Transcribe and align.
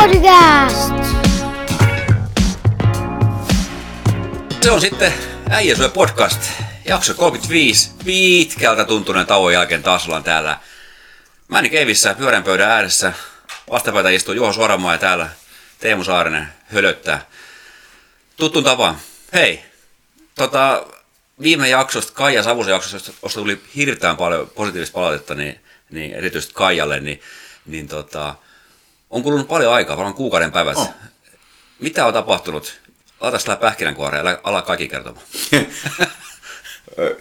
Podcast! 0.00 0.94
Se 4.60 4.70
on 4.70 4.80
sitten 4.80 5.12
Äijäsuoja 5.50 5.88
podcast, 5.88 6.40
jakso 6.84 7.14
35, 7.14 7.90
pitkältä 8.04 8.84
tuntuneen 8.84 9.26
tauon 9.26 9.52
jälkeen 9.52 9.82
taas 9.82 10.06
ollaan 10.06 10.24
täällä 10.24 10.58
Männi 11.48 11.70
Keivissä 11.70 12.14
pyörän 12.14 12.42
pöydän 12.42 12.70
ääressä. 12.70 13.12
Vastapäätä 13.70 14.10
istuu 14.10 14.34
Juho 14.34 14.52
Suoramaa 14.52 14.92
ja 14.92 14.98
täällä 14.98 15.28
Teemu 15.78 16.04
Saarinen 16.04 16.48
hölöttää. 16.64 17.26
Tuttuun 18.36 18.64
tapaan. 18.64 18.98
Hei, 19.32 19.62
tota, 20.34 20.86
viime 21.42 21.68
jaksosta, 21.68 22.12
Kaija 22.12 22.42
Savusen 22.42 22.72
jaksosta, 22.72 23.12
josta 23.22 23.40
tuli 23.40 23.60
hirveän 23.76 24.16
paljon 24.16 24.50
positiivista 24.54 24.94
palautetta, 24.94 25.34
niin, 25.34 25.60
niin 25.90 26.14
erityisesti 26.14 26.54
Kaijalle, 26.54 27.00
niin, 27.00 27.20
niin 27.66 27.88
tota, 27.88 28.34
on 29.10 29.22
kulunut 29.22 29.48
paljon 29.48 29.72
aikaa, 29.72 29.96
varmaan 29.96 30.14
kuukauden 30.14 30.52
päivät. 30.52 30.76
On. 30.76 30.86
Mitä 31.78 32.06
on 32.06 32.12
tapahtunut? 32.12 32.80
Laita 33.20 33.38
sitä 33.38 33.56
pähkinänkuoreen 33.56 34.26
ja 34.26 34.38
ala 34.42 34.62
kaikki 34.62 34.88
kertomaan. 34.88 35.26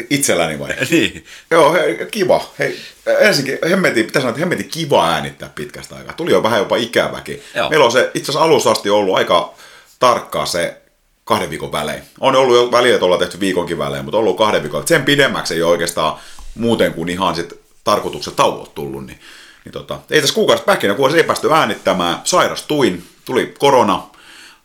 Itselläni 0.10 0.60
vai? 0.60 0.70
niin. 0.92 1.26
Joo, 1.52 1.74
hei, 1.74 2.08
kiva. 2.12 2.50
Hei, 2.60 2.80
ensinnäkin 3.20 3.70
hemmeti, 3.70 4.04
pitäisi 4.04 4.24
sanoa, 4.24 4.30
että 4.30 4.40
hemmeti 4.40 4.64
kiva 4.64 5.10
äänittää 5.10 5.50
pitkästä 5.56 5.96
aikaa. 5.96 6.14
Tuli 6.14 6.32
jo 6.32 6.44
vähän 6.44 6.60
jopa 6.60 6.76
ikäväkin. 6.76 7.44
Joo. 7.56 7.70
Meillä 7.70 7.86
on 7.86 7.92
se 7.92 8.12
itse 8.14 8.32
asiassa 8.32 8.44
alusta 8.46 8.72
asti 8.72 8.90
ollut 8.90 9.16
aika 9.16 9.54
tarkkaa 10.00 10.46
se 10.46 10.82
kahden 11.24 11.50
viikon 11.50 11.72
välein. 11.72 12.04
On 12.20 12.36
ollut 12.36 12.56
jo 12.56 12.72
väliä, 12.72 12.94
että 12.94 13.06
ollaan 13.06 13.20
tehty 13.20 13.40
viikonkin 13.40 13.78
välein, 13.78 14.06
mutta 14.06 14.18
ollut 14.18 14.38
kahden 14.38 14.64
viikon. 14.64 14.88
Sen 14.88 15.04
pidemmäksi 15.04 15.54
ei 15.54 15.64
ole 15.64 15.72
oikeastaan 15.72 16.20
muuten 16.56 16.94
kuin 16.94 17.10
ihan 17.10 17.36
sit 17.36 17.54
tarkoituksen 17.84 18.34
tauot 18.34 18.76
tullut. 18.76 19.06
Niin, 19.06 19.20
niin 19.68 19.74
tota, 19.74 20.00
ei 20.12 20.22
tässä 20.22 20.36
kuukaudessa 20.36 20.66
pähkinä, 20.66 20.94
kun 20.94 21.16
ei 21.16 21.24
päästy 21.24 21.54
äänittämään. 21.54 22.22
Sairastuin, 22.24 23.04
tuli 23.26 23.56
korona, 23.60 24.04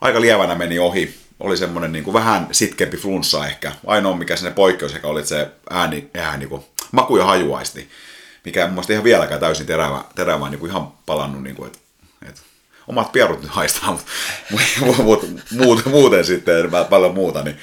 aika 0.00 0.20
lievänä 0.20 0.54
meni 0.54 0.78
ohi. 0.78 1.14
Oli 1.40 1.56
semmoinen 1.56 1.92
niin 1.92 2.04
kuin 2.04 2.14
vähän 2.14 2.48
sitkempi 2.52 2.96
flunssa 2.96 3.46
ehkä. 3.46 3.72
Ainoa 3.86 4.16
mikä 4.16 4.36
sinne 4.36 4.50
poikkeus 4.50 4.94
ehkä 4.94 5.08
oli 5.08 5.26
se 5.26 5.48
ääni, 5.70 6.10
ääni 6.14 6.38
niin 6.38 6.48
kuin 6.48 6.64
maku- 6.92 7.16
ja 7.16 7.24
hajuaisti, 7.24 7.88
mikä 8.44 8.64
ei 8.64 8.70
mun 8.70 8.84
ihan 8.88 9.04
vieläkään 9.04 9.40
täysin 9.40 9.66
terävä, 9.66 10.04
terävä 10.14 10.48
niin 10.48 10.58
kuin 10.58 10.70
ihan 10.70 10.92
palannut, 11.06 11.42
niin 11.42 11.56
kuin, 11.56 11.66
että, 11.66 11.78
että 12.28 12.40
omat 12.86 13.12
pierut 13.12 13.42
nyt 13.42 13.50
haistaa, 13.50 13.92
mutta 13.92 14.06
mut, 14.50 14.62
mut, 15.04 15.36
muuten, 15.50 15.92
muuten 15.92 16.24
sitten 16.24 16.70
paljon 16.90 17.14
muuta, 17.14 17.42
niin, 17.42 17.56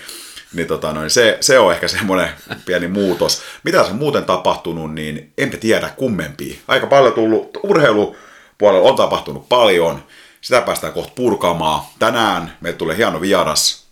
niin, 0.53 0.67
tota 0.67 0.93
noin, 0.93 1.09
se, 1.09 1.37
se 1.41 1.59
on 1.59 1.73
ehkä 1.73 1.87
semmoinen 1.87 2.29
pieni 2.65 2.87
muutos. 2.87 3.41
Mitä 3.63 3.83
se 3.83 3.89
on 3.89 3.95
muuten 3.95 4.25
tapahtunut, 4.25 4.93
niin 4.93 5.33
enpä 5.37 5.57
tiedä 5.57 5.89
kummempia. 5.89 6.55
Aika 6.67 6.87
paljon 6.87 7.13
tullut, 7.13 7.57
urheilupuolella 7.63 8.89
on 8.89 8.95
tapahtunut 8.95 9.49
paljon, 9.49 10.03
sitä 10.41 10.61
päästään 10.61 10.93
kohta 10.93 11.13
purkamaan. 11.15 11.81
Tänään 11.99 12.57
meille 12.61 12.77
tulee 12.77 12.97
hieno 12.97 13.21
vieras, 13.21 13.85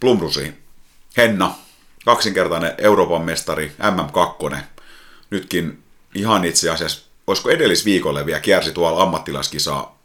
Blumrusi, 0.00 0.54
Henna, 1.16 1.54
kaksinkertainen 2.04 2.74
Euroopan 2.78 3.22
mestari, 3.22 3.72
MM2. 3.82 4.56
Nytkin 5.30 5.82
ihan 6.14 6.44
itse 6.44 6.70
asiassa, 6.70 7.02
olisiko 7.26 7.50
edellisviikolle 7.50 8.26
vielä 8.26 8.40
kiersi 8.40 8.72
tuolla 8.72 9.02
ammattilaiskisaa 9.02 9.99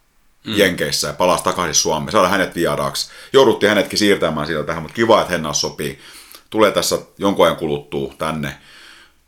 mm. 0.46 0.58
Jenkeissä 0.58 1.08
ja 1.08 1.14
palasi 1.14 1.44
takaisin 1.44 1.76
Suomeen. 1.76 2.12
Saada 2.12 2.28
hänet 2.28 2.56
vieraaksi. 2.56 3.12
Jouduttiin 3.34 3.70
hänetkin 3.70 4.00
siirtämään 4.00 4.48
sieltä 4.48 4.68
tähän, 4.68 4.82
mutta 4.82 4.96
kiva, 4.96 5.22
että 5.22 5.34
Henna 5.34 5.54
sopii. 5.54 6.00
Tulee 6.50 6.72
tässä 6.72 6.98
jonkun 7.18 7.46
ajan 7.46 7.58
kuluttua 7.58 8.14
tänne. 8.18 8.58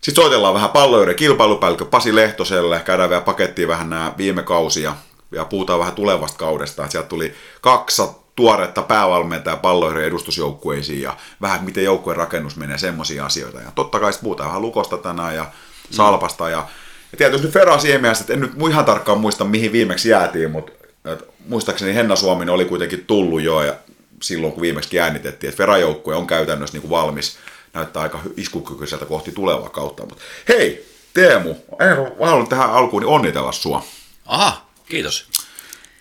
Sitten 0.02 0.24
soitellaan 0.24 0.54
vähän 0.54 0.70
palloiden 0.70 1.16
kilpailupäällikkö 1.16 1.86
Pasi 1.86 2.16
Lehtoselle, 2.16 2.80
käydään 2.80 3.10
vielä 3.10 3.22
pakettiin 3.22 3.68
vähän 3.68 3.90
nämä 3.90 4.14
viime 4.18 4.44
kausia 4.44 4.96
ja 5.32 5.46
puhutaan 5.46 5.80
vähän 5.80 5.94
tulevasta 5.94 6.38
kaudesta. 6.38 6.84
Että 6.84 6.92
sieltä 6.92 7.10
tuli 7.10 7.34
kaksi 7.62 8.02
tuoretta 8.36 8.82
päävalmentajaa 8.82 9.58
palloiden 9.58 10.04
edustusjoukkueisiin 10.04 11.02
ja 11.02 11.18
vähän 11.42 11.64
miten 11.64 11.84
joukkueen 11.84 12.18
rakennus 12.18 12.56
menee, 12.56 12.78
semmoisia 12.78 13.26
asioita. 13.26 13.62
Ja 13.62 13.72
totta 13.76 14.00
kai 14.00 14.12
puhutaan 14.24 14.50
vähän 14.50 14.62
Lukosta 14.62 14.98
tänään 14.98 15.36
ja 15.36 15.46
Salpasta 15.92 16.50
ja, 16.50 16.68
ja 17.12 17.18
tietysti 17.18 17.48
Fera 17.48 17.80
Siemiästä, 17.80 18.22
että 18.24 18.34
en 18.34 18.40
nyt 18.40 18.52
ihan 18.70 18.86
tarkkaan 18.86 19.20
muista 19.20 19.46
mihin 19.46 19.72
viimeksi 19.72 20.10
jäätiin, 20.10 20.52
mutta 20.52 20.72
et 21.14 21.24
muistaakseni 21.48 21.96
Henna 21.96 22.16
Suominen 22.16 22.54
oli 22.54 22.66
kuitenkin 22.66 23.06
tullut 23.06 23.42
jo 23.42 23.62
ja 23.62 23.76
silloin 24.22 24.54
kun 24.54 24.62
viimeksi 24.62 25.00
äänitettiin, 25.00 25.50
että 25.50 25.58
Fera-joukkue 25.58 26.16
on 26.16 26.28
käytännössä 26.28 26.76
niin 26.76 26.82
kuin 26.82 26.92
valmis, 26.92 27.38
näyttää 27.74 28.02
aika 28.02 28.20
iskukykyiseltä 28.38 29.06
kohti 29.06 29.32
tulevaa 29.32 29.70
kautta. 29.70 30.04
Mutta 30.06 30.24
hei, 30.50 30.86
Teemu, 31.14 31.56
en 31.80 32.28
halunnut 32.28 32.50
tähän 32.50 32.72
alkuun 32.72 33.02
niin 33.02 33.10
onnitella 33.10 33.52
sua. 33.52 33.84
Aha, 34.26 34.68
kiitos. 34.90 35.30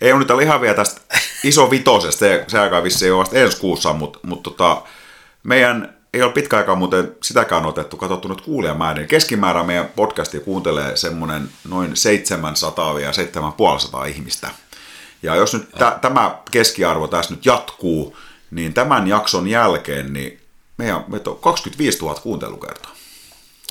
Ei 0.01 0.11
onnitella 0.11 0.41
ihan 0.41 0.61
vielä 0.61 0.75
tästä 0.75 1.01
iso 1.43 1.71
vitosesta, 1.71 2.19
se, 2.19 2.45
se 2.47 2.59
aika 2.59 2.83
vissiin 2.83 3.13
ole 3.13 3.19
vasta 3.19 3.37
ensi 3.37 3.57
kuussa, 3.57 3.93
mutta, 3.93 4.19
mutta 4.23 4.49
tota, 4.49 4.81
meidän 5.43 5.97
ei 6.13 6.21
ole 6.23 6.31
pitkä 6.33 6.57
aikaa 6.57 6.75
muuten 6.75 7.15
sitäkään 7.23 7.65
otettu, 7.65 7.97
katsottu 7.97 8.27
nyt 8.27 8.41
kuulijamäärin. 8.41 9.07
Keskimäärä 9.07 9.63
meidän 9.63 9.89
podcastia 9.95 10.39
kuuntelee 10.39 10.97
semmoinen 10.97 11.49
noin 11.69 11.95
700 11.95 12.99
ja 12.99 13.13
750 13.13 14.05
ihmistä. 14.05 14.49
Ja 15.23 15.35
jos 15.35 15.53
nyt 15.53 15.69
tä, 15.71 15.97
tämä 16.01 16.37
keskiarvo 16.51 17.07
tässä 17.07 17.33
nyt 17.33 17.45
jatkuu, 17.45 18.17
niin 18.51 18.73
tämän 18.73 19.07
jakson 19.07 19.47
jälkeen 19.47 20.13
niin 20.13 20.41
meidän, 20.77 21.05
meitä 21.07 21.29
on 21.29 21.39
25 21.39 21.99
000 21.99 22.15
kuuntelukertaa. 22.15 22.95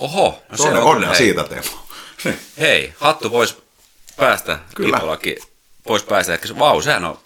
Oho, 0.00 0.42
no 0.50 0.56
se 0.56 0.68
on 0.68 0.82
onnea 0.82 1.08
kyllä, 1.08 1.14
siitä, 1.14 1.44
Teemu. 1.44 1.68
Hei, 2.60 2.94
hattu 2.96 3.30
pois 3.30 3.58
päästä, 4.16 4.58
Kyllä. 4.74 5.00
pois 5.84 6.02
päästä. 6.02 6.34
Ehkä 6.34 6.48
se, 6.48 6.58
vau, 6.58 6.82
sehän 6.82 7.04
on 7.04 7.18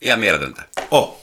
ihan 0.00 0.20
mieletöntä. 0.20 0.62
Oh. 0.90 1.18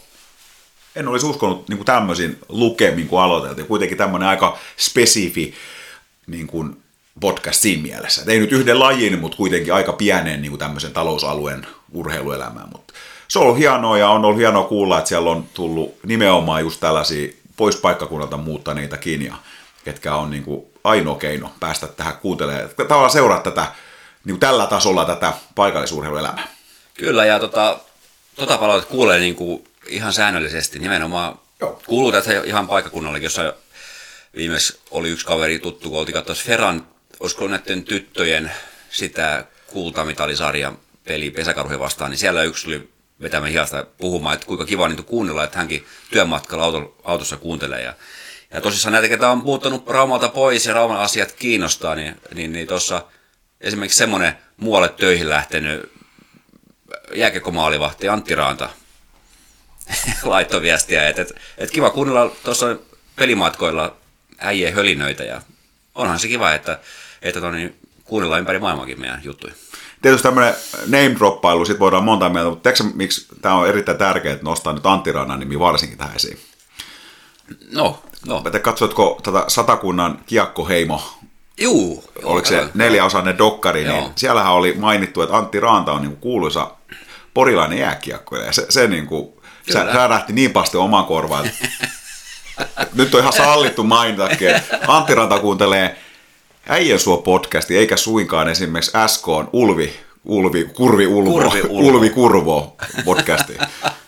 En 0.96 1.08
olisi 1.08 1.26
uskonut 1.26 1.70
niin 1.70 1.78
kuin 1.78 1.86
tämmöisiin 1.86 2.40
lukemin, 2.50 3.08
kun 3.08 3.22
aloiteltiin. 3.22 3.68
Kuitenkin 3.68 3.98
tämmöinen 3.98 4.30
aika 4.30 4.58
spesifi 4.78 5.54
niin 6.28 6.48
kuin 6.48 6.84
podcast 7.20 7.62
siinä 7.62 7.84
mielessä. 7.84 8.22
Et 8.22 8.30
ei 8.30 8.40
nyt 8.40 8.52
yhden 8.52 8.80
lajin, 8.80 9.20
mutta 9.20 9.38
kuitenkin 9.38 9.74
aika 9.74 9.94
pienen 9.94 10.42
niin 10.42 10.52
kuin 10.52 10.60
tämmöisen 10.60 10.94
talousalueen 10.94 11.68
urheiluelämään. 11.92 12.70
Mutta 12.72 12.94
se 13.28 13.40
on 13.40 13.46
ollut 13.46 13.58
hienoa 13.58 13.98
ja 13.98 14.10
on 14.10 14.26
ollut 14.26 14.40
hienoa 14.40 14.64
kuulla, 14.64 14.98
että 14.98 15.08
siellä 15.08 15.32
on 15.32 15.46
tullut 15.54 15.96
nimenomaan 16.06 16.62
just 16.62 16.80
tällaisia 16.80 17.34
pois 17.58 17.76
paikkakunnalta 17.76 18.38
muuttaneitakin 18.38 19.22
ja 19.22 19.36
ketkä 19.84 20.16
on 20.16 20.32
niin 20.32 20.44
kuin 20.44 20.66
ainoa 20.84 21.16
keino 21.16 21.52
päästä 21.60 21.88
tähän 21.88 22.18
kuuntelemaan. 22.18 22.70
Tavallaan 22.78 23.12
seuraa 23.12 23.40
tätä 23.40 23.68
niin 24.26 24.34
kuin 24.34 24.40
tällä 24.40 24.68
tasolla 24.68 25.06
tätä 25.06 25.34
paikallisurheiluelämää. 25.56 26.48
Kyllä, 26.94 27.26
ja 27.26 27.40
tota, 27.40 27.80
tota 28.36 28.58
palautetta 28.58 28.92
kuulee 28.92 29.20
niin 29.20 29.36
kuin 29.36 29.68
ihan 29.88 30.14
säännöllisesti. 30.14 30.80
Nimenomaan 30.80 31.40
Joo. 31.60 31.82
kuuluu 31.86 32.12
tässä 32.12 32.42
ihan 32.44 32.68
paikkakunnallekin, 32.68 33.26
jossa 33.26 33.54
viimeksi 34.36 34.80
oli 34.92 35.10
yksi 35.10 35.26
kaveri 35.26 35.60
tuttu, 35.60 35.90
kun 35.90 36.00
oltiin 36.00 36.14
katsoa 36.14 36.36
Ferran, 36.36 36.88
olisiko 37.20 37.48
näiden 37.48 37.84
tyttöjen 37.84 38.52
sitä 38.90 39.46
kultamitalisarjan 39.68 40.78
peli 41.04 41.32
pesäkarhuja 41.32 41.80
vastaan, 41.80 42.12
niin 42.12 42.20
siellä 42.20 42.44
yksi 42.44 42.66
tuli 42.66 42.90
vetämään 43.22 43.52
hihasta 43.52 43.86
puhumaan, 43.98 44.34
että 44.34 44.48
kuinka 44.48 44.66
kiva 44.66 44.88
niitä 44.88 45.04
kuunnella, 45.04 45.44
että 45.44 45.58
hänkin 45.58 45.86
työmatkalla 46.10 46.64
auto, 46.64 46.96
autossa 47.04 47.38
kuuntelee. 47.38 47.82
Ja, 47.82 47.94
ja 48.54 48.62
tosissaan 48.62 48.94
näitä, 48.94 49.08
ketä 49.08 49.30
on 49.30 49.38
muuttanut 49.38 49.90
Raumalta 49.90 50.30
pois 50.30 50.66
ja 50.66 50.74
Rauman 50.74 51.00
asiat 51.00 51.32
kiinnostaa, 51.32 51.96
niin, 51.96 52.16
niin, 52.34 52.54
niin 52.54 52.68
tuossa 52.68 53.06
esimerkiksi 53.62 53.98
semmoinen 53.98 54.38
muualle 54.58 54.90
töihin 54.90 55.30
lähtenyt 55.30 55.92
jääkekomaalivahti 57.14 58.10
Antti 58.10 58.36
Raanta 58.36 58.70
laittoi 60.24 60.62
viestiä, 60.62 61.10
että, 61.10 61.22
että, 61.22 61.34
että 61.58 61.74
kiva 61.74 61.90
kuunnella 61.90 62.36
tuossa 62.44 62.76
pelimatkoilla 63.16 63.98
äijien 64.38 64.74
hölinöitä 64.74 65.24
ja 65.24 65.42
onhan 65.96 66.20
se 66.20 66.28
kiva, 66.28 66.54
että, 66.54 66.80
että 67.26 67.42
toni, 67.42 67.76
kuunnellaan 68.04 68.40
ympäri 68.40 68.60
maailmankin 68.60 69.00
meidän 69.00 69.22
juttuja. 69.24 69.54
Tietysti 70.02 70.24
tämmöinen 70.24 70.54
name 70.86 71.16
droppailu, 71.16 71.66
sit 71.66 71.80
voidaan 71.80 72.04
monta 72.04 72.30
mieltä, 72.30 72.50
mutta 72.50 72.64
tiedätkö 72.64 72.98
miksi 72.98 73.28
tämä 73.42 73.56
on 73.56 73.68
erittäin 73.68 73.98
tärkeää, 73.98 74.34
että 74.34 74.46
nostaa 74.46 74.74
nyt 74.74 74.86
Antti 74.86 75.12
Rannan 75.12 75.40
nimi 75.40 75.60
varsinkin 75.60 75.98
tähän 75.98 76.16
esiin? 76.16 76.40
No, 77.72 78.04
no. 78.28 78.44
Että 78.46 78.60
katsoitko 78.60 79.20
tätä 79.24 79.44
Satakunnan 79.48 80.20
kiekkoheimo, 80.26 81.20
Juu. 81.58 82.04
oliko 82.24 82.48
se 82.48 82.56
joo. 82.56 82.68
neljäosainen 82.74 83.38
dokkari, 83.38 83.84
niin 83.84 83.98
Joo. 83.98 84.12
siellähän 84.16 84.54
oli 84.54 84.74
mainittu, 84.78 85.22
että 85.22 85.38
Antti 85.38 85.60
Raanta 85.60 85.92
on 85.92 86.02
niin 86.02 86.18
kuuluisa 86.18 86.72
porilainen 87.34 87.80
jääkiekkoilija. 87.80 88.54
Se, 88.54 88.66
se 88.70 88.88
niin 88.88 89.08
kuin, 89.08 89.34
sä, 89.74 89.94
särähti 89.94 90.34
niin 90.34 90.52
pasti 90.52 90.78
omaan 90.78 91.06
korvaan, 91.06 91.46
että 91.46 91.68
nyt 92.94 93.16
on 93.16 93.22
ihan 93.22 93.34
sallittu 93.34 93.84
mainitakin, 93.84 94.50
Antti 94.88 95.16
Ranta 95.16 95.40
kuuntelee 95.40 95.98
Äijän 96.70 97.00
suo 97.00 97.18
podcasti, 97.18 97.78
eikä 97.78 97.98
suinkaan 97.98 98.50
esimerkiksi 98.50 98.92
SK 99.08 99.28
on 99.28 99.50
Ulvi, 99.54 99.94
Ulvi, 100.26 100.64
Kurvi 100.64 101.08
Ulvo, 101.08 101.32
Kurvi 101.32 101.62
Ulvo. 101.62 101.88
Ulvi 101.88 102.10
Kurvo 102.10 102.76
podcasti. 103.06 103.58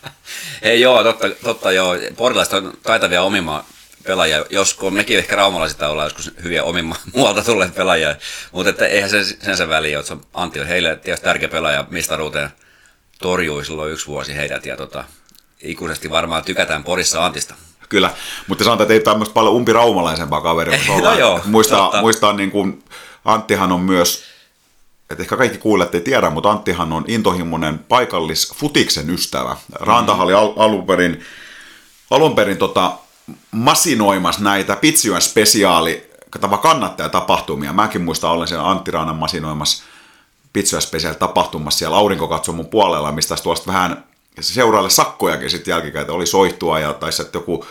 Hei 0.64 0.80
joo, 0.80 1.02
totta, 1.02 1.30
totta 1.30 1.72
joo. 1.72 1.94
Porilaiset 2.16 2.54
on 2.54 2.72
taitavia 2.82 3.22
omima 3.22 3.64
pelaajia, 4.04 4.44
josko 4.50 4.90
mekin 4.90 5.18
ehkä 5.18 5.36
raumalaisilta 5.36 5.88
ollaan 5.88 6.06
joskus 6.06 6.32
hyviä 6.42 6.64
omimma 6.64 6.96
muualta 7.14 7.44
tulleet 7.44 7.74
pelaajia, 7.74 8.16
mutta 8.52 8.70
että 8.70 8.86
eihän 8.86 9.10
se 9.10 9.24
sen 9.56 9.68
väliä, 9.68 10.00
että 10.00 10.16
Antti 10.34 10.60
on 10.60 10.66
heille 10.66 10.96
tietysti 10.96 11.24
tärkeä 11.24 11.48
pelaaja 11.48 11.86
mistaruuteen 11.90 12.50
torjui 13.18 13.64
silloin 13.64 13.92
yksi 13.92 14.06
vuosi 14.06 14.36
heidät 14.36 14.66
ja 14.66 14.76
tota, 14.76 15.04
ikuisesti 15.62 16.10
varmaan 16.10 16.44
tykätään 16.44 16.84
Porissa 16.84 17.26
Antista. 17.26 17.54
Kyllä, 17.88 18.10
mutta 18.46 18.64
sanotaan, 18.64 18.84
että 18.84 18.94
ei 18.94 19.00
tämmöistä 19.00 19.32
paljon 19.32 19.54
umpiraumalaisempaa 19.54 20.40
kaveria. 20.40 20.78
Ei, 20.88 21.00
no 21.00 21.14
joo, 21.14 21.40
muistaa, 21.44 21.82
totta. 21.82 22.00
muistaa 22.00 22.32
niin 22.32 22.50
kuin, 22.50 22.84
Anttihan 23.24 23.72
on 23.72 23.80
myös, 23.80 24.24
että 25.10 25.22
ehkä 25.22 25.36
kaikki 25.36 25.58
kuulijat 25.58 25.94
ei 25.94 26.00
tiedä, 26.00 26.30
mutta 26.30 26.50
Anttihan 26.50 26.92
on 26.92 27.04
intohimoinen 27.08 27.78
paikallis 27.78 28.52
futiksen 28.54 29.10
ystävä. 29.10 29.56
Rantahan 29.72 30.24
oli 30.24 30.34
al- 30.34 30.52
alun 30.56 30.86
perin, 30.86 31.20
alun 32.10 32.34
perin 32.34 32.56
tota, 32.56 32.92
masinoimas 33.50 34.38
näitä 34.38 34.76
Pitsyön 34.76 35.22
spesiaali 35.22 36.10
kannattajatapahtumia. 36.62 37.72
Mäkin 37.72 38.02
muistan 38.02 38.30
ollen 38.30 38.48
siellä 38.48 38.70
Antti 38.70 38.90
Raanan 38.90 39.16
masinoimassa 39.16 39.84
Pitsyön 40.52 40.82
spesiaali 40.82 41.18
tapahtumassa 41.18 41.78
siellä 41.78 41.96
aurinkokatsomon 41.96 42.66
puolella, 42.66 43.12
mistä 43.12 43.36
tuosta 43.42 43.72
vähän 43.72 44.04
seuraajalle 44.40 44.90
sakkojakin 44.90 45.50
sitten 45.50 45.72
jälkikäteen 45.72 46.16
oli 46.16 46.26
soihtua 46.26 46.78
ja 46.78 46.92
taisi 46.92 47.22
että 47.22 47.38
joku 47.38 47.64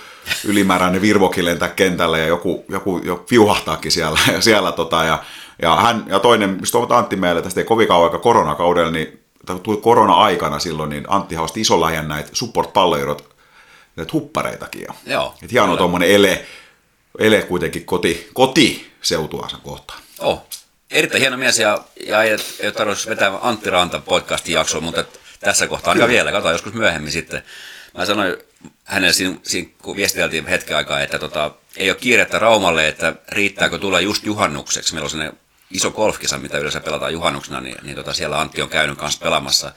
ylimääräinen 0.46 1.02
virvokin 1.02 1.46
lentää 1.46 1.69
kentälle 1.69 2.19
ja 2.19 2.28
joku, 2.28 2.66
joku, 2.69 3.02
joku 3.04 3.25
viuhahtaakin 3.31 3.92
siellä. 3.92 4.19
Ja, 4.31 4.42
siellä 4.48 4.72
tota, 4.72 5.04
ja, 5.04 5.24
ja, 5.62 5.75
hän, 5.75 6.06
ja 6.08 6.19
toinen, 6.19 6.50
mistä 6.50 6.78
on 6.78 6.92
Antti 6.92 7.16
meille, 7.16 7.42
tästä 7.42 7.62
ei 7.62 7.66
kovin 7.66 7.88
kauan 7.88 8.04
aika 8.04 8.19
koronakaudella, 8.19 8.92
niin 8.92 9.19
tai 9.46 9.60
tuli 9.60 9.78
korona-aikana 9.78 10.60
silloin, 10.60 10.90
niin 10.90 11.06
Antti 11.08 11.36
hausti 11.36 11.62
isolla 11.62 11.88
ajan 11.88 12.08
näitä 12.08 12.30
support 12.34 12.74
palloirot 12.74 13.36
näitä 13.96 14.14
huppareitakin. 14.14 14.81
Ja, 14.81 14.94
Joo, 15.06 15.34
et 15.44 15.52
hieno 15.52 15.78
tuommoinen 15.78 16.10
ele, 16.10 16.46
ele 17.19 17.42
kuitenkin 17.42 17.86
koti, 17.86 18.30
kotiseutuansa 18.34 19.58
kohtaan. 19.64 20.00
Oh, 20.19 20.44
erittäin 20.92 21.22
hieno 21.22 21.38
mies 21.38 21.60
ja, 21.60 21.84
ja 22.08 22.24
ei, 22.24 22.38
ei 22.60 22.72
tarvitse 22.72 23.10
vetää 23.10 23.40
Antti 23.42 23.69
Ranta 23.69 24.00
podcastin 24.00 24.54
jaksoa, 24.54 24.81
mutta 24.81 25.02
et 25.02 25.19
tässä 25.47 25.67
kohtaa 25.67 25.94
aika 25.94 26.07
vielä, 26.07 26.31
katsotaan 26.31 26.53
joskus 26.53 26.73
myöhemmin 26.73 27.11
sitten. 27.11 27.44
Mä 27.97 28.05
sanoin 28.05 28.38
hänelle 28.83 29.13
siinä, 29.13 29.35
siinä 29.44 29.69
kun 29.81 29.95
viestiteltiin 29.95 30.47
hetken 30.47 30.77
aikaa, 30.77 31.01
että 31.01 31.19
tota, 31.19 31.51
ei 31.77 31.89
ole 31.89 31.97
kiirettä 31.97 32.39
Raumalle, 32.39 32.88
että 32.88 33.15
riittääkö 33.29 33.77
tulla 33.77 33.99
just 33.99 34.25
juhannukseksi. 34.25 34.94
Meillä 34.94 35.05
on 35.05 35.09
sellainen 35.09 35.39
iso 35.71 35.91
golfkisa, 35.91 36.38
mitä 36.38 36.57
yleensä 36.57 36.79
pelataan 36.79 37.13
juhannuksena, 37.13 37.61
niin, 37.61 37.77
niin 37.83 37.95
tota, 37.95 38.13
siellä 38.13 38.39
Antti 38.39 38.61
on 38.61 38.69
käynyt 38.69 38.97
kanssa 38.97 39.19
pelaamassa. 39.23 39.71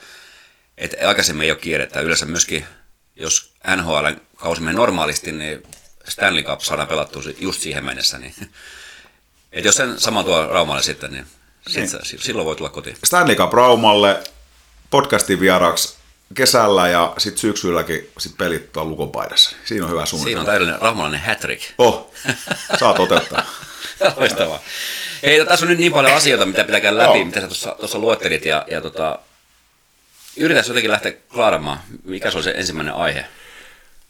Et 0.77 0.95
aikaisemmin 1.07 1.45
ei 1.45 1.51
ole 1.51 1.59
kiirettä. 1.59 2.01
Yleensä 2.01 2.25
myöskin, 2.25 2.65
jos 3.15 3.51
NHL 3.75 4.07
kausi 4.35 4.61
menee 4.61 4.75
normaalisti, 4.75 5.31
niin 5.31 5.63
Stanley 6.09 6.43
Cup 6.43 6.59
saadaan 6.61 6.87
pelattua 6.87 7.21
just 7.39 7.61
siihen 7.61 7.85
mennessä. 7.85 8.17
Niin. 8.17 8.33
Et 9.51 9.65
jos 9.65 9.75
sen 9.75 9.99
sama 9.99 10.23
tuo 10.23 10.47
Raumalle 10.47 10.83
sitten, 10.83 11.11
niin, 11.11 11.25
Niin. 11.75 11.89
silloin 12.19 12.45
voi 12.45 12.55
tulla 12.55 12.69
kotiin. 12.69 12.97
Stanley 13.03 13.35
Cup 13.35 13.53
Raumalle 13.53 14.23
podcastin 14.91 15.39
vieraksi 15.39 15.95
kesällä 16.33 16.87
ja 16.89 17.13
sitten 17.17 17.41
syksylläkin 17.41 18.09
sit 18.17 18.37
pelit 18.37 18.71
tuolla 18.71 18.89
lukopaidassa. 18.89 19.55
Siinä 19.65 19.85
on 19.85 19.91
hyvä 19.91 19.99
Siinä 19.99 20.03
on 20.03 20.07
suunnitelma. 20.07 20.45
täydellinen 20.45 20.81
raumalainen 20.81 21.21
hat-trick. 21.21 21.63
Oh, 21.77 22.11
saa 22.79 22.93
toteuttaa. 22.93 23.45
Loistavaa. 24.17 24.59
Hei, 25.23 25.39
no, 25.39 25.45
tässä 25.45 25.65
on 25.65 25.69
nyt 25.69 25.79
niin 25.79 25.93
paljon 25.93 26.13
asioita, 26.13 26.45
mitä 26.45 26.63
pitää 26.63 26.79
käydä 26.79 26.97
läpi, 26.97 27.17
Joo. 27.17 27.25
mitä 27.25 27.41
sä 27.41 27.47
tuossa, 27.47 27.75
tuossa 27.79 27.99
luettelit. 27.99 28.45
Ja, 28.45 28.65
ja 28.71 28.81
tota, 28.81 29.19
yritäs 30.37 30.67
jotenkin 30.67 30.91
lähteä 30.91 31.13
klaaramaan, 31.33 31.79
mikä 32.03 32.31
se 32.31 32.37
on 32.37 32.43
se 32.43 32.53
ensimmäinen 32.57 32.93
aihe. 32.93 33.25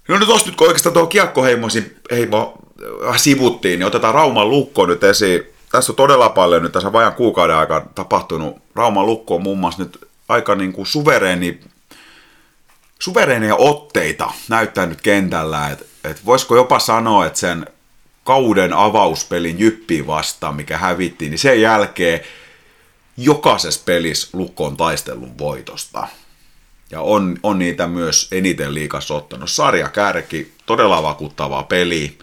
No 0.07 0.19
nyt 0.19 0.27
tosta 0.27 0.49
nyt 0.49 0.55
kun 0.55 0.67
oikeastaan 0.67 0.93
tuo 0.93 1.07
kiekkoheimoisin 1.07 1.97
heimo 2.11 2.53
äh, 3.09 3.17
sivuttiin, 3.17 3.79
niin 3.79 3.87
otetaan 3.87 4.13
Rauman 4.13 4.49
lukko 4.49 4.85
nyt 4.85 5.03
esiin. 5.03 5.43
Tässä 5.71 5.91
on 5.91 5.95
todella 5.95 6.29
paljon 6.29 6.63
nyt 6.63 6.71
tässä 6.71 6.93
vajan 6.93 7.13
kuukauden 7.13 7.55
aikana 7.55 7.85
tapahtunut. 7.95 8.57
Rauman 8.75 9.05
lukko 9.05 9.35
on 9.35 9.43
muun 9.43 9.57
muassa 9.57 9.83
nyt 9.83 10.10
aika 10.31 10.55
niin 10.55 10.73
kuin 10.73 10.85
suvereeni, 10.85 11.59
suvereeneja 12.99 13.55
otteita 13.55 14.31
näyttää 14.49 14.85
nyt 14.85 15.01
kentällä. 15.01 15.69
Että 15.69 15.85
et 16.03 16.25
voisiko 16.25 16.55
jopa 16.55 16.79
sanoa, 16.79 17.25
että 17.25 17.39
sen 17.39 17.67
kauden 18.23 18.73
avauspelin 18.73 19.59
jyppiin 19.59 20.07
vastaan, 20.07 20.55
mikä 20.55 20.77
hävittiin, 20.77 21.31
niin 21.31 21.39
sen 21.39 21.61
jälkeen 21.61 22.19
jokaisessa 23.17 23.81
pelissä 23.85 24.29
lukko 24.33 24.65
on 24.65 24.77
taistellut 24.77 25.37
voitosta. 25.37 26.07
Ja 26.91 27.01
on, 27.01 27.37
on 27.43 27.59
niitä 27.59 27.87
myös 27.87 28.27
eniten 28.31 28.73
liikassa 28.73 29.13
ottanut. 29.13 29.49
Sarja 29.49 29.89
kärki, 29.89 30.53
todella 30.65 31.03
vakuuttavaa 31.03 31.63
peli. 31.63 32.17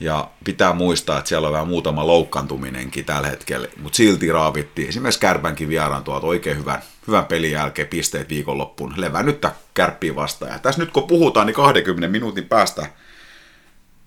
Ja 0.00 0.30
pitää 0.44 0.72
muistaa, 0.72 1.18
että 1.18 1.28
siellä 1.28 1.46
on 1.46 1.52
vähän 1.52 1.68
muutama 1.68 2.06
loukkaantuminenkin 2.06 3.04
tällä 3.04 3.28
hetkellä, 3.28 3.68
mutta 3.76 3.96
silti 3.96 4.32
raavittiin 4.32 4.88
esimerkiksi 4.88 5.20
Kärpänkin 5.20 5.68
vieraan 5.68 6.04
tuolta 6.04 6.26
oikein 6.26 6.58
hyvän, 6.58 6.82
hyvän 7.06 7.26
pelin 7.26 7.50
jälkeen 7.52 7.88
pisteet 7.88 8.28
viikonloppuun. 8.28 8.94
Levännyttä 8.96 9.52
kärppiä 9.74 10.14
vastaan. 10.14 10.52
Ja 10.52 10.58
tässä 10.58 10.80
nyt 10.80 10.90
kun 10.90 11.06
puhutaan, 11.06 11.46
niin 11.46 11.54
20 11.54 12.08
minuutin 12.08 12.44
päästä, 12.48 12.86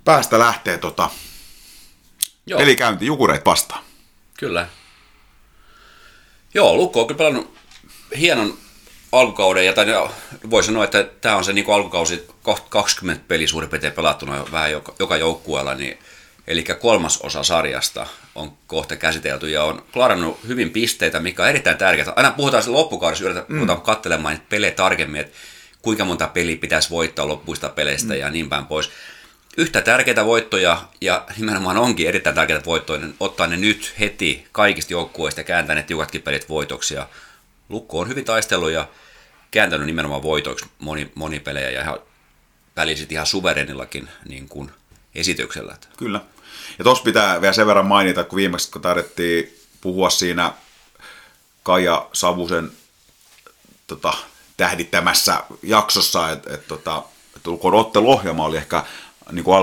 päästä 0.05 0.39
lähtee 0.39 0.77
tota 0.77 1.09
Joo, 2.45 2.59
pelikäynti 2.59 3.05
Jukureit 3.05 3.45
vastaan. 3.45 3.83
kyllä. 4.39 4.67
Joo, 6.53 6.75
Lukko 6.75 7.01
on 7.01 7.07
kyllä 7.07 7.17
pelannut 7.17 7.57
hienon 8.17 8.57
alkukauden, 9.11 9.65
ja 9.65 9.73
tai 9.73 9.85
voi 10.49 10.63
sanoa, 10.63 10.83
että 10.83 11.03
tämä 11.21 11.35
on 11.35 11.43
se 11.43 11.53
niin 11.53 11.73
alkukausi 11.73 12.27
kohta 12.43 12.65
20 12.69 13.23
peli 13.27 13.47
suurin 13.47 13.69
piirtein 13.69 13.93
pelattuna 13.93 14.45
vähän 14.51 14.71
joka, 14.71 14.95
joka 14.99 15.17
joukkueella, 15.17 15.75
niin 15.75 15.99
eli 16.47 16.63
kolmas 16.63 17.21
osa 17.21 17.43
sarjasta 17.43 18.07
on 18.35 18.51
kohta 18.67 18.95
käsitelty 18.95 19.49
ja 19.49 19.63
on 19.63 19.85
klarannut 19.93 20.39
hyvin 20.47 20.69
pisteitä, 20.69 21.19
mikä 21.19 21.43
on 21.43 21.49
erittäin 21.49 21.77
tärkeää. 21.77 22.13
Aina 22.15 22.31
puhutaan 22.31 22.63
sen 22.63 22.73
loppukaudessa, 22.73 23.25
yritetään 23.25 23.61
mm. 23.61 23.81
katselemaan 23.81 24.33
niitä 24.33 24.45
pelejä 24.49 24.71
tarkemmin, 24.71 25.21
että 25.21 25.37
kuinka 25.81 26.05
monta 26.05 26.27
peliä 26.27 26.57
pitäisi 26.57 26.89
voittaa 26.89 27.27
loppuista 27.27 27.69
peleistä 27.69 28.13
mm. 28.13 28.19
ja 28.19 28.29
niin 28.29 28.49
päin 28.49 28.65
pois. 28.65 28.89
Yhtä 29.57 29.81
tärkeitä 29.81 30.25
voittoja, 30.25 30.81
ja 31.01 31.25
nimenomaan 31.37 31.77
onkin 31.77 32.07
erittäin 32.07 32.35
tärkeitä 32.35 32.65
voittoja, 32.65 32.99
niin 32.99 33.15
ottaa 33.19 33.47
ne 33.47 33.57
nyt 33.57 33.93
heti 33.99 34.47
kaikista 34.51 34.93
joukkueista 34.93 35.39
ja 35.39 35.45
kääntää 35.45 35.75
ne 35.75 35.83
tiukatkin 35.83 36.21
pelit 36.21 36.49
voitoksi. 36.49 36.95
Lukko 37.69 37.99
on 37.99 38.07
hyvin 38.07 38.25
taistellut 38.25 38.71
ja 38.71 38.87
kääntänyt 39.51 39.87
nimenomaan 39.87 40.21
voitoiksi 40.23 40.65
moni, 40.79 41.11
moni 41.15 41.39
pelejä 41.39 41.69
ja 41.69 41.81
ihan 41.81 41.99
välisit 42.75 43.11
ihan 43.11 43.25
suverenillakin 43.25 44.09
niin 44.29 44.49
kuin 44.49 44.71
esityksellä. 45.15 45.77
Kyllä. 45.97 46.21
Ja 46.77 46.83
tuossa 46.83 47.03
pitää 47.03 47.41
vielä 47.41 47.53
sen 47.53 47.67
verran 47.67 47.85
mainita, 47.85 48.23
kun 48.23 48.37
viimeksi 48.37 48.71
kun 48.71 48.81
tarvittiin 48.81 49.59
puhua 49.81 50.09
siinä 50.09 50.53
Kaija 51.63 52.09
Savusen 52.13 52.71
tota, 53.87 54.13
tähdittämässä 54.57 55.43
jaksossa, 55.63 56.31
että 56.31 56.53
et, 56.53 56.67
tota, 56.67 57.03
et 57.35 57.47
ulkoon 57.47 57.73
otteluohjelma 57.73 58.45
oli 58.45 58.57
ehkä 58.57 58.83
niin 59.31 59.43
kuin 59.43 59.57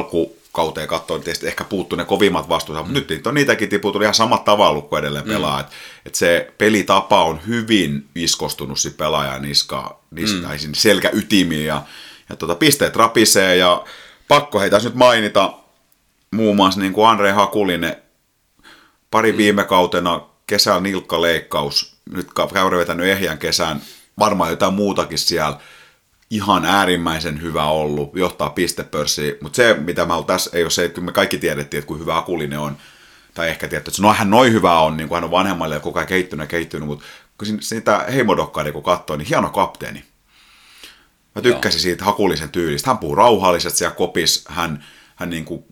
alkukauteen 0.54 0.88
katsoen, 0.88 1.22
tietysti 1.22 1.46
ehkä 1.46 1.64
puuttu 1.64 1.96
ne 1.96 2.04
kovimmat 2.04 2.48
vastuut, 2.48 2.78
mutta 2.78 2.92
nyt 2.92 3.08
niitä 3.08 3.28
on 3.28 3.34
niitäkin 3.34 3.68
tiputtu 3.68 4.00
ihan 4.00 4.14
samat 4.14 4.44
tavalla 4.44 4.82
kun 4.82 4.98
edelleen 4.98 5.24
pelaa. 5.24 5.56
Mm. 5.56 5.60
Että 5.60 5.72
et 6.06 6.14
se 6.14 6.52
pelitapa 6.58 7.24
on 7.24 7.40
hyvin 7.46 8.08
iskostunut 8.14 8.78
si 8.78 8.90
pelaajan 8.90 9.42
niska, 9.42 10.00
nis, 10.10 10.32
mm. 10.32 10.72
selkäytimiin 10.72 11.66
ja, 11.66 11.82
ja 12.28 12.36
tota, 12.36 12.54
pisteet 12.54 12.96
rapisee 12.96 13.56
ja 13.56 13.84
pakko 14.28 14.60
heitä 14.60 14.78
nyt 14.78 14.94
mainita, 14.94 15.52
muun 16.30 16.56
muassa 16.56 16.80
niin 16.80 16.92
kuin 16.92 17.08
Andre 17.08 17.32
Hakulinen 17.32 17.96
pari 19.10 19.32
mm. 19.32 19.38
viime 19.38 19.64
kautena 19.64 20.20
kesällä 20.46 20.80
nilkkaleikkaus, 20.80 21.96
nyt 22.10 22.28
käydä 22.34 22.76
vetänyt 22.76 23.06
ehjän 23.06 23.38
kesän, 23.38 23.82
varmaan 24.18 24.50
jotain 24.50 24.74
muutakin 24.74 25.18
siellä, 25.18 25.58
ihan 26.34 26.64
äärimmäisen 26.64 27.42
hyvä 27.42 27.64
ollut, 27.64 28.16
johtaa 28.16 28.50
pistepörssiin, 28.50 29.34
mutta 29.40 29.56
se 29.56 29.74
mitä 29.74 30.06
mä 30.06 30.14
olen 30.14 30.26
tässä, 30.26 30.50
ei 30.52 30.62
ole 30.62 30.70
se, 30.70 30.84
että 30.84 31.00
me 31.00 31.12
kaikki 31.12 31.38
tiedettiin, 31.38 31.78
että 31.78 31.86
kuinka 31.86 32.02
hyvä 32.02 32.14
Hakulinen 32.14 32.58
on, 32.58 32.76
tai 33.34 33.48
ehkä 33.48 33.68
tiedetty, 33.68 33.90
että 33.90 34.02
no 34.02 34.12
hän 34.12 34.30
noin 34.30 34.52
hyvä 34.52 34.80
on, 34.80 34.96
niin 34.96 35.08
kuin 35.08 35.16
hän 35.16 35.24
on 35.24 35.30
vanhemmalle 35.30 35.74
ja 35.74 35.80
koko 35.80 35.98
ajan 35.98 36.08
kehittynyt 36.08 36.44
ja 36.44 36.48
kehittynyt, 36.48 36.88
mutta 36.88 37.04
kun 37.38 37.62
sitä 37.62 38.04
heimodokkaria 38.12 38.72
kun 38.72 38.82
katsoo, 38.82 39.16
niin 39.16 39.28
hieno 39.28 39.50
kapteeni. 39.50 40.04
Mä 41.34 41.42
tykkäsin 41.42 41.80
siitä 41.80 42.04
Hakulisen 42.04 42.50
tyylistä. 42.50 42.90
Hän 42.90 42.98
puhuu 42.98 43.14
rauhallisesti 43.14 43.78
siellä 43.78 43.94
kopis, 43.94 44.44
hän, 44.48 44.84
hän 45.16 45.30
niin 45.30 45.44
kuin 45.44 45.64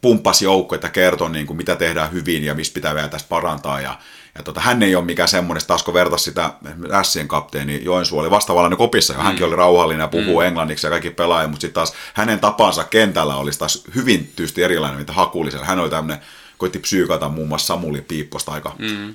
pumppasi 0.00 0.44
joukkoita, 0.44 0.88
kertoi 0.88 1.30
niin 1.30 1.46
kuin 1.46 1.56
mitä 1.56 1.76
tehdään 1.76 2.12
hyvin 2.12 2.44
ja 2.44 2.54
mistä 2.54 2.74
pitää 2.74 2.94
vielä 2.94 3.08
tässä 3.08 3.26
parantaa. 3.28 3.80
Ja, 3.80 3.98
ja 4.36 4.42
tota, 4.42 4.60
hän 4.60 4.82
ei 4.82 4.96
ole 4.96 5.04
mikään 5.04 5.28
semmoinen, 5.28 5.66
taas 5.66 5.82
kun 5.82 5.94
vertaisi 5.94 6.24
sitä 6.24 6.50
Ässien 6.92 7.28
kapteeni 7.28 7.84
Joensuu 7.84 8.18
oli 8.18 8.30
vastavallinen 8.30 8.78
kopissa, 8.78 9.12
ja 9.12 9.22
hänkin 9.22 9.46
oli 9.46 9.56
rauhallinen 9.56 10.04
ja 10.04 10.08
puhuu 10.08 10.40
mm. 10.40 10.46
englanniksi 10.46 10.86
ja 10.86 10.90
kaikki 10.90 11.10
pelaajia, 11.10 11.48
mutta 11.48 11.60
sitten 11.60 11.74
taas 11.74 11.92
hänen 12.14 12.40
tapansa 12.40 12.84
kentällä 12.84 13.36
olisi 13.36 13.58
taas 13.58 13.84
hyvin 13.94 14.32
tyysti 14.36 14.62
erilainen, 14.62 14.98
mitä 14.98 15.12
Hakulisella. 15.12 15.66
Hän 15.66 15.78
oli 15.78 15.90
tämmöinen, 15.90 16.24
koitti 16.58 16.78
psyykata 16.78 17.28
muun 17.28 17.48
muassa 17.48 17.66
Samuli 17.66 18.00
Piipposta 18.00 18.52
aika 18.52 18.74
mm. 18.78 19.14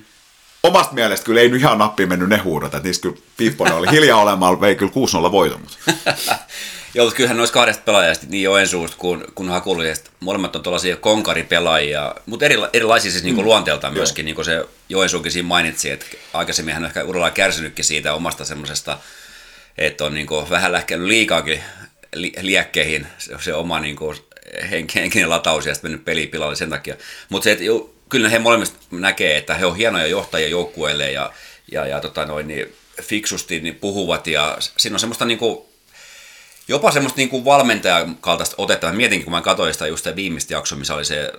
Omasta 0.62 0.94
mielestä 0.94 1.24
kyllä 1.24 1.40
ei 1.40 1.48
nyt 1.48 1.60
ihan 1.60 1.78
nappiin 1.78 2.08
mennyt 2.08 2.28
ne 2.28 2.36
huudot, 2.36 2.74
että 2.74 2.88
niistä 2.88 3.02
kyllä 3.02 3.16
Piipponen 3.36 3.74
oli 3.74 3.90
hiljaa 3.90 4.20
olemaan, 4.20 4.60
vei 4.60 4.74
kyllä 4.74 4.92
6-0 5.28 5.32
voiton. 5.32 5.60
Joo, 6.94 7.06
mutta 7.06 7.16
kyllähän 7.16 7.36
noista 7.36 7.54
kahdesta 7.54 7.82
pelaajasta, 7.84 8.26
niin 8.28 8.42
Joensuusta 8.42 8.96
kuin, 8.96 9.24
kuin 9.34 9.48
Hakulista, 9.48 10.10
molemmat 10.20 10.56
on 10.56 10.62
tuollaisia 10.62 10.96
konkaripelaajia, 10.96 12.14
mutta 12.26 12.44
eri, 12.44 12.56
erilaisia 12.72 13.10
siis 13.10 13.24
niin 13.24 13.44
luonteeltaan 13.44 13.92
myöskin, 13.92 14.24
niin 14.24 14.34
kuin 14.34 14.44
se 14.44 14.64
Joensuukin 14.88 15.32
siinä 15.32 15.48
mainitsi, 15.48 15.90
että 15.90 16.06
aikaisemmin 16.32 16.74
hän 16.74 16.82
on 16.82 16.88
ehkä 16.88 17.04
uralla 17.04 17.30
kärsinytkin 17.30 17.84
siitä 17.84 18.14
omasta 18.14 18.44
semmoisesta, 18.44 18.98
että 19.78 20.04
on 20.04 20.14
niin 20.14 20.26
kuin 20.26 20.50
vähän 20.50 20.72
lähkenyt 20.72 21.06
liikaakin 21.06 21.62
li, 22.14 22.32
liekkeihin 22.40 23.06
se, 23.18 23.34
se 23.40 23.54
oma 23.54 23.80
niin 23.80 23.96
kuin 23.96 24.18
henkinen 24.94 25.30
lataus 25.30 25.66
ja 25.66 25.74
sitten 25.74 25.90
mennyt 25.90 26.04
pelipilalle 26.04 26.56
sen 26.56 26.70
takia. 26.70 26.96
Mutta 27.28 27.44
se, 27.44 27.52
että 27.52 27.64
jo, 27.64 27.94
kyllä 28.08 28.28
he 28.28 28.38
molemmista 28.38 28.78
näkee, 28.90 29.36
että 29.36 29.54
he 29.54 29.66
on 29.66 29.76
hienoja 29.76 30.06
johtajia 30.06 30.48
joukkueelle 30.48 31.12
ja, 31.12 31.32
ja, 31.72 31.86
ja 31.86 32.00
tota 32.00 32.26
noin, 32.26 32.48
niin 32.48 32.74
fiksusti 33.02 33.60
niin 33.60 33.74
puhuvat 33.74 34.26
ja 34.26 34.58
siinä 34.60 34.94
on 34.94 35.00
semmoista 35.00 35.24
niin 35.24 35.38
kuin, 35.38 35.71
jopa 36.68 36.90
semmoista 36.90 37.16
niin 37.16 37.28
kuin 37.28 37.44
valmentajan 37.44 38.16
kaltaista 38.16 38.54
otetta. 38.58 38.86
Mä 38.86 38.92
mietinkin, 38.92 39.24
kun 39.24 39.32
mä 39.32 39.42
katsoin 39.42 39.72
sitä 39.72 39.86
just 39.86 40.04
sitä 40.04 40.16
viimeistä 40.16 40.54
jaksoa, 40.54 40.78
missä 40.78 40.94
oli 40.94 41.04
se 41.04 41.32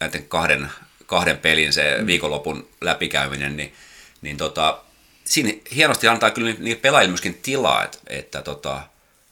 näiden 0.00 0.28
kahden, 0.28 0.70
kahden 1.06 1.38
pelin 1.38 1.72
se 1.72 1.96
mm. 1.98 2.06
viikonlopun 2.06 2.68
läpikäyminen, 2.80 3.56
niin, 3.56 3.74
niin 4.22 4.36
tota, 4.36 4.78
siinä 5.24 5.52
hienosti 5.74 6.08
antaa 6.08 6.30
kyllä 6.30 6.52
niille 6.58 6.80
pelaajille 6.80 7.10
myöskin 7.10 7.38
tilaa, 7.42 7.84
että, 7.84 7.98
että 8.06 8.42
tota, 8.42 8.80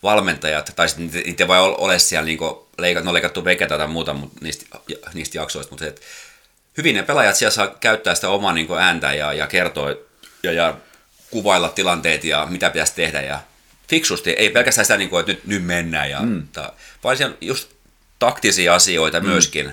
valmentajat, 0.02 0.73
tai 0.76 0.88
sitten 0.88 1.06
niitä, 1.06 1.26
niitä 1.26 1.49
voi 1.49 1.59
ole 1.59 1.99
siellä 1.99 2.26
niin 2.26 2.38
leikat, 2.78 3.04
no 3.04 3.12
leikattu 3.12 3.44
veketä 3.44 3.78
tai 3.78 3.88
muuta 3.88 4.14
mutta 4.14 4.38
niistä, 4.40 4.78
niistä 5.14 5.38
jaksoista, 5.38 5.73
mutta 5.73 5.87
että 5.87 6.00
hyvin 6.76 6.97
ne 6.97 7.02
pelaajat 7.02 7.37
siellä 7.37 7.54
saa 7.54 7.66
käyttää 7.66 8.14
sitä 8.14 8.28
omaa 8.28 8.52
niin 8.52 8.78
ääntä 8.78 9.14
ja, 9.14 9.33
ja 9.33 9.47
kertoa 9.47 9.90
ja, 10.42 10.52
ja 10.52 10.75
kuvailla 11.30 11.68
tilanteet 11.68 12.25
ja 12.25 12.47
mitä 12.50 12.71
pitäisi 12.71 12.94
tehdä 12.94 13.21
ja 13.21 13.40
fiksusti, 13.88 14.31
ei 14.31 14.50
pelkästään 14.50 14.85
sitä, 14.85 14.97
niin 14.97 15.11
kuin, 15.11 15.21
että 15.21 15.33
nyt, 15.33 15.47
nyt 15.47 15.64
mennään, 15.64 16.11
ja, 16.11 16.21
mm. 16.21 16.49
ta, 16.53 16.73
vaan 17.05 17.17
siellä 17.17 17.37
just 17.41 17.69
taktisia 18.19 18.75
asioita 18.75 19.21
mm. 19.21 19.26
myöskin. 19.26 19.71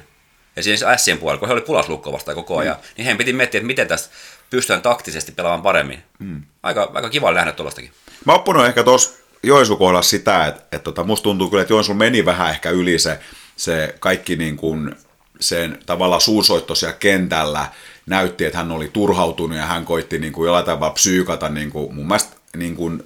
Esimerkiksi 0.57 0.85
Sien 0.97 1.17
puolella, 1.17 1.39
kun 1.39 1.47
he 1.47 1.53
oli 1.53 1.61
pulaslukko 1.61 2.11
vasta 2.11 2.35
koko 2.35 2.57
ajan, 2.57 2.75
mm. 2.75 2.81
niin 2.97 3.05
heidän 3.05 3.17
piti 3.17 3.33
miettiä, 3.33 3.59
että 3.59 3.67
miten 3.67 3.87
tästä 3.87 4.13
pystytään 4.49 4.81
taktisesti 4.81 5.31
pelaamaan 5.31 5.61
paremmin. 5.61 6.03
Mm. 6.19 6.41
Aika, 6.63 6.91
aika 6.93 7.09
kiva 7.09 7.31
nähdä 7.31 7.51
tuollaistakin. 7.51 7.91
Mä 8.25 8.33
oon 8.33 8.65
ehkä 8.65 8.83
tuossa 8.83 9.11
Joensuun 9.43 9.79
kohdalla 9.79 10.01
sitä, 10.01 10.45
että, 10.45 10.61
että 10.61 10.83
tota, 10.83 11.03
musta 11.03 11.23
tuntuu 11.23 11.49
kyllä, 11.49 11.61
että 11.61 11.73
Joensuun 11.73 11.97
meni 11.97 12.25
vähän 12.25 12.49
ehkä 12.49 12.69
yli 12.69 12.99
se, 12.99 13.19
se 13.55 13.95
kaikki 13.99 14.35
niin 14.35 14.57
kuin 14.57 14.95
sen 15.39 15.79
tavallaan 15.85 16.21
suunsoitto 16.21 16.75
siellä 16.75 16.97
kentällä 16.99 17.65
näytti, 18.05 18.45
että 18.45 18.57
hän 18.57 18.71
oli 18.71 18.89
turhautunut 18.93 19.57
ja 19.57 19.65
hän 19.65 19.85
koitti 19.85 20.19
niin 20.19 20.33
kuin 20.33 20.45
jollain 20.45 20.65
tavalla 20.65 20.93
psyykata 20.93 21.49
niin 21.49 21.69
kuin, 21.69 21.95
mun 21.95 22.07
mielestä 22.07 22.35
niin 22.57 22.75
kuin, 22.75 23.03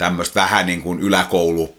tämmöistä 0.00 0.40
vähän 0.40 0.66
niin 0.66 0.82
kuin 0.82 1.00
yläkoulu 1.00 1.74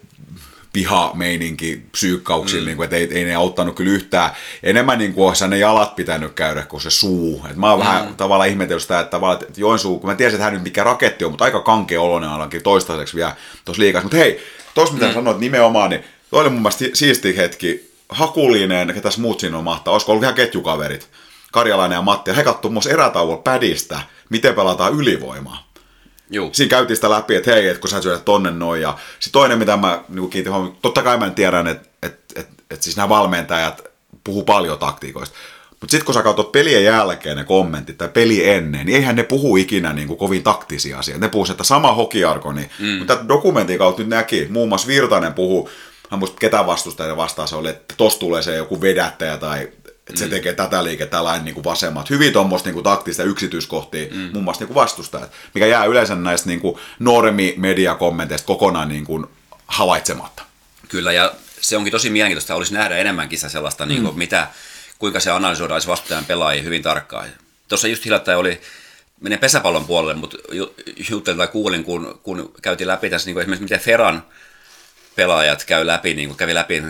pihameininki 0.72 1.82
psyykkauksilla, 1.92 2.62
mm. 2.62 2.66
niin 2.66 2.76
kuin, 2.76 2.84
että 2.84 2.96
ei, 2.96 3.08
ei 3.18 3.24
ne 3.24 3.34
auttanut 3.34 3.76
kyllä 3.76 3.92
yhtään. 3.92 4.30
Enemmän 4.62 4.98
niin 4.98 5.12
kuin 5.12 5.34
ne 5.48 5.58
jalat 5.58 5.96
pitänyt 5.96 6.32
käydä 6.32 6.62
kuin 6.62 6.80
se 6.80 6.90
suu. 6.90 7.46
Et 7.50 7.56
mä 7.56 7.70
oon 7.70 7.80
mm. 7.80 7.86
vähän 7.86 8.14
tavallaan 8.16 8.48
ihmetellyt 8.48 8.82
sitä, 8.82 9.00
että, 9.00 9.10
tavallaan, 9.10 9.42
että 9.42 9.60
Joensuu, 9.60 9.98
kun 9.98 10.10
mä 10.10 10.16
tiesin, 10.16 10.34
että 10.34 10.44
hän 10.44 10.52
nyt 10.52 10.62
mikä 10.62 10.84
raketti 10.84 11.24
on, 11.24 11.30
mutta 11.30 11.44
aika 11.44 11.60
kankea 11.60 12.00
oloinen 12.00 12.30
alankin 12.30 12.62
toistaiseksi 12.62 13.16
vielä 13.16 13.36
tuossa 13.64 13.82
liikassa. 13.82 14.04
Mutta 14.04 14.16
hei, 14.16 14.40
tuossa 14.74 14.94
mitä 14.94 15.06
mm. 15.06 15.14
sanoit 15.14 15.38
nimenomaan, 15.38 15.90
niin 15.90 16.04
toi 16.30 16.40
oli 16.40 16.50
mun 16.50 16.62
mielestä 16.62 16.84
siisti 16.92 17.36
hetki. 17.36 17.92
Hakulinen, 18.08 18.94
ketäs 18.94 19.18
muut 19.18 19.40
siinä 19.40 19.58
on 19.58 19.64
mahtaa, 19.64 19.92
olisiko 19.92 20.12
ollut 20.12 20.22
ihan 20.22 20.34
ketjukaverit. 20.34 21.08
Karjalainen 21.52 21.96
ja 21.96 22.02
Matti, 22.02 22.36
he 22.36 22.44
katsoivat 22.44 22.74
musta 22.74 22.90
erätauolla 22.90 23.36
pädistä, 23.36 24.00
miten 24.28 24.54
pelataan 24.54 24.92
ylivoimaa. 24.92 25.71
Juu. 26.32 26.50
Siinä 26.52 26.70
käytiin 26.70 26.96
sitä 26.96 27.10
läpi, 27.10 27.36
että 27.36 27.50
hei, 27.50 27.68
että 27.68 27.80
kun 27.80 27.90
sä 27.90 28.02
syödät 28.02 28.24
tonne 28.24 28.50
noin. 28.50 28.82
Ja 28.82 28.98
sitten 29.12 29.32
toinen, 29.32 29.58
mitä 29.58 29.76
mä 29.76 30.04
niin 30.08 30.30
kiitin 30.30 30.52
huomioon, 30.52 30.76
totta 30.82 31.02
kai 31.02 31.18
mä 31.18 31.30
tiedän, 31.30 31.66
että, 31.66 31.88
että, 32.02 32.40
että, 32.40 32.62
että 32.70 32.84
siis 32.84 32.96
nämä 32.96 33.08
valmentajat 33.08 33.82
puhuu 34.24 34.44
paljon 34.44 34.78
taktiikoista. 34.78 35.36
Mutta 35.70 35.90
sitten 35.90 36.04
kun 36.04 36.14
sä 36.14 36.22
katsot 36.22 36.52
pelien 36.52 36.84
jälkeen 36.84 37.36
ne 37.36 37.44
kommentit 37.44 37.98
tai 37.98 38.08
peli 38.08 38.48
ennen, 38.48 38.86
niin 38.86 38.96
eihän 38.96 39.16
ne 39.16 39.22
puhu 39.22 39.56
ikinä 39.56 39.92
niin 39.92 40.08
kuin 40.08 40.18
kovin 40.18 40.42
taktisia 40.42 40.98
asioita. 40.98 41.20
Ne 41.20 41.28
puhuu, 41.28 41.46
että 41.50 41.64
sama 41.64 41.92
hokiarko, 41.94 42.52
niin, 42.52 42.70
mm. 42.78 42.98
mutta 42.98 43.28
dokumentin 43.28 43.78
kautta 43.78 44.02
nyt 44.02 44.08
näki, 44.08 44.46
muun 44.50 44.68
muassa 44.68 44.88
Virtanen 44.88 45.34
puhuu, 45.34 45.70
hän 46.10 46.18
muista 46.18 46.36
ketä 46.40 46.66
vastustaja 46.66 47.16
vastaan 47.16 47.48
se 47.48 47.56
oli, 47.56 47.68
että 47.68 47.94
tossa 47.96 48.20
tulee 48.20 48.42
se 48.42 48.56
joku 48.56 48.80
vedättäjä 48.80 49.36
tai 49.36 49.68
että 50.12 50.18
se 50.18 50.24
mm. 50.24 50.30
tekee 50.30 50.52
tätä 50.52 50.84
liikettä 50.84 51.24
lain 51.24 51.44
niin 51.44 51.54
kuin 51.54 51.64
vasemmat. 51.64 52.10
Hyvin 52.10 52.32
tuommoista 52.32 52.70
niin 52.70 52.82
taktista 52.82 53.22
yksityiskohtia, 53.22 54.06
mm. 54.14 54.30
muun 54.32 54.44
muassa 54.44 54.60
niin 54.60 54.68
kuin 54.68 54.74
vastustajat, 54.74 55.30
mikä 55.54 55.66
jää 55.66 55.84
yleensä 55.84 56.14
näistä 56.14 56.48
niin 56.48 56.60
kuin 56.60 56.78
normi-mediakommenteista 56.98 58.46
kokonaan 58.46 58.88
niin 58.88 59.04
kuin 59.04 59.26
havaitsematta. 59.66 60.42
Kyllä, 60.88 61.12
ja 61.12 61.32
se 61.60 61.76
onkin 61.76 61.90
tosi 61.90 62.10
mielenkiintoista, 62.10 62.54
olisi 62.54 62.74
nähdä 62.74 62.96
enemmänkin 62.96 63.38
sellaista, 63.38 63.86
niin 63.86 64.02
kuin, 64.02 64.14
mm. 64.14 64.18
mitä, 64.18 64.48
kuinka 64.98 65.20
se 65.20 65.30
analysoidaan 65.30 65.82
vastustajan 65.86 66.24
pelaajia 66.24 66.62
hyvin 66.62 66.82
tarkkaan. 66.82 67.28
Tuossa 67.68 67.88
just 67.88 68.04
hiljattain 68.04 68.38
oli, 68.38 68.60
menen 69.20 69.38
pesäpallon 69.38 69.84
puolelle, 69.84 70.14
mutta 70.14 70.38
juttelin 71.10 71.38
tai 71.38 71.48
kuulin, 71.48 71.84
kun, 71.84 72.20
kun 72.22 72.54
käytiin 72.62 72.88
läpi 72.88 73.10
tässä 73.10 73.26
niin 73.26 73.34
kuin 73.34 73.40
esimerkiksi 73.40 73.64
miten 73.64 73.80
Ferran 73.80 74.22
pelaajat 75.16 75.64
käy 75.64 75.86
läpi, 75.86 76.14
niin 76.14 76.28
kuin 76.28 76.38
kävi 76.38 76.54
läpi 76.54 76.82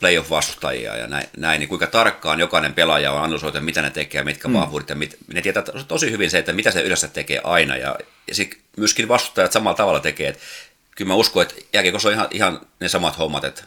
playoff-vastustajia 0.00 0.96
ja 0.96 1.06
näin, 1.06 1.26
näin, 1.36 1.58
niin 1.58 1.68
kuinka 1.68 1.86
tarkkaan 1.86 2.40
jokainen 2.40 2.74
pelaaja 2.74 3.12
on 3.12 3.22
analysoitu, 3.22 3.60
mitä 3.60 3.82
ne 3.82 3.90
tekee, 3.90 4.24
mitkä 4.24 4.48
mm. 4.48 4.54
vahvuudet 4.54 4.88
ja 4.88 4.94
mit, 4.94 5.16
ne 5.34 5.42
tietää 5.42 5.62
tosi 5.88 6.10
hyvin 6.10 6.30
se, 6.30 6.38
että 6.38 6.52
mitä 6.52 6.70
se 6.70 6.82
yleensä 6.82 7.08
tekee 7.08 7.40
aina 7.44 7.76
ja, 7.76 7.96
ja 8.28 8.34
sit 8.34 8.58
myöskin 8.76 9.08
vastustajat 9.08 9.52
samalla 9.52 9.76
tavalla 9.76 10.00
tekee, 10.00 10.28
että 10.28 10.42
kyllä 10.96 11.08
mä 11.08 11.14
uskon, 11.14 11.42
että 11.42 11.54
jääkiekossa 11.72 12.08
on 12.08 12.14
ihan, 12.14 12.28
ihan 12.30 12.60
ne 12.80 12.88
samat 12.88 13.18
hommat, 13.18 13.44
että 13.44 13.64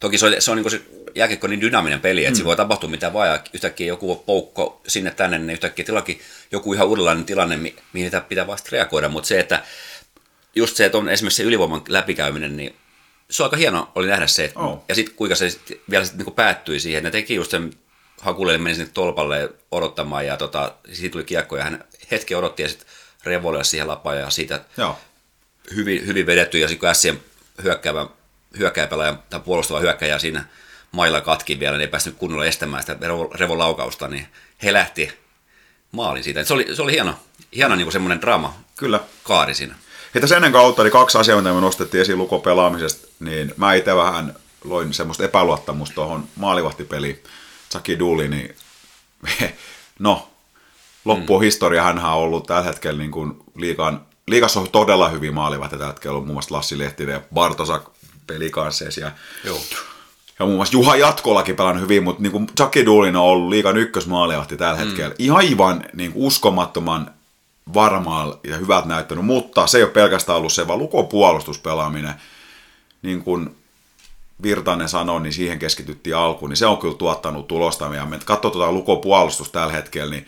toki 0.00 0.18
se 0.18 0.26
on, 0.26 0.34
se 0.38 0.50
on 0.50 0.56
niin 0.56 0.70
se 0.70 0.80
jääkiekko 1.14 1.46
niin 1.46 1.60
dynaaminen 1.60 2.00
peli, 2.00 2.24
että 2.24 2.36
mm. 2.36 2.38
se 2.38 2.44
voi 2.44 2.56
tapahtua 2.56 2.90
mitä 2.90 3.12
vaan 3.12 3.28
ja 3.28 3.40
yhtäkkiä 3.52 3.86
joku 3.86 4.16
poukko 4.16 4.80
sinne 4.88 5.10
tänne, 5.10 5.38
niin 5.38 5.50
yhtäkkiä 5.50 5.84
tilakin 5.84 6.20
joku 6.52 6.72
ihan 6.72 6.88
uudenlainen 6.88 7.24
tilanne, 7.24 7.56
mihin 7.92 8.10
pitää 8.28 8.46
vasta 8.46 8.68
reagoida, 8.72 9.08
mutta 9.08 9.28
se, 9.28 9.40
että 9.40 9.62
just 10.54 10.76
se, 10.76 10.84
että 10.84 10.98
on 10.98 11.08
esimerkiksi 11.08 11.36
se 11.36 11.42
ylivoiman 11.42 11.82
läpikäyminen, 11.88 12.56
niin 12.56 12.76
se 13.30 13.42
on 13.42 13.46
aika 13.46 13.56
hieno 13.56 13.92
oli 13.94 14.06
nähdä 14.06 14.26
se, 14.26 14.44
että, 14.44 14.60
oh. 14.60 14.84
ja 14.88 14.94
sitten 14.94 15.14
kuinka 15.14 15.34
se 15.34 15.50
sit, 15.50 15.82
vielä 15.90 16.04
sit 16.04 16.16
niinku 16.16 16.30
päättyi 16.30 16.80
siihen, 16.80 17.04
ne 17.04 17.10
teki 17.10 17.34
just 17.34 17.50
sen 17.50 17.72
Hakulelle 18.20 18.58
meni 18.58 18.74
sinne 18.74 18.90
tolpalle 18.94 19.50
odottamaan 19.70 20.26
ja 20.26 20.36
tota, 20.36 20.74
siitä 20.92 21.12
tuli 21.12 21.24
kiekko 21.24 21.56
ja 21.56 21.64
hän 21.64 21.84
hetki 22.10 22.34
odotti 22.34 22.62
ja 22.62 22.68
sitten 22.68 22.88
revolilla 23.24 23.64
siihen 23.64 23.88
lapaan 23.88 24.18
ja 24.18 24.30
siitä 24.30 24.60
Joo. 24.76 24.98
Hyvin, 25.74 26.06
hyvin 26.06 26.26
vedetty 26.26 26.58
ja 26.58 26.68
sitten 26.68 26.88
kun 26.88 26.94
Sien 26.94 27.20
hyökkäävä, 27.62 28.06
hyökkääjäpelaaja 28.58 29.18
tai 29.30 29.40
puolustava 29.40 29.80
hyökkäjä 29.80 30.18
siinä 30.18 30.44
mailla 30.92 31.20
katki 31.20 31.60
vielä, 31.60 31.76
niin 31.76 31.80
ei 31.80 31.88
päässyt 31.88 32.16
kunnolla 32.16 32.44
estämään 32.44 32.82
sitä 32.82 32.96
revolaukausta, 33.34 34.08
niin 34.08 34.26
he 34.62 34.72
lähti 34.72 35.12
maalin 35.92 36.24
siitä. 36.24 36.44
se 36.44 36.54
oli, 36.54 36.76
se 36.76 36.82
oli 36.82 36.92
hieno, 36.92 37.18
hieno 37.56 37.74
niin 37.74 37.92
semmoinen 37.92 38.20
draama 38.20 38.60
Kyllä. 38.76 39.00
kaari 39.22 39.54
siinä. 39.54 39.74
Hei, 40.16 40.20
tässä 40.20 40.36
ennen 40.36 40.52
kautta 40.52 40.82
oli 40.82 40.90
kaksi 40.90 41.18
asiaa, 41.18 41.38
mitä 41.38 41.52
me 41.52 41.60
nostettiin 41.60 42.00
esiin 42.00 42.18
lukopelaamisesta, 42.18 43.08
niin 43.20 43.54
mä 43.56 43.74
itse 43.74 43.96
vähän 43.96 44.34
loin 44.64 44.94
semmoista 44.94 45.24
epäluottamusta 45.24 45.94
tuohon 45.94 46.28
maalivahtipeliin. 46.36 47.22
Saki 47.68 47.98
Dooley, 47.98 48.28
niin 48.28 48.54
no, 49.98 50.28
loppu 51.04 51.38
mm. 51.38 51.42
historia. 51.42 51.82
Hän 51.82 51.98
on 51.98 52.12
ollut 52.12 52.46
tällä 52.46 52.62
hetkellä 52.62 52.98
niin 52.98 53.10
kuin 53.10 53.38
liikan, 53.54 54.06
liikassa 54.26 54.60
on 54.60 54.70
todella 54.70 55.08
hyvin 55.08 55.34
maalivahti 55.34 55.76
tällä 55.76 55.92
hetkellä. 55.92 56.16
On 56.16 56.22
muun 56.22 56.34
muassa 56.34 56.54
Lassi 56.54 56.78
Lehtinen 56.78 57.12
ja 57.12 57.20
Bartosak 57.34 57.82
pelikansseissa. 58.26 59.00
Ja, 59.00 59.12
Joo. 59.44 59.60
ja 60.38 60.46
muun 60.46 60.56
muassa 60.56 60.76
Juha 60.76 60.96
Jatkolakin 60.96 61.56
pelannut 61.56 61.82
hyvin, 61.82 62.04
mutta 62.04 62.22
niin 62.22 62.32
kuin 62.32 62.46
Jackie 62.58 62.84
Doolin 62.86 63.16
on 63.16 63.24
ollut 63.24 63.48
liikan 63.48 63.76
ykkösmaalivahti 63.76 64.56
tällä 64.56 64.80
mm. 64.80 64.86
hetkellä. 64.86 65.14
Aivan 65.34 65.84
niin 65.94 66.12
kuin 66.12 66.26
uskomattoman 66.26 67.15
varmaa 67.74 68.38
ja 68.44 68.56
hyvät 68.56 68.84
näyttänyt, 68.84 69.24
mutta 69.24 69.66
se 69.66 69.78
ei 69.78 69.84
ole 69.84 69.92
pelkästään 69.92 70.38
ollut 70.38 70.52
se, 70.52 70.68
vaan 70.68 70.78
lukopuolustuspelaaminen, 70.78 72.14
niin 73.02 73.22
kuin 73.22 73.56
Virtanen 74.42 74.88
sanoi, 74.88 75.20
niin 75.20 75.32
siihen 75.32 75.58
keskityttiin 75.58 76.16
alkuun, 76.16 76.48
niin 76.48 76.56
se 76.56 76.66
on 76.66 76.78
kyllä 76.78 76.94
tuottanut 76.94 77.48
tulosta. 77.48 77.94
Ja 77.94 78.06
me 78.06 78.18
katsotaan 78.24 78.82
tuota 78.84 79.52
tällä 79.52 79.72
hetkellä, 79.72 80.10
niin, 80.10 80.26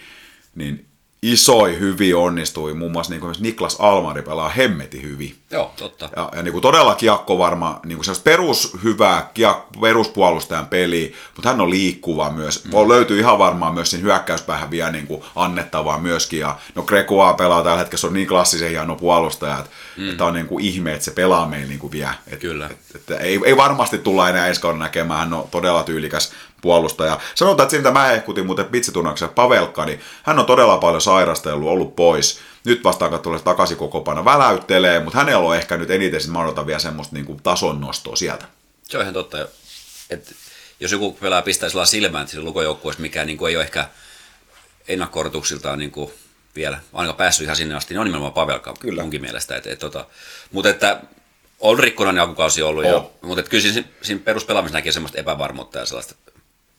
niin 0.54 0.87
isoi 1.22 1.78
hyvin 1.78 2.16
onnistui. 2.16 2.74
Muun 2.74 2.92
muassa 2.92 3.12
niin 3.12 3.20
kuin 3.20 3.34
Niklas 3.40 3.76
Almari 3.78 4.22
pelaa 4.22 4.48
hemmeti 4.48 5.02
hyvin. 5.02 5.36
Joo, 5.50 5.72
totta. 5.76 6.08
Ja, 6.16 6.28
ja 6.36 6.42
niin 6.42 6.52
kuin 6.52 6.62
todella 6.62 6.94
kiekko 6.94 7.38
varma, 7.38 7.80
niin 7.84 7.98
kuin 7.98 8.16
perus 8.24 8.76
hyvää 8.84 9.30
kiek- 9.34 9.80
peruspuolustajan 9.80 10.66
peli, 10.66 11.14
mutta 11.36 11.48
hän 11.48 11.60
on 11.60 11.70
liikkuva 11.70 12.30
myös. 12.30 12.64
Mm. 12.64 12.88
Löytyy 12.88 13.18
ihan 13.18 13.38
varmaan 13.38 13.74
myös 13.74 13.90
siinä 13.90 14.04
hyökkäyspäähän 14.04 14.70
vielä 14.70 14.90
niin 14.90 15.06
kuin 15.06 15.22
annettavaa 15.36 15.98
myöskin. 15.98 16.40
Ja 16.40 16.58
no 16.74 16.82
Gregoa 16.82 17.34
pelaa 17.34 17.62
tällä 17.62 17.78
hetkellä, 17.78 18.00
se 18.00 18.06
on 18.06 18.12
niin 18.12 18.28
klassisen 18.28 18.70
hieno 18.70 18.96
puolustaja, 18.96 19.58
että, 19.58 19.70
mm. 19.96 20.10
että 20.10 20.24
on 20.24 20.34
niin 20.34 20.46
kuin 20.46 20.64
ihme, 20.64 20.92
että 20.92 21.04
se 21.04 21.10
pelaa 21.10 21.46
meillä 21.46 21.68
niin 21.68 21.78
kuin 21.78 21.92
vielä. 21.92 22.14
Et, 22.26 22.40
Kyllä. 22.40 22.66
Et, 22.66 22.78
et, 22.94 23.10
et, 23.10 23.20
ei, 23.20 23.40
ei, 23.44 23.56
varmasti 23.56 23.98
tulla 23.98 24.28
enää 24.28 24.46
ensi 24.46 24.60
kauden 24.60 24.78
näkemään, 24.78 25.20
hän 25.20 25.34
on 25.34 25.48
todella 25.50 25.82
tyylikäs 25.82 26.32
puolustaja. 26.60 27.20
Sanotaan, 27.34 27.64
että 27.64 27.70
siitä 27.70 27.90
mä 27.90 28.12
ehkutin 28.12 28.46
muuten 28.46 28.66
pitsitunnauksessa 28.66 29.32
Pavelka, 29.34 29.84
niin 29.84 30.00
hän 30.22 30.38
on 30.38 30.46
todella 30.46 30.78
paljon 30.78 31.00
sairastellut, 31.00 31.68
ollut 31.68 31.96
pois. 31.96 32.40
nyt 32.64 32.84
vastaan 32.84 33.20
tulee 33.20 33.40
takaisin 33.40 33.76
koko 33.76 34.00
paino 34.00 34.24
väläyttelee, 34.24 35.00
mutta 35.00 35.18
hänellä 35.18 35.48
on 35.48 35.56
ehkä 35.56 35.76
nyt 35.76 35.90
eniten, 35.90 36.20
mä 36.30 36.40
odotan 36.40 36.66
vielä 36.66 36.78
semmoista 36.78 37.14
niin 37.14 37.26
kuin 37.26 37.42
tason 37.42 37.80
nostoa 37.80 38.16
sieltä. 38.16 38.44
Se 38.82 38.96
on 38.96 39.02
ihan 39.02 39.14
totta. 39.14 39.48
Että 40.10 40.34
jos 40.80 40.92
joku 40.92 41.12
pelaa 41.12 41.42
pistää 41.42 41.68
sillä 41.68 41.86
silmään, 41.86 42.22
että 42.22 42.30
sillä 42.30 42.44
lukojoukkueessa, 42.44 43.02
mikä 43.02 43.24
niin 43.24 43.38
kuin 43.38 43.50
ei 43.50 43.56
ole 43.56 43.64
ehkä 43.64 43.88
ennakkoorotuksiltaan 44.88 45.78
niin 45.78 45.90
kuin 45.90 46.12
vielä 46.54 46.80
ainakaan 46.92 47.16
päässyt 47.16 47.44
ihan 47.44 47.56
sinne 47.56 47.74
asti, 47.74 47.94
niin 47.94 48.00
on 48.00 48.06
nimenomaan 48.06 48.32
Pavelka 48.32 48.74
Kyllä. 48.80 49.02
munkin 49.02 49.20
mielestä. 49.20 49.56
Et, 49.56 49.66
et, 49.66 49.78
tota, 49.78 50.06
mutta 50.52 50.70
että 50.70 51.00
on 51.60 51.78
rikkonainen 51.78 52.22
alkukausi 52.22 52.62
ollut, 52.62 52.84
oh. 52.84 52.90
jo, 52.90 53.12
mutta 53.22 53.40
et 53.40 53.48
kyllä 53.48 53.62
siinä, 53.62 53.88
siinä 54.02 54.20
peruspelaamissa 54.24 54.78
näkee 54.78 54.92
semmoista 54.92 55.18
epävarmuutta 55.18 55.78
ja 55.78 55.86
sellaista, 55.86 56.14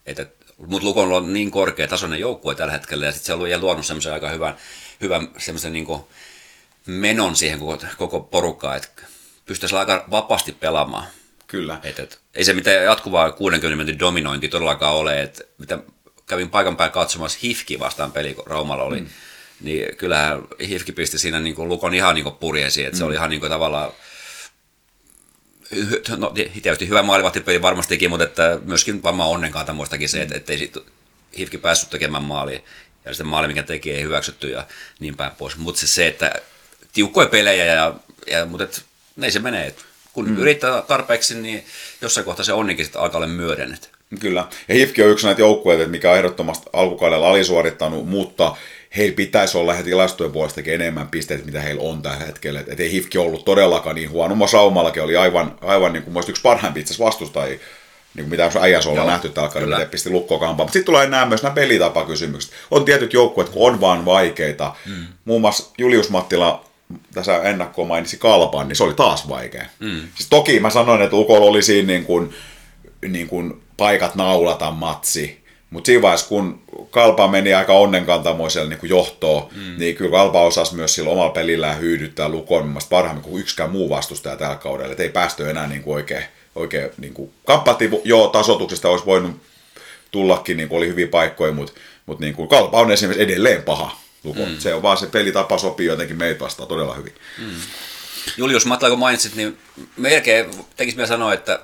että 0.06 0.22
et, 0.22 0.40
mutta 0.58 0.88
Lukon 0.88 1.12
on 1.12 1.34
niin 1.34 1.52
korkea 1.52 1.88
tasoinen 1.88 2.20
joukkue 2.20 2.56
tällä 2.56 2.74
hetkellä 2.74 3.06
ja 3.06 3.12
sitten 3.12 3.26
se 3.26 3.34
on 3.34 3.62
luonut 3.62 3.86
semmoisen 3.86 4.14
aika 4.14 4.30
hyvän, 4.30 4.58
hyvän 5.02 5.30
semmoisen 5.38 5.74
niin 5.74 5.88
menon 6.86 7.36
siihen 7.36 7.60
koko, 7.60 7.78
koko 7.98 8.20
porukkaan, 8.20 8.78
että 8.78 8.90
pystyisi 9.46 9.76
aika 9.76 10.06
vapaasti 10.12 10.52
pelaamaan. 10.52 11.08
Kyllä. 11.48 11.80
Et, 11.84 12.00
et, 12.00 12.20
ei 12.36 12.44
se 12.44 12.54
mitään 12.54 12.84
jatkuvaa 12.84 13.32
60 13.32 13.76
minuutin 13.76 14.00
dominointi 14.00 14.48
todellakaan 14.48 14.96
ole, 14.96 15.22
että 15.22 15.44
mitä 15.58 15.80
kävin 16.26 16.50
paikan 16.50 16.78
päällä 16.78 16.94
katsomassa 16.94 17.40
Hifki 17.44 17.80
vastaan 17.80 18.12
peli, 18.12 18.34
kun 18.34 18.48
Raumalla 18.48 18.84
oli, 18.84 19.02
mm. 19.02 19.08
niin 19.62 19.96
kyllähän 19.98 20.42
Hifki 20.68 20.92
pisti 20.92 21.18
siinä 21.18 21.40
niin 21.40 21.56
kuin 21.56 21.70
Lukon 21.70 21.94
ihan 21.94 22.16
niin 22.16 22.32
purjeisiin, 22.40 22.88
että 22.88 22.96
mm. 22.96 23.00
se 23.00 23.06
oli 23.06 23.16
ihan 23.16 23.30
niin 23.30 23.40
kuin 23.40 23.50
tavallaan 23.50 23.92
no, 26.18 26.34
tietysti 26.62 26.88
hyvä 26.88 27.04
maalivahtipeli 27.04 27.62
varmastikin, 27.62 28.10
mutta 28.10 28.24
että 28.24 28.60
myöskin 28.66 29.04
varmaan 29.04 29.30
onnenkantamoistakin 29.30 30.10
se, 30.10 30.18
mm. 30.18 30.24
että 30.24 30.36
ettei 30.36 30.58
sit 30.58 30.78
Hifki 31.38 31.58
päässyt 31.58 31.90
tekemään 31.90 32.24
maalia 32.24 32.60
ja 33.06 33.14
sitten 33.14 33.28
maali, 33.28 33.48
mikä 33.48 33.64
tekee, 33.64 33.98
ei 33.98 34.04
hyväksytty 34.04 34.50
ja 34.50 34.68
niin 35.00 35.18
päin 35.18 35.32
pois. 35.38 35.58
Mutta 35.58 35.82
se, 35.82 35.88
se, 35.88 36.08
että 36.08 36.36
tiukkoja 36.94 37.28
pelejä, 37.28 37.66
ja, 37.66 37.94
ja, 38.28 38.46
mutta 38.46 38.64
et, 38.64 38.84
näin 39.16 39.32
se 39.32 39.40
menee. 39.40 39.68
Et 39.68 39.86
kun 40.14 40.30
mm. 40.30 40.38
yrittää 40.38 40.82
tarpeeksi, 40.82 41.36
niin 41.36 41.66
jossain 42.02 42.26
kohtaa 42.26 42.46
se 42.46 42.54
onnikin 42.54 42.86
sitten 42.86 43.02
alkaa 43.02 43.18
olla 43.18 43.28
myöden. 43.28 43.78
Kyllä. 44.20 44.48
Ja 44.68 44.76
HIFK 44.76 45.00
on 45.00 45.12
yksi 45.12 45.26
näitä 45.26 45.42
joukkueita, 45.42 45.90
mikä 45.90 46.12
on 46.12 46.18
ehdottomasti 46.18 46.70
alkukaudella 46.74 47.30
alisuorittanut, 47.30 48.10
mutta 48.10 48.56
heillä 48.98 49.16
pitäisi 49.16 49.58
olla 49.58 49.74
heti 49.74 49.90
tilastojen 49.90 50.32
puolestakin 50.32 50.74
enemmän 50.74 51.08
pisteitä, 51.08 51.46
mitä 51.46 51.62
heillä 51.62 51.82
on 51.82 52.02
tällä 52.02 52.18
hetkellä. 52.18 52.60
Että 52.60 52.84
ei 52.84 52.92
HIFK 52.92 53.16
ollut 53.18 53.46
todellakaan 53.46 53.96
niin 53.96 54.10
huono. 54.10 54.34
Oma 54.34 54.48
Saumallakin 54.48 55.04
oli 55.04 55.18
aivan, 55.18 55.56
aivan 55.62 55.94
niin 55.94 56.04
kuin, 56.04 56.30
yksi 56.30 56.42
parhaimpi 56.42 56.80
itse 56.80 57.04
vastustajia 57.04 57.60
niin 58.16 58.30
kuin 58.30 58.30
mitä 58.30 58.62
äijäs 58.62 58.88
ollaan 58.88 59.08
nähty 59.08 59.30
tällä 59.30 59.50
kaudella, 59.50 59.76
miten 59.76 59.90
pisti 59.90 60.10
kampaa. 60.30 60.54
Mutta 60.54 60.74
sitten 60.74 60.86
tulee 60.86 61.08
nämä 61.08 61.26
myös 61.26 61.44
nämä 61.44 61.56
pelitapakysymykset. 61.56 62.52
On 62.72 62.86
tietyt 62.86 63.14
joukkueet, 63.14 63.50
kun 63.50 63.72
on 63.72 63.82
vaan 63.82 64.06
vaikeita. 64.06 64.76
Mm. 64.86 65.06
Muun 65.26 65.42
muassa 65.42 65.74
Julius 65.78 66.10
Mattila 66.10 66.66
tässä 67.14 67.44
ennakkoon 67.44 67.88
mainitsi 67.88 68.18
Kalpan, 68.18 68.68
niin 68.68 68.76
se 68.76 68.84
oli 68.84 68.94
taas 68.94 69.30
vaikea. 69.30 69.66
Mm. 69.80 70.02
Siis 70.16 70.30
toki 70.30 70.60
mä 70.60 70.70
sanoin, 70.70 71.02
että 71.02 71.16
Ukolla 71.16 71.46
oli 71.46 71.62
siinä 71.62 71.88
niin 71.88 72.06
kuin, 72.06 72.34
niin 73.08 73.28
kuin 73.28 73.62
paikat 73.78 74.16
naulata 74.16 74.72
matsi, 74.72 75.39
mutta 75.70 75.86
siinä 75.86 76.02
vaiheessa, 76.02 76.28
kun 76.28 76.62
Kalpa 76.92 77.28
meni 77.28 77.54
aika 77.54 77.74
onnenkantamoiselle 77.74 78.70
niin 78.70 78.90
johtoon, 78.90 79.48
mm. 79.56 79.76
niin 79.78 79.96
kyllä 79.96 80.12
Kalpa 80.12 80.42
osasi 80.42 80.76
myös 80.76 80.96
sillä 80.96 81.10
omalla 81.10 81.30
pelillään 81.30 81.80
hyydyttää 81.80 82.30
Lukon 82.30 82.78
parhaammin 82.90 83.24
kuin 83.24 83.42
yksikään 83.42 83.70
muu 83.70 83.90
vastustaja 83.90 84.36
tällä 84.36 84.56
kaudella. 84.56 84.92
Et 84.92 85.00
ei 85.00 85.10
päästy 85.10 85.50
enää 85.50 85.68
niin 85.68 85.84
kuin 85.84 85.96
oikein 85.96 86.24
oikein 86.56 86.92
niin 86.98 87.14
kuin, 87.14 87.32
kampattiin, 87.46 88.02
joo, 88.04 88.28
tasotuksesta 88.28 88.90
olisi 88.90 89.06
voinut 89.06 89.42
tullakin, 90.12 90.58
niin 90.58 90.70
kuin 90.70 90.78
oli 90.78 90.88
hyviä 90.88 91.08
paikkoja, 91.08 91.54
mutta, 91.54 91.74
mutta 92.06 92.24
niin 92.24 92.34
kuin, 92.34 92.50
Kalpa 92.50 92.80
on 92.80 92.92
esimerkiksi 92.92 93.24
edelleen 93.24 93.64
paha 93.64 94.00
luko. 94.24 94.46
Mm. 94.46 94.58
Se 94.60 94.74
on 94.74 94.82
vaan 94.82 94.98
se 94.98 95.08
pelitapa 95.08 95.58
sopii 95.58 95.88
jotenkin 95.88 96.18
meitä 96.18 96.40
vastaan 96.40 96.70
todella 96.70 96.94
hyvin. 96.94 97.14
Mm. 97.38 97.56
Julius 98.38 98.66
Matla, 98.66 98.90
kun 98.90 99.00
mainitsit, 99.00 99.36
niin 99.36 99.58
melkein 99.98 100.52
tekisi 100.76 100.98
vielä 100.98 101.08
sanoa, 101.08 101.34
että 101.34 101.60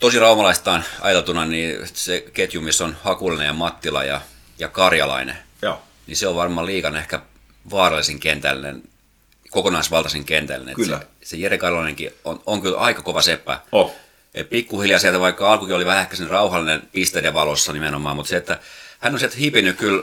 tosi 0.00 0.18
raumalaistaan 0.18 0.84
ajateltuna, 1.00 1.44
niin 1.44 1.88
se 1.94 2.24
ketju, 2.32 2.60
missä 2.60 2.84
on 2.84 2.96
Hakulinen 3.02 3.46
ja 3.46 3.52
Mattila 3.52 4.04
ja, 4.04 4.20
ja 4.58 4.68
Karjalainen, 4.68 5.36
Joo. 5.62 5.82
niin 6.06 6.16
se 6.16 6.28
on 6.28 6.36
varmaan 6.36 6.66
liikan 6.66 6.96
ehkä 6.96 7.20
vaarallisin 7.70 8.20
kentällinen 8.20 8.82
kokonaisvaltaisen 9.54 10.24
kentällinen. 10.24 10.74
Kyllä. 10.74 10.98
Se, 10.98 11.28
se 11.28 11.36
Jere 11.36 11.58
Karolainenkin 11.58 12.14
on, 12.24 12.42
on 12.46 12.62
kyllä 12.62 12.78
aika 12.78 13.02
kova 13.02 13.22
seppä. 13.22 13.60
Oh. 13.72 13.94
Et 14.34 14.50
pikkuhiljaa 14.50 14.98
sieltä, 14.98 15.20
vaikka 15.20 15.52
alkukin 15.52 15.74
oli 15.74 15.86
vähän 15.86 16.02
ehkä 16.02 16.16
sen 16.16 16.30
rauhallinen 16.30 16.82
pisteiden 16.92 17.34
valossa 17.34 17.72
nimenomaan, 17.72 18.16
mutta 18.16 18.30
se, 18.30 18.36
että 18.36 18.58
hän 18.98 19.12
on 19.12 19.18
sieltä 19.18 19.36
hipinyt 19.36 19.76
kyllä 19.76 20.02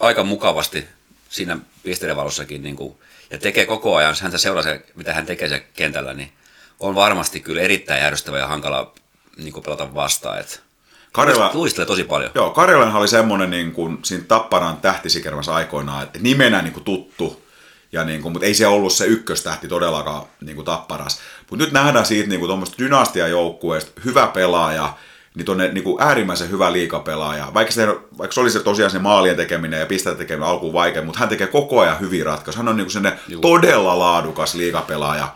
aika 0.00 0.24
mukavasti 0.24 0.84
siinä 1.28 1.58
pisteiden 1.82 2.16
valossakin 2.16 2.62
niin 2.62 2.76
kuin, 2.76 2.98
ja 3.30 3.38
tekee 3.38 3.66
koko 3.66 3.96
ajan, 3.96 4.16
häntä 4.22 4.38
seuraa 4.38 4.62
se, 4.62 4.84
mitä 4.94 5.14
hän 5.14 5.26
tekee 5.26 5.48
se 5.48 5.60
kentällä, 5.60 6.14
niin 6.14 6.32
on 6.80 6.94
varmasti 6.94 7.40
kyllä 7.40 7.62
erittäin 7.62 8.02
järjestävä 8.02 8.38
ja 8.38 8.46
hankala 8.46 8.94
niin 9.38 9.52
kuin 9.52 9.64
pelata 9.64 9.94
vastaan. 9.94 10.38
Että 10.38 10.58
Karjala, 11.12 11.50
luistelee 11.54 11.86
tosi 11.86 12.04
paljon. 12.04 12.30
Joo, 12.34 12.50
Karjalanhan 12.50 13.00
oli 13.00 13.08
semmoinen 13.08 13.50
niin 13.50 13.72
kuin, 13.72 13.98
siinä 14.02 14.24
Tapparan 14.28 14.76
tähtisikermässä 14.76 15.54
aikoinaan, 15.54 16.02
että 16.02 16.18
nimenä 16.22 16.62
niin 16.62 16.72
kuin 16.72 16.84
tuttu, 16.84 17.42
ja 17.92 18.04
niin 18.04 18.22
kuin, 18.22 18.32
mutta 18.32 18.46
ei 18.46 18.54
se 18.54 18.66
ollut 18.66 18.92
se 18.92 19.06
ykköstähti 19.06 19.68
todellakaan 19.68 20.22
niin 20.40 20.54
kuin 20.54 20.64
tapparas. 20.64 21.20
Mutta 21.50 21.64
nyt 21.64 21.72
nähdään 21.72 22.06
siitä 22.06 22.28
niin 22.28 22.40
kuin 22.40 22.64
dynastiajoukkueesta 22.78 24.00
hyvä 24.04 24.26
pelaaja, 24.26 24.94
niin 25.34 25.46
tuonne 25.46 25.68
niin 25.68 25.84
kuin 25.84 26.02
äärimmäisen 26.02 26.50
hyvä 26.50 26.72
liikapelaaja. 26.72 27.48
Vaikka 27.54 27.72
se, 27.72 27.86
vaikka 28.18 28.34
se 28.34 28.40
oli 28.40 28.50
se 28.50 28.60
tosiaan 28.60 28.90
se 28.90 28.98
maalien 28.98 29.36
tekeminen 29.36 29.80
ja 29.80 29.86
pisteiden 29.86 30.18
tekeminen 30.18 30.48
alkuun 30.48 30.72
vaikea, 30.72 31.02
mutta 31.02 31.20
hän 31.20 31.28
tekee 31.28 31.46
koko 31.46 31.80
ajan 31.80 32.00
hyviä 32.00 32.24
ratkaisuja. 32.24 32.62
Hän 32.62 32.68
on 32.68 32.76
niin 32.76 32.88
kuin 33.26 33.40
todella 33.40 33.98
laadukas 33.98 34.54
liikapelaaja. 34.54 35.28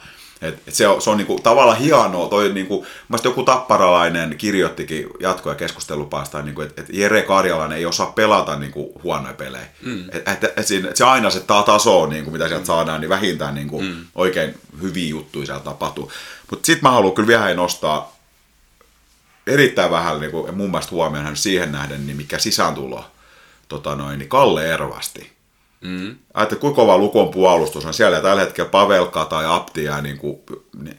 Et, 0.43 0.63
et 0.67 0.75
se 0.75 0.89
on, 0.89 1.03
se 1.03 1.11
on 1.11 1.17
niinku 1.17 1.41
tavallaan 1.43 1.79
hienoa, 1.79 2.29
toi 2.29 2.53
niinku, 2.53 2.87
joku 3.25 3.43
tapparalainen 3.43 4.39
kirjoittikin 4.39 5.07
jatko- 5.21 5.49
ja 5.49 5.55
keskustelupasta, 5.55 6.43
niinku, 6.43 6.61
että 6.61 6.83
et 6.83 6.89
Jere 6.93 7.23
Karjalainen 7.23 7.79
ei 7.79 7.87
osaa 7.87 8.07
pelata 8.07 8.57
niinku, 8.57 9.01
huonoja 9.03 9.35
pelejä. 9.35 9.67
Mm. 9.83 10.05
Et, 10.13 10.29
et, 10.29 10.59
et, 10.59 10.67
siinä, 10.67 10.89
et 10.89 10.97
se 10.97 11.05
aina 11.05 11.31
se 11.31 11.41
taso, 11.41 12.07
niinku, 12.07 12.31
mitä 12.31 12.49
sieltä 12.49 12.63
mm. 12.63 12.67
saadaan, 12.67 13.01
niin 13.01 13.09
vähintään 13.09 13.55
niinku, 13.55 13.83
mm. 13.83 14.07
oikein 14.15 14.55
hyviä 14.83 15.09
juttuja 15.09 15.47
sieltä 15.47 15.65
tapahtuu. 15.65 16.13
Mutta 16.51 16.67
sitten 16.67 16.83
mä 16.83 16.91
haluan 16.91 17.15
kyllä 17.15 17.27
vielä 17.27 17.55
nostaa 17.55 18.17
erittäin 19.47 19.91
vähän 19.91 20.21
niinku, 20.21 20.49
mun 20.53 20.71
mielestä 20.71 20.91
huomioon 20.91 21.37
siihen 21.37 21.73
nähden, 21.73 22.07
niin 22.07 22.17
mikä 22.17 22.39
sisääntulo 22.39 23.05
tota 23.69 23.97
noin, 23.97 24.19
niin 24.19 24.29
Kalle 24.29 24.73
Ervasti 24.73 25.33
Mm. 25.83 26.17
Ajattelin, 26.35 26.61
kuinka 26.61 26.77
kova 26.77 26.99
Lukon 26.99 27.31
puolustus 27.31 27.87
on 27.87 27.95
siellä. 27.95 28.21
Tällä 28.21 28.43
hetkellä 28.43 28.71
Pavelka 28.71 29.25
tai 29.25 29.45
Apti 29.49 29.85
jää 29.85 30.01
niin 30.01 30.19
kuin, 30.19 30.43
niin, 30.83 30.99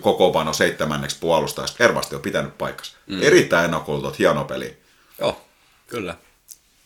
kokoonpano 0.00 0.52
seitsemänneksi 0.52 1.16
puolustajaksi. 1.20 1.76
Ervasti 1.80 2.14
on 2.14 2.22
pitänyt 2.22 2.58
paikkansa. 2.58 2.96
Mm. 3.06 3.22
Erittäin 3.22 3.64
ennakoitu, 3.64 4.14
hieno 4.18 4.44
peli. 4.44 4.78
Joo, 5.20 5.40
kyllä. 5.86 6.16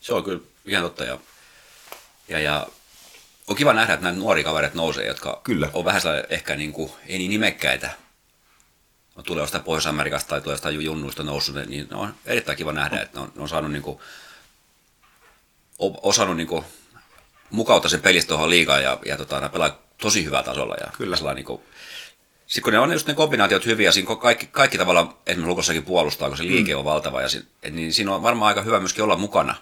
Se 0.01 0.15
on 0.15 0.25
kyllä 0.25 0.41
ihan 0.67 0.85
totta. 0.85 1.05
Ja, 1.05 1.19
ja, 2.29 2.41
ja 2.41 2.67
on 3.47 3.57
kiva 3.57 3.73
nähdä, 3.73 3.95
että 3.95 4.05
nämä 4.05 4.19
nuori 4.19 4.45
kaverit 4.45 4.75
nousee, 4.75 5.07
jotka 5.07 5.41
kyllä. 5.45 5.71
on 5.73 5.85
vähän 5.85 6.03
ehkä 6.31 6.57
niin 6.57 6.73
kuin, 6.73 6.93
ei 7.07 7.19
niin 7.19 7.31
nimekkäitä. 7.31 7.91
On 9.17 9.25
tulee 9.25 9.43
jostain 9.43 9.65
Pohjois-Amerikasta 9.65 10.29
tai 10.29 10.41
tulee 10.41 10.55
jostain 10.55 10.85
junnuista 10.85 11.23
noussut, 11.23 11.57
niin 11.67 11.95
on 11.95 12.15
erittäin 12.27 12.59
kiva 12.59 12.73
nähdä, 12.73 13.01
että 13.01 13.19
ne 13.19 13.23
on, 13.23 13.33
ne 13.35 13.43
on 13.43 13.49
saanut 13.49 13.73
niin 13.73 13.83
kuin, 13.83 13.99
osannut 16.03 16.37
niin 16.37 16.47
kuin, 16.47 16.65
mukauttaa 17.51 17.89
sen 17.89 18.01
pelistä 18.01 18.29
tuohon 18.29 18.51
liigaan 18.51 18.83
ja, 18.83 18.99
ja 19.07 19.17
tota, 19.17 19.41
ne 19.41 19.49
pelaa 19.49 19.83
tosi 20.03 20.25
hyvää 20.25 20.43
tasolla. 20.43 20.77
Ja 20.81 20.91
Kyllä. 20.99 21.35
Niin 21.35 21.45
kuin, 21.45 21.61
sitten 22.47 22.63
kun 22.63 22.73
ne 22.73 22.79
on 22.79 22.93
just 22.93 23.07
ne 23.07 23.15
kombinaatiot 23.15 23.67
hyviä, 23.67 23.93
siinä 23.93 24.17
kaikki, 24.17 24.47
kaikki 24.47 24.79
tavalla 24.79 25.19
esimerkiksi 25.27 25.49
Lukossakin 25.49 25.85
puolustaa, 25.85 26.29
kun 26.29 26.37
se 26.37 26.45
liike 26.45 26.73
mm. 26.73 26.79
on 26.79 26.85
valtava, 26.85 27.23
ja 27.23 27.29
si, 27.29 27.43
et, 27.63 27.75
niin 27.75 27.93
siinä 27.93 28.15
on 28.15 28.23
varmaan 28.23 28.49
aika 28.49 28.63
hyvä 28.63 28.81
myöskin 28.81 29.05
olla 29.05 29.17
mukana. 29.17 29.55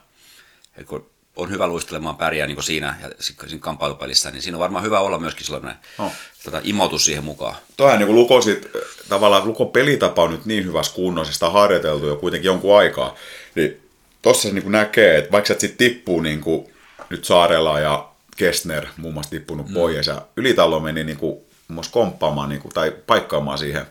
Et 0.76 0.86
kun 0.86 1.10
on 1.36 1.50
hyvä 1.50 1.66
luistelemaan 1.66 2.16
pärjää 2.16 2.46
niin 2.46 2.62
siinä 2.62 2.94
ja 3.02 3.08
siinä 3.18 3.60
kamppailupelissä, 3.60 4.30
niin 4.30 4.42
siinä 4.42 4.56
on 4.56 4.60
varmaan 4.60 4.84
hyvä 4.84 5.00
olla 5.00 5.18
myöskin 5.18 5.46
sellainen 5.46 5.74
no. 5.98 6.12
tota, 6.44 6.60
imoutus 6.64 7.04
siihen 7.04 7.24
mukaan. 7.24 7.56
Toihan 7.76 7.98
niin 7.98 8.14
Luko 8.14 8.40
sit, 8.40 8.68
tavallaan 9.08 9.46
Lukon 9.46 9.70
pelitapa 9.70 10.22
on 10.22 10.30
nyt 10.30 10.46
niin 10.46 10.64
hyvässä 10.64 10.94
kunnossa, 10.94 11.32
sitä 11.32 11.46
on 11.46 11.52
harjoiteltu 11.52 12.06
jo 12.06 12.16
kuitenkin 12.16 12.46
jonkun 12.46 12.78
aikaa, 12.78 13.14
niin 13.54 13.80
tossa 14.22 14.48
niin 14.48 14.72
näkee, 14.72 15.18
että 15.18 15.32
vaikka 15.32 15.48
se 15.48 15.60
sitten 15.60 15.78
tippuu 15.78 16.20
niin 16.20 16.40
kuin 16.40 16.73
nyt 17.10 17.24
Saarella 17.24 17.80
ja 17.80 18.08
Kestner 18.36 18.86
muun 18.96 19.14
muassa 19.14 19.30
tippunut 19.30 19.68
mm. 19.68 19.74
pois 19.74 20.06
ja 20.06 20.22
Ylitalo 20.36 20.80
meni 20.80 21.04
niin 21.04 21.18
kuin, 21.18 21.38
muun 21.68 21.84
komppaamaan 21.90 22.48
niin 22.48 22.60
kuin, 22.60 22.74
tai 22.74 22.92
paikkaamaan 23.06 23.58
siihen. 23.58 23.86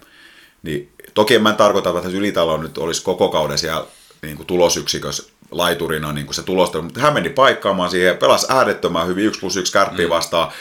Niin, 0.63 0.91
toki 1.13 1.35
en 1.35 1.43
mä 1.43 1.53
tarkoita, 1.53 1.89
että 1.97 2.09
Ylitalo 2.09 2.57
nyt 2.57 2.77
olisi 2.77 3.03
koko 3.03 3.29
kauden 3.29 3.57
siellä 3.57 3.85
niin 4.21 4.37
kuin 4.37 4.47
tulosyksikössä 4.47 5.23
laiturina 5.51 6.13
niin 6.13 6.25
kuin 6.25 6.35
se 6.35 6.43
tulosta, 6.43 6.81
mutta 6.81 6.99
hän 6.99 7.13
meni 7.13 7.29
paikkaamaan 7.29 7.89
siihen, 7.89 8.17
pelasi 8.17 8.47
äärettömän 8.49 9.07
hyvin 9.07 9.25
1 9.25 9.39
plus 9.39 9.57
1 9.57 9.73
kärppiä 9.73 10.05
mm. 10.05 10.09
vastaan. 10.09 10.51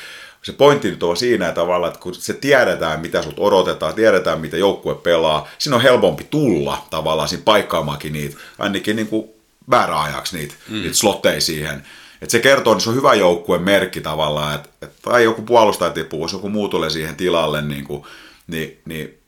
Se 0.43 0.53
pointti 0.53 0.91
nyt 0.91 1.03
on 1.03 1.17
siinä 1.17 1.53
tavalla, 1.53 1.89
että 1.89 2.01
kun 2.01 2.15
se 2.15 2.33
tiedetään, 2.33 3.01
mitä 3.01 3.23
sut 3.23 3.39
odotetaan, 3.39 3.95
tiedetään, 3.95 4.41
mitä 4.41 4.57
joukkue 4.57 4.95
pelaa, 4.95 5.49
siinä 5.59 5.77
on 5.77 5.83
helpompi 5.83 6.27
tulla 6.31 6.87
tavallaan 6.91 7.29
siinä 7.29 7.43
paikkaamaankin 7.45 8.13
niitä, 8.13 8.37
ainakin 8.59 8.97
niin 8.97 9.09
kuin 9.09 9.31
määräajaksi 9.67 10.37
niitä, 10.37 10.55
mm. 10.69 10.83
niitä 10.83 10.97
slotteja 10.97 11.41
siihen. 11.41 11.83
Et 12.23 12.31
se 12.31 12.39
kertoo, 12.39 12.73
että 12.73 12.85
se 12.85 12.91
on 12.91 12.97
hyvä 12.97 13.15
joukkueen 13.15 13.63
merkki 13.63 14.01
tavallaan, 14.01 14.55
että, 14.55 14.69
että 14.83 14.97
tai 15.03 15.25
joku 15.25 15.43
puolustaja 15.43 15.91
tippuu, 15.91 16.25
jos 16.25 16.33
joku 16.33 16.49
muu 16.49 16.69
tulee 16.69 16.91
siihen 16.91 17.17
tilalle, 17.17 17.63
niin, 17.63 17.85
kuin, 17.85 18.05
niin, 18.47 18.81
niin 18.85 19.19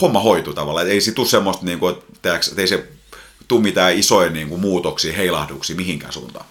homma 0.00 0.20
hoituu 0.20 0.54
tavallaan. 0.54 0.86
Et 0.86 0.92
ei 0.92 1.00
se 1.00 1.12
tule 1.12 1.26
semmoista, 1.26 1.64
niin 1.64 1.78
kuin, 1.78 1.94
että, 1.94 2.34
että 2.34 2.60
ei 2.60 2.66
se 2.66 2.88
tule 3.48 3.62
mitään 3.62 3.98
isoja 3.98 4.30
niin 4.30 4.48
kuin, 4.48 4.60
muutoksia, 4.60 5.12
heilahduksia 5.12 5.76
mihinkään 5.76 6.12
suuntaan. 6.12 6.46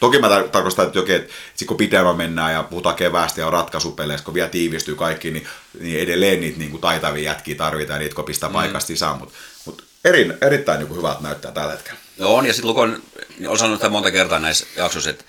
Toki 0.00 0.18
mä 0.18 0.28
tar- 0.28 0.48
tarkoitan, 0.48 0.86
että, 0.86 0.98
jokin, 0.98 1.16
että 1.16 1.32
sit 1.54 1.68
kun 1.68 1.76
pidemmän 1.76 2.16
mennään 2.16 2.52
ja 2.52 2.62
puhutaan 2.62 2.96
keväästä 2.96 3.40
ja 3.40 3.46
on 3.46 3.52
ratkaisupeleissä, 3.52 4.24
kun 4.24 4.34
vielä 4.34 4.48
tiivistyy 4.48 4.94
kaikki, 4.94 5.30
niin, 5.30 5.46
niin 5.80 6.00
edelleen 6.00 6.40
niitä 6.40 6.58
niin 6.58 6.70
kuin 6.70 6.80
taitavia 6.80 7.22
jätkiä 7.22 7.54
tarvitaan, 7.54 8.00
niitä 8.00 8.14
kun 8.14 8.24
pistää 8.24 8.48
mm. 8.48 8.52
paikasta 8.52 8.86
sisään, 8.86 9.18
mutta 9.18 9.34
mut 9.64 9.84
erin, 10.04 10.34
erittäin 10.40 10.78
niin 10.78 10.88
kuin 10.88 10.98
hyvältä 10.98 11.22
näyttää 11.22 11.52
tällä 11.52 11.72
hetkellä. 11.72 11.98
No 12.20 12.34
on, 12.34 12.46
ja 12.46 12.52
sitten 12.52 12.68
Lukon, 12.68 13.02
olen 13.46 13.58
sanonut 13.58 13.80
sitä 13.80 13.88
monta 13.88 14.10
kertaa 14.10 14.38
näissä 14.38 14.66
jaksoissa, 14.76 15.10
että 15.10 15.24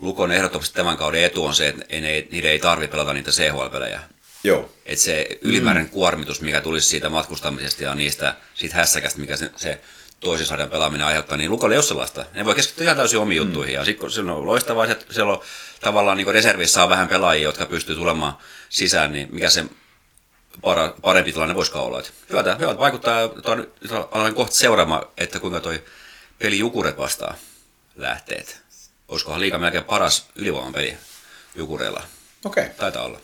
Lukon 0.00 0.32
ehdottomasti 0.32 0.74
tämän 0.74 0.96
kauden 0.96 1.24
etu 1.24 1.44
on 1.44 1.54
se, 1.54 1.68
että 1.68 1.84
ei, 1.88 2.28
niiden 2.30 2.50
ei 2.50 2.58
tarvitse 2.58 2.92
pelata 2.92 3.12
niitä 3.12 3.30
CHL-pelejä. 3.30 4.00
Joo. 4.44 4.72
Että 4.86 5.04
se 5.04 5.38
ylimääräinen 5.40 5.90
mm. 5.90 5.92
kuormitus, 5.92 6.40
mikä 6.40 6.60
tulisi 6.60 6.88
siitä 6.88 7.08
matkustamisesta 7.08 7.82
ja 7.82 7.94
niistä 7.94 8.34
siitä 8.54 8.76
hässäkästä, 8.76 9.20
mikä 9.20 9.36
se, 9.36 9.50
se 9.56 9.80
toisen 10.20 10.46
sarjan 10.46 10.70
pelaaminen 10.70 11.06
aiheuttaa, 11.06 11.36
niin 11.36 11.50
Lukolle 11.50 11.74
ei 11.74 11.78
ole 11.78 11.84
sellaista. 11.84 12.24
Ne 12.34 12.44
voi 12.44 12.54
keskittyä 12.54 12.84
ihan 12.84 12.96
täysin 12.96 13.18
omiin 13.18 13.42
mm. 13.42 13.46
juttuihin. 13.46 13.74
Ja 13.74 13.84
sitten 13.84 14.10
se 14.10 14.20
on 14.20 14.46
loistavaa, 14.46 14.86
että 14.86 15.14
siellä 15.14 15.32
on 15.32 15.40
tavallaan 15.80 16.16
niin 16.16 16.34
reservissä 16.34 16.82
on 16.82 16.88
vähän 16.90 17.08
pelaajia, 17.08 17.42
jotka 17.42 17.66
pystyy 17.66 17.96
tulemaan 17.96 18.36
sisään, 18.68 19.12
niin 19.12 19.28
mikä 19.30 19.50
se 19.50 19.64
para, 20.62 20.94
parempi 21.02 21.32
tilanne 21.32 21.54
voisikaan 21.54 21.84
olla. 21.84 21.98
Että 21.98 22.10
hyvältä, 22.30 22.54
hyvältä 22.54 22.78
vaikuttaa, 22.78 23.20
aloin 24.10 24.34
kohta 24.34 24.56
seuraamaan, 24.56 25.06
että 25.16 25.40
kuinka 25.40 25.60
toi 25.60 25.82
peli 26.42 26.58
Jukuret 26.58 26.98
vastaa 26.98 27.34
lähteet. 27.96 28.60
Olisikohan 29.08 29.40
liikaa 29.40 29.58
melkein 29.58 29.84
paras 29.84 30.26
ylivoiman 30.36 30.72
peli 30.72 30.96
Jukureilla. 31.54 32.02
Okei. 32.44 32.64
Okay. 32.64 32.74
Taitaa 32.76 33.04
olla. 33.04 33.20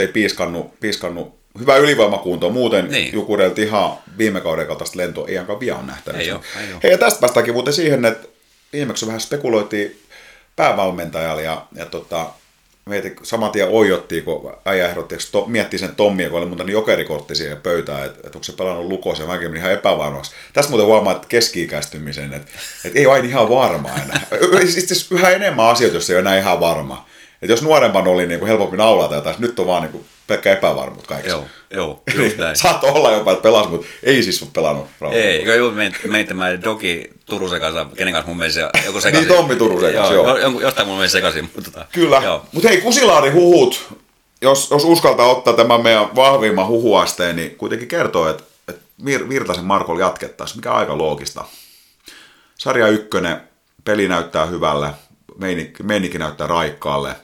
Ei 0.00 0.08
piiskannut, 0.08 0.80
piiskannut 0.80 1.38
hyvä 1.58 1.76
ylivoimakunto. 1.76 2.50
Muuten 2.50 2.90
niin. 2.90 3.12
Jukureilta 3.12 3.60
ihan 3.60 3.98
viime 4.18 4.40
kauden 4.40 4.66
kaltaista 4.66 4.98
lentoa 4.98 5.28
ei 5.28 5.38
ainakaan 5.38 5.60
vielä 5.60 5.78
ole 5.78 5.86
nähtänyt. 5.86 6.20
Ei 6.20 6.32
ole, 6.32 6.40
ei 6.60 6.72
ole. 6.72 6.80
Hei, 6.82 6.90
ja 6.90 6.98
tästä 6.98 7.20
päästäänkin 7.20 7.54
muuten 7.54 7.72
siihen, 7.72 8.04
että 8.04 8.28
viimeksi 8.72 9.06
vähän 9.06 9.20
spekuloitiin 9.20 10.02
päävalmentajalla 10.56 11.42
ja, 11.42 11.66
ja 11.74 11.86
tota, 11.86 12.30
mietin, 12.88 13.16
saman 13.22 13.50
tien 13.50 13.68
oijottiin, 13.68 14.24
kun 14.24 14.52
äijä 14.64 14.88
ehdotti, 14.88 15.16
to, 15.32 15.44
miettii 15.46 15.78
sen 15.78 15.96
Tommi, 15.96 16.28
kun 16.28 16.38
oli 16.38 16.46
muuta 16.46 16.64
niin 16.64 16.72
jokerikortti 16.72 17.34
siihen 17.34 17.56
pöytään, 17.56 18.06
että, 18.06 18.18
että 18.18 18.38
onko 18.38 18.44
se 18.44 18.52
pelannut 18.52 18.86
lukossa, 18.86 19.22
ja 19.22 19.26
mäkin 19.26 19.56
ihan 19.56 19.72
epävarmaksi. 19.72 20.32
Tässä 20.52 20.70
muuten 20.70 20.86
huomaa, 20.86 21.12
että 21.12 21.28
keski-ikäistymisen, 21.28 22.34
että, 22.34 22.52
että 22.84 22.98
ei 22.98 23.06
ole 23.06 23.18
ihan 23.18 23.48
varma 23.48 23.88
enää. 23.88 24.20
Itse 24.78 25.14
yhä 25.14 25.30
enemmän 25.30 25.66
asioita, 25.66 25.96
jos 25.96 26.10
ei 26.10 26.16
ole 26.16 26.20
enää 26.20 26.38
ihan 26.38 26.60
varma. 26.60 27.06
Että 27.42 27.52
jos 27.52 27.62
nuorempan 27.62 28.08
oli 28.08 28.26
niin 28.26 28.38
kuin 28.38 28.48
helpompi 28.48 28.76
naulata 28.76 29.14
jotain, 29.14 29.36
nyt 29.38 29.58
on 29.58 29.66
vaan 29.66 29.82
niin 29.82 29.92
kuin 29.92 30.04
pelkkä 30.28 30.52
epävarmuus 30.52 31.06
kaikessa. 31.06 31.36
Joo, 31.36 31.46
joo, 31.70 32.02
just 32.24 32.36
näin. 32.36 32.56
Saat 32.56 32.84
olla 32.84 33.12
jopa, 33.12 33.32
että 33.32 33.42
pelas, 33.42 33.68
mutta 33.68 33.86
ei 34.02 34.22
siis 34.22 34.42
ole 34.42 34.50
pelannut. 34.54 34.86
Ei, 35.12 35.44
kun 36.02 36.10
meni 36.10 36.24
tämä 36.24 36.62
Doki 36.62 37.10
Turusen 37.26 37.60
kanssa, 37.60 37.86
kenen 37.96 38.14
kanssa 38.14 38.28
mun 38.28 38.36
mielestä 38.36 38.70
joku 38.86 39.00
sekaisin. 39.00 39.28
niin 39.28 39.36
Tommi 39.38 39.56
Turusen 39.56 39.94
kanssa, 39.94 40.14
joo. 40.14 40.38
joo. 40.38 40.60
Jostain 40.60 40.88
mun 40.88 40.96
mielestä 40.96 41.18
sekaisin. 41.18 41.44
Mutta 41.54 41.70
tota, 41.70 41.86
Kyllä, 41.92 42.40
mutta 42.52 42.68
hei 42.68 42.80
Kusilaari 42.80 43.30
huhut, 43.30 43.98
jos, 44.42 44.70
jos 44.70 44.84
uskaltaa 44.84 45.26
ottaa 45.26 45.54
tämän 45.54 45.82
meidän 45.82 46.16
vahvimman 46.16 46.66
huhuasteen, 46.66 47.36
niin 47.36 47.56
kuitenkin 47.56 47.88
kertoo, 47.88 48.30
että, 48.30 48.44
että 48.68 48.82
Virtasen 49.28 49.64
Markolla 49.64 50.00
jatkettaisiin, 50.00 50.58
mikä 50.58 50.72
on 50.72 50.78
aika 50.78 50.98
loogista. 50.98 51.44
Sarja 52.58 52.88
ykkönen, 52.88 53.40
peli 53.84 54.08
näyttää 54.08 54.46
hyvälle, 54.46 54.90
meininki, 55.38 55.82
meininki 55.82 56.18
näyttää 56.18 56.46
raikkaalle, 56.46 57.16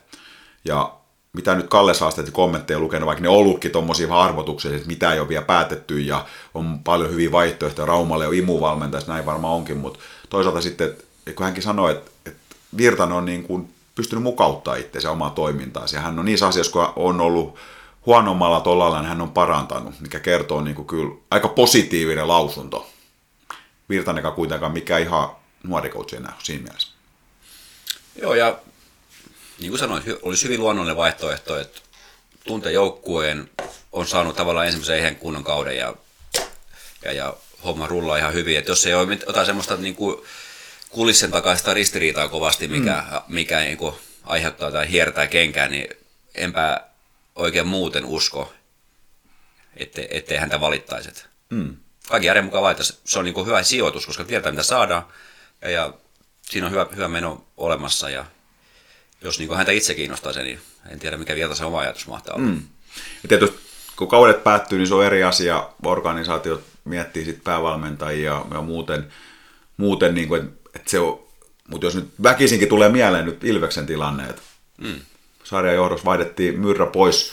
ja 0.64 0.92
mitä 1.34 1.54
nyt 1.54 1.68
Kalle 1.68 1.94
saa 1.94 2.10
sitten 2.10 2.32
kommentteja 2.32 2.78
lukenut, 2.78 3.06
vaikka 3.06 3.22
ne 3.22 3.28
on 3.28 3.36
ollutkin 3.36 3.70
tuommoisia 3.70 4.20
arvotuksia, 4.20 4.74
että 4.74 4.86
mitä 4.86 5.12
ei 5.12 5.20
ole 5.20 5.28
vielä 5.28 5.44
päätetty 5.44 6.00
ja 6.00 6.26
on 6.54 6.78
paljon 6.78 7.10
hyviä 7.10 7.32
vaihtoehtoja, 7.32 7.86
Raumalle 7.86 8.26
on 8.26 8.34
imuvalmentajassa, 8.34 9.12
näin 9.12 9.26
varmaan 9.26 9.54
onkin, 9.54 9.76
mutta 9.76 9.98
toisaalta 10.30 10.60
sitten, 10.60 10.86
että 10.88 11.32
kun 11.34 11.44
hänkin 11.44 11.62
sanoi, 11.62 11.92
että, 11.92 12.10
että 12.26 12.56
Virtanen 12.76 13.16
on 13.16 13.24
niin 13.24 13.42
kuin 13.42 13.74
pystynyt 13.94 14.22
mukauttaa 14.22 14.74
itseänsä 14.74 15.10
omaa 15.10 15.30
toimintaansa 15.30 15.96
ja 15.96 16.02
hän 16.02 16.18
on 16.18 16.24
niissä 16.24 16.46
asioissa, 16.46 16.72
kun 16.72 16.92
on 16.96 17.20
ollut 17.20 17.56
huonommalla 18.06 18.60
tolalla, 18.60 18.98
niin 18.98 19.08
hän 19.08 19.20
on 19.20 19.30
parantanut, 19.30 20.00
mikä 20.00 20.20
kertoo 20.20 20.60
niin 20.60 20.76
kuin 20.76 20.86
kyllä 20.86 21.14
aika 21.30 21.48
positiivinen 21.48 22.28
lausunto. 22.28 22.90
Virtanen 23.88 24.32
kuitenkaan 24.32 24.72
mikä 24.72 24.98
ihan 24.98 25.28
nuori 25.62 25.90
coach 25.90 26.14
enää 26.14 26.36
siinä 26.42 26.62
mielessä. 26.62 26.88
Joo, 28.22 28.34
ja 28.34 28.58
niin 29.58 29.70
kuin 29.70 29.78
sanoin, 29.78 30.02
olisi 30.22 30.44
hyvin 30.44 30.60
luonnollinen 30.60 30.96
vaihtoehto, 30.96 31.60
että 31.60 31.80
tunte 32.44 32.72
joukkueen 32.72 33.50
on 33.92 34.06
saanut 34.06 34.36
tavallaan 34.36 34.66
ensimmäisen 34.66 34.98
ihan 34.98 35.16
kunnon 35.16 35.44
kauden 35.44 35.76
ja, 35.76 35.94
ja, 37.04 37.12
ja 37.12 37.36
homma 37.64 37.86
rullaa 37.86 38.16
ihan 38.16 38.34
hyvin. 38.34 38.58
Että 38.58 38.70
jos 38.70 38.86
ei 38.86 38.94
ole 38.94 39.18
jotain 39.26 39.46
semmoista 39.46 39.76
niin 39.76 39.96
kuin 39.96 40.24
kulissen 40.90 41.30
takaista 41.30 41.74
ristiriitaa 41.74 42.28
kovasti, 42.28 42.68
mikä, 42.68 43.04
mm. 43.10 43.34
mikä 43.34 43.60
niin 43.60 43.78
kuin 43.78 43.94
aiheuttaa 44.24 44.70
tai 44.70 44.90
hiertää 44.90 45.26
kenkään, 45.26 45.70
niin 45.70 45.96
enpä 46.34 46.80
oikein 47.34 47.66
muuten 47.66 48.04
usko, 48.04 48.52
ettei, 49.76 50.08
ettei 50.10 50.38
häntä 50.38 50.60
valittaisi. 50.60 51.10
Mm. 51.50 51.76
Kaikki 52.08 52.26
järjen 52.26 52.44
mukaan 52.44 52.64
valittaisi. 52.64 52.98
Se 53.04 53.18
on 53.18 53.24
niin 53.24 53.34
kuin 53.34 53.46
hyvä 53.46 53.62
sijoitus, 53.62 54.06
koska 54.06 54.24
tietää 54.24 54.52
mitä 54.52 54.62
saadaan 54.62 55.06
ja, 55.62 55.70
ja 55.70 55.92
siinä 56.42 56.66
on 56.66 56.72
hyvä, 56.72 56.86
hyvä 56.96 57.08
meno 57.08 57.44
olemassa 57.56 58.10
ja 58.10 58.24
jos 59.24 59.38
niin 59.38 59.56
häntä 59.56 59.72
itse 59.72 59.94
kiinnostaa 59.94 60.32
se, 60.32 60.42
niin 60.42 60.58
en 60.90 60.98
tiedä 60.98 61.16
mikä 61.16 61.34
vielä 61.34 61.54
se 61.54 61.64
oma 61.64 61.78
ajatus 61.78 62.06
mahtaa 62.06 62.34
olla. 62.34 62.46
Mm. 62.46 62.62
Ja 63.22 63.28
tietysti 63.28 63.58
kun 63.96 64.08
kaudet 64.08 64.44
päättyy, 64.44 64.78
niin 64.78 64.88
se 64.88 64.94
on 64.94 65.04
eri 65.04 65.24
asia. 65.24 65.68
Organisaatio 65.84 66.62
miettii 66.84 67.24
sitten 67.24 67.44
päävalmentajia 67.44 68.44
ja 68.54 68.62
muuten, 68.62 69.12
muuten 69.76 70.14
niin 70.14 70.28
kuin, 70.28 70.42
että 70.74 70.90
se 70.90 70.98
on, 70.98 71.24
mutta 71.68 71.86
jos 71.86 71.94
nyt 71.94 72.08
väkisinkin 72.22 72.68
tulee 72.68 72.88
mieleen 72.88 73.24
nyt 73.24 73.44
Ilveksen 73.44 73.86
tilanne, 73.86 74.24
että 74.28 74.42
mm. 74.78 75.00
sarjan 75.44 75.74
johdossa 75.74 76.04
vaihdettiin 76.04 76.60
Myrrä 76.60 76.86
pois 76.86 77.32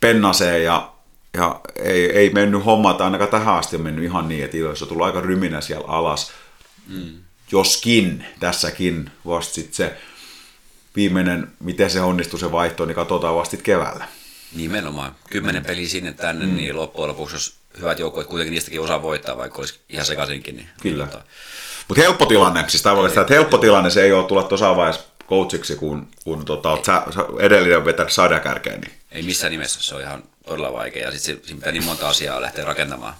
Pennaseen 0.00 0.64
ja, 0.64 0.92
ja 1.34 1.60
ei, 1.76 2.10
ei 2.10 2.30
mennyt 2.30 2.64
hommat, 2.64 3.00
ainakaan 3.00 3.30
tähän 3.30 3.54
asti 3.54 3.76
on 3.76 3.82
mennyt 3.82 4.04
ihan 4.04 4.28
niin, 4.28 4.44
että 4.44 4.56
Ilves 4.56 4.82
on 4.82 4.88
tullut 4.88 5.06
aika 5.06 5.20
ryminä 5.20 5.60
siellä 5.60 5.86
alas. 5.88 6.32
Mm. 6.88 7.12
Joskin, 7.52 8.26
tässäkin 8.40 9.10
vasta 9.26 9.54
sitten 9.54 9.74
se 9.74 9.96
viimeinen, 10.96 11.48
miten 11.60 11.90
se 11.90 12.00
onnistuu 12.00 12.38
se 12.38 12.52
vaihto, 12.52 12.84
niin 12.84 12.94
katsotaan 12.94 13.36
vasta 13.36 13.56
keväällä. 13.56 14.08
Nimenomaan. 14.54 15.14
Kymmenen 15.30 15.64
peliä 15.64 15.88
sinne 15.88 16.12
tänne, 16.12 16.46
mm. 16.46 16.56
niin 16.56 16.76
loppujen 16.76 17.08
lopuksi, 17.08 17.36
jos 17.36 17.54
hyvät 17.78 17.98
joukkueet 17.98 18.28
kuitenkin 18.28 18.52
niistäkin 18.52 18.80
osaa 18.80 19.02
voittaa, 19.02 19.36
vaikka 19.36 19.58
olisi 19.58 19.80
ihan 19.88 20.06
sekaisinkin. 20.06 20.56
Niin 20.56 20.68
Kyllä. 20.82 21.06
Tota... 21.06 21.24
Mutta 21.88 22.02
helppo 22.02 22.26
tilanne, 22.26 22.64
siis 22.68 22.82
tämä 22.82 23.06
että 23.06 23.34
helppo 23.34 23.58
tilanne, 23.58 23.90
se 23.90 24.02
ei 24.02 24.12
ole 24.12 24.26
tulla 24.26 24.42
tuossa 24.42 24.76
vaiheessa 24.76 25.02
coachiksi, 25.28 25.76
kun, 25.76 26.08
kun 26.24 26.44
tota, 26.44 26.78
sä, 26.86 27.02
sä 27.14 27.20
edellinen 27.38 27.84
vetänyt 27.84 28.12
sadakärkeen. 28.12 28.80
Niin. 28.80 28.92
Ei 29.12 29.22
missään 29.22 29.50
nimessä, 29.50 29.82
se 29.82 29.94
on 29.94 30.00
ihan 30.00 30.22
todella 30.46 30.72
vaikea. 30.72 31.04
Ja 31.04 31.18
sitten 31.18 31.48
siinä 31.48 31.58
pitää 31.58 31.72
niin 31.72 31.84
monta 31.84 32.08
asiaa 32.08 32.40
lähteä 32.40 32.64
rakentamaan. 32.64 33.14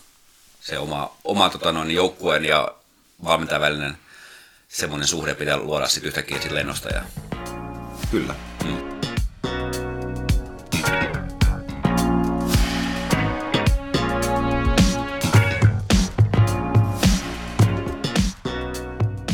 Se 0.61 0.79
oma, 0.79 1.17
oma 1.25 1.51
tota, 1.51 1.73
noin, 1.73 1.91
joukkueen 1.91 2.45
ja 2.45 2.75
valmentajan 3.25 3.61
välinen 3.61 3.97
semmoinen 4.69 5.09
suhde 5.09 5.35
pitää 5.35 5.57
luoda 5.57 5.89
sitten 5.89 6.09
yhtäkkiä 6.09 6.41
sit 6.41 6.53
lennosta. 6.53 6.89
Ja 6.89 7.03
Kyllä. 8.13 8.35
Mm. 8.65 8.77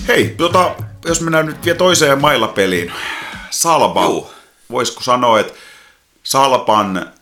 Hei, 0.08 0.34
tota, 0.36 0.74
jos 1.04 1.20
mennään 1.20 1.46
nyt 1.46 1.64
vielä 1.64 1.78
toiseen 1.78 2.20
mailapeliin. 2.20 2.92
Salpa, 3.50 4.04
Juu. 4.04 4.30
voisiko 4.70 5.02
sanoa, 5.02 5.40
että 5.40 5.52
Salpan 6.22 7.12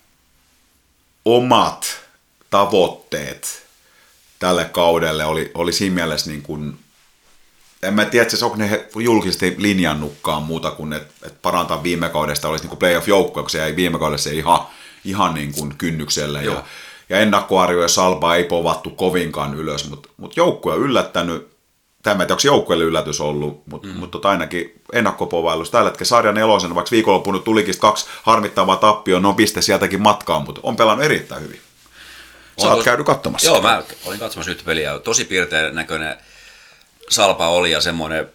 omat 1.24 2.00
tavoitteet 2.50 3.66
tälle 4.38 4.64
kaudelle 4.64 5.24
oli, 5.24 5.50
oli 5.54 5.72
siinä 5.72 5.94
mielessä 5.94 6.30
niin 6.30 6.42
kuin 6.42 6.78
en 7.82 7.94
mä 7.94 8.04
tiedä, 8.04 8.26
että 8.32 8.44
onko 8.44 8.56
ne 8.56 8.86
julkisesti 8.98 9.54
linjannutkaan 9.58 10.42
muuta 10.42 10.70
kuin, 10.70 10.92
että, 10.92 11.26
että 11.26 11.38
parantaa 11.42 11.82
viime 11.82 12.08
kaudesta 12.08 12.48
olisi 12.48 12.66
niin 12.66 12.78
playoff-joukkue, 12.78 13.42
kun 13.42 13.50
se 13.50 13.58
jäi 13.58 13.76
viime 13.76 13.98
kaudessa 13.98 14.30
ihan, 14.30 14.60
ihan 15.04 15.34
niin 15.34 15.52
kuin 15.52 15.74
kynnykselle. 15.78 16.42
Joo. 16.42 16.54
Ja, 16.54 16.64
ja 17.08 17.18
ennakkoarjoja 17.18 17.88
Salpa 17.88 18.34
ei 18.34 18.44
povattu 18.44 18.90
kovinkaan 18.90 19.54
ylös, 19.54 19.90
mutta, 19.90 20.08
mutta 20.16 20.40
joukkue 20.40 20.72
on 20.72 20.80
yllättänyt, 20.80 21.48
tämä 22.02 22.22
onko 22.22 22.36
joukkueelle 22.44 22.84
yllätys 22.84 23.20
ollut, 23.20 23.66
mutta, 23.66 23.88
mm. 23.88 23.94
mutta 23.94 24.12
tota 24.12 24.30
ainakin 24.30 24.80
ennakkopovailus. 24.92 25.70
Tällä 25.70 25.90
hetkellä 25.90 26.08
sarjan 26.08 26.34
nelosen, 26.34 26.74
vaikka 26.74 26.90
viikonloppuun 26.90 27.42
tulikin 27.42 27.78
kaksi 27.78 28.06
harmittavaa 28.22 28.76
tappioon, 28.76 29.22
no 29.22 29.32
piste 29.32 29.62
sieltäkin 29.62 30.02
matkaan, 30.02 30.42
mutta 30.42 30.60
on 30.62 30.76
pelannut 30.76 31.04
erittäin 31.04 31.42
hyvin. 31.42 31.60
Sä 32.62 32.74
oot 32.74 32.84
käynyt 32.84 33.06
katsomassa. 33.06 33.50
Joo, 33.50 33.62
mä 33.62 33.82
olin 34.04 34.18
katsomassa 34.18 34.50
nyt 34.50 34.64
peliä. 34.64 34.98
Tosi 34.98 35.24
piirtein 35.24 35.74
näköinen 35.74 36.16
Salpa 37.10 37.48
oli 37.48 37.70
ja 37.70 37.80
semmoinen 37.80 38.28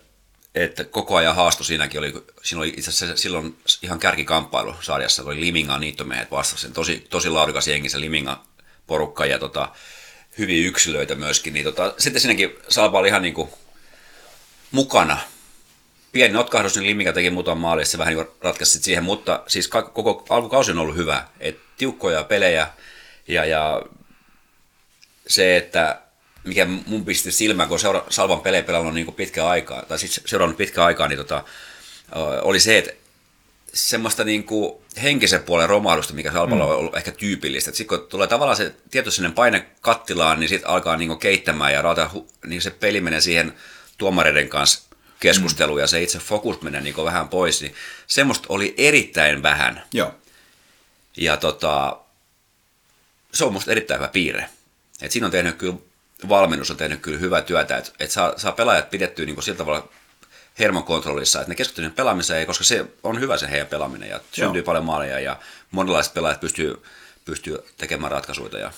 että 0.56 0.84
koko 0.84 1.16
ajan 1.16 1.36
haasto 1.36 1.64
siinäkin 1.64 2.00
oli, 2.00 2.14
siinä 2.44 2.60
oli 2.60 2.74
itse 2.78 2.90
asiassa 2.90 3.18
silloin 3.18 3.58
ihan 3.82 4.00
kärkikamppailu 4.00 4.76
sarjassa, 4.82 5.24
oli 5.24 5.42
Limingan 5.42 5.82
niittomiehet 5.82 6.32
vastassa, 6.32 6.70
tosi, 6.70 7.08
tosi 7.10 7.30
laadukas 7.30 7.68
jengi 7.68 7.90
se 7.90 8.00
Limingan 8.00 8.38
porukka 8.88 9.26
ja 9.26 9.40
tota, 9.40 9.70
hyviä 10.38 10.68
yksilöitä 10.68 11.16
myöskin, 11.16 11.54
niin 11.54 11.64
tota, 11.64 11.94
sitten 11.98 12.22
siinäkin 12.22 12.56
Salpa 12.70 13.00
oli 13.00 13.08
ihan 13.08 13.22
niin 13.22 13.34
kuin 13.34 13.50
mukana. 14.72 15.18
Pieni 16.12 16.34
notkahdus, 16.34 16.76
niin 16.76 16.88
Liminga 16.88 17.14
teki 17.14 17.30
muutaman 17.30 17.62
maali, 17.62 17.86
se 17.86 17.98
vähän 17.98 18.16
niin 18.16 18.28
ratkaisi 18.42 18.80
siihen, 18.80 19.04
mutta 19.04 19.44
siis 19.48 19.68
koko 19.68 20.26
alkukausi 20.30 20.72
on 20.72 20.80
ollut 20.80 20.96
hyvä, 20.96 21.28
et 21.40 21.60
tiukkoja 21.78 22.24
pelejä 22.24 22.68
ja, 23.28 23.46
ja 23.46 23.82
se, 25.28 25.58
että 25.58 26.01
mikä 26.44 26.66
mun 26.66 27.06
pisti 27.06 27.32
silmään, 27.32 27.70
kun 27.70 27.80
seura, 27.80 28.06
Salvan 28.10 28.42
pelejä 28.42 28.64
pelannut 28.64 28.94
niin 28.94 29.14
pitkään 29.14 29.48
aikaa, 29.48 29.82
tai 29.82 30.00
siis 30.00 30.22
seurannut 30.26 30.58
pitkään 30.58 30.88
aikaa, 30.88 31.08
niin 31.08 31.18
tota, 31.18 31.44
oli 32.42 32.60
se, 32.60 32.78
että 32.78 32.92
semmoista 33.74 34.24
niin 34.24 34.44
kuin 34.44 34.74
henkisen 35.04 35.44
puolen 35.44 35.70
romahdusta, 35.70 36.14
mikä 36.14 36.32
Salpalla 36.32 36.64
mm. 36.64 36.70
on 36.70 36.78
ollut 36.78 36.98
ehkä 36.98 37.12
tyypillistä. 37.12 37.72
Sitten 37.72 38.00
kun 38.00 38.08
tulee 38.08 38.28
tavallaan 38.28 38.58
se 38.58 38.76
tietoinen 38.92 39.34
paine 39.34 39.66
kattilaan, 39.82 40.40
niin 40.40 40.50
sitten 40.50 40.70
alkaa 40.70 40.98
niin 40.98 41.20
keittämään 41.20 41.74
ja 41.74 41.82
rauta, 41.82 42.10
niin 42.46 42.62
se 42.62 42.70
peli 42.70 43.02
menee 43.02 43.22
siihen 43.22 43.54
tuomareiden 43.98 44.50
kanssa 44.50 44.96
keskusteluun 45.20 45.78
mm. 45.78 45.82
ja 45.82 45.88
se 45.88 46.02
itse 46.02 46.20
fokus 46.20 46.62
menee 46.62 46.82
niin 46.82 46.96
vähän 46.98 47.30
pois. 47.30 47.62
Niin 47.62 47.76
semmoista 48.08 48.46
oli 48.50 48.74
erittäin 48.78 49.44
vähän. 49.44 49.84
Joo. 49.94 50.16
Ja 51.18 51.38
tota, 51.38 51.98
se 53.34 53.46
on 53.46 53.54
musta 53.54 53.72
erittäin 53.72 54.00
hyvä 54.00 54.08
piirre. 54.08 54.50
Et 55.02 55.12
siinä 55.12 55.26
on 55.26 55.32
tehnyt 55.32 55.56
kyllä 55.56 55.76
valmennus 56.30 56.72
on 56.72 56.78
tehnyt 56.78 57.02
kyllä 57.02 57.20
hyvää 57.20 57.42
työtä, 57.42 57.78
että, 57.78 57.92
että 58.00 58.14
saa, 58.14 58.34
saa 58.38 58.52
pelaajat 58.52 58.90
pidettyä 58.90 59.26
niin 59.26 59.36
kuin 59.36 59.44
sillä 59.44 59.58
tavalla 59.58 59.88
hermokontrollissa, 60.60 61.40
että 61.40 61.52
ne 61.52 61.56
keskittyvät 61.56 61.96
pelaamiseen, 61.96 62.48
koska 62.48 62.64
se 62.64 62.86
on 63.04 63.20
hyvä 63.20 63.38
se 63.38 63.52
heidän 63.52 63.68
pelaaminen 63.68 64.10
ja 64.10 64.20
syntyy 64.32 64.60
Joo. 64.60 64.66
paljon 64.66 64.86
maaleja 64.86 65.20
ja 65.20 65.40
monenlaiset 65.72 66.14
pelaajat 66.14 66.40
pystyy, 66.40 66.84
pystyy 67.26 67.58
tekemään 67.78 68.12
ratkaisuja. 68.12 68.60
Ja... 68.60 68.72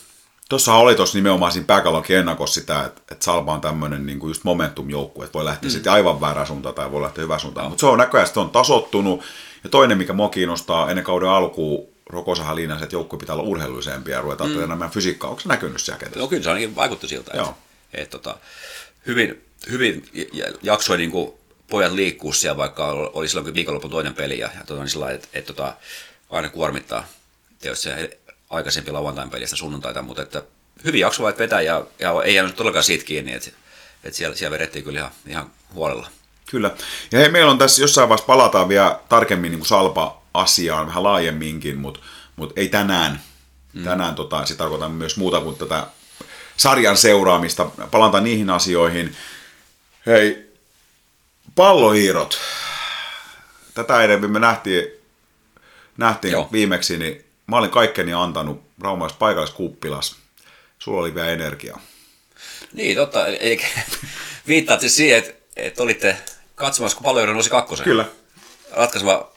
Tuossa 0.49 0.73
oli 0.73 0.95
tuossa 0.95 1.17
nimenomaan 1.17 1.51
siinä 1.51 1.65
pääkallonkin 1.65 2.17
ennakossa 2.17 2.59
sitä, 2.61 2.83
että, 2.83 3.01
että 3.11 3.25
Salva 3.25 3.53
on 3.53 3.61
tämmöinen 3.61 4.05
niin 4.05 4.19
just 4.23 4.43
momentum-joukku, 4.43 5.23
että 5.23 5.33
voi 5.33 5.45
lähteä 5.45 5.69
mm. 5.69 5.73
sitten 5.73 5.93
aivan 5.93 6.21
väärään 6.21 6.47
suuntaan 6.47 6.75
tai 6.75 6.91
voi 6.91 7.01
lähteä 7.01 7.21
hyvään 7.21 7.39
suuntaan, 7.39 7.69
mutta 7.69 7.79
se 7.79 7.85
on 7.85 7.97
näköjään, 7.97 8.29
on 8.35 8.49
tasottunut. 8.49 9.23
Ja 9.63 9.69
toinen, 9.69 9.97
mikä 9.97 10.13
mua 10.13 10.29
kiinnostaa 10.29 10.89
ennen 10.89 11.05
kauden 11.05 11.29
alkuun, 11.29 11.92
Rokosahan 12.09 12.55
linjasi, 12.55 12.83
että 12.83 12.95
joukkue 12.95 13.19
pitää 13.19 13.35
olla 13.35 13.43
urheilullisempia 13.43 14.15
ja 14.15 14.21
ruvetaan 14.21 14.49
mm. 14.49 14.63
enemmän 14.63 14.91
fysiikkaa. 14.91 15.29
Onko 15.29 15.41
se 15.41 15.49
näkynyt 15.49 15.81
siellä 15.81 15.99
kentässä? 15.99 16.19
No 16.19 16.27
kyllä 16.27 16.43
se 16.43 16.49
ainakin 16.49 16.75
vaikutti 16.75 17.07
siltä. 17.07 17.31
Että, 17.33 17.43
Että, 17.43 17.53
että, 17.93 18.11
tota, 18.11 18.37
hyvin, 19.07 19.45
hyvin 19.69 20.09
jaksoi 20.61 20.97
niin 20.97 21.11
kuin 21.11 21.33
pojat 21.69 21.91
liikkuu 21.91 22.33
siellä, 22.33 22.57
vaikka 22.57 22.87
oli 22.91 23.27
silloin 23.27 23.45
kun 23.45 23.53
viikonloppu 23.53 23.89
toinen 23.89 24.13
peli 24.13 24.39
ja, 24.39 24.49
ja 24.55 24.65
tota, 24.65 24.81
niin 24.81 24.89
sillä 24.89 25.11
että, 25.11 25.27
että, 25.33 25.53
tota, 25.53 25.73
aina 26.29 26.49
kuormittaa 26.49 27.07
tietysti 27.59 27.83
se 27.83 28.19
aikaisempi 28.49 28.91
lauantain 28.91 29.29
pelistä 29.29 29.55
sunnuntaita, 29.55 30.01
mutta 30.01 30.21
että 30.21 30.43
hyvin 30.85 31.01
jaksoi 31.01 31.33
vetää 31.37 31.61
ja, 31.61 31.85
ja 31.99 32.23
ei 32.23 32.35
jäänyt 32.35 32.55
todellakaan 32.55 32.83
siitä 32.83 33.05
kiinni, 33.05 33.33
että, 33.33 33.49
että 34.03 34.17
siellä, 34.17 34.35
siellä 34.35 34.53
vedettiin 34.53 34.85
kyllä 34.85 34.99
ihan, 34.99 35.11
ihan 35.27 35.51
huolella. 35.73 36.07
Kyllä. 36.45 36.71
Ja 37.11 37.19
hei, 37.19 37.31
meillä 37.31 37.51
on 37.51 37.57
tässä 37.57 37.81
jossain 37.81 38.09
vaiheessa 38.09 38.25
palataan 38.25 38.69
vielä 38.69 38.99
tarkemmin 39.09 39.51
niin 39.51 39.59
kuin 39.59 39.67
Salpa-asiaan 40.33 40.87
vähän 40.87 41.03
laajemminkin, 41.03 41.77
mutta, 41.77 41.99
mutta 42.35 42.53
ei 42.61 42.69
tänään. 42.69 43.21
Mm. 43.73 43.83
Tänään 43.83 44.15
tota, 44.15 44.45
se 44.45 44.55
tarkoittaa 44.55 44.89
myös 44.89 45.17
muuta 45.17 45.41
kuin 45.41 45.55
tätä 45.55 45.87
sarjan 46.57 46.97
seuraamista. 46.97 47.65
Palataan 47.91 48.23
niihin 48.23 48.49
asioihin. 48.49 49.15
Hei, 50.05 50.51
pallohiirot. 51.55 52.39
Tätä 53.73 54.03
ennen 54.03 54.31
me 54.31 54.39
nähtiin, 54.39 54.87
nähtiin 55.97 56.31
Joo. 56.31 56.49
viimeksi, 56.51 56.97
niin 56.97 57.25
mä 57.47 57.57
olin 57.57 57.71
kaikkeni 57.71 58.13
antanut 58.13 58.63
Raumais 58.81 59.13
paikalliskuppilas. 59.13 60.15
Sulla 60.79 61.01
oli 61.01 61.15
vielä 61.15 61.29
energiaa. 61.29 61.81
Niin, 62.73 62.97
totta. 62.97 63.27
Eikä 63.27 63.65
viittaat 64.47 64.79
siis 64.79 64.95
siihen, 64.95 65.17
että, 65.17 65.33
että 65.55 65.83
olitte 65.83 66.17
katsomassa, 66.55 66.97
kun 66.97 67.03
pallohiiro 67.03 67.33
nousi 67.33 67.49
kakkosen. 67.49 67.83
Kyllä. 67.83 68.05
Ratkaiseva 68.71 69.32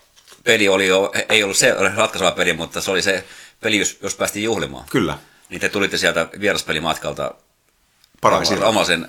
peli 0.46 0.68
oli 0.68 0.86
jo, 0.86 1.12
ei 1.28 1.42
ollut 1.42 1.56
se 1.56 1.74
ratkaiseva 1.96 2.30
peli, 2.30 2.52
mutta 2.52 2.80
se 2.80 2.90
oli 2.90 3.02
se 3.02 3.24
peli, 3.60 3.78
jos, 3.78 3.98
jos 4.02 4.14
päästiin 4.14 4.44
juhlimaan. 4.44 4.84
Kyllä. 4.90 5.18
Niin 5.48 5.60
te 5.60 5.68
tulitte 5.68 5.98
sieltä 5.98 6.28
vieraspelimatkalta 6.40 7.34
oman 8.64 8.86
sen 8.86 9.08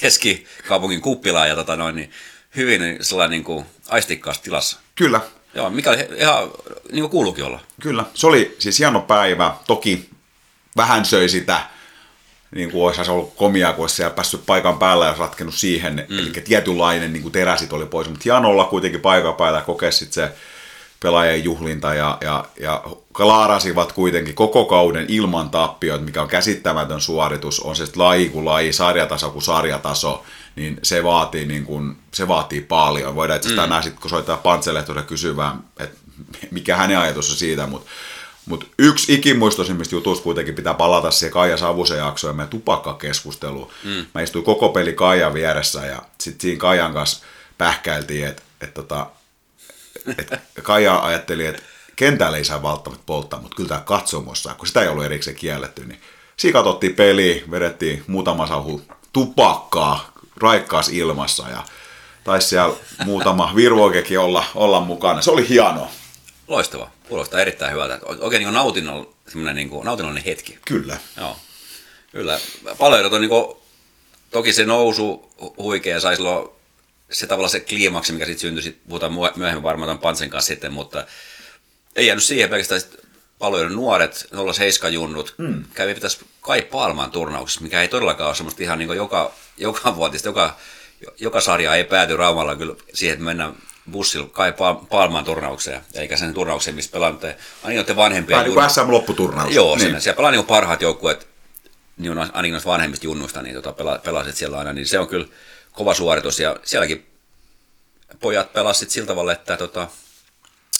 keskikaupungin 0.00 1.00
kuppilaan 1.00 1.48
ja 1.48 1.54
tota 1.54 1.76
noin, 1.76 1.94
niin 1.94 2.10
hyvin 2.56 2.98
sellainen 3.00 3.30
niin 3.30 3.44
kuin 3.44 3.66
aistikkaassa 3.88 4.42
tilassa. 4.42 4.78
Kyllä. 4.94 5.20
Joo, 5.54 5.70
mikä 5.70 5.90
oli 5.90 6.08
ihan 6.16 6.50
niin 6.92 7.00
kuin 7.02 7.10
kuuluukin 7.10 7.44
olla. 7.44 7.60
Kyllä. 7.80 8.04
Se 8.14 8.26
oli 8.26 8.56
siis 8.58 8.78
hieno 8.78 9.00
päivä. 9.00 9.54
Toki 9.66 10.10
vähän 10.76 11.04
söi 11.04 11.28
sitä, 11.28 11.66
niin 12.54 12.70
kuin 12.70 12.84
olisi 12.84 13.10
ollut 13.10 13.34
komia, 13.36 13.72
kun 13.72 13.82
olisi 13.82 13.96
siellä 13.96 14.14
päässyt 14.14 14.46
paikan 14.46 14.78
päällä 14.78 15.06
ja 15.06 15.14
ratkennut 15.18 15.54
siihen. 15.54 16.06
Mm. 16.08 16.18
Eli 16.18 16.30
tietynlainen 16.30 17.12
niin 17.12 17.22
kuin 17.22 17.32
teräsit 17.32 17.72
oli 17.72 17.86
pois. 17.86 18.08
Mutta 18.08 18.22
hieno 18.24 18.48
olla 18.48 18.64
kuitenkin 18.64 19.00
paikan 19.00 19.34
päällä 19.34 19.58
ja 19.58 19.64
kokea 19.64 19.90
se 19.92 20.32
pelaajien 21.00 21.44
juhlinta 21.44 21.94
ja, 21.94 22.18
ja, 22.20 22.44
ja 22.60 22.82
klaarasivat 23.16 23.92
kuitenkin 23.92 24.34
koko 24.34 24.64
kauden 24.64 25.06
ilman 25.08 25.50
tappioita, 25.50 26.04
mikä 26.04 26.22
on 26.22 26.28
käsittämätön 26.28 27.00
suoritus, 27.00 27.60
on 27.60 27.76
se 27.76 27.84
laji 27.96 28.28
kuin 28.28 28.44
laji, 28.44 28.72
sarjataso 28.72 29.30
kuin 29.30 29.42
sarjataso, 29.42 30.24
niin 30.56 30.78
se 30.82 31.04
vaatii, 31.04 31.46
niin 31.46 31.64
kuin, 31.64 31.96
se 32.12 32.28
vaatii 32.28 32.60
paljon. 32.60 33.14
Voidaan 33.14 33.36
itse 33.36 33.48
asiassa 33.48 33.62
mm. 33.62 33.68
tänään 33.68 33.82
sitten, 33.82 34.00
kun 34.00 34.10
soittaa 34.10 34.36
Pantselehtoisen 34.36 35.04
kysyvään, 35.04 35.64
että 35.78 35.98
mikä 36.50 36.76
hänen 36.76 36.98
ajatus 36.98 37.30
on 37.30 37.36
siitä, 37.36 37.66
mutta 37.66 37.90
mutta 38.46 38.66
yksi 38.78 39.14
ikimuistoisimmista 39.14 39.94
jutuista 39.94 40.24
kuitenkin 40.24 40.54
pitää 40.54 40.74
palata 40.74 41.10
siihen 41.10 41.32
Kaija 41.32 41.56
Savusen 41.56 41.98
jaksoon 41.98 42.30
ja 42.30 42.36
meidän 42.36 42.50
tupakkakeskusteluun. 42.50 43.70
Mm. 43.84 44.06
Mä 44.14 44.20
istuin 44.20 44.44
koko 44.44 44.68
peli 44.68 44.92
Kaijan 44.92 45.34
vieressä 45.34 45.86
ja 45.86 46.02
sitten 46.18 46.40
siinä 46.40 46.58
Kaijan 46.58 46.92
kanssa 46.92 47.24
pähkäiltiin, 47.58 48.26
että 48.26 48.42
et 48.60 48.74
tota, 48.74 49.06
et 50.18 50.30
Kaija 50.62 50.98
ajatteli, 50.98 51.46
että 51.46 51.62
kentällä 51.96 52.36
ei 52.36 52.44
saa 52.44 52.62
välttämättä 52.62 53.04
polttaa, 53.06 53.40
mutta 53.40 53.56
kyllä 53.56 53.68
tämä 53.68 53.80
katsomossa, 53.80 54.54
kun 54.54 54.66
sitä 54.66 54.82
ei 54.82 54.88
ollut 54.88 55.04
erikseen 55.04 55.36
kielletty, 55.36 55.84
niin 55.84 56.00
siinä 56.36 56.52
katsottiin 56.52 56.94
peli, 56.94 57.44
vedettiin 57.50 58.04
muutama 58.06 58.46
sauhu 58.46 58.82
tupakkaa 59.12 60.12
raikkaassa 60.36 60.92
ilmassa 60.94 61.48
ja 61.48 61.64
taisi 62.24 62.48
siellä 62.48 62.74
muutama 63.04 63.52
virvoikekin 63.56 64.18
olla, 64.18 64.44
olla 64.54 64.80
mukana. 64.80 65.22
Se 65.22 65.30
oli 65.30 65.48
hienoa. 65.48 65.88
Loistava. 66.48 66.90
Kuulostaa 67.08 67.40
erittäin 67.40 67.72
hyvältä. 67.72 67.98
Oikein 68.20 68.42
niin 68.42 68.54
nautinnollinen, 68.54 69.54
niin 69.54 69.70
kuin, 69.70 69.84
nautinnollinen 69.84 70.24
hetki. 70.24 70.58
Kyllä. 70.64 70.98
Joo. 71.16 71.36
Kyllä. 72.12 72.40
Paljon 72.78 73.14
on 73.14 73.20
niin 73.20 73.28
kuin, 73.28 73.56
toki 74.30 74.52
se 74.52 74.64
nousu 74.64 75.32
huikea 75.58 76.00
sai 76.00 76.16
silloin 76.16 76.48
se 77.10 77.26
tavallaan 77.26 77.50
se 77.50 77.60
kliimaksi, 77.60 78.12
mikä 78.12 78.26
sitten 78.26 78.40
syntyi, 78.40 78.62
sit 78.62 78.78
puhutaan 78.88 79.12
myöhemmin 79.36 79.62
varmaan 79.62 79.88
tämän 79.88 80.00
Pantsen 80.00 80.30
kanssa 80.30 80.48
sitten, 80.48 80.72
mutta 80.72 81.06
ei 81.96 82.06
jäänyt 82.06 82.24
siihen 82.24 82.50
pelkästään 82.50 82.80
paljon 83.38 83.74
nuoret 83.74 84.28
07 84.52 84.94
junnut 84.94 85.34
mm. 85.38 85.64
kävi 85.74 85.94
pitäisi 85.94 86.18
Kai 86.40 86.62
Palman 86.62 87.10
turnauksessa, 87.10 87.60
mikä 87.60 87.82
ei 87.82 87.88
todellakaan 87.88 88.28
ole 88.28 88.36
semmoista 88.36 88.62
ihan 88.62 88.78
niin 88.78 88.96
joka, 88.96 89.32
joka 89.56 89.96
vuotista, 89.96 90.28
joka, 90.28 90.56
joka 91.20 91.40
sarja 91.40 91.74
ei 91.74 91.84
pääty 91.84 92.16
Raumalla 92.16 92.56
kyllä 92.56 92.74
siihen, 92.92 93.12
että 93.12 93.24
mennään 93.24 93.54
bussilla 93.92 94.28
Kai 94.28 94.54
Palman 94.90 95.24
turnaukseen, 95.24 95.80
eikä 95.94 96.16
sen 96.16 96.34
turnaukseen, 96.34 96.74
missä 96.76 96.90
pelaa 96.92 97.18
ainakin 97.62 97.96
vanhempia. 97.96 98.36
Tämä 98.36 98.48
niin 98.48 98.70
SM-lopputurnaus. 98.70 99.54
Joo, 99.54 99.76
niin. 99.76 100.00
siellä 100.00 100.16
pelaa 100.16 100.30
niin 100.30 100.44
parhaat 100.44 100.82
joukkueet, 100.82 101.28
niin 101.98 102.12
on 102.12 102.18
ainakin 102.18 102.52
noista 102.52 102.70
vanhemmista 102.70 103.06
junnuista, 103.06 103.42
niin 103.42 103.54
tota, 103.54 103.72
pela, 103.72 103.98
pelasit 103.98 104.36
siellä 104.36 104.58
aina, 104.58 104.72
niin 104.72 104.86
se 104.86 104.98
on 104.98 105.08
kyllä 105.08 105.26
kova 105.72 105.94
suoritus, 105.94 106.40
ja 106.40 106.56
sielläkin 106.64 107.06
pojat 108.20 108.52
pelasivat 108.52 108.90
sillä 108.90 109.06
tavalla, 109.06 109.32
että, 109.32 109.56
tota, 109.56 109.88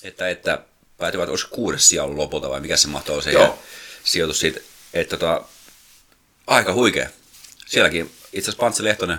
että, 0.03 0.29
että 0.29 0.59
päätyvät, 0.99 1.29
olisi 1.29 1.49
kuudes 1.51 1.89
sijalla 1.89 2.17
lopulta 2.17 2.51
vai 2.51 2.61
mikä 2.61 2.77
se 2.77 2.89
mahtoi 2.89 3.23
se 3.23 3.33
Joo. 3.33 3.59
sijoitus 4.05 4.41
siitä, 4.41 4.61
että 4.95 5.17
tota, 5.17 5.45
aika 6.47 6.73
huikea. 6.73 7.09
Sielläkin 7.67 8.05
itse 8.33 8.51
asiassa 8.51 8.61
Pantsi 8.61 8.85
Lehtonen 8.85 9.19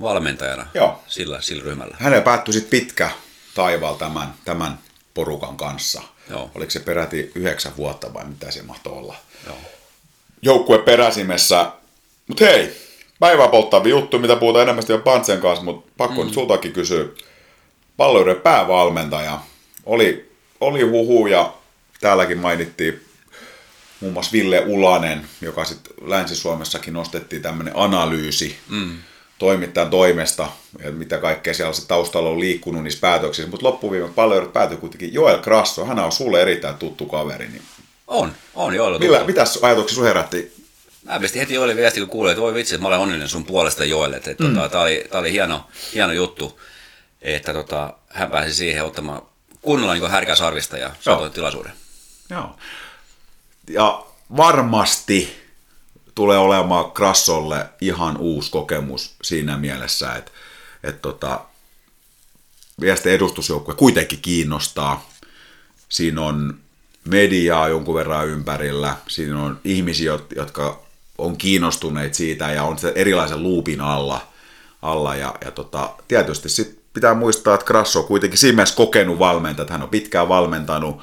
valmentajana 0.00 0.66
Joo. 0.74 1.02
Sillä, 1.06 1.40
sillä 1.40 1.64
ryhmällä. 1.64 1.96
Hänellä 2.00 2.24
päättyi 2.24 2.54
sitten 2.54 2.80
pitkä 2.80 3.10
taivaal 3.54 3.94
tämän, 3.94 4.34
tämän 4.44 4.78
porukan 5.14 5.56
kanssa. 5.56 6.02
Joo. 6.30 6.50
Oliko 6.54 6.70
se 6.70 6.80
peräti 6.80 7.32
yhdeksän 7.34 7.76
vuotta 7.76 8.14
vai 8.14 8.24
mitä 8.24 8.50
se 8.50 8.62
mahtoi 8.62 8.92
olla? 8.92 9.16
Joo. 9.46 9.56
Joukkue 10.42 10.78
peräsimessä. 10.78 11.72
Mutta 12.26 12.44
hei, 12.44 12.76
päivää 13.20 13.48
polttavia 13.48 13.90
juttu, 13.90 14.18
mitä 14.18 14.36
puhutaan 14.36 14.62
enemmän 14.62 14.84
vielä 14.88 15.02
Pantsen 15.02 15.40
kanssa, 15.40 15.64
mutta 15.64 15.90
pakko 15.96 16.20
mm. 16.20 16.24
nyt 16.24 16.34
sultakin 16.34 16.72
kysyä. 16.72 17.04
Palloiden 17.96 18.36
päävalmentaja 18.36 19.40
oli, 19.86 20.32
oli 20.60 20.82
huhu 20.82 21.26
ja 21.26 21.52
täälläkin 22.00 22.38
mainittiin 22.38 23.08
muun 24.00 24.12
muassa 24.12 24.32
Ville 24.32 24.64
Ulanen, 24.66 25.28
joka 25.40 25.64
sitten 25.64 25.92
Länsi-Suomessakin 26.02 26.94
nostettiin 26.94 27.42
tämmöinen 27.42 27.76
analyysi. 27.76 28.58
Mm. 28.68 28.98
Toimittajan 29.38 29.90
toimesta, 29.90 30.48
ja 30.84 30.92
mitä 30.92 31.18
kaikkea 31.18 31.54
siellä 31.54 31.72
se 31.72 31.86
taustalla 31.86 32.30
on 32.30 32.40
liikkunut 32.40 32.82
niissä 32.82 33.00
päätöksissä, 33.00 33.50
mutta 33.50 33.66
loppuviime 33.66 34.08
paljon 34.08 34.52
päätyi 34.52 34.76
kuitenkin 34.76 35.14
Joel 35.14 35.38
Krasso, 35.38 35.84
hän 35.84 35.98
on 35.98 36.12
sulle 36.12 36.42
erittäin 36.42 36.74
tuttu 36.74 37.06
kaveri. 37.06 37.48
Niin 37.48 37.62
On, 38.06 38.32
on 38.54 38.74
Joel. 38.74 38.98
millä, 38.98 39.24
mitäs 39.24 39.58
ajatuksia 39.62 39.94
sun 39.94 40.04
herätti? 40.04 40.52
Mä 41.04 41.20
pistin 41.20 41.40
heti 41.40 41.54
Joelle 41.54 41.76
viesti, 41.76 42.00
kun 42.00 42.08
kuulin, 42.08 42.30
että 42.30 42.42
voi 42.42 42.54
vitsi, 42.54 42.74
että 42.74 42.82
mä 42.82 42.88
olen 42.88 42.98
onnellinen 43.00 43.28
sun 43.28 43.44
puolesta 43.44 43.84
Joelle. 43.84 44.16
Että, 44.16 44.44
mm. 44.44 44.54
tota, 44.54 44.68
tää, 44.68 44.80
oli, 44.80 45.06
tää 45.10 45.20
oli 45.20 45.32
hieno, 45.32 45.64
hieno 45.94 46.12
juttu, 46.12 46.60
että 47.22 47.52
tota, 47.52 47.94
hän 48.08 48.30
pääsi 48.30 48.54
siihen 48.54 48.84
ottamaan 48.84 49.22
kunnolla 49.62 49.94
niin 49.94 50.10
härkää 50.10 50.34
sarvista 50.34 50.78
ja 50.78 50.90
saatoin 51.00 51.32
tilaisuuden. 51.32 51.72
Joo. 52.30 52.56
Ja 53.70 54.04
varmasti 54.36 55.47
tulee 56.18 56.38
olemaan 56.38 56.92
Krassolle 56.92 57.66
ihan 57.80 58.16
uusi 58.16 58.50
kokemus 58.50 59.14
siinä 59.22 59.56
mielessä, 59.56 60.14
että, 60.14 60.30
että 60.84 61.00
tota, 61.00 61.40
miesten 62.80 63.12
edustusjoukkue 63.12 63.74
kuitenkin 63.74 64.18
kiinnostaa. 64.22 65.10
Siinä 65.88 66.20
on 66.20 66.58
mediaa 67.04 67.68
jonkun 67.68 67.94
verran 67.94 68.28
ympärillä, 68.28 68.96
siinä 69.08 69.42
on 69.42 69.60
ihmisiä, 69.64 70.18
jotka 70.36 70.82
on 71.18 71.36
kiinnostuneet 71.36 72.14
siitä 72.14 72.52
ja 72.52 72.62
on 72.62 72.76
erilaisen 72.94 73.42
luupin 73.42 73.80
alla. 73.80 74.28
alla 74.82 75.16
ja, 75.16 75.34
ja 75.44 75.50
tota, 75.50 75.94
tietysti 76.08 76.48
sit 76.48 76.78
pitää 76.94 77.14
muistaa, 77.14 77.54
että 77.54 77.66
Krasso 77.66 78.00
on 78.00 78.06
kuitenkin 78.06 78.38
siinä 78.38 78.56
mielessä 78.56 78.76
kokenut 78.76 79.18
valmentaja, 79.18 79.62
että 79.62 79.74
hän 79.74 79.82
on 79.82 79.88
pitkään 79.88 80.28
valmentanut, 80.28 81.02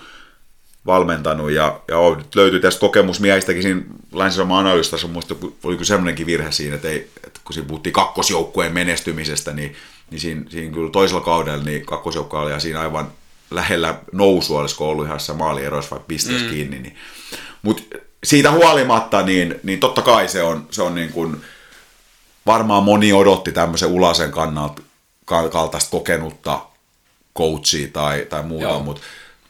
valmentanut 0.85 1.51
ja, 1.51 1.79
ja 1.87 1.99
on, 1.99 2.25
löytyy 2.35 2.59
tästä 2.59 2.79
kokemusmiehistäkin 2.79 3.63
siinä 3.63 3.81
länsisoman 4.13 4.59
analyysissa, 4.59 5.07
muista 5.07 5.35
oliko 5.63 5.83
semmoinenkin 5.83 6.25
virhe 6.25 6.51
siinä, 6.51 6.75
että, 6.75 6.89
ei, 6.89 7.09
että 7.23 7.39
kun 7.43 7.53
siinä 7.53 7.67
puhuttiin 7.67 7.93
kakkosjoukkueen 7.93 8.73
menestymisestä, 8.73 9.53
niin, 9.53 9.75
niin 10.11 10.19
siinä, 10.19 10.43
siinä 10.49 10.73
kyllä 10.73 10.91
toisella 10.91 11.21
kaudella 11.21 11.63
niin 11.63 11.85
kakkosjoukko 11.85 12.39
oli 12.39 12.61
siinä 12.61 12.81
aivan 12.81 13.07
lähellä 13.51 13.99
nousua, 14.11 14.59
olisiko 14.59 14.89
ollut 14.89 15.05
ihan 15.05 15.19
maalieroissa 15.37 15.95
vai 15.95 16.05
pisteessä 16.07 16.45
mm. 16.45 16.51
kiinni. 16.51 16.79
Niin. 16.79 16.95
Mutta 17.61 17.83
siitä 18.23 18.51
huolimatta, 18.51 19.21
niin, 19.21 19.55
niin 19.63 19.79
totta 19.79 20.01
kai 20.01 20.27
se 20.27 20.43
on, 20.43 20.67
se 20.71 20.81
on 20.81 20.95
niin 20.95 21.11
kuin, 21.11 21.41
varmaan 22.45 22.83
moni 22.83 23.13
odotti 23.13 23.51
tämmöisen 23.51 23.89
Ulasen 23.89 24.31
kannalta 24.31 24.81
kaltaista 25.25 25.91
kokenutta 25.91 26.59
coachia 27.37 27.87
tai, 27.93 28.25
tai 28.29 28.43
muuta, 28.43 28.79
mutta 28.79 29.01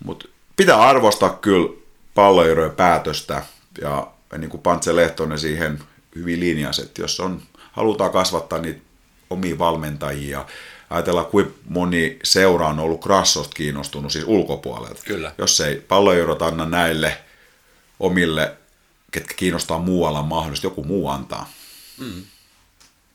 mut 0.05 0.34
pitää 0.55 0.81
arvostaa 0.81 1.29
kyllä 1.29 1.69
palloirojen 2.15 2.75
päätöstä 2.75 3.43
ja 3.81 4.07
niin 4.37 4.49
kuin 4.49 4.61
Pantse 4.61 4.95
Lehtonen 4.95 5.39
siihen 5.39 5.79
hyvin 6.15 6.39
linjasi, 6.39 6.81
että 6.81 7.01
jos 7.01 7.19
on, 7.19 7.41
halutaan 7.71 8.11
kasvattaa 8.11 8.59
niitä 8.59 8.81
omia 9.29 9.57
valmentajia, 9.57 10.45
ajatellaan 10.89 11.25
kuinka 11.25 11.53
moni 11.69 12.19
seura 12.23 12.67
on 12.67 12.79
ollut 12.79 13.03
Krassosta 13.03 13.55
kiinnostunut 13.55 14.11
siis 14.11 14.25
ulkopuolelta. 14.27 15.01
Kyllä. 15.05 15.31
Jos 15.37 15.61
ei 15.61 15.75
palloirot 15.75 16.41
anna 16.41 16.65
näille 16.65 17.17
omille, 17.99 18.57
ketkä 19.11 19.33
kiinnostaa 19.33 19.79
muualla 19.79 20.21
mahdollisesti, 20.21 20.67
joku 20.67 20.83
muu 20.83 21.09
antaa. 21.09 21.49
Mm. 21.97 22.23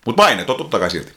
Mutta 0.07 0.23
mainet 0.23 0.51
on 0.51 0.57
totta 0.57 0.79
kai 0.79 0.91
silti. 0.91 1.13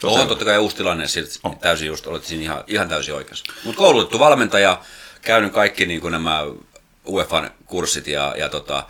Se 0.00 0.06
on, 0.06 0.20
on 0.20 0.28
totta 0.28 0.44
kai 0.44 0.58
uusi 0.58 0.76
tilanne, 0.76 1.08
silti 1.08 1.38
on. 1.42 1.58
täysin 1.58 1.86
just, 1.86 2.06
olet 2.06 2.24
siinä 2.24 2.42
ihan, 2.42 2.64
ihan 2.66 2.88
täysin 2.88 3.14
oikeassa. 3.14 3.44
Mutta 3.64 3.78
koulutettu 3.78 4.18
valmentaja, 4.18 4.82
käynyt 5.24 5.52
kaikki 5.52 5.86
niin 5.86 6.00
kuin 6.00 6.12
nämä 6.12 6.42
UEFan 7.06 7.50
kurssit 7.66 8.06
ja, 8.06 8.34
ja 8.38 8.48
tota, 8.48 8.86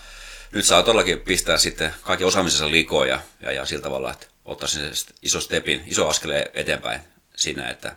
nyt 0.53 0.65
saa 0.65 0.83
todellakin 0.83 1.21
pistää 1.21 1.59
sitten 1.59 1.95
kaikki 2.03 2.25
osaamisensa 2.25 2.71
likoon 2.71 3.09
ja, 3.09 3.21
ja, 3.41 3.53
ja 3.53 3.67
sillä 3.67 3.83
tavalla, 3.83 4.13
että 4.13 4.27
ottaa 4.45 4.69
sen 4.69 4.93
iso 5.23 5.41
stepin, 5.41 5.83
iso 5.87 6.09
askeleen 6.09 6.47
eteenpäin 6.55 7.01
siinä, 7.37 7.69
että 7.69 7.97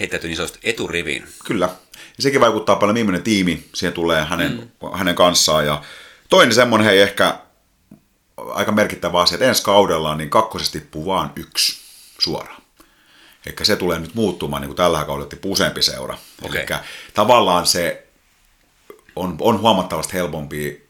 heittäytyy 0.00 0.28
niin 0.28 0.36
sanotusti 0.36 0.70
eturiviin. 0.70 1.28
Kyllä. 1.44 1.68
Ja 2.16 2.22
sekin 2.22 2.40
vaikuttaa 2.40 2.76
paljon, 2.76 2.94
millainen 2.94 3.22
tiimi 3.22 3.68
siihen 3.74 3.92
tulee 3.92 4.24
hänen, 4.24 4.52
mm. 4.52 4.98
hänen 4.98 5.14
kanssaan. 5.14 5.66
Ja 5.66 5.82
toinen 6.28 6.54
semmoinen 6.54 6.86
hei 6.86 7.00
ehkä 7.00 7.38
aika 8.36 8.72
merkittävä 8.72 9.20
asia, 9.20 9.34
että 9.34 9.48
ensi 9.48 9.62
kaudella 9.62 10.16
niin 10.16 10.30
kakkosesti 10.30 10.80
tippuu 10.80 11.06
vaan 11.06 11.32
yksi 11.36 11.80
suoraan. 12.18 12.62
Eli 13.46 13.54
se 13.62 13.76
tulee 13.76 13.98
nyt 13.98 14.14
muuttumaan, 14.14 14.62
niin 14.62 14.68
kuin 14.68 14.76
tällä 14.76 15.04
kaudella 15.04 15.30
tippuu 15.30 15.52
useampi 15.52 15.82
seura. 15.82 16.18
Okay. 16.42 16.60
Eli 16.60 16.66
tavallaan 17.14 17.66
se 17.66 18.06
on, 19.16 19.36
on 19.40 19.60
huomattavasti 19.60 20.12
helpompi 20.12 20.88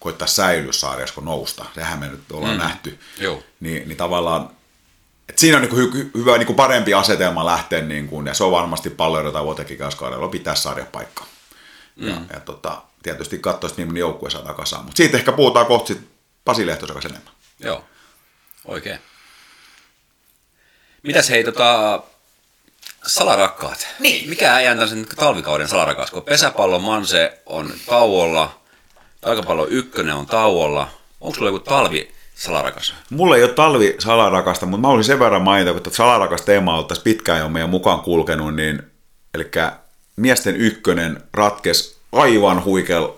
koittaa 0.00 0.28
säilyä 0.28 0.72
sarjassa 0.72 1.14
kuin 1.14 1.24
nousta. 1.24 1.64
Sehän 1.74 1.98
me 1.98 2.08
nyt 2.08 2.32
ollaan 2.32 2.54
mm. 2.54 2.62
nähty. 2.62 2.98
Joo. 3.18 3.42
Niin, 3.60 3.88
niin 3.88 3.96
tavallaan 3.96 4.50
et 5.28 5.38
siinä 5.38 5.56
on 5.56 5.62
niin 5.62 5.70
kuin 5.70 5.92
hy, 5.94 6.10
hyvä 6.14 6.38
niin 6.38 6.46
kuin 6.46 6.56
parempi 6.56 6.94
asetelma 6.94 7.46
lähteä, 7.46 7.80
niin 7.82 8.08
kuin, 8.08 8.26
ja 8.26 8.34
se 8.34 8.44
on 8.44 8.52
varmasti 8.52 8.90
paljon 8.90 9.24
jota 9.24 9.44
vuotekin 9.44 9.78
kaudella 9.96 10.28
pitää 10.28 10.54
sarjapaikka. 10.54 11.24
Mm. 11.96 12.08
Ja, 12.08 12.16
ja 12.32 12.40
tota, 12.40 12.82
tietysti 13.02 13.38
katsoa, 13.38 13.70
millainen 13.76 14.00
joukkue 14.00 14.30
saadaan 14.30 14.54
kasaan. 14.54 14.84
Mutta 14.84 14.96
siitä 14.96 15.16
ehkä 15.16 15.32
puhutaan 15.32 15.66
kohta 15.66 15.94
Pasi 16.44 16.66
Lehtosen 16.66 16.94
kanssa 16.94 17.08
enemmän. 17.08 17.34
Joo, 17.60 17.84
oikein. 18.64 18.98
Mitäs 21.04 21.30
hei, 21.30 21.44
tota, 21.44 22.02
salarakkaat. 23.06 23.86
Niin. 23.98 24.28
Mikä 24.28 24.54
äijän 24.54 24.88
sen 24.88 25.06
talvikauden 25.16 25.68
salarakas, 25.68 26.10
kun 26.10 26.22
pesäpallon 26.22 26.82
manse 26.82 27.38
on 27.46 27.70
tauolla, 27.86 28.60
taikapallon 29.20 29.68
ykkönen 29.70 30.14
on 30.14 30.26
tauolla. 30.26 30.88
Onko 31.20 31.34
sulla 31.34 31.48
joku 31.48 31.58
talvi 31.58 32.10
salarakas? 32.34 32.94
Mulla 33.10 33.36
ei 33.36 33.42
ole 33.42 33.52
talvi 33.52 33.96
salarakasta, 33.98 34.66
mutta 34.66 34.80
mä 34.80 34.88
olisin 34.88 35.12
sen 35.12 35.18
verran 35.18 35.42
mainita, 35.42 35.72
kun 35.72 35.92
salarakas 35.92 36.42
teema 36.42 36.78
on 36.78 36.86
pitkään 37.04 37.40
jo 37.40 37.48
meidän 37.48 37.70
mukaan 37.70 38.00
kulkenut, 38.00 38.54
niin 38.54 38.82
eli 39.34 39.50
miesten 40.16 40.56
ykkönen 40.56 41.22
ratkes 41.32 41.96
aivan 42.12 42.64
huikealla 42.64 43.14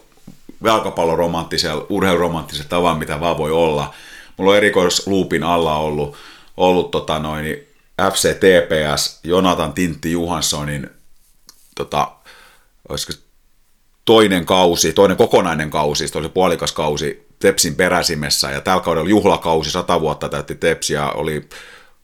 jalkapalloromanttisella, 0.64 1.87
urheiluromanttisella 1.88 2.68
tavan, 2.68 2.99
mitä 2.99 3.20
vaan 3.20 3.38
voi 3.38 3.51
olla. 3.51 3.94
Mulla 4.37 4.51
on 4.51 4.57
erikoisluupin 4.57 5.42
alla 5.44 5.77
ollut, 5.77 6.16
ollut 6.57 6.90
tota 6.90 7.18
noin, 7.18 7.65
FC 8.02 8.35
TPS, 8.35 9.20
Jonathan 9.24 9.72
Tintti 9.72 10.12
Johanssonin 10.12 10.90
tota, 11.74 12.12
olisiko 12.88 13.12
toinen 14.04 14.46
kausi, 14.46 14.92
toinen 14.92 15.16
kokonainen 15.16 15.70
kausi, 15.70 16.09
se 16.09 16.18
oli 16.18 16.28
puolikas 16.28 16.72
kausi 16.72 17.26
Tepsin 17.38 17.74
peräsimessä 17.74 18.50
ja 18.50 18.61
tällä 18.61 18.82
kaudella 18.82 19.09
juhlakausi, 19.09 19.70
sata 19.70 20.00
vuotta 20.00 20.28
täytti 20.28 20.54
Tepsi 20.54 20.94
ja 20.94 21.11
oli 21.11 21.48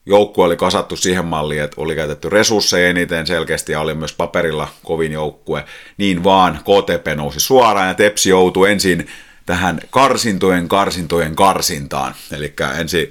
joukkue 0.07 0.44
oli 0.44 0.57
kasattu 0.57 0.96
siihen 0.96 1.24
malliin, 1.24 1.62
että 1.62 1.81
oli 1.81 1.94
käytetty 1.94 2.28
resursseja 2.28 2.88
eniten 2.88 3.26
selkeästi 3.26 3.72
ja 3.72 3.81
oli 3.81 3.94
myös 3.94 4.12
paperilla 4.12 4.68
kovin 4.85 5.12
joukkue. 5.12 5.64
Niin 5.96 6.24
vaan 6.24 6.61
KTP 6.61 7.16
nousi 7.16 7.40
suoraan 7.40 7.88
ja 7.88 7.94
Tepsi 7.94 8.31
joutui 8.31 8.70
ensin 8.70 9.09
tähän 9.46 9.81
karsintojen 9.90 10.68
karsintojen 10.68 11.37
karsintaan. 11.37 12.14
Eli 12.33 12.55
ensin 12.78 13.11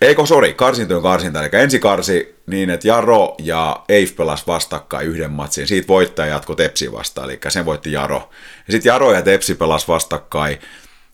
Eikö, 0.00 0.26
sori, 0.26 0.54
karsintojen 0.54 1.02
karsinta, 1.02 1.40
eli 1.40 1.48
ensi 1.52 1.78
karsi 1.78 2.34
niin, 2.46 2.70
että 2.70 2.88
Jaro 2.88 3.34
ja 3.38 3.84
Eif 3.88 4.16
pelas 4.16 4.46
vastakkain 4.46 5.06
yhden 5.06 5.30
matsin, 5.30 5.66
siitä 5.66 5.88
voittaja 5.88 6.32
jatko 6.32 6.54
Tepsi 6.54 6.92
vastaan, 6.92 7.30
eli 7.30 7.40
sen 7.48 7.64
voitti 7.64 7.92
Jaro. 7.92 8.30
Ja 8.66 8.72
sitten 8.72 8.90
Jaro 8.90 9.12
ja 9.12 9.22
Tepsi 9.22 9.54
pelas 9.54 9.88
vastakkain 9.88 10.58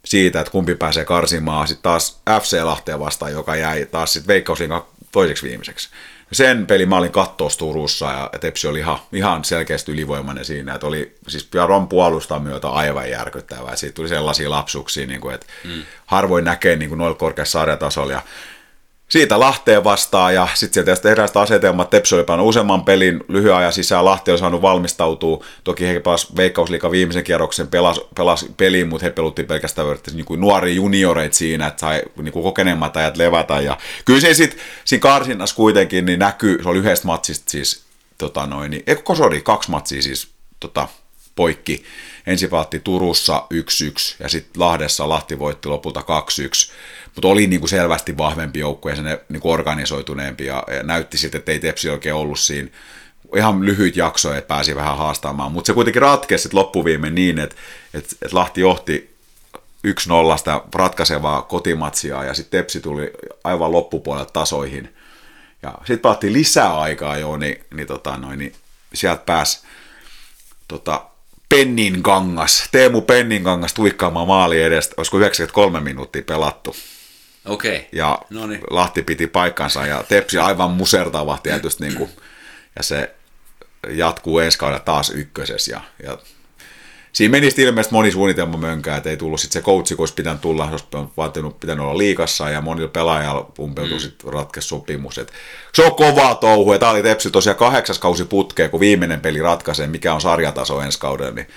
siitä, 0.05 0.41
että 0.41 0.51
kumpi 0.51 0.75
pääsee 0.75 1.05
karsimaan, 1.05 1.69
sitten 1.69 1.83
taas 1.83 2.21
FC 2.43 2.63
Lahteen 2.63 3.01
vastaan, 3.01 3.33
joka 3.33 3.57
jäi 3.57 3.87
taas 3.87 4.13
sitten 4.13 4.29
Veikkausliigan 4.29 4.83
toiseksi 5.13 5.49
viimeiseksi. 5.49 5.89
Sen 6.33 6.67
peli 6.67 6.87
mä 6.87 6.97
olin 6.97 7.13
kattoos 7.13 7.57
Turussa 7.57 8.13
ja 8.13 8.31
Tepsi 8.41 8.69
oli 8.69 8.79
ihan, 8.79 8.99
ihan 9.13 9.45
selkeästi 9.45 9.93
ylivoimainen 9.93 10.45
siinä, 10.45 10.75
että 10.75 10.87
oli 10.87 11.15
siis 11.29 11.49
Jaron 11.55 11.89
puolustaa 11.89 12.39
myötä 12.39 12.69
aivan 12.69 13.11
järkyttävää. 13.11 13.77
Siitä 13.77 13.95
tuli 13.95 14.09
sellaisia 14.09 14.51
lapsuksia, 14.51 15.07
niin 15.07 15.21
kuin, 15.21 15.35
että 15.35 15.47
mm. 15.65 15.83
harvoin 16.07 16.45
näkee 16.45 16.77
niin 16.77 16.89
kuin 16.89 16.99
noilla 16.99 17.19
korkeassa 17.19 17.59
sarjatasolla. 17.59 18.13
Ja 18.13 18.23
siitä 19.15 19.41
Lahteen 19.41 19.85
vastaan 19.85 20.35
ja 20.35 20.49
sitten 20.55 20.87
sieltä 20.87 21.11
erästä 21.11 21.41
asetelmat. 21.41 21.91
Tepsi 21.91 22.15
oli 22.15 22.25
useamman 22.41 22.85
pelin 22.85 23.25
lyhyen 23.29 23.55
ajan 23.55 23.73
sisään. 23.73 24.05
Lahti 24.05 24.31
oli 24.31 24.39
saanut 24.39 24.63
valmistautua. 24.63 25.45
Toki 25.65 25.87
he 25.87 26.01
pelas 26.01 26.37
Veikkausliikan 26.37 26.91
viimeisen 26.91 27.25
kierroksen 27.25 27.69
pelas, 27.69 28.01
pelas 28.15 28.47
peliin, 28.57 28.89
mutta 28.89 29.07
he 29.07 29.11
pelutti 29.11 29.45
pelkästään 29.45 29.89
niin 30.13 30.25
kuin 30.25 30.41
nuori 30.41 30.75
junioreit 30.75 31.35
siinä, 31.35 31.67
että 31.67 31.81
sai 31.81 32.03
niin 32.23 32.33
kuin 32.33 32.43
kokeneemmat 32.43 32.97
ajat 32.97 33.17
levätä. 33.17 33.61
Ja 33.61 33.79
kyllä 34.05 34.21
se 34.21 34.35
sitten 34.35 34.61
siinä 34.85 35.01
karsinnassa 35.01 35.57
kuitenkin 35.57 36.07
niin 36.07 36.19
näkyy, 36.19 36.63
se 36.63 36.69
oli 36.69 36.79
yhdestä 36.79 37.07
matsista 37.07 37.51
siis, 37.51 37.83
tota 38.19 38.47
noin, 38.47 38.71
niin, 38.71 38.83
eikö 38.87 39.15
sori, 39.15 39.41
kaksi 39.41 39.71
matsia 39.71 40.03
siis 40.03 40.29
tota, 40.61 40.89
poikki. 41.37 41.85
Ensin 42.27 42.51
vaatti 42.51 42.81
Turussa 42.81 43.47
1-1 43.55 43.57
ja 44.21 44.29
sitten 44.29 44.63
Lahdessa 44.63 45.09
Lahti 45.09 45.39
voitti 45.39 45.69
lopulta 45.69 46.01
2-1 46.01 46.05
mutta 47.15 47.29
oli 47.29 47.47
niin 47.47 47.61
kuin 47.61 47.71
selvästi 47.71 48.17
vahvempi 48.17 48.59
joukkue 48.59 48.93
ja 48.93 48.97
sen 48.97 49.19
niin 49.29 49.41
kuin 49.41 49.53
organisoituneempi 49.53 50.47
ja, 50.47 50.65
ja 50.69 50.83
näytti 50.83 51.19
sitten, 51.19 51.39
että 51.39 51.53
ei 51.53 51.59
Tepsi 51.59 51.91
oikein 51.91 52.15
ollut 52.15 52.39
siinä 52.39 52.69
ihan 53.37 53.67
lyhyt 53.67 53.97
jakso, 53.97 54.35
että 54.35 54.49
pääsi 54.49 54.77
vähän 54.77 54.99
haastamaan, 54.99 55.53
mutta 55.53 55.67
se 55.67 55.73
kuitenkin 55.73 56.03
ratkesi 56.03 56.49
loppuviime 56.53 57.11
niin, 57.11 57.39
että, 57.39 57.57
että, 57.95 58.17
että 58.23 58.37
Lahti 58.37 58.61
johti 58.61 59.15
1-0 59.87 60.39
sitä 60.39 60.61
ratkaisevaa 60.75 61.43
kotimatsia 61.43 62.25
ja 62.25 62.35
sitten 62.35 62.59
Tepsi 62.59 62.81
tuli 62.81 63.11
aivan 63.45 63.73
loppupuolelle 63.73 64.31
tasoihin. 64.33 64.95
Ja 65.63 65.75
sitten 65.79 65.99
pelattiin 65.99 66.33
lisää 66.33 66.81
aikaa 66.81 67.17
jo, 67.17 67.37
niin, 67.37 67.65
niin, 67.75 67.87
tota, 67.87 68.17
noin, 68.17 68.39
niin 68.39 68.53
sieltä 68.95 69.23
pääsi 69.27 69.61
tota, 70.69 71.07
Pennin 71.55 72.03
kangas, 72.03 72.69
Teemu 72.73 73.01
Pennin 73.01 73.45
kangas 73.45 73.75
tuikkaamaan 73.75 74.27
maali 74.27 74.63
edestä, 74.63 74.95
olisiko 74.97 75.19
93 75.19 75.81
minuuttia 75.81 76.23
pelattu. 76.23 76.77
Okei. 77.45 77.77
Okay. 77.77 77.89
Ja 77.93 78.19
Noniin. 78.31 78.61
Lahti 78.71 79.03
piti 79.03 79.27
paikkansa 79.27 79.87
ja 79.87 80.05
Tepsi 80.09 80.39
aivan 80.39 80.71
musertava 80.71 81.39
tietysti 81.43 81.85
niin 81.85 81.97
kuin, 81.97 82.11
ja 82.77 82.83
se 82.83 83.15
jatkuu 83.89 84.39
ensi 84.39 84.59
kaudella 84.59 84.81
taas 84.81 85.11
ykkösessä 85.11 85.73
ja, 85.73 85.81
ja 86.03 86.19
siinä 87.15 87.33
meni 87.33 87.51
sitten 87.51 87.65
ilmeisesti 87.65 87.95
moni 87.95 88.11
suunnitelma 88.11 88.57
mönkää, 88.57 88.97
että 88.97 89.11
ei 89.11 89.17
tullut 89.17 89.41
sitten 89.41 89.63
se 89.63 89.67
coachi, 89.67 89.95
kun 89.95 90.03
olisi 90.03 90.15
pitänyt 90.15 90.41
tulla, 90.41 90.69
olisi 90.71 90.87
vaatinut, 91.17 91.61
pitänyt 91.61 91.85
olla 91.85 91.99
liikassa 91.99 92.51
ja 92.51 92.61
monilla 92.61 92.89
pelaajalla 92.89 93.51
pumpeutui 93.55 93.97
mm. 93.97 94.01
sitten 94.01 94.33
ratkes 94.33 94.69
sopimus. 94.69 95.19
Et 95.19 95.33
se 95.75 95.85
on 95.85 95.95
kovaa 95.95 96.35
touhu 96.35 96.73
ja 96.73 96.79
tämä 96.79 96.93
oli 96.93 97.03
Tepsi 97.03 97.31
tosiaan 97.31 97.59
kahdeksas 97.59 97.99
kausi 97.99 98.25
putkeen, 98.25 98.71
kun 98.71 98.81
viimeinen 98.81 99.21
peli 99.21 99.41
ratkaisee, 99.41 99.87
mikä 99.87 100.15
on 100.15 100.21
sarjataso 100.21 100.81
ensi 100.81 100.99
kaudella, 100.99 101.33
niin 101.33 101.49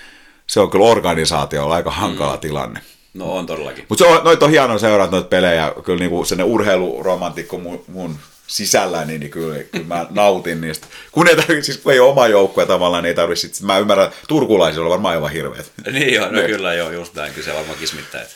se 0.46 0.60
on 0.60 0.70
kyllä 0.70 0.86
organisaatio 0.86 1.68
aika 1.68 1.90
hankala 1.90 2.34
mm. 2.34 2.40
tilanne. 2.40 2.80
No 3.14 3.32
on 3.32 3.46
todellakin. 3.46 3.86
Mutta 3.88 4.04
noita 4.24 4.44
on 4.44 4.50
hienoa 4.50 4.78
seurata 4.78 5.10
noita 5.10 5.28
pelejä, 5.28 5.72
kyllä 5.84 5.98
niinku 5.98 6.24
sen 6.24 6.44
urheiluromantikko 6.44 7.58
mun, 7.58 7.84
mun 7.88 8.18
sisällä, 8.48 9.04
niin, 9.04 9.20
niin 9.20 9.30
kyllä, 9.30 9.62
kyllä 9.62 9.86
mä 9.86 10.06
nautin 10.10 10.60
niistä. 10.60 10.86
Kun 11.12 11.28
ei 11.28 11.36
tarvitse, 11.36 11.62
siis 11.62 11.78
kun 11.78 11.92
ei 11.92 12.00
ole 12.00 12.10
oma 12.10 12.28
joukkue 12.28 12.66
tavallaan, 12.66 13.02
niin 13.02 13.08
ei 13.08 13.14
tarvitse, 13.14 13.48
sit, 13.48 13.62
mä 13.62 13.78
ymmärrän, 13.78 14.10
turkulaisilla 14.28 14.84
on 14.84 14.90
varmaan 14.90 15.14
aivan 15.14 15.32
hirveät. 15.32 15.72
Niin 15.92 16.14
joo, 16.14 16.30
no 16.30 16.42
kyllä 16.42 16.74
joo, 16.74 16.90
just 16.90 17.14
näin, 17.14 17.34
kyllä 17.34 17.44
se 17.44 17.54
varmaan 17.54 17.78
kismittää, 17.78 18.22
että, 18.22 18.34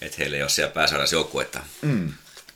että 0.00 0.16
heillä 0.18 0.36
ei 0.36 0.42
ole 0.42 0.50
siellä 0.50 0.72
pääsarjassa 0.74 1.16
joukkuetta. 1.16 1.60
Mm. 1.82 2.12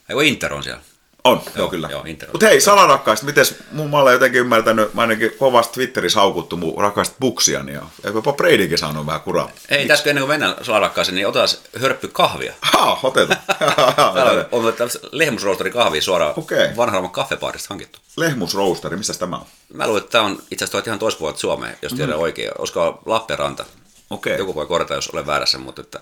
Eikö 0.08 0.24
Inter 0.24 0.54
on 0.54 0.62
siellä? 0.62 0.80
On, 1.26 1.42
joo, 1.44 1.52
joo 1.56 1.68
kyllä. 1.68 1.88
Joo. 1.90 2.04
Mutta 2.32 2.46
hei, 2.46 2.60
salarakkaista, 2.60 3.26
miten 3.26 3.44
mun 3.72 3.90
mä 3.90 3.98
olen 3.98 4.12
jotenkin 4.12 4.40
ymmärtänyt, 4.40 4.94
mä 4.94 5.00
ainakin 5.00 5.32
kovasti 5.38 5.74
Twitterissä 5.74 6.20
haukuttu 6.20 6.56
mun 6.56 6.80
rakasta 6.80 7.16
buksiani 7.20 7.72
ja 7.72 7.82
jopa 8.04 8.32
Bradykin 8.32 8.78
saanut 8.78 9.06
vähän 9.06 9.20
kuraa. 9.20 9.50
Ei, 9.68 9.86
tässä 9.86 10.10
ennen 10.10 10.22
kuin 10.22 10.28
mennään 10.28 10.54
salarakkaaseen, 10.62 11.14
niin 11.14 11.26
otetaan 11.26 11.48
hörppy 11.80 12.08
kahvia. 12.08 12.54
Ha, 12.60 12.98
otetaan. 13.02 13.40
Täällä 14.14 14.46
on, 14.52 14.64
on 14.66 14.74
lehmusroosteri 15.12 15.70
kahvia 15.70 16.02
suoraan 16.02 16.34
Okei. 16.36 16.76
vanhan 16.76 17.10
kaffepaarista 17.10 17.66
hankittu. 17.70 17.98
Lehmusroosteri, 18.16 18.96
mistä 18.96 19.14
tämä 19.14 19.36
on? 19.36 19.46
Mä 19.74 19.86
luulen, 19.86 20.02
että 20.02 20.12
tämä 20.12 20.24
on 20.24 20.42
itse 20.50 20.64
asiassa 20.64 20.82
ihan 20.86 20.98
toispuolelta 20.98 21.40
Suomeen, 21.40 21.78
jos 21.82 21.92
tiedän 21.92 22.18
oikein. 22.18 22.50
Olisiko 22.58 23.02
Lappeenranta? 23.06 23.64
Okei. 24.10 24.38
Joku 24.38 24.54
voi 24.54 24.66
korjata, 24.66 24.94
jos 24.94 25.08
olen 25.08 25.26
väärässä, 25.26 25.58
mutta 25.58 25.82
että 25.82 26.00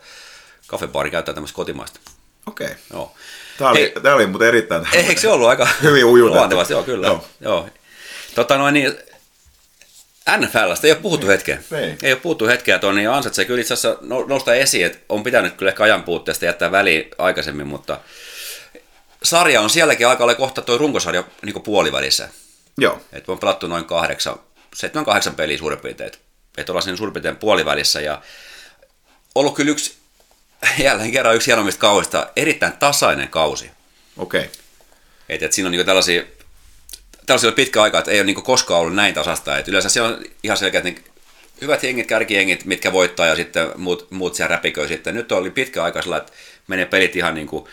kaffepaari 0.66 1.10
käyttää 1.10 1.34
tämmöistä 1.34 1.56
kotimaista. 1.56 2.00
Okei. 2.46 2.70
Joo. 2.92 3.14
Tämä 3.59 3.70
oli, 3.70 3.80
Hei. 3.80 3.92
tämä 4.02 4.14
oli 4.14 4.26
muuten 4.26 4.48
erittäin... 4.48 4.86
Eikö 4.92 5.20
se 5.20 5.28
ollut 5.28 5.48
aika 5.48 5.68
Hyvin 5.82 6.05
ujutettu. 6.05 6.38
luontevasti? 6.38 6.72
Joo, 6.72 6.82
kyllä. 6.82 7.07
Joo. 7.07 7.26
Joo. 7.40 7.68
Tota 8.34 8.59
noin, 8.59 8.74
niin, 8.74 8.94
NFLstä 10.38 10.86
ei 10.86 10.92
ole 10.92 11.00
puhuttu 11.00 11.26
hetkeä. 11.26 11.62
Ei. 11.72 11.96
Ei 12.02 12.12
ole 12.12 12.20
puhuttu 12.20 12.46
hetkeä 12.46 12.78
tuonne, 12.78 13.00
niin 13.00 13.11
ansaitsee 13.11 13.44
kyllä 13.44 13.61
itse 13.61 13.74
asiassa 13.74 13.98
nou- 14.02 14.28
nousta 14.28 14.55
esiin, 14.55 14.86
että 14.86 14.98
on 15.09 15.22
pitänyt 15.22 15.55
kyllä 15.57 15.70
ehkä 15.70 15.82
ajan 15.84 16.02
puutteesta 16.02 16.44
jättää 16.44 16.72
väliin 16.72 17.11
aikaisemmin, 17.18 17.66
mutta 17.66 18.00
sarja 19.22 19.61
on 19.61 19.70
sielläkin 19.70 20.09
aika 20.09 20.24
olla 20.24 20.34
kohta 20.34 20.62
tuo 20.62 20.78
runkosarja 20.78 21.24
niin 21.42 21.62
puolivälissä. 21.62 22.28
Joo. 22.78 23.00
Että 23.12 23.32
on 23.32 23.38
pelattu 23.38 23.66
noin 23.66 23.84
kahdeksan, 23.84 24.40
seitsemän 24.74 25.05
kahdeksan 25.05 25.34
peliä 25.34 25.59
suurin 25.59 25.78
piirtein. 25.80 26.11
Että 26.59 26.72
ollaan 26.72 26.82
siinä 26.82 26.96
suurin 26.96 27.12
piirtein 27.12 27.36
puolivälissä 27.36 28.00
ja 28.00 28.22
ollut 29.34 29.55
kyllä 29.55 29.70
yksi, 29.70 29.94
jälleen 30.84 31.12
kerran 31.12 31.34
yksi 31.34 31.46
hienommista 31.46 31.80
kausista, 31.80 32.30
erittäin 32.36 32.72
tasainen 32.72 33.28
kausi. 33.28 33.70
Okei. 34.16 34.50
Et, 35.28 35.42
et 35.42 35.52
siinä 35.52 35.68
on 35.68 35.72
niinku 35.72 35.86
tällaisia, 35.86 36.22
tällaisia 37.26 37.48
oli 37.48 37.54
pitkä 37.54 37.82
aika, 37.82 37.98
että 37.98 38.10
ei 38.10 38.18
ole 38.18 38.26
niinku 38.26 38.42
koskaan 38.42 38.80
ollut 38.80 38.94
näin 38.94 39.14
tasasta. 39.14 39.58
Et 39.58 39.68
yleensä 39.68 39.88
siellä 39.88 40.08
on 40.08 40.24
ihan 40.42 40.56
selkeät 40.56 40.84
niin 40.84 41.04
hyvät 41.60 41.82
jengit, 41.82 42.06
kärkijengit, 42.06 42.64
mitkä 42.64 42.92
voittaa 42.92 43.26
ja 43.26 43.36
sitten 43.36 43.68
muut, 43.76 44.10
muut 44.10 44.34
siellä 44.34 44.56
räpiköi 44.56 44.88
sitten. 44.88 45.14
Nyt 45.14 45.32
oli 45.32 45.50
pitkä 45.50 45.84
aika 45.84 46.02
sillä, 46.02 46.16
että 46.16 46.32
menee 46.66 46.86
pelit 46.86 47.16
ihan 47.16 47.34
niinku, 47.34 47.68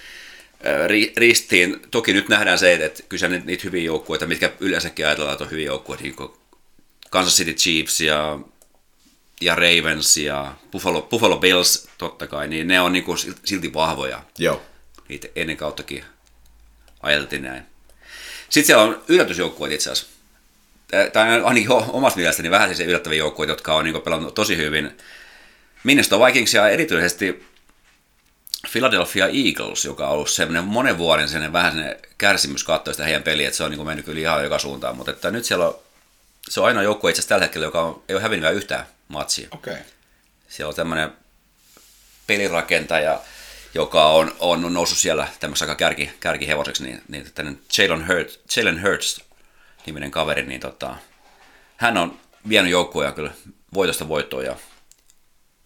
äh, 0.66 0.88
ri- 0.88 1.14
ristiin. 1.18 1.82
Toki 1.92 2.14
nyt 2.14 2.30
nähdään 2.30 2.60
se, 2.60 2.74
että, 2.74 2.86
että 2.86 3.28
ni- 3.28 3.42
niitä 3.46 3.64
hyviä 3.64 3.84
joukkueita, 3.84 4.28
mitkä 4.28 4.52
yleensäkin 4.60 5.08
ajatellaan, 5.08 5.34
että 5.34 5.44
on 5.44 5.52
hyviä 5.52 5.66
joukkueita, 5.66 6.04
niin 6.04 6.16
kuin 6.16 6.32
Kansas 7.10 7.38
City 7.38 7.54
Chiefs 7.54 8.02
ja, 8.02 8.40
ja 9.42 9.56
Ravens 9.56 10.18
ja 10.18 10.54
Buffalo, 10.72 11.02
Buffalo 11.02 11.38
Bills 11.38 11.88
totta 11.98 12.28
kai, 12.28 12.48
niin 12.48 12.68
ne 12.68 12.82
on 12.82 12.94
niinku 12.94 13.16
silti 13.44 13.74
vahvoja 13.74 14.24
Joo. 14.38 14.62
niitä 15.10 15.28
ennen 15.36 15.58
kauttakin 15.58 16.04
ajateltiin 17.02 17.44
näin. 17.44 17.64
Sitten 18.50 18.68
siellä 18.68 18.84
on 18.84 19.04
yllätysjoukkueet 19.08 19.74
itse 19.74 19.92
asiassa. 19.92 20.12
Tai 21.14 21.42
ainakin 21.44 21.72
omasta 21.72 22.18
mielestäni 22.18 22.52
vähän 22.52 22.76
siis 22.76 22.88
yllättäviä 22.90 23.18
joukkueita, 23.18 23.52
jotka 23.52 23.76
on 23.76 23.84
niin 23.84 24.02
pelannut 24.02 24.34
tosi 24.34 24.58
hyvin. 24.58 24.98
Minnesota 25.84 26.26
Vikings 26.26 26.54
ja 26.54 26.70
erityisesti 26.70 27.46
Philadelphia 28.72 29.28
Eagles, 29.28 29.86
joka 29.86 30.08
on 30.08 30.14
ollut 30.14 30.30
semmoinen 30.30 30.64
monen 30.64 30.98
vuoden 30.98 31.28
sellainen 31.28 31.54
vähän 31.54 31.72
sellainen 31.72 32.00
kärsimys 32.18 32.64
katsoa 32.64 32.94
sitä 32.94 33.04
heidän 33.04 33.24
peliä, 33.24 33.48
että 33.48 33.58
se 33.58 33.64
on 33.64 33.72
niin 33.72 33.86
mennyt 33.86 34.06
kyllä 34.06 34.20
ihan 34.20 34.44
joka 34.44 34.60
suuntaan. 34.60 34.98
Mutta 34.98 35.12
että 35.12 35.32
nyt 35.32 35.46
siellä 35.46 35.68
on, 35.68 35.76
se 36.50 36.60
on 36.60 36.66
ainoa 36.66 36.84
joukkue 36.84 37.10
itse 37.10 37.20
asiassa 37.20 37.30
tällä 37.30 37.46
hetkellä, 37.46 37.68
joka 37.68 37.82
on, 37.82 38.04
ei 38.10 38.16
ole 38.16 38.24
hävinnyt 38.24 38.54
yhtään 38.54 38.86
matsia. 39.12 39.48
Okei. 39.52 39.78
Siellä 40.50 40.70
on 40.70 40.76
tämmöinen 40.76 41.12
pelirakentaja, 42.28 43.22
joka 43.74 44.06
on, 44.06 44.36
on 44.40 44.74
noussut 44.74 44.98
siellä 44.98 45.28
tämmöisessä 45.40 45.66
aika 45.66 45.76
kärki, 45.76 46.12
kärkihevoseksi, 46.20 46.84
niin, 46.84 47.02
niin 47.08 47.32
tämmöinen 47.36 47.62
Jalen 47.78 48.08
Hurts, 48.08 48.40
Jalen 48.58 48.82
Hurts 48.82 49.22
niminen 49.86 50.12
kaveri, 50.12 50.46
niin 50.46 50.62
tota, 50.62 50.96
hän 51.78 51.98
on 51.98 52.20
vienyt 52.50 52.72
joukkueja 52.72 53.12
kyllä 53.12 53.32
voitosta 53.74 54.08
voittoon 54.08 54.46
ja 54.46 54.56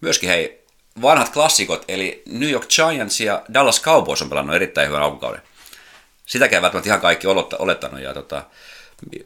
myöskin 0.00 0.28
hei, 0.28 0.66
vanhat 1.02 1.32
klassikot, 1.32 1.84
eli 1.88 2.22
New 2.26 2.50
York 2.50 2.68
Giants 2.68 3.20
ja 3.20 3.42
Dallas 3.54 3.82
Cowboys 3.82 4.22
on 4.22 4.28
pelannut 4.28 4.56
erittäin 4.56 4.88
hyvän 4.88 5.02
alkukauden. 5.02 5.42
Sitäkään 6.26 6.62
välttämättä 6.62 6.88
ihan 6.88 7.00
kaikki 7.00 7.26
oletta- 7.26 7.56
olettanut 7.58 8.00
ja 8.00 8.14
tota, 8.14 8.44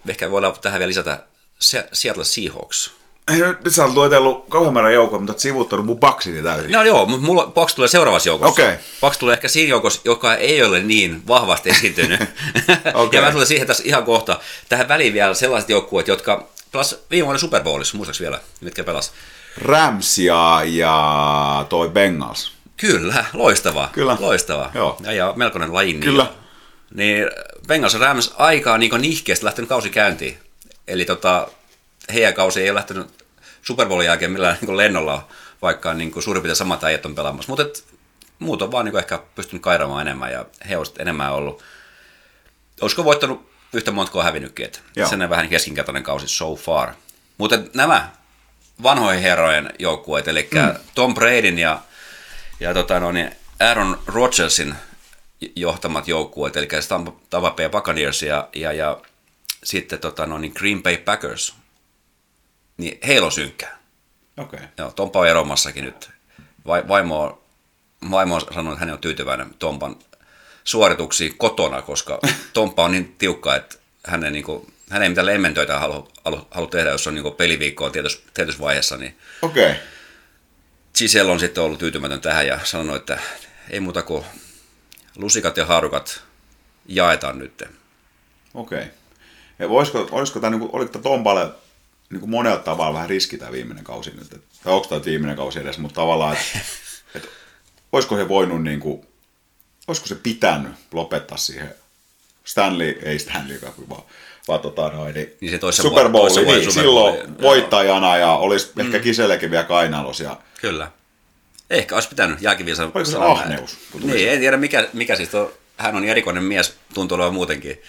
ehkä 0.09 0.31
voidaan 0.31 0.61
tähän 0.61 0.79
vielä 0.79 0.89
lisätä 0.89 1.25
Se- 1.59 1.89
Seattle 1.93 2.25
Seahawks. 2.25 3.00
Ei, 3.31 3.39
nyt, 3.39 3.59
sä 3.69 3.85
oot 3.85 3.95
luetellut 3.95 4.45
kauhean 4.49 4.75
määrän 4.75 4.95
joukkoja, 4.95 5.21
mutta 5.21 5.33
oot 5.33 5.41
sivuttanut 5.41 5.87
mun 5.87 5.99
baksini 5.99 6.43
täysin. 6.43 6.73
No 6.73 6.83
joo, 6.83 7.07
mutta 7.07 7.27
mulla 7.27 7.47
Box 7.47 7.75
tulee 7.75 7.89
seuraavassa 7.89 8.29
joukossa. 8.29 8.63
Okei. 8.63 8.77
Box 9.01 9.19
tulee 9.19 9.33
ehkä 9.33 9.49
siinä 9.49 9.71
joukossa, 9.71 10.01
joka 10.05 10.35
ei 10.35 10.63
ole 10.63 10.81
niin 10.81 11.23
vahvasti 11.29 11.71
esiintynyt. 11.71 12.21
Okei. 12.95 13.21
ja 13.21 13.27
mä 13.27 13.33
tulen 13.33 13.47
siihen 13.47 13.67
tässä 13.67 13.83
ihan 13.87 14.05
kohta. 14.05 14.41
Tähän 14.69 14.89
väliin 14.89 15.13
vielä 15.13 15.35
sellaiset 15.35 15.71
joukkueet, 15.71 16.09
jotka 16.09 16.49
pelas 16.73 16.99
viime 17.11 17.25
vuonna 17.25 17.39
Super 17.39 17.63
Bowlissa, 17.63 17.97
muistaakseni 17.97 18.31
vielä, 18.31 18.41
mitkä 18.61 18.85
pelas. 18.85 19.13
Rams 19.59 20.19
ja, 20.19 20.63
ja 20.65 21.67
toi 21.69 21.89
Bengals. 21.89 22.53
Kyllä, 22.77 23.25
loistavaa. 23.33 23.89
Kyllä. 23.93 24.17
Loistavaa. 24.21 24.71
Joo. 24.75 24.97
Ja, 25.01 25.13
ja 25.13 25.33
melkoinen 25.37 25.75
laji. 25.75 25.95
Kyllä. 25.95 26.27
Niin 26.95 27.31
Bengals 27.67 27.95
ja 27.95 28.01
Rams 28.01 28.35
aikaa 28.37 28.79
niin 28.79 29.01
nihkeästi 29.01 29.45
lähtenyt 29.45 29.69
kausi 29.69 29.91
käyntiin. 29.91 30.39
Eli 30.89 31.05
tota, 31.05 31.49
heidän 32.13 32.35
kausi 32.35 32.63
ei 32.63 32.71
ole 32.71 32.75
lähtenyt 32.75 33.20
Super 33.63 33.87
Bowlin 33.89 34.07
jälkeen 34.07 34.31
millään 34.31 34.59
niin 34.61 34.77
lennolla, 34.77 35.29
vaikka 35.63 35.95
niin 35.95 36.11
kuin 36.11 36.23
suurin 36.23 36.43
piirtein 36.43 36.57
samat 36.57 36.85
äijät 36.85 37.07
on 37.07 37.15
pelaamassa. 37.15 37.53
Mutta 37.53 37.63
et, 37.63 37.85
muut 38.39 38.63
on 38.63 38.73
vaan 38.73 38.85
niin 38.85 38.99
ehkä 38.99 39.23
pystynyt 39.35 39.63
kairamaan 39.63 40.07
enemmän 40.07 40.33
ja 40.33 40.45
he 40.69 40.77
ovat 40.77 40.99
enemmän 40.99 41.33
ollut. 41.33 41.63
Olisiko 42.81 43.05
voittanut 43.05 43.51
yhtä 43.73 43.91
monta 43.91 44.13
kuin 44.13 44.25
hävinnytkin, 44.25 44.65
että 44.65 44.81
sen 45.11 45.31
vähän 45.31 45.49
keskinkertainen 45.49 46.03
kausi 46.03 46.29
so 46.29 46.55
far. 46.55 46.89
Mutta 47.39 47.59
nämä 47.75 48.11
vanhojen 48.83 49.23
herrojen 49.23 49.71
joukkueet, 49.79 50.29
eli 50.29 50.49
mm. 50.55 50.75
Tom 50.95 51.15
Bradyn 51.15 51.59
ja, 51.59 51.81
ja 52.61 52.75
tota, 52.75 53.01
no, 53.01 53.13
niin 53.13 53.31
Aaron 53.61 54.03
Rodgersin 54.07 54.75
johtamat 55.57 56.09
joukkueet, 56.09 56.57
eli 56.57 56.69
Tampa 57.31 57.51
Bay 57.51 57.69
Buccaneers 57.69 58.23
ja, 58.23 58.49
ja, 58.55 58.73
ja 58.73 59.01
sitten 59.65 59.99
tota, 59.99 60.27
no, 60.27 60.39
niin 60.39 60.53
Green 60.57 60.83
Bay 60.83 60.97
Packers, 60.97 61.55
niin 62.81 62.99
heillä 63.07 63.27
on 63.27 63.33
synkkää. 63.33 63.79
Okei. 64.37 64.57
Okay. 64.57 64.69
Joo, 64.79 64.91
Tompa 64.91 65.19
on 65.19 65.29
eromassakin 65.29 65.85
nyt. 65.85 66.11
Vai, 66.67 66.89
vaimo, 66.89 67.23
on, 67.23 67.39
vaimo 68.11 68.35
on 68.35 68.41
sanonut, 68.41 68.73
että 68.73 68.85
hän 68.85 68.95
on 68.95 68.99
tyytyväinen 68.99 69.55
Tompan 69.59 69.97
suorituksiin 70.65 71.39
kotona, 71.39 71.83
koska 71.83 72.19
Tompa 72.53 72.85
on 72.85 72.93
niin 72.93 73.15
tiukka, 73.19 73.57
että 73.57 73.77
hän 74.07 74.25
ei, 74.25 74.31
niin 74.31 74.45
kuin, 74.45 74.73
hän 74.91 75.03
ei 75.03 75.09
mitään 75.09 75.27
lemmentöitä 75.27 75.79
halua, 75.79 76.09
halua, 76.25 76.47
halua 76.51 76.71
tehdä, 76.71 76.91
jos 76.91 77.07
on 77.07 77.15
niin 77.15 77.35
peliviikkoa 77.35 77.91
tietyssä, 77.91 78.21
tietyssä 78.35 78.61
vaiheessa, 78.61 78.97
niin 78.97 79.19
Okei. 79.43 79.71
Okay. 79.71 79.83
Giselle 80.99 81.33
on 81.33 81.41
sitten 81.41 81.65
ollut 81.65 81.79
tyytymätön 81.79 82.21
tähän 82.21 82.47
ja 82.47 82.59
sanonut, 82.65 82.97
että 82.97 83.19
ei 83.71 83.81
muuta 83.81 84.03
kuin 84.03 84.25
lusikat 85.17 85.57
ja 85.57 85.67
haarukat 85.67 86.23
jaetaan 86.87 87.39
nyt. 87.39 87.63
Okei. 88.55 88.79
Okay. 88.79 88.91
Ja 89.59 89.69
voisiko, 89.69 90.09
olisiko 90.11 90.41
tämä, 90.41 90.51
niinku, 90.51 90.71
oliko 90.73 90.93
tämä 90.93 91.03
Tompalle 91.03 91.51
niinku 92.11 92.27
monella 92.27 92.59
tavalla 92.59 92.95
vähän 92.95 93.09
riski 93.09 93.39
tämä 93.39 93.53
viimeinen 93.53 93.85
kausi 93.85 94.11
nyt? 94.11 94.33
Et, 94.33 94.43
tai 94.65 94.73
onko 94.73 94.89
tämä 94.89 95.05
viimeinen 95.05 95.37
kausi 95.37 95.59
edes, 95.59 95.79
mutta 95.79 96.01
tavallaan, 96.01 96.37
että 96.37 96.59
et, 97.15 97.29
olisiko 97.93 98.17
he 98.17 98.29
voinut, 98.29 98.63
niin 98.63 98.81
kuin, 98.81 99.07
olisiko 99.89 100.07
se 100.07 100.15
pitänyt 100.15 100.73
lopettaa 100.93 101.39
siihen 101.39 101.75
Stanley, 102.45 102.99
ei 103.03 103.19
Stanley 103.19 103.59
Cup, 103.59 103.89
vaan, 103.89 104.03
vaan 104.49 104.61
tota 104.61 104.89
noin, 104.89 105.15
niin, 105.15 105.33
Niin 105.41 105.61
se 105.73 105.83
Super 105.83 106.09
Bowl, 106.09 106.27
niin, 106.27 106.35
Super 106.35 106.73
silloin 106.73 107.15
joo. 107.17 107.29
voittajana 107.43 108.17
ja 108.17 108.33
olisi 108.33 108.71
mm. 108.75 108.81
ehkä 108.81 108.99
kisellekin 108.99 109.51
vielä 109.51 109.65
kainalos. 109.65 110.21
Ja, 110.21 110.37
Kyllä. 110.61 110.91
Ehkä 111.71 111.95
olisi 111.95 112.09
pitänyt 112.09 112.43
jälkiviisan 112.43 112.93
Oliko 112.95 113.11
se 113.11 113.19
ahneus, 113.19 113.79
Niin, 114.03 114.29
en 114.31 114.41
tiedä 114.41 114.57
mikä, 114.57 114.89
mikä 114.93 115.17
siis 115.17 115.35
on. 115.35 115.53
Hän 115.77 115.97
on 115.97 116.03
niin 116.03 116.11
erikoinen 116.11 116.45
mies, 116.45 116.75
tuntuu 116.95 117.17
olevan 117.17 117.35
muutenkin. 117.35 117.83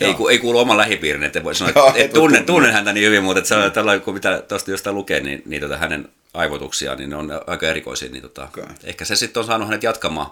Ei, 0.00 0.14
ku, 0.14 0.28
ei 0.28 0.38
kuulu 0.38 0.58
oman 0.58 0.76
lähipiirin, 0.76 1.22
että 1.22 1.44
voi 1.44 1.54
sanoa, 1.54 1.72
Joo, 1.76 1.88
että 1.88 2.00
et 2.00 2.12
tunnen, 2.12 2.44
tunne. 2.44 2.46
tunnen 2.46 2.72
häntä 2.72 2.92
niin 2.92 3.06
hyvin, 3.06 3.24
mutta 3.24 3.38
että 3.38 3.70
tällainen, 3.70 4.04
kun 4.04 4.14
mitä 4.14 4.42
tuosta 4.48 4.70
jostain 4.70 4.96
lukee, 4.96 5.20
niin, 5.20 5.42
niin 5.46 5.62
tota, 5.62 5.76
hänen 5.76 6.08
aivotuksiaan, 6.34 6.98
niin 6.98 7.10
ne 7.10 7.16
on 7.16 7.30
aika 7.46 7.66
erikoisia. 7.66 8.10
Niin 8.10 8.22
tota, 8.22 8.44
Okei. 8.44 8.64
Ehkä 8.84 9.04
se 9.04 9.16
sitten 9.16 9.40
on 9.40 9.46
saanut 9.46 9.68
hänet 9.68 9.82
jatkamaan 9.82 10.30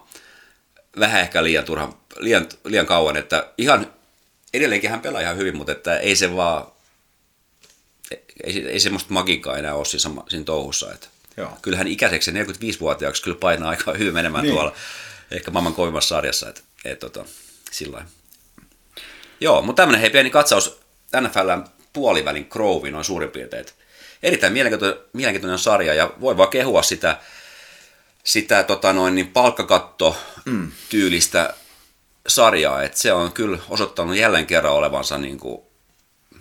vähän 0.99 1.21
ehkä 1.21 1.45
liian, 1.45 1.65
turhan, 1.65 1.95
liian, 2.17 2.47
liian 2.65 2.87
kauan, 2.87 3.17
että 3.17 3.49
ihan 3.59 3.93
edelleenkin 4.55 4.91
hän 4.91 5.01
pelaa 5.01 5.21
ihan 5.21 5.37
hyvin, 5.37 5.57
mutta 5.57 5.73
että 5.73 5.99
ei 5.99 6.17
se 6.17 6.37
vaan, 6.37 6.67
ei, 8.45 8.69
ei 8.69 8.81
semmoista 8.81 9.13
magiikkaa 9.13 9.57
enää 9.57 9.75
ole 9.75 9.85
siinä, 9.85 10.23
siinä 10.29 10.45
touhussa. 10.45 10.93
Että 10.93 11.09
Joo. 11.37 11.59
Kyllähän 11.63 11.87
ikäiseksi 11.87 12.31
45-vuotiaaksi 12.31 13.23
kyllä 13.23 13.37
painaa 13.41 13.71
aika 13.71 13.93
hyvin 13.93 14.15
menemään 14.15 14.45
niin. 14.45 14.55
tuolla 14.55 14.73
ehkä 15.31 15.51
maailman 15.51 15.75
kovimmassa 15.75 16.09
sarjassa. 16.09 16.49
Että, 16.49 16.61
et, 16.85 16.99
tota, 16.99 17.25
sillä 17.71 17.97
lailla. 17.97 18.11
Joo, 19.41 19.63
mutta 19.63 19.83
tämmöinen 19.83 20.01
hei 20.01 20.11
pieni 20.11 20.31
katsaus 20.31 20.81
NFLn 21.21 21.65
puolivälin 21.93 22.47
Groviin 22.51 22.93
noin 22.93 23.05
suurin 23.05 23.31
piirtein. 23.31 23.67
Erittäin 24.23 24.53
mielenkiintoinen, 24.53 24.99
mielenkiintoinen 25.13 25.59
sarja 25.59 25.95
ja 25.95 26.11
voi 26.21 26.37
vaan 26.37 26.49
kehua 26.49 26.83
sitä, 26.83 27.19
sitä 28.25 28.63
tota 28.63 28.93
noin, 28.93 29.15
niin 29.15 29.29
palkkakatto 29.29 30.17
tyylistä 30.89 31.55
sarjaa, 32.27 32.83
että 32.83 32.99
se 32.99 33.13
on 33.13 33.33
kyllä 33.33 33.59
osoittanut 33.69 34.17
jälleen 34.17 34.47
kerran 34.47 34.73
olevansa 34.73 35.19
niin 35.19 35.39
kuin, 35.39 35.63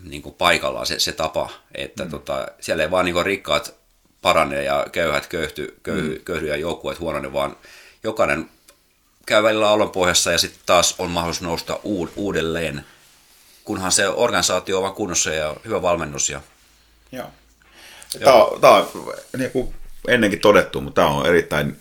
niin 0.03 0.21
kuin 0.21 0.35
paikallaan 0.35 0.85
se, 0.85 0.99
se 0.99 1.11
tapa, 1.11 1.49
että 1.75 2.03
mm. 2.05 2.09
tota, 2.09 2.47
siellä 2.61 2.83
ei 2.83 2.91
vaan 2.91 3.05
niin 3.05 3.13
kuin 3.13 3.25
rikkaat 3.25 3.75
parane 4.21 4.63
ja 4.63 4.85
köyhät 4.91 5.27
köyhty, 5.27 5.79
köyhy, 5.83 6.15
mm. 6.15 6.23
köyhy 6.23 6.47
ja 6.47 6.55
joukkueet 6.55 6.99
huonone, 6.99 7.33
vaan 7.33 7.57
jokainen 8.03 8.49
käy 9.25 9.43
välillä 9.43 9.69
aallon 9.69 9.91
pohjassa 9.91 10.31
ja 10.31 10.37
sitten 10.37 10.61
taas 10.65 10.95
on 10.97 11.11
mahdollisuus 11.11 11.41
nousta 11.41 11.79
uud, 11.83 12.09
uudelleen, 12.15 12.85
kunhan 13.63 13.91
se 13.91 14.07
organisaatio 14.07 14.77
on 14.77 14.83
vaan 14.83 14.95
kunnossa 14.95 15.33
ja 15.33 15.55
hyvä 15.65 15.81
valmennus. 15.81 16.29
Ja, 16.29 16.41
Joo. 17.11 17.31
Tämä 18.19 18.33
on, 18.33 18.61
tämä 18.61 18.73
on 18.73 18.89
niin 19.37 19.51
kuin 19.51 19.75
ennenkin 20.07 20.39
todettu, 20.39 20.81
mutta 20.81 21.01
tämä 21.01 21.13
on 21.13 21.25
erittäin 21.25 21.79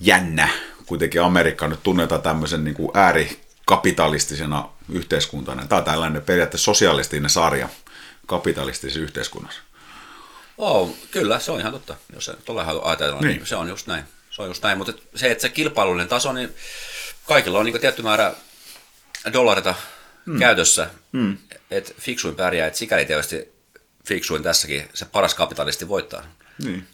jännä. 0.00 0.48
Kuitenkin 0.86 1.22
Amerikka 1.22 1.68
nyt 1.68 1.82
tunnetaan 1.82 2.22
tämmöisen 2.22 2.64
niin 2.64 2.74
kuin 2.74 2.90
äärikapitalistisena 2.94 4.68
yhteiskuntana. 4.88 5.66
Tämä 5.66 5.78
on 5.78 5.84
tällainen 5.84 6.22
periaatteessa 6.22 6.64
sosialistinen 6.64 7.30
sarja 7.30 7.68
kapitalistisessa 8.26 9.00
yhteiskunnassa. 9.00 9.60
oh, 10.58 10.96
kyllä, 11.10 11.38
se 11.38 11.52
on 11.52 11.60
ihan 11.60 11.72
totta, 11.72 11.96
jos 12.14 12.24
se 12.24 12.34
tuolla 12.44 12.80
ajatellaan, 12.82 13.24
niin. 13.24 13.36
niin 13.36 13.46
se 13.46 13.56
on 13.56 13.68
just 13.68 13.86
näin. 13.86 14.04
Se 14.36 14.42
on 14.42 14.48
just 14.48 14.62
näin, 14.62 14.78
mutta 14.78 14.92
se, 15.14 15.30
että 15.30 15.42
se 15.42 15.48
kilpailullinen 15.48 16.08
taso, 16.08 16.32
niin 16.32 16.54
kaikilla 17.26 17.58
on 17.58 17.66
niin 17.66 17.80
tietty 17.80 18.02
määrä 18.02 18.34
dollareita 19.32 19.74
mm. 20.26 20.38
käytössä, 20.38 20.90
mm. 21.12 21.38
että 21.70 21.92
fiksuin 22.00 22.34
pärjää, 22.34 22.66
että 22.66 22.78
sikäli 22.78 23.04
tietysti 23.04 23.52
fiksuin 24.06 24.42
tässäkin, 24.42 24.88
se 24.94 25.04
paras 25.04 25.34
kapitalisti 25.34 25.88
voittaa. 25.88 26.22
Niin, 26.64 26.86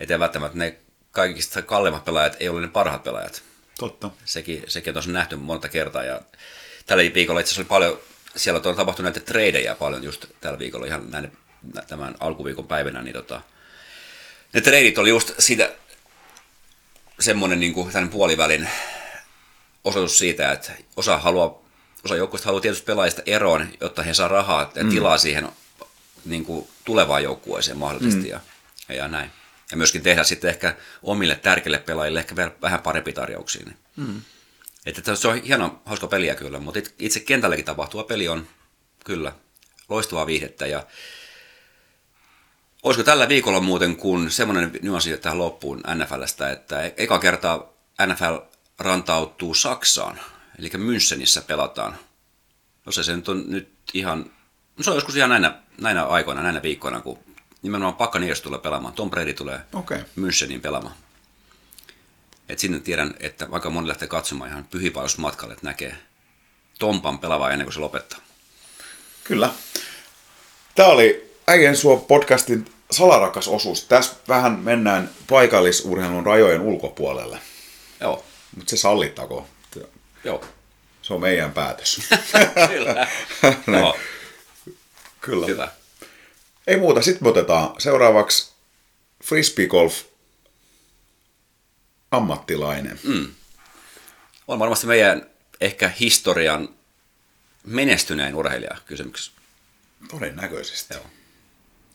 Että 0.00 0.18
välttämättä 0.18 0.58
ne 0.58 0.76
kaikista 1.10 1.62
kalleimmat 1.62 2.04
pelaajat 2.04 2.36
ei 2.40 2.48
ole 2.48 2.60
ne 2.60 2.68
parhaat 2.68 3.02
pelaajat. 3.02 3.42
totta. 3.78 4.10
Sekin, 4.24 4.64
sekin 4.68 4.90
on 4.90 4.94
tuossa 4.94 5.10
nähty 5.10 5.36
monta 5.36 5.68
kertaa 5.68 6.04
ja 6.04 6.20
tällä 6.86 7.14
viikolla 7.14 7.40
itse 7.40 7.48
asiassa 7.50 7.74
oli 7.74 7.80
paljon, 7.80 8.00
siellä 8.36 8.60
on 8.64 8.76
tapahtunut 8.76 9.12
näitä 9.12 9.32
tradeja 9.32 9.74
paljon 9.74 10.04
just 10.04 10.26
tällä 10.40 10.58
viikolla 10.58 10.86
ihan 10.86 11.10
näin, 11.10 11.32
tämän 11.86 12.14
alkuviikon 12.20 12.66
päivänä, 12.66 13.02
niin 13.02 13.14
tota, 13.14 13.40
ne 14.52 14.60
treidit 14.60 14.98
oli 14.98 15.08
just 15.08 15.30
siitä 15.38 15.72
semmoinen 17.20 17.60
niin 17.60 17.74
kuin 17.74 17.92
tämän 17.92 18.08
puolivälin 18.08 18.68
osoitus 19.84 20.18
siitä, 20.18 20.52
että 20.52 20.72
osa 20.96 21.18
haluaa, 21.18 21.58
osa 22.04 22.16
joukkueista 22.16 22.46
haluaa 22.46 22.60
tietysti 22.60 22.84
pelaajista 22.84 23.22
eroon, 23.26 23.68
jotta 23.80 24.02
he 24.02 24.14
saa 24.14 24.28
rahaa 24.28 24.72
ja 24.74 24.84
tilaa 24.84 25.18
siihen 25.18 25.48
niin 26.24 26.44
kuin 26.44 26.68
tulevaan 26.84 27.22
joukkueeseen 27.22 27.78
mahdollisesti 27.78 28.24
mm. 28.24 28.30
ja, 28.30 28.40
ja 28.88 29.08
näin. 29.08 29.30
Ja 29.70 29.76
myöskin 29.76 30.02
tehdä 30.02 30.24
sitten 30.24 30.50
ehkä 30.50 30.76
omille 31.02 31.34
tärkeille 31.34 31.78
pelaajille 31.78 32.18
ehkä 32.18 32.36
vähän 32.62 32.80
parempi 32.80 33.12
tarjouksia. 33.12 33.62
Niin. 33.64 33.76
Mm. 33.96 34.20
Että 34.86 35.16
se 35.16 35.28
on 35.28 35.42
hieno, 35.42 35.82
hauska 35.84 36.06
peliä 36.06 36.34
kyllä, 36.34 36.60
mutta 36.60 36.78
it- 36.78 36.94
itse 36.98 37.20
kentälläkin 37.20 37.64
tapahtuva 37.64 38.04
peli 38.04 38.28
on 38.28 38.48
kyllä 39.04 39.32
loistavaa 39.88 40.26
viihdettä. 40.26 40.66
Ja 40.66 40.86
olisiko 42.84 43.04
tällä 43.04 43.28
viikolla 43.28 43.60
muuten 43.60 43.96
kun 43.96 44.30
semmoinen 44.30 44.72
nyanssi 44.82 45.16
tähän 45.16 45.38
loppuun 45.38 45.82
NFLstä, 45.94 46.50
että 46.50 46.92
eka 46.96 47.18
kertaa 47.18 47.72
NFL 48.06 48.36
rantautuu 48.78 49.54
Saksaan, 49.54 50.20
eli 50.58 50.68
Münchenissä 50.68 51.42
pelataan. 51.46 51.98
No 52.86 52.92
se, 52.92 53.02
se 53.02 53.16
nyt 53.16 53.28
on 53.28 53.44
nyt 53.48 53.68
ihan, 53.94 54.30
no 54.76 54.84
se 54.84 54.90
on 54.90 54.96
joskus 54.96 55.16
ihan 55.16 55.30
näinä, 55.30 55.58
näinä 55.80 56.06
aikoina, 56.06 56.42
näinä 56.42 56.62
viikkoina, 56.62 57.00
kun 57.00 57.18
nimenomaan 57.62 57.96
Buccaneers 57.96 58.40
tulee 58.40 58.58
pelaamaan, 58.58 58.94
Tom 58.94 59.10
Brady 59.10 59.32
tulee 59.32 59.60
Okei. 59.72 59.98
Münchenin 59.98 60.60
pelaamaan. 60.60 60.94
Et 62.48 62.58
sinne 62.58 62.80
tiedän, 62.80 63.14
että 63.20 63.50
vaikka 63.50 63.70
moni 63.70 63.88
lähtee 63.88 64.08
katsomaan 64.08 64.50
ihan 64.50 64.64
pyhipausmatkalle, 64.64 65.54
että 65.54 65.66
näkee 65.66 65.96
Tompan 66.78 67.18
pelaavaa 67.18 67.50
ennen 67.50 67.66
kuin 67.66 67.74
se 67.74 67.80
lopettaa. 67.80 68.18
Kyllä. 69.24 69.50
Tämä 70.74 70.88
oli 70.88 71.34
Äijän 71.46 71.76
suo 71.76 71.96
podcastin 71.96 72.73
salarakas 72.94 73.48
osuus. 73.48 73.84
Tässä 73.84 74.12
vähän 74.28 74.58
mennään 74.58 75.10
paikallisurheilun 75.30 76.26
rajojen 76.26 76.60
ulkopuolelle. 76.60 77.38
Joo, 78.00 78.24
Mutta 78.56 78.70
se 78.70 78.76
sallittako? 78.76 79.46
joo. 80.24 80.44
Se 81.02 81.14
on 81.14 81.20
meidän 81.20 81.52
päätös. 81.52 82.00
Kyllä. 82.74 83.06
Joo, 83.78 83.96
Kyllä. 85.20 85.46
hyvä. 85.46 85.68
Ei 86.66 86.76
muuta, 86.76 87.02
sitten 87.02 87.24
me 87.24 87.28
otetaan 87.28 87.74
seuraavaksi 87.80 88.52
frisbee 89.24 89.66
golf 89.66 90.02
ammattilainen. 92.10 93.00
Mm. 93.04 93.34
On 94.48 94.58
varmasti 94.58 94.86
meidän 94.86 95.26
ehkä 95.60 95.88
historian 96.00 96.68
menestynein 97.66 98.34
urheilija 98.34 98.76
kysymyksessä. 98.86 99.32
Todennäköisesti. 100.10 100.94
Joo. 100.94 101.04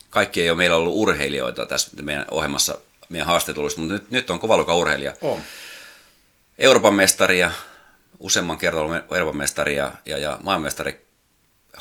Kaikki 0.09 0.41
ei 0.41 0.49
ole 0.49 0.57
meillä 0.57 0.75
ollut 0.75 0.95
urheilijoita 0.95 1.65
tässä 1.65 1.91
meidän 2.01 2.25
ohjelmassa, 2.31 2.77
meidän 3.09 3.27
haastatteluissa, 3.27 3.81
mutta 3.81 3.93
nyt, 3.93 4.11
nyt 4.11 4.29
on 4.29 4.39
kova 4.39 4.57
luokka 4.57 4.75
urheilija. 4.75 5.13
On. 5.21 5.39
Euroopan 6.57 6.93
mestari 6.93 7.39
ja 7.39 7.51
useamman 8.19 8.57
kerran 8.57 8.83
ollut 8.83 8.97
Euroopan 9.11 9.37
mestari 9.37 9.75
ja, 9.75 9.91
ja, 10.05 10.17
ja 10.17 10.39
maailmanmestari 10.43 11.05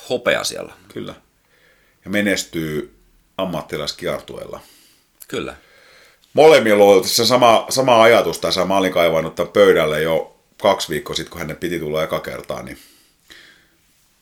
hopea 0.08 0.44
siellä. 0.44 0.72
Kyllä. 0.92 1.14
Ja 2.04 2.10
menestyy 2.10 2.98
ammattilaiskiertueella. 3.36 4.60
Kyllä. 5.28 5.56
Molemmilla 6.32 6.84
on 6.84 7.04
se 7.04 7.26
sama, 7.26 7.66
sama 7.68 8.02
ajatus 8.02 8.38
tässä. 8.38 8.64
Mä 8.64 8.76
olin 8.76 8.92
kaivannut 8.92 9.34
tämän 9.34 9.52
pöydälle 9.52 10.02
jo 10.02 10.40
kaksi 10.62 10.88
viikkoa 10.88 11.16
sitten, 11.16 11.30
kun 11.30 11.40
hänen 11.40 11.56
piti 11.56 11.78
tulla 11.80 12.04
eka 12.04 12.20
kertaa, 12.20 12.62
niin 12.62 12.78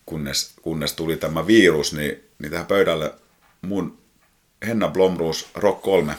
kunnes, 0.07 0.53
kunnes 0.63 0.93
tuli 0.93 1.17
tämä 1.17 1.47
virus, 1.47 1.93
niin, 1.93 2.25
niin 2.39 2.51
tähän 2.51 2.67
pöydälle 2.67 3.15
mun 3.63 3.99
Henna 4.67 4.89
Blomroos 4.89 5.49
Rock 5.55 5.83
3 5.83 6.15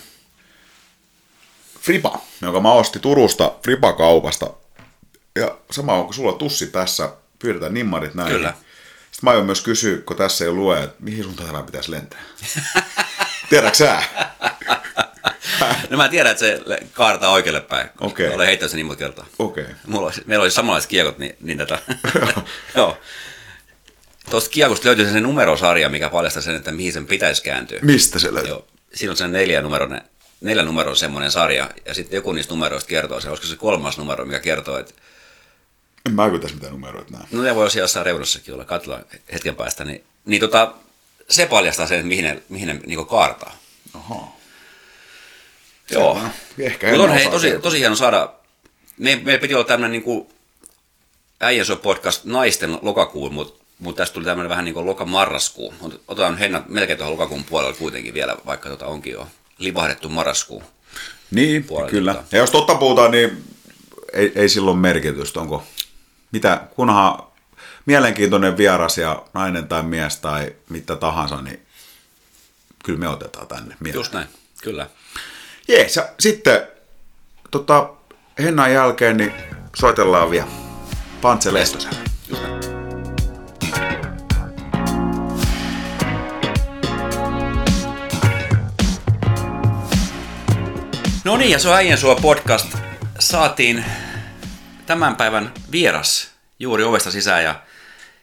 Fripa, 1.79 2.21
jonka 2.41 2.59
mä 2.59 2.71
ostin 2.71 3.01
Turusta 3.01 3.53
Fripa-kaupasta. 3.63 4.49
Ja 5.35 5.57
sama 5.71 5.93
on, 5.93 6.05
kun 6.05 6.13
sulla 6.13 6.31
on 6.31 6.37
tussi 6.37 6.67
tässä, 6.67 7.09
pyydetään 7.39 7.73
nimmarit 7.73 8.13
näin. 8.13 8.31
Kyllä. 8.31 8.53
Sitten 9.11 9.27
mä 9.27 9.31
aion 9.31 9.45
myös 9.45 9.61
kysyä, 9.61 9.97
kun 10.01 10.17
tässä 10.17 10.45
ei 10.45 10.51
lue, 10.51 10.83
että 10.83 10.95
mihin 10.99 11.23
suuntaan 11.23 11.49
tämä 11.49 11.63
pitäisi 11.63 11.91
lentää. 11.91 12.19
Tiedätkö 13.49 13.77
sä? 13.77 14.03
No 15.89 15.97
mä 15.97 16.09
tiedän, 16.09 16.31
että 16.31 16.39
se 16.39 16.61
kaartaa 16.93 17.31
oikealle 17.31 17.61
päin. 17.61 17.89
Okei. 18.01 18.33
Olen 18.33 18.47
heittänyt 18.47 18.71
sen 18.71 18.77
niin 18.77 18.85
monta 18.85 18.99
kertaa. 18.99 19.25
Okei. 19.39 19.65
Mulla 19.87 20.05
olisi, 20.05 20.21
meillä 20.25 20.43
oli 20.43 20.51
samanlaiset 20.51 20.89
kiekot, 20.89 21.17
niin, 21.17 21.35
niin 21.41 21.57
tätä. 21.57 21.79
Joo. 22.75 22.97
Tuosta 24.29 24.49
kiekosta 24.49 24.87
löytyy 24.87 25.11
se 25.11 25.19
numerosarja, 25.19 25.89
mikä 25.89 26.09
paljastaa 26.09 26.41
sen, 26.41 26.55
että 26.55 26.71
mihin 26.71 26.93
sen 26.93 27.07
pitäisi 27.07 27.43
kääntyä. 27.43 27.79
Mistä 27.81 28.19
se 28.19 28.33
löytyy? 28.33 28.49
Joo. 28.51 28.67
Siinä 28.93 29.11
on 29.11 29.17
se 29.17 29.27
neljä 29.27 29.61
numeroinen, 29.61 30.01
neljä 30.41 30.63
numeron 30.63 30.95
semmoinen 30.97 31.31
sarja, 31.31 31.69
ja 31.85 31.93
sitten 31.93 32.17
joku 32.17 32.31
niistä 32.31 32.53
numeroista 32.53 32.87
kertoo 32.87 33.21
se, 33.21 33.29
olisiko 33.29 33.47
se 33.47 33.55
kolmas 33.55 33.97
numero, 33.97 34.25
mikä 34.25 34.39
kertoo, 34.39 34.77
että 34.77 34.93
En 36.05 36.13
mä 36.13 36.27
kyllä 36.27 36.41
tässä 36.41 36.55
mitään 36.55 36.73
numeroita 36.73 37.11
näe. 37.11 37.23
no 37.31 37.41
ne 37.41 37.55
voi 37.55 37.71
siellä 37.71 37.83
jossain 37.83 38.05
reunassakin 38.05 38.53
olla, 38.53 38.65
katsotaan 38.65 39.05
hetken 39.33 39.55
päästä, 39.55 39.85
niin, 39.85 40.03
niin 40.25 40.39
tota, 40.41 40.73
se 41.29 41.45
paljastaa 41.45 41.87
sen, 41.87 41.97
että 41.97 42.07
mihin 42.07 42.23
ne, 42.25 42.41
mihin 42.49 42.67
ne 42.67 42.79
niin 42.85 43.05
kaartaa. 43.05 43.57
Aha. 43.93 44.27
Joo. 45.91 46.21
Ehkä 46.59 46.87
Mutta 46.87 47.03
on 47.03 47.09
hei, 47.09 47.27
tosi, 47.29 47.47
kertoa. 47.47 47.61
tosi 47.61 47.79
hieno 47.79 47.95
saada, 47.95 48.33
me, 48.97 49.15
meillä 49.23 49.41
piti 49.41 49.53
olla 49.53 49.63
tämmöinen 49.65 50.03
niin 50.05 50.27
äijäsö 51.39 51.75
podcast 51.75 52.25
naisten 52.25 52.79
lokakuun, 52.81 53.33
mutta 53.33 53.63
mut 53.79 53.95
tästä 53.95 54.13
tuli 54.13 54.25
tämmöinen 54.25 54.49
vähän 54.49 54.65
niin 54.65 54.73
kuin 54.73 54.85
lokamarraskuu. 54.85 55.73
Otetaan 56.07 56.37
Henna 56.37 56.63
melkein 56.67 56.97
tuohon 56.97 57.13
lokakuun 57.13 57.43
puolella 57.43 57.73
kuitenkin 57.73 58.13
vielä, 58.13 58.37
vaikka 58.45 58.69
tota 58.69 58.85
onkin 58.85 59.13
jo 59.13 59.27
livahdettu 59.57 60.09
marraskuu. 60.09 60.63
Niin, 61.31 61.63
puolelta. 61.63 61.91
kyllä. 61.91 62.23
Ja 62.31 62.37
jos 62.37 62.51
totta 62.51 62.75
puhutaan, 62.75 63.11
niin 63.11 63.43
ei, 64.13 64.31
ei 64.35 64.49
silloin 64.49 64.77
merkitystä. 64.77 65.39
Onko 65.39 65.63
mitä, 66.31 66.61
kunhan 66.75 67.23
mielenkiintoinen 67.85 68.57
vieras 68.57 68.97
ja 68.97 69.25
nainen 69.33 69.67
tai 69.67 69.83
mies 69.83 70.17
tai 70.17 70.55
mitä 70.69 70.95
tahansa, 70.95 71.41
niin 71.41 71.67
kyllä 72.83 72.99
me 72.99 73.07
otetaan 73.07 73.47
tänne. 73.47 73.75
mieleen. 73.79 73.99
Just 73.99 74.13
näin, 74.13 74.27
kyllä. 74.61 74.89
Jees, 75.67 75.95
ja 75.95 76.09
sitten 76.19 76.67
tota, 77.51 77.89
Hennan 78.39 78.73
jälkeen 78.73 79.17
niin 79.17 79.33
soitellaan 79.75 80.31
vielä 80.31 80.47
Pantse 81.21 81.53
Lestoselle. 81.53 81.99
Just 82.29 82.41
näin. 82.41 82.56
No 91.27 91.37
niin, 91.37 91.51
ja 91.51 91.59
se 91.59 91.69
on 91.69 91.75
Äijän 91.75 91.97
sua 91.97 92.15
podcast. 92.15 92.77
Saatiin 93.19 93.85
tämän 94.85 95.15
päivän 95.15 95.53
vieras 95.71 96.31
juuri 96.59 96.83
ovesta 96.83 97.11
sisään 97.11 97.43
ja, 97.43 97.55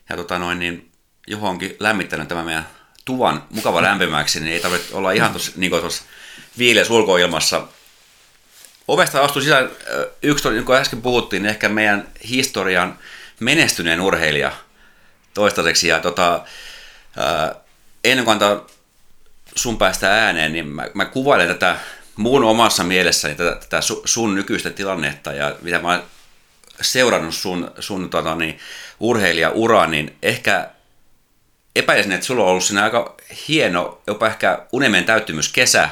ja 0.09 0.17
tota 0.17 0.39
noin, 0.39 0.59
niin 0.59 0.93
Juho 1.27 1.49
onkin 1.49 1.77
lämmittänyt 1.81 2.29
tämän 2.29 2.45
meidän 2.45 2.69
tuvan 3.05 3.45
mukava 3.51 3.83
lämpimäksi, 3.83 4.41
niin 4.41 4.53
ei 4.53 4.61
tarvitse 4.61 4.97
olla 4.97 5.13
ihan 5.13 5.31
tuossa 5.31 5.53
niin 5.57 5.73
viileässä 6.59 6.93
ulkoilmassa. 6.95 7.67
Ovesta 8.89 9.21
astui 9.21 9.43
sisään 9.43 9.71
yksi, 10.23 10.49
niin 10.49 10.65
kuin 10.65 10.79
äsken 10.79 11.03
puhuttiin, 11.03 11.43
niin 11.43 11.51
ehkä 11.51 11.69
meidän 11.69 12.09
historian 12.29 12.99
menestyneen 13.41 14.01
urheilija 14.01 14.53
toistaiseksi. 15.35 15.89
Ja 15.89 16.01
tota, 16.01 16.45
ennen 18.05 18.25
kuin 18.25 18.33
antaa 18.33 18.67
sun 19.55 19.79
päästä 19.79 20.13
ääneen, 20.13 20.53
niin 20.53 20.67
mä, 20.67 20.89
mä 20.95 21.05
kuvailen 21.05 21.49
tätä 21.49 21.77
mun 22.17 22.45
omassa 22.45 22.85
mielessäni, 22.85 23.35
tätä, 23.35 23.57
tätä 23.61 23.81
su, 23.81 24.03
sun 24.05 24.35
nykyistä 24.35 24.71
tilannetta 24.71 25.33
ja 25.33 25.57
mitä 25.63 25.79
mä 25.79 25.89
oon 25.89 26.03
seurannut 26.81 27.35
sun, 27.35 27.71
sun 27.79 28.11
tota, 28.11 28.35
niin, 28.35 28.59
urheilijauraa, 29.01 29.87
niin 29.87 30.17
ehkä 30.23 30.71
epäisin, 31.77 32.13
että 32.13 32.27
sulla 32.27 32.43
on 32.43 32.49
ollut 32.49 32.65
siinä 32.65 32.85
aika 32.85 33.15
hieno, 33.49 34.03
jopa 34.07 34.27
ehkä 34.27 34.67
unelmien 34.73 35.05
täyttymys 35.05 35.53
kesä 35.53 35.89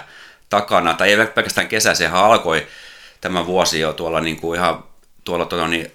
takana, 0.49 0.95
tai 0.95 1.13
ei 1.13 1.27
pelkästään 1.27 1.69
kesä, 1.69 1.95
sehän 1.95 2.25
alkoi 2.25 2.67
tämä 3.21 3.47
vuosi 3.47 3.81
jo 3.81 3.93
tuolla 3.93 4.21
niin 4.21 4.37
kuin 4.37 4.59
ihan 4.59 4.85
tuolla 5.25 5.45
tuolla 5.45 5.69
niin 5.69 5.93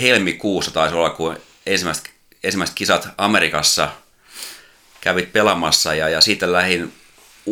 helmikuussa 0.00 0.70
taisi 0.70 0.94
olla, 0.94 1.10
kun 1.10 1.36
ensimmäiset, 1.66 2.10
ensimmäiset 2.44 2.76
kisat 2.76 3.08
Amerikassa 3.18 3.88
kävit 5.00 5.32
pelaamassa 5.32 5.94
ja, 5.94 6.08
ja 6.08 6.20
siitä 6.20 6.52
lähin 6.52 6.92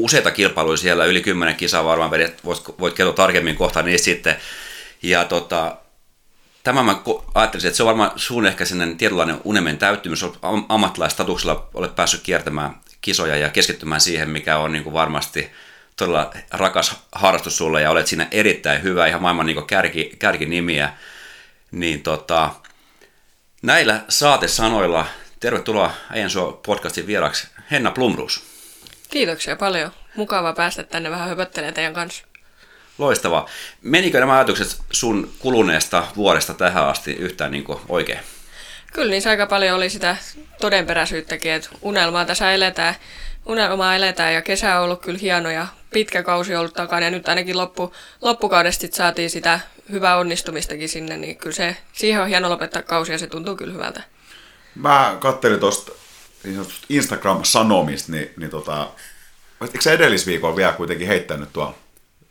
useita 0.05 0.31
kilpailuja 0.31 0.77
siellä, 0.77 1.05
yli 1.05 1.21
kymmenen 1.23 1.57
kisaa 1.57 1.85
varmaan 1.85 2.11
vedet, 2.11 2.45
voit, 2.45 2.63
voit 2.81 2.95
kertoa 2.95 3.15
tarkemmin 3.15 3.57
kohta 3.57 3.83
niistä 3.83 4.05
sitten. 4.05 4.37
Ja 5.03 5.25
tota, 5.25 5.77
tämä 6.63 6.83
mä 6.83 7.03
ajattelisin, 7.35 7.69
että 7.69 7.77
se 7.77 7.83
on 7.83 7.87
varmaan 7.87 8.11
sun 8.17 8.47
ehkä 8.47 8.65
sellainen 8.65 8.97
tietynlainen 8.97 9.41
unelmien 9.45 9.79
täyttymys, 9.79 10.23
olet 10.23 10.39
am- 10.43 10.67
ammattilaistatuksella 10.69 11.69
olet 11.75 11.97
päässyt 11.97 12.23
kiertämään 12.23 12.81
kisoja 13.01 13.37
ja 13.37 13.51
keskittymään 13.51 14.01
siihen, 14.01 14.31
mikä 14.31 14.59
on 14.59 14.73
niin 14.73 14.85
kuin 14.85 14.95
varmasti 14.95 15.51
todella 15.97 16.33
rakas 16.51 16.97
harrastus 17.13 17.57
sulle 17.57 17.83
ja 17.83 17.91
olet 17.91 18.07
siinä 18.07 18.29
erittäin 18.31 18.83
hyvä, 18.83 19.07
ihan 19.07 19.23
maailman 19.23 19.47
niin 19.47 19.67
kärki, 19.67 20.17
kärkinimiä. 20.19 20.93
Niin 21.71 22.03
tota, 22.03 22.51
näillä 23.63 24.01
saatesanoilla 24.09 25.07
tervetuloa 25.41 25.93
sua 26.29 26.61
podcastin 26.67 27.07
vieraksi 27.07 27.49
Henna 27.71 27.91
Plumruus. 27.91 28.56
Kiitoksia 29.11 29.57
paljon. 29.57 29.91
Mukava 30.17 30.53
päästä 30.53 30.83
tänne 30.83 31.11
vähän 31.11 31.29
höpöttelemään 31.29 31.75
teidän 31.75 31.95
kanssa. 31.95 32.25
Loistavaa. 32.99 33.49
Menikö 33.83 34.21
nämä 34.21 34.35
ajatukset 34.35 34.77
sun 34.91 35.33
kuluneesta 35.39 36.07
vuodesta 36.17 36.55
tähän 36.55 36.89
asti 36.89 37.13
yhtään 37.13 37.51
niin 37.51 37.65
kuin 37.65 37.79
oikein? 37.89 38.21
Kyllä 38.93 39.11
niissä 39.11 39.31
aika 39.31 39.47
paljon 39.47 39.77
oli 39.77 39.91
sitä 39.91 40.17
todenperäisyyttäkin, 40.61 41.53
että 41.53 41.69
unelmaa 41.83 42.25
tässä 42.25 42.53
eletään, 42.53 42.95
unelmaa 43.47 43.97
eletään 43.97 44.35
ja 44.35 44.43
kesä 44.43 44.79
on 44.79 44.85
ollut 44.85 45.03
kyllä 45.03 45.19
hieno 45.19 45.51
ja 45.51 45.67
pitkä 45.91 46.23
kausi 46.23 46.55
on 46.55 46.61
ollut 46.61 46.75
takana 46.75 47.07
ja 47.07 47.11
nyt 47.11 47.29
ainakin 47.29 47.57
loppu, 47.57 47.93
loppukaudesta 48.23 48.87
saatiin 48.93 49.31
sitä 49.31 49.61
hyvää 49.91 50.17
onnistumistakin 50.17 50.89
sinne, 50.89 51.17
niin 51.17 51.37
kyllä 51.37 51.57
se, 51.57 51.77
siihen 51.93 52.23
on 52.23 52.29
hieno 52.29 52.51
lopettaa 52.51 52.83
kausi 52.83 53.13
ja 53.13 53.19
se 53.19 53.27
tuntuu 53.27 53.57
kyllä 53.57 53.73
hyvältä. 53.73 54.03
Mä 54.75 55.17
kattelin 55.21 55.61
tuosta 55.61 55.93
niin 56.47 56.55
sanotusta 56.55 56.87
Instagram-sanomista, 56.89 58.13
niin, 58.13 58.31
niin 58.37 58.51
tota, 58.51 58.89
eikö 59.63 59.81
sä 59.81 59.93
edellisviikolla 59.93 60.57
vielä 60.57 60.73
kuitenkin 60.73 61.09
heittänyt 61.09 61.53
tuolla 61.53 61.75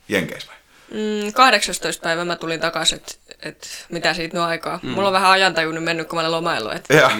Jenkeissä 0.08 0.48
vai? 0.48 0.56
Mm, 0.90 1.32
18. 1.32 2.02
päivä 2.02 2.24
mä 2.24 2.36
tulin 2.36 2.60
takaisin, 2.60 2.96
että 2.98 3.14
et, 3.42 3.86
mitä 3.90 4.14
siitä 4.14 4.36
nyt 4.36 4.42
aikaa. 4.46 4.80
Mm. 4.82 4.88
Mulla 4.88 5.08
on 5.08 5.12
vähän 5.12 5.30
ajantaju 5.30 5.72
nyt 5.72 5.84
mennyt, 5.84 6.08
kun 6.08 6.16
mä 6.16 6.20
olen 6.20 6.32
lomaillut. 6.32 6.72
Et, 6.72 6.84
Ja, 6.90 7.10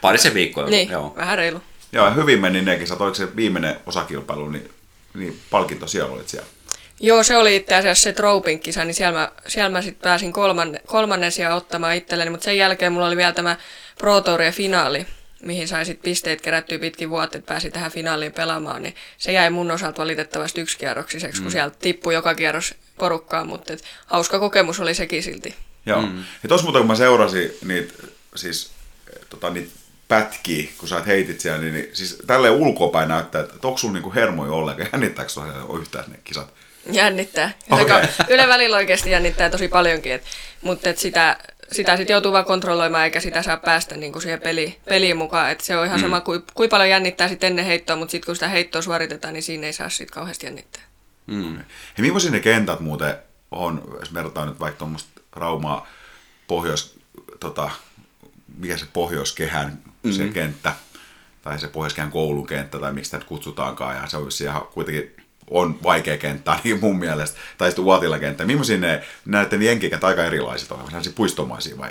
Parisen 0.00 0.34
viikkoa. 0.34 0.66
niin, 0.66 0.90
Joo. 0.90 1.14
vähän 1.16 1.38
reilu. 1.38 1.62
joo, 1.92 2.04
ja 2.06 2.10
hyvin 2.10 2.40
meni 2.40 2.62
ne 2.62 2.76
kisat. 2.78 3.00
Oliko 3.00 3.14
se 3.14 3.36
viimeinen 3.36 3.76
osakilpailu, 3.86 4.48
niin, 4.48 4.70
niin 5.14 5.40
palkinto 5.50 5.86
siellä 5.86 6.12
olit 6.12 6.28
siellä. 6.28 6.48
Joo, 7.00 7.22
se 7.22 7.36
oli 7.36 7.56
itse 7.56 7.74
asiassa 7.74 8.02
se 8.02 8.12
Tropin 8.12 8.60
kisa, 8.60 8.84
niin 8.84 8.94
siellä 8.94 9.18
mä, 9.18 9.32
siellä 9.46 9.70
mä 9.70 9.82
sitten 9.82 10.02
pääsin 10.02 10.32
kolmanne, 10.32 10.80
kolmannen 10.86 11.32
sijaan 11.32 11.56
ottamaan 11.56 11.96
itselleni, 11.96 12.30
mutta 12.30 12.44
sen 12.44 12.58
jälkeen 12.58 12.92
mulla 12.92 13.06
oli 13.06 13.16
vielä 13.16 13.32
tämä 13.32 13.56
Pro 13.98 14.20
Tourien 14.20 14.52
finaali, 14.52 15.06
mihin 15.42 15.68
sai 15.68 15.86
sit 15.86 16.02
pisteet 16.02 16.40
kerättyä 16.40 16.78
pitkin 16.78 17.10
vuotta, 17.10 17.38
että 17.38 17.48
pääsi 17.48 17.70
tähän 17.70 17.90
finaaliin 17.90 18.32
pelaamaan, 18.32 18.82
niin 18.82 18.94
se 19.18 19.32
jäi 19.32 19.50
mun 19.50 19.70
osalta 19.70 20.02
valitettavasti 20.02 20.60
yksi 20.60 20.78
kierroksiseksi, 20.78 21.42
kun 21.42 21.50
sieltä 21.50 21.76
tippui 21.80 22.14
joka 22.14 22.34
kierros 22.34 22.74
porukkaan, 22.98 23.48
mutta 23.48 23.72
et, 23.72 23.84
hauska 24.06 24.38
kokemus 24.38 24.80
oli 24.80 24.94
sekin 24.94 25.22
silti. 25.22 25.54
Joo. 25.86 26.02
Mm. 26.02 26.24
Ja 26.42 26.48
tuossa 26.48 26.64
muuten 26.64 26.80
kun 26.80 26.86
mä 26.86 26.94
seurasin 26.94 27.52
niitä, 27.64 27.94
siis, 28.36 28.70
eh, 29.16 29.26
tota, 29.28 29.50
niitä 29.50 29.70
pätkiä, 30.08 30.68
kun 30.78 30.88
sä 30.88 30.98
et 30.98 31.06
heitit 31.06 31.40
siellä, 31.40 31.60
niin, 31.60 31.74
niin 31.74 31.90
siis 31.92 32.18
tälleen 32.26 32.54
ulkopäin 32.54 33.08
näyttää, 33.08 33.40
että 33.40 33.68
onko 33.68 33.78
sulla 33.78 33.94
niinku 33.94 34.14
hermoja 34.14 34.52
ollenkaan, 34.52 34.88
jännittääkö 34.92 35.30
sulla 35.30 35.80
yhtään 35.80 36.04
ne 36.10 36.18
kisat? 36.24 36.52
Jännittää. 36.92 37.50
Okay. 37.70 38.06
Kyllä 38.26 38.48
välillä 38.48 38.76
oikeasti 38.76 39.10
jännittää 39.10 39.50
tosi 39.50 39.68
paljonkin, 39.68 40.12
et, 40.12 40.22
mutta 40.60 40.90
et 40.90 40.98
sitä, 40.98 41.38
sitä 41.72 41.96
sitten 41.96 42.14
joutuu 42.14 42.32
vaan 42.32 42.44
kontrolloimaan, 42.44 43.04
eikä 43.04 43.20
sitä 43.20 43.42
saa 43.42 43.56
päästä 43.56 43.96
niinku 43.96 44.20
siihen 44.20 44.40
peli, 44.40 44.80
peliin 44.84 45.16
mukaan. 45.16 45.50
Et 45.50 45.60
se 45.60 45.76
on 45.76 45.86
ihan 45.86 45.98
mm. 45.98 46.02
sama, 46.02 46.20
kuin 46.20 46.42
kui 46.54 46.68
paljon 46.68 46.90
jännittää 46.90 47.28
sitten 47.28 47.46
ennen 47.46 47.64
heittoa, 47.64 47.96
mutta 47.96 48.12
sitten 48.12 48.26
kun 48.26 48.36
sitä 48.36 48.48
heittoa 48.48 48.82
suoritetaan, 48.82 49.34
niin 49.34 49.42
siinä 49.42 49.66
ei 49.66 49.72
saa 49.72 49.88
sitten 49.88 50.14
kauheasti 50.14 50.46
jännittää. 50.46 50.82
Mm. 51.26 51.56
Hei, 51.56 51.64
millaisia 51.98 52.30
ne 52.30 52.40
kentät 52.40 52.80
muuten 52.80 53.16
on, 53.50 53.96
jos 54.00 54.14
verrataan 54.14 54.48
nyt 54.48 54.60
vaikka 54.60 54.78
tuommoista 54.78 55.20
Raumaa 55.32 55.86
pohjois, 56.46 56.98
tota, 57.40 57.70
mikä 58.58 58.76
se 58.76 58.86
pohjoiskehän 58.92 59.68
mm-hmm. 59.84 60.12
se 60.12 60.28
kenttä, 60.28 60.72
tai 61.42 61.58
se 61.58 61.68
pohjoiskehän 61.68 62.10
koulukenttä, 62.10 62.78
tai 62.78 62.92
miksi 62.92 63.08
sitä 63.08 63.18
nyt 63.18 63.26
kutsutaankaan, 63.26 63.96
ja 63.96 64.06
se 64.06 64.16
on 64.16 64.28
ihan 64.42 64.62
kuitenkin 64.62 65.19
on 65.50 65.82
vaikea 65.82 66.18
kenttä, 66.18 66.58
niin 66.64 66.80
mun 66.80 66.98
mielestä, 66.98 67.38
tai 67.58 67.70
sitten 67.70 67.84
Uotila 67.84 68.18
kenttä. 68.18 68.44
Millaisia 68.44 68.78
ne 68.78 69.02
näiden 69.24 69.62
jenkikenttä 69.62 70.06
aika 70.06 70.24
erilaiset 70.24 70.72
on, 70.72 70.86
sellaisia 70.86 71.12
puistomaisia 71.16 71.78
vai? 71.78 71.90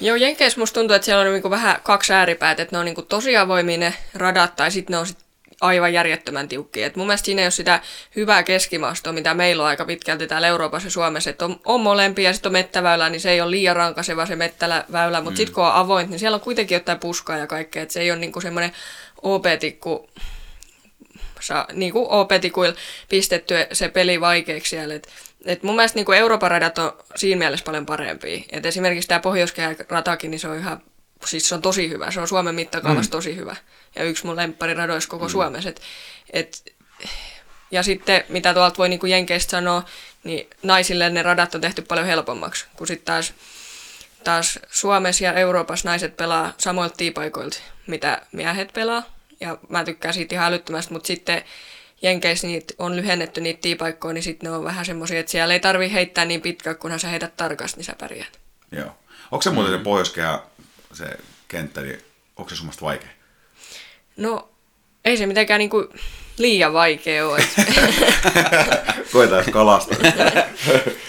Joo, 0.00 0.16
Jenkeissä 0.16 0.60
musta 0.60 0.80
tuntuu, 0.80 0.94
että 0.94 1.04
siellä 1.04 1.22
on 1.22 1.32
niinku 1.32 1.50
vähän 1.50 1.80
kaksi 1.82 2.12
ääripäät, 2.12 2.60
että 2.60 2.76
ne 2.76 2.78
on 2.78 2.84
niinku 2.84 3.02
tosi 3.02 3.36
avoimia 3.36 3.78
ne 3.78 3.94
radat, 4.14 4.56
tai 4.56 4.70
sitten 4.70 4.94
ne 4.94 4.98
on 4.98 5.06
sit 5.06 5.18
aivan 5.60 5.92
järjettömän 5.92 6.48
tiukkia. 6.48 6.86
Et 6.86 6.96
mun 6.96 7.06
mielestä 7.06 7.26
siinä 7.26 7.42
ei 7.42 7.46
ole 7.46 7.50
sitä 7.50 7.80
hyvää 8.16 8.42
keskimaastoa, 8.42 9.12
mitä 9.12 9.34
meillä 9.34 9.62
on 9.62 9.68
aika 9.68 9.84
pitkälti 9.84 10.26
täällä 10.26 10.46
Euroopassa 10.46 10.86
ja 10.86 10.90
Suomessa, 10.90 11.30
että 11.30 11.44
on, 11.44 11.60
on 11.64 11.80
molempia 11.80 12.28
ja 12.28 12.32
sitten 12.32 12.48
on 12.48 12.52
mettäväylä, 12.52 13.10
niin 13.10 13.20
se 13.20 13.30
ei 13.30 13.40
ole 13.40 13.50
liian 13.50 13.76
rankaseva 13.76 14.26
se 14.26 14.36
mettäväylä, 14.36 15.20
mutta 15.20 15.30
mm. 15.30 15.36
sitten 15.36 15.54
kun 15.54 15.64
on 15.64 15.72
avoin, 15.72 16.10
niin 16.10 16.18
siellä 16.18 16.34
on 16.34 16.40
kuitenkin 16.40 16.76
jotain 16.76 16.98
puskaa 16.98 17.38
ja 17.38 17.46
kaikkea, 17.46 17.82
että 17.82 17.92
se 17.92 18.00
ei 18.00 18.10
ole 18.10 18.18
niinku 18.18 18.40
semmoinen 18.40 18.72
OP-tikku, 19.22 20.10
sa, 21.40 21.66
niin 21.72 21.92
kuin 21.92 22.06
OP-tikuilla 22.08 22.76
pistetty 23.08 23.54
se 23.72 23.88
peli 23.88 24.20
vaikeaksi 24.20 24.70
siellä. 24.70 24.94
Et, 24.94 25.08
et 25.44 25.62
mun 25.62 25.76
mielestä 25.76 25.98
niin 25.98 26.06
kuin 26.06 26.18
Euroopan 26.18 26.50
radat 26.50 26.78
on 26.78 26.92
siinä 27.16 27.38
mielessä 27.38 27.64
paljon 27.64 27.86
parempia. 27.86 28.42
Et 28.52 28.66
esimerkiksi 28.66 29.08
tämä 29.08 29.20
pohjoiskehä 29.20 29.74
ratakin, 29.88 30.30
niin 30.30 30.38
se 30.38 30.48
on 30.48 30.58
ihan, 30.58 30.82
siis 31.24 31.48
se 31.48 31.54
on 31.54 31.62
tosi 31.62 31.88
hyvä. 31.88 32.10
Se 32.10 32.20
on 32.20 32.28
Suomen 32.28 32.54
mittakaavassa 32.54 33.08
mm. 33.08 33.12
tosi 33.12 33.36
hyvä. 33.36 33.56
Ja 33.94 34.04
yksi 34.04 34.26
mun 34.26 34.36
lemppariradoissa 34.36 35.10
koko 35.10 35.24
mm. 35.24 35.30
Suomessa. 35.30 35.68
Et, 35.68 35.80
et, 36.32 36.72
ja 37.70 37.82
sitten, 37.82 38.24
mitä 38.28 38.54
tuolta 38.54 38.78
voi 38.78 38.88
niin 38.88 39.00
kuin 39.00 39.10
Jenkeistä 39.10 39.50
sanoa, 39.50 39.84
niin 40.24 40.48
naisille 40.62 41.10
ne 41.10 41.22
radat 41.22 41.54
on 41.54 41.60
tehty 41.60 41.82
paljon 41.82 42.06
helpommaksi, 42.06 42.66
kun 42.76 42.86
sitten 42.86 43.04
taas, 43.04 43.34
taas 44.24 44.58
Suomessa 44.70 45.24
ja 45.24 45.32
Euroopassa 45.32 45.88
naiset 45.88 46.16
pelaa 46.16 46.52
samoilta 46.58 46.96
tiipaikoilta, 46.96 47.58
mitä 47.86 48.22
miehet 48.32 48.72
pelaa 48.72 49.19
ja 49.40 49.58
mä 49.68 49.84
tykkään 49.84 50.14
siitä 50.14 50.34
ihan 50.34 50.46
älyttömästi, 50.46 50.92
mutta 50.92 51.06
sitten 51.06 51.44
Jenkeissä 52.02 52.46
niitä 52.46 52.74
on 52.78 52.96
lyhennetty 52.96 53.40
niitä 53.40 53.60
tiipaikkoja, 53.60 54.14
niin 54.14 54.22
sitten 54.22 54.50
ne 54.50 54.56
on 54.56 54.64
vähän 54.64 54.84
semmoisia, 54.84 55.20
että 55.20 55.32
siellä 55.32 55.54
ei 55.54 55.60
tarvi 55.60 55.92
heittää 55.92 56.24
niin 56.24 56.40
pitkään, 56.40 56.76
kunhan 56.76 57.00
sä 57.00 57.08
heität 57.08 57.36
tarkasti, 57.36 57.76
niin 57.76 57.84
sä 57.84 57.94
pärjäät. 58.00 58.40
Joo. 58.72 58.96
Onko 59.30 59.42
se 59.42 59.50
muuten 59.50 59.78
se 59.78 59.84
pohjoiskehä, 59.84 60.40
se 60.92 61.04
kenttä, 61.48 61.80
niin 61.80 62.02
onko 62.36 62.50
se 62.50 62.56
sun 62.56 62.66
mielestä 62.66 62.82
vaikea? 62.82 63.10
No, 64.16 64.48
ei 65.04 65.16
se 65.16 65.26
mitenkään 65.26 65.58
niinku 65.58 65.88
liian 66.38 66.72
vaikea 66.72 67.28
ole. 67.28 67.44
Koetaan 69.12 69.44
kalastaa. 69.52 69.98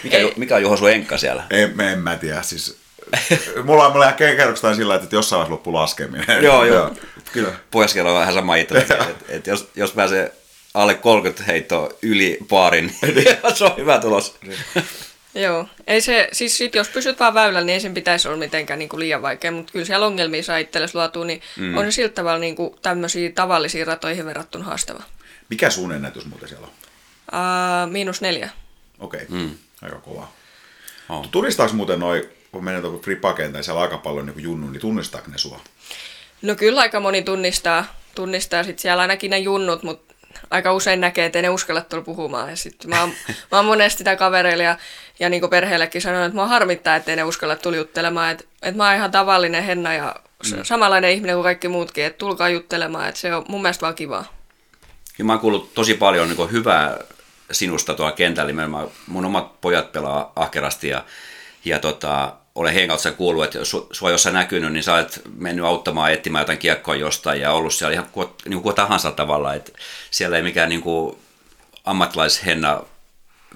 Mikä, 0.04 0.18
mikä 0.36 0.56
on 0.56 0.62
Juho 0.62 0.78
sun 0.78 0.92
enkka 0.92 1.18
siellä? 1.18 1.44
en, 1.50 1.82
en 1.82 2.00
mä 2.00 2.16
tiedä, 2.16 2.42
siis 2.42 2.81
mulla 3.64 3.86
on 3.86 3.92
mulla 3.92 4.12
kerrokstaan 4.12 4.76
sillä, 4.76 4.96
että 4.96 5.16
jossain 5.16 5.38
vaiheessa 5.38 5.54
loppu 5.54 5.74
laskeminen. 5.74 6.44
joo, 6.44 6.66
joo. 6.66 6.92
Kyllä. 7.32 7.52
Pohjois 7.72 7.98
on 7.98 8.06
vähän 8.06 8.34
sama 8.34 8.56
itse. 8.56 8.78
että 8.82 9.06
et 9.30 9.48
jos, 9.48 9.70
jos 9.76 9.92
pääsee 9.92 10.34
alle 10.74 10.94
30 10.94 11.44
heittoa 11.44 11.90
yli 12.02 12.38
paarin, 12.50 12.96
niin 13.02 13.38
se 13.54 13.66
on 13.66 13.78
hyvä 13.78 14.00
tulos. 14.00 14.38
Joo, 15.36 15.68
ei 15.88 16.02
se, 16.02 16.30
siis 16.32 16.58
sit 16.58 16.76
jos 16.76 16.90
pysyt 16.90 17.20
vaan 17.20 17.34
väylällä, 17.34 17.62
niin 17.62 17.74
ei 17.74 17.80
sen 17.80 17.94
pitäisi 17.94 18.28
olla 18.28 18.38
mitenkään 18.38 18.80
niin 18.80 18.90
kuin 18.90 19.00
liian 19.00 19.22
vaikea, 19.22 19.52
mutta 19.52 19.72
kyllä 19.72 19.86
siellä 19.86 20.06
ongelmia 20.06 20.44
saa 20.44 20.58
itsellesi 20.58 20.96
luotua, 20.96 21.26
niin 21.26 21.42
mm. 21.58 21.78
on 21.78 21.86
se 21.86 21.92
siltä 21.92 22.14
tavalla 22.14 22.40
niin 22.40 22.56
kuin 22.56 22.76
tämmöisiä 22.82 23.32
tavallisiin 23.32 23.88
ratoihin 23.88 24.26
verrattuna 24.26 24.64
haastava. 24.64 25.04
Mikä 25.50 25.70
sun 25.70 25.92
ennätys 25.92 26.26
muuten 26.26 26.50
siellä 26.50 26.68
on? 26.68 26.74
Uh, 27.34 27.92
miinus 27.92 28.22
neljä. 28.22 28.50
Okei, 29.00 29.24
okay. 29.24 29.40
mm. 29.40 29.50
aika 29.82 29.98
kova. 29.98 30.28
Oh. 31.10 31.30
Tunnistaako 31.32 31.74
muuten 31.74 32.00
noin, 32.00 32.24
kun 32.52 32.64
menee 32.64 32.82
tuohon 32.82 33.02
fripakentaan 33.02 33.60
ja 33.60 33.64
siellä 33.64 33.80
on 33.80 33.84
aika 33.84 33.98
paljon 33.98 34.26
niin 34.26 34.44
junnu, 34.44 34.70
niin 34.70 34.82
tunnistaako 34.82 35.32
ne 35.32 35.38
sua? 35.38 35.62
No 36.42 36.56
kyllä 36.56 36.82
aika 36.82 37.00
moni 37.00 37.22
tunnistaa, 37.22 37.86
tunnistaa 38.16 38.64
sitten 38.64 38.82
siellä 38.82 39.02
ainakin 39.02 39.32
ne 39.32 39.40
junnut, 39.40 39.84
mutta 39.84 40.12
aika 40.52 40.74
usein 40.74 41.02
näkee, 41.02 41.26
että 41.26 41.40
ei 41.40 41.44
ne 41.44 41.50
uskalla 41.50 41.82
tulla 41.82 42.04
puhumaan. 42.04 42.50
Ja 42.50 42.56
sit 42.56 42.86
mä, 42.86 43.02
oon, 43.02 43.10
mä 43.52 43.58
oon 43.58 43.66
monesti 43.66 43.98
sitä 43.98 44.16
kavereille 44.16 44.64
ja, 44.64 44.78
ja 45.20 45.30
niin 45.30 45.50
perheellekin 45.50 46.02
sanonut, 46.02 46.26
että 46.26 46.36
mä 46.36 46.48
harmittaa, 46.48 46.96
että 46.96 47.12
ei 47.12 47.16
ne 47.16 47.24
uskalla 47.24 47.56
tulla 47.56 47.78
juttelemaan. 47.78 48.32
Että, 48.32 48.44
että 48.62 48.78
mä 48.78 48.88
oon 48.88 48.96
ihan 48.96 49.12
tavallinen 49.12 49.64
henna 49.64 49.94
ja 49.94 50.16
mm. 50.52 50.64
samanlainen 50.64 51.12
ihminen 51.12 51.36
kuin 51.36 51.44
kaikki 51.44 51.68
muutkin, 51.68 52.06
että 52.06 52.18
tulkaa 52.18 52.50
juttelemaan, 52.50 53.10
että 53.10 53.22
se 53.22 53.36
on 53.36 53.46
mun 53.48 53.62
mielestä 53.62 53.82
vaan 53.82 53.96
kivaa. 53.96 54.26
Ja 55.18 55.26
mä 55.26 55.34
oon 55.34 55.40
kuullut 55.40 55.74
tosi 55.74 55.94
paljon 55.94 56.30
niin 56.30 56.52
hyvää 56.52 56.98
sinusta 57.52 57.94
tuolla 57.94 58.12
kentällä. 58.12 58.54
Mun 59.08 59.26
omat 59.26 59.62
pojat 59.62 59.92
pelaa 59.92 60.32
ahkerasti 60.36 60.88
ja, 60.88 61.06
ja 61.66 61.80
tota, 61.80 62.34
olen 62.56 62.88
kautta 62.88 63.12
kuullut, 63.12 63.44
että 63.44 63.58
jos 63.58 63.78
sua 63.92 64.12
jossain 64.12 64.34
näkynyt, 64.34 64.74
niin 64.74 64.84
sä 64.84 64.94
olet 64.94 65.22
mennyt 65.36 65.66
auttamaan 65.66 66.12
etsimään 66.12 66.42
jotain 66.42 66.58
kiekkoa 66.58 66.96
jostain 66.96 67.42
ja 67.42 67.52
ollut 67.52 67.74
siellä 67.74 67.94
ihan 67.94 68.08
niin 68.46 68.62
kuin 68.62 68.76
tahansa 68.76 69.12
tavalla. 69.12 69.54
Että 69.54 69.72
siellä 70.12 70.38
ei 70.38 70.44
mikään 70.44 70.70
niin 70.70 70.82
kuin 70.82 71.18
ammattilaishenna 71.86 72.84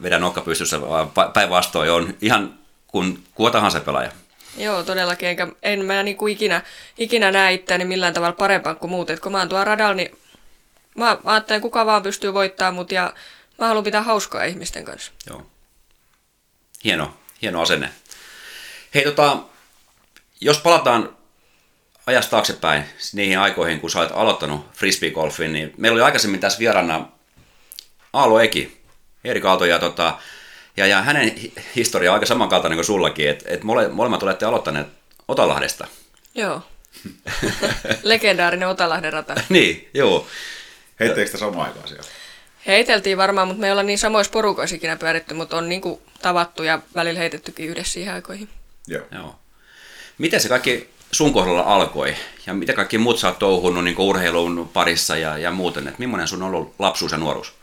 vedä 0.04 0.20
nokka 0.20 0.42
pystyssä, 0.42 0.82
vaan 0.82 1.12
päinvastoin 1.34 1.92
on 1.92 2.14
ihan 2.22 2.60
kuin 2.88 3.24
kuka 3.36 3.52
tahansa 3.52 3.80
pelaaja. 3.80 4.12
Joo, 4.58 4.84
todellakin. 4.84 5.30
Enkä, 5.30 5.48
en 5.64 5.86
mä 5.86 6.04
niin 6.04 6.18
kuin 6.18 6.34
ikinä, 6.34 6.62
ikinä 6.98 7.32
näe 7.32 7.54
itseäni 7.54 7.86
millään 7.86 8.14
tavalla 8.14 8.36
parempaa 8.36 8.76
kuin 8.76 8.92
muut. 8.92 9.10
Et 9.10 9.20
kun 9.20 9.32
mä 9.32 9.38
oon 9.38 9.50
tuolla 9.50 9.66
radalla, 9.66 9.94
niin 9.94 10.18
mä 10.96 11.18
ajattelen, 11.26 11.62
kuka 11.62 11.86
vaan 11.86 12.04
pystyy 12.04 12.34
voittamaan 12.34 12.74
mut 12.74 12.92
ja 12.92 13.14
mä 13.60 13.68
haluan 13.68 13.84
pitää 13.84 14.02
hauskaa 14.02 14.44
ihmisten 14.44 14.86
kanssa. 14.86 15.12
Joo. 15.30 15.46
Hieno, 16.84 17.18
hieno 17.42 17.62
asenne. 17.62 17.90
Hei 18.96 19.04
tota, 19.04 19.38
jos 20.42 20.60
palataan 20.60 21.18
ajasta 22.06 22.32
taaksepäin 22.32 22.84
niihin 23.14 23.40
aikoihin, 23.40 23.80
kun 23.80 23.92
sä 23.92 24.00
olet 24.00 24.12
aloittanut 24.14 24.72
frisbeegolfin, 24.74 25.54
niin 25.54 25.74
meillä 25.78 25.96
oli 25.96 26.02
aikaisemmin 26.02 26.40
tässä 26.40 26.60
vieraana 26.60 27.08
Aalo 28.14 28.40
Eki, 28.40 28.82
Erik 29.24 29.46
Aalto, 29.46 29.66
ja, 29.66 29.80
tota, 29.80 30.18
ja, 30.78 30.88
ja 30.88 31.02
hänen 31.02 31.36
historia 31.76 32.12
on 32.12 32.14
aika 32.14 32.26
samankaltainen 32.26 32.78
kuin 32.78 32.86
sullakin, 32.86 33.30
että 33.30 33.46
et 33.48 33.64
mole, 33.64 33.88
molemmat 33.88 34.24
olette 34.24 34.46
aloittaneet 34.46 34.88
Otalahdesta. 35.28 35.88
Joo. 36.36 36.62
Legendaarinen 38.04 38.68
Otalahden 38.68 39.14
rata. 39.14 39.36
niin, 39.50 39.90
joo. 39.94 40.28
Heitteekö 41.00 41.28
sitä 41.28 41.38
samaan 41.38 41.68
aikaan 41.68 41.88
siellä? 41.88 42.08
Heiteltiin 42.68 43.18
varmaan, 43.18 43.48
mutta 43.48 43.62
me 43.62 43.68
ei 43.68 43.72
olla 43.72 43.84
niin 43.84 44.00
samoissa 44.00 44.32
porukoissa 44.32 44.76
ikinä 44.76 44.96
pyöritty, 44.96 45.34
mutta 45.34 45.58
on 45.58 45.70
niin 45.70 45.82
kuin 45.82 46.02
tavattu 46.22 46.64
ja 46.64 46.80
välillä 46.96 47.20
heitettykin 47.20 47.70
yhdessä 47.70 47.94
siihen 47.94 48.14
aikoihin. 48.14 48.50
Joo. 48.88 49.06
Joo. 49.12 49.36
Miten 50.18 50.42
se 50.42 50.50
kaikki 50.50 50.90
sun 51.12 51.34
kohdalla 51.34 51.62
alkoi 51.62 52.16
ja 52.46 52.54
mitä 52.54 52.74
kaikki 52.74 52.98
muut 52.98 53.20
sä 53.20 53.28
oot 53.28 53.40
touhunut 53.40 53.84
niin 53.84 54.00
urheilun 54.00 54.70
parissa 54.74 55.18
ja, 55.18 55.38
ja 55.38 55.52
muuten, 55.52 55.88
että 55.88 56.00
millainen 56.00 56.28
sun 56.28 56.44
on 56.44 56.50
ollut 56.50 56.76
lapsuus 56.80 57.12
ja 57.12 57.18
nuoruus? 57.18 57.54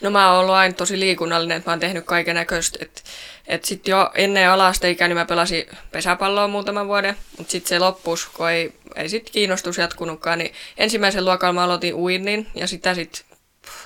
No 0.00 0.10
mä 0.10 0.30
oon 0.30 0.40
ollut 0.40 0.54
aina 0.54 0.74
tosi 0.74 1.00
liikunnallinen, 1.00 1.56
että 1.56 1.70
mä 1.70 1.72
oon 1.72 1.80
tehnyt 1.80 2.04
kaiken 2.04 2.34
näköistä. 2.34 2.78
Että 2.82 3.02
et 3.46 3.64
sitten 3.64 3.92
jo 3.92 4.10
ennen 4.14 4.50
alasteikää 4.50 5.08
niin 5.08 5.16
mä 5.16 5.24
pelasin 5.24 5.66
pesäpalloa 5.92 6.48
muutaman 6.48 6.88
vuoden, 6.88 7.16
mutta 7.38 7.50
sitten 7.50 7.68
se 7.68 7.78
loppus, 7.78 8.26
kun 8.26 8.50
ei, 8.50 8.72
ei 8.96 9.08
sitten 9.08 9.32
kiinnostus 9.32 9.78
jatkunutkaan, 9.78 10.38
niin 10.38 10.52
ensimmäisen 10.76 11.24
luokalla 11.24 11.52
mä 11.52 11.64
aloitin 11.64 11.94
uinnin 11.94 12.46
ja 12.54 12.66
sitä 12.66 12.94
sitten 12.94 13.24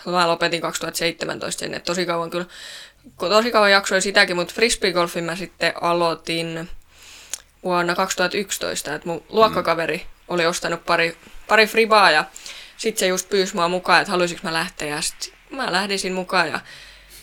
mä 0.07 0.29
lopetin 0.29 0.61
2017 0.61 1.61
sen, 1.61 1.75
että 1.75 1.87
tosi 1.87 2.07
kauan 2.07 2.31
kyllä, 2.31 2.47
tosi 3.19 3.51
kauan 3.51 3.71
jaksoin 3.71 4.03
sitäkin, 4.03 4.37
mutta 4.37 4.55
frisbeegolfin 4.55 5.25
mä 5.25 5.37
sitten 5.37 5.73
aloitin 5.81 6.69
vuonna 7.65 7.95
2011, 7.95 8.95
että 8.95 9.09
mun 9.09 9.25
luokkakaveri 9.29 9.97
mm. 9.97 10.05
oli 10.29 10.47
ostanut 10.47 10.87
pari, 10.87 11.17
pari 11.49 11.67
fribaa 11.67 12.11
ja 12.11 12.25
sitten 12.77 13.01
se 13.01 13.07
just 13.07 13.29
pyysi 13.29 13.55
mua 13.55 13.69
mukaan, 13.69 14.01
että 14.01 14.11
haluaisinko 14.11 14.41
mä 14.45 14.53
lähteä 14.53 14.89
ja 14.89 15.01
sitten 15.01 15.33
mä 15.51 15.73
lähdisin 15.73 16.13
mukaan 16.13 16.49
ja, 16.49 16.61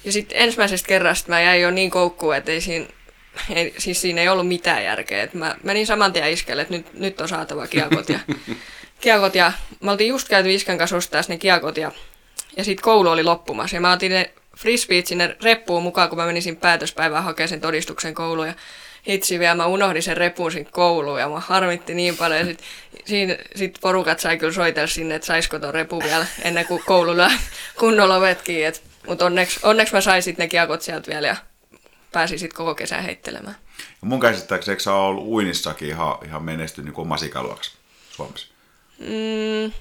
ja 0.04 0.12
sitten 0.12 0.38
ensimmäisestä 0.38 0.88
kerrasta 0.88 1.30
mä 1.30 1.42
jäin 1.42 1.62
jo 1.62 1.72
niin 1.72 1.92
koukkuun, 1.92 2.36
että 2.36 2.52
ei 2.52 2.62
siinä, 2.62 2.86
ei, 3.50 3.74
siis 3.78 4.02
siinä 4.02 4.22
ei 4.22 4.30
ollut 4.30 4.48
mitään 4.48 4.84
järkeä. 4.84 5.24
Et 5.24 5.34
mä 5.34 5.56
menin 5.64 5.88
saman 5.88 6.14
tien 6.14 6.32
iskelle, 6.32 6.62
että 6.62 6.74
nyt, 6.74 6.94
nyt 6.94 7.22
on 7.22 7.30
saatava 7.30 7.68
kiekot 7.68 8.10
ja, 8.10 8.20
kiekot 9.02 9.36
ja 9.36 9.52
mä 9.80 9.92
oltiin 9.92 10.10
just 10.10 10.28
käyty 10.28 10.54
iskän 10.54 10.78
kanssa 10.78 10.98
ostaa 10.98 11.22
ne 11.28 11.38
kiekot 11.38 11.78
ja, 11.78 11.92
ja 12.58 12.64
sitten 12.64 12.84
koulu 12.84 13.10
oli 13.10 13.24
loppumassa 13.24 13.76
ja 13.76 13.82
mä 13.82 13.92
otin 13.92 14.12
ne 14.12 14.34
frisbeet 14.58 15.08
sinne 15.08 15.36
reppuun 15.44 15.84
mukaan, 15.84 16.10
kun 16.10 16.18
mä 16.18 16.26
menisin 16.26 16.56
päätöspäivään 16.56 17.24
hakemaan 17.24 17.50
sen 17.50 17.62
todistuksen 17.62 18.14
kouluun 18.14 18.48
ja 18.48 18.54
hitsi 19.08 19.40
vielä, 19.40 19.56
mä 19.56 19.66
unohdin 19.66 20.04
sen 20.04 20.18
repun 20.18 20.52
sinne 20.52 20.70
kouluun 20.72 21.20
ja 21.20 21.30
mä 21.30 21.40
harmitti 21.40 21.94
niin 21.94 22.18
paljon. 22.18 22.40
Ja 22.40 22.46
sit, 22.46 22.60
siinä, 23.06 23.38
sit 23.56 23.78
porukat 23.82 24.20
sai 24.20 24.38
kyllä 24.38 24.54
soitella 24.54 24.88
sinne, 24.88 25.16
että 25.16 25.26
saisiko 25.26 25.60
ton 25.60 25.74
repu 25.74 26.00
vielä 26.04 26.26
ennen 26.42 26.66
kuin 26.66 26.84
koululla 26.86 27.32
kunnolla 27.80 28.22
vetkin. 28.22 28.74
Mutta 29.08 29.26
onneksi, 29.26 29.60
onneksi 29.64 29.94
mä 29.94 30.02
sain 30.02 30.24
sitten 30.24 30.44
ne 30.44 30.48
kiekot 30.48 30.82
sieltä 30.82 31.12
vielä 31.12 31.28
ja 31.28 31.36
pääsin 32.12 32.40
sitten 32.40 32.58
koko 32.58 32.76
kesän 32.76 33.04
heittelemään. 33.04 33.56
Ja 34.02 34.08
mun 34.08 34.20
käsittääkseni 34.20 34.80
sä 34.80 34.94
ollut 34.94 35.28
uinissakin 35.28 35.88
ihan, 35.88 36.18
ihan 36.26 36.44
menestynyt 36.44 36.94
niin 36.94 37.02
omassa 37.02 37.26
ikäluokassa 37.26 37.78
Suomessa? 38.12 38.48
Mm, 39.00 39.72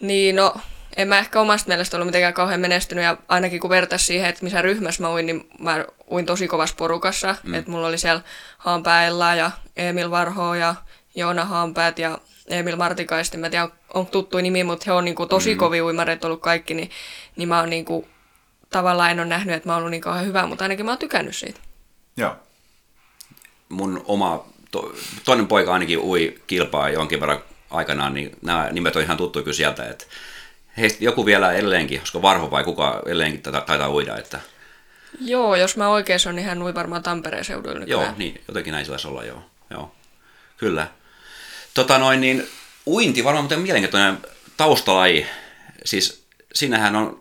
niin, 0.00 0.36
no 0.36 0.54
en 0.96 1.08
mä 1.08 1.18
ehkä 1.18 1.40
omasta 1.40 1.68
mielestä 1.68 1.96
ollut 1.96 2.06
mitenkään 2.06 2.34
kauhean 2.34 2.60
menestynyt 2.60 3.04
ja 3.04 3.16
ainakin 3.28 3.60
kun 3.60 3.70
vertaisi 3.70 4.04
siihen, 4.04 4.28
että 4.28 4.44
missä 4.44 4.62
ryhmässä 4.62 5.02
mä 5.02 5.12
uin, 5.12 5.26
niin 5.26 5.48
mä 5.58 5.84
uin 6.10 6.26
tosi 6.26 6.48
kovassa 6.48 6.76
porukassa. 6.78 7.36
Mm. 7.42 7.54
Että 7.54 7.70
mulla 7.70 7.86
oli 7.86 7.98
siellä 7.98 8.22
Haanpäällä 8.58 9.34
ja 9.34 9.50
Emil 9.76 10.10
Varho 10.10 10.54
ja 10.54 10.74
Joona 11.14 11.44
Haanpäät 11.44 11.98
ja 11.98 12.18
Emil 12.48 12.76
Martikaista. 12.76 13.38
Mä 13.38 13.50
tiedän, 13.50 13.72
on 13.94 14.06
tuttu 14.06 14.38
nimi, 14.38 14.64
mutta 14.64 14.84
he 14.86 14.92
on 14.92 15.04
niin 15.04 15.14
kuin 15.14 15.28
tosi 15.28 15.54
mm. 15.54 15.58
kovin 15.58 15.82
uimareet 15.82 16.24
ollut 16.24 16.40
kaikki, 16.40 16.74
niin, 16.74 16.90
niin 17.36 17.48
mä 17.48 17.60
oon 17.60 17.70
niin 17.70 17.84
kuin, 17.84 18.06
tavallaan 18.70 19.10
en 19.10 19.20
ole 19.20 19.26
nähnyt, 19.26 19.54
että 19.54 19.68
mä 19.68 19.72
oon 19.72 19.78
ollut 19.78 19.90
niin 19.90 20.00
kauhean 20.00 20.26
hyvä, 20.26 20.46
mutta 20.46 20.64
ainakin 20.64 20.84
mä 20.84 20.90
oon 20.90 20.98
tykännyt 20.98 21.36
siitä. 21.36 21.60
Joo. 22.16 22.36
Mun 23.68 24.02
oma, 24.04 24.44
to, 24.70 24.94
toinen 25.24 25.46
poika 25.46 25.72
ainakin 25.72 25.98
ui 25.98 26.40
kilpaa 26.46 26.90
jonkin 26.90 27.20
verran 27.20 27.42
aikanaan, 27.70 28.14
niin 28.14 28.30
nämä 28.42 28.68
nimet 28.72 28.96
on 28.96 29.02
ihan 29.02 29.16
tuttu 29.16 29.42
kyllä 29.42 29.56
sieltä, 29.56 29.88
että 29.88 30.04
heistä 30.76 31.04
joku 31.04 31.26
vielä 31.26 31.52
edelleenkin, 31.52 32.00
koska 32.00 32.22
Varho 32.22 32.50
vai 32.50 32.64
kuka 32.64 33.02
edelleenkin 33.06 33.42
taitaa 33.42 33.90
uida, 33.90 34.16
että... 34.16 34.40
Joo, 35.20 35.56
jos 35.56 35.76
mä 35.76 35.88
oikeassa 35.88 36.30
on, 36.30 36.36
niin 36.36 36.46
hän 36.46 36.62
ui 36.62 36.74
varmaan 36.74 37.02
Tampereen 37.02 37.44
seuduilla 37.44 37.80
nykyään. 37.80 38.02
Joo, 38.02 38.14
niin, 38.16 38.40
jotenkin 38.48 38.72
näin 38.72 38.86
saisi 38.86 39.08
olla, 39.08 39.24
joo. 39.24 39.42
joo. 39.70 39.94
Kyllä. 40.56 40.86
Tota 41.74 41.98
noin, 41.98 42.20
niin 42.20 42.48
uinti 42.86 43.24
varmaan 43.24 43.44
muuten 43.44 43.60
mielenkiintoinen 43.60 44.18
taustalaji. 44.56 45.26
Siis 45.84 46.24
siinähän 46.54 46.96
on, 46.96 47.20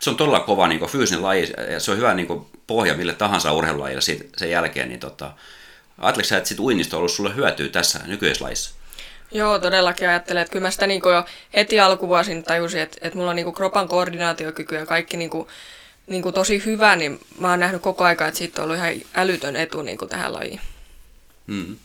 se 0.00 0.10
on 0.10 0.16
todella 0.16 0.40
kova 0.40 0.68
niin 0.68 0.78
kuin, 0.78 0.90
fyysinen 0.90 1.22
laji 1.22 1.52
ja 1.72 1.80
se 1.80 1.90
on 1.90 1.96
hyvä 1.96 2.14
niin 2.14 2.26
kuin, 2.26 2.46
pohja 2.66 2.94
mille 2.94 3.14
tahansa 3.14 3.52
urheilulajille 3.52 4.02
sen 4.36 4.50
jälkeen. 4.50 4.88
Niin, 4.88 5.00
tota, 5.00 5.32
Ajatteliko 5.98 6.28
sä, 6.28 6.36
että 6.36 6.48
sit 6.48 6.60
uinnista 6.60 6.96
on 6.96 6.98
ollut 6.98 7.12
sulle 7.12 7.34
hyötyä 7.34 7.68
tässä 7.68 8.00
nykyisessä 8.06 8.44
lajissa? 8.44 8.70
Joo, 9.30 9.58
todellakin 9.58 10.08
ajattelen, 10.08 10.42
että 10.42 10.52
kyllä 10.52 10.66
mä 10.66 10.70
sitä 10.70 10.86
niin 10.86 11.02
jo 11.04 11.24
heti 11.54 11.80
alkuvuosin 11.80 12.42
tajusin, 12.42 12.80
että, 12.80 12.96
että 13.00 13.18
mulla 13.18 13.30
on 13.30 13.36
niin 13.36 13.54
kropan 13.54 13.88
koordinaatiokyky 13.88 14.74
ja 14.74 14.86
kaikki 14.86 15.16
niin 15.16 15.30
kuin, 15.30 15.48
niin 16.06 16.22
kuin 16.22 16.34
tosi 16.34 16.64
hyvä, 16.64 16.96
niin 16.96 17.20
mä 17.38 17.50
oon 17.50 17.60
nähnyt 17.60 17.82
koko 17.82 18.04
aika, 18.04 18.26
että 18.26 18.38
siitä 18.38 18.62
on 18.62 18.64
ollut 18.64 18.76
ihan 18.76 18.94
älytön 19.14 19.56
etu 19.56 19.82
niin 19.82 19.98
kuin 19.98 20.08
tähän 20.08 20.32
lajiin. 20.32 20.60
Hmm. 21.48 21.76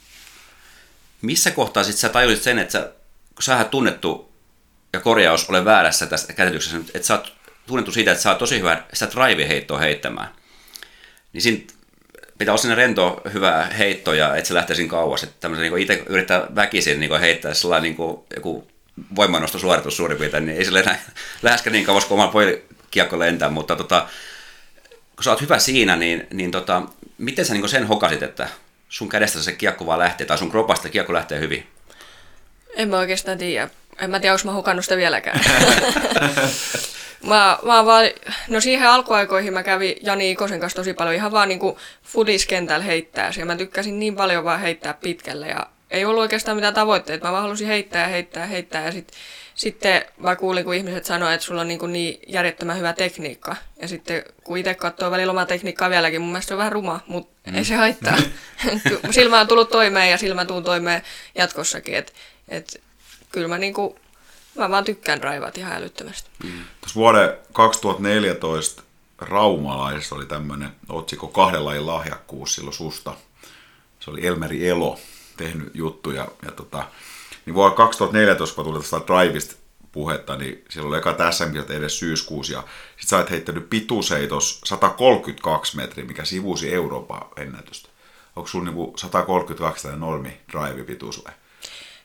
Missä 1.22 1.52
kohtaa 1.52 1.84
sitten 1.84 2.00
sä 2.00 2.10
tajusit 2.10 2.44
sen, 2.44 2.60
että 2.60 2.72
sä, 2.72 2.92
kun 3.36 3.44
sä 3.44 3.64
tunnettu 3.64 4.34
ja 4.94 5.00
korjaus 5.00 5.50
ole 5.50 5.66
väärässä 5.66 6.06
tässä 6.06 6.34
käsityksessä, 6.34 6.78
että 6.78 7.08
sä 7.08 7.14
oot 7.14 7.34
tunnettu 7.68 7.92
siitä, 7.92 8.12
että 8.12 8.24
sä 8.24 8.30
oot 8.30 8.38
tosi 8.38 8.60
hyvä 8.60 8.84
sitä 8.94 9.12
drive-heittoa 9.16 9.80
heittämään. 9.80 10.30
Niin 11.34 11.42
siinä 11.42 11.64
pitää 12.38 12.52
olla 12.52 12.62
sinne 12.62 12.76
rento 12.76 13.22
hyvä 13.34 13.68
heitto 13.78 14.14
ja 14.14 14.36
et 14.36 14.46
se 14.46 14.54
lähtee 14.54 14.88
kauas. 14.88 15.24
Että 15.24 15.36
tämmöisen 15.40 15.72
niin 15.72 15.82
itse 15.82 16.04
yrittää 16.06 16.48
väkisin 16.56 17.00
niin 17.00 17.20
heittää 17.20 17.54
sellainen 17.54 17.84
niin 17.84 17.96
kuin, 17.96 18.18
joku 18.36 18.68
voimannostosuoritus 19.16 19.98
suurin 19.98 20.18
piirtein, 20.18 20.46
niin 20.46 20.58
ei 20.58 20.66
sille 20.66 20.80
enää 20.80 21.00
läheskään 21.42 21.72
niin 21.74 21.86
kauas 21.86 22.06
kuin 22.06 22.22
oma 22.22 22.34
kiekko 22.92 23.20
lentää, 23.20 23.50
mutta 23.50 23.76
tota, 23.76 24.08
kun 25.16 25.24
sä 25.24 25.30
oot 25.30 25.42
hyvä 25.42 25.60
siinä, 25.60 25.96
niin, 25.96 26.28
niin 26.34 26.52
tota, 26.52 26.82
miten 27.18 27.46
sä 27.46 27.54
niin 27.54 27.70
sen 27.70 27.88
hokasit, 27.88 28.24
että 28.24 28.48
sun 28.90 29.10
kädestä 29.10 29.40
se 29.40 29.52
kiekko 29.52 29.86
vaan 29.86 30.00
lähtee, 30.00 30.28
tai 30.28 30.38
sun 30.38 30.52
kropasta 30.52 30.90
kiekko 30.90 31.14
lähtee 31.14 31.40
hyvin? 31.40 31.68
En 32.76 32.90
mä 32.90 32.98
oikeastaan 32.98 33.38
tiedä. 33.38 33.70
En 34.00 34.10
mä 34.10 34.20
tiedä, 34.20 34.34
onko 34.34 34.46
mä 34.46 34.54
hukannut 34.54 34.86
sitä 34.86 34.98
vieläkään. 34.98 35.40
mä, 37.30 37.58
mä 37.64 37.86
vaan, 37.86 38.06
no 38.48 38.62
siihen 38.62 38.90
alkuaikoihin 38.90 39.54
mä 39.54 39.64
kävin 39.64 39.96
Jani 40.02 40.32
Ikosen 40.32 40.60
kanssa 40.60 40.76
tosi 40.76 40.94
paljon 40.94 41.16
ihan 41.16 41.32
vaan 41.32 41.50
niinku 41.50 41.78
fudiskentällä 42.04 42.86
heittää. 42.86 43.32
Ja 43.38 43.46
mä 43.46 43.56
tykkäsin 43.56 44.00
niin 44.00 44.16
paljon 44.16 44.44
vaan 44.44 44.60
heittää 44.60 44.94
pitkälle 44.94 45.48
ja 45.48 45.68
ei 45.92 46.06
ollut 46.06 46.22
oikeastaan 46.22 46.58
mitään 46.58 46.74
tavoitteita. 46.74 47.26
Mä 47.26 47.32
vaan 47.32 47.44
halusin 47.44 47.68
heittää 47.68 48.02
ja 48.02 48.08
heittää 48.08 48.44
ja 48.44 48.48
heittää 48.48 48.86
ja 48.86 48.92
sit, 48.92 49.12
sitten 49.56 50.06
mä 50.18 50.36
kuulin, 50.36 50.64
kun 50.64 50.74
ihmiset 50.74 51.06
sanoivat, 51.06 51.34
että 51.34 51.46
sulla 51.46 51.62
on 51.62 51.68
niin, 51.68 51.94
niin 51.94 52.20
järjettömän 52.28 52.78
hyvä 52.78 52.94
tekniikka. 52.94 53.56
Ja 53.82 53.88
sitten 53.88 54.24
kun 54.44 54.58
itse 54.58 54.74
katsoo 54.74 55.12
välillä 55.12 55.32
omaa 55.32 55.46
tekniikkaa 55.46 55.90
vieläkin, 55.90 56.22
mun 56.22 56.32
mielestä 56.32 56.48
se 56.48 56.54
on 56.54 56.58
vähän 56.58 56.72
ruma, 56.72 57.00
mutta 57.08 57.52
mm. 57.52 57.56
ei 57.58 57.66
se 57.66 57.76
haittaa. 57.76 58.18
silmä 59.12 59.40
on 59.40 59.48
tullut 59.48 59.70
toimeen 59.70 60.12
ja 60.12 60.18
silmä 60.18 60.46
tuun 60.46 60.64
toimeen 60.64 61.02
jatkossakin. 61.36 61.96
Et, 61.96 62.14
et, 62.48 62.82
kyllä 63.34 63.48
mä, 63.48 63.58
niin 63.58 63.74
kuin, 63.74 63.96
mä 64.56 64.70
vaan 64.70 64.84
tykkään 64.84 65.24
raivat 65.24 65.58
ihan 65.58 65.74
älyttömästi. 65.74 66.30
Mm. 66.44 66.52
Tuossa 66.82 66.96
vuoden 66.96 67.38
2014 67.54 68.84
Raumalaisessa 69.22 70.16
oli 70.16 70.26
tämmöinen 70.26 70.70
otsikko 70.90 71.28
kahden 71.28 71.66
lajin 71.66 71.88
lahjakkuus 71.88 72.56
silloin 72.56 72.74
susta. 72.74 73.14
Se 74.00 74.12
oli 74.12 74.28
Elmeri 74.28 74.70
Elo 74.70 75.00
tehnyt 75.38 75.72
juttuja. 75.74 76.28
Ja 76.46 76.52
tota, 76.52 76.88
niin 77.46 77.54
vuonna 77.54 77.76
2014, 77.76 78.56
kun 78.56 78.66
tuli 78.66 78.80
tästä 78.80 79.02
Drivista 79.08 79.56
puhetta, 79.92 80.36
niin 80.36 80.66
silloin 80.70 80.90
oli 80.90 80.98
eka 80.98 81.14
tässä 81.14 81.48
edes 81.70 82.00
syyskuussa, 82.00 82.54
ja 82.54 82.64
sit 82.98 83.10
sä 83.10 83.18
oot 83.18 83.30
heittänyt 83.30 83.70
pituuseitos 83.70 84.62
132 84.64 85.78
metriä, 85.78 86.06
mikä 86.06 86.26
sivusi 86.26 86.74
Euroopan 86.74 87.22
ennätystä. 87.38 87.90
Onko 88.36 88.48
sulla 88.48 88.66
niinku 88.66 88.94
132 88.98 89.88
tai 89.88 89.98
normi 89.98 90.38
drive 90.52 90.84
pituus 90.84 91.26
vai? 91.26 91.34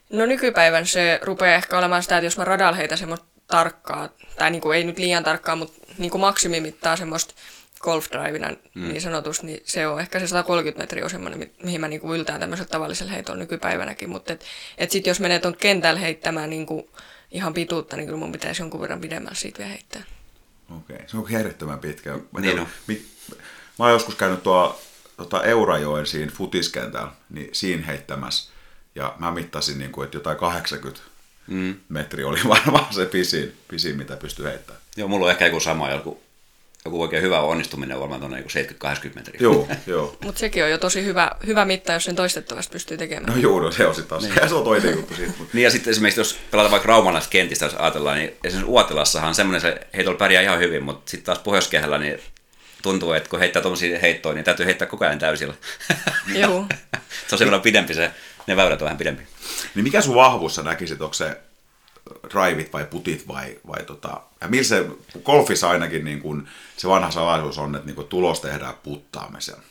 No 0.09 0.25
nykypäivän 0.25 0.87
se 0.87 1.19
rupeaa 1.23 1.55
ehkä 1.55 1.77
olemaan 1.77 2.03
sitä, 2.03 2.17
että 2.17 2.25
jos 2.25 2.37
mä 2.37 2.45
radalla 2.45 2.75
heitän 2.75 2.97
semmoista 2.97 3.25
tarkkaa, 3.47 4.09
tai 4.37 4.51
niinku 4.51 4.71
ei 4.71 4.83
nyt 4.83 4.97
liian 4.97 5.23
tarkkaa, 5.23 5.55
mutta 5.55 5.87
niinku 5.97 6.17
maksimimittaa 6.17 6.95
semmoista 6.95 7.33
golfdrivina 7.79 8.49
mm. 8.49 8.87
niin 8.87 9.01
sanotusti, 9.01 9.45
niin 9.45 9.61
se 9.65 9.87
on 9.87 9.99
ehkä 9.99 10.19
se 10.19 10.27
130 10.27 10.83
metriä 10.83 11.03
on 11.03 11.09
semmoinen, 11.09 11.39
mi- 11.39 11.51
mihin 11.63 11.81
mä 11.81 11.87
niinku 11.87 12.15
yltään 12.15 12.39
tämmöisellä 12.39 12.69
tavallisella 12.69 13.11
heitolla 13.11 13.39
nykypäivänäkin, 13.39 14.09
mutta 14.09 14.33
et, 14.33 14.45
et 14.77 14.91
sitten 14.91 15.11
jos 15.11 15.19
menee 15.19 15.39
tuon 15.39 15.57
kentällä 15.57 15.99
heittämään 15.99 16.49
niinku 16.49 16.89
ihan 17.31 17.53
pituutta, 17.53 17.97
niin 17.97 18.05
kyllä 18.05 18.19
mun 18.19 18.31
pitäisi 18.31 18.61
jonkun 18.61 18.81
verran 18.81 19.01
pidemmällä 19.01 19.35
siitä 19.35 19.57
vielä 19.57 19.71
heittää. 19.71 20.03
Okei, 20.77 20.95
okay. 20.95 21.07
se 21.07 21.17
on 21.17 21.25
järjettömän 21.29 21.79
pitkä. 21.79 22.19
Mä, 22.31 22.39
niin 22.39 22.67
mä 23.79 23.85
oon 23.85 23.91
joskus 23.91 24.15
käynyt 24.15 24.43
tuo 24.43 24.81
tota 25.17 25.43
Eurajoen 25.43 26.05
siinä 26.05 26.31
futiskentällä, 26.31 27.11
niin 27.29 27.49
siinä 27.51 27.85
heittämässä, 27.85 28.51
ja 28.95 29.15
mä 29.19 29.31
mittasin, 29.31 29.79
niin 29.79 29.91
kuin, 29.91 30.05
että 30.05 30.17
jotain 30.17 30.37
80 30.37 31.01
mm. 31.47 31.75
metriä 31.89 32.27
oli 32.27 32.39
varmaan 32.57 32.93
se 32.93 33.05
pisin, 33.05 33.53
pisin 33.67 33.97
mitä 33.97 34.17
pystyy 34.17 34.45
heittämään. 34.45 34.81
Joo, 34.97 35.07
mulla 35.07 35.25
on 35.25 35.31
ehkä 35.31 35.45
joku 35.45 35.59
sama, 35.59 35.91
joku 35.91 36.21
joku 36.85 37.01
oikein 37.01 37.23
hyvä 37.23 37.39
onnistuminen 37.39 37.95
on 37.95 37.99
varmaan 37.99 38.21
tuonne 38.21 38.41
70-80 38.41 38.45
metriä. 39.15 39.39
Joo, 39.39 39.67
joo. 39.87 40.17
Mutta 40.23 40.39
sekin 40.39 40.63
on 40.63 40.71
jo 40.71 40.77
tosi 40.77 41.05
hyvä, 41.05 41.31
hyvä 41.47 41.65
mitta, 41.65 41.93
jos 41.93 42.03
sen 42.03 42.15
toistettavasti 42.15 42.71
pystyy 42.71 42.97
tekemään. 42.97 43.33
No 43.33 43.41
joo, 43.41 43.59
no 43.59 43.71
se 43.71 43.87
on 43.87 43.95
sitten 43.95 44.09
taas. 44.09 44.23
Niin. 44.23 44.49
se 44.49 44.55
on 44.55 44.63
toinen 44.63 44.95
juttu 44.95 45.15
siitä. 45.15 45.33
Mutta... 45.37 45.57
niin 45.57 45.63
ja 45.63 45.71
sitten 45.71 45.91
esimerkiksi 45.91 46.19
jos 46.19 46.39
pelataan 46.51 46.71
vaikka 46.71 46.87
Raumalaisesta 46.87 47.31
kentistä, 47.31 47.65
jos 47.65 47.73
ajatellaan, 47.73 48.17
niin 48.17 48.33
esimerkiksi 48.43 48.71
Uotilassahan 48.71 49.35
semmoinen 49.35 49.61
se 49.61 49.87
heitolla 49.95 50.17
pärjää 50.17 50.43
ihan 50.43 50.59
hyvin, 50.59 50.83
mutta 50.83 51.11
sitten 51.11 51.25
taas 51.25 51.39
pohjoiskehällä 51.39 51.97
niin 51.97 52.19
tuntuu, 52.81 53.13
että 53.13 53.29
kun 53.29 53.39
heittää 53.39 53.61
tuommoisia 53.61 53.99
heittoja, 53.99 54.35
niin 54.35 54.45
täytyy 54.45 54.65
heittää 54.65 54.87
koko 54.87 55.05
ajan 55.05 55.19
täysillä. 55.19 55.53
Joo. 56.35 56.65
se 57.27 57.35
on 57.35 57.39
sen 57.39 57.61
pidempi 57.61 57.93
se, 57.93 58.11
ne 58.49 58.55
väylät 58.55 58.81
on 58.81 58.85
vähän 58.85 58.97
pidempi. 58.97 59.23
Niin 59.75 59.83
mikä 59.83 60.01
sun 60.01 60.15
vahvuus 60.15 60.55
sä 60.55 60.63
näkisit, 60.63 61.01
onko 61.01 61.13
se 61.13 61.37
driveit 62.29 62.73
vai 62.73 62.85
putit 62.85 63.27
vai, 63.27 63.59
vai 63.67 63.83
tota, 63.83 64.21
ja 64.41 64.47
millä 64.47 64.63
se, 64.63 64.85
golfissa 65.23 65.69
ainakin 65.69 66.05
niin 66.05 66.21
kun, 66.21 66.47
se 66.77 66.87
vanha 66.87 67.11
salaisuus 67.11 67.57
on, 67.57 67.75
että 67.75 67.85
niin 67.85 67.95
kun 67.95 68.07
tulos 68.07 68.39
tehdään 68.39 68.73
puttaamisella. 68.83 69.61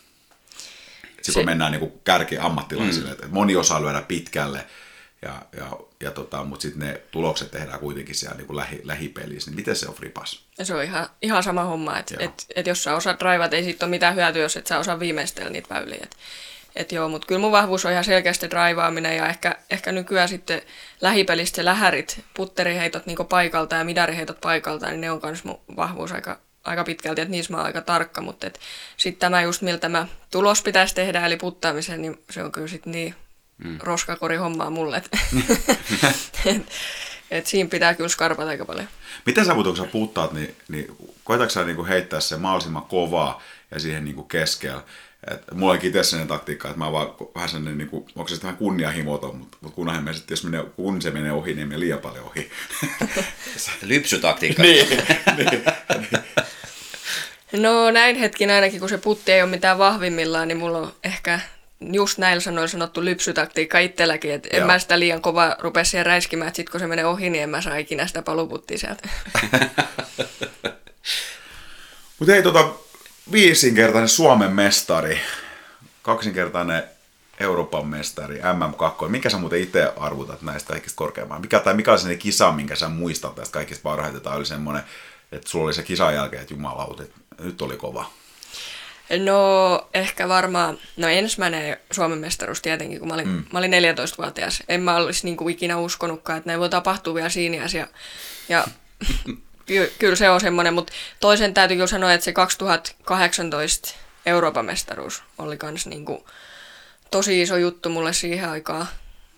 Sitten 1.22 1.34
kun 1.34 1.44
mennään 1.44 1.72
niin 1.72 1.92
kärki 2.04 2.38
ammattilaisille, 2.38 3.08
mm. 3.08 3.12
että 3.12 3.26
moni 3.30 3.56
osaa 3.56 3.82
lyödä 3.82 4.02
pitkälle, 4.02 4.66
ja, 5.22 5.42
ja, 5.56 5.70
ja 6.00 6.10
tota, 6.10 6.44
mutta 6.44 6.62
sitten 6.62 6.88
ne 6.88 7.00
tulokset 7.10 7.50
tehdään 7.50 7.80
kuitenkin 7.80 8.14
siellä 8.14 8.36
niin 8.36 8.56
lähi, 8.56 8.80
lähipelissä, 8.84 9.50
niin 9.50 9.56
miten 9.56 9.76
se 9.76 9.88
on 9.88 9.94
fripas? 9.94 10.44
Se 10.62 10.74
on 10.74 10.84
ihan, 10.84 11.08
ihan 11.22 11.42
sama 11.42 11.64
homma, 11.64 11.98
että 11.98 12.14
et, 12.18 12.46
et 12.56 12.66
jos 12.66 12.82
sä 12.82 12.96
osaat 12.96 13.20
drivata, 13.20 13.56
ei 13.56 13.64
siitä 13.64 13.86
ole 13.86 13.90
mitään 13.90 14.14
hyötyä, 14.14 14.42
jos 14.42 14.56
et 14.56 14.66
sä 14.66 14.78
osaa 14.78 15.00
viimeistellä 15.00 15.50
niitä 15.50 15.74
väyliä. 15.74 15.98
Et, 16.02 16.16
et 16.78 16.92
joo, 16.92 17.08
mutta 17.08 17.26
kyllä 17.26 17.40
mun 17.40 17.52
vahvuus 17.52 17.84
on 17.84 17.92
ihan 17.92 18.04
selkeästi 18.04 18.50
draivaaminen 18.50 19.16
ja 19.16 19.28
ehkä, 19.28 19.56
ehkä 19.70 19.92
nykyään 19.92 20.28
sitten 20.28 20.62
lähipelistä 21.00 21.56
se 21.56 21.64
lähärit, 21.64 22.24
putteriheitot 22.34 23.06
niin 23.06 23.18
paikalta 23.28 23.76
ja 23.76 23.84
midariheitot 23.84 24.40
paikalta, 24.40 24.86
niin 24.86 25.00
ne 25.00 25.10
on 25.10 25.20
myös 25.22 25.44
mun 25.44 25.60
vahvuus 25.76 26.12
aika, 26.12 26.38
aika 26.64 26.84
pitkälti, 26.84 27.20
että 27.20 27.30
niissä 27.30 27.52
mä 27.52 27.56
oon 27.56 27.66
aika 27.66 27.80
tarkka, 27.80 28.20
mutta 28.20 28.50
sitten 28.96 29.20
tämä 29.20 29.42
just 29.42 29.62
miltä 29.62 29.80
tämä 29.80 30.06
tulos 30.30 30.62
pitäisi 30.62 30.94
tehdä, 30.94 31.26
eli 31.26 31.36
puttaamisen, 31.36 32.02
niin 32.02 32.22
se 32.30 32.42
on 32.42 32.52
kyllä 32.52 32.68
sitten 32.68 32.92
niin 32.92 33.14
mm. 33.64 33.78
roskakori 33.82 34.36
hommaa 34.36 34.70
mulle, 34.70 34.96
että 34.96 35.18
et, 36.46 36.62
et 37.30 37.46
siinä 37.46 37.70
pitää 37.70 37.94
kyllä 37.94 38.08
skarpata 38.08 38.48
aika 38.48 38.64
paljon. 38.64 38.88
Miten 39.26 39.44
sä, 39.44 39.54
kun 39.54 39.76
sä 39.76 39.84
puttaat, 39.84 40.32
niin, 40.32 40.56
niin 40.68 40.96
koetatko 41.24 41.50
sä 41.50 41.64
niin 41.64 41.86
heittää 41.86 42.20
se 42.20 42.36
mahdollisimman 42.36 42.82
kovaa 42.82 43.42
ja 43.70 43.80
siihen 43.80 44.04
niin 44.04 44.28
keskellä? 44.28 44.82
Et 45.30 45.42
mulla 45.54 45.72
on 45.72 45.78
itse 45.82 46.02
sellainen 46.02 46.28
taktiikka, 46.28 46.68
että 46.68 46.78
mä 46.78 46.92
vaan 46.92 47.14
vähän 47.34 47.48
sellainen, 47.48 47.78
niin 47.78 47.88
kuin, 47.88 48.06
onko 48.16 48.28
se 48.28 48.42
vähän 48.42 48.56
kunnianhimoton, 48.56 49.36
mutta, 49.36 49.56
mutta 49.60 49.76
kunhan 49.76 50.04
me 50.04 50.12
sitten, 50.12 50.32
jos 50.32 50.44
menee, 50.44 50.64
kun 50.76 51.02
se 51.02 51.10
menee 51.10 51.32
ohi, 51.32 51.54
niin 51.54 51.68
menee 51.68 51.80
liian 51.80 51.98
paljon 51.98 52.24
ohi. 52.24 52.50
Lypsytaktiikka. 53.82 54.62
niin, 54.62 54.88
niin, 55.36 55.62
No 57.62 57.90
näin 57.90 58.16
hetkin 58.16 58.50
ainakin, 58.50 58.80
kun 58.80 58.88
se 58.88 58.98
putti 58.98 59.32
ei 59.32 59.42
ole 59.42 59.50
mitään 59.50 59.78
vahvimmillaan, 59.78 60.48
niin 60.48 60.58
mulla 60.58 60.78
on 60.78 60.92
ehkä 61.04 61.40
just 61.80 62.18
näillä 62.18 62.40
sanoilla 62.40 62.68
sanottu 62.68 63.04
lypsytaktiikka 63.04 63.78
itselläkin, 63.78 64.34
että 64.34 64.48
en 64.52 64.66
mä 64.66 64.78
sitä 64.78 64.98
liian 64.98 65.22
kova 65.22 65.56
rupea 65.58 65.84
siihen 65.84 66.06
räiskimään, 66.06 66.48
että 66.48 66.56
sit 66.56 66.70
kun 66.70 66.80
se 66.80 66.86
menee 66.86 67.06
ohi, 67.06 67.30
niin 67.30 67.42
en 67.42 67.50
mä 67.50 67.62
saa 67.62 67.76
ikinä 67.76 68.06
sitä 68.06 68.22
paluputtia 68.22 68.78
sieltä. 68.78 69.08
Mutta 72.18 72.32
hei, 72.32 72.42
tota, 72.42 72.74
viisinkertainen 73.32 74.08
Suomen 74.08 74.52
mestari, 74.52 75.20
kaksinkertainen 76.02 76.82
Euroopan 77.40 77.86
mestari, 77.86 78.40
MM2. 78.40 79.08
Mikä 79.08 79.30
sä 79.30 79.38
muuten 79.38 79.60
itse 79.60 79.92
arvutat 79.96 80.42
näistä 80.42 80.72
kaikista 80.72 80.96
korkeamman? 80.96 81.40
Mikä, 81.40 81.60
tai 81.60 81.74
mikä 81.74 81.90
oli 81.90 81.98
se 81.98 82.16
kisa, 82.16 82.52
minkä 82.52 82.76
sä 82.76 82.88
muistat 82.88 83.34
tästä 83.34 83.52
kaikista 83.52 83.82
parhaiten? 83.82 84.20
Tai 84.20 84.36
oli 84.36 84.46
semmoinen, 84.46 84.82
että 85.32 85.48
sulla 85.48 85.64
oli 85.64 85.74
se 85.74 85.82
kisan 85.82 86.14
jälkeen, 86.14 86.42
että 86.42 86.54
jumalauta, 86.54 87.02
että 87.02 87.16
nyt 87.38 87.62
oli 87.62 87.76
kova. 87.76 88.10
No 89.24 89.88
ehkä 89.94 90.28
varmaan, 90.28 90.78
no 90.96 91.08
ensimmäinen 91.08 91.76
Suomen 91.90 92.18
mestaruus 92.18 92.62
tietenkin, 92.62 92.98
kun 92.98 93.08
mä 93.08 93.14
olin, 93.14 93.28
mm. 93.28 93.44
mä 93.52 93.58
olin 93.58 93.72
14-vuotias. 93.72 94.62
En 94.68 94.82
mä 94.82 94.96
olisi 94.96 95.24
niin 95.24 95.36
kuin 95.36 95.52
ikinä 95.52 95.78
uskonutkaan, 95.78 96.38
että 96.38 96.48
näin 96.50 96.60
voi 96.60 96.68
tapahtua 96.68 97.14
vielä 97.14 97.28
siinä 97.28 97.68
ja, 97.74 97.86
ja 98.48 98.64
ky- 99.68 99.92
kyllä 99.98 100.16
se 100.16 100.30
on 100.30 100.40
semmoinen, 100.40 100.74
mutta 100.74 100.92
toisen 101.20 101.54
täytyy 101.54 101.76
kyllä 101.76 101.86
sanoa, 101.86 102.12
että 102.12 102.24
se 102.24 102.32
2018 102.32 103.94
Euroopan 104.26 104.64
mestaruus 104.64 105.22
oli 105.38 105.56
kans 105.56 105.86
niinku 105.86 106.26
tosi 107.10 107.42
iso 107.42 107.56
juttu 107.56 107.88
mulle 107.90 108.12
siihen 108.12 108.48
aikaan. 108.48 108.86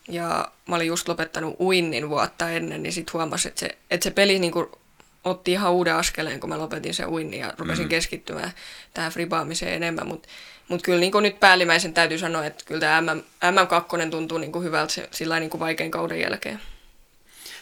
Ja 0.09 0.51
mä 0.69 0.77
olin 0.77 0.87
just 0.87 1.09
lopettanut 1.09 1.57
uinnin 1.61 2.09
vuotta 2.09 2.51
ennen, 2.51 2.83
niin 2.83 2.93
sitten 2.93 3.13
huomasin, 3.13 3.49
että 3.49 3.61
se, 3.61 3.79
että 3.91 4.05
se 4.05 4.11
peli 4.11 4.39
niinku 4.39 4.79
otti 5.25 5.53
ihan 5.53 5.73
uuden 5.73 5.95
askeleen, 5.95 6.41
kun 6.41 6.49
mä 6.49 6.59
lopetin 6.59 6.95
se 6.95 7.07
uinnin 7.07 7.41
ja 7.41 7.55
rupesin 7.59 7.85
mm. 7.85 7.89
keskittymään 7.89 8.51
tähän 8.95 9.13
fribaamiseen 9.13 9.75
enemmän. 9.75 10.07
Mutta 10.07 10.29
mut 10.69 10.83
kyllä 10.83 11.01
niin 11.01 11.13
nyt 11.23 11.41
päällimmäisen 11.41 11.95
täytyy 11.95 12.19
sanoa, 12.19 12.47
että 12.47 12.65
kyllä 12.65 12.81
tämä 12.81 13.01
MM, 13.01 13.23
MM2 13.45 14.11
tuntuu 14.11 14.39
niin 14.39 14.63
hyvältä 14.63 14.95
sillä 15.11 15.41
niin 15.41 15.51
vaikean 15.59 15.91
kauden 15.91 16.21
jälkeen. 16.21 16.61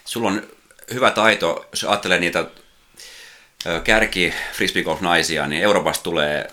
Sulla 0.04 0.28
on 0.28 0.42
hyvä 0.94 1.10
taito, 1.10 1.66
jos 1.72 1.84
ajattelee 1.84 2.20
niitä 2.20 2.46
kärki 3.84 4.34
frisbeegolf 4.52 5.00
naisia, 5.00 5.46
niin 5.46 5.62
Euroopasta 5.62 6.02
tulee 6.02 6.50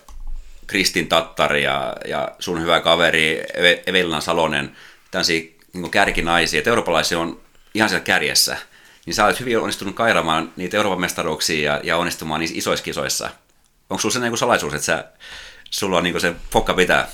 Kristin 0.67 1.07
Tattari 1.07 1.63
ja, 1.63 1.95
ja 2.07 2.31
sun 2.39 2.61
hyvä 2.61 2.79
kaveri 2.79 3.43
Evelina 3.87 4.21
Salonen, 4.21 4.77
tämmöisiä 5.11 5.41
niin 5.73 5.91
kärkinaisia. 5.91 6.57
Että 6.57 6.69
eurooppalaisia 6.69 7.19
on 7.19 7.41
ihan 7.73 7.89
siellä 7.89 8.03
kärjessä. 8.03 8.57
niin 9.05 9.13
sä 9.13 9.25
olet 9.25 9.39
hyvin 9.39 9.59
onnistunut 9.59 9.95
kairamaan 9.95 10.53
niitä 10.55 10.77
Euroopan 10.77 11.01
mestaruuksia 11.01 11.73
ja, 11.73 11.81
ja 11.83 11.97
onnistumaan 11.97 12.39
niissä 12.39 12.57
isoissa 12.57 12.85
kisoissa. 12.85 13.29
Onko 13.89 14.01
sulla 14.01 14.13
se 14.13 14.19
niin 14.19 14.37
salaisuus, 14.37 14.73
että 14.73 14.85
sä, 14.85 15.05
sulla 15.69 15.97
on 15.97 16.03
niin 16.03 16.21
se 16.21 16.33
fokka 16.51 16.73
pitää? 16.73 17.07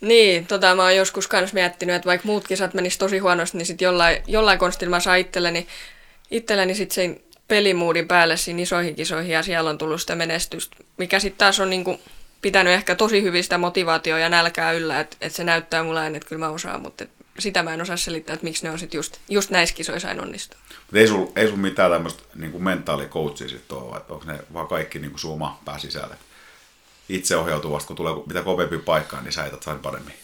Niin, 0.00 0.46
tota 0.46 0.74
mä 0.74 0.82
oon 0.82 0.96
joskus 0.96 1.28
kans 1.28 1.52
miettinyt, 1.52 1.96
että 1.96 2.06
vaikka 2.06 2.26
muut 2.26 2.48
kisat 2.48 2.74
menis 2.74 2.98
tosi 2.98 3.18
huonosti, 3.18 3.58
niin 3.58 3.66
sit 3.66 3.80
jollain, 3.80 4.22
jollain 4.26 4.58
konstilla 4.58 4.96
mä 4.96 5.00
saan 5.00 5.18
itselleni, 5.18 5.66
itselleni 6.30 6.74
sit 6.74 6.90
sen 6.90 7.20
pelimuudin 7.48 8.08
päälle 8.08 8.36
siinä 8.36 8.62
isoihin 8.62 8.94
kisoihin 8.94 9.32
ja 9.32 9.42
siellä 9.42 9.70
on 9.70 9.78
tullut 9.78 10.00
sitä 10.00 10.14
menestystä, 10.14 10.76
mikä 10.96 11.18
sitten 11.18 11.38
taas 11.38 11.60
on 11.60 11.70
niinku 11.70 12.00
pitänyt 12.42 12.72
ehkä 12.72 12.94
tosi 12.94 13.22
hyvistä 13.22 13.58
motivaatioa 13.58 14.18
ja 14.18 14.28
nälkää 14.28 14.72
yllä, 14.72 15.00
että 15.00 15.16
et 15.20 15.34
se 15.34 15.44
näyttää 15.44 15.82
mulle 15.82 16.00
aina, 16.00 16.16
että 16.16 16.28
kyllä 16.28 16.46
mä 16.46 16.52
osaan, 16.52 16.82
mutta 16.82 17.04
sitä 17.38 17.62
mä 17.62 17.74
en 17.74 17.82
osaa 17.82 17.96
selittää, 17.96 18.34
että 18.34 18.44
miksi 18.44 18.64
ne 18.64 18.70
on 18.70 18.78
sitten 18.78 18.98
just, 18.98 19.16
just 19.28 19.50
näissä 19.50 19.74
kisoissa 19.74 20.08
aina 20.08 20.22
onnistuu. 20.22 20.58
Mutta 20.78 20.98
ei 20.98 21.08
sulla 21.08 21.32
ei 21.36 21.48
sul 21.48 21.56
mitään 21.56 21.90
tämmöistä 21.90 22.22
niin 22.34 22.62
mentaalikoutsia 22.62 23.48
sitten 23.48 23.78
ole, 23.78 23.96
että 23.96 24.12
onko 24.12 24.24
ne 24.24 24.38
vaan 24.52 24.68
kaikki 24.68 24.98
niin 24.98 25.18
sun 25.18 25.32
oma 25.32 25.60
pää 25.64 25.78
sisälle? 25.78 26.14
Itseohjautuvasta, 27.08 27.86
kun 27.86 27.96
tulee 27.96 28.14
mitä 28.26 28.42
kovempi 28.42 28.78
paikkaan, 28.78 29.24
niin 29.24 29.32
sä 29.32 29.44
etät 29.44 29.62
sain 29.62 29.78
paremmin. 29.78 30.14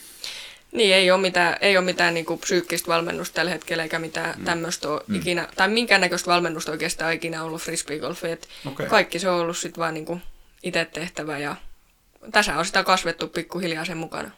Niin, 0.73 0.95
ei 0.95 1.11
ole 1.11 1.21
mitään, 1.21 1.57
ei 1.61 1.77
ole 1.77 1.85
mitään 1.85 2.15
niin 2.15 2.27
kuin 2.27 2.41
psyykkistä 2.41 2.89
valmennusta 2.89 3.35
tällä 3.35 3.51
hetkellä, 3.51 3.83
eikä 3.83 3.99
mitään 3.99 4.39
mm. 4.39 4.45
tämmöistä 4.45 4.89
ole 4.89 5.03
mm. 5.07 5.15
ikinä, 5.15 5.49
tai 5.57 5.69
minkäännäköistä 5.69 6.31
valmennusta 6.31 6.73
oikeastaan 6.73 7.13
ikinä 7.13 7.45
ollut 7.45 7.63
frisbeegolfi. 7.63 8.27
Okay. 8.67 8.87
Kaikki 8.87 9.19
se 9.19 9.29
on 9.29 9.41
ollut 9.41 9.59
sitten 9.59 9.81
vaan 9.81 9.95
niin 9.95 10.07
kuin 10.07 10.23
itse 10.63 10.85
tehtävä 10.85 11.39
ja 11.39 11.57
tässä 12.33 12.59
on 12.59 12.67
sitä 12.67 12.85
kasvettu 12.85 13.29
pikkuhiljaa 13.29 13.85
sen 13.85 13.97
mukana. 13.97 14.31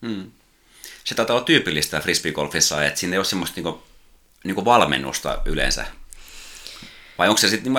Mm. 0.00 0.30
Se 1.04 1.14
taitaa 1.14 1.36
olla 1.36 1.44
tyypillistä 1.44 2.00
frisbeegolfissa, 2.00 2.84
että 2.84 3.00
siinä 3.00 3.14
ei 3.14 3.18
ole 3.18 3.24
semmoista 3.24 3.56
niinku, 3.56 3.82
niinku 4.44 4.64
valmennusta 4.64 5.42
yleensä. 5.44 5.86
Vai 7.18 7.28
onko 7.28 7.38
se 7.38 7.48
sitten, 7.48 7.72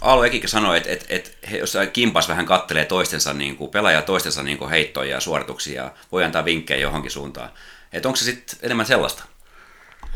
Aalo 0.00 0.24
Ekikä 0.24 0.48
sanoi, 0.48 0.76
että, 0.76 0.90
että, 0.92 1.06
että 1.08 1.30
he, 1.50 1.58
jos 1.58 1.76
kimpas 1.92 2.28
vähän 2.28 2.46
kattelee 2.46 2.84
toistensa, 2.84 3.32
niin 3.32 3.56
kuin, 3.56 3.70
pelaaja 3.70 4.02
toistensa 4.02 4.42
niin 4.42 4.58
kuin 4.58 4.70
heittoja 4.70 5.10
ja 5.10 5.20
suorituksia 5.20 5.82
ja 5.82 5.90
voi 6.12 6.24
antaa 6.24 6.44
vinkkejä 6.44 6.80
johonkin 6.80 7.10
suuntaan. 7.10 7.50
Että 7.92 8.08
onko 8.08 8.16
se 8.16 8.24
sitten 8.24 8.58
enemmän 8.62 8.86
sellaista? 8.86 9.24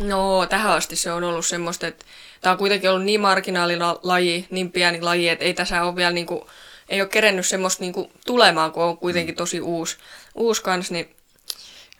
No, 0.00 0.46
tähän 0.46 0.72
asti 0.72 0.96
se 0.96 1.12
on 1.12 1.24
ollut 1.24 1.46
semmoista, 1.46 1.86
että 1.86 2.04
tämä 2.40 2.52
on 2.52 2.58
kuitenkin 2.58 2.90
ollut 2.90 3.04
niin 3.04 3.20
marginaalilaji, 3.20 4.46
niin 4.50 4.72
pieni 4.72 5.00
laji, 5.00 5.28
että 5.28 5.44
ei 5.44 5.54
tässä 5.54 5.82
ole 5.82 5.96
vielä 5.96 6.12
niin 6.12 6.26
kuin, 6.26 6.42
ei 6.88 7.00
ole 7.00 7.08
kerennyt 7.08 7.46
semmoista 7.46 7.82
niin 7.82 7.92
kuin 7.92 8.12
tulemaan, 8.26 8.72
kun 8.72 8.82
on 8.82 8.98
kuitenkin 8.98 9.34
tosi 9.34 9.60
uusi, 9.60 9.96
uusi 10.34 10.62
kans, 10.62 10.90
niin 10.90 11.16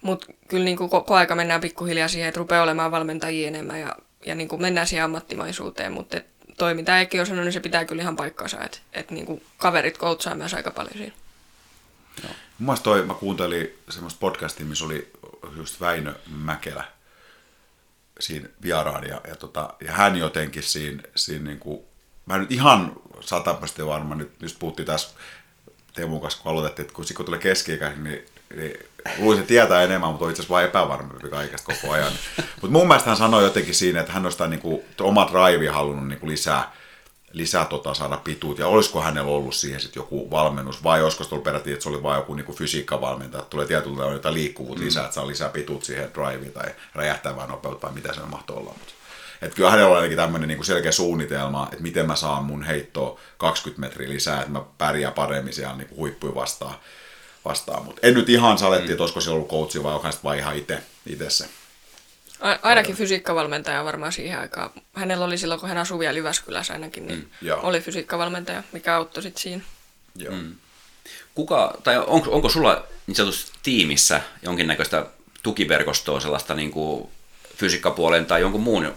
mutta 0.03 0.27
kyllä 0.49 0.65
niin 0.65 0.77
kuin 0.77 0.91
koko 0.91 1.15
aika 1.15 1.35
mennään 1.35 1.61
pikkuhiljaa 1.61 2.09
siihen, 2.09 2.29
että 2.29 2.39
rupeaa 2.39 2.63
olemaan 2.63 2.91
valmentajia 2.91 3.49
enemmän 3.49 3.81
ja, 3.81 3.97
ja 4.27 4.35
niin 4.35 4.49
kuin 4.49 4.63
mennään 4.63 4.87
siihen 4.87 5.05
ammattimaisuuteen, 5.05 5.93
mutta 5.93 6.21
toi, 6.63 6.75
mitä 6.75 6.99
Eikki 6.99 7.21
on 7.21 7.27
sanonut, 7.27 7.45
niin 7.45 7.53
se 7.53 7.61
pitää 7.61 7.85
kyllä 7.85 8.03
ihan 8.03 8.17
paikkaansa, 8.17 8.65
että, 8.65 8.79
että 8.93 9.15
niin 9.15 9.27
kuin 9.27 9.45
kaverit 9.57 9.99
koutsaa 9.99 10.35
myös 10.35 10.55
aika 10.55 10.71
paljon 10.71 10.95
siinä. 10.95 11.15
Mun 12.59 12.77
toi, 12.83 13.03
mä 13.03 13.15
kuuntelin 13.15 13.79
semmoista 13.91 14.19
podcastia, 14.21 14.67
missä 14.67 14.85
oli 14.85 15.13
just 15.57 15.81
Väinö 15.81 16.15
Mäkelä 16.27 16.85
siinä 18.21 18.49
vieraan, 18.63 19.09
ja, 19.09 19.21
ja, 19.29 19.37
tota, 19.37 19.75
ja 19.85 19.93
hän 19.93 20.17
jotenkin 20.17 20.63
siinä, 20.63 21.03
siinä 21.17 21.45
niin 21.45 21.59
kuin, 21.59 21.81
mä 22.27 22.39
nyt 22.39 22.53
ihan 22.53 22.93
satapäisesti 23.21 23.87
varma, 23.87 24.15
nyt 24.15 24.33
just 24.41 24.59
puhuttiin 24.59 24.87
tässä 24.87 25.09
Teemun 25.95 26.21
kanssa, 26.21 26.43
kun 26.43 26.53
aloitettiin, 26.53 26.85
että 26.85 26.95
kun 26.95 27.05
Sikko 27.05 27.25
tulee 27.25 27.41
keski 27.41 27.73
niin, 28.03 28.27
niin 28.57 28.87
luulisin 29.19 29.47
tietää 29.47 29.83
enemmän, 29.83 30.11
mutta 30.11 30.25
on 30.25 30.31
itse 30.31 30.43
asiassa 30.43 30.55
vain 30.55 30.67
epävarmempi 30.67 31.29
kaikesta 31.29 31.73
koko 31.75 31.93
ajan. 31.93 32.13
mutta 32.37 32.73
mun 32.73 32.89
mielestä 32.89 33.11
hän 33.11 33.17
sanoi 33.17 33.43
jotenkin 33.43 33.75
siinä, 33.75 34.01
että 34.01 34.13
hän 34.13 34.27
olisi 34.27 34.35
sitä 34.35 34.49
niin 34.49 34.61
kuin, 34.61 34.83
omat 35.01 35.31
raivi 35.31 35.67
halunnut 35.67 36.09
niin 36.09 36.21
kuin 36.21 36.31
lisää, 36.31 36.73
lisää 37.33 37.65
tota, 37.65 37.95
saada 37.95 38.17
pituut, 38.17 38.59
ja 38.59 38.67
olisiko 38.67 39.01
hänellä 39.01 39.31
ollut 39.31 39.55
siihen 39.55 39.81
sitten 39.81 40.01
joku 40.01 40.31
valmennus, 40.31 40.85
vai 40.85 41.03
olisiko 41.03 41.25
se 41.25 41.35
ollut 41.35 41.45
peräti, 41.45 41.73
että 41.73 41.83
se 41.83 41.89
oli 41.89 42.03
vain 42.03 42.19
joku 42.19 42.35
niin 42.35 42.55
fysiikkavalmentaja, 42.55 43.43
että 43.43 43.51
tulee 43.51 43.67
tietyllä 43.67 43.97
tavalla 43.97 44.17
jotain 44.17 44.35
liikkuvuutta 44.35 44.81
mm. 44.81 44.87
lisää, 44.87 45.05
että 45.05 45.15
saa 45.15 45.27
lisää 45.27 45.49
pituut 45.49 45.85
siihen 45.85 46.11
driveen 46.15 46.53
tai 46.53 46.75
räjähtävää 46.95 47.47
nopeutta, 47.47 47.87
vai 47.87 47.95
mitä 47.95 48.15
se 48.15 48.21
mahtoi 48.21 48.57
olla. 48.57 48.75
Mutta 48.79 48.95
että 49.43 49.57
kyllä 49.57 49.71
hänellä 49.71 49.91
on 49.91 49.97
ainakin 49.97 50.17
tämmöinen 50.17 50.49
niin 50.49 50.65
selkeä 50.65 50.93
suunnitelma, 50.93 51.69
että 51.73 51.83
miten 51.83 52.07
mä 52.07 52.17
saan 52.17 52.45
mun 52.45 52.63
heittoa 52.63 53.21
20 53.39 53.81
metriä 53.81 54.09
lisää, 54.09 54.39
että 54.39 54.53
mä 54.53 54.63
pärjään 54.79 55.15
paremmin 55.15 55.53
siellä 55.53 55.77
niin 55.77 55.97
huippuja 55.97 56.35
vastaan. 56.35 56.75
Vastaan. 57.45 57.85
Mutta 57.85 58.07
en 58.07 58.15
nyt 58.15 58.29
ihan 58.29 58.59
saletti, 58.59 58.87
mm. 58.87 58.93
että 58.93 59.03
olisiko 59.03 59.21
se 59.21 59.31
ollut 59.31 59.49
coachi 59.49 59.83
vai 59.83 59.95
onko 59.95 60.09
vai 60.25 60.39
ihan 60.39 60.57
itse, 60.57 60.83
itse 61.07 61.31
se. 61.31 61.49
Ainakin 62.63 62.97
fysiikkavalmentaja 62.97 63.85
varmaan 63.85 64.13
siihen 64.13 64.39
aikaan. 64.39 64.71
Hänellä 64.95 65.25
oli 65.25 65.39
silloin, 65.39 65.61
kun 65.61 65.69
hän 65.69 65.79
asui 65.79 65.99
vielä 65.99 66.19
Jyväskylässä 66.19 66.73
ainakin, 66.73 67.07
niin 67.07 67.31
mm, 67.41 67.49
oli 67.63 67.81
fysiikkavalmentaja, 67.81 68.63
mikä 68.73 68.97
auttoi 68.97 69.23
sitten 69.23 69.43
siinä. 69.43 69.63
Joo. 70.17 70.35
Mm. 70.35 70.55
Kuka, 71.35 71.75
tai 71.85 71.99
onko, 71.99 72.31
onko 72.31 72.49
sulla 72.49 72.87
niin 73.07 73.15
sanotusti 73.15 73.59
tiimissä 73.63 74.21
jonkinnäköistä 74.43 75.07
tukiverkostoa 75.43 76.21
sellaista 76.21 76.55
niin 76.55 76.71
kuin 76.71 77.09
fysiikkapuolen 77.57 78.27
tai 78.27 78.41
jonkun 78.41 78.63
muun 78.63 78.95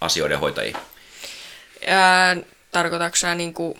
asioiden 0.00 0.38
hoitajia? 0.38 0.78
Ää, 1.86 2.36
tarkoitatko 2.72 3.34
niin 3.34 3.54
kuin, 3.54 3.74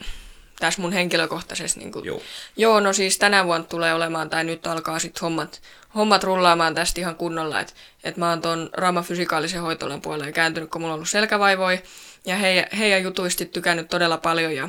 tässä 0.61 0.83
mun 0.83 0.93
henkilökohtaisesti? 0.93 1.81
Niin 1.81 1.93
kuin, 1.93 2.05
Joo. 2.05 2.23
Joo, 2.57 2.81
no 2.81 2.93
siis 2.93 3.19
tänä 3.19 3.45
vuonna 3.45 3.67
tulee 3.67 3.95
olemaan, 3.95 4.31
tai 4.31 4.45
nyt 4.45 4.67
alkaa 4.67 4.99
sitten 4.99 5.21
hommat, 5.21 5.63
hommat 5.95 6.25
rullaamaan 6.25 6.75
tästä 6.75 7.01
ihan 7.01 7.17
kunnolla, 7.17 7.61
että 7.61 7.73
et 8.05 8.17
mä 8.17 8.31
oon 8.31 8.43
tuon 8.43 8.71
fysikaalisen 9.05 9.61
hoitolan 9.61 10.01
puolelle 10.01 10.33
kääntynyt, 10.33 10.71
kun 10.71 10.81
mulla 10.81 10.95
on 10.95 10.97
ollut 10.97 11.11
selkävaivoi, 11.11 11.83
ja 12.27 12.37
he, 12.37 12.69
heidän 12.79 13.03
jutuisti 13.03 13.47
tykännyt 13.47 13.89
todella 13.89 14.19
paljon, 14.19 14.57
ja, 14.57 14.69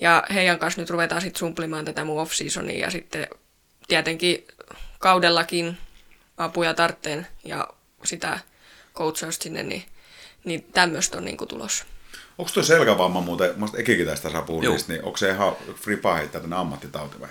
ja 0.00 0.22
heidän 0.34 0.58
kanssa 0.58 0.80
nyt 0.80 0.90
ruvetaan 0.90 1.20
sitten 1.20 1.38
sumplimaan 1.38 1.84
tätä 1.84 2.04
mun 2.04 2.20
off-seasonia, 2.20 2.80
ja 2.80 2.90
sitten 2.90 3.26
tietenkin 3.88 4.46
kaudellakin 4.98 5.78
apuja 6.36 6.74
tartteen 6.74 7.26
ja 7.44 7.68
sitä 8.04 8.38
coachausta 8.94 9.42
sinne, 9.42 9.62
niin 9.62 9.84
niin 10.44 10.62
tämmöistä 10.72 11.18
on 11.18 11.24
niinku 11.24 11.46
tulossa. 11.46 11.84
Onko 12.38 12.50
tuo 12.54 12.62
selkävamma 12.62 13.20
muuten, 13.20 13.54
mä 13.56 13.66
Ekikin 13.76 14.06
tästä 14.06 14.30
saa 14.30 14.42
puhua 14.42 14.62
niistä, 14.62 14.92
niin 14.92 15.04
onko 15.04 15.16
se 15.16 15.30
ihan 15.30 15.56
fripa 15.74 16.14
heittää 16.14 16.40
tänne 16.40 16.56
ammattitauti 16.56 17.20
vai? 17.20 17.28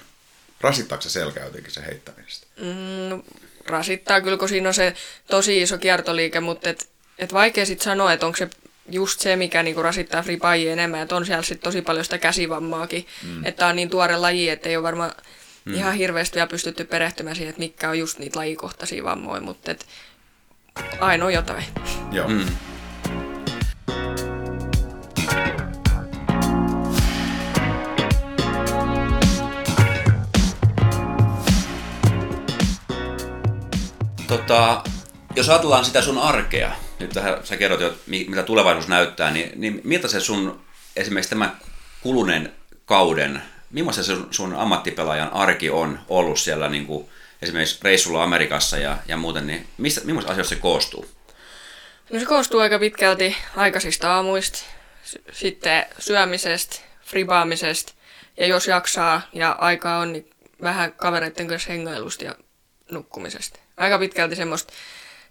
Rasittaako 0.62 1.02
se 1.02 1.10
selkä 1.10 1.44
jotenkin 1.44 1.72
se 1.72 1.82
heittämistä? 1.86 2.48
Mm, 2.58 3.24
rasittaa 3.68 4.22
kyllä, 4.22 4.38
kun 4.38 4.50
siinä 4.50 4.68
on 4.70 4.74
se 4.74 4.94
tosi 5.28 5.62
iso 5.62 5.78
kiertoliike, 5.78 6.40
mutta 6.40 6.70
et, 6.70 6.90
et 7.20 7.34
vaikea 7.34 7.66
sitten 7.66 7.84
sanoa, 7.84 8.14
että 8.14 8.26
onko 8.26 8.38
se 8.38 8.50
just 8.90 9.20
se, 9.20 9.36
mikä 9.36 9.64
niinku 9.64 9.82
rasittaa 9.82 10.24
fripaajia 10.24 10.74
enemmän, 10.74 11.02
että 11.02 11.16
on 11.16 11.26
siellä 11.26 11.44
sitten 11.44 11.64
tosi 11.64 11.82
paljon 11.82 12.04
sitä 12.04 12.18
käsivammaakin, 12.18 13.08
mm. 13.24 13.46
että 13.46 13.68
on 13.68 13.76
niin 13.76 13.90
tuore 13.90 14.18
laji, 14.18 14.50
että 14.50 14.70
ei 14.70 14.78
ole 14.78 14.84
varmaan 14.84 15.12
mm. 15.66 15.74
ihan 15.74 15.94
hirveästi 15.94 16.36
vielä 16.36 16.48
pystytty 16.48 16.86
perehtymään 16.86 17.36
siihen, 17.36 17.50
että 17.50 17.62
mitkä 17.62 17.90
on 17.90 18.00
just 18.00 18.20
niitä 18.20 18.40
lajikohtaisia 18.40 19.04
vammoja, 19.04 19.42
mutta 19.42 19.72
et 19.72 19.86
aina 21.00 21.26
on 21.26 21.34
jotain. 21.34 21.64
Joo. 22.12 22.28
Mm. 22.28 22.46
Tota, 34.28 34.84
jos 35.36 35.50
ajatellaan 35.50 35.86
sitä 35.86 36.02
sun 36.02 36.18
arkea, 36.18 36.72
nyt 37.00 37.10
tähän 37.10 37.46
sä 37.46 37.58
kerrot 37.58 37.82
jo, 37.82 37.94
mitä 38.08 38.44
tulevaisuus 38.44 38.88
näyttää, 38.88 39.32
niin, 39.32 39.52
niin 39.56 39.82
miltä 39.84 40.08
se 40.08 40.20
sun 40.20 40.62
esimerkiksi 40.96 41.30
tämän 41.30 41.58
kuluneen 42.02 42.54
kauden, 42.86 43.42
millaisen 43.72 44.04
se 44.04 44.16
sun, 44.16 44.28
sun 44.32 44.56
ammattipelaajan 44.56 45.34
arki 45.34 45.70
on 45.70 46.00
ollut 46.10 46.40
siellä 46.40 46.70
niin 46.70 46.86
kuin 46.86 47.10
esimerkiksi 47.42 47.80
reissulla 47.82 48.24
Amerikassa 48.24 48.78
ja, 48.78 48.98
ja 49.08 49.18
muuten, 49.18 49.48
niin 49.48 49.68
mistä, 49.78 50.02
millaisista 50.04 50.32
asioista 50.32 50.56
se 50.56 50.62
koostuu? 50.62 51.06
No 52.12 52.20
se 52.20 52.26
koostuu 52.26 52.60
aika 52.60 52.80
pitkälti 52.80 53.38
aikaisista 53.56 54.16
aamuista, 54.16 54.60
sitten 55.32 55.86
syömisestä, 56.00 56.76
fribaamisesta 57.06 57.94
ja 58.38 58.48
jos 58.48 58.68
jaksaa 58.68 59.22
ja 59.34 59.52
aikaa 59.52 60.00
on, 60.00 60.14
niin 60.14 60.30
vähän 60.62 60.94
kavereiden 60.94 61.48
kanssa 61.48 61.72
hengailusta 61.72 62.24
ja 62.24 62.36
nukkumisesta 62.92 63.60
aika 63.78 64.00
pitkälti 64.00 64.36
semmoista, 64.36 64.74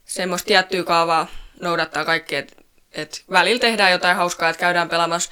semmoista 0.05 0.47
tiettyä 0.47 0.85
kaavaa 0.85 1.27
noudattaa 1.61 2.05
kaikki, 2.05 2.37
että 2.37 2.57
et 2.93 3.25
välillä 3.31 3.61
tehdään 3.61 3.93
jotain 3.93 4.17
hauskaa, 4.17 4.49
että 4.49 4.61
käydään 4.61 4.89
pelaamassa 4.89 5.31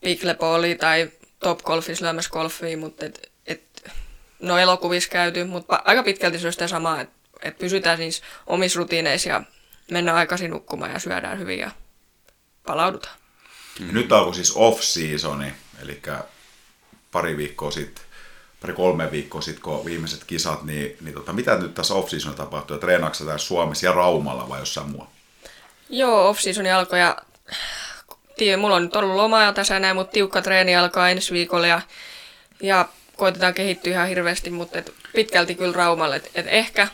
pickleballia 0.00 0.78
tai 0.78 1.10
top 1.38 1.62
golfissa 1.62 2.04
lyömässä 2.04 2.30
golfia, 2.30 2.76
mutta 2.76 3.06
et, 3.06 3.32
et, 3.46 3.90
no 4.40 4.58
elokuvissa 4.58 5.10
käyty, 5.10 5.44
mutta 5.44 5.82
aika 5.84 6.02
pitkälti 6.02 6.38
se 6.38 6.46
on 6.46 6.52
sitä 6.52 6.68
samaa, 6.68 7.00
että 7.00 7.14
et 7.42 7.58
pysytään 7.58 7.96
siis 7.96 8.22
omissa 8.46 8.78
rutiineissa 8.78 9.28
ja 9.28 9.42
mennään 9.90 10.16
aikaisin 10.16 10.50
nukkumaan 10.50 10.92
ja 10.92 10.98
syödään 10.98 11.38
hyvin 11.38 11.58
ja 11.58 11.70
palaudutaan. 12.66 13.16
Nyt 13.92 14.12
alkoi 14.12 14.34
siis 14.34 14.52
off-seasoni, 14.54 15.52
eli 15.82 16.02
pari 17.12 17.36
viikkoa 17.36 17.70
sitten 17.70 18.04
pari-kolme 18.60 19.10
viikkoa 19.10 19.40
sitten, 19.40 19.62
kun 19.62 19.84
viimeiset 19.84 20.24
kisat, 20.24 20.62
niin, 20.62 20.96
niin 21.00 21.14
tota, 21.14 21.32
mitä 21.32 21.56
nyt 21.56 21.74
tässä 21.74 21.94
off-season 21.94 22.34
tapahtui? 22.34 22.78
Treenaatko 22.78 23.24
tässä 23.24 23.46
Suomessa 23.46 23.86
ja 23.86 23.92
Raumalla 23.92 24.48
vai 24.48 24.58
jossain 24.58 24.90
muualla? 24.90 25.10
Joo, 25.88 26.28
off-season 26.28 26.66
alkoi 26.66 27.00
ja 27.00 27.16
tiedä, 28.36 28.56
mulla 28.56 28.76
on 28.76 28.82
nyt 28.82 28.96
ollut 28.96 29.16
lomaa 29.16 29.52
tässä 29.52 29.80
näin, 29.80 29.96
mutta 29.96 30.12
tiukka 30.12 30.42
treeni 30.42 30.76
alkaa 30.76 31.10
ensi 31.10 31.32
viikolla 31.32 31.66
ja, 31.66 31.80
ja 32.62 32.88
koitetaan 33.16 33.54
kehittyä 33.54 33.92
ihan 33.92 34.08
hirveästi, 34.08 34.50
mutta 34.50 34.78
et 34.78 34.92
pitkälti 35.14 35.54
kyllä 35.54 35.76
Raumalle. 35.76 36.16
Et, 36.16 36.30
et 36.34 36.46
ehkä, 36.48 36.88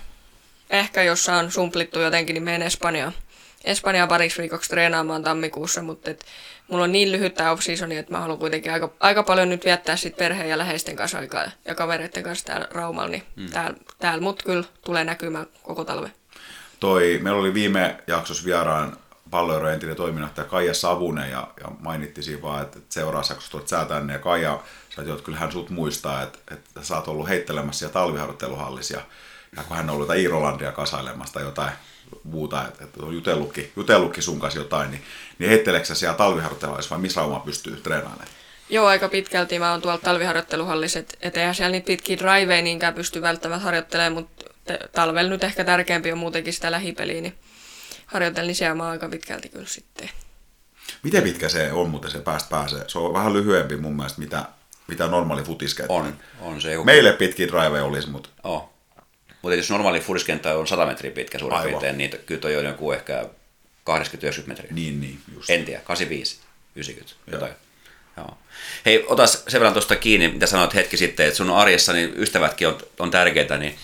ehkä 0.70 1.02
jos 1.02 1.24
saan 1.24 1.50
sumplittu 1.50 2.00
jotenkin, 2.00 2.34
niin 2.34 2.42
menen 2.42 2.62
Espanjaan. 2.62 3.12
Espanjaan 3.64 4.08
pariksi 4.08 4.42
viikoksi 4.42 4.70
treenaamaan 4.70 5.22
tammikuussa, 5.22 5.82
mutta 5.82 6.10
et 6.10 6.26
mulla 6.68 6.84
on 6.84 6.92
niin 6.92 7.12
lyhyt 7.12 7.34
tämä 7.34 7.50
off 7.50 7.62
että 7.98 8.12
mä 8.12 8.20
haluan 8.20 8.38
kuitenkin 8.38 8.72
aika, 8.72 8.92
aika 9.00 9.22
paljon 9.22 9.48
nyt 9.48 9.64
viettää 9.64 9.96
sit 9.96 10.16
perheen 10.16 10.50
ja 10.50 10.58
läheisten 10.58 10.96
kanssa 10.96 11.18
aikaa 11.18 11.44
ja 11.64 11.74
kavereiden 11.74 12.22
kanssa 12.22 12.44
täällä 12.44 12.68
Raumalla, 12.70 13.08
niin 13.08 13.22
mm. 13.36 13.50
täällä, 13.50 13.76
täällä 13.98 14.20
mut 14.20 14.42
kyllä 14.42 14.64
tulee 14.84 15.04
näkymään 15.04 15.46
koko 15.62 15.84
talve. 15.84 16.10
Toi, 16.80 17.18
meillä 17.22 17.40
oli 17.40 17.54
viime 17.54 17.96
jaksossa 18.06 18.44
vieraan 18.44 18.96
palloeuro 19.30 19.68
entinen 19.68 19.96
toiminnanjohtaja 19.96 20.48
Kaija 20.48 20.74
Savunen 20.74 21.30
ja, 21.30 21.48
ja 21.60 21.70
mainittiin 21.80 22.24
siinä 22.24 22.42
vaan, 22.42 22.62
että, 22.62 22.78
seuraavassa 22.88 23.34
jaksossa 23.34 23.50
tuot 23.50 23.68
sä 23.68 23.84
tänne 23.84 24.12
ja 24.12 24.18
Kaija, 24.18 24.60
sä 24.96 25.02
että 25.02 25.24
kyllähän 25.24 25.52
sut 25.52 25.70
muistaa, 25.70 26.22
että, 26.22 26.38
että 26.50 26.82
sä 26.82 26.96
oot 26.96 27.08
ollut 27.08 27.28
heittelemässä 27.28 27.86
ja 27.86 27.90
talviharjoitteluhallissa 27.90 28.94
ja, 28.94 29.02
ja 29.56 29.62
kun 29.62 29.76
hän 29.76 29.88
on 29.88 29.94
ollut 29.94 30.04
jotain 30.04 30.20
Iirolandia 30.20 30.72
kasailemassa 30.72 31.34
tai 31.34 31.42
jotain 31.42 31.72
muuta, 32.24 32.68
että, 32.68 32.84
että 32.84 33.06
on 33.06 33.14
jutellutkin, 33.14 33.72
jutellutkin 33.76 34.22
sun 34.22 34.40
kanssa 34.40 34.60
jotain, 34.60 34.90
niin, 34.90 35.02
niin 35.39 35.51
heitteleekö 35.51 35.87
sä 35.87 35.95
siellä 35.95 36.16
talviharjoitteluhallissa 36.16 36.95
vai 36.95 37.03
missä 37.03 37.20
Rauma 37.20 37.41
pystyy 37.41 37.76
treenaamaan? 37.76 38.28
Joo, 38.70 38.87
aika 38.87 39.09
pitkälti 39.09 39.59
mä 39.59 39.70
oon 39.70 39.82
tuolla 39.82 39.99
talviharjoitteluhallissa, 39.99 40.99
että 40.99 41.14
et 41.20 41.37
eihän 41.37 41.55
siellä 41.55 41.72
niitä 41.72 41.87
pitkiä 41.87 42.18
driveja 42.18 42.62
niinkään 42.62 42.95
pysty 42.95 43.22
välttämättä 43.22 43.64
harjoittelemaan, 43.64 44.12
mutta 44.12 44.45
talvella 44.93 45.30
nyt 45.30 45.45
ehkä 45.45 45.64
tärkeämpi 45.64 46.12
on 46.12 46.18
muutenkin 46.18 46.53
sitä 46.53 46.70
lähipeliä, 46.70 47.20
niin 47.20 47.34
harjoitellen, 48.07 48.47
niin 48.47 48.57
siellä 48.57 48.74
mä 48.74 48.89
aika 48.89 49.09
pitkälti 49.09 49.49
kyllä 49.49 49.66
sitten. 49.66 50.11
Miten 51.03 51.22
pitkä 51.22 51.49
se 51.49 51.72
on 51.72 51.91
muuten 51.91 52.11
se 52.11 52.18
päästä 52.18 52.51
pääsee? 52.51 52.84
Se 52.89 52.99
on 52.99 53.14
vähän 53.14 53.32
lyhyempi 53.32 53.76
mun 53.76 53.97
mielestä, 53.97 54.20
mitä, 54.20 54.45
mitä 54.89 55.07
normaali 55.07 55.43
futiskenttä. 55.43 55.95
On, 55.95 56.18
on 56.41 56.61
se. 56.61 56.72
Joku... 56.72 56.84
Meille 56.84 57.12
pitki 57.12 57.49
drive 57.49 57.82
olisi, 57.82 58.09
mutta... 58.11 58.28
Oh. 58.45 58.70
Mutta 59.43 59.57
jos 59.57 59.70
normaali 59.70 60.01
futiskenttä 60.01 60.59
on 60.59 60.66
100 60.66 60.87
metriä 60.87 61.11
pitkä 61.11 61.39
suurin 61.39 61.62
piirtein, 61.62 61.99
niin 61.99 62.11
kyllä 62.26 62.41
toi 62.41 62.57
on 62.57 62.64
joku 62.64 62.93
ehkä 62.93 63.28
80-90 63.91 64.47
metriä. 64.47 64.70
Niin, 64.74 65.01
niin, 65.01 65.20
just. 65.34 65.51
En 65.51 65.64
tiedä, 65.64 65.80
85, 65.80 66.39
90, 66.76 67.16
jotain. 67.32 67.53
Joo. 68.16 68.39
Hei, 68.87 69.05
otas 69.09 69.43
sen 69.49 69.61
verran 69.61 69.72
tuosta 69.72 69.97
kiinni, 69.97 70.28
mitä 70.28 70.47
sanoit 70.47 70.74
hetki 70.74 70.97
sitten, 70.97 71.26
että 71.26 71.37
sun 71.37 71.51
arjessa 71.51 71.93
niin 71.93 72.12
ystävätkin 72.16 72.68
on, 72.68 72.78
on 72.99 73.11
tärkeitä, 73.11 73.59
niin, 73.59 73.76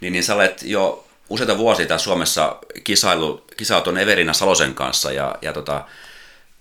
niin, 0.00 0.12
niin 0.12 0.24
sä 0.24 0.34
olet 0.34 0.62
jo 0.62 1.08
useita 1.28 1.58
vuosia 1.58 1.86
täällä 1.86 2.02
Suomessa 2.02 2.56
kisailu, 2.84 3.44
tuon 3.84 3.98
Everina 3.98 4.32
Salosen 4.32 4.74
kanssa 4.74 5.12
ja, 5.12 5.34
ja, 5.42 5.52
tota, 5.52 5.84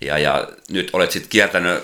ja, 0.02 0.18
ja 0.18 0.48
nyt 0.70 0.90
olet 0.94 1.12
sitten 1.12 1.30
kiertänyt 1.30 1.84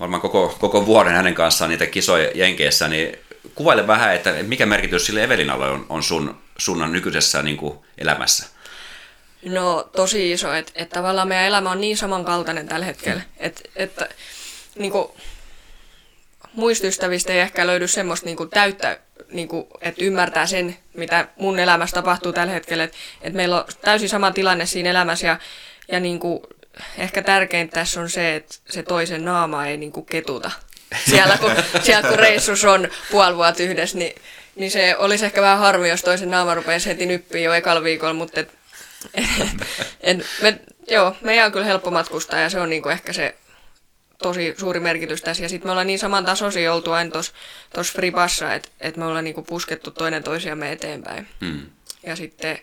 varmaan 0.00 0.20
koko, 0.20 0.56
koko 0.60 0.86
vuoden 0.86 1.12
hänen 1.12 1.34
kanssaan 1.34 1.70
niitä 1.70 1.86
kisoja 1.86 2.30
Jenkeissä, 2.34 2.88
niin 2.88 3.18
kuvaile 3.54 3.86
vähän, 3.86 4.14
että 4.14 4.32
mikä 4.42 4.66
merkitys 4.66 5.06
sille 5.06 5.24
Evelinalle 5.24 5.70
on, 5.70 5.86
on 5.88 6.02
sun, 6.02 6.38
sun 6.58 6.92
nykyisessä 6.92 7.42
niin 7.42 7.56
kuin, 7.56 7.78
elämässä? 7.98 8.53
No 9.44 9.88
tosi 9.96 10.32
iso, 10.32 10.54
että, 10.54 10.72
että 10.74 10.94
tavallaan 10.94 11.28
meidän 11.28 11.46
elämä 11.46 11.70
on 11.70 11.80
niin 11.80 11.96
samankaltainen 11.96 12.68
tällä 12.68 12.86
hetkellä, 12.86 13.22
että, 13.38 13.60
että 13.76 14.08
niin 14.74 14.92
kuin, 14.92 15.08
muistiystävistä 16.54 17.32
ei 17.32 17.40
ehkä 17.40 17.66
löydy 17.66 17.88
semmoista 17.88 18.26
niin 18.26 18.36
kuin, 18.36 18.50
täyttä 18.50 18.98
niin 19.32 19.48
kuin, 19.48 19.66
että 19.80 20.04
ymmärtää 20.04 20.46
sen, 20.46 20.76
mitä 20.94 21.28
mun 21.36 21.58
elämässä 21.58 21.94
tapahtuu 21.94 22.32
tällä 22.32 22.52
hetkellä. 22.52 22.84
Että, 22.84 22.96
että 23.20 23.36
meillä 23.36 23.56
on 23.56 23.64
täysin 23.80 24.08
sama 24.08 24.30
tilanne 24.30 24.66
siinä 24.66 24.90
elämässä 24.90 25.26
ja, 25.26 25.38
ja 25.92 26.00
niin 26.00 26.18
kuin, 26.18 26.40
ehkä 26.98 27.22
tärkeintä 27.22 27.74
tässä 27.74 28.00
on 28.00 28.10
se, 28.10 28.36
että 28.36 28.54
se 28.70 28.82
toisen 28.82 29.24
naama 29.24 29.66
ei 29.66 29.76
niin 29.76 29.92
kuin 29.92 30.06
ketuta. 30.06 30.50
Siellä 31.10 31.38
kun, 31.38 31.52
siellä 31.82 32.08
kun 32.08 32.18
reissus 32.18 32.64
on 32.64 32.88
puoli 33.10 33.36
vuotta 33.36 33.62
yhdessä, 33.62 33.98
niin, 33.98 34.14
niin 34.56 34.70
se 34.70 34.96
olisi 34.98 35.24
ehkä 35.24 35.42
vähän 35.42 35.58
harmi, 35.58 35.88
jos 35.88 36.02
toisen 36.02 36.30
naama 36.30 36.54
rupeaisi 36.54 36.88
heti 36.88 37.06
nyppiä 37.06 37.40
jo 37.40 37.52
ekalla 37.52 37.82
viikolla, 37.82 38.14
mutta 38.14 38.40
et, 38.40 38.50
et, 40.00 40.18
me, 40.42 40.60
joo, 40.90 41.16
meidän 41.20 41.46
on 41.46 41.52
kyllä 41.52 41.66
helppo 41.66 41.90
matkustaa 41.90 42.40
ja 42.40 42.50
se 42.50 42.60
on 42.60 42.70
niin 42.70 42.82
kuin 42.82 42.92
ehkä 42.92 43.12
se 43.12 43.34
tosi 44.18 44.54
suuri 44.58 44.80
merkitys 44.80 45.22
tässä. 45.22 45.42
Ja 45.42 45.48
sitten 45.48 45.68
me 45.68 45.70
ollaan 45.70 45.86
niin 45.86 45.98
saman 45.98 46.24
tasoisia 46.24 46.74
oltu 46.74 46.92
aina 46.92 47.10
tuossa 47.10 47.92
Fribassa, 47.92 48.54
että 48.54 48.68
et 48.80 48.96
me 48.96 49.04
ollaan 49.04 49.24
niinku 49.24 49.42
puskettu 49.42 49.90
toinen 49.90 50.22
toisiamme 50.22 50.72
eteenpäin. 50.72 51.28
Mm. 51.40 51.60
Ja 52.06 52.16
sitten, 52.16 52.58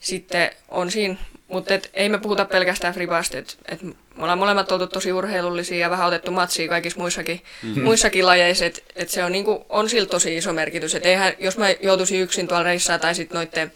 sitten 0.00 0.50
on 0.68 0.90
siinä, 0.90 1.16
mutta 1.48 1.74
et 1.74 1.90
ei 1.94 2.08
me 2.08 2.18
puhuta 2.18 2.44
pelkästään 2.44 2.94
Fribasta, 2.94 3.38
että 3.38 3.54
et 3.68 3.82
me 3.82 3.94
ollaan 4.18 4.38
molemmat 4.38 4.72
oltu 4.72 4.86
tosi 4.86 5.12
urheilullisia 5.12 5.78
ja 5.78 5.90
vähän 5.90 6.06
otettu 6.06 6.30
matsia 6.30 6.68
kaikissa 6.68 7.00
muissakin, 7.00 7.42
mm-hmm. 7.62 7.82
muissakin 7.84 8.26
lajeissa, 8.26 8.66
että 8.66 8.80
et 8.96 9.08
se 9.08 9.24
on, 9.24 9.32
niinku, 9.32 9.66
on 9.68 9.88
sillä 9.88 10.08
tosi 10.08 10.36
iso 10.36 10.52
merkitys. 10.52 10.94
Et 10.94 11.06
eihän, 11.06 11.32
jos 11.38 11.58
mä 11.58 11.70
joutuisin 11.70 12.20
yksin 12.20 12.48
tuolla 12.48 12.62
reissaa 12.62 12.98
tai 12.98 13.14
sitten 13.14 13.36
noiden 13.36 13.72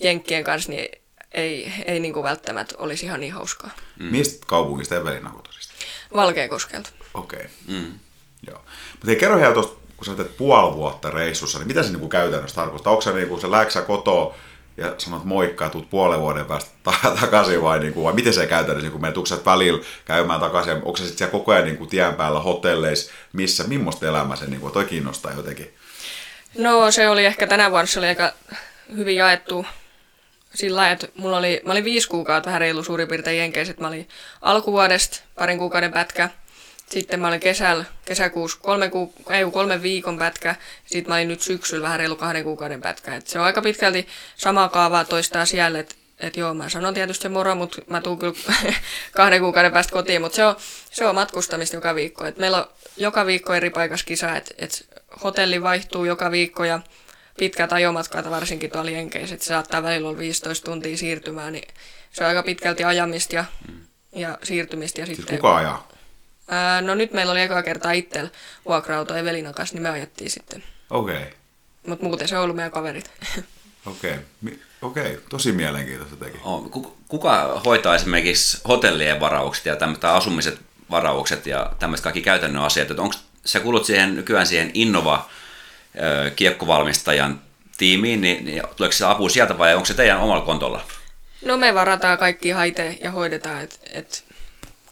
jenkkien 0.00 0.44
kanssa, 0.44 0.72
niin 0.72 0.99
ei, 1.32 1.72
ei 1.86 2.00
niinku 2.00 2.22
välttämättä 2.22 2.74
olisi 2.78 3.06
ihan 3.06 3.20
niin 3.20 3.32
hauskaa. 3.32 3.70
Mm. 3.98 4.06
Mistä 4.06 4.46
kaupungista 4.46 4.96
Evelina 4.96 5.30
kotoisin? 5.30 5.72
Valkeakoskelta. 6.14 6.90
Okei. 7.14 7.38
Okay. 7.38 7.50
Mm. 7.66 7.98
Joo. 8.46 8.64
Mutta 8.92 9.14
kerro 9.20 9.38
ihan 9.38 9.54
tuosta, 9.54 9.80
kun 9.96 10.06
sä 10.06 10.14
teet 10.14 10.36
puoli 10.36 10.76
vuotta 10.76 11.10
reissussa, 11.10 11.58
niin 11.58 11.68
mitä 11.68 11.82
se 11.82 11.90
niinku 11.90 12.08
käytännössä 12.08 12.54
tarkoittaa? 12.54 12.90
Onko 12.90 13.02
se 13.02 13.12
niinku 13.12 13.40
se 13.40 13.50
läksä 13.50 13.82
kotoa 13.82 14.34
ja 14.76 14.94
sanot 14.98 15.24
moikka 15.24 15.64
ja 15.64 15.70
tuut 15.70 15.90
puolen 15.90 16.20
vuoden 16.20 16.46
päästä 16.46 16.70
takaisin 17.20 17.62
vai, 17.62 17.80
niinku, 17.80 18.04
vai 18.04 18.12
miten 18.12 18.32
se 18.32 18.46
käytännössä, 18.46 18.90
kun 18.90 19.00
menet 19.00 19.16
sä 19.28 19.38
välillä 19.44 19.84
käymään 20.04 20.40
takaisin, 20.40 20.72
onko 20.72 20.96
se 20.96 21.02
sitten 21.02 21.18
siellä 21.18 21.32
koko 21.32 21.52
ajan 21.52 21.64
niinku 21.64 21.86
tien 21.86 22.14
päällä 22.14 22.40
hotelleissa, 22.40 23.12
missä, 23.32 23.64
millaista 23.64 24.06
elämää 24.06 24.36
se 24.36 24.46
niinku, 24.46 24.70
toi 24.70 24.84
kiinnostaa 24.84 25.32
jotenkin? 25.32 25.74
No 26.58 26.90
se 26.90 27.08
oli 27.08 27.24
ehkä 27.24 27.46
tänä 27.46 27.70
vuonna 27.70 27.86
se 27.86 27.98
oli 27.98 28.06
aika 28.06 28.32
hyvin 28.96 29.16
jaettu 29.16 29.66
sillä 30.54 30.76
lailla, 30.76 30.92
että 30.92 31.08
mulla 31.14 31.38
oli, 31.38 31.60
mä 31.66 31.72
olin 31.72 31.84
viisi 31.84 32.08
kuukautta 32.08 32.46
vähän 32.46 32.60
reilu 32.60 32.82
suurin 32.82 33.08
piirtein 33.08 33.38
jenkeissä, 33.38 33.74
mä 33.80 33.88
olin 33.88 34.08
alkuvuodesta 34.42 35.20
parin 35.34 35.58
kuukauden 35.58 35.92
pätkä, 35.92 36.30
sitten 36.90 37.20
mä 37.20 37.28
olin 37.28 37.40
kesällä, 37.40 37.84
kesäkuussa 38.04 38.58
kolme, 38.62 38.90
kuu, 38.90 39.14
ei, 39.30 39.50
kolme 39.52 39.82
viikon 39.82 40.18
pätkä, 40.18 40.54
sitten 40.86 41.10
mä 41.10 41.14
olin 41.14 41.28
nyt 41.28 41.40
syksyllä 41.40 41.82
vähän 41.82 41.98
reilu 41.98 42.16
kahden 42.16 42.44
kuukauden 42.44 42.80
pätkä. 42.80 43.16
Et 43.16 43.26
se 43.26 43.38
on 43.38 43.44
aika 43.44 43.62
pitkälti 43.62 44.06
samaa 44.36 44.68
kaavaa 44.68 45.04
toistaa 45.04 45.46
siellä, 45.46 45.78
että 45.78 45.94
et 46.20 46.36
joo, 46.36 46.54
mä 46.54 46.68
sanon 46.68 46.94
tietysti 46.94 47.28
moro, 47.28 47.54
mutta 47.54 47.82
mä 47.86 48.00
tuun 48.00 48.18
kyllä 48.18 48.34
kahden 49.16 49.40
kuukauden 49.40 49.72
päästä 49.72 49.92
kotiin, 49.92 50.20
mutta 50.20 50.36
se 50.36 50.44
on, 50.44 50.56
se 50.90 51.06
on 51.06 51.14
matkustamista 51.14 51.76
joka 51.76 51.94
viikko. 51.94 52.26
Et 52.26 52.38
meillä 52.38 52.58
on 52.58 52.68
joka 52.96 53.26
viikko 53.26 53.54
eri 53.54 53.70
paikassa 53.70 54.06
kisa, 54.06 54.36
että 54.36 54.54
et 54.58 54.86
hotelli 55.24 55.62
vaihtuu 55.62 56.04
joka 56.04 56.30
viikko 56.30 56.64
ja 56.64 56.80
pitkät 57.40 57.72
ajomatkat 57.72 58.30
varsinkin 58.30 58.70
tuolla 58.70 58.90
Jenkeissä, 58.90 59.34
että 59.34 59.44
se 59.44 59.48
saattaa 59.48 59.82
välillä 59.82 60.08
olla 60.08 60.18
15 60.18 60.64
tuntia 60.64 60.96
siirtymään, 60.96 61.52
niin 61.52 61.68
se 62.12 62.24
on 62.24 62.28
aika 62.28 62.42
pitkälti 62.42 62.84
ajamista 62.84 63.34
ja, 63.34 63.44
mm. 63.68 63.80
ja 64.12 64.38
siirtymistä. 64.42 65.00
Ja 65.00 65.06
siis 65.06 65.16
sitten, 65.16 65.36
kuka 65.36 65.56
ajaa? 65.56 65.88
Ää, 66.48 66.82
no 66.82 66.94
nyt 66.94 67.12
meillä 67.12 67.32
oli 67.32 67.40
eka 67.40 67.62
kertaa 67.62 67.92
itsellä 67.92 68.30
vuokra-auto 68.64 69.16
Evelinan 69.16 69.54
kanssa, 69.54 69.74
niin 69.74 69.82
me 69.82 69.90
ajettiin 69.90 70.30
sitten. 70.30 70.64
Okei. 70.90 71.16
Okay. 71.16 71.28
Mutta 71.86 72.04
muuten 72.04 72.28
se 72.28 72.36
on 72.36 72.44
ollut 72.44 72.56
meidän 72.56 72.72
kaverit. 72.72 73.10
Okei, 73.86 74.10
okay. 74.10 74.58
Okei, 74.82 75.06
okay. 75.06 75.20
tosi 75.28 75.52
mielenkiintoista 75.52 76.16
teki. 76.16 76.38
Kuka 77.08 77.60
hoitaa 77.64 77.94
esimerkiksi 77.94 78.60
hotellien 78.68 79.20
varaukset 79.20 79.66
ja 79.66 79.76
tämmöiset 79.76 80.04
asumiset 80.04 80.60
varaukset 80.90 81.46
ja 81.46 81.72
tämmöiset 81.78 82.04
kaikki 82.04 82.22
käytännön 82.22 82.62
asiat? 82.62 82.90
Onko 82.90 83.14
sä 83.44 83.60
kuulut 83.60 83.84
siihen 83.84 84.16
nykyään 84.16 84.46
siihen 84.46 84.70
Innova 84.74 85.30
kiekkovalmistajan 86.36 87.40
tiimiin, 87.78 88.20
niin, 88.20 88.44
niin 88.44 88.62
tuleeko 88.76 88.92
se 88.92 89.06
apu 89.06 89.28
sieltä 89.28 89.58
vai 89.58 89.74
onko 89.74 89.86
se 89.86 89.94
teidän 89.94 90.20
omalla 90.20 90.44
kontolla? 90.44 90.82
No 91.44 91.56
me 91.56 91.74
varataan 91.74 92.18
kaikki 92.18 92.50
haite 92.50 92.98
ja 93.02 93.10
hoidetaan, 93.10 93.60
että 93.60 93.76
et, 93.92 94.24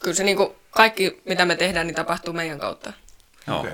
kyllä 0.00 0.14
se 0.14 0.24
niinku, 0.24 0.56
kaikki 0.70 1.22
mitä 1.24 1.44
me 1.44 1.56
tehdään, 1.56 1.86
niin 1.86 1.94
tapahtuu 1.94 2.34
meidän 2.34 2.58
kautta. 2.58 2.92
Joo. 3.46 3.60
Okay. 3.60 3.72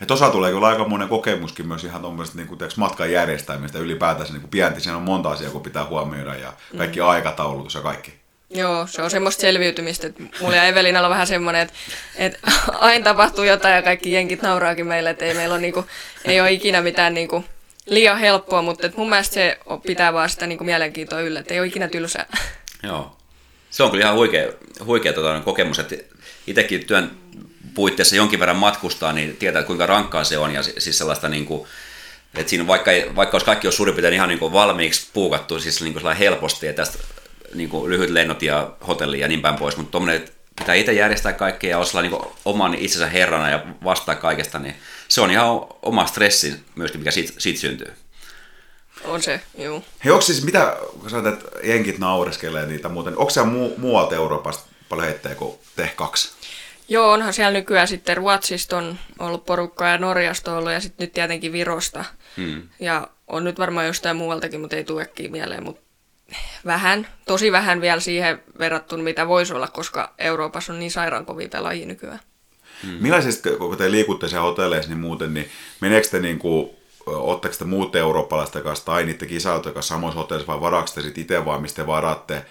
Ja 0.00 0.06
tuossa 0.06 0.30
tulee 0.30 0.52
kyllä 0.52 0.66
aika 0.66 0.86
kokemuskin 1.08 1.68
myös 1.68 1.84
ihan 1.84 2.00
tuommoisesta 2.00 2.38
niin 2.38 2.58
matkan 2.76 3.12
järjestämistä 3.12 3.78
ylipäätänsä 3.78 4.32
niin 4.32 4.48
pientä. 4.48 4.80
Siinä 4.80 4.96
on 4.96 5.02
monta 5.02 5.30
asiaa, 5.30 5.50
kun 5.50 5.62
pitää 5.62 5.84
huomioida 5.84 6.34
ja 6.34 6.52
kaikki 6.78 7.00
mm. 7.00 7.06
aikataulutus 7.06 7.74
ja 7.74 7.80
kaikki. 7.80 8.19
Joo, 8.50 8.86
se 8.86 9.02
on 9.02 9.10
semmoista 9.10 9.40
selviytymistä. 9.40 10.06
Että 10.06 10.22
mulla 10.40 10.56
ja 10.56 10.64
Evelinalla 10.64 11.08
on 11.08 11.12
vähän 11.12 11.26
semmoinen, 11.26 11.62
että, 11.62 11.74
että 12.16 12.38
aina 12.78 13.04
tapahtuu 13.04 13.44
jotain 13.44 13.74
ja 13.74 13.82
kaikki 13.82 14.12
jenkit 14.12 14.42
nauraakin 14.42 14.86
meille, 14.86 15.10
että 15.10 15.24
ei 15.24 15.34
meillä 15.34 15.52
ole, 15.52 15.60
niinku, 15.60 15.84
ei 16.24 16.40
ole 16.40 16.52
ikinä 16.52 16.80
mitään 16.80 17.14
niinku, 17.14 17.44
liian 17.86 18.18
helppoa, 18.18 18.62
mutta 18.62 18.86
että 18.86 18.98
mun 18.98 19.10
mielestä 19.10 19.34
se 19.34 19.58
pitää 19.86 20.12
vaan 20.12 20.30
sitä 20.30 20.46
niinku, 20.46 20.64
mielenkiintoa 20.64 21.20
yllä, 21.20 21.40
että 21.40 21.54
ei 21.54 21.60
ole 21.60 21.66
ikinä 21.66 21.88
tylsää. 21.88 22.26
Joo. 22.82 23.16
Se 23.70 23.82
on 23.82 23.90
kyllä 23.90 24.04
ihan 24.04 24.16
huikea, 24.16 24.52
huikea 24.84 25.12
tota, 25.12 25.40
kokemus, 25.44 25.78
että 25.78 25.96
itsekin 26.46 26.86
työn 26.86 27.10
puitteissa 27.74 28.16
jonkin 28.16 28.40
verran 28.40 28.56
matkustaa, 28.56 29.12
niin 29.12 29.36
tietää, 29.36 29.62
kuinka 29.62 29.86
rankkaa 29.86 30.24
se 30.24 30.38
on 30.38 30.54
ja 30.54 30.62
siis 30.62 30.98
sellaista 30.98 31.28
niin 31.28 31.46
kuin, 31.46 31.68
että 32.34 32.50
siinä 32.50 32.66
vaikka, 32.66 32.90
vaikka 33.16 33.34
olisi 33.34 33.46
kaikki 33.46 33.66
olisi 33.66 33.76
suurin 33.76 33.94
piirtein 33.94 34.14
ihan 34.14 34.28
niin 34.28 34.38
kuin 34.38 34.52
valmiiksi 34.52 35.08
puukattu 35.12 35.60
siis 35.60 35.82
niin 35.82 35.92
kuin 35.92 36.16
helposti, 36.16 36.66
ja 36.66 36.72
tästä 36.72 36.98
niin 37.54 37.68
kuin 37.68 37.90
lyhyt 37.90 38.10
lennot 38.10 38.42
ja 38.42 38.72
hotelli 38.86 39.20
ja 39.20 39.28
niin 39.28 39.42
päin 39.42 39.56
pois, 39.56 39.76
mutta 39.76 39.90
tuommoinen, 39.90 40.16
että 40.16 40.32
pitää 40.58 40.74
itse 40.74 40.92
järjestää 40.92 41.32
kaikkea 41.32 41.70
ja 41.70 41.78
olla 41.78 42.02
niin 42.02 42.34
oman 42.44 42.74
itsensä 42.74 43.06
herrana 43.06 43.50
ja 43.50 43.66
vastaa 43.84 44.14
kaikesta, 44.14 44.58
niin 44.58 44.74
se 45.08 45.20
on 45.20 45.30
ihan 45.30 45.46
oma 45.82 46.06
stressi 46.06 46.54
myöskin, 46.74 47.00
mikä 47.00 47.10
siitä, 47.10 47.32
siitä 47.38 47.60
syntyy. 47.60 47.92
On 49.04 49.22
se, 49.22 49.40
juu. 49.58 49.84
Hei, 50.04 50.12
onko 50.12 50.22
siis 50.22 50.44
mitä, 50.44 50.76
kun 51.00 51.10
sanoit, 51.10 51.34
että 51.34 51.58
jenkit 51.62 51.98
naureskelee 51.98 52.66
niitä 52.66 52.88
muuten, 52.88 53.18
onko 53.18 53.30
se 53.30 53.42
muu, 53.42 53.74
muualta 53.78 54.14
Euroopasta 54.14 54.68
paljon 54.88 55.06
heittejä 55.06 55.34
kuin 55.34 55.58
te 55.76 55.92
kaksi? 55.96 56.30
Joo, 56.88 57.12
onhan 57.12 57.32
siellä 57.32 57.58
nykyään 57.58 57.88
sitten 57.88 58.16
Ruotsista 58.16 58.76
on 58.76 58.98
ollut 59.18 59.44
porukkaa 59.44 59.88
ja 59.88 59.98
Norjasta 59.98 60.56
ollut 60.56 60.72
ja 60.72 60.80
sitten 60.80 61.04
nyt 61.04 61.12
tietenkin 61.12 61.52
Virosta. 61.52 62.04
Hmm. 62.36 62.68
Ja 62.80 63.08
on 63.28 63.44
nyt 63.44 63.58
varmaan 63.58 63.86
jostain 63.86 64.16
muualtakin, 64.16 64.60
mutta 64.60 64.76
ei 64.76 64.84
tulekin 64.84 65.32
mieleen, 65.32 65.64
mutta 65.64 65.82
vähän, 66.66 67.08
tosi 67.26 67.52
vähän 67.52 67.80
vielä 67.80 68.00
siihen 68.00 68.42
verrattuna, 68.58 69.02
mitä 69.02 69.28
voisi 69.28 69.54
olla, 69.54 69.68
koska 69.68 70.14
Euroopassa 70.18 70.72
on 70.72 70.78
niin 70.78 70.90
sairaan 70.90 71.26
kovia 71.26 71.48
pelaajia 71.48 71.86
nykyään. 71.86 72.20
Hmm. 72.82 72.96
Millaisesti, 73.00 73.50
kun 73.50 73.76
te 73.76 73.90
liikutte 73.90 74.28
siellä 74.28 74.46
hotelleissa, 74.46 74.90
niin 74.90 75.00
muuten, 75.00 75.34
niin 75.34 75.50
meneekö 75.80 76.08
te 76.08 76.20
niin 76.20 76.38
kuin, 76.38 76.70
ottaako 77.06 77.56
te 77.58 77.64
muut 77.64 77.96
eurooppalaisten 77.96 78.62
kanssa 78.62 78.84
tai 78.84 79.04
niiden 79.04 79.28
kisailta 79.28 79.72
kanssa 79.72 79.94
samoissa 79.94 80.20
hotellissa 80.20 80.52
vai 80.52 80.60
varaaksi 80.60 80.94
te 80.94 81.02
sitten 81.02 81.22
itse 81.22 81.44
vaan, 81.44 81.62
mistä 81.62 81.82
te 81.82 81.86
varaatte 81.86 82.46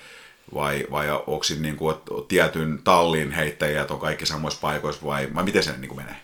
vai, 0.54 0.86
vai 0.92 1.12
onko 1.12 1.46
niin 1.60 1.76
kuin, 1.76 1.96
tietyn 2.28 2.80
tallin 2.84 3.32
heittäjiä, 3.32 3.86
on 3.90 4.00
kaikki 4.00 4.26
samoissa 4.26 4.60
paikoissa 4.62 5.06
vai, 5.06 5.28
vai 5.36 5.44
miten 5.44 5.64
se 5.64 5.72
niin 5.78 5.90
kuin 5.90 6.00
menee? 6.02 6.16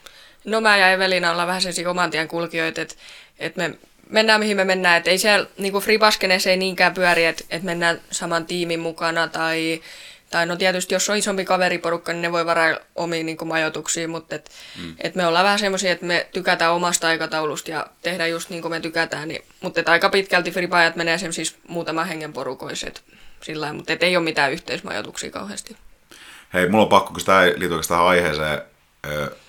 No 0.45 0.61
mä 0.61 0.77
ja 0.77 0.91
Evelina 0.91 1.31
ollaan 1.31 1.47
vähän 1.47 1.61
sellaisia 1.61 1.89
oman 1.89 2.11
tien 2.11 2.27
kulkijoita, 2.27 2.81
että, 2.81 2.95
että 3.39 3.61
me 3.61 3.77
mennään 4.09 4.39
mihin 4.39 4.57
me 4.57 4.65
mennään, 4.65 4.97
että 4.97 5.09
ei 5.09 5.17
siellä 5.17 5.47
niin 5.57 5.71
kuin 5.71 5.83
Fribaskenes 5.83 6.47
ei 6.47 6.57
niinkään 6.57 6.93
pyöri, 6.93 7.25
että, 7.25 7.43
että 7.49 7.65
mennään 7.65 8.01
saman 8.11 8.45
tiimin 8.45 8.79
mukana 8.79 9.27
tai, 9.27 9.81
tai 10.29 10.45
no 10.45 10.55
tietysti 10.55 10.95
jos 10.95 11.09
on 11.09 11.17
isompi 11.17 11.45
kaveriporukka, 11.45 12.11
niin 12.11 12.21
ne 12.21 12.31
voi 12.31 12.45
varaa 12.45 12.77
omiin 12.95 13.25
niin 13.25 13.37
kuin 13.37 13.47
majoituksiin, 13.47 14.09
mutta 14.09 14.35
et, 14.35 14.51
mm. 14.83 14.95
et 14.97 15.15
me 15.15 15.27
ollaan 15.27 15.45
vähän 15.45 15.59
semmoisia, 15.59 15.91
että 15.91 16.05
me 16.05 16.27
tykätään 16.33 16.73
omasta 16.73 17.07
aikataulusta 17.07 17.71
ja 17.71 17.87
tehdään 18.01 18.29
just 18.29 18.49
niin 18.49 18.61
kuin 18.61 18.71
me 18.71 18.79
tykätään, 18.79 19.27
niin, 19.27 19.45
mutta 19.61 19.79
et 19.79 19.89
aika 19.89 20.09
pitkälti 20.09 20.51
fripajat 20.51 20.95
menee 20.95 21.17
siis 21.17 21.55
muutama 21.67 22.03
hengen 22.03 22.33
porukoiset 22.33 23.03
sillä 23.45 23.73
mutta 23.73 23.93
et 23.93 24.03
ei 24.03 24.17
ole 24.17 24.23
mitään 24.23 24.51
yhteismajoituksia 24.51 25.31
kauheasti. 25.31 25.77
Hei, 26.53 26.69
mulla 26.69 26.83
on 26.83 26.89
pakko, 26.89 27.13
kun 27.13 27.25
tämä 27.25 27.43
ei 27.43 27.59
liity 27.59 27.75
tähän 27.87 28.05
aiheeseen, 28.05 28.61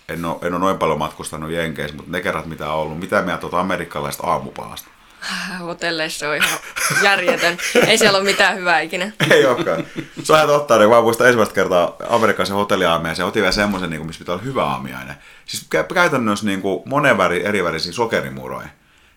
en 0.09 0.25
ole, 0.25 0.37
en 0.43 0.55
ole 0.55 0.61
noin 0.61 0.79
paljon 0.79 0.99
matkustanut 0.99 1.51
Jenkeissä, 1.51 1.97
mutta 1.97 2.13
ne 2.13 2.21
kerrat 2.21 2.47
mitä 2.47 2.73
on 2.73 2.79
ollut, 2.79 2.99
mitä 2.99 3.23
mieltä 3.23 3.41
tuota 3.41 3.61
amerikkalaista 3.61 4.27
aamupalasta? 4.27 4.89
Hotelleissa 5.67 6.29
on 6.29 6.37
ihan 6.37 6.59
järjetön. 7.03 7.59
Ei 7.87 7.99
siellä 7.99 8.19
ole 8.19 8.25
mitään 8.25 8.57
hyvää 8.57 8.81
ikinä. 8.81 9.13
Ei 9.31 9.47
olekaan. 9.47 9.87
Se 10.23 10.33
on 10.33 10.39
ihan 10.39 10.49
totta, 10.49 10.79
niin 10.79 10.91
mä 10.91 11.01
muistan 11.01 11.27
ensimmäistä 11.27 11.55
kertaa 11.55 11.97
amerikkalaisen 12.09 12.57
hotelliaamiaisen. 12.57 13.27
Otin 13.27 13.43
vielä 13.43 13.53
semmoisen, 13.53 13.91
niin 13.91 14.07
missä 14.07 14.19
pitää 14.19 14.35
olla 14.35 14.45
hyvä 14.45 14.65
aamiainen. 14.65 15.15
Siis 15.47 15.67
käytännössä 15.95 16.47
niin 16.47 16.63
kuin 16.63 16.83
monen 16.85 17.19
väri, 17.19 17.47
eri 17.47 17.65
värisiä 17.65 17.93
sokerimuroja. 17.93 18.69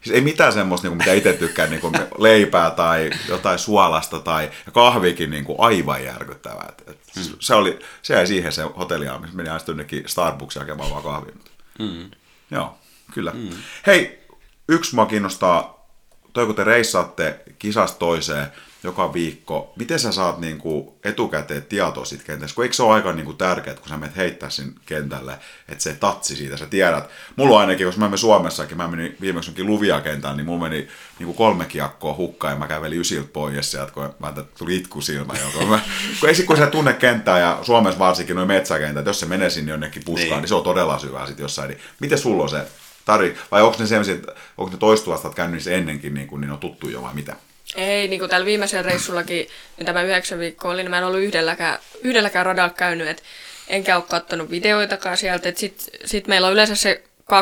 Siis 0.02 0.16
ei 0.16 0.22
mitään 0.22 0.54
semmoista, 0.54 0.88
niin 0.88 0.98
kuin, 0.98 0.98
mitä 0.98 1.14
itse 1.14 1.34
tykkään, 1.34 1.70
niin 1.70 1.82
kuin 1.82 1.94
leipää 2.18 2.72
tai 2.72 3.10
jotain 3.28 3.60
suolasta 3.60 4.20
tai 4.20 4.52
kahvikin 4.74 5.30
niin 5.30 5.46
kuin 5.46 5.60
aivan 5.60 6.04
järkyttävää. 6.04 6.66
Et, 6.70 6.90
et, 6.90 7.00
mm. 7.16 7.24
se, 7.40 7.56
oli, 7.56 7.80
se 8.02 8.14
jäi 8.14 8.28
siihen 8.28 8.52
se 8.52 8.62
hotelliaami. 8.62 9.28
Meni 9.34 9.50
aina 9.50 9.64
jonnekin 9.68 10.04
Starbucksia 10.08 10.62
hakemaan 10.62 10.90
vaan 10.90 11.04
kahvia. 11.04 11.36
Mm. 11.80 12.12
Joo, 12.52 12.78
kyllä. 13.14 13.32
Mm. 13.32 13.50
Hei, 13.88 14.28
yksi 14.68 14.96
mua 14.96 15.06
kiinnostaa, 15.06 15.88
toi 16.34 16.46
kun 16.46 16.56
te 16.56 16.64
reissaatte 16.64 17.40
kisasta 17.60 18.00
toiseen, 18.00 18.48
joka 18.84 19.14
viikko. 19.14 19.74
Miten 19.76 20.00
sä 20.00 20.12
saat 20.12 20.40
niin 20.40 20.58
kuin 20.58 20.90
etukäteen 21.04 21.64
tietoa 21.64 22.06
siitä 22.06 22.24
kentästä? 22.24 22.56
Kun 22.56 22.64
eikö 22.64 22.76
se 22.76 22.84
ole 22.84 22.94
aika 22.94 23.14
niin 23.14 23.26
kuin 23.26 23.38
tärkeää, 23.38 23.76
kun 23.76 23.90
sä 23.90 23.98
menet 23.98 24.16
heittää 24.16 24.50
sinne 24.50 24.74
kentälle, 24.86 25.40
että 25.70 25.84
se 25.84 25.94
tatsi 25.94 26.36
siitä, 26.36 26.58
sä 26.58 26.66
tiedät. 26.66 27.10
Mulla 27.36 27.60
ainakin, 27.60 27.86
koska 27.86 28.00
mä 28.00 28.06
menin 28.06 28.18
Suomessakin, 28.18 28.78
mä 28.78 28.88
menin 28.88 29.18
viimeksi 29.22 29.50
jonkin 29.50 29.66
Luvia 29.66 30.02
kentällä, 30.02 30.36
niin 30.36 30.46
mulla 30.46 30.70
meni 30.70 30.88
niin 31.20 31.26
kuin 31.26 31.36
kolme 31.36 31.66
kiekkoa 31.66 32.16
hukkaan 32.16 32.54
ja 32.54 32.60
mä 32.60 32.68
kävelin 32.68 33.00
ysiltä 33.00 33.30
pois 33.34 33.72
sieltä, 33.72 33.92
kun 33.92 34.16
mä 34.20 34.34
tuli 34.58 34.76
itku 34.76 35.02
silmä. 35.02 35.34
Mä, 35.70 35.80
kun 36.20 36.30
ei 36.30 36.44
kun 36.46 36.58
sä 36.58 36.68
tunne 36.68 36.94
kenttää 36.94 37.40
ja 37.40 37.60
Suomessa 37.62 38.00
varsinkin 38.00 38.36
noin 38.36 38.48
metsäkentät, 38.48 39.06
jos 39.06 39.20
se 39.20 39.26
menee 39.26 39.50
sinne 39.50 39.72
jonnekin 39.72 40.04
puskaan, 40.06 40.30
niin, 40.30 40.42
niin 40.42 40.50
se 40.50 40.56
on 40.56 40.64
todella 40.64 41.00
syvää 41.00 41.26
sitten 41.26 41.44
jossain. 41.44 41.70
Niin 41.70 41.80
miten 42.00 42.18
sulla 42.18 42.44
on 42.44 42.50
se 42.50 42.68
Tari, 43.06 43.38
vai 43.52 43.62
onko 43.62 43.78
ne 43.80 43.88
sellaisia, 43.88 44.16
onko 44.58 44.72
ne 44.72 44.78
toistuvasti, 44.78 45.28
että 45.28 45.36
käynyt 45.36 45.68
ennenkin, 45.68 46.14
niin, 46.14 46.28
kuin, 46.28 46.42
niin 46.42 46.52
on 46.52 46.60
tuttu 46.60 46.90
jo 46.90 47.02
vai 47.02 47.14
mitä? 47.14 47.36
Ei, 47.76 48.08
niin 48.08 48.20
kuin 48.20 48.30
tällä 48.30 48.46
viimeisellä 48.46 48.90
reissullakin, 48.90 49.48
mitä 49.78 49.94
mä 49.94 50.02
yhdeksän 50.02 50.40
viikkoa 50.40 50.72
olin, 50.72 50.84
niin 50.84 50.90
mä 50.90 50.98
en 50.98 51.04
ollut 51.04 51.22
yhdelläkään, 51.22 51.80
yhdelläkään 52.04 52.46
radalla 52.46 52.74
käynyt, 52.74 53.08
et 53.08 53.24
enkä 53.68 53.96
ole 53.96 54.04
katsonut 54.10 54.52
videoitakaan 54.52 55.18
sieltä. 55.18 55.52
Sitten 55.56 56.00
sit 56.06 56.28
meillä 56.28 56.48
on 56.48 56.54
yleensä 56.54 56.76
se 56.76 57.04
2-4 57.32 57.34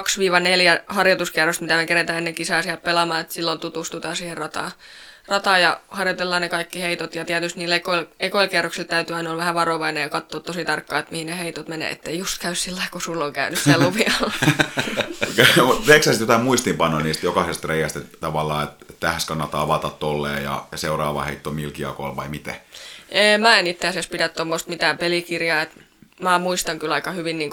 harjoituskierrosta, 0.88 1.62
mitä 1.62 1.78
me 1.78 1.86
keretään 1.86 2.18
ennen 2.18 2.36
kisaa 2.36 2.62
siellä 2.62 2.82
pelaamaan, 2.82 3.22
että 3.22 3.34
silloin 3.34 3.60
tutustutaan 3.60 4.16
siihen 4.16 4.38
rataan, 4.38 4.72
rataan 5.28 5.62
ja 5.62 5.80
harjoitellaan 5.88 6.42
ne 6.42 6.50
kaikki 6.50 6.82
heitot. 6.82 7.16
Ja 7.16 7.26
tietysti 7.26 7.60
niillä 7.60 7.76
ekoilla 8.20 8.50
kierroksilla 8.50 8.88
täytyy 8.88 9.16
aina 9.16 9.30
olla 9.30 9.40
vähän 9.40 9.56
varovainen 9.56 10.02
ja 10.02 10.10
katsoa 10.10 10.40
tosi 10.40 10.66
tarkkaan, 10.66 11.00
että 11.00 11.12
mihin 11.12 11.28
ne 11.28 11.40
heitot 11.40 11.68
menee, 11.68 11.92
ettei 11.92 12.18
just 12.18 12.42
käy 12.42 12.56
sillä 12.56 12.84
kun 12.92 13.02
sulla 13.02 13.26
on 13.26 13.34
käynyt 13.34 13.60
siellä 13.60 13.86
luvialla. 13.86 14.32
Teekö 15.86 16.14
sä 16.14 16.20
jotain 16.20 16.42
muistiinpanoa 16.42 17.00
niistä 17.00 17.26
jokaisesta 17.26 17.68
reiästä 17.68 18.00
tavallaan, 18.20 18.64
että 18.64 18.94
tähän 19.00 19.22
kannattaa 19.28 19.62
avata 19.62 19.90
tolleen 19.90 20.44
ja, 20.44 20.64
seuraava 20.76 21.24
heitto 21.24 21.52
milkiakolla 21.52 22.16
vai 22.16 22.30
miten? 22.30 22.56
Mä 23.40 23.60
en 23.60 23.68
itse 23.68 23.88
asiassa 23.88 24.12
pidä 24.12 24.30
tuommoista 24.30 24.70
mitään 24.70 24.98
pelikirjaa. 24.98 25.66
Mä 26.22 26.40
muistan 26.40 26.80
kyllä 26.80 26.96
aika 26.96 27.12
hyvin 27.12 27.38
niin 27.38 27.52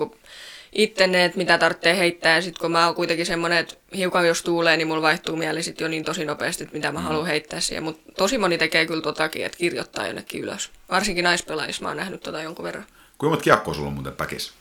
itse 0.75 1.07
ne, 1.07 1.25
että 1.25 1.39
mitä 1.39 1.59
tarvitsee 1.59 1.99
heittää. 1.99 2.35
Ja 2.35 2.43
sitten 2.43 2.61
kun 2.61 2.73
mä 2.73 2.87
oon 2.87 2.95
kuitenkin 2.95 3.27
semmoinen, 3.27 3.59
että 3.59 3.75
hiukan 3.97 4.29
jos 4.29 4.43
tuulee, 4.43 4.77
niin 4.77 4.89
mulla 4.89 5.03
vaihtuu 5.03 5.37
mieli 5.37 5.63
sit 5.63 5.81
jo 5.81 5.89
niin 5.89 6.05
tosi 6.05 6.25
nopeasti, 6.25 6.65
että 6.65 6.77
mitä 6.77 6.93
mä 6.93 6.99
mm. 6.99 7.05
haluan 7.05 7.27
heittää 7.27 7.61
siihen. 7.61 7.83
Mutta 7.83 8.13
tosi 8.17 8.39
moni 8.39 8.59
tekee 8.59 8.87
kyllä 8.87 9.03
totakin, 9.03 9.47
että 9.47 9.59
kirjoittaa 9.59 10.07
jonnekin 10.07 10.43
ylös. 10.43 10.71
Varsinkin 10.91 11.25
naispelaajissa 11.25 11.83
mä 11.83 11.89
oon 11.89 11.97
nähnyt 11.97 12.23
tota 12.23 12.43
jonkun 12.43 12.65
verran. 12.65 12.85
Kuinka 13.19 13.31
monta 13.31 13.45
kiekkoa 13.45 13.75
sulla 13.75 13.89
on 13.89 13.95
muuten 13.95 14.13
päkis? 14.13 14.53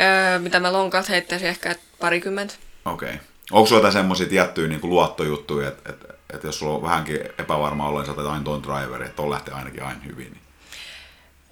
Öö, 0.00 0.38
mitä 0.38 0.60
mä 0.60 0.72
lonkalta 0.72 1.08
heittäisin 1.08 1.48
ehkä 1.48 1.74
parikymmentä. 1.98 2.54
Okei. 2.84 3.08
Okay. 3.08 3.18
Onko 3.50 3.66
sulla 3.66 3.90
semmoisia 3.90 4.26
tiettyjä 4.26 4.68
niin 4.68 4.80
luottojuttuja, 4.82 5.68
että, 5.68 5.92
että, 5.92 6.14
että 6.34 6.46
jos 6.46 6.58
sulla 6.58 6.74
on 6.74 6.82
vähänkin 6.82 7.20
epävarma 7.38 7.88
olo, 7.88 8.02
niin 8.02 8.16
sä 8.16 8.30
aina 8.30 8.44
tuon 8.44 8.62
driveri, 8.62 9.06
että 9.06 9.22
on 9.22 9.30
lähtee 9.30 9.54
ainakin 9.54 9.82
aina 9.82 10.00
hyvin? 10.00 10.32
Niin. 10.32 10.42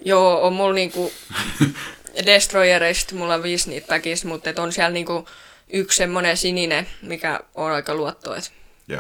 Joo, 0.05 0.47
on 0.47 0.53
mulla 0.53 0.75
niinku 0.75 1.13
Destroyereista 2.27 3.15
mulla 3.15 3.35
on 3.35 3.43
viisi 3.43 3.71
niitä 3.71 3.87
päkistä, 3.87 4.29
mutta 4.29 4.51
et 4.51 4.59
on 4.59 4.73
siellä 4.73 4.91
niinku 4.91 5.29
yksi 5.73 5.97
semmoinen 5.97 6.37
sininen, 6.37 6.87
mikä 7.03 7.41
on 7.55 7.73
aika 7.73 7.95
luotto. 7.95 8.35
Et, 8.35 8.53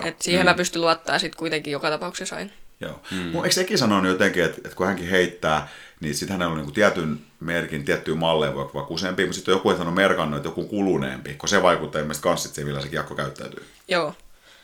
et 0.05 0.22
siihen 0.22 0.43
mm. 0.43 0.51
mä 0.51 0.55
pystyn 0.55 0.82
luottaa 0.82 1.18
sitten 1.18 1.38
kuitenkin 1.38 1.72
joka 1.72 1.90
tapauksessa 1.90 2.36
aina. 2.36 2.51
Joo. 2.80 3.01
Mm. 3.10 3.34
Eikö 3.34 3.51
sekin 3.51 3.78
sanonut 3.78 4.12
jotenkin, 4.12 4.44
että, 4.44 4.60
että 4.64 4.76
kun 4.76 4.86
hänkin 4.86 5.09
heittää, 5.09 5.68
niin 6.01 6.14
sitten 6.14 6.32
hänellä 6.32 6.52
on 6.52 6.59
niin 6.59 6.74
tietyn 6.74 7.20
merkin, 7.40 7.84
tiettyä 7.84 8.14
malleja 8.14 8.55
voi 8.55 8.64
vaikka 8.74 8.94
useampi, 8.94 9.22
mutta 9.22 9.34
sitten 9.34 9.52
joku, 9.52 9.70
hän 9.70 9.88
on 9.88 9.94
merkannut, 9.94 10.36
että 10.36 10.48
joku 10.48 10.64
kuluneempi, 10.64 11.34
kun 11.34 11.48
se 11.48 11.62
vaikuttaa 11.62 12.01
ilmeisesti 12.01 12.22
kans 12.22 12.43
sitten 12.43 12.66
millä 12.66 12.80
se 12.80 12.88
kiekko 12.88 13.14
käyttäytyy. 13.14 13.66
Joo. 13.88 14.14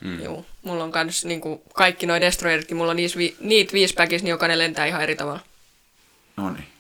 Mm. 0.00 0.22
Joo. 0.22 0.44
Mulla 0.62 0.84
on 0.84 0.92
kans 0.92 1.24
niin 1.24 1.40
kuin 1.40 1.60
kaikki 1.74 2.06
noin 2.06 2.20
destroyeritkin, 2.20 2.76
mulla 2.76 2.90
on 2.90 2.96
niitä, 2.96 3.18
vi- 3.18 3.36
niitä 3.40 3.72
viisi 3.72 3.94
päkissä, 3.94 4.24
niin 4.24 4.30
jokainen 4.30 4.58
lentää 4.58 4.86
ihan 4.86 5.02
eri 5.02 5.16
tavalla. 5.16 5.40
No 6.36 6.50
niin. 6.50 6.71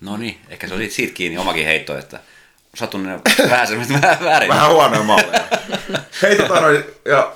No 0.00 0.16
niin, 0.16 0.40
ehkä 0.48 0.68
se 0.68 0.74
oli 0.74 0.90
siitä 0.90 1.14
kiinni 1.14 1.38
omakin 1.38 1.66
heitto, 1.66 1.98
että 1.98 2.20
satun 2.74 3.02
ne 3.02 3.20
vähän 4.02 4.18
väärin. 4.24 4.48
Vähän 4.48 4.70
huonoja 4.70 5.02
malleja. 5.02 5.44
Hei 6.22 6.36
tota 6.36 6.60
noin, 6.60 6.84
ja 7.04 7.32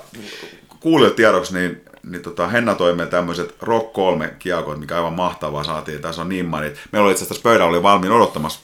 kuulijat 0.79 1.15
tiedoksi, 1.15 1.53
niin 1.53 1.81
niin 2.03 2.21
tota, 2.21 2.47
Henna 2.47 2.75
toi 2.75 2.95
meille 2.95 3.11
tämmöiset 3.11 3.55
Rock 3.61 3.93
3 3.93 4.33
kiekot, 4.39 4.79
mikä 4.79 4.95
aivan 4.95 5.13
mahtavaa 5.13 5.63
saatiin. 5.63 6.01
Tässä 6.01 6.21
on 6.21 6.29
niin 6.29 6.45
manit. 6.45 6.79
Meillä 6.91 7.05
oli 7.05 7.11
itse 7.11 7.23
asiassa 7.23 7.43
pöydällä 7.43 7.69
oli 7.69 7.83
valmiin 7.83 8.11
odottamassa 8.11 8.59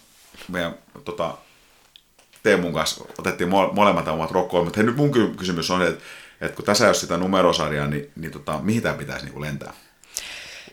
meidän 0.47 0.75
tota, 1.05 1.37
Teemun 2.43 2.73
kanssa 2.73 3.05
otettiin 3.17 3.49
molemmat 3.49 4.07
omat 4.07 4.31
Rock 4.31 4.49
3, 4.49 4.63
mutta 4.63 4.77
hei, 4.77 4.85
nyt 4.85 4.95
mun 4.95 5.11
kysymys 5.37 5.71
on, 5.71 5.81
että, 5.81 6.03
että 6.41 6.55
kun 6.55 6.65
tässä 6.65 6.85
ei 6.85 6.89
ole 6.89 6.95
sitä 6.95 7.17
numerosarjaa, 7.17 7.87
niin, 7.87 8.11
niin 8.15 8.31
tota, 8.31 8.59
mihin 8.63 8.81
tämä 8.81 8.95
pitäisi 8.95 9.25
niin 9.25 9.33
kuin 9.33 9.41
lentää? 9.41 9.73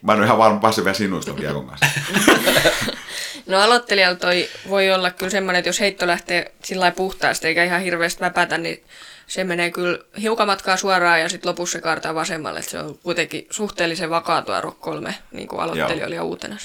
Mä 0.03 0.13
en 0.13 0.19
ole 0.19 0.27
ihan 0.27 0.39
varma 0.39 0.61
päässyt 0.61 0.85
vielä 0.85 0.97
sinuista 0.97 1.33
kiekon 1.33 1.67
kanssa. 1.67 1.87
No 3.47 3.61
aloittelijalla 3.61 4.17
toi 4.17 4.49
voi 4.69 4.93
olla 4.93 5.11
kyllä 5.11 5.31
semmoinen, 5.31 5.59
että 5.59 5.69
jos 5.69 5.81
heitto 5.81 6.07
lähtee 6.07 6.53
sillä 6.65 6.91
puhtaasti 6.91 7.49
eikä 7.49 7.65
ihan 7.65 7.81
hirveästi 7.81 8.21
väpätä, 8.21 8.59
niin 8.59 8.85
se 9.27 9.45
menee 9.45 9.71
kyllä 9.71 9.99
hiukan 10.21 10.47
matkaa 10.47 10.77
suoraan 10.77 11.21
ja 11.21 11.29
sitten 11.29 11.49
lopussa 11.49 11.79
se 11.79 11.83
kaartaa 11.83 12.15
vasemmalle. 12.15 12.59
Että 12.59 12.71
se 12.71 12.79
on 12.79 12.99
kuitenkin 13.03 13.47
suhteellisen 13.51 14.11
vakaa 14.11 14.43
tuo 14.43 14.61
Rock 14.61 14.81
3, 14.81 15.15
niin 15.33 15.49
kuin 15.49 15.61
aloittelijoilla 15.61 16.17
ja 16.17 16.25
uutena. 16.25 16.57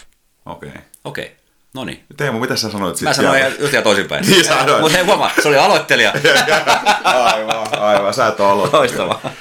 Okei. 0.46 0.70
Okay. 0.70 0.82
Okei. 1.04 1.26
Okay. 1.26 1.36
No 1.74 1.86
niin. 1.86 2.04
Teemu, 2.18 2.40
mitä 2.40 2.56
sä 2.56 2.72
sanoit 2.72 2.98
siitä? 2.98 3.10
Mä 3.10 3.14
sanoin 3.14 3.40
ihan 3.40 3.52
just 3.60 3.74
ihan 3.74 3.84
toisinpäin. 3.84 4.26
niin 4.30 4.46
sanoin. 4.46 4.82
Mutta 4.82 4.98
hei 4.98 5.06
huomaa, 5.06 5.32
se 5.42 5.48
oli 5.48 5.58
aloittelija. 5.58 6.14
aivan, 7.04 7.80
aivan. 7.80 8.14
Sä 8.14 8.28
et 8.28 8.40
ole 8.40 8.52
aloittelija. 8.52 8.80
Loistavaa. 8.80 9.32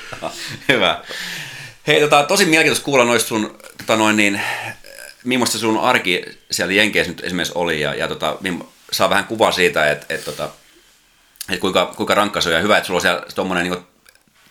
Hyvä. 0.69 1.01
Hei, 1.87 2.01
tota, 2.01 2.23
tosi 2.23 2.45
mielenkiintoista 2.45 2.85
kuulla 2.85 3.05
noista 3.05 3.29
sun, 3.29 3.59
tota 3.79 3.97
noin 3.97 4.17
niin, 4.17 4.41
millaista 5.25 5.59
sun 5.59 5.81
arki 5.81 6.25
siellä 6.51 6.73
Jenkeissä 6.73 7.13
nyt 7.13 7.25
esimerkiksi 7.25 7.53
oli, 7.57 7.81
ja, 7.81 7.95
ja 7.95 8.09
tota, 8.09 8.37
saa 8.93 9.11
vähän 9.11 9.25
kuvaa 9.25 9.53
siitä, 9.53 9.91
että 9.91 10.15
et, 10.15 10.25
tota, 10.25 10.51
et 11.49 11.61
kuinka, 11.61 11.87
kuinka 11.97 12.15
rankka 12.15 12.41
se 12.41 12.49
on, 12.49 12.55
ja 12.55 12.61
hyvä, 12.61 12.77
että 12.77 12.87
sulla 12.87 12.99
on 12.99 13.03
siellä 13.03 13.23
tuommoinen 13.35 13.71
niin 13.71 13.87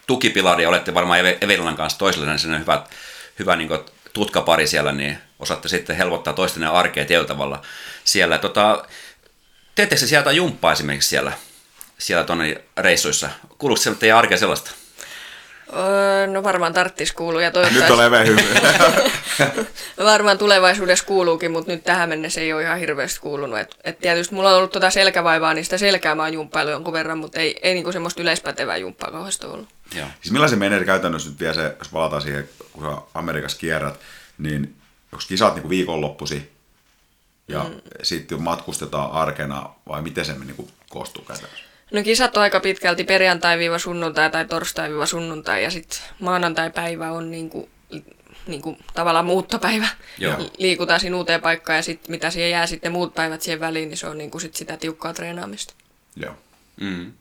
tukipilari, 0.07 0.63
ja 0.63 0.69
olette 0.69 0.93
varmaan 0.93 1.19
Evelinan 1.19 1.75
kanssa 1.75 1.99
toisellinen 1.99 2.39
sellainen 2.39 2.61
hyvä, 2.61 2.83
hyvä 3.39 3.55
niin 3.55 3.69
tutkapari 4.13 4.67
siellä, 4.67 4.91
niin 4.91 5.17
osaatte 5.39 5.67
sitten 5.67 5.95
helpottaa 5.95 6.33
toisten 6.33 6.63
arkea 6.63 7.05
tietyllä 7.05 7.27
tavalla 7.27 7.61
siellä. 8.03 8.37
Tota, 8.37 8.85
teettekö 9.75 9.99
se 9.99 10.07
sieltä 10.07 10.31
jumppaa 10.31 10.71
esimerkiksi 10.71 11.09
siellä, 11.09 11.31
siellä 11.97 12.23
tuonne 12.23 12.61
reissuissa? 12.77 13.29
Kuuluuko 13.57 13.81
se 13.81 13.95
teidän 13.95 14.17
arkea 14.17 14.37
sellaista? 14.37 14.71
Öö, 15.75 16.27
no 16.27 16.43
varmaan 16.43 16.73
tarttis 16.73 17.11
kuuluu 17.11 17.39
ja 17.39 17.51
toivottavasti... 17.51 17.91
Nyt 17.91 17.99
on 17.99 18.05
leveä 18.05 18.23
hyvä. 18.23 18.41
varmaan 20.11 20.37
tulevaisuudessa 20.37 21.05
kuuluukin, 21.05 21.51
mutta 21.51 21.71
nyt 21.71 21.83
tähän 21.83 22.09
mennessä 22.09 22.41
ei 22.41 22.53
ole 22.53 22.63
ihan 22.63 22.79
hirveästi 22.79 23.19
kuulunut. 23.19 23.59
Et, 23.59 23.75
et 23.83 23.99
tietysti 23.99 24.35
mulla 24.35 24.49
on 24.49 24.57
ollut 24.57 24.71
tuota 24.71 24.89
selkävaivaa, 24.89 25.53
niin 25.53 25.63
sitä 25.63 25.77
selkää 25.77 26.15
mä 26.15 26.23
oon 26.23 26.33
jumppailu 26.33 26.69
jonkun 26.69 26.93
verran, 26.93 27.17
mutta 27.17 27.39
ei, 27.39 27.59
ei 27.61 27.73
niinku 27.73 27.91
semmoista 27.91 28.21
yleispätevää 28.21 28.77
jumppaa 28.77 29.11
kauheasti 29.11 29.45
ollut. 29.45 29.69
Joo. 29.95 30.07
Siis 30.21 30.31
millaisen 30.31 30.59
menee 30.59 30.85
käytännössä 30.85 31.29
nyt 31.29 31.39
vielä 31.39 31.53
se, 31.53 31.75
jos 31.79 31.89
palataan 31.89 32.21
siihen, 32.21 32.49
kun 32.71 32.83
sä 32.83 33.01
Amerikassa 33.13 33.57
kierrät, 33.57 33.99
niin 34.37 34.75
onko 35.11 35.23
kisat 35.27 35.53
niinku 35.53 35.69
viikonloppusi 35.69 36.51
ja 37.47 37.63
mm. 37.63 37.81
sitten 38.03 38.41
matkustetaan 38.41 39.11
arkena 39.11 39.69
vai 39.87 40.01
miten 40.01 40.25
se 40.25 40.33
niinku 40.33 40.69
koostuu 40.89 41.23
käytännössä? 41.23 41.70
No 41.91 42.03
kisat 42.03 42.37
on 42.37 42.43
aika 42.43 42.59
pitkälti 42.59 43.03
perjantai-sunnuntai 43.03 44.29
tai 44.29 44.45
torstai-sunnuntai 44.45 45.63
ja 45.63 45.71
sitten 45.71 45.99
maanantai-päivä 46.19 47.11
on 47.11 47.31
niinku, 47.31 47.69
niinku 48.47 48.77
tavallaan 48.93 49.25
muuttopäivä. 49.25 49.87
Joo. 50.17 50.51
Liikutaan 50.57 50.99
siinä 50.99 51.17
uuteen 51.17 51.41
paikkaan 51.41 51.75
ja 51.77 51.83
sitten 51.83 52.11
mitä 52.11 52.29
siihen 52.29 52.51
jää 52.51 52.67
sitten 52.67 52.91
muut 52.91 53.15
päivät 53.15 53.41
siihen 53.41 53.59
väliin, 53.59 53.89
niin 53.89 53.97
se 53.97 54.07
on 54.07 54.17
niinku 54.17 54.39
sit 54.39 54.55
sitä 54.55 54.77
tiukkaa 54.77 55.13
treenaamista. 55.13 55.73
Joo. 56.15 56.35
Mm. 56.81 57.11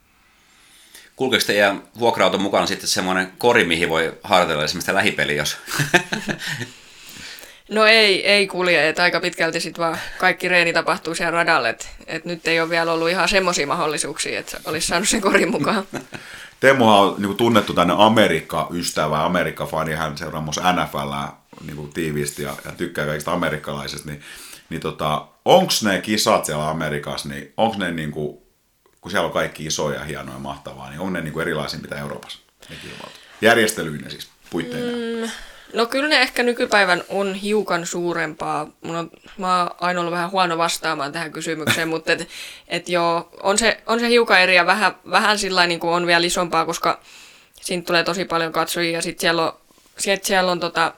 Kulkeeko 1.15 1.45
teidän 1.45 1.83
vuokra-auton 1.99 2.41
mukana 2.41 2.65
sitten 2.65 2.87
semmoinen 2.87 3.31
kori, 3.37 3.63
mihin 3.63 3.89
voi 3.89 4.13
harjoitella 4.23 4.63
esimerkiksi 4.63 4.93
lähipeli, 4.93 5.35
jos 5.35 5.57
No 7.71 7.85
ei, 7.85 8.27
ei 8.27 8.47
kulje, 8.47 8.89
että 8.89 9.03
aika 9.03 9.19
pitkälti 9.19 9.59
sitten 9.59 9.83
vaan 9.83 9.97
kaikki 10.17 10.47
reeni 10.47 10.73
tapahtuu 10.73 11.15
siellä 11.15 11.31
radalle, 11.31 11.69
että 11.69 11.87
et 12.07 12.25
nyt 12.25 12.47
ei 12.47 12.61
ole 12.61 12.69
vielä 12.69 12.91
ollut 12.93 13.09
ihan 13.09 13.29
semmoisia 13.29 13.67
mahdollisuuksia, 13.67 14.39
että 14.39 14.57
olisi 14.65 14.87
saanut 14.87 15.09
sen 15.09 15.21
korin 15.21 15.51
mukaan. 15.51 15.83
Teemuhan 16.59 16.99
on 16.99 17.15
niin 17.17 17.37
tunnettu 17.37 17.73
tänne 17.73 17.93
Amerikka-ystävä, 17.97 19.25
Amerikka-fani, 19.25 19.93
hän 19.93 20.17
seuraa 20.17 20.41
myös 20.41 20.59
NFL 20.75 21.13
niin 21.65 21.93
tiiviisti 21.93 22.43
ja, 22.43 22.55
ja 22.65 22.71
tykkää 22.71 23.05
kaikista 23.05 23.33
amerikkalaisista, 23.33 24.09
niin, 24.09 24.21
niin 24.69 24.81
tota, 24.81 25.27
onko 25.45 25.73
ne 25.83 26.01
kisat 26.01 26.45
siellä 26.45 26.69
Amerikassa, 26.69 27.29
niin 27.29 27.53
onko 27.57 27.77
ne 27.77 27.91
niin 27.91 28.11
kuin, 28.11 28.37
kun 29.01 29.11
siellä 29.11 29.25
on 29.25 29.33
kaikki 29.33 29.65
isoja, 29.65 30.03
hienoja 30.03 30.35
ja 30.35 30.39
mahtavaa, 30.39 30.89
niin 30.89 30.99
on 30.99 31.13
ne 31.13 31.21
niin 31.21 31.33
kuin 31.33 31.41
erilaisia 31.41 31.79
mitä 31.79 31.99
Euroopassa 31.99 32.39
ne 32.69 32.75
Järjestelyinen 33.41 34.11
siis 34.11 34.29
puitteina. 34.49 34.87
Mm, 34.87 35.31
No 35.73 35.85
kyllä 35.85 36.09
ne 36.09 36.21
ehkä 36.21 36.43
nykypäivän 36.43 37.03
on 37.09 37.33
hiukan 37.33 37.85
suurempaa. 37.85 38.67
Mun 38.81 38.95
on, 38.95 39.11
mä 39.37 39.59
oon 39.59 39.69
aina 39.81 39.99
ollut 39.99 40.13
vähän 40.13 40.31
huono 40.31 40.57
vastaamaan 40.57 41.11
tähän 41.11 41.31
kysymykseen, 41.31 41.87
mutta 41.93 42.11
et, 42.11 42.27
et 42.67 42.89
joo, 42.89 43.29
on 43.43 43.57
se, 43.57 43.77
on 43.85 43.99
se 43.99 44.09
hiukan 44.09 44.41
eri 44.41 44.55
ja 44.55 44.65
vähän, 44.65 44.95
vähän 45.11 45.39
sillä 45.39 45.67
niin 45.67 45.79
kuin 45.79 45.93
on 45.93 46.07
vielä 46.07 46.25
isompaa, 46.25 46.65
koska 46.65 46.99
siinä 47.61 47.83
tulee 47.83 48.03
tosi 48.03 48.25
paljon 48.25 48.51
katsojia 48.51 48.91
ja 48.91 49.01
sitten 49.01 49.21
siellä 49.21 49.43
on, 49.45 49.53
sit 49.97 50.23
siellä 50.23 50.51
on 50.51 50.59
tota, 50.59 50.93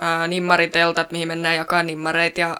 ää, 0.00 0.28
nimmariteltat, 0.28 1.12
mihin 1.12 1.28
mennään 1.28 1.56
jakaa 1.56 1.82
nimmareita 1.82 2.40
ja 2.40 2.56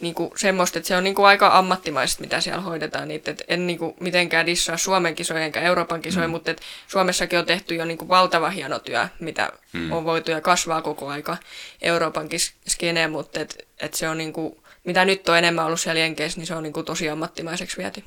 niin 0.00 0.14
kuin 0.14 0.30
semmoista, 0.36 0.78
että 0.78 0.88
se 0.88 0.96
on 0.96 1.04
niin 1.04 1.14
kuin 1.14 1.26
aika 1.26 1.58
ammattimaista, 1.58 2.20
mitä 2.20 2.40
siellä 2.40 2.60
hoidetaan. 2.60 3.08
Niitä, 3.08 3.30
että 3.30 3.44
en 3.48 3.66
niin 3.66 3.78
kuin 3.78 3.94
mitenkään 4.00 4.46
dissaa 4.46 4.76
Suomen 4.76 5.14
kisoja 5.14 5.44
enkä 5.44 5.60
Euroopan 5.60 6.00
kisoja, 6.02 6.28
mm. 6.28 6.30
mutta 6.30 6.50
että 6.50 6.62
Suomessakin 6.88 7.38
on 7.38 7.46
tehty 7.46 7.74
jo 7.74 7.84
niin 7.84 7.98
kuin 7.98 8.08
valtava 8.08 8.50
hieno 8.50 8.78
työ, 8.78 9.08
mitä 9.20 9.52
mm. 9.72 9.92
on 9.92 10.04
voitu 10.04 10.30
ja 10.30 10.40
kasvaa 10.40 10.82
koko 10.82 11.08
aika 11.08 11.36
Euroopan 11.82 12.28
skeneen, 12.68 13.10
mutta 13.10 13.40
että 13.40 13.56
että 13.80 13.98
se 13.98 14.08
on 14.08 14.18
niin 14.18 14.32
kuin, 14.32 14.56
mitä 14.84 15.04
nyt 15.04 15.28
on 15.28 15.38
enemmän 15.38 15.66
ollut 15.66 15.80
siellä 15.80 16.00
Jenkeissä, 16.00 16.40
niin 16.40 16.46
se 16.46 16.54
on 16.54 16.62
niin 16.62 16.72
kuin 16.72 16.86
tosi 16.86 17.08
ammattimaiseksi 17.08 17.76
viety. 17.76 18.04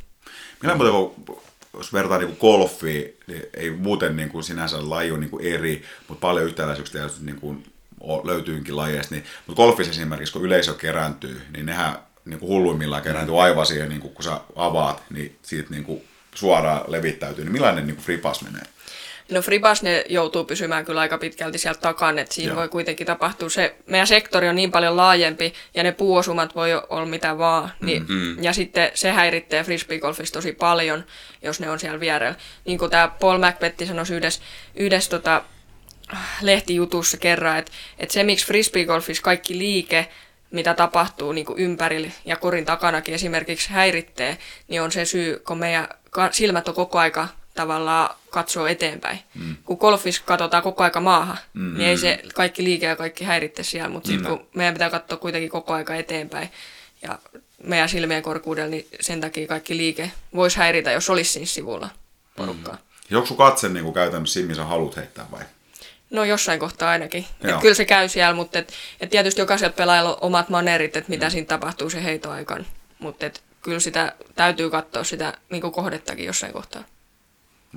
Minä 0.62 0.76
muuten, 0.76 0.94
kun, 0.94 1.42
jos 1.74 1.94
vertaa 1.94 2.18
niin 2.18 2.38
golfiin, 2.40 3.18
niin 3.28 3.44
ei 3.54 3.72
muuten 3.72 4.16
niin 4.16 4.30
kuin 4.30 4.44
sinänsä 4.44 4.90
laji 4.90 5.12
on 5.12 5.20
niin 5.20 5.30
kuin 5.30 5.46
eri, 5.46 5.84
mutta 6.08 6.22
paljon 6.22 6.46
yhtäläisyyksiä 6.46 7.10
niin 7.22 7.40
kuin 7.40 7.64
löytyykin 8.24 8.76
lajeista, 8.76 9.16
niin, 9.16 9.26
mutta 9.48 9.64
golfissa 9.64 9.92
esimerkiksi, 9.92 10.34
kun 10.34 10.46
yleisö 10.46 10.74
kerääntyy, 10.74 11.42
niin 11.54 11.66
nehän 11.66 12.00
niin 12.26 12.40
kuin 12.40 12.50
hulluimmillaan 12.50 13.04
kerääntyy 13.04 13.44
aivan 13.44 13.66
siihen, 13.66 13.90
niin 13.90 14.02
kuin, 14.02 14.14
kun 14.14 14.24
sä 14.24 14.40
avaat, 14.56 15.04
niin 15.10 15.38
siitä 15.42 15.70
niin 15.70 15.84
kuin 15.84 16.04
suoraan 16.36 16.82
levittäytyy. 16.88 17.44
Niin 17.44 17.52
millainen 17.52 17.88
niin 17.88 17.96
kuin 17.96 18.06
fripas 18.06 18.42
menee? 18.42 18.64
No 19.32 19.42
Fribas 19.42 19.84
ne 19.84 20.04
joutuu 20.10 20.44
pysymään 20.44 20.86
kyllä 20.86 21.02
aika 21.02 21.18
pitkälti 21.18 21.58
sieltä 21.58 21.80
takana, 21.80 22.22
että 22.22 22.36
siinä 22.36 22.52
Joo. 22.52 22.60
voi 22.60 22.70
kuitenkin 22.70 23.08
tapahtua 23.08 23.50
se, 23.50 23.76
meidän 23.86 24.08
sektori 24.08 24.50
on 24.50 24.56
niin 24.56 24.72
paljon 24.72 24.98
laajempi 24.98 25.54
ja 25.74 25.84
ne 25.84 25.92
puuosumat 25.92 26.56
voi 26.56 26.70
olla 26.90 27.06
mitä 27.06 27.38
vaan, 27.38 27.72
niin, 27.82 28.02
mm-hmm. 28.02 28.44
ja 28.44 28.54
sitten 28.54 28.92
se 28.94 29.12
häiritsee 29.12 29.64
frisbeegolfissa 29.64 30.34
tosi 30.34 30.52
paljon, 30.52 31.04
jos 31.44 31.60
ne 31.60 31.70
on 31.70 31.80
siellä 31.80 32.00
vierellä. 32.00 32.36
Niin 32.66 32.78
kuin 32.78 32.92
tämä 32.92 33.08
Paul 33.20 33.38
McBetti 33.38 33.86
sanoi 33.86 34.06
yhdessä, 34.12 34.42
yhdessä 34.76 35.10
tota, 35.10 35.44
lehtijutussa 36.42 37.18
kerran, 37.18 37.58
että, 37.58 37.72
että 38.00 38.14
se 38.14 38.24
miksi 38.24 38.46
frisbeegolfissa 38.46 39.24
kaikki 39.24 39.58
liike, 39.58 40.08
mitä 40.52 40.74
tapahtuu 40.74 41.32
niin 41.32 41.46
kuin 41.46 41.60
ympärillä 41.60 42.12
ja 42.26 42.36
korin 42.36 42.66
takanakin 42.66 43.14
esimerkiksi 43.14 43.70
häiritsee, 43.70 44.38
niin 44.68 44.82
on 44.82 44.92
se 44.92 45.06
syy, 45.06 45.42
kun 45.48 45.58
meidän 45.58 45.88
silmät 46.32 46.68
on 46.68 46.76
koko 46.76 47.00
aika 47.00 47.28
tavallaan 47.54 48.16
katsoo 48.30 48.68
eteenpäin. 48.68 49.20
Mm. 49.36 49.56
Kun 49.66 49.78
golfissa 49.80 50.22
katsotaan 50.26 50.64
koko 50.64 50.84
aika 50.84 51.00
maahan, 51.00 51.38
mm-hmm. 51.54 51.78
niin 51.78 51.90
ei 51.90 51.98
se 51.98 52.20
kaikki 52.36 52.64
liike 52.64 52.86
ja 52.86 52.96
kaikki 52.96 53.24
häiritse 53.24 53.64
siellä, 53.64 53.90
mutta 53.90 54.08
sitten 54.08 54.30
kun 54.30 54.48
meidän 54.56 54.74
pitää 54.74 54.90
katsoa 54.90 55.18
kuitenkin 55.18 55.50
koko 55.50 55.74
aika 55.74 55.96
eteenpäin 55.96 56.50
ja 57.02 57.20
meidän 57.64 57.90
silmien 57.90 58.24
korkuudella, 58.24 58.70
niin 58.70 58.88
sen 59.00 59.22
takia 59.22 59.48
kaikki 59.48 59.78
liike 59.78 60.12
voisi 60.36 60.58
häiritä, 60.58 60.92
jos 60.92 61.10
olisi 61.10 61.32
siinä 61.32 61.46
sivulla 61.46 61.90
porukkaa. 62.36 62.78
Mm. 63.10 63.18
Onko 63.18 63.36
katse 63.36 63.70
niin 63.70 63.84
kuin 63.84 63.94
käytännössä 63.94 64.34
siinä, 64.34 64.48
missä 64.48 64.66
haluat 64.66 64.96
heittää 64.96 65.26
vai? 65.32 65.44
No 66.10 66.24
jossain 66.24 66.60
kohtaa 66.60 66.90
ainakin. 66.90 67.26
Et 67.44 67.62
kyllä 67.62 67.76
se 67.76 67.86
käy 67.86 68.10
siellä, 68.10 68.34
mutta 68.34 68.60
et, 68.60 68.74
et 69.00 69.10
tietysti 69.10 69.42
jokaisella 69.42 69.74
pelaajalla 69.74 70.10
on 70.10 70.18
omat 70.22 70.50
manerit, 70.50 70.96
että 70.96 71.10
mitä 71.10 71.26
mm. 71.26 71.32
siinä 71.32 71.46
tapahtuu 71.46 71.90
se 71.90 72.04
heitoaikaan. 72.04 72.66
Mutta 73.00 73.26
et, 73.26 73.44
kyllä 73.62 73.80
sitä 73.80 74.16
täytyy 74.36 74.70
katsoa 74.70 75.04
sitä 75.04 75.38
niin 75.50 75.62
kohdettakin 75.62 76.26
jossain 76.26 76.54
kohtaa. 76.54 76.84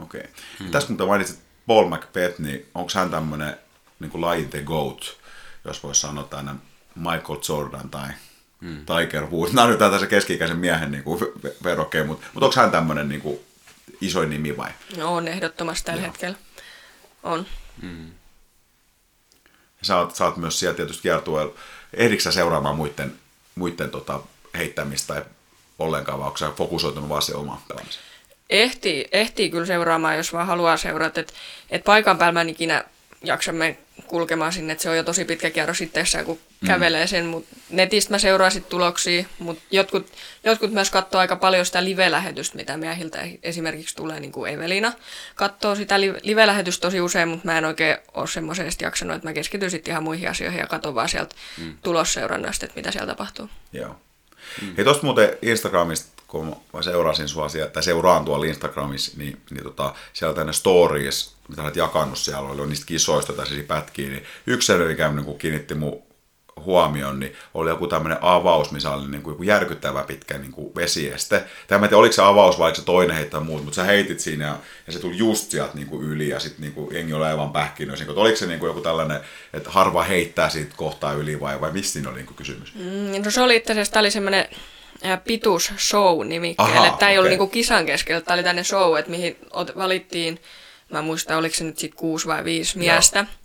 Okei. 0.03 0.21
Okay. 0.21 0.33
Hmm. 0.59 0.71
Tässä 0.71 0.95
kun 0.97 1.09
mainitsit 1.09 1.39
Paul 1.67 1.89
McBeth, 1.89 2.41
niin 2.41 2.67
onko 2.75 2.91
hän 2.95 3.11
tämmöinen 3.11 3.57
niin 4.01 4.21
lajin 4.21 4.51
the 4.51 4.63
GOAT, 4.63 5.17
jos 5.65 5.83
voisi 5.83 6.01
sanoa 6.01 6.25
tänne 6.25 6.53
Michael 6.95 7.39
Jordan 7.49 7.91
tai 7.91 8.09
hmm. 8.61 8.87
Tiger 8.87 9.27
Woods. 9.31 9.53
Nämä 9.53 9.65
on 9.65 9.71
nyt 9.71 9.79
tässä 9.79 10.07
keski-ikäisen 10.07 10.59
miehen 10.59 10.93
niin 10.93 11.05
verokkeen, 11.65 12.07
mutta, 12.07 12.27
mutta 12.33 12.47
onko 12.47 12.61
hän 12.61 12.71
tämmöinen 12.71 13.09
niin 13.09 13.21
kuin, 13.21 13.41
isoin 14.01 14.31
nimi 14.31 14.57
vai? 14.57 14.71
No 14.97 15.15
on 15.15 15.29
ehdottomasti 15.29 15.87
tällä 15.87 16.01
Joo. 16.01 16.09
hetkellä. 16.09 16.37
On. 17.23 17.47
Hmm. 17.81 18.11
Sä 19.83 19.99
oot, 19.99 20.15
sä 20.15 20.25
oot 20.25 20.37
myös 20.37 20.59
siellä 20.59 20.77
tietysti 20.77 21.03
kiertueella. 21.03 21.55
Ehdikö 21.95 22.23
sä 22.23 22.33
seuraamaan 22.33 22.77
muiden, 22.77 23.13
muiden 23.55 23.91
tota, 23.91 24.21
heittämistä 24.59 25.15
tai 25.15 25.23
ollenkaan, 25.79 26.19
vai 26.19 26.27
onko 26.27 26.37
sä 26.37 26.51
fokusoitunut 26.57 27.09
vaan 27.09 27.23
se 27.23 27.35
oma 27.35 27.63
pelaamisen? 27.69 28.03
Ehtii, 28.51 29.09
ehtii 29.13 29.51
kyllä 29.51 29.67
seuraamaan, 29.67 30.17
jos 30.17 30.33
vaan 30.33 30.47
haluaa 30.47 30.77
seurata. 30.77 31.21
Että 31.21 31.33
et 31.71 31.85
paikan 31.85 32.19
päällä 32.19 32.33
mä 32.33 32.41
en 32.41 32.49
ikinä 32.49 32.85
jaksa 33.23 33.53
kulkemaan 34.07 34.53
sinne, 34.53 34.73
että 34.73 34.83
se 34.83 34.91
on 34.91 34.97
jo 34.97 35.03
tosi 35.03 35.25
pitkä 35.25 35.51
kierros 35.51 35.81
itsessään, 35.81 36.25
kun 36.25 36.39
mm. 36.61 36.67
kävelee 36.67 37.07
sen, 37.07 37.27
mutta 37.27 37.57
netistä 37.71 38.15
mä 38.15 38.19
seuraan 38.19 38.51
sitten 38.53 38.71
tuloksia, 38.71 39.25
mutta 39.39 39.63
jotkut, 39.71 40.13
jotkut 40.45 40.73
myös 40.73 40.91
katsoo 40.91 41.21
aika 41.21 41.37
paljon 41.37 41.67
sitä 41.67 41.85
live-lähetystä, 41.85 42.57
mitä 42.57 42.77
miehiltä 42.77 43.19
esimerkiksi 43.43 43.97
tulee, 43.97 44.21
niin 44.21 44.33
kuin 44.33 44.53
Evelina 44.53 44.93
katsoo 45.35 45.75
sitä 45.75 46.01
live-lähetystä 46.01 46.83
tosi 46.83 47.01
usein, 47.01 47.29
mutta 47.29 47.47
mä 47.47 47.59
en 47.59 47.65
oikein 47.65 47.97
ole 48.15 48.27
semmoisesti 48.27 48.85
jaksanut, 48.85 49.17
että 49.17 49.29
mä 49.29 49.33
keskityn 49.33 49.71
sitten 49.71 49.93
ihan 49.93 50.03
muihin 50.03 50.31
asioihin 50.31 50.61
ja 50.61 50.67
katson 50.67 50.95
vaan 50.95 51.09
sieltä 51.09 51.35
mm. 51.59 51.75
tulosseurannasta, 51.83 52.67
että 52.67 52.77
mitä 52.77 52.91
siellä 52.91 53.13
tapahtuu. 53.13 53.49
Joo. 53.73 53.97
Mm. 54.63 54.77
Hei, 54.77 54.85
tuosta 54.85 55.05
muuten 55.07 55.39
Instagramista, 55.43 56.20
kun 56.31 56.57
mä 56.73 56.83
seurasin 56.83 57.29
sua 57.29 57.49
siellä, 57.49 57.71
tai 57.71 57.83
seuraan 57.83 58.25
tuolla 58.25 58.45
Instagramissa, 58.45 59.13
niin, 59.17 59.41
niin 59.51 59.65
tota, 59.65 59.95
siellä 60.13 60.35
tänne 60.35 60.53
stories, 60.53 61.35
mitä 61.49 61.63
olet 61.63 61.77
jakanut 61.77 62.19
siellä, 62.19 62.49
oli 62.49 62.67
niistä 62.67 62.87
kisoista 62.87 63.33
tai 63.33 63.47
siis 63.47 63.67
pätkiä, 63.67 64.09
niin 64.09 64.25
yksi 64.47 64.67
sellainen, 64.67 64.91
mikä 64.93 65.09
niin 65.09 65.39
kiinnitti 65.39 65.75
mun 65.75 66.03
huomioon, 66.65 67.21
niin 67.21 67.33
oli 67.55 67.71
joku 67.71 67.87
tämmöinen 67.87 68.19
avaus, 68.21 68.71
missä 68.71 68.91
oli 68.91 69.09
niin 69.09 69.23
kuin 69.23 69.33
joku 69.33 69.43
järkyttävä 69.43 70.03
pitkä 70.03 70.39
niin 70.39 70.53
kuin 70.53 70.75
vesieste. 70.75 71.45
Tai 71.69 71.77
en 71.77 71.83
tiedä, 71.83 71.97
oliko 71.97 72.13
se 72.13 72.23
avaus 72.23 72.59
vai 72.59 72.75
se 72.75 72.85
toinen 72.85 73.17
heittää 73.17 73.41
muut, 73.41 73.65
mutta 73.65 73.77
sä 73.77 73.85
heitit 73.85 74.21
siinä 74.21 74.47
ja, 74.47 74.57
ja 74.87 74.93
se 74.93 74.99
tuli 74.99 75.19
just 75.19 75.51
sieltä 75.51 75.75
niin 75.75 75.87
kuin 75.87 76.07
yli 76.07 76.29
ja 76.29 76.41
sitten 76.41 76.61
niin 76.61 76.73
kuin 76.73 76.95
jengi 76.95 77.13
oli 77.13 77.25
aivan 77.25 77.53
pähkinöisin. 77.53 78.11
Oliko 78.11 78.37
se 78.37 78.47
niin 78.47 78.61
kuin 78.61 78.69
joku 78.69 78.81
tällainen, 78.81 79.21
että 79.53 79.71
harva 79.71 80.03
heittää 80.03 80.49
siitä 80.49 80.75
kohtaa 80.77 81.13
yli 81.13 81.41
vai, 81.41 81.61
vai 81.61 81.73
mistä 81.73 81.93
siinä 81.93 82.09
oli 82.09 82.17
niin 82.17 82.27
kuin 82.27 82.37
kysymys? 82.37 82.75
Mm, 82.75 83.25
no 83.25 83.31
se 83.31 83.41
oli 83.41 83.57
itse 83.57 83.73
asiassa, 83.73 83.93
tämä 83.93 84.01
oli 84.01 84.11
semmoinen 84.11 84.49
pituusshow 85.25 86.27
nimikkeelle. 86.27 86.75
Tämä 86.75 86.89
ei 86.89 86.95
okay. 86.97 87.17
ollut 87.17 87.29
niinku 87.29 87.47
kisan 87.47 87.87
keskellä, 87.87 88.21
tämä 88.21 88.35
oli 88.35 88.43
tänne 88.43 88.65
show, 88.65 88.99
että 88.99 89.11
mihin 89.11 89.37
valittiin, 89.77 90.41
mä 90.89 91.03
muistan, 91.03 91.39
oliko 91.39 91.55
se 91.55 91.65
nyt 91.65 91.79
sitten 91.79 91.99
kuusi 91.99 92.27
vai 92.27 92.45
viisi 92.45 92.79
miestä. 92.79 93.19
Joo 93.19 93.41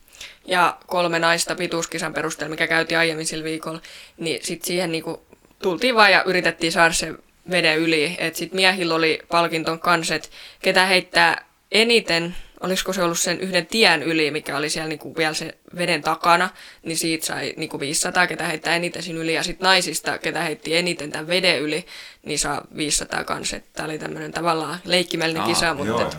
ja 0.48 0.78
kolme 0.88 1.20
naista 1.20 1.56
pituuskisan 1.56 2.14
perusteella, 2.14 2.50
mikä 2.50 2.68
käytiin 2.68 2.98
aiemmin 2.98 3.26
sillä 3.26 3.44
viikolla, 3.44 3.82
niin 4.18 4.40
sitten 4.44 4.68
siihen 4.68 4.92
niinku 4.92 5.22
tultiin 5.60 5.96
vaan 5.96 6.12
ja 6.12 6.24
yritettiin 6.24 6.72
saada 6.72 6.94
se 6.94 7.14
veden 7.50 7.78
yli. 7.78 8.16
Että 8.18 8.40
sitten 8.40 8.56
miehillä 8.56 8.96
oli 8.96 9.20
palkinton 9.32 9.80
kanset, 9.80 10.32
ketä 10.62 10.86
heittää 10.86 11.46
eniten, 11.72 12.36
olisiko 12.66 12.94
se 12.94 13.04
ollut 13.04 13.20
sen 13.20 13.40
yhden 13.40 13.66
tien 13.66 14.04
yli, 14.04 14.32
mikä 14.32 14.58
oli 14.58 14.70
siellä 14.70 14.90
niinku 14.90 15.16
vielä 15.18 15.34
se 15.34 15.58
veden 15.78 16.02
takana, 16.02 16.50
niin 16.84 16.98
siitä 16.98 17.26
sai 17.26 17.54
niinku 17.58 17.80
500, 17.80 18.28
ketä 18.28 18.44
heittää 18.44 18.76
eniten 18.76 19.04
siinä 19.04 19.20
yli. 19.20 19.34
Ja 19.34 19.44
sitten 19.44 19.66
naisista, 19.66 20.18
ketä 20.18 20.42
heitti 20.42 20.76
eniten 20.76 21.12
tämän 21.12 21.28
veden 21.28 21.62
yli, 21.62 21.86
niin 22.24 22.40
saa 22.40 22.62
500 22.76 23.24
kanset. 23.24 23.66
Tämä 23.74 23.90
oli 23.90 24.00
tämmöinen 24.00 24.32
tavallaan 24.32 24.80
leikkimellinen 24.86 25.44
kisa, 25.44 25.74
mutta... 25.74 25.92
Joo, 25.92 26.02
et, 26.02 26.18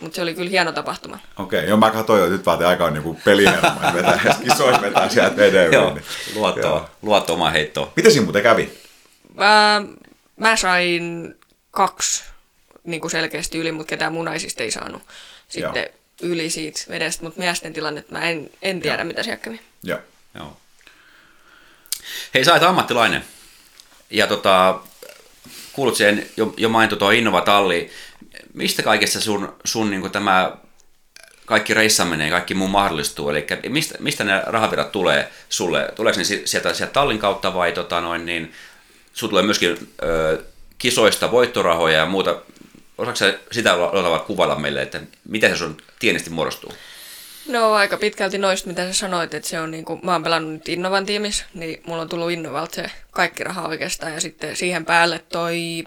mutta 0.00 0.16
se 0.16 0.22
oli 0.22 0.34
kyllä 0.34 0.50
hieno 0.50 0.72
tapahtuma. 0.72 1.18
Okei, 1.38 1.58
okay, 1.58 1.68
joo 1.68 1.76
mä 1.76 1.90
katsoin 1.90 2.22
jo, 2.22 2.28
nyt 2.28 2.46
vaatii 2.46 2.66
aikaa 2.66 2.90
niinku 2.90 3.20
peliherma, 3.24 3.92
vetää, 3.94 4.20
kisoissa 4.44 4.82
vetää 4.82 5.08
sieltä 5.08 5.36
veden 5.36 5.72
Joo, 5.72 5.94
niin. 5.94 6.04
luotto, 6.34 6.90
luotto 7.02 7.34
omaa 7.34 7.50
heittoa. 7.50 7.92
Miten 7.96 8.12
siinä 8.12 8.24
muuten 8.24 8.42
kävi? 8.42 8.72
Mä, 9.34 9.82
mä 10.36 10.56
sain 10.56 11.34
kaksi 11.70 12.24
niin 12.84 13.00
kuin 13.00 13.10
selkeästi 13.10 13.58
yli, 13.58 13.72
mutta 13.72 13.90
ketään 13.90 14.12
munaisista 14.12 14.62
ei 14.62 14.70
saanut 14.70 15.02
sitten 15.48 15.82
Joo. 15.82 16.32
yli 16.32 16.50
siitä 16.50 16.80
vedestä, 16.88 17.24
mutta 17.24 17.40
miesten 17.40 17.72
tilanne, 17.72 18.04
mä 18.10 18.30
en, 18.30 18.50
en 18.62 18.80
tiedä, 18.80 18.96
Joo. 18.96 19.04
mitä 19.04 19.22
siellä 19.22 19.36
kävi. 19.36 19.60
Joo. 19.82 19.98
Joo. 20.34 20.56
Hei, 22.34 22.44
sä 22.44 22.52
olet 22.52 22.62
ammattilainen. 22.62 23.24
Ja 24.10 24.26
tota, 24.26 24.80
kuulut 25.72 25.96
sen 25.96 26.26
jo, 26.36 26.54
jo 26.56 26.68
mainittu 26.68 26.96
tuo 26.96 27.10
Innova 27.10 27.40
Talli 27.40 27.90
mistä 28.54 28.82
kaikessa 28.82 29.20
sun, 29.20 29.56
sun 29.64 29.90
niin 29.90 30.10
tämä 30.10 30.56
kaikki 31.46 31.74
reissaminen 31.74 32.26
ja 32.26 32.30
kaikki 32.30 32.54
muu 32.54 32.68
mahdollistuu? 32.68 33.30
Eli 33.30 33.46
mistä, 33.68 33.94
mistä 34.00 34.24
ne 34.24 34.42
rahavirrat 34.46 34.92
tulee 34.92 35.30
sulle? 35.48 35.88
Tuleeko 35.96 36.18
ne 36.18 36.24
sieltä, 36.24 36.74
sieltä 36.74 36.92
tallin 36.92 37.18
kautta 37.18 37.54
vai 37.54 37.72
tota 37.72 38.00
noin, 38.00 38.26
niin 38.26 38.52
sulla 39.12 39.30
tulee 39.30 39.42
myöskin 39.42 39.92
ö, 40.02 40.44
kisoista 40.78 41.30
voittorahoja 41.30 41.98
ja 41.98 42.06
muuta? 42.06 42.42
Osaatko 42.98 43.24
sitä 43.52 43.74
olla 43.74 44.18
kuvailla 44.18 44.56
meille, 44.56 44.82
että 44.82 45.00
miten 45.28 45.50
se 45.50 45.56
sun 45.56 45.76
tienesti 45.98 46.30
muodostuu? 46.30 46.72
No 47.48 47.72
aika 47.72 47.96
pitkälti 47.96 48.38
noista, 48.38 48.68
mitä 48.68 48.86
sä 48.86 48.92
sanoit, 48.92 49.34
että 49.34 49.48
se 49.48 49.60
on 49.60 49.70
niin 49.70 49.84
kuin, 49.84 50.00
mä 50.02 50.12
oon 50.12 50.22
pelannut 50.22 50.52
nyt 50.52 50.68
Innovan 50.68 51.06
tiimissä, 51.06 51.44
niin 51.54 51.82
mulla 51.86 52.02
on 52.02 52.08
tullut 52.08 52.30
Innovalta 52.30 52.74
se 52.74 52.90
kaikki 53.10 53.44
raha 53.44 53.68
oikeastaan 53.68 54.12
ja 54.12 54.20
sitten 54.20 54.56
siihen 54.56 54.84
päälle 54.84 55.24
toi 55.28 55.84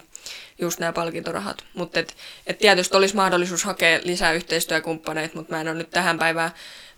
just 0.60 0.80
nämä 0.80 0.92
palkintorahat. 0.92 1.64
Mutta 1.74 2.00
et, 2.00 2.16
et 2.46 2.58
tietysti 2.58 2.96
olisi 2.96 3.16
mahdollisuus 3.16 3.64
hakea 3.64 4.00
lisää 4.02 4.32
yhteistyökumppaneita, 4.32 5.36
mutta 5.36 5.54
mä 5.54 5.60
en 5.60 5.68
ole 5.68 5.74
nyt 5.74 5.90
tähän 5.90 6.18
päivään, 6.18 6.50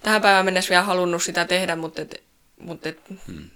tähän 0.03 0.23
päivään 0.23 0.45
mennessä 0.45 0.71
vielä 0.71 0.83
halunnut 0.83 1.23
sitä 1.23 1.45
tehdä, 1.45 1.77
mutta 1.77 2.03
et, 2.03 2.23
mut 2.61 2.87
et, 2.87 3.01
hmm. 3.27 3.51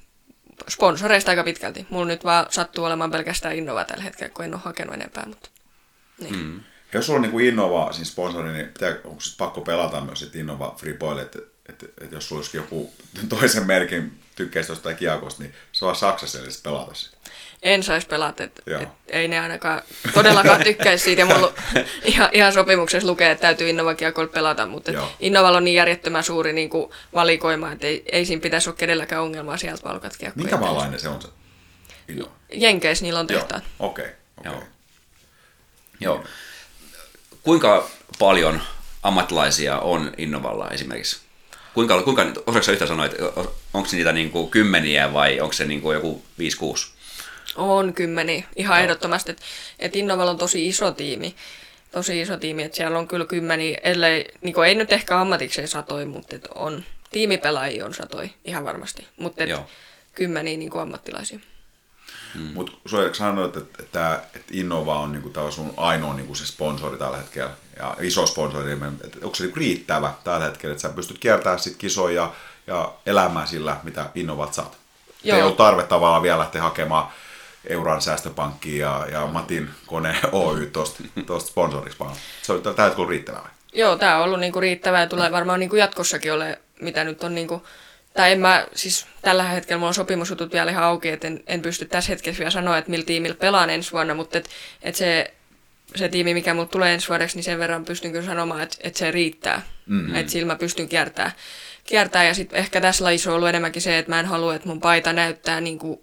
sponsoreista 0.69 1.31
aika 1.31 1.45
pitkälti. 1.45 1.87
Mulla 1.91 2.07
nyt 2.07 2.25
vaan 2.25 2.47
sattuu 2.51 2.85
olemaan 2.85 3.11
pelkästään 3.11 3.57
Innova 3.57 3.85
tällä 3.85 4.05
hetkellä, 4.05 4.33
kun 4.35 4.45
en 4.45 4.55
ole 4.55 4.63
hakenut 4.65 4.95
enempää. 4.95 5.25
Mutta, 5.27 5.49
niin. 6.19 6.35
hmm. 6.35 6.61
Jos 6.93 7.07
sulla 7.07 7.19
on 7.19 7.23
niin 7.23 7.41
Innova 7.41 7.93
siis 7.93 8.09
sponsori, 8.09 8.53
niin 8.53 8.69
pitää, 8.69 8.97
onko 9.05 9.21
siis 9.21 9.37
pakko 9.37 9.61
pelata 9.61 10.01
myös 10.01 10.21
sit 10.21 10.37
Innova 10.37 10.75
Freeboil, 10.79 11.19
että 11.19 11.39
et, 11.69 11.85
et 12.01 12.13
jos 12.13 12.29
sulla 12.29 12.41
olisi 12.41 12.57
joku 12.57 12.93
toisen 13.29 13.67
merkin 13.67 14.19
tykkäisi 14.35 14.77
tai 14.77 14.95
kiekosta, 14.95 15.43
niin 15.43 15.55
se 15.73 15.85
on 15.85 15.97
Saksassa 15.97 16.41
edes 16.41 16.63
pelata 16.63 16.95
sitä 16.95 17.17
en 17.63 17.83
saisi 17.83 18.07
pelata, 18.07 18.45
että 18.45 18.63
et, 18.81 18.89
ei 19.09 19.29
ne 19.29 19.41
ainakaan 19.41 19.83
todellakaan 20.15 20.63
tykkäisi 20.63 21.05
siitä. 21.05 21.23
Ja 21.23 21.27
mulla 21.27 21.53
ihan, 22.05 22.29
ihan 22.33 22.53
sopimuksessa 22.53 23.09
lukee, 23.09 23.31
että 23.31 23.43
täytyy 23.43 23.69
Innovakiakolla 23.69 24.29
pelata, 24.29 24.67
mutta 24.67 24.93
Innovalla 25.21 25.59
on 25.59 25.65
niin 25.65 25.75
järjettömän 25.75 26.25
suuri 26.25 26.53
niin 26.53 26.71
kuin 26.71 26.91
valikoima, 27.15 27.73
että 27.73 27.87
ei, 27.87 28.05
ei 28.13 28.25
siinä 28.25 28.41
pitäisi 28.41 28.69
olla 28.69 28.77
kenelläkään 28.77 29.23
ongelmaa 29.23 29.57
sieltä 29.57 29.83
palkat 29.83 30.17
kiekkoja. 30.17 30.45
Minkä 30.45 30.57
maalainen 30.57 31.01
se 31.01 31.09
on 31.09 31.23
se 31.23 31.29
Innova? 32.09 32.31
Jenkeissä 32.53 33.05
niillä 33.05 33.21
on 33.21 33.27
tehtaat. 33.27 33.65
Okei, 33.79 34.05
okei. 34.05 34.15
Okay, 34.39 34.53
okay. 34.53 34.53
Joo. 34.53 34.76
Joo. 36.01 36.25
Kuinka 37.43 37.89
paljon 38.19 38.61
ammattilaisia 39.03 39.79
on 39.79 40.13
Innovalla 40.19 40.71
esimerkiksi? 40.71 41.21
Kuinka, 41.75 42.03
kuinka 42.03 42.27
osaako 42.47 42.73
yhtä 42.73 42.87
sanoa, 42.87 43.07
että 43.07 43.25
onko 43.75 43.89
niitä 43.93 44.13
niin 44.13 44.31
kuin 44.31 44.51
kymmeniä 44.51 45.13
vai 45.13 45.41
onko 45.41 45.53
se 45.53 45.65
niin 45.65 45.81
kuin 45.81 45.95
joku 45.95 46.23
5-6? 46.41 46.43
On 47.57 47.95
kymmeni, 47.95 48.45
ihan 48.57 48.77
no. 48.77 48.83
ehdottomasti. 48.83 49.31
Että 49.31 49.45
et 49.79 49.97
Innoval 49.97 50.29
on 50.29 50.39
tosi 50.39 50.67
iso 50.67 50.93
tiimi. 50.93 51.37
Tosi 51.93 52.21
iso 52.21 52.37
tiimi, 52.37 52.63
että 52.63 52.77
siellä 52.77 52.99
on 52.99 53.09
kyllä 53.09 53.27
kymmeni, 53.27 53.77
ellei, 53.83 54.25
niin 54.41 54.65
ei 54.67 54.75
nyt 54.75 54.93
ehkä 54.93 55.21
ammatikseen 55.21 55.69
satoi, 55.69 56.05
mutta 56.05 56.37
on, 56.55 56.85
tiimipelaajia 57.11 57.85
on 57.87 57.95
satoi, 57.95 58.31
ihan 58.45 58.65
varmasti. 58.65 59.07
Mutta 59.17 59.45
kymmeni 60.15 60.57
niin 60.57 60.79
ammattilaisia. 60.81 61.39
Hmm. 62.35 62.51
Mutta 62.55 62.73
sanoit, 63.13 63.57
että, 63.57 63.83
että, 63.83 64.23
että 64.35 64.53
Innova 64.53 64.99
on 64.99 65.13
niin 65.13 65.23
kuin, 65.23 65.53
sun 65.53 65.75
ainoa 65.77 66.15
niin 66.15 66.27
kuin 66.27 66.37
se 66.37 66.47
sponsori 66.47 66.99
tällä 66.99 67.17
hetkellä, 67.17 67.51
ja 67.79 67.97
iso 68.01 68.27
sponsori, 68.27 68.73
että 69.05 69.19
onko 69.23 69.35
se 69.35 69.45
niin 69.45 69.57
riittävä 69.57 70.15
tällä 70.25 70.47
hetkellä, 70.47 70.73
että 70.73 70.83
sä 70.83 70.89
pystyt 70.89 71.19
kiertämään 71.19 71.59
sit 71.59 71.77
kisoja 71.77 72.33
ja 72.67 72.93
elämään 73.07 73.49
sillä, 73.49 73.77
mitä 73.83 74.11
Innovat 74.15 74.55
saat? 74.55 74.77
Joo. 75.25 75.37
Ei 75.37 75.43
ole 75.43 75.53
tarve 75.53 75.83
tavallaan 75.83 76.23
vielä 76.23 76.39
lähteä 76.39 76.63
hakemaan 76.63 77.09
Euran 77.67 78.03
säästöpankki 78.03 78.79
ja, 78.79 79.07
ja 79.13 79.27
Matin 79.27 79.71
kone 79.87 80.17
Oy 80.33 80.71
tuosta 81.27 81.51
sponsoriksi 81.51 81.99
vaan. 81.99 82.17
Se 82.43 82.53
on 82.53 82.63
tällä 82.63 82.85
hetkellä 82.85 83.09
riittävää. 83.09 83.51
Joo, 83.73 83.97
tämä 83.97 84.17
on 84.17 84.25
ollut 84.25 84.41
niinku 84.41 84.61
riittävää 84.61 85.01
ja 85.01 85.07
tulee 85.07 85.33
varmaan 85.33 85.61
niinku 85.61 85.77
jatkossakin 85.77 86.33
ole, 86.33 86.59
mitä 86.81 87.05
nyt 87.05 87.25
on 87.25 87.35
niinku, 87.35 87.63
tai 88.17 88.33
en 88.33 88.41
mä, 88.41 88.67
siis 88.75 89.07
tällä 89.23 89.43
hetkellä 89.43 89.79
mulla 89.79 89.89
on 89.89 89.95
sopimusjutut 89.95 90.53
vielä 90.53 90.71
ihan 90.71 90.85
auki, 90.85 91.09
että 91.09 91.27
en, 91.27 91.43
en 91.47 91.63
pysty 91.63 91.85
tässä 91.85 92.13
hetkessä 92.13 92.39
vielä 92.39 92.51
sanoa, 92.51 92.79
että 92.79 92.91
millä 92.91 93.05
tiimillä 93.05 93.37
pelaan 93.37 93.71
ensi 93.71 93.93
vuonna, 93.93 94.15
mutta 94.15 94.39
et, 94.39 94.49
et 94.83 94.95
se, 94.95 95.35
se 95.95 96.09
tiimi, 96.09 96.35
mikä 96.35 96.55
mulla 96.55 96.67
tulee 96.67 96.95
ensi 96.95 97.09
vuodeksi, 97.09 97.37
niin 97.37 97.45
sen 97.45 97.59
verran 97.59 97.85
pystyn 97.85 98.13
kyllä 98.13 98.27
sanomaan, 98.27 98.61
että, 98.61 98.77
että 98.81 98.99
se 98.99 99.11
riittää. 99.11 99.63
Mm-hmm. 99.87 100.15
Että 100.15 100.33
sillä 100.33 100.47
mä 100.47 100.57
pystyn 100.57 100.89
kiertämään. 100.89 101.33
kiertää 101.85 102.25
ja 102.25 102.35
sitten 102.35 102.59
ehkä 102.59 102.81
tässä 102.81 103.05
lajissa 103.05 103.31
on 103.31 103.37
ollut 103.37 103.49
enemmänkin 103.49 103.83
se, 103.83 103.99
että 103.99 104.13
mä 104.13 104.21
en 104.21 104.27
halua, 104.27 104.55
että 104.55 104.69
mun 104.69 104.81
paita 104.81 105.13
näyttää 105.13 105.61
niin 105.61 105.79
kuin 105.79 106.01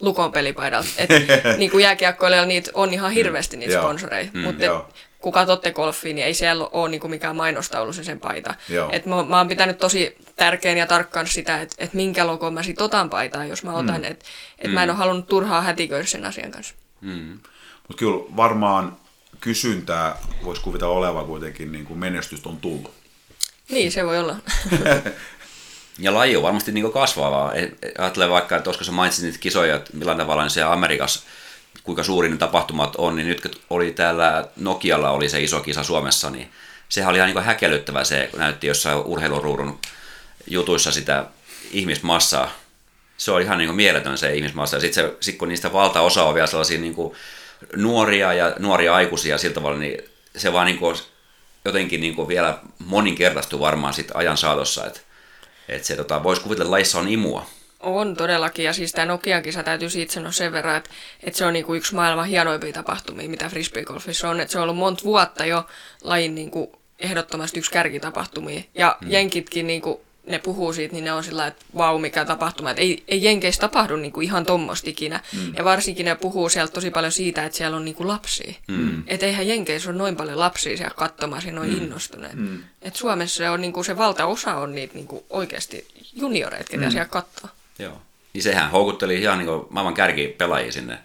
Lukon 0.00 0.32
pelipaidalta. 0.32 0.88
Et, 0.98 1.10
niin 1.58 1.70
kuin 1.70 1.82
jääkiekkoilijoilla 1.82 2.48
niitä 2.48 2.70
on 2.74 2.94
ihan 2.94 3.10
hirveästi 3.10 3.56
niitä 3.56 3.74
mm, 3.74 3.80
sponsoreita, 3.80 4.30
mm, 4.34 4.40
mutta 4.40 4.84
kun 5.20 5.32
katsotte 5.32 5.72
golfiin, 5.72 6.16
niin 6.16 6.26
ei 6.26 6.34
siellä 6.34 6.68
ole 6.72 6.88
niin 6.88 7.00
kuin 7.00 7.10
mikään 7.10 7.36
mainostaulu 7.36 7.92
se 7.92 8.04
sen 8.04 8.20
paita. 8.20 8.54
Et 8.92 9.06
mä, 9.06 9.24
mä 9.24 9.38
oon 9.38 9.48
pitänyt 9.48 9.78
tosi 9.78 10.16
tärkeän 10.36 10.78
ja 10.78 10.86
tarkkaan 10.86 11.26
sitä, 11.26 11.60
että 11.60 11.76
et 11.78 11.94
minkä 11.94 12.26
logon 12.26 12.54
mä 12.54 12.62
sit 12.62 12.80
otan 12.80 13.10
paitaa, 13.10 13.44
jos 13.44 13.64
mä 13.64 13.72
otan. 13.72 14.00
Mm. 14.00 14.04
Että 14.04 14.24
et 14.58 14.70
mm. 14.70 14.74
mä 14.74 14.82
en 14.82 14.90
ole 14.90 14.98
halunnut 14.98 15.26
turhaa 15.26 15.62
hätiköidä 15.62 16.06
sen 16.06 16.24
asian 16.24 16.50
kanssa. 16.50 16.74
Mm. 17.00 17.38
Mutta 17.88 17.98
kyllä 17.98 18.36
varmaan 18.36 18.96
kysyntää 19.40 20.16
voisi 20.44 20.62
kuvitella 20.62 20.94
olevan 20.94 21.26
kuitenkin 21.26 21.72
niin 21.72 21.84
kuin 21.84 21.98
menestystä 21.98 22.48
on 22.48 22.56
tullut. 22.56 22.94
Niin, 23.70 23.92
se 23.92 24.06
voi 24.06 24.18
olla. 24.18 24.36
Ja 26.00 26.14
laji 26.14 26.36
on 26.36 26.42
varmasti 26.42 26.72
niin 26.72 26.92
kasvavaa. 26.92 27.52
Ajattelen 27.98 28.30
vaikka, 28.30 28.56
että 28.56 28.70
koska 28.70 28.84
sä 28.84 28.92
mainitsit 28.92 29.24
niitä 29.24 29.38
kisoja, 29.38 29.76
että 29.76 29.90
millä 29.96 30.14
tavalla 30.14 30.48
se 30.48 30.62
Amerikassa, 30.62 31.20
kuinka 31.82 32.02
suurin 32.02 32.32
ne 32.32 32.38
tapahtumat 32.38 32.96
on, 32.96 33.16
niin 33.16 33.28
nyt 33.28 33.62
oli 33.70 33.92
täällä 33.92 34.48
Nokialla 34.56 35.10
oli 35.10 35.28
se 35.28 35.40
iso 35.40 35.60
kisa 35.60 35.82
Suomessa, 35.82 36.30
niin 36.30 36.50
sehän 36.88 37.10
oli 37.10 37.18
ihan 37.18 37.30
niin 37.30 37.44
häkellyttävä 37.44 38.04
se, 38.04 38.28
kun 38.30 38.40
näytti 38.40 38.66
jossain 38.66 38.98
urheiluruudun 38.98 39.78
jutuissa 40.46 40.92
sitä 40.92 41.24
ihmismassaa. 41.70 42.50
Se 43.16 43.32
on 43.32 43.42
ihan 43.42 43.58
niin 43.58 43.74
mieletön 43.74 44.18
se 44.18 44.34
ihmismassa. 44.34 44.76
Ja 44.76 44.80
sitten 44.80 45.12
sit 45.20 45.38
kun 45.38 45.48
niistä 45.48 45.72
valtaosa 45.72 46.24
on 46.24 46.34
vielä 46.34 46.46
sellaisia 46.46 46.80
niin 46.80 46.94
nuoria 47.76 48.32
ja 48.32 48.54
nuoria 48.58 48.94
aikuisia 48.94 49.38
sillä 49.38 49.54
tavalla, 49.54 49.78
niin 49.78 50.02
se 50.36 50.52
vaan 50.52 50.66
niin 50.66 50.78
jotenkin 51.64 52.00
niin 52.00 52.28
vielä 52.28 52.58
moninkertaistuu 52.78 53.60
varmaan 53.60 53.94
sit 53.94 54.10
ajan 54.14 54.36
saatossa. 54.36 54.86
Että 54.86 55.00
että 55.70 55.86
se 55.86 55.96
tota, 55.96 56.22
voisi 56.22 56.42
kuvitella, 56.42 56.64
että 56.64 56.70
laissa 56.70 56.98
on 56.98 57.08
imua. 57.08 57.46
On 57.80 58.16
todellakin, 58.16 58.64
ja 58.64 58.72
siis 58.72 58.92
tämä 58.92 59.06
Nokia-kisa 59.06 59.62
täytyy 59.62 59.90
siitä 59.90 60.12
sanoa 60.12 60.32
sen 60.32 60.52
verran, 60.52 60.76
että, 60.76 60.90
että 61.22 61.38
se 61.38 61.46
on 61.46 61.52
niinku 61.52 61.74
yksi 61.74 61.94
maailman 61.94 62.26
hienoimpia 62.26 62.72
tapahtumia, 62.72 63.28
mitä 63.28 63.48
frisbeegolfissa 63.48 64.30
on. 64.30 64.40
Että 64.40 64.52
se 64.52 64.58
on 64.58 64.62
ollut 64.62 64.76
monta 64.76 65.04
vuotta 65.04 65.46
jo 65.46 65.66
lajin 66.04 66.34
niinku 66.34 66.80
ehdottomasti 66.98 67.58
yksi 67.58 67.70
kärkitapahtumia. 67.70 68.62
Ja 68.74 68.96
mm. 69.00 69.10
jenkitkin 69.10 69.66
niinku, 69.66 70.00
ne 70.26 70.38
puhuu 70.38 70.72
siitä, 70.72 70.94
niin 70.94 71.04
ne 71.04 71.12
on 71.12 71.24
sillä 71.24 71.46
että 71.46 71.64
vau, 71.76 71.98
mikä 71.98 72.24
tapahtuma. 72.24 72.70
Että 72.70 72.82
ei, 72.82 73.02
ei 73.08 73.24
Jenkeissä 73.24 73.60
tapahdu 73.60 73.96
niin 73.96 74.12
kuin 74.12 74.24
ihan 74.24 74.46
tommosta 74.46 74.90
ikinä. 74.90 75.20
Mm. 75.32 75.54
Ja 75.56 75.64
varsinkin 75.64 76.06
ne 76.06 76.14
puhuu 76.14 76.48
sieltä 76.48 76.72
tosi 76.72 76.90
paljon 76.90 77.12
siitä, 77.12 77.44
että 77.44 77.58
siellä 77.58 77.76
on 77.76 77.84
niin 77.84 77.94
kuin 77.94 78.08
lapsia. 78.08 78.54
Mm. 78.68 79.02
Että 79.06 79.26
eihän 79.26 79.48
Jenkeissä 79.48 79.90
ole 79.90 79.98
noin 79.98 80.16
paljon 80.16 80.38
lapsia 80.38 80.76
siellä 80.76 80.94
katsomassa 80.96 81.48
ja 81.48 81.54
noin 81.54 81.70
mm. 81.70 81.76
innostuneet. 81.76 82.34
Mm. 82.34 82.62
Että 82.82 82.98
Suomessa 82.98 83.36
se, 83.36 83.50
on, 83.50 83.60
niin 83.60 83.72
kuin 83.72 83.84
se 83.84 83.96
valtaosa 83.96 84.56
on 84.56 84.74
niitä 84.74 84.94
niin 84.94 85.06
kuin 85.06 85.24
oikeasti 85.30 85.86
junioreita, 86.14 86.70
ketä 86.70 86.84
mm. 86.84 86.90
siellä 86.90 87.08
katsoo. 87.08 87.50
Joo. 87.80 88.02
Niin 88.32 88.42
sehän 88.42 88.70
houkutteli 88.70 89.20
ihan 89.20 89.38
niin 89.38 89.46
kuin 89.46 89.66
maailman 89.70 89.94
kärkipelaajia 89.94 90.72
sinne, 90.72 90.98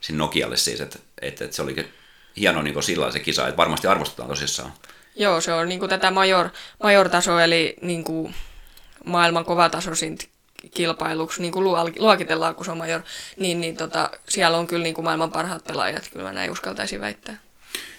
sinne 0.00 0.18
Nokialle 0.18 0.56
siis, 0.56 0.80
että, 0.80 0.98
että, 1.22 1.44
että 1.44 1.56
se 1.56 1.62
oli 1.62 1.88
hieno 2.36 2.62
niin 2.62 2.82
sillä 2.82 3.10
se 3.10 3.20
kisa, 3.20 3.48
että 3.48 3.56
varmasti 3.56 3.86
arvostetaan 3.86 4.28
tosissaan. 4.28 4.72
Joo, 5.16 5.40
se 5.40 5.52
on 5.52 5.68
niin 5.68 5.78
kuin 5.78 5.90
tätä 5.90 6.10
major, 6.10 6.48
major-tasoa, 6.82 7.44
eli 7.44 7.76
niin 7.82 8.04
kuin 8.04 8.34
maailman 9.04 9.44
kovatasoisin 9.44 10.18
kilpailuksi 10.74 11.42
niin 11.42 11.52
kuin 11.52 11.64
luokitellaan, 11.98 12.54
kun 12.54 12.64
se 12.64 12.70
on 12.70 12.78
major, 12.78 13.00
niin, 13.36 13.60
niin 13.60 13.76
tota, 13.76 14.10
siellä 14.28 14.58
on 14.58 14.66
kyllä 14.66 14.82
niin 14.82 14.94
kuin 14.94 15.04
maailman 15.04 15.32
parhaat 15.32 15.64
pelaajat, 15.64 16.08
kyllä 16.12 16.26
mä 16.26 16.32
näin 16.32 16.50
uskaltaisin 16.50 17.00
väittää. 17.00 17.38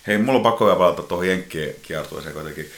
Hei, 0.08 0.18
mulla 0.18 0.38
on 0.38 0.44
pakko 0.44 0.66
vielä 0.66 0.78
palata 0.78 1.02
tuohon 1.02 1.28
Jenkkien 1.28 1.76
kiertueeseen 1.82 2.34
kuitenkin. 2.34 2.72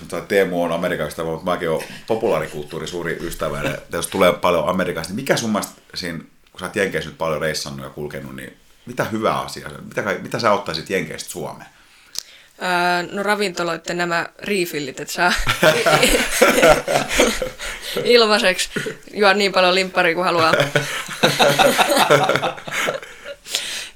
Vaikka 0.00 0.28
Teemu 0.28 0.62
on 0.62 0.72
Amerikasta, 0.72 1.24
mutta 1.24 1.50
mäkin 1.50 1.70
olen 1.70 1.84
populaarikulttuuri 2.06 2.86
suuri 2.86 3.16
ystävä. 3.20 3.62
Ja 3.62 3.78
jos 3.92 4.06
tulee 4.06 4.32
paljon 4.32 4.68
Amerikasta, 4.68 5.12
niin 5.12 5.22
mikä 5.22 5.36
sun 5.36 5.50
mielestä 5.50 5.72
siinä, 5.94 6.18
kun 6.50 6.60
sä 6.60 6.66
oot 6.66 6.76
Jenkeissä 6.76 7.10
nyt 7.10 7.18
paljon 7.18 7.40
reissannut 7.40 7.84
ja 7.84 7.90
kulkenut, 7.90 8.36
niin 8.36 8.56
mitä 8.86 9.04
hyvää 9.04 9.40
asiaa, 9.40 9.70
mitä, 9.70 10.02
mitä 10.22 10.38
sä 10.38 10.52
ottaisit 10.52 10.90
Jenkeistä 10.90 11.30
Suomeen? 11.30 11.68
no 13.12 13.22
ravintoloiden 13.22 13.96
nämä 13.96 14.26
riifillit, 14.42 15.00
että 15.00 15.14
saa 15.14 15.32
ilmaiseksi 18.04 18.70
juo 19.14 19.32
niin 19.32 19.52
paljon 19.52 19.74
limppari 19.74 20.14
kuin 20.14 20.24
haluaa. 20.24 20.52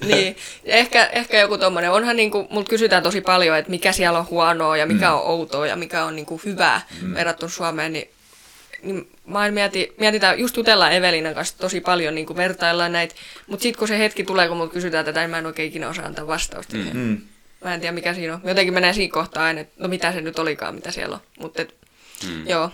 niin, 0.08 0.36
ehkä, 0.64 1.06
ehkä 1.06 1.40
joku 1.40 1.58
tommonen. 1.58 1.90
Onhan 1.90 2.16
niinku, 2.16 2.46
multa 2.50 2.70
kysytään 2.70 3.02
tosi 3.02 3.20
paljon, 3.20 3.58
että 3.58 3.70
mikä 3.70 3.92
siellä 3.92 4.18
on 4.18 4.30
huonoa 4.30 4.76
ja 4.76 4.86
mikä 4.86 5.08
mm. 5.08 5.14
on 5.14 5.22
outoa 5.22 5.66
ja 5.66 5.76
mikä 5.76 6.04
on 6.04 6.16
niinku 6.16 6.40
hyvää 6.44 6.80
mm. 7.02 7.14
verrattuna 7.14 7.50
Suomeen, 7.50 7.92
niin 7.92 8.10
niin 8.82 9.08
mä 9.26 9.50
mietin, 9.50 9.86
mietitään, 9.98 10.38
just 10.38 10.56
jutellaan 10.56 10.92
Evelinan 10.92 11.34
kanssa 11.34 11.58
tosi 11.58 11.80
paljon, 11.80 12.14
niin 12.14 12.26
kuin 12.26 12.36
vertaillaan 12.36 12.92
näitä, 12.92 13.14
mutta 13.46 13.62
sitten 13.62 13.78
kun 13.78 13.88
se 13.88 13.98
hetki 13.98 14.24
tulee, 14.24 14.48
kun 14.48 14.56
multa 14.56 14.72
kysytään 14.72 15.04
tätä, 15.04 15.20
niin 15.20 15.30
mä 15.30 15.38
en 15.38 15.46
oikein 15.46 15.68
ikinä 15.68 15.88
osaa 15.88 16.06
antaa 16.06 16.26
vastausta. 16.26 16.76
Mm. 16.76 16.90
mm. 16.92 17.20
Mä 17.64 17.74
en 17.74 17.80
tiedä, 17.80 17.92
mikä 17.92 18.14
siinä 18.14 18.34
on. 18.34 18.40
Jotenkin 18.44 18.74
menee 18.74 18.92
siinä 18.92 19.12
kohtaa 19.12 19.44
aina, 19.44 19.60
että 19.60 19.74
no 19.78 19.88
mitä 19.88 20.12
se 20.12 20.20
nyt 20.20 20.38
olikaan, 20.38 20.74
mitä 20.74 20.90
siellä 20.90 21.14
on. 21.14 21.20
Mutta 21.40 21.62
mm. 22.26 22.48
joo, 22.48 22.70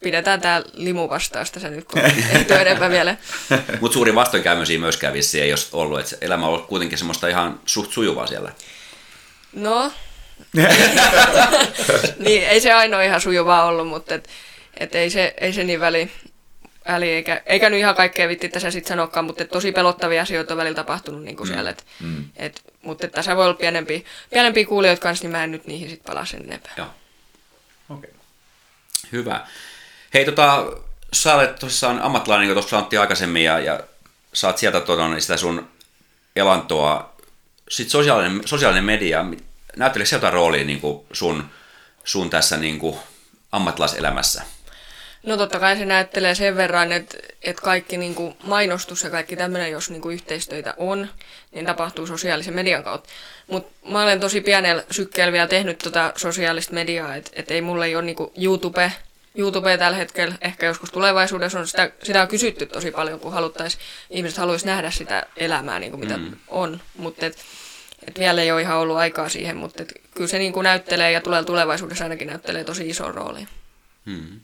pidetään 0.00 0.40
tämä 0.40 0.62
limuvastausta 0.72 1.60
se 1.60 1.70
nyt, 1.70 1.84
kun 1.84 2.00
ei 2.00 2.60
enempää 2.60 2.90
vielä. 2.90 3.16
Mutta 3.80 3.94
suuri 3.94 4.14
vastoinkäymisiä 4.14 4.78
myöskään 4.78 5.14
vissi 5.14 5.40
ei 5.40 5.52
ole 5.52 5.60
ollut, 5.72 6.00
että 6.00 6.16
elämä 6.20 6.46
on 6.46 6.52
ollut 6.52 6.66
kuitenkin 6.66 6.98
semmoista 6.98 7.28
ihan 7.28 7.60
suht 7.66 7.92
sujuvaa 7.92 8.26
siellä. 8.26 8.52
No, 9.52 9.92
niin, 12.24 12.48
ei 12.48 12.60
se 12.60 12.72
ainoa 12.72 13.02
ihan 13.02 13.20
sujuvaa 13.20 13.64
ollut, 13.64 13.88
mutta 13.88 14.14
et, 14.14 14.28
et 14.76 14.94
ei, 14.94 15.10
se, 15.10 15.34
ei 15.40 15.52
se 15.52 15.64
niin 15.64 15.80
väli, 15.80 16.10
väli 16.88 17.10
eikä, 17.10 17.42
eikä 17.46 17.70
nyt 17.70 17.78
ihan 17.78 17.94
kaikkea 17.94 18.28
vitti 18.28 18.48
tässä 18.48 18.70
sitten 18.70 18.88
sanokaan, 18.88 19.26
mutta 19.26 19.44
tosi 19.44 19.72
pelottavia 19.72 20.22
asioita 20.22 20.54
on 20.54 20.58
välillä 20.58 20.76
tapahtunut 20.76 21.22
niin 21.22 21.36
kuin 21.36 21.48
mm. 21.48 21.54
siellä. 21.54 21.70
Et, 21.70 21.86
mm. 22.00 22.24
et, 22.36 22.62
mutta 22.82 23.08
tässä 23.08 23.36
voi 23.36 23.44
olla 23.44 23.54
pienempi, 23.54 24.04
pienempi 24.30 24.64
kuulijoita 24.64 25.02
kanssa, 25.02 25.24
niin 25.24 25.32
mä 25.32 25.44
en 25.44 25.52
nyt 25.52 25.66
niihin 25.66 25.90
sitten 25.90 26.06
palaa 26.06 26.24
sen 26.24 26.44
enempää. 26.44 26.72
Joo. 26.76 26.86
Okei. 27.88 28.10
Okay. 28.10 28.20
Hyvä. 29.12 29.46
Hei, 30.16 30.24
tota, 30.24 30.66
sä 31.12 31.34
olet 31.34 31.56
tosissaan 31.56 32.02
ammattilainen, 32.02 32.40
niin 32.40 32.54
kuin 32.54 32.62
tuossa 32.62 32.76
sanottiin 32.76 33.00
aikaisemmin, 33.00 33.44
ja, 33.44 33.58
ja 33.58 33.80
saat 34.32 34.58
sieltä 34.58 34.80
todella 34.80 35.08
niin 35.08 35.22
sitä 35.22 35.36
sun 35.36 35.68
elantoa. 36.36 37.12
Sitten 37.68 37.90
sosiaalinen, 37.90 38.40
sosiaalinen 38.44 38.84
media, 38.84 39.24
näyttelee 39.76 40.06
se 40.06 40.16
jotain 40.16 40.32
roolia 40.32 40.64
niin 40.64 40.80
kuin 40.80 41.06
sun, 41.12 41.44
sun 42.04 42.30
tässä 42.30 42.56
niin 42.56 42.78
kuin 42.78 42.96
ammattilaiselämässä? 43.52 44.42
No 45.22 45.36
totta 45.36 45.60
kai 45.60 45.76
se 45.76 45.84
näyttelee 45.84 46.34
sen 46.34 46.56
verran, 46.56 46.92
että, 46.92 47.18
että 47.42 47.62
kaikki 47.62 47.96
niin 47.96 48.14
kuin 48.14 48.36
mainostus 48.42 49.02
ja 49.02 49.10
kaikki 49.10 49.36
tämmöinen, 49.36 49.70
jos 49.70 49.90
niin 49.90 50.02
kuin 50.02 50.14
yhteistöitä 50.14 50.74
on, 50.76 51.08
niin 51.52 51.66
tapahtuu 51.66 52.06
sosiaalisen 52.06 52.54
median 52.54 52.84
kautta. 52.84 53.08
Mutta 53.46 53.88
mä 53.90 54.02
olen 54.02 54.20
tosi 54.20 54.40
pienellä 54.40 54.84
sykkeellä 54.90 55.32
vielä 55.32 55.48
tehnyt 55.48 55.78
tota 55.78 56.12
sosiaalista 56.16 56.74
mediaa, 56.74 57.16
että 57.16 57.30
et 57.34 57.50
ei 57.50 57.60
mulle 57.60 57.86
ei 57.86 57.96
ole 57.96 58.04
niin 58.04 58.16
kuin 58.16 58.30
YouTube, 58.36 58.92
YouTube 59.36 59.78
tällä 59.78 59.96
hetkellä, 59.96 60.34
ehkä 60.40 60.66
joskus 60.66 60.90
tulevaisuudessa 60.90 61.58
on 61.58 61.66
sitä, 61.66 61.90
sitä 62.02 62.22
on 62.22 62.28
kysytty 62.28 62.66
tosi 62.66 62.90
paljon, 62.90 63.20
kun 63.20 63.32
haluttaisiin, 63.32 63.82
ihmiset 64.10 64.38
haluaisi 64.38 64.66
nähdä 64.66 64.90
sitä 64.90 65.26
elämää, 65.36 65.78
niin 65.78 65.90
kuin 65.90 66.00
mitä 66.00 66.16
mm. 66.16 66.36
on, 66.48 66.80
mutta 66.98 67.26
et, 67.26 67.38
et 68.08 68.18
vielä 68.18 68.42
ei 68.42 68.52
ole 68.52 68.60
ihan 68.60 68.76
ollut 68.76 68.96
aikaa 68.96 69.28
siihen, 69.28 69.56
mutta 69.56 69.82
et 69.82 69.92
kyllä 70.14 70.28
se 70.28 70.38
niin 70.38 70.52
kuin 70.52 70.64
näyttelee 70.64 71.12
ja 71.12 71.20
tulee 71.20 71.44
tulevaisuudessa 71.44 72.04
ainakin 72.04 72.26
näyttelee 72.26 72.64
tosi 72.64 72.88
iso 72.88 73.12
rooli. 73.12 73.46
Hmm. 74.06 74.40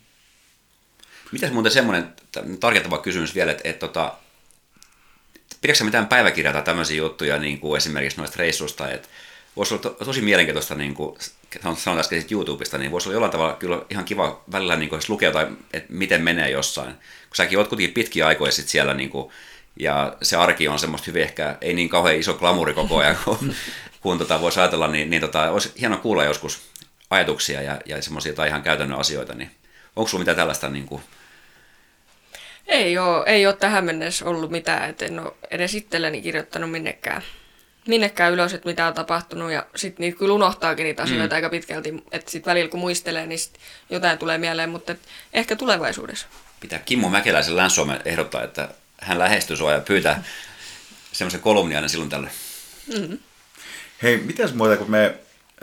Mitäs 1.33 1.53
muuten 1.53 1.73
semmoinen 1.73 2.13
tarkentava 2.61 2.99
kysymys 2.99 3.35
vielä, 3.35 3.53
että, 3.53 3.69
että, 3.69 3.87
että 3.87 5.57
pidätkö 5.61 5.85
mitään 5.85 6.07
päiväkirjaa 6.07 6.53
tai 6.53 6.63
tämmöisiä 6.63 6.97
juttuja 6.97 7.39
niin 7.39 7.61
kuin 7.61 7.77
esimerkiksi 7.77 8.19
noista 8.19 8.37
reissuista, 8.39 8.91
että 8.91 9.09
voisi 9.57 9.75
olla 9.75 9.83
to, 9.83 9.91
tosi 9.91 10.21
mielenkiintoista, 10.23 10.75
niin 10.75 10.95
kuin 10.95 11.19
sanoin 11.77 12.01
äsken 12.01 12.25
YouTubesta, 12.31 12.79
niin 12.79 12.91
voisi 12.91 13.09
olla 13.09 13.15
jollain 13.15 13.33
tavalla 13.33 13.55
kyllä 13.55 13.83
ihan 13.91 14.05
kiva 14.05 14.45
välillä 14.53 14.77
niin 14.77 14.89
kuin, 14.89 15.01
lukea 15.09 15.33
tai 15.33 15.47
että 15.73 15.93
miten 15.93 16.23
menee 16.23 16.51
jossain. 16.51 16.93
Kun 16.93 17.37
säkin 17.37 17.59
oot 17.59 17.69
kuitenkin 17.69 17.95
pitkiä 17.95 18.27
aikoja 18.27 18.53
sit 18.53 18.69
siellä 18.69 18.95
niin 18.95 19.11
kuin, 19.11 19.33
ja 19.77 20.17
se 20.23 20.37
arki 20.37 20.69
on 20.69 20.79
semmoista 20.79 21.07
hyvin 21.07 21.23
ehkä, 21.23 21.57
ei 21.61 21.75
niin 21.75 21.89
kauhean 21.89 22.17
iso 22.17 22.35
klamuri 22.35 22.75
koko 22.75 22.99
ajan, 22.99 23.17
kun, 23.25 23.55
kun 24.03 24.19
tota, 24.19 24.41
voisi 24.41 24.61
ajatella, 24.61 24.89
niin, 24.89 25.11
niin 25.11 25.23
tota, 25.23 25.51
olisi 25.51 25.73
hienoa 25.81 25.99
kuulla 25.99 26.25
joskus 26.25 26.61
ajatuksia 27.11 27.63
ja, 27.63 27.81
ja 27.87 28.03
semmoisia 28.03 28.33
tai 28.33 28.49
ihan 28.49 28.63
käytännön 28.63 28.99
asioita, 28.99 29.35
niin 29.35 29.51
onko 29.97 30.09
sinulla 30.09 30.23
mitään 30.23 30.37
tällaista 30.37 30.69
niin 30.69 30.87
kuin, 30.87 31.03
ei 32.67 32.99
ole, 32.99 33.25
ei 33.27 33.47
ole 33.47 33.57
tähän 33.57 33.85
mennessä 33.85 34.25
ollut 34.25 34.51
mitään, 34.51 34.91
että 34.91 35.05
en 35.05 35.21
ole 35.21 35.33
edes 35.51 35.75
itselleni 35.75 36.23
kirjoittanut 36.23 36.71
minnekään, 36.71 37.23
minnekään 37.87 38.33
ylös, 38.33 38.55
että 38.55 38.69
mitä 38.69 38.87
on 38.87 38.95
tapahtunut. 38.95 39.53
Ja 39.53 39.67
sitten 39.77 40.05
niitä 40.05 40.19
kyllä 40.19 40.35
unohtaakin 40.35 40.85
niitä 40.85 41.03
asioita 41.03 41.35
mm. 41.35 41.37
aika 41.37 41.49
pitkälti, 41.49 42.05
että 42.13 42.31
sitten 42.31 42.51
välillä 42.51 42.71
kun 42.71 42.81
muistelee, 42.81 43.27
niin 43.27 43.39
sit 43.39 43.59
jotain 43.91 44.19
tulee 44.19 44.39
mieleen, 44.39 44.71
mutta 44.71 44.95
ehkä 45.33 45.57
tulevaisuudessa. 45.57 46.27
Pitää 46.61 46.79
Kimmo 46.79 47.09
Mäkeläisen 47.09 47.57
länsi 47.57 47.81
ehdottaa, 48.05 48.43
että 48.43 48.69
hän 49.01 49.19
lähestyy 49.19 49.57
sua 49.57 49.73
ja 49.73 49.81
pyytää 49.81 50.25
semmoisen 51.13 51.41
kolumnia 51.41 51.79
aina 51.79 51.89
silloin 51.89 52.11
tällöin. 52.11 52.33
Mm-hmm. 52.93 53.19
Hei, 54.03 54.17
miten 54.17 54.57
muuta, 54.57 54.77
kun 54.77 54.91
me 54.91 55.15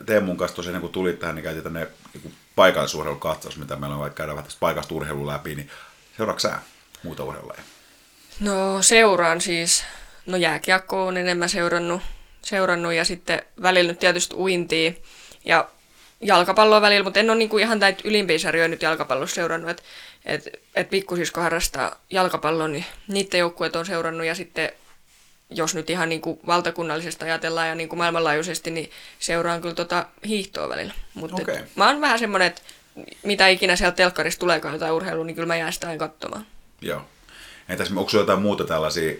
Teemun 0.06 0.38
kanssa 0.38 0.56
tosiaan, 0.56 0.74
niin 0.74 0.82
kun 0.82 0.91
tulit 0.91 1.20
tähän, 1.20 1.36
niin 1.36 1.44
käytiin 1.44 1.64
tänne 1.64 1.88
niin 2.14 2.34
paikallisurheilukatsaus, 2.56 3.58
mitä 3.58 3.76
meillä 3.76 3.94
on 3.94 4.02
vaikka 4.02 4.18
käydä 4.18 4.32
vähän 4.32 4.44
tästä 4.44 4.60
paikasta 4.60 4.96
urheilun 4.96 5.28
läpi, 5.28 5.56
niin 5.56 5.70
seuraatko 6.18 6.40
sä 6.40 6.60
muuta 7.04 7.24
urheilulajeja? 7.24 7.64
No 8.40 8.82
seuraan 8.82 9.41
siis, 9.41 9.84
no 10.32 10.38
jääkiekko 10.38 11.06
on 11.06 11.18
enemmän 11.18 11.50
seurannut, 11.50 12.02
seurannut 12.42 12.94
ja 12.94 13.06
sitten 13.06 13.42
välillä 13.62 13.92
nyt 13.92 14.00
tietysti 14.00 14.36
uintia 14.36 14.92
ja 15.46 15.70
jalkapalloa 16.22 16.82
välillä, 16.82 17.04
mutta 17.04 17.20
en 17.20 17.30
ole 17.30 17.38
niinku 17.38 17.58
ihan 17.58 17.80
näitä 17.80 18.02
ylimpiä 18.04 18.40
sarjoja 18.40 18.68
nyt 18.68 18.82
jalkapallossa 18.82 19.36
seurannut, 19.36 19.70
että 19.70 19.84
et, 20.26 20.48
et 20.76 20.90
pikkusisko 20.90 21.42
harrastaa 21.42 21.96
jalkapalloa, 22.10 22.68
niin 22.68 22.86
niiden 23.08 23.40
joukkueet 23.40 23.76
on 23.76 23.86
seurannut 23.86 24.26
ja 24.26 24.36
sitten 24.36 24.72
jos 25.50 25.76
nyt 25.76 25.90
ihan 25.90 26.10
niin 26.10 26.22
kuin 26.22 26.40
valtakunnallisesti 26.48 27.26
ajatellaan 27.26 27.68
ja 27.68 27.76
niin 27.76 27.90
kuin 27.90 27.98
maailmanlaajuisesti, 27.98 28.72
niin 28.72 28.92
seuraan 29.20 29.62
kyllä 29.62 29.76
tota 29.76 30.06
hiihtoa 30.28 30.70
välillä. 30.70 30.94
Mutta 31.14 31.42
okay. 31.42 31.58
mä 31.76 31.88
oon 31.88 32.02
vähän 32.02 32.20
semmoinen, 32.20 32.48
että 32.48 32.62
mitä 33.24 33.48
ikinä 33.48 33.76
sieltä 33.76 33.96
telkkarista 33.96 34.40
tuleekaan 34.40 34.74
jotain 34.74 34.94
urheilua, 34.94 35.26
niin 35.26 35.36
kyllä 35.36 35.48
mä 35.48 35.56
jään 35.56 35.74
sitä 35.74 35.88
aina 35.88 36.00
katsomaan. 36.00 36.46
Joo. 36.82 37.02
Entäs 37.70 37.92
onko 37.92 38.12
jotain 38.14 38.42
muuta 38.42 38.64
tällaisia, 38.64 39.14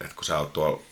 että 0.00 0.14
kun 0.14 0.24
sä 0.24 0.38
oot 0.38 0.52
tuolla 0.52 0.82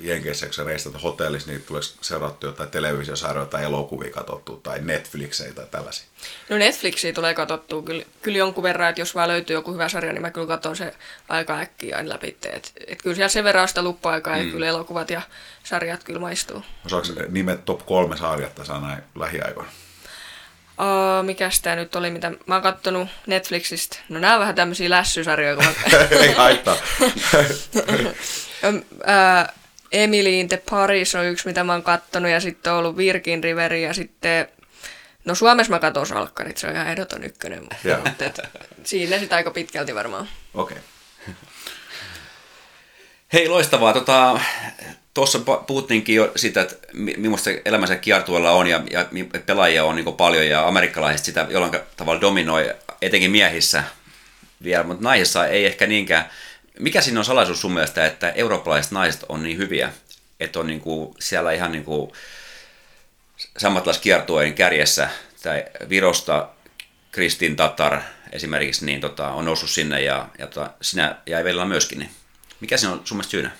Jenkeissä, 0.00 0.46
kun 0.46 0.54
sä 0.54 0.64
reistat 0.64 1.02
hotellissa, 1.02 1.50
niin 1.50 1.62
tuleeko 1.62 1.86
seurattu 2.00 2.46
jotain 2.46 2.70
televisiosarjoja 2.70 3.46
tai 3.46 3.64
elokuvia 3.64 4.10
katsottu 4.10 4.56
tai 4.56 4.80
Netflixejä 4.80 5.52
tai 5.52 5.66
tällaisia? 5.70 6.06
No 6.48 6.56
Netflixiä 6.56 7.12
tulee 7.12 7.34
katsottua 7.34 7.82
kyllä, 7.82 8.04
kyllä 8.22 8.38
jonkun 8.38 8.62
verran, 8.62 8.88
että 8.88 9.00
jos 9.00 9.14
vaan 9.14 9.28
löytyy 9.28 9.54
joku 9.56 9.72
hyvä 9.72 9.88
sarja, 9.88 10.12
niin 10.12 10.22
mä 10.22 10.30
kyllä 10.30 10.46
katson 10.46 10.76
se 10.76 10.94
aika 11.28 11.58
äkkiä 11.58 11.96
aina 11.96 12.08
läpi. 12.08 12.36
Et, 12.42 12.72
et 12.86 13.02
kyllä 13.02 13.16
siellä 13.16 13.28
sen 13.28 13.44
verran 13.44 13.68
sitä 13.68 13.82
luppa-aikaa 13.82 14.36
mm. 14.36 14.44
ja 14.44 14.52
kyllä 14.52 14.66
elokuvat 14.66 15.10
ja 15.10 15.22
sarjat 15.64 16.04
kyllä 16.04 16.20
maistuu. 16.20 16.62
Osaako 16.86 17.06
nimet 17.28 17.64
top 17.64 17.86
kolme 17.86 18.16
sarjat 18.16 18.60
saa 18.62 18.80
näin 18.80 19.02
lähiaikoina? 19.14 19.70
Oh, 20.78 21.24
mikäs 21.24 21.60
tää 21.60 21.76
nyt 21.76 21.96
oli, 21.96 22.10
mitä 22.10 22.32
mä 22.46 22.54
oon 22.54 22.62
kattonut 22.62 23.08
Netflixistä. 23.26 23.96
No 24.08 24.20
nää 24.20 24.34
on 24.34 24.40
vähän 24.40 24.54
tämmösiä 24.54 24.90
lässysarjoja. 24.90 25.56
Kun 25.56 25.64
mä... 25.64 25.72
Ei 26.20 26.32
haittaa. 26.32 26.76
Emily 29.92 30.40
in 30.40 30.48
the 30.48 30.62
Paris 30.70 31.14
on 31.14 31.24
yksi, 31.24 31.46
mitä 31.46 31.64
mä 31.64 31.72
oon 31.72 31.82
kattonut, 31.82 32.30
ja 32.30 32.40
sitten 32.40 32.72
on 32.72 32.78
ollut 32.78 32.96
Virgin 32.96 33.44
River, 33.44 33.72
ja 33.72 33.94
sitten 33.94 34.48
No 35.24 35.34
Suomessa 35.34 35.70
mä 35.72 35.78
katson 35.78 36.06
salkkarit, 36.06 36.56
se 36.56 36.66
on 36.66 36.74
ihan 36.74 36.88
ehdoton 36.88 37.24
ykkönen, 37.24 37.66
Joo. 37.84 37.98
mutta 38.04 38.24
et, 38.24 38.40
siinä 38.84 39.18
sitten 39.18 39.36
aika 39.36 39.50
pitkälti 39.50 39.94
varmaan. 39.94 40.28
Okei. 40.54 40.76
Hei, 43.32 43.48
loistavaa. 43.48 43.92
Tota, 43.92 44.40
Tuossa 45.14 45.38
puhuttiinkin 45.66 46.14
jo 46.14 46.32
siitä, 46.36 46.60
että 46.60 46.76
mi- 46.92 47.14
millaista 47.16 47.50
elämänsä 47.64 47.96
kiertueella 47.96 48.50
on 48.50 48.66
ja, 48.66 48.80
ja 48.90 49.06
pelaajia 49.46 49.84
on 49.84 49.96
niin 49.96 50.14
paljon 50.14 50.46
ja 50.46 50.68
amerikkalaiset 50.68 51.24
sitä 51.24 51.46
jollain 51.50 51.72
tavalla 51.96 52.20
dominoi, 52.20 52.74
etenkin 53.02 53.30
miehissä 53.30 53.84
vielä, 54.64 54.84
mutta 54.84 55.04
naisissa 55.04 55.46
ei 55.46 55.66
ehkä 55.66 55.86
niinkään. 55.86 56.30
Mikä 56.80 57.00
siinä 57.00 57.20
on 57.20 57.24
salaisuus 57.24 57.60
sun 57.60 57.72
mielestä, 57.72 58.06
että 58.06 58.30
eurooppalaiset 58.30 58.92
naiset 58.92 59.24
on 59.28 59.42
niin 59.42 59.58
hyviä, 59.58 59.92
että 60.40 60.60
on 60.60 60.66
niin 60.66 60.80
kuin 60.80 61.14
siellä 61.18 61.52
ihan 61.52 61.72
niin 61.72 61.84
kuin 61.84 62.12
sammatlaiskiertueen 63.58 64.54
kärjessä, 64.54 65.08
tai 65.42 65.64
Virosta 65.88 66.48
Kristin 67.12 67.56
Tatar 67.56 68.00
esimerkiksi 68.32 68.86
niin 68.86 69.00
tota, 69.00 69.28
on 69.28 69.44
noussut 69.44 69.70
sinne 69.70 70.02
ja, 70.02 70.28
ja 70.38 70.46
tota, 70.46 70.70
sinä 70.82 71.16
ja 71.26 71.38
Evelilla 71.38 71.64
myöskin. 71.64 71.98
Niin. 71.98 72.10
Mikä 72.60 72.76
se 72.76 72.88
on 72.88 73.00
sun 73.04 73.16
mielestä 73.16 73.30
syynä? 73.30 73.50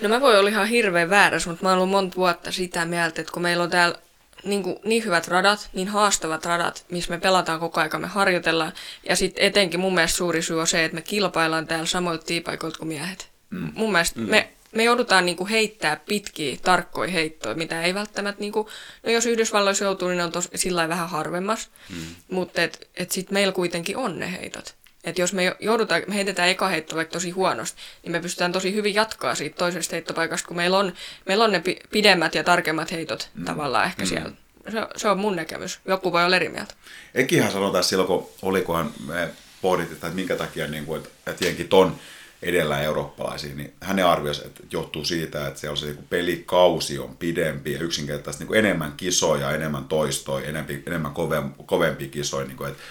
No 0.00 0.08
mä 0.08 0.20
voin 0.20 0.38
olla 0.38 0.50
ihan 0.50 0.66
hirveän 0.66 1.10
väärässä, 1.10 1.50
mutta 1.50 1.64
mä 1.64 1.68
oon 1.68 1.78
ollut 1.78 1.90
monta 1.90 2.16
vuotta 2.16 2.52
sitä 2.52 2.84
mieltä, 2.84 3.20
että 3.20 3.32
kun 3.32 3.42
meillä 3.42 3.64
on 3.64 3.70
täällä 3.70 3.98
niin, 4.44 4.62
kuin, 4.62 4.76
niin 4.84 5.04
hyvät 5.04 5.28
radat, 5.28 5.70
niin 5.72 5.88
haastavat 5.88 6.44
radat, 6.44 6.84
missä 6.90 7.10
me 7.10 7.18
pelataan 7.18 7.60
koko 7.60 7.80
aika, 7.80 7.98
me 7.98 8.06
harjoitellaan. 8.06 8.72
Ja 9.08 9.16
sitten 9.16 9.44
etenkin 9.44 9.80
mun 9.80 9.94
mielestä 9.94 10.16
suuri 10.16 10.42
syy 10.42 10.60
on 10.60 10.66
se, 10.66 10.84
että 10.84 10.94
me 10.94 11.02
kilpaillaan 11.02 11.66
täällä 11.66 11.86
samoilta 11.86 12.24
tiipaikoilta 12.24 12.78
kuin 12.78 12.88
miehet. 12.88 13.30
Mm. 13.50 13.72
Mun 13.74 13.92
mielestä 13.92 14.20
mm. 14.20 14.30
me, 14.30 14.50
me 14.72 14.84
joudutaan 14.84 15.26
niin 15.26 15.36
kuin 15.36 15.50
heittää 15.50 15.96
pitkiä, 15.96 16.56
tarkkoja 16.62 17.10
heittoja, 17.10 17.54
mitä 17.54 17.82
ei 17.82 17.94
välttämättä, 17.94 18.40
niin 18.40 18.52
kuin, 18.52 18.66
no 19.02 19.12
jos 19.12 19.26
Yhdysvalloissa 19.26 19.84
joutuu, 19.84 20.08
niin 20.08 20.18
ne 20.18 20.24
on 20.24 20.32
tos, 20.32 20.48
sillä 20.54 20.88
vähän 20.88 21.08
harvemmas. 21.08 21.70
Mm. 21.88 21.96
Mutta 22.30 22.62
et, 22.62 22.88
et 22.96 23.10
sitten 23.10 23.34
meillä 23.34 23.52
kuitenkin 23.52 23.96
on 23.96 24.18
ne 24.18 24.32
heitot. 24.32 24.74
Et 25.04 25.18
jos 25.18 25.32
me 25.32 25.56
joudutaan, 25.60 26.02
me 26.06 26.14
heitetään 26.14 26.48
eka 26.48 26.68
heitto 26.68 26.96
vaikka 26.96 27.12
tosi 27.12 27.30
huonosti, 27.30 27.80
niin 28.02 28.12
me 28.12 28.20
pystytään 28.20 28.52
tosi 28.52 28.74
hyvin 28.74 28.94
jatkaa 28.94 29.34
siitä 29.34 29.56
toisesta 29.56 29.96
heittopaikasta, 29.96 30.48
kun 30.48 30.56
meillä 30.56 30.78
on, 30.78 30.92
meillä 31.26 31.44
on 31.44 31.52
ne 31.52 31.60
pi- 31.60 31.80
pidemmät 31.90 32.34
ja 32.34 32.44
tarkemmat 32.44 32.92
heitot 32.92 33.30
mm. 33.34 33.44
tavallaan 33.44 33.86
ehkä 33.86 34.02
mm. 34.02 34.08
siellä. 34.08 34.32
Se, 34.68 34.86
se 34.96 35.08
on 35.08 35.18
mun 35.18 35.36
näkemys. 35.36 35.80
Joku 35.84 36.12
voi 36.12 36.24
olla 36.24 36.36
eri 36.36 36.48
mieltä. 36.48 36.74
Ekihän 37.14 37.52
sanotaan 37.52 37.84
silloin, 37.84 38.06
kun 38.06 38.28
olikohan 38.42 38.92
me 39.06 39.28
pohdittiin, 39.62 39.94
että 39.94 40.08
minkä 40.08 40.36
takia 40.36 40.66
niin 40.66 40.86
kuin, 40.86 41.02
että, 41.26 41.44
jenkin 41.44 41.68
ton 41.68 41.96
edellä 42.42 42.80
eurooppalaisiin, 42.80 43.56
niin 43.56 43.72
hänen 43.80 44.06
arvioisi, 44.06 44.46
että 44.46 44.62
johtuu 44.70 45.04
siitä, 45.04 45.46
että 45.46 45.60
siellä 45.60 45.72
on 45.72 45.76
se 45.76 45.86
niin 45.86 46.06
pelikausi 46.10 46.98
on 46.98 47.16
pidempi 47.16 47.72
ja 47.72 47.80
yksinkertaisesti 47.80 48.44
niin 48.44 48.56
enemmän 48.56 48.92
kisoja, 48.96 49.50
enemmän 49.50 49.84
toistoja, 49.84 50.48
enemmän, 50.48 50.82
enemmän 50.86 51.12
kovem, 51.12 51.50
kovempia 51.66 52.08
kisoja. 52.08 52.46
Niin 52.46 52.56
kuin, 52.56 52.70
että, 52.70 52.82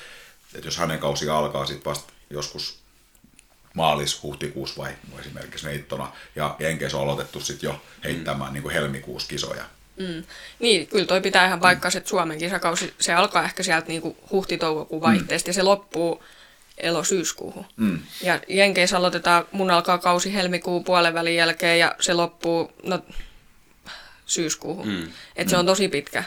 että 0.55 0.67
jos 0.67 0.77
hänen 0.77 0.99
kausi 0.99 1.30
alkaa 1.30 1.65
sitten 1.65 1.85
vasta 1.85 2.13
joskus 2.30 2.80
maalis, 3.73 4.23
huhtikuussa 4.23 4.81
vai 4.81 4.91
esimerkiksi 5.19 5.65
heittona, 5.65 6.11
ja 6.35 6.55
Jenkeissä 6.59 6.97
on 6.97 7.03
aloitettu 7.03 7.39
sitten 7.39 7.67
jo 7.67 7.81
heittämään 8.03 8.49
mm. 8.49 8.53
niin 8.53 8.63
kuin 8.63 8.73
helmikuussa 8.73 9.30
kisoja. 9.30 9.63
Mm. 9.97 10.23
Niin, 10.59 10.88
kyllä 10.88 11.05
toi 11.05 11.21
pitää 11.21 11.47
ihan 11.47 11.59
paikkansa, 11.59 11.97
että 11.97 12.09
Suomen 12.09 12.38
kisakausi, 12.38 12.93
se 12.99 13.13
alkaa 13.13 13.43
ehkä 13.43 13.63
sieltä 13.63 13.88
niinku 13.88 14.17
huhti-toukokuun 14.31 15.01
vaihteesta 15.01 15.47
mm. 15.47 15.49
ja 15.49 15.53
se 15.53 15.63
loppuu 15.63 16.23
elo-syyskuuhun. 16.77 17.65
Mm. 17.77 17.99
Ja 18.23 18.39
Jenkeissä 18.47 18.97
aloitetaan, 18.97 19.45
mun 19.51 19.71
alkaa 19.71 19.97
kausi 19.97 20.34
helmikuun 20.34 20.84
puolen 20.84 21.13
välin 21.13 21.35
jälkeen 21.35 21.80
ja 21.80 21.95
se 21.99 22.13
loppuu 22.13 22.71
no, 22.84 22.99
syyskuuhun. 24.26 24.88
Mm. 24.88 25.11
Että 25.35 25.51
se 25.51 25.57
on 25.57 25.65
tosi 25.65 25.88
pitkä. 25.88 26.23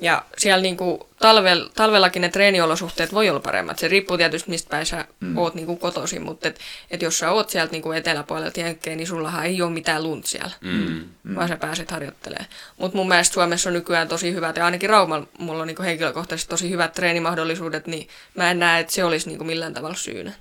Ja 0.00 0.24
siellä 0.36 0.62
niinku 0.62 1.08
talvel, 1.18 1.68
talvellakin 1.74 2.22
ne 2.22 2.28
treeniolosuhteet 2.28 3.14
voi 3.14 3.28
olla 3.28 3.40
paremmat. 3.40 3.78
Se 3.78 3.88
riippuu 3.88 4.16
tietysti, 4.16 4.50
mistä 4.50 4.70
päin 4.70 4.86
sä 4.86 5.04
mm. 5.20 5.36
oot 5.38 5.54
niinku 5.54 5.76
kotoisin, 5.76 6.22
mutta 6.22 6.48
et, 6.48 6.60
et 6.90 7.02
jos 7.02 7.18
sä 7.18 7.30
oot 7.30 7.50
sieltä 7.50 7.72
niinku 7.72 7.92
eteläpuolelta 7.92 8.60
jenkkeen, 8.60 8.96
niin 8.96 9.06
sullahan 9.06 9.46
ei 9.46 9.62
ole 9.62 9.70
mitään 9.70 10.02
lunt 10.02 10.26
siellä, 10.26 10.50
mm. 10.60 11.04
Mm. 11.22 11.34
vaan 11.34 11.48
sä 11.48 11.56
pääset 11.56 11.90
harjoittelemaan. 11.90 12.48
Mutta 12.78 12.96
mun 12.96 13.08
mielestä 13.08 13.34
Suomessa 13.34 13.68
on 13.68 13.74
nykyään 13.74 14.08
tosi 14.08 14.32
hyvät, 14.32 14.56
ja 14.56 14.64
ainakin 14.64 14.90
Raumalla 14.90 15.26
mulla 15.38 15.60
on 15.60 15.66
niinku 15.66 15.82
henkilökohtaisesti 15.82 16.50
tosi 16.50 16.70
hyvät 16.70 16.92
treenimahdollisuudet, 16.92 17.86
niin 17.86 18.08
mä 18.34 18.50
en 18.50 18.58
näe, 18.58 18.80
että 18.80 18.92
se 18.92 19.04
olisi 19.04 19.28
niinku 19.28 19.44
millään 19.44 19.74
tavalla 19.74 19.96
syynä. 19.96 20.32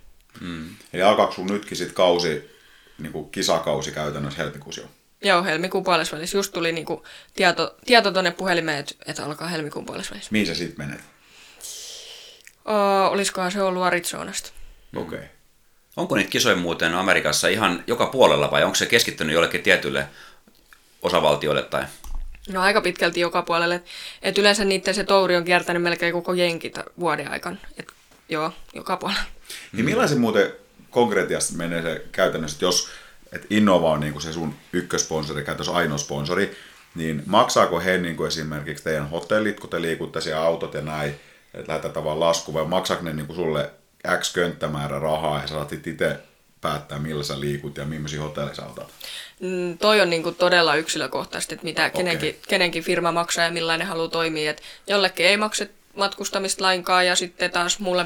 Mm. 0.41 0.69
Eli 0.93 1.01
alkaako 1.01 1.33
sun 1.33 1.47
nytkin 1.47 1.77
sit 1.77 1.91
kausi, 1.91 2.57
niinku 2.97 3.23
kisakausi 3.23 3.91
käytännössä 3.91 4.43
helmikuussa 4.43 4.81
jo? 4.81 4.87
Joo, 5.23 5.43
helmikuun 5.43 5.83
puolesvälissä. 5.83 6.37
Just 6.37 6.53
tuli 6.53 6.71
niinku 6.71 7.05
tieto, 7.35 7.75
tieto 7.85 8.11
tuonne 8.11 8.31
puhelimeen, 8.31 8.79
että 8.79 8.95
et 9.05 9.19
alkaa 9.19 9.47
helmikuun 9.47 9.85
puolesvälissä. 9.85 10.29
Mihin 10.31 10.47
sä 10.47 10.55
sit 10.55 10.77
menet? 10.77 11.01
O, 12.65 13.07
olisikohan 13.07 13.51
se 13.51 13.61
ollut 13.61 13.83
Arizonasta? 13.83 14.49
Okei. 14.95 15.17
Okay. 15.17 15.29
Onko 15.97 16.15
niitä 16.15 16.29
kisoja 16.29 16.55
muuten 16.55 16.93
Amerikassa 16.93 17.47
ihan 17.47 17.83
joka 17.87 18.05
puolella 18.05 18.51
vai 18.51 18.63
onko 18.63 18.75
se 18.75 18.85
keskittynyt 18.85 19.33
jollekin 19.33 19.63
tietylle 19.63 20.07
osavaltioille 21.01 21.63
tai? 21.63 21.83
No 22.49 22.61
aika 22.61 22.81
pitkälti 22.81 23.19
joka 23.19 23.41
puolelle. 23.41 23.83
Et, 24.21 24.37
yleensä 24.37 24.65
niiden 24.65 24.95
se 24.95 25.03
touri 25.03 25.35
on 25.35 25.43
kiertänyt 25.43 25.83
melkein 25.83 26.13
koko 26.13 26.33
jenki 26.33 26.71
vuoden 26.99 27.31
aikana. 27.31 27.57
Et, 27.77 27.87
joo, 28.29 28.51
joka 28.73 28.97
puolella. 28.97 29.23
Niin 29.71 29.85
millaisen 29.85 30.19
muuten 30.19 30.53
konkreettisesti 30.89 31.55
menee 31.55 31.81
se 31.81 32.05
käytännössä, 32.11 32.55
että 32.55 32.65
jos 32.65 32.89
että 33.31 33.47
Innova 33.49 33.91
on 33.91 33.99
niin 33.99 34.21
se 34.21 34.33
sun 34.33 34.55
ykkösponsori, 34.73 35.43
käytössä 35.43 35.71
ainoa 35.71 35.97
sponsori, 35.97 36.57
niin 36.95 37.23
maksaako 37.25 37.79
he 37.79 37.97
niin 37.97 38.17
kuin 38.17 38.27
esimerkiksi 38.27 38.83
teidän 38.83 39.09
hotellit, 39.09 39.59
kun 39.59 39.69
te 39.69 39.81
liikutte 39.81 40.21
siellä 40.21 40.43
autot 40.43 40.73
ja 40.73 40.81
näin, 40.81 41.09
että 41.53 41.67
lähdetään 41.71 41.93
tavallaan 41.93 42.29
lasku, 42.29 42.53
vai 42.53 42.65
maksaako 42.65 43.03
ne 43.03 43.13
niin 43.13 43.27
kuin 43.27 43.37
sulle 43.37 43.71
X 44.19 44.33
könttämäärä 44.33 44.99
rahaa 44.99 45.41
ja 45.41 45.47
sä 45.47 45.53
saat 45.53 45.73
itse 45.73 46.19
päättää, 46.61 46.99
millä 46.99 47.23
sä 47.23 47.39
liikut 47.39 47.77
ja 47.77 47.85
millaisia 47.85 48.21
hotelleja 48.21 48.55
sä 48.55 48.65
otat? 48.65 48.87
Mm, 49.39 49.77
toi 49.77 50.01
on 50.01 50.09
niinku 50.09 50.31
todella 50.31 50.75
yksilökohtaisesti, 50.75 51.55
että 51.55 51.63
mitä 51.63 51.85
okay. 51.85 51.97
kenenkin, 51.97 52.39
kenenkin 52.47 52.83
firma 52.83 53.11
maksaa 53.11 53.45
ja 53.45 53.51
millainen 53.51 53.87
haluaa 53.87 54.07
toimia. 54.07 54.51
Et 54.51 54.61
jollekin 54.87 55.25
ei 55.25 55.37
maksa 55.37 55.65
matkustamista 55.95 56.63
lainkaan 56.63 57.05
ja 57.05 57.15
sitten 57.15 57.51
taas 57.51 57.79
mulle 57.79 58.05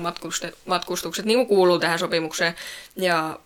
matkustukset 0.65 1.26
niin 1.26 1.38
kuin 1.38 1.48
kuuluu 1.48 1.80
tähän 1.80 1.99
sopimukseen. 1.99 2.56
Ja 2.95 3.39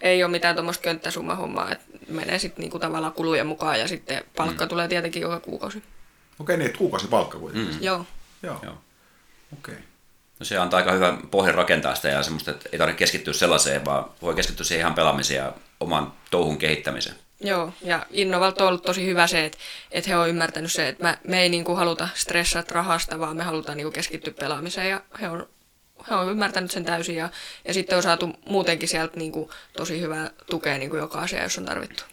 ei 0.00 0.24
ole 0.24 0.30
mitään 0.30 0.54
tuommoista 0.54 0.82
könttäsummahommaa, 0.82 1.72
että 1.72 1.84
menee 2.08 2.38
sitten 2.38 2.62
niinku 2.62 2.78
tavallaan 2.78 3.12
kulujen 3.12 3.46
mukaan 3.46 3.80
ja 3.80 3.88
sitten 3.88 4.24
palkka 4.36 4.64
mm. 4.64 4.68
tulee 4.68 4.88
tietenkin 4.88 5.22
joka 5.22 5.40
kuukausi. 5.40 5.82
Okei, 6.38 6.56
niin 6.56 6.66
että 6.66 6.78
kuukausi 6.78 7.06
palkka 7.06 7.38
kuitenkin. 7.38 7.74
Mm. 7.74 7.82
Joo. 7.82 8.06
Joo. 8.42 8.58
Joo. 8.62 8.74
Okei. 9.58 9.74
No 10.40 10.44
se 10.44 10.58
antaa 10.58 10.78
aika 10.78 10.92
hyvän 10.92 11.18
pohjan 11.30 11.54
rakentaa 11.54 11.94
sitä 11.94 12.08
ja 12.08 12.22
semmoista, 12.22 12.50
että 12.50 12.68
ei 12.72 12.78
tarvitse 12.78 12.98
keskittyä 12.98 13.32
sellaiseen, 13.32 13.84
vaan 13.84 14.04
voi 14.22 14.34
keskittyä 14.34 14.64
siihen 14.64 14.80
ihan 14.80 14.94
pelaamiseen 14.94 15.38
ja 15.38 15.52
oman 15.80 16.12
touhun 16.30 16.58
kehittämiseen. 16.58 17.16
Joo, 17.40 17.72
ja 17.82 18.06
Innovalta 18.10 18.64
on 18.64 18.68
ollut 18.68 18.82
tosi 18.82 19.06
hyvä 19.06 19.26
se, 19.26 19.44
että, 19.44 19.58
että 19.90 20.10
he 20.10 20.16
on 20.16 20.28
ymmärtänyt 20.28 20.72
se, 20.72 20.88
että 20.88 21.04
mä, 21.04 21.18
me 21.28 21.42
ei 21.42 21.48
niin 21.48 21.64
kuin 21.64 21.78
haluta 21.78 22.08
stressata 22.14 22.74
rahasta, 22.74 23.18
vaan 23.18 23.36
me 23.36 23.42
halutaan 23.42 23.76
niin 23.76 23.84
kuin 23.84 23.92
keskittyä 23.92 24.34
pelaamiseen, 24.40 24.90
ja 24.90 25.00
he 25.20 25.28
on 25.28 25.48
he 26.10 26.14
on 26.14 26.30
ymmärtänyt 26.30 26.70
sen 26.70 26.84
täysin 26.84 27.16
ja, 27.16 27.28
ja 27.64 27.74
sitten 27.74 27.96
on 27.96 28.02
saatu 28.02 28.32
muutenkin 28.48 28.88
sieltä 28.88 29.16
niin 29.16 29.32
kuin, 29.32 29.50
tosi 29.76 30.00
hyvää 30.00 30.30
tukea 30.50 30.78
niin 30.78 30.90
kuin 30.90 31.00
joka 31.00 31.18
asia, 31.18 31.42
jos 31.42 31.58
on 31.58 31.64
tarvittu. 31.64 32.04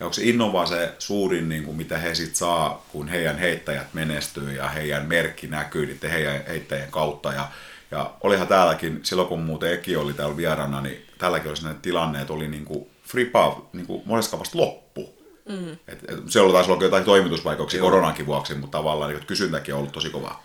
Ja 0.00 0.06
onko 0.06 0.12
se 0.12 0.22
Innova 0.22 0.66
se 0.66 0.92
suurin, 0.98 1.48
niin 1.48 1.64
kuin, 1.64 1.76
mitä 1.76 1.98
he 1.98 2.14
sitten 2.14 2.36
saa, 2.36 2.86
kun 2.92 3.08
heidän 3.08 3.38
heittäjät 3.38 3.94
menestyy 3.94 4.52
ja 4.52 4.68
heidän 4.68 5.06
merkki 5.06 5.46
näkyy 5.46 5.86
niiden 5.86 6.10
heidän 6.10 6.46
heittäjien 6.48 6.90
kautta. 6.90 7.32
Ja, 7.32 7.48
ja 7.90 8.10
olihan 8.20 8.48
täälläkin, 8.48 9.00
silloin 9.02 9.28
kun 9.28 9.40
muuten 9.40 9.72
Eki 9.72 9.96
oli 9.96 10.12
täällä 10.12 10.36
vieraana, 10.36 10.80
niin 10.80 11.06
täälläkin 11.18 11.48
oli 11.48 11.56
sellainen 11.56 11.82
tilanne, 11.82 12.20
että 12.20 12.32
oli 12.32 12.48
niin 12.48 12.64
kuin 12.64 12.86
Fripa 13.04 13.66
niin 13.72 13.86
kuin 13.86 14.02
monesta 14.06 14.38
vasta 14.38 14.58
loppu. 14.58 15.14
Mm. 15.48 15.72
Et, 15.72 15.98
et, 16.08 16.18
se 16.26 16.40
oli 16.40 16.52
taas 16.52 16.68
ollut 16.68 16.82
jotain 16.82 17.04
toimitusvaikeuksia 17.04 17.80
koronankin 17.80 18.26
vuoksi, 18.26 18.54
mutta 18.54 18.78
tavallaan 18.78 19.10
niin, 19.10 19.26
kysyntäkin 19.26 19.74
on 19.74 19.78
ollut 19.78 19.92
tosi 19.92 20.10
kovaa. 20.10 20.44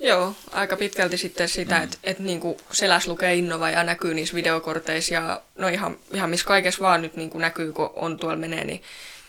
Joo, 0.00 0.34
aika 0.52 0.76
pitkälti 0.76 1.16
sitten 1.16 1.48
sitä, 1.48 1.78
mm. 1.78 1.84
että 1.84 1.98
et 2.04 2.18
niinku 2.18 2.56
seläs 2.72 3.08
lukee 3.08 3.34
Innova 3.34 3.70
ja 3.70 3.84
näkyy 3.84 4.14
niissä 4.14 4.34
videokorteissa 4.34 5.14
ja 5.14 5.42
no 5.58 5.68
ihan, 5.68 5.96
ihan 6.12 6.30
missä 6.30 6.46
kaikessa 6.46 6.80
vaan 6.80 7.02
nyt 7.02 7.16
niinku 7.16 7.38
näkyy, 7.38 7.72
kun 7.72 7.90
on 7.96 8.18
tuolla 8.18 8.36
menee, 8.36 8.64
niin, 8.64 8.82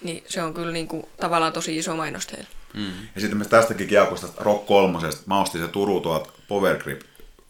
niin 0.04 0.24
se 0.28 0.44
on 0.44 0.54
kyllä 0.54 0.72
niinku 0.72 1.10
tavallaan 1.20 1.54
tosi 1.54 1.78
iso 1.78 1.96
mainos. 1.96 2.28
Mm. 2.74 2.92
Ja 3.16 3.22
sitten 3.22 3.38
me 3.38 3.46
tästäkin 3.46 3.88
kiekosta 3.88 4.28
Rock 4.38 4.66
kolmosesta, 4.66 5.22
mä 5.26 5.42
ostin 5.42 5.62
se 5.62 5.68
Turu 5.68 6.00
tuolta 6.00 6.32
Power 6.48 6.78
Grip 6.78 7.02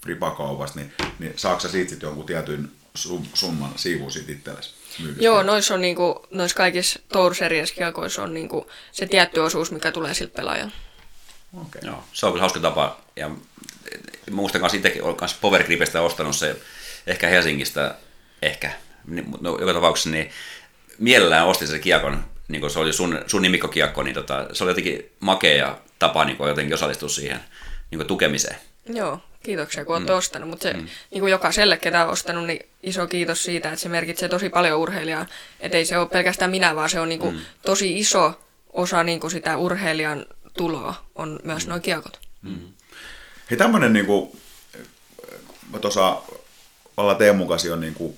fripakaupasta, 0.03 0.79
niin, 0.79 0.93
niin 1.19 1.33
saako 1.35 1.59
sä 1.59 1.69
siitä 1.69 1.89
sitten 1.89 2.07
jonkun 2.07 2.25
tietyn 2.25 2.71
summan 3.33 3.71
siivun 3.75 4.11
siitä 4.11 4.31
itsellesi? 4.31 4.73
Joo, 5.19 5.43
noissa 5.43 5.73
on 5.73 5.81
niinku, 5.81 6.27
noissa 6.31 6.57
kaikissa 6.57 6.99
Tour 7.09 7.35
Series 7.35 7.73
on 8.21 8.33
niinku 8.33 8.67
se 8.91 9.05
tietty 9.05 9.39
osuus, 9.39 9.71
mikä 9.71 9.91
tulee 9.91 10.13
siltä 10.13 10.35
pelaajalta. 10.35 10.75
Okay. 11.53 11.81
Joo, 11.83 12.03
se 12.13 12.25
on 12.25 12.31
kyllä 12.31 12.41
hauska 12.41 12.59
tapa. 12.59 12.97
Ja 13.15 13.29
muistan 14.31 14.61
kanssa 14.61 14.77
itsekin 14.77 15.03
olen 15.03 15.15
kanssa 15.15 15.37
Power 15.41 15.63
Gripistä 15.63 16.01
ostanut 16.01 16.35
se 16.35 16.55
ehkä 17.07 17.27
Helsingistä, 17.27 17.95
ehkä, 18.41 18.71
no, 19.41 19.57
joka 19.59 19.73
tapauksessa 19.73 20.09
niin 20.09 20.31
mielellään 20.97 21.47
ostin 21.47 21.67
sen 21.67 21.81
kiekon 21.81 22.23
niin 22.51 22.71
se 22.71 22.79
oli 22.79 22.93
sun, 22.93 23.19
sun 23.27 23.41
nimikkokiekko, 23.41 24.03
niin 24.03 24.13
tota, 24.13 24.47
se 24.53 24.63
oli 24.63 24.71
jotenkin 24.71 25.11
makea 25.19 25.77
tapa 25.99 26.25
niin 26.25 26.37
jotenkin 26.39 26.73
osallistua 26.73 27.09
siihen 27.09 27.39
niin 27.91 28.07
tukemiseen. 28.07 28.55
Joo, 28.85 29.19
kiitoksia 29.43 29.85
kun 29.85 29.95
olette 29.95 30.11
mm. 30.11 30.17
ostanut, 30.17 30.49
mutta 30.49 30.63
se 30.63 30.73
mm. 30.73 30.85
niin 31.11 31.19
kuin 31.19 31.31
jokaiselle, 31.31 31.77
ketä 31.77 32.05
on 32.05 32.11
ostanut, 32.11 32.47
niin 32.47 32.59
iso 32.83 33.07
kiitos 33.07 33.43
siitä, 33.43 33.69
että 33.69 33.81
se 33.81 33.89
merkitsee 33.89 34.29
tosi 34.29 34.49
paljon 34.49 34.79
urheilijaa. 34.79 35.25
Että 35.59 35.77
ei 35.77 35.85
se 35.85 35.97
ole 35.97 36.09
pelkästään 36.09 36.51
minä, 36.51 36.75
vaan 36.75 36.89
se 36.89 36.99
on 36.99 37.09
niin 37.09 37.19
kuin 37.19 37.35
mm. 37.35 37.41
tosi 37.61 37.99
iso 37.99 38.41
osa 38.73 39.03
niin 39.03 39.19
kuin 39.19 39.31
sitä 39.31 39.57
urheilijan 39.57 40.25
tuloa, 40.57 41.05
on 41.15 41.39
myös 41.43 41.65
mm. 41.65 41.69
nuo 41.69 41.79
kiekot. 41.79 42.19
Mm. 42.41 42.73
Hei 43.49 43.57
tämmöinen, 43.57 43.93
niin 43.93 44.05
mä 45.71 45.79
tuossa 45.79 46.21
olla 46.97 47.15
Teemun 47.15 47.47
kanssa 47.47 47.67
jo 47.67 47.75
niin 47.75 47.93
kuin, 47.93 48.17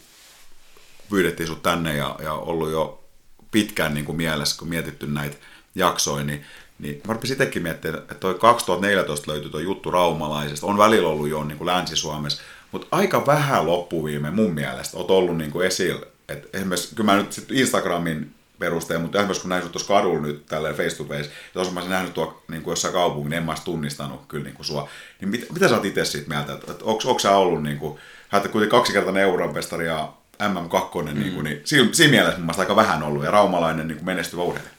pyydettiin 1.09 1.47
sut 1.47 1.63
tänne 1.63 1.95
ja, 1.95 2.15
ja 2.23 2.33
ollut 2.33 2.71
jo 2.71 3.03
pitkään 3.51 3.93
niin 3.93 4.05
kuin 4.05 4.15
mielessä, 4.15 4.57
kun 4.59 4.69
mietitty 4.69 5.07
näitä 5.07 5.37
jaksoja, 5.75 6.23
niin 6.23 6.45
niin 6.79 7.01
mä 7.07 7.13
rupesin 7.13 7.33
itsekin 7.33 7.63
miettimään, 7.63 8.01
että 8.01 8.15
toi 8.15 8.35
2014 8.35 9.31
löytyi 9.31 9.51
tuo 9.51 9.59
juttu 9.59 9.91
raumalaisesta. 9.91 10.67
On 10.67 10.77
välillä 10.77 11.09
ollut 11.09 11.29
jo 11.29 11.43
niin 11.43 11.57
kuin 11.57 11.65
Länsi-Suomessa, 11.65 12.41
mutta 12.71 12.87
aika 12.91 13.25
vähän 13.25 13.67
loppuviime 13.67 14.31
mun 14.31 14.53
mielestä 14.53 14.97
oot 14.97 15.11
ollut 15.11 15.37
niin 15.37 15.51
kuin 15.51 15.67
esillä. 15.67 16.05
Et 16.29 16.49
esimerkiksi, 16.53 16.95
kyllä 16.95 17.11
mä 17.11 17.17
nyt 17.17 17.33
sit 17.33 17.51
Instagramin 17.51 18.35
perusteella, 18.63 19.01
mutta 19.01 19.17
esimerkiksi 19.17 19.41
kun 19.41 19.49
näin 19.49 19.69
tuossa 19.69 19.93
kadulla 19.93 20.21
nyt 20.21 20.45
tälleen 20.45 20.75
face 20.75 20.97
to 20.97 21.03
face, 21.03 21.23
ja 21.23 21.53
tuossa 21.53 21.73
mä 21.73 21.79
olisin 21.79 21.91
nähnyt 21.91 22.13
tuo 22.13 22.43
niin 22.47 22.61
kuin 22.63 22.71
jossain 22.71 22.93
kaupungin, 22.93 23.29
niin 23.29 23.37
en 23.37 23.43
mä 23.43 23.55
tunnistanut 23.65 24.21
kyllä 24.27 24.43
niin 24.43 24.55
kuin 24.55 24.65
sua. 24.65 24.89
Niin 25.21 25.29
mit, 25.29 25.51
mitä 25.53 25.67
sä 25.67 25.75
oot 25.75 25.85
itse 25.85 26.05
siitä 26.05 26.29
mieltä, 26.29 26.53
että, 26.53 26.71
että 26.71 26.85
onko 26.85 27.19
sä 27.19 27.31
ollut 27.31 27.63
niin 27.63 27.77
kuin, 27.77 27.99
että 28.33 28.49
kuitenkin 28.49 28.69
kaksi 28.69 28.93
kertaa 28.93 29.19
Euroopan 29.19 29.55
mestari 29.55 29.87
ja 29.87 30.13
MM2, 30.39 31.01
mm. 31.01 31.19
niin, 31.19 31.33
kuin, 31.33 31.43
niin 31.43 31.61
siinä, 31.63 31.89
siinä 31.91 32.11
mielessä 32.11 32.37
mun 32.37 32.45
mielestä 32.45 32.61
aika 32.61 32.75
vähän 32.75 33.03
ollut, 33.03 33.23
ja 33.23 33.31
raumalainen 33.31 33.87
niin 33.87 33.97
kuin 33.97 34.05
menestyvä 34.05 34.43
urheilija. 34.43 34.73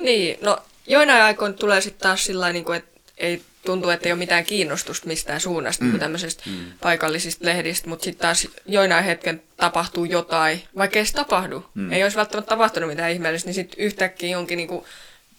Niin, 0.00 0.38
no 0.42 0.58
joinain 0.86 1.22
aikoina 1.22 1.54
tulee 1.54 1.80
sitten 1.80 2.02
taas 2.02 2.24
sillä 2.24 2.52
niin 2.52 2.74
että 2.74 3.00
ei 3.16 3.42
tuntuu, 3.64 3.90
että 3.90 4.08
ei 4.08 4.12
ole 4.12 4.18
mitään 4.18 4.44
kiinnostusta 4.44 5.06
mistään 5.06 5.40
suunnasta 5.40 5.84
mm. 5.84 5.90
niin 5.90 6.00
tämmöisestä 6.00 6.42
mm. 6.46 6.72
paikallisista 6.80 7.44
lehdistä, 7.44 7.88
mutta 7.88 8.04
sitten 8.04 8.22
taas 8.22 8.48
joinain 8.66 9.04
hetken 9.04 9.42
tapahtuu 9.56 10.04
jotain, 10.04 10.62
vaikka 10.76 10.98
ei 10.98 11.06
se 11.06 11.12
tapahdu. 11.12 11.64
Mm. 11.74 11.92
Ei 11.92 12.02
olisi 12.02 12.16
välttämättä 12.16 12.48
tapahtunut 12.48 12.88
mitään 12.88 13.10
ihmeellistä, 13.10 13.48
niin 13.48 13.54
sitten 13.54 13.84
yhtäkkiä 13.84 14.30
jonkin 14.30 14.56
niin 14.56 14.68
kuin 14.68 14.84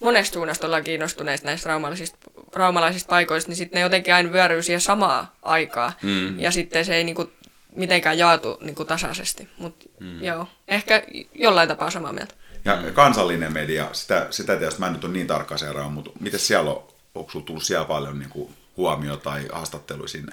monesta 0.00 0.34
suunnasta 0.34 0.66
ollaan 0.66 0.84
kiinnostuneista 0.84 1.46
näistä 1.46 1.68
raumalaisista, 1.68 2.18
raumalaisista 2.52 3.08
paikoista, 3.08 3.50
niin 3.50 3.56
sitten 3.56 3.78
ne 3.78 3.82
jotenkin 3.82 4.14
aina 4.14 4.32
vyöryy 4.32 4.62
siihen 4.62 4.80
samaa 4.80 5.36
aikaa. 5.42 5.92
Mm. 6.02 6.40
Ja 6.40 6.50
sitten 6.50 6.84
se 6.84 6.94
ei 6.94 7.04
niin 7.04 7.16
kuin 7.16 7.32
mitenkään 7.76 8.18
jaatu 8.18 8.58
niin 8.60 8.74
kuin 8.74 8.86
tasaisesti. 8.86 9.48
Mutta 9.58 9.86
mm. 10.00 10.22
joo, 10.22 10.48
ehkä 10.68 11.02
jollain 11.34 11.68
tapaa 11.68 11.90
samaa 11.90 12.12
mieltä. 12.12 12.34
Ja 12.64 12.76
mm. 12.76 12.92
kansallinen 12.92 13.52
media, 13.52 13.88
sitä, 13.92 14.26
sitä 14.30 14.56
tietysti 14.56 14.80
mä 14.80 14.86
en 14.86 14.92
nyt 14.92 15.04
ole 15.04 15.12
niin 15.12 15.26
tarkka 15.26 15.58
seuraan, 15.58 15.92
mutta 15.92 16.10
miten 16.20 16.40
siellä 16.40 16.70
on, 16.70 16.89
onko 17.14 17.30
sulla 17.30 17.46
tullut 17.46 17.62
siellä 17.62 17.84
paljon 17.84 18.18
niin 18.18 18.30
kuin 18.30 18.54
huomioon 18.76 19.20
tai 19.20 19.48
haastatteluja 19.52 20.08
sinne? 20.08 20.32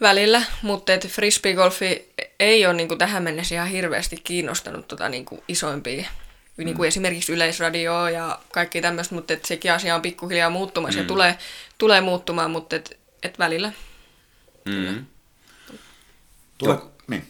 Välillä, 0.00 0.42
mutta 0.62 0.92
et 0.92 1.08
frisbeegolfi 1.08 2.12
ei 2.40 2.66
ole 2.66 2.74
niin 2.74 2.88
kuin 2.88 2.98
tähän 2.98 3.22
mennessä 3.22 3.54
ihan 3.54 3.68
hirveästi 3.68 4.16
kiinnostanut 4.24 4.88
tota, 4.88 5.08
niin 5.08 5.24
kuin 5.24 5.42
isoimpia 5.48 6.04
niin 6.64 6.76
kuin 6.76 6.86
mm. 6.86 6.88
esimerkiksi 6.88 7.32
yleisradioa 7.32 8.10
ja 8.10 8.38
kaikki 8.52 8.80
tämmöistä, 8.80 9.14
mutta 9.14 9.32
et 9.32 9.44
sekin 9.44 9.72
asia 9.72 9.94
on 9.94 10.02
pikkuhiljaa 10.02 10.50
muuttumassa 10.50 10.98
mm. 10.98 11.04
ja 11.04 11.08
tulee, 11.08 11.38
tulee 11.78 12.00
muuttumaan, 12.00 12.50
mutta 12.50 12.76
et, 12.76 12.98
et 13.22 13.38
välillä. 13.38 13.72
Mm. 14.64 15.06
Tule, 16.58 16.78
niin. 17.06 17.24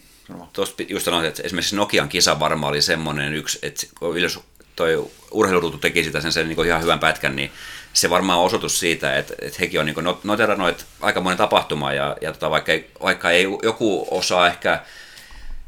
Tuossa 0.53 0.75
just 0.87 1.05
sanoin, 1.05 1.25
että 1.25 1.43
esimerkiksi 1.43 1.75
Nokian 1.75 2.09
kisa 2.09 2.39
varmaan 2.39 2.69
oli 2.69 2.81
semmoinen 2.81 3.33
yksi, 3.33 3.59
että 3.61 3.87
jos 4.21 4.39
toi 4.75 5.11
urheiluruutu 5.31 5.77
teki 5.77 6.03
sitä 6.03 6.21
sen, 6.21 6.31
sen 6.31 6.49
niin 6.49 6.65
ihan 6.65 6.81
hyvän 6.81 6.99
pätkän, 6.99 7.35
niin 7.35 7.51
se 7.93 8.09
varmaan 8.09 8.39
on 8.39 8.45
osoitus 8.45 8.79
siitä, 8.79 9.17
että, 9.17 9.33
että 9.41 9.57
hekin 9.59 9.79
on 9.79 9.85
niin 9.85 9.95
noterannut 10.23 10.85
aikamoinen 11.01 11.37
tapahtuma 11.37 11.93
ja, 11.93 12.17
ja 12.21 12.31
tota, 12.31 12.49
vaikka, 12.49 12.71
ei, 12.71 12.91
vaikka 13.03 13.31
ei 13.31 13.47
joku 13.63 14.07
osaa 14.11 14.47
ehkä 14.47 14.79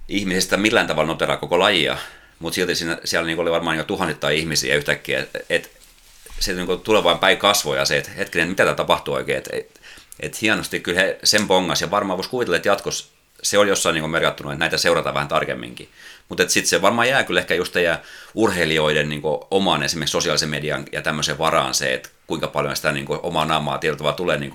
ihmisistä 0.08 0.58
millään 0.58 0.88
tavalla 0.88 1.12
noteraa 1.12 1.38
koko 1.38 1.60
lajia, 1.60 1.98
mutta 2.40 2.56
silti 2.56 2.76
siinä, 2.76 2.98
siellä 3.06 3.26
niin 3.26 3.40
oli 3.40 3.52
varmaan 3.52 3.78
jo 3.78 3.84
tuhansittain 3.84 4.38
ihmisiä 4.38 4.76
yhtäkkiä, 4.76 5.20
että 5.20 5.40
et, 5.50 5.72
se 6.40 6.54
niin 6.54 6.80
tulee 6.80 7.04
vain 7.04 7.20
päin 7.20 7.38
kasvoja 7.38 7.86
se, 7.86 7.98
että 7.98 8.12
hetkinen, 8.12 8.48
mitä 8.48 8.64
tämä 8.64 8.76
tapahtuu 8.76 9.14
oikein, 9.14 9.38
että 9.38 9.50
et, 9.54 9.82
et 10.20 10.41
hienosti 10.41 10.80
kyllä 10.80 11.00
he 11.00 11.20
sen 11.24 11.48
pongas 11.48 11.82
ja 11.82 11.91
varmaan 11.91 12.18
voisi 12.18 12.30
kuvitella, 12.30 12.56
että 12.56 12.70
jatkossa 12.70 13.14
se 13.44 13.58
oli 13.58 13.70
jossain 13.70 13.94
niin 13.94 14.10
merkattuna, 14.10 14.52
että 14.52 14.60
näitä 14.60 14.78
seurataan 14.78 15.14
vähän 15.14 15.28
tarkemminkin. 15.28 15.90
Mutta 16.34 16.49
sitten 16.49 16.69
se 16.69 16.81
varmaan 16.81 17.10
jää 17.10 17.23
kyllä 17.23 17.39
ehkä 17.39 17.55
just 17.55 17.73
teidän 17.73 17.97
urheilijoiden 18.34 19.10
niin 19.10 19.22
oman 19.51 19.84
esimerkiksi 19.84 20.11
sosiaalisen 20.11 20.49
median 20.49 20.85
ja 20.91 21.01
tämmöisen 21.01 21.38
varaan 21.38 21.73
se, 21.73 21.93
että 21.93 22.10
kuinka 22.27 22.47
paljon 22.47 22.76
sitä 22.76 22.91
niin 22.91 23.05
omaa 23.10 23.45
naamaa 23.45 23.77
tietoa 23.77 24.14
tulee 24.14 24.38
niin 24.38 24.51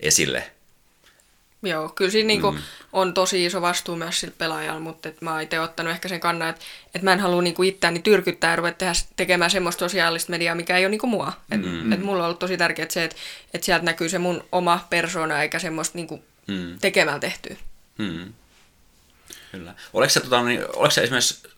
esille. 0.00 0.50
Joo, 1.62 1.88
kyllä 1.88 2.10
siinä 2.10 2.26
niin 2.26 2.42
mm. 2.42 2.58
on 2.92 3.14
tosi 3.14 3.44
iso 3.44 3.62
vastuu 3.62 3.96
myös 3.96 4.20
sillä 4.20 4.34
pelaajalla, 4.38 4.80
mutta 4.80 5.08
et 5.08 5.22
mä 5.22 5.32
oon 5.32 5.42
itse 5.42 5.60
ottanut 5.60 5.92
ehkä 5.92 6.08
sen 6.08 6.20
kannan, 6.20 6.48
että 6.48 6.64
et 6.94 7.02
mä 7.02 7.12
en 7.12 7.20
halua 7.20 7.42
niin 7.42 7.64
itseäni 7.64 7.98
tyrkyttää 7.98 8.50
ja 8.50 8.56
ruveta 8.56 8.78
tehdä, 8.78 8.92
tekemään 9.16 9.50
semmoista 9.50 9.80
sosiaalista 9.80 10.30
mediaa, 10.30 10.54
mikä 10.54 10.76
ei 10.76 10.84
ole 10.84 10.90
niin 10.90 11.10
mua. 11.10 11.32
Et, 11.50 11.62
mm. 11.62 11.92
et 11.92 12.02
mulla 12.02 12.18
on 12.18 12.24
ollut 12.24 12.38
tosi 12.38 12.56
tärkeää 12.56 12.88
se, 12.90 13.04
että 13.04 13.16
et 13.54 13.62
sieltä 13.62 13.84
näkyy 13.84 14.08
se 14.08 14.18
mun 14.18 14.44
oma 14.52 14.86
persona 14.90 15.42
eikä 15.42 15.58
semmoista 15.58 15.98
niin 15.98 16.22
mm. 16.46 16.78
tekemällä 16.80 17.20
tehtyä. 17.20 17.56
Hmm. 17.98 18.32
Kyllä. 19.52 19.74
Oliko 19.92 20.10
se, 20.10 20.20
tota, 20.20 20.42
niin, 20.42 20.60
oliko 20.60 20.90
se 20.90 21.02
esimerkiksi, 21.02 21.48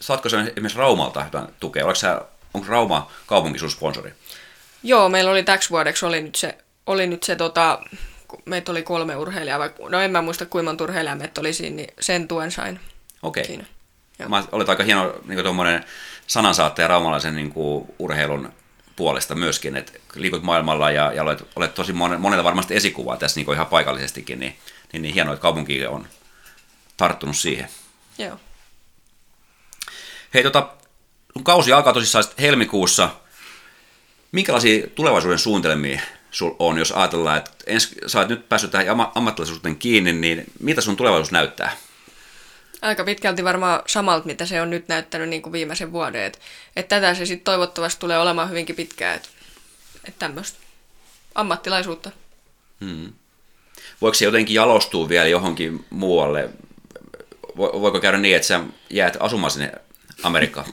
saatko 0.00 0.28
se 0.28 0.40
esimerkiksi 0.40 0.78
Raumalta 0.78 1.24
jotain 1.24 1.46
tukea? 1.60 1.84
Oliko 1.84 1.94
se, 1.94 2.08
onko 2.54 2.66
Rauma 2.68 3.10
kaupunki 3.26 3.58
sun 3.58 3.70
sponsori? 3.70 4.12
Joo, 4.82 5.08
meillä 5.08 5.30
oli 5.30 5.42
täksi 5.42 5.70
vuodeksi 5.70 6.06
oli 6.06 6.22
nyt 6.22 6.34
se, 6.34 6.58
oli 6.86 7.06
nyt 7.06 7.22
se 7.22 7.36
tota, 7.36 7.78
meitä 8.44 8.72
oli 8.72 8.82
kolme 8.82 9.16
urheilijaa, 9.16 9.58
vaikka, 9.58 9.88
no 9.88 10.00
en 10.00 10.10
mä 10.10 10.22
muista 10.22 10.46
kuinka 10.46 10.70
monta 10.70 10.84
urheilijaa 10.84 11.16
meitä 11.16 11.40
oli 11.40 11.52
siinä, 11.52 11.76
niin 11.76 11.94
sen 12.00 12.28
tuen 12.28 12.50
sain 12.50 12.80
Okei. 13.22 13.44
Siinä. 13.44 13.64
Mä 14.28 14.44
olet 14.52 14.68
aika 14.68 14.84
hieno 14.84 15.14
niin 15.26 15.42
tuommoinen 15.42 15.84
sanansaattaja 16.26 16.88
raumalaisen 16.88 17.36
niin 17.36 17.52
kuin, 17.52 17.86
urheilun 17.98 18.52
puolesta 18.96 19.34
myöskin, 19.34 19.76
että 19.76 19.92
liikut 20.14 20.42
maailmalla 20.42 20.90
ja, 20.90 21.12
ja 21.12 21.22
olet, 21.22 21.44
olet 21.56 21.74
tosi 21.74 21.92
monella 21.92 22.44
varmasti 22.44 22.76
esikuvaa 22.76 23.16
tässä 23.16 23.38
niin 23.38 23.44
kuin 23.46 23.54
ihan 23.54 23.66
paikallisestikin, 23.66 24.40
niin 24.40 24.56
niin, 24.92 25.02
niin 25.02 25.14
hienoa, 25.14 25.34
että 25.34 25.42
kaupunki 25.42 25.86
on 25.86 26.06
tarttunut 27.00 27.36
siihen. 27.36 27.68
Joo. 28.18 28.40
Hei, 30.34 30.42
tota, 30.42 30.68
kun 31.32 31.44
kausi 31.44 31.72
alkaa 31.72 31.92
tosissaan 31.92 32.24
helmikuussa, 32.40 33.10
minkälaisia 34.32 34.86
tulevaisuuden 34.94 35.38
suunnitelmia 35.38 36.00
sul 36.30 36.50
on, 36.58 36.78
jos 36.78 36.92
ajatellaan, 36.92 37.38
että 37.38 37.50
ens, 37.66 37.94
sä 38.06 38.18
oot 38.18 38.28
nyt 38.28 38.48
päässyt 38.48 38.70
tähän 38.70 39.00
ammattilaisuuteen 39.14 39.76
kiinni, 39.76 40.12
niin 40.12 40.44
mitä 40.60 40.80
sun 40.80 40.96
tulevaisuus 40.96 41.32
näyttää? 41.32 41.76
Aika 42.82 43.04
pitkälti 43.04 43.44
varmaan 43.44 43.82
samalta, 43.86 44.26
mitä 44.26 44.46
se 44.46 44.60
on 44.60 44.70
nyt 44.70 44.88
näyttänyt 44.88 45.28
niin 45.28 45.42
kuin 45.42 45.52
viimeisen 45.52 45.92
vuoden. 45.92 46.24
Että 46.24 46.38
et 46.76 46.88
tätä 46.88 47.14
se 47.14 47.26
sitten 47.26 47.44
toivottavasti 47.44 48.00
tulee 48.00 48.18
olemaan 48.18 48.50
hyvinkin 48.50 48.76
pitkään. 48.76 49.16
Että 49.16 49.28
et 50.04 50.18
tämmöistä 50.18 50.58
ammattilaisuutta. 51.34 52.10
Hmm 52.80 53.12
voiko 54.00 54.14
se 54.14 54.24
jotenkin 54.24 54.54
jalostua 54.54 55.08
vielä 55.08 55.28
johonkin 55.28 55.84
muualle? 55.90 56.50
Voiko 57.60 58.00
käydä 58.00 58.18
niin, 58.18 58.36
että 58.36 58.48
sä 58.48 58.60
jäät 58.90 59.16
asumaan 59.20 59.50
sinne 59.50 59.72
Amerikkaan? 60.22 60.66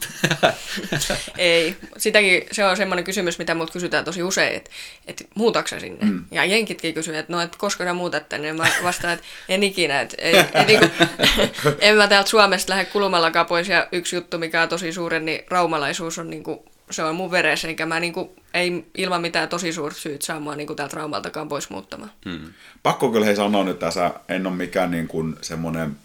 Ei. 1.38 1.76
Sitäkin 1.98 2.44
se 2.52 2.66
on 2.66 2.78
semmoinen 2.78 3.06
kysymys, 3.06 3.40
mitä 3.40 3.56
mut 3.56 3.72
kysytään 3.72 4.06
tosi 4.06 4.24
usein, 4.24 4.56
että, 4.56 4.70
että 5.08 5.24
muutatko 5.36 5.80
sinne? 5.80 6.06
Mm. 6.06 6.26
Ja 6.32 6.46
jenkitkin 6.46 6.94
kysyy, 6.94 7.18
että 7.18 7.34
no, 7.34 7.42
että 7.42 7.58
koska 7.58 7.84
sä 7.84 7.94
muutat 7.94 8.30
tänne? 8.30 8.54
Mä 8.54 8.68
vastaan, 8.84 9.14
että 9.14 9.26
en 9.50 9.64
ikinä. 9.64 10.02
Että, 10.02 10.16
ei, 10.20 10.36
ei, 10.36 10.66
niin 10.68 10.80
kuin, 10.80 10.92
en 11.80 11.98
mä 11.98 12.08
täältä 12.08 12.30
Suomesta 12.30 12.72
lähde 12.72 12.86
kulumallakaan 12.86 13.46
pois. 13.46 13.70
Ja 13.70 13.88
yksi 13.92 14.16
juttu, 14.16 14.38
mikä 14.38 14.62
on 14.62 14.70
tosi 14.70 14.94
suuren, 14.94 15.26
niin 15.26 15.44
raumalaisuus 15.50 16.20
on 16.20 16.30
niin 16.30 16.44
kuin, 16.44 16.60
se 16.92 17.04
on 17.04 17.16
mun 17.16 17.32
veressä, 17.32 17.68
eikä 17.68 17.86
mä 17.86 18.00
niinku, 18.00 18.36
ei 18.54 18.86
ilman 18.98 19.22
mitään 19.22 19.50
tosi 19.50 19.74
suurta 19.74 20.00
syyt 20.00 20.22
saa 20.22 20.40
mua 20.40 20.56
niinku 20.56 20.76
täältä 20.76 20.92
traumaltakaan 20.92 21.48
pois 21.48 21.70
muuttamaan. 21.70 22.12
Hmm. 22.26 22.54
Pakko 22.84 23.12
kyllä 23.12 23.26
hei 23.26 23.36
sanoa 23.36 23.64
nyt 23.64 23.80
tässä, 23.80 24.12
en 24.30 24.48
ole 24.48 24.56
mikään 24.56 24.92
niin 24.92 25.08
kuin 25.08 25.36
semmoinen, 25.42 25.96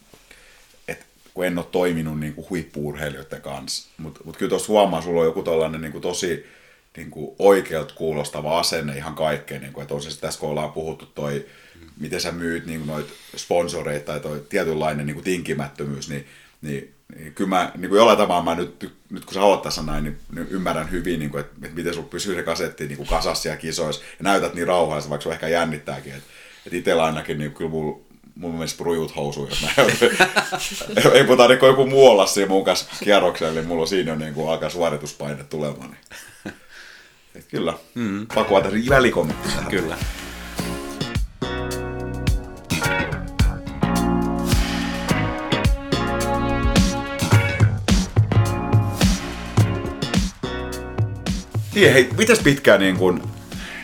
kun 1.35 1.47
en 1.47 1.59
ole 1.59 1.67
toiminut 1.73 2.21
niin 2.21 2.35
kuin 2.35 2.47
huippuurheilijoiden 2.51 3.43
kanssa, 3.43 3.89
mutta 3.99 4.21
mut 4.25 4.37
kyllä 4.37 4.51
tuossa 4.51 4.73
huomaa, 4.73 5.03
sulla 5.03 5.21
on 5.21 5.27
joku 5.27 5.43
tällainen 5.43 5.81
niin 5.81 5.93
kuin 5.93 6.03
tosi 6.03 6.47
niin 6.97 7.11
kuin 7.11 7.37
oikealta 7.39 7.95
kuulostava 7.95 8.59
asenne 8.59 8.97
ihan 8.97 9.15
kaikkeen, 9.15 9.61
niin 9.61 9.73
kuin, 9.73 9.83
että 9.83 9.95
on 9.95 10.03
se 10.03 10.21
tässä 10.21 10.41
kun 10.41 10.51
ollaan 10.51 10.73
puhuttu 10.73 11.07
toi, 11.07 11.47
miten 12.01 12.21
sä 12.21 12.33
myyt 12.33 12.67
niin 12.67 12.87
noita 12.87 13.13
sponsoreita 13.37 14.07
tai 14.07 14.21
toi 14.21 14.47
tietynlainen 14.49 15.07
niin 15.07 15.15
kuin 15.15 15.25
tinkimättömyys, 15.25 16.09
niin, 16.09 16.27
niin 16.63 16.95
niin 17.19 17.35
kyllä 17.35 17.49
mä 17.49 17.73
niin 17.77 17.89
kuin 17.89 17.99
jollain 17.99 18.19
tavalla 18.19 18.45
mä 18.45 18.55
nyt, 18.55 18.93
nyt 19.11 19.25
kun 19.25 19.35
sä 19.35 19.43
oot 19.43 19.63
tässä 19.63 19.83
näin, 19.83 20.05
niin, 20.05 20.19
niin 20.35 20.49
ymmärrän 20.49 20.91
hyvin, 20.91 21.19
niin 21.19 21.31
kuin, 21.31 21.41
että, 21.41 21.55
että 21.63 21.77
miten 21.77 21.95
sulla 21.95 22.09
pysyy 22.09 22.35
se 22.35 22.43
kasetti 22.43 22.87
niin 22.87 22.97
kuin 22.97 23.09
kasassa 23.09 23.49
ja 23.49 23.57
kisoissa 23.57 24.03
ja 24.19 24.23
näytät 24.23 24.55
niin 24.55 24.67
rauhallisesti, 24.67 25.11
vaikka 25.11 25.23
se 25.25 25.31
ehkä 25.31 25.49
jännittääkin. 25.49 26.13
Että, 26.13 26.31
että 26.67 26.77
itsellä 26.77 27.05
ainakin 27.05 27.39
niin 27.39 27.55
kyllä 27.55 27.71
mulla, 27.71 28.01
mun 28.35 28.55
mielestä 28.55 28.79
prujut 28.79 29.17
housuun, 29.17 29.49
jos 29.49 29.63
mä 29.63 29.69
ei 31.15 31.25
puhuta 31.25 31.49
niin 31.49 31.59
joku 31.63 31.87
muualla 31.87 32.27
siinä 32.27 32.49
mun 32.49 32.65
kanssa 32.65 32.87
kierroksella, 33.05 33.53
niin 33.53 33.67
mulla 33.67 33.83
on 33.83 33.89
siinä 33.89 34.13
jo 34.13 34.17
niin 34.17 34.35
kuin 34.35 34.51
alkaa 34.51 34.71
suorituspaine 34.71 35.45
tulemaan. 35.45 35.91
Niin. 35.91 36.55
Et 37.35 37.45
kyllä, 37.51 37.75
mm. 37.95 38.27
pakko 38.35 38.57
antaa 38.57 38.73
välikommentti 38.89 39.49
tähän. 39.49 39.71
Kyllä. 39.71 39.97
Niin, 51.75 51.93
hei, 51.93 52.09
mitäs 52.17 52.39
pitkään 52.39 52.81
niin 52.81 52.97
kun, 52.97 53.23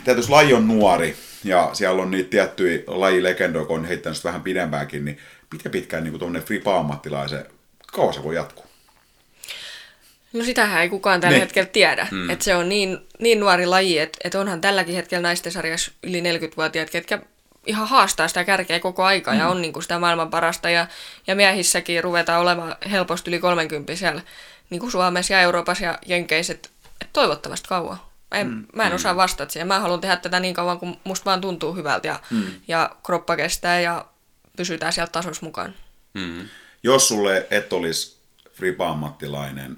tietysti 0.04 0.30
laji 0.30 0.54
on 0.54 0.68
nuori 0.68 1.16
ja 1.44 1.70
siellä 1.73 2.02
on 2.02 2.10
niitä 2.10 2.31
tiettyjä 2.31 2.82
lajilegendoja, 2.86 3.65
kun 3.65 3.78
on 3.78 3.85
heittänyt 3.85 4.24
vähän 4.24 4.43
pidempäänkin, 4.43 5.05
niin 5.05 5.19
miten 5.52 5.73
pitkään 5.73 6.05
niin 6.05 6.19
tuommoinen 6.19 6.43
fripa-ammattilaisen, 6.43 7.47
kauan 7.93 8.15
se 8.15 8.23
voi 8.23 8.35
jatkuu? 8.35 8.65
No 10.32 10.44
sitähän 10.44 10.82
ei 10.82 10.89
kukaan 10.89 11.20
tällä 11.20 11.35
Niin. 11.35 11.40
hetkellä 11.40 11.69
tiedä. 11.73 12.06
Mm. 12.10 12.31
Että 12.31 12.44
se 12.44 12.55
on 12.55 12.69
niin, 12.69 12.98
niin 13.19 13.40
nuori 13.40 13.66
laji, 13.66 13.98
että 13.98 14.19
et 14.24 14.35
onhan 14.35 14.60
tälläkin 14.60 14.94
hetkellä 14.94 15.23
naisten 15.23 15.52
sarjassa 15.52 15.93
yli 16.02 16.20
40-vuotiaat, 16.20 16.90
ketkä 16.90 17.19
ihan 17.66 17.89
haastaa 17.89 18.28
sitä 18.28 18.44
kärkeä 18.44 18.81
koko 18.81 19.05
aika 19.05 19.32
mm. 19.32 19.39
ja 19.39 19.48
on 19.48 19.62
niinku 19.62 19.81
sitä 19.81 19.98
maailman 19.98 20.31
parasta. 20.31 20.70
Ja, 20.70 20.86
ja 21.27 21.35
miehissäkin 21.35 22.05
ruvetaan 22.05 22.40
olemaan 22.40 22.77
helposti 22.90 23.31
yli 23.31 23.39
30 23.39 23.97
siellä 23.97 24.23
niin 24.70 24.81
kuin 24.81 24.93
Suomessa 24.93 25.32
ja 25.35 25.40
Euroopassa 25.40 25.85
ja 25.85 25.98
Jenkeissä, 26.06 26.52
että 26.52 26.69
et 27.01 27.09
toivottavasti 27.12 27.69
kauan. 27.69 27.98
En, 28.32 28.48
mm. 28.48 28.66
Mä 28.74 28.82
en 28.82 28.92
osaa 28.92 29.16
vastata 29.16 29.52
siihen. 29.52 29.68
Mä 29.68 29.80
haluan 29.80 30.00
tehdä 30.00 30.16
tätä 30.16 30.40
niin 30.40 30.55
kauan, 30.55 30.78
kun 30.78 31.00
musta 31.05 31.24
vaan 31.24 31.40
tuntuu 31.40 31.74
hyvältä 31.74 32.09
ja, 32.09 32.20
mm. 32.30 32.44
ja 32.68 32.96
kroppa 33.06 33.36
kestää 33.36 33.80
ja 33.80 34.05
pysytään 34.56 34.92
sieltä 34.92 35.12
tasossa 35.12 35.46
mukaan. 35.46 35.74
Mm. 36.14 36.48
Jos 36.82 37.09
sulle 37.09 37.46
et 37.50 37.72
olisi 37.72 38.18
fripa-ammattilainen, 38.52 39.76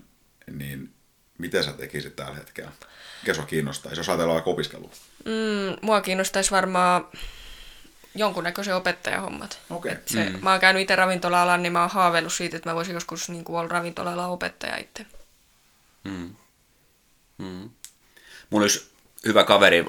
niin 0.51 0.95
miten 1.39 1.65
sä 1.65 1.73
tekisit 1.73 2.17
tällä 2.17 2.35
hetkellä? 2.35 2.71
Mikä 3.23 3.35
sua 3.35 3.45
kiinnostaisi, 3.45 4.01
jos 4.01 4.09
ajatellaan 4.09 4.35
vaikka 4.35 4.51
opiskelua? 4.51 4.91
Mm, 5.25 5.77
mua 5.83 6.01
kiinnostaisi 6.01 6.51
varmaan 6.51 7.09
jonkunnäköisen 8.15 8.77
opettajahommat. 8.77 9.59
Okei. 9.71 9.93
Et 9.93 10.09
se, 10.09 10.29
mm. 10.29 10.39
Mä 10.43 10.51
oon 10.51 10.61
käynyt 10.61 10.83
itse 10.83 10.97
ravintola-alan, 10.97 11.63
niin 11.63 11.73
mä 11.73 11.81
oon 11.81 11.91
haaveillut 11.91 12.33
siitä, 12.33 12.57
että 12.57 12.71
mä 12.71 12.75
voisin 12.75 12.95
joskus 12.95 13.29
niin 13.29 13.45
kuin, 13.45 13.59
olla 13.59 13.69
ravintola 13.69 14.27
opettaja 14.27 14.77
itse. 14.77 15.07
Mulla 18.51 18.67
yksi 18.67 18.91
hyvä 19.27 19.45
kaveri 19.45 19.85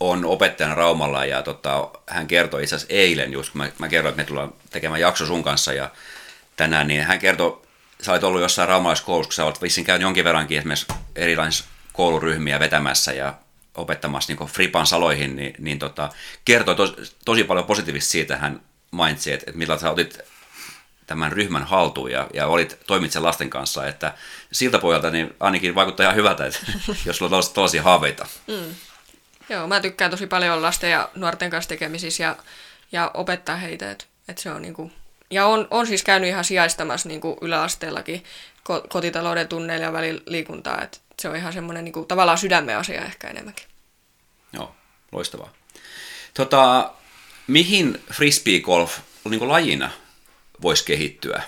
on 0.00 0.24
opettajana 0.24 0.74
Raumalla 0.74 1.24
ja 1.24 1.42
tota, 1.42 1.90
hän 2.06 2.26
kertoi 2.26 2.62
itse 2.62 2.76
asiassa 2.76 2.94
eilen 2.94 3.32
just, 3.32 3.52
kun 3.52 3.58
mä, 3.60 3.70
mä 3.78 3.88
kerroin, 3.88 4.12
että 4.12 4.22
me 4.22 4.26
tullaan 4.26 4.52
tekemään 4.70 5.00
jakso 5.00 5.26
sun 5.26 5.42
kanssa 5.42 5.72
ja 5.72 5.90
tänään, 6.56 6.88
niin 6.88 7.04
hän 7.04 7.18
kertoi, 7.18 7.62
sä 8.02 8.12
olet 8.12 8.24
ollut 8.24 8.40
jossain 8.40 8.68
raumalaiskoulussa, 8.68 9.28
kun 9.28 9.34
sä 9.34 9.44
olet 9.44 9.62
vissiin 9.62 9.84
käynyt 9.84 10.02
jonkin 10.02 10.24
verrankin 10.24 10.58
esimerkiksi 10.58 10.86
erilaisissa 11.16 11.64
kouluryhmiä 11.92 12.60
vetämässä 12.60 13.12
ja 13.12 13.34
opettamassa 13.74 14.32
niin 14.32 14.48
fripan 14.48 14.86
saloihin, 14.86 15.36
niin, 15.36 15.54
niin 15.58 15.78
tota, 15.78 16.12
kertoi 16.44 16.76
tos, 16.76 17.16
tosi 17.24 17.44
paljon 17.44 17.66
positiivista 17.66 18.10
siitä, 18.10 18.36
hän 18.36 18.60
mainitsi, 18.90 19.32
että, 19.32 19.44
että 19.46 19.58
millä 19.58 19.78
sä 19.78 19.90
otit 19.90 20.18
tämän 21.10 21.32
ryhmän 21.32 21.64
haltuun 21.64 22.10
ja, 22.10 22.26
ja 22.34 22.46
olit, 22.46 22.78
toimit 22.86 23.12
sen 23.12 23.22
lasten 23.22 23.50
kanssa, 23.50 23.86
että 23.86 24.14
siltä 24.52 24.78
pohjalta 24.78 25.10
niin 25.10 25.34
ainakin 25.40 25.74
vaikuttaa 25.74 26.04
ihan 26.04 26.16
hyvältä, 26.16 26.46
että 26.46 26.58
jos 27.06 27.16
sulla 27.16 27.36
on 27.36 27.42
tällaisia 27.54 27.82
haaveita. 27.82 28.26
Joo, 29.48 29.66
mä 29.66 29.80
tykkään 29.80 30.10
tosi 30.10 30.26
paljon 30.26 30.62
lasten 30.62 30.90
ja 30.90 31.08
nuorten 31.14 31.50
kanssa 31.50 31.68
tekemisissä 31.68 32.22
ja, 32.22 32.36
ja 32.92 33.10
opettaa 33.14 33.56
heitä. 33.56 33.90
Et, 33.90 34.08
et 34.28 34.38
se 34.38 34.50
on 34.50 34.62
niinku, 34.62 34.92
ja 35.30 35.46
on, 35.46 35.68
on 35.70 35.86
siis 35.86 36.02
käynyt 36.02 36.28
ihan 36.28 36.44
sijaistamassa 36.44 37.08
niinku 37.08 37.36
yläasteellakin 37.40 38.24
ko- 38.58 38.88
kotitalouden 38.88 39.48
tunneilla 39.48 39.84
ja 39.84 39.92
välillä 39.92 40.22
liikuntaa. 40.26 40.82
Et 40.82 41.00
se 41.22 41.28
on 41.28 41.36
ihan 41.36 41.52
semmoinen 41.52 41.84
niinku, 41.84 42.04
tavallaan 42.04 42.38
sydämen 42.38 42.76
asia 42.76 43.04
ehkä 43.04 43.28
enemmänkin. 43.28 43.66
Joo, 44.52 44.74
loistavaa. 45.12 45.52
Tota, 46.34 46.90
mihin 47.46 48.02
frisbeegolf 48.12 48.98
niin 49.24 49.48
lajina 49.48 49.90
voisi 50.62 50.84
kehittyä 50.84 51.42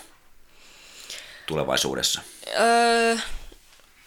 tulevaisuudessa? 1.47 2.20
Öö, 2.60 3.16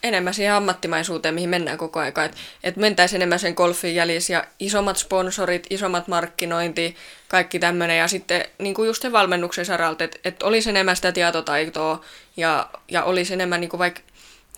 enemmän 0.03 0.33
siihen 0.33 0.53
ammattimaisuuteen, 0.53 1.35
mihin 1.35 1.49
mennään 1.49 1.77
koko 1.77 1.99
aika. 1.99 2.23
Että 2.23 2.37
et 2.63 2.75
mentäisiin 2.75 3.17
enemmän 3.17 3.39
sen 3.39 3.53
golfin 3.53 3.95
jäljissä 3.95 4.33
ja 4.33 4.45
isommat 4.59 4.97
sponsorit, 4.97 5.67
isommat 5.69 6.07
markkinointi, 6.07 6.95
kaikki 7.27 7.59
tämmöinen. 7.59 7.97
Ja 7.97 8.07
sitten 8.07 8.45
niin 8.59 8.75
kuin 8.75 8.87
just 8.87 9.01
sen 9.01 9.11
valmennuksen 9.11 9.65
saralta, 9.65 10.03
että 10.03 10.19
et 10.23 10.43
olisi 10.43 10.69
enemmän 10.69 10.95
sitä 10.95 11.11
tietotaitoa 11.11 12.01
ja, 12.37 12.69
ja 12.91 13.03
olisi 13.03 13.33
enemmän 13.33 13.61
niin 13.61 13.69
kuin 13.69 13.79
vaikka 13.79 14.01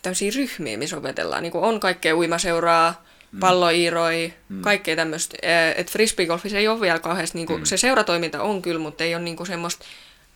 tämmöisiä 0.02 0.32
ryhmiä, 0.36 0.78
missä 0.78 0.98
opetellaan. 0.98 1.44
Niin 1.44 1.52
kuin 1.52 1.64
on 1.64 1.80
kaikkea 1.80 2.15
uimaseuraa, 2.15 3.06
palloiiroi, 3.40 4.34
mm. 4.49 4.61
kaikkea 4.61 4.95
tämmöistä. 4.95 5.38
Että 5.76 5.91
frisbeegolfissa 5.91 6.57
ei 6.57 6.68
ole 6.68 6.82
vielä 6.82 6.99
kauheasti, 6.99 7.38
niin 7.38 7.48
kuin, 7.48 7.60
mm. 7.60 7.65
se 7.65 7.78
seuratoiminta 7.78 8.41
on 8.41 8.61
kyllä, 8.61 8.80
mutta 8.80 9.03
ei 9.03 9.15
ole 9.15 9.24
niin 9.24 9.38
kuin 9.38 9.48
semmoista 9.48 9.86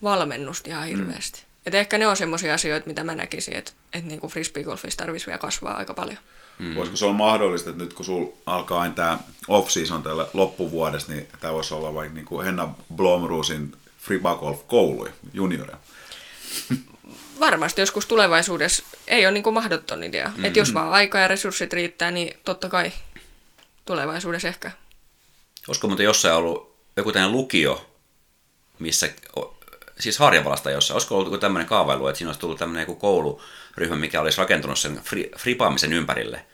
valmennusta 0.04 0.70
ihan 0.70 0.88
hirveästi. 0.88 1.40
Mm. 1.40 1.46
Et 1.66 1.76
ehkä 1.76 1.98
ne 1.98 2.08
on 2.08 2.18
semmoisia 2.18 2.54
asioita, 2.54 2.88
mitä 2.88 3.04
mä 3.04 3.16
näkisin, 3.16 3.56
että 3.56 3.72
et 3.94 4.06
niinku 4.06 4.28
frisbeegolfissa 4.28 4.98
tarvitsisi 4.98 5.28
vielä 5.28 5.40
kasvaa 5.40 5.78
aika 5.78 5.94
paljon. 5.94 6.18
Mm. 6.60 6.76
Voisiko 6.76 6.98
se 6.98 7.06
olla 7.06 7.14
mahdollista, 7.14 7.70
että 7.70 7.84
nyt 7.84 7.94
kun 7.94 8.06
sulla 8.06 8.34
alkaa 8.46 8.82
aina 8.82 8.94
tämä 8.94 9.20
off-season 9.48 10.04
tällä 10.04 10.28
loppuvuodesta, 10.34 11.12
niin 11.12 11.28
tämä 11.40 11.54
voisi 11.54 11.74
olla 11.74 11.94
vaikka 11.94 12.16
niin 12.16 12.26
kuin 12.26 12.46
Henna 12.46 12.70
Blomruusin 12.96 13.76
Fribagolf-kouluja, 14.00 15.12
junioria. 15.34 15.78
Varmasti 17.40 17.82
joskus 17.82 18.06
tulevaisuudessa 18.06 18.84
ei 19.08 19.26
ole 19.26 19.32
niinku 19.32 19.52
mahdoton 19.52 20.04
idea. 20.04 20.28
Mm-hmm. 20.28 20.46
Että 20.46 20.60
jos 20.60 20.74
vaan 20.74 20.92
aika 20.92 21.20
ja 21.20 21.28
resurssit 21.28 21.74
riittää, 21.74 22.12
niin 22.12 22.38
totta 22.46 22.70
kai 22.70 22.92
tulevaisuudessa 23.86 24.48
ehkä. 24.48 24.72
Olisiko 25.68 25.88
muuten 25.88 26.04
jossain 26.04 26.36
ollut 26.36 26.76
joku 26.98 27.12
tämmöinen 27.12 27.38
lukio, 27.38 27.92
missä, 28.80 29.10
siis 30.02 30.20
Harjavalasta 30.20 30.72
jossain, 30.72 30.96
olisiko 30.96 31.18
ollut 31.18 31.40
tämmöinen 31.40 31.68
kaavailu, 31.68 32.08
että 32.08 32.18
siinä 32.18 32.30
olisi 32.30 32.40
tullut 32.40 32.60
tämmöinen 32.60 32.82
joku 32.82 32.96
kouluryhmä, 32.96 33.96
mikä 33.96 34.22
olisi 34.22 34.38
rakentunut 34.38 34.80
sen 34.80 35.02
fri, 35.04 35.32
fripaamisen 35.38 35.94
ympärille. 35.94 36.46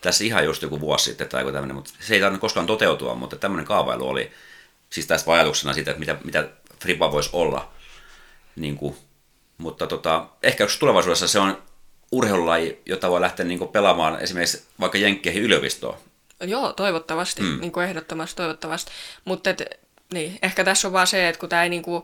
Tässä 0.00 0.24
ihan 0.24 0.44
just 0.44 0.62
joku 0.62 0.80
vuosi 0.80 1.04
sitten 1.04 1.28
tai 1.28 1.40
joku 1.40 1.52
tämmöinen, 1.52 1.76
mutta 1.76 1.90
se 2.00 2.14
ei 2.14 2.20
tarvinnut 2.20 2.40
koskaan 2.40 2.66
toteutua, 2.66 3.14
mutta 3.14 3.36
tämmöinen 3.36 3.66
kaavailu 3.66 4.08
oli 4.08 4.32
siis 4.90 5.06
tässä 5.06 5.32
ajatuksena 5.32 5.74
siitä, 5.74 5.90
että 5.90 6.00
mitä, 6.00 6.16
mitä 6.24 6.48
fripa 6.80 7.12
voisi 7.12 7.30
olla. 7.32 7.68
Niin 8.56 8.76
kuin, 8.76 8.96
mutta 9.58 9.86
tota, 9.86 10.26
ehkä 10.42 10.64
jos 10.64 10.78
tulevaisuudessa 10.78 11.28
se 11.28 11.38
on 11.38 11.62
urheilulaji, 12.12 12.82
jota 12.86 13.10
voi 13.10 13.20
lähteä 13.20 13.46
niin 13.46 13.68
pelaamaan 13.68 14.20
esimerkiksi 14.20 14.64
vaikka 14.80 14.98
Jenkkeihin 14.98 15.42
yliopistoon. 15.42 15.98
Joo, 16.40 16.72
toivottavasti, 16.72 17.42
mm. 17.42 17.60
niin 17.60 17.72
kuin 17.72 17.86
ehdottomasti 17.86 18.36
toivottavasti. 18.36 18.92
Mutta 19.24 19.50
niin, 20.12 20.38
ehkä 20.42 20.64
tässä 20.64 20.88
on 20.88 20.92
vaan 20.92 21.06
se, 21.06 21.28
että 21.28 21.40
kun 21.40 21.48
tämä 21.48 21.62
ei 21.62 21.68
niin 21.68 21.82
kuin, 21.82 22.02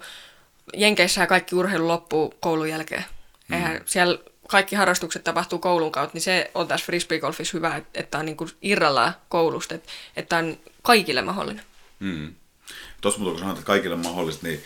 Jenkeissähän 0.77 1.29
kaikki 1.29 1.55
urheilu 1.55 1.89
loppuu 1.89 2.35
koulun 2.41 2.69
jälkeen. 2.69 3.05
Mm. 3.49 3.55
Eihän 3.55 3.81
siellä 3.87 4.19
kaikki 4.49 4.77
harrastukset 4.77 5.25
tapahtuu 5.25 5.59
koulun 5.59 5.93
kautta, 5.93 6.15
niin 6.15 6.23
se 6.23 6.51
on 6.55 6.69
tässä 6.69 6.87
frisbeegolfissa 6.87 7.57
hyvä, 7.57 7.77
että, 7.77 8.01
että 8.01 8.19
on 8.19 8.27
niin 8.27 8.37
kuin 8.37 8.51
irrallaan 8.63 9.15
koulusta, 9.29 9.75
että, 9.75 9.89
että 10.17 10.37
on 10.37 10.59
kaikille 10.83 11.23
mahdollinen. 11.23 11.65
Mm. 12.01 12.35
Tuossa 13.01 13.21
mutta 13.21 13.31
kun 13.31 13.39
sanoit, 13.39 13.59
että 13.59 13.67
kaikille 13.67 13.97
mahdollista, 13.97 14.47
niin 14.47 14.63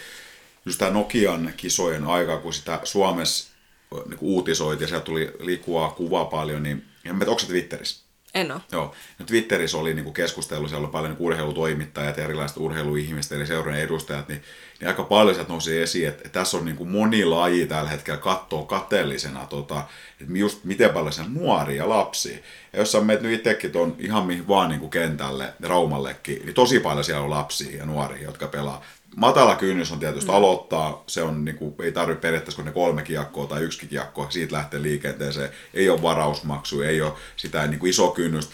just 0.67 0.79
tämä 0.79 0.91
Nokian 0.91 1.53
kisojen 1.57 2.05
aika, 2.05 2.39
kun 2.39 2.53
sitä 2.53 2.81
Suomessa 2.85 3.53
niin 3.91 4.19
uutisoitiin 4.21 4.85
ja 4.85 4.89
sieltä 4.89 5.05
tuli 5.05 5.33
liikkuvaa 5.41 5.91
kuvaa 5.91 6.25
paljon, 6.25 6.63
niin 6.63 6.85
en 7.05 7.19
tiedä, 7.19 7.31
onko 7.31 7.39
se 7.39 7.47
Twitterissä? 7.47 8.06
En 8.37 8.53
ole. 8.53 8.61
Joo. 8.73 8.95
No 9.19 9.27
Twitterissä 9.27 9.79
oli 9.79 9.95
niin 9.95 10.15
keskustelu, 10.15 10.69
siellä 10.69 10.85
oli 10.85 10.93
paljon 10.93 11.13
niin 11.13 11.23
urheilutoimittajat 11.23 12.17
ja 12.17 12.25
erilaiset 12.25 12.57
urheiluihmiset, 12.57 13.33
eli 13.33 13.47
seurojen 13.47 13.81
edustajat, 13.81 14.29
niin, 14.29 14.43
niin 14.81 14.89
aika 14.89 15.03
paljon 15.03 15.35
sieltä 15.35 15.53
nousi 15.53 15.79
esiin, 15.79 16.09
että, 16.09 16.29
tässä 16.29 16.57
on 16.57 16.65
niin 16.65 16.77
kuin 16.77 16.91
moni 16.91 17.25
laji 17.25 17.67
tällä 17.67 17.91
hetkellä 17.91 18.21
kattoo 18.21 18.65
kateellisena, 18.65 19.47
tota, 19.47 19.83
että 20.21 20.39
just 20.39 20.65
miten 20.65 20.91
paljon 20.91 21.13
se 21.13 21.23
nuoria 21.29 21.89
lapsia. 21.89 22.39
Ja 22.73 22.79
jos 22.79 22.93
sä 22.93 23.01
menet 23.01 23.23
nyt 23.23 23.33
itsekin 23.33 23.73
tuon 23.73 23.97
ihan 23.99 24.27
mihin 24.27 24.49
vaan 24.49 24.69
niin 24.69 24.81
kuin 24.81 24.91
kentälle, 24.91 25.53
Raumallekin, 25.63 26.43
niin 26.45 26.55
tosi 26.55 26.81
paljon 26.81 27.05
siellä 27.05 27.25
on 27.25 27.31
lapsia 27.31 27.77
ja 27.77 27.87
nuoria, 27.87 28.23
jotka 28.23 28.47
pelaa. 28.47 28.85
Matala 29.17 29.57
kynnys 29.57 29.93
on 29.93 29.99
tietysti 29.99 30.31
mm. 30.31 30.37
aloittaa, 30.37 31.05
se 31.07 31.23
on, 31.23 31.45
niin 31.45 31.57
kuin, 31.57 31.75
ei 31.83 31.93
tarvitse 31.93 32.21
periaatteessa 32.21 32.57
kun 32.57 32.65
ne 32.65 32.73
kolme 32.73 33.03
kiekkoa 33.03 33.47
tai 33.47 33.63
yksi 33.63 33.87
kiekko, 33.87 34.27
siitä 34.31 34.57
lähtee 34.57 34.83
liikenteeseen, 34.83 35.51
ei 35.75 35.91
ole 35.91 36.03
varausmaksu, 36.03 36.83
ei 36.83 37.03
ole 37.03 37.13
sitä 37.37 37.67
niin 37.67 37.81
kuin 37.81 37.91
iso 37.91 38.11
kynnys. 38.11 38.51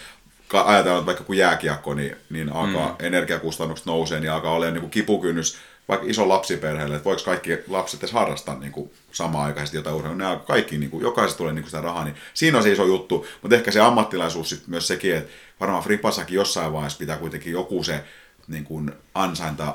Ajatellaan, 0.52 0.98
että 0.98 1.06
vaikka 1.06 1.24
kun 1.24 1.36
jääkiekko, 1.36 1.94
niin, 1.94 2.16
niin 2.30 2.52
alkaa 2.52 2.88
mm. 2.88 3.06
energiakustannukset 3.06 3.86
nousee, 3.86 4.20
niin 4.20 4.32
alkaa 4.32 4.52
olla 4.52 4.70
niin 4.70 4.80
kuin 4.80 4.90
kipukynnys 4.90 5.56
vaikka 5.88 6.06
iso 6.08 6.28
lapsiperheelle, 6.28 6.96
että 6.96 7.04
voiko 7.04 7.22
kaikki 7.24 7.58
lapset 7.68 8.00
edes 8.00 8.12
harrastaa 8.12 8.58
niin 8.58 8.72
kuin 8.72 8.92
samaan 9.12 9.44
aikaisesti 9.44 9.76
jotain 9.76 9.96
urheilua, 9.96 10.18
ne 10.18 10.26
alkaa 10.26 10.46
kaikki, 10.46 10.78
niin 10.78 10.90
kuin, 10.90 11.02
jokaisesta 11.02 11.38
tulee 11.38 11.52
niin 11.52 11.62
kuin 11.62 11.70
sitä 11.70 11.82
rahaa, 11.82 12.04
niin 12.04 12.16
siinä 12.34 12.58
on 12.58 12.64
se 12.64 12.72
iso 12.72 12.84
juttu, 12.84 13.26
mutta 13.42 13.56
ehkä 13.56 13.70
se 13.70 13.80
ammattilaisuus 13.80 14.48
sitten 14.48 14.70
myös 14.70 14.88
sekin, 14.88 15.16
että 15.16 15.32
varmaan 15.60 15.82
Fripassakin 15.82 16.36
jossain 16.36 16.72
vaiheessa 16.72 16.98
pitää 16.98 17.16
kuitenkin 17.16 17.52
joku 17.52 17.84
se 17.84 18.04
niin 18.48 18.64
kuin 18.64 18.92
ansainta 19.14 19.74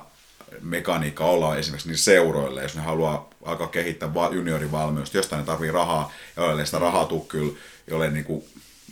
mekaniikka 0.62 1.26
olla 1.26 1.58
esimerkiksi 1.58 1.90
niin 1.90 1.98
seuroille, 1.98 2.64
jos 2.64 2.76
ne 2.76 2.82
haluaa 2.82 3.30
alkaa 3.46 3.68
kehittää 3.68 4.10
juniorivalmiusta, 4.32 5.18
jostain 5.18 5.40
ne 5.40 5.46
tarvii 5.46 5.72
rahaa, 5.72 6.12
ja 6.38 6.44
jolle 6.44 6.66
sitä 6.66 6.80
rahaa 6.80 7.06
tuu 7.06 7.26
kyllä, 7.26 7.58
jolle 7.88 8.10
niin 8.10 8.26
kuin, 8.26 8.44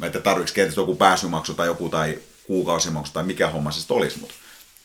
että 0.03 0.19
tarvitsi 0.19 0.53
kenties 0.53 0.77
joku 0.77 0.95
pääsymaksu 0.95 1.53
tai 1.53 1.67
joku 1.67 1.89
tai 1.89 2.19
kuukausimaksu 2.47 3.13
tai 3.13 3.23
mikä 3.23 3.49
homma 3.49 3.71
se 3.71 3.79
sitten 3.79 3.97
olisi, 3.97 4.19
mutta 4.19 4.35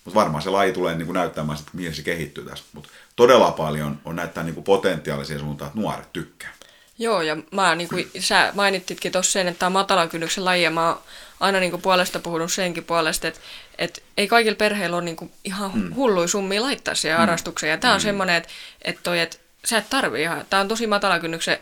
mut 0.04 0.14
varmaan 0.14 0.42
se 0.42 0.50
laji 0.50 0.72
tulee 0.72 0.94
niin 0.94 1.06
kuin 1.06 1.14
näyttämään, 1.14 1.58
että 1.58 1.70
mihin 1.72 1.94
se 1.94 2.02
kehittyy 2.02 2.44
tässä. 2.44 2.64
Mutta 2.72 2.88
todella 3.16 3.50
paljon 3.50 4.00
on 4.04 4.16
näyttää 4.16 4.44
niin 4.44 4.54
kuin 4.54 4.64
potentiaalisia 4.64 5.38
suuntaan, 5.38 5.68
että 5.68 5.80
nuoret 5.80 6.12
tykkää. 6.12 6.52
Joo, 6.98 7.22
ja 7.22 7.36
mä, 7.50 7.74
niin 7.74 7.88
kuin, 7.88 8.10
sä 8.18 8.52
mainittitkin 8.54 9.12
tuossa 9.12 9.32
sen, 9.32 9.48
että 9.48 9.58
tämä 9.58 9.66
on 9.66 9.72
matalan 9.72 10.08
kynnyksen 10.08 10.44
laji, 10.44 10.62
ja 10.62 10.70
mä 10.70 10.96
aina 11.40 11.60
niin 11.60 11.70
kuin 11.70 11.82
puolesta 11.82 12.18
puhunut 12.18 12.52
senkin 12.52 12.84
puolesta, 12.84 13.28
että, 13.28 13.40
että 13.78 14.00
ei 14.16 14.28
kaikilla 14.28 14.56
perheillä 14.56 14.96
ole 14.96 15.04
niin 15.04 15.16
kuin 15.16 15.32
ihan 15.44 15.70
mm. 15.74 15.94
hullui 15.94 16.28
summia 16.28 16.62
laittaa 16.62 16.94
siihen 16.94 17.18
mm. 17.18 17.20
harrastukseen. 17.20 17.70
Ja 17.70 17.78
tämä 17.78 17.94
on 17.94 18.00
mm. 18.00 18.02
semmoinen, 18.02 18.36
että, 18.36 18.48
että, 18.82 19.00
toi, 19.02 19.20
että 19.20 19.36
sä 19.64 19.78
et 19.78 19.90
tarvii 19.90 20.22
ihan, 20.22 20.44
tämä 20.50 20.60
on 20.60 20.68
tosi 20.68 20.86
matalan 20.86 21.20
kynnyksen 21.20 21.58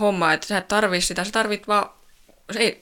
homma, 0.00 0.32
että 0.32 0.46
sä 0.46 0.58
et 0.58 0.68
tarvii 0.68 1.00
sitä, 1.00 1.24
sä 1.24 1.32
tarvit 1.32 1.68
vaan, 1.68 1.90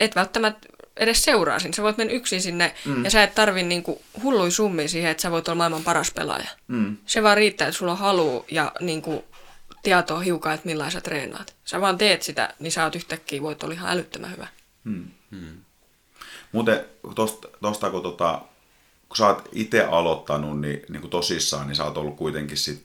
et 0.00 0.16
välttämättä 0.16 0.68
edes 0.96 1.24
seuraa 1.24 1.58
sinne. 1.58 1.76
Sä 1.76 1.82
voit 1.82 1.98
mennä 1.98 2.12
yksin 2.12 2.42
sinne 2.42 2.74
mm. 2.84 3.04
ja 3.04 3.10
sä 3.10 3.22
et 3.22 3.34
tarvi 3.34 3.62
niinku 3.62 4.02
hullui 4.22 4.50
summia 4.50 4.88
siihen, 4.88 5.10
että 5.10 5.22
sä 5.22 5.30
voit 5.30 5.48
olla 5.48 5.56
maailman 5.56 5.84
paras 5.84 6.10
pelaaja. 6.10 6.48
Mm. 6.68 6.96
Se 7.06 7.22
vaan 7.22 7.36
riittää, 7.36 7.68
että 7.68 7.78
sulla 7.78 7.92
on 7.92 7.98
halu 7.98 8.44
ja 8.50 8.72
niinku 8.80 9.24
tietoa 9.82 10.20
hiukan, 10.20 10.54
että 10.54 10.66
millä 10.66 10.90
sä 10.90 11.00
treenaat. 11.00 11.56
Sä 11.64 11.80
vaan 11.80 11.98
teet 11.98 12.22
sitä, 12.22 12.54
niin 12.58 12.72
sä 12.72 12.84
oot 12.84 12.94
yhtäkkiä, 12.94 13.42
voit 13.42 13.62
olla 13.62 13.74
ihan 13.74 13.90
älyttömän 13.90 14.30
hyvä. 14.32 14.46
Mm. 14.84 15.10
Mm. 15.30 15.64
Muuten 16.52 16.86
tosta, 17.14 17.48
tosta 17.62 17.90
kun, 17.90 18.02
tota, 18.02 18.42
kun 19.08 19.16
sä 19.16 19.26
oot 19.26 19.48
itse 19.52 19.84
aloittanut 19.84 20.60
niin, 20.60 20.82
niin 20.88 21.00
kuin 21.00 21.10
tosissaan, 21.10 21.66
niin 21.66 21.76
sä 21.76 21.84
oot 21.84 21.96
ollut 21.96 22.16
kuitenkin 22.16 22.56
sit, 22.56 22.84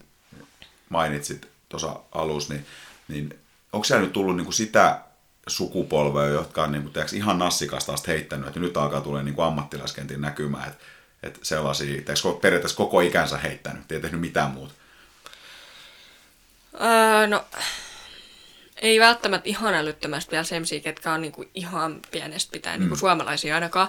mainitsit 0.90 1.48
tuossa 1.69 1.99
alussa, 2.11 2.53
niin, 2.53 2.65
niin 3.07 3.40
onko 3.73 3.84
siellä 3.84 4.03
nyt 4.03 4.14
tullut 4.14 4.35
niin 4.35 4.45
kuin 4.45 4.53
sitä 4.53 4.99
sukupolvea, 5.48 6.26
jotka 6.26 6.64
on 6.64 6.72
niin 6.72 6.81
kuin, 6.81 6.94
tiiäks, 6.94 7.14
ihan 7.14 7.40
nassikasta 7.40 7.94
asti 7.94 8.07
heittänyt, 8.07 8.48
että 8.48 8.60
nyt 8.60 8.77
alkaa 8.77 9.02
tulla 9.02 9.23
niin 9.23 9.35
ammattilaiskentin 9.38 10.22
näkymään, 10.22 10.68
että, 10.68 10.84
että 11.23 11.40
sellaisia, 11.44 12.02
tiiäks, 12.02 12.23
periaatteessa 12.41 12.77
koko 12.77 13.02
ikänsä 13.02 13.38
heittänyt, 13.38 13.91
ei 13.91 13.99
tehnyt 13.99 14.22
mitään 14.22 14.52
muuta. 14.52 14.73
Öö, 16.81 17.27
no, 17.27 17.45
ei 18.84 18.99
välttämättä 18.99 19.49
ihan 19.49 19.73
älyttömästi 19.73 20.31
vielä 20.31 20.43
semmoisia, 20.43 20.80
ketkä 20.80 21.14
on 21.14 21.22
niinku 21.22 21.45
ihan 21.55 21.99
pienestä 22.11 22.51
pitäen, 22.51 22.73
niinku 22.73 22.80
mm. 22.80 22.84
niinku 22.84 22.99
suomalaisia 22.99 23.55
ainakaan, 23.55 23.88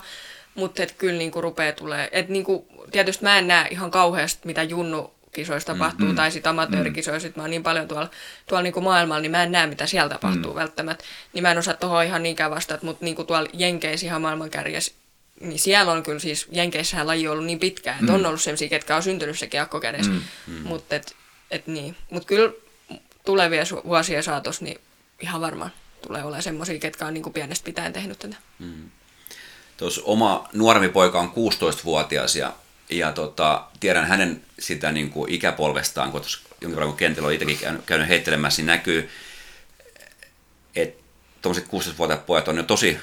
mutta 0.55 0.83
et 0.83 0.93
kyllä 0.93 1.19
niinku 1.19 1.41
rupeaa 1.41 1.73
tulee. 1.73 2.09
Et 2.12 2.29
niinku, 2.29 2.69
tietysti 2.93 3.25
mä 3.25 3.39
en 3.39 3.49
näe 3.49 3.69
ihan 3.71 3.91
kauheasti, 3.91 4.41
mitä 4.45 4.62
Junnu 4.62 5.15
kisoissa 5.33 5.73
tapahtuu, 5.73 6.09
mm, 6.09 6.15
tai 6.15 6.31
sitten 6.31 6.51
amatöörikisoissa, 6.51 7.29
mä 7.37 7.43
oon 7.43 7.51
niin 7.51 7.62
paljon 7.62 7.89
tuolla, 7.89 8.11
tuolla 8.49 8.62
niinku 8.62 8.81
maailmalla, 8.81 9.21
niin 9.21 9.31
mä 9.31 9.43
en 9.43 9.53
näe, 9.53 9.66
mitä 9.66 9.87
siellä 9.87 10.09
tapahtuu 10.09 10.53
mm. 10.53 10.59
välttämättä. 10.59 11.05
Niin 11.33 11.43
mä 11.43 11.51
en 11.51 11.59
osaa 11.59 11.75
tuohon 11.75 12.05
ihan 12.05 12.23
niinkään 12.23 12.51
vastata, 12.51 12.87
mutta 12.87 13.05
niinku 13.05 13.25
tuolla 13.25 13.49
Jenkeissä 13.53 14.07
ihan 14.07 14.23
maailmankärjessä, 14.23 14.93
niin 15.41 15.59
siellä 15.59 15.93
on 15.93 16.03
kyllä 16.03 16.19
siis, 16.19 16.49
Jenkeissähän 16.53 17.07
laji 17.07 17.29
on 17.29 17.33
ollut 17.33 17.47
niin 17.47 17.59
pitkään, 17.59 17.99
että 18.01 18.12
mm. 18.12 18.19
on 18.19 18.27
ollut 18.27 18.43
sellaisia, 18.43 18.69
ketkä 18.69 18.97
on 18.97 19.03
syntynyt 19.03 19.39
se 19.39 19.47
kiekko 19.47 19.81
kädessä. 19.81 20.11
Mm. 20.11 20.23
Mm. 20.47 20.62
Mutta 20.62 20.97
et, 20.97 21.16
et 21.51 21.66
niin. 21.66 21.97
Mut 22.11 22.25
kyllä 22.25 22.53
tulevia 23.25 23.65
vuosia 23.85 24.23
saatossa, 24.23 24.65
niin 24.65 24.81
ihan 25.21 25.41
varmaan 25.41 25.73
tulee 26.03 26.23
olemaan 26.23 26.43
semmoisia, 26.43 26.79
ketkä 26.79 27.07
on 27.07 27.15
niin 27.15 27.23
kuin 27.23 27.33
pienestä 27.33 27.65
pitäen 27.65 27.93
tehnyt 27.93 28.19
tätä. 28.19 28.37
Mm. 28.59 28.91
Tuossa 29.77 30.03
oma 30.05 30.49
nuorempi 30.53 30.89
poika 30.89 31.21
on 31.21 31.33
16-vuotias 31.33 32.37
ja, 32.37 32.53
ja 32.91 33.13
tota, 33.13 33.65
tiedän 33.81 34.07
hänen 34.07 34.43
sitä 34.59 34.93
niin 34.93 35.11
kuin 35.11 35.33
ikäpolvestaan, 35.33 36.13
kun 36.13 36.23
jonkin 36.61 36.77
verran 36.77 36.89
kun 36.89 36.97
kentillä 36.97 37.27
on 37.27 37.33
itsekin 37.33 37.59
käynyt, 37.59 37.85
käynyt 37.87 38.09
heittelemässä, 38.09 38.63
niin 38.63 38.67
näkyy, 38.67 39.11
että 40.77 41.03
tuommoiset 41.43 41.69
16-vuotiaat 41.69 42.27
pojat 42.27 42.49
on 42.49 42.57
jo 42.57 42.63
tosi 42.63 42.99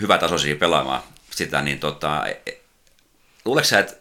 hyvätasoisia 0.00 0.56
pelaamaan 0.56 1.02
sitä, 1.30 1.62
niin 1.62 1.78
tota, 1.78 2.26
e, 2.26 2.42
e, 2.46 2.60
luuletko 3.44 3.68
sä, 3.68 3.78
että, 3.78 3.92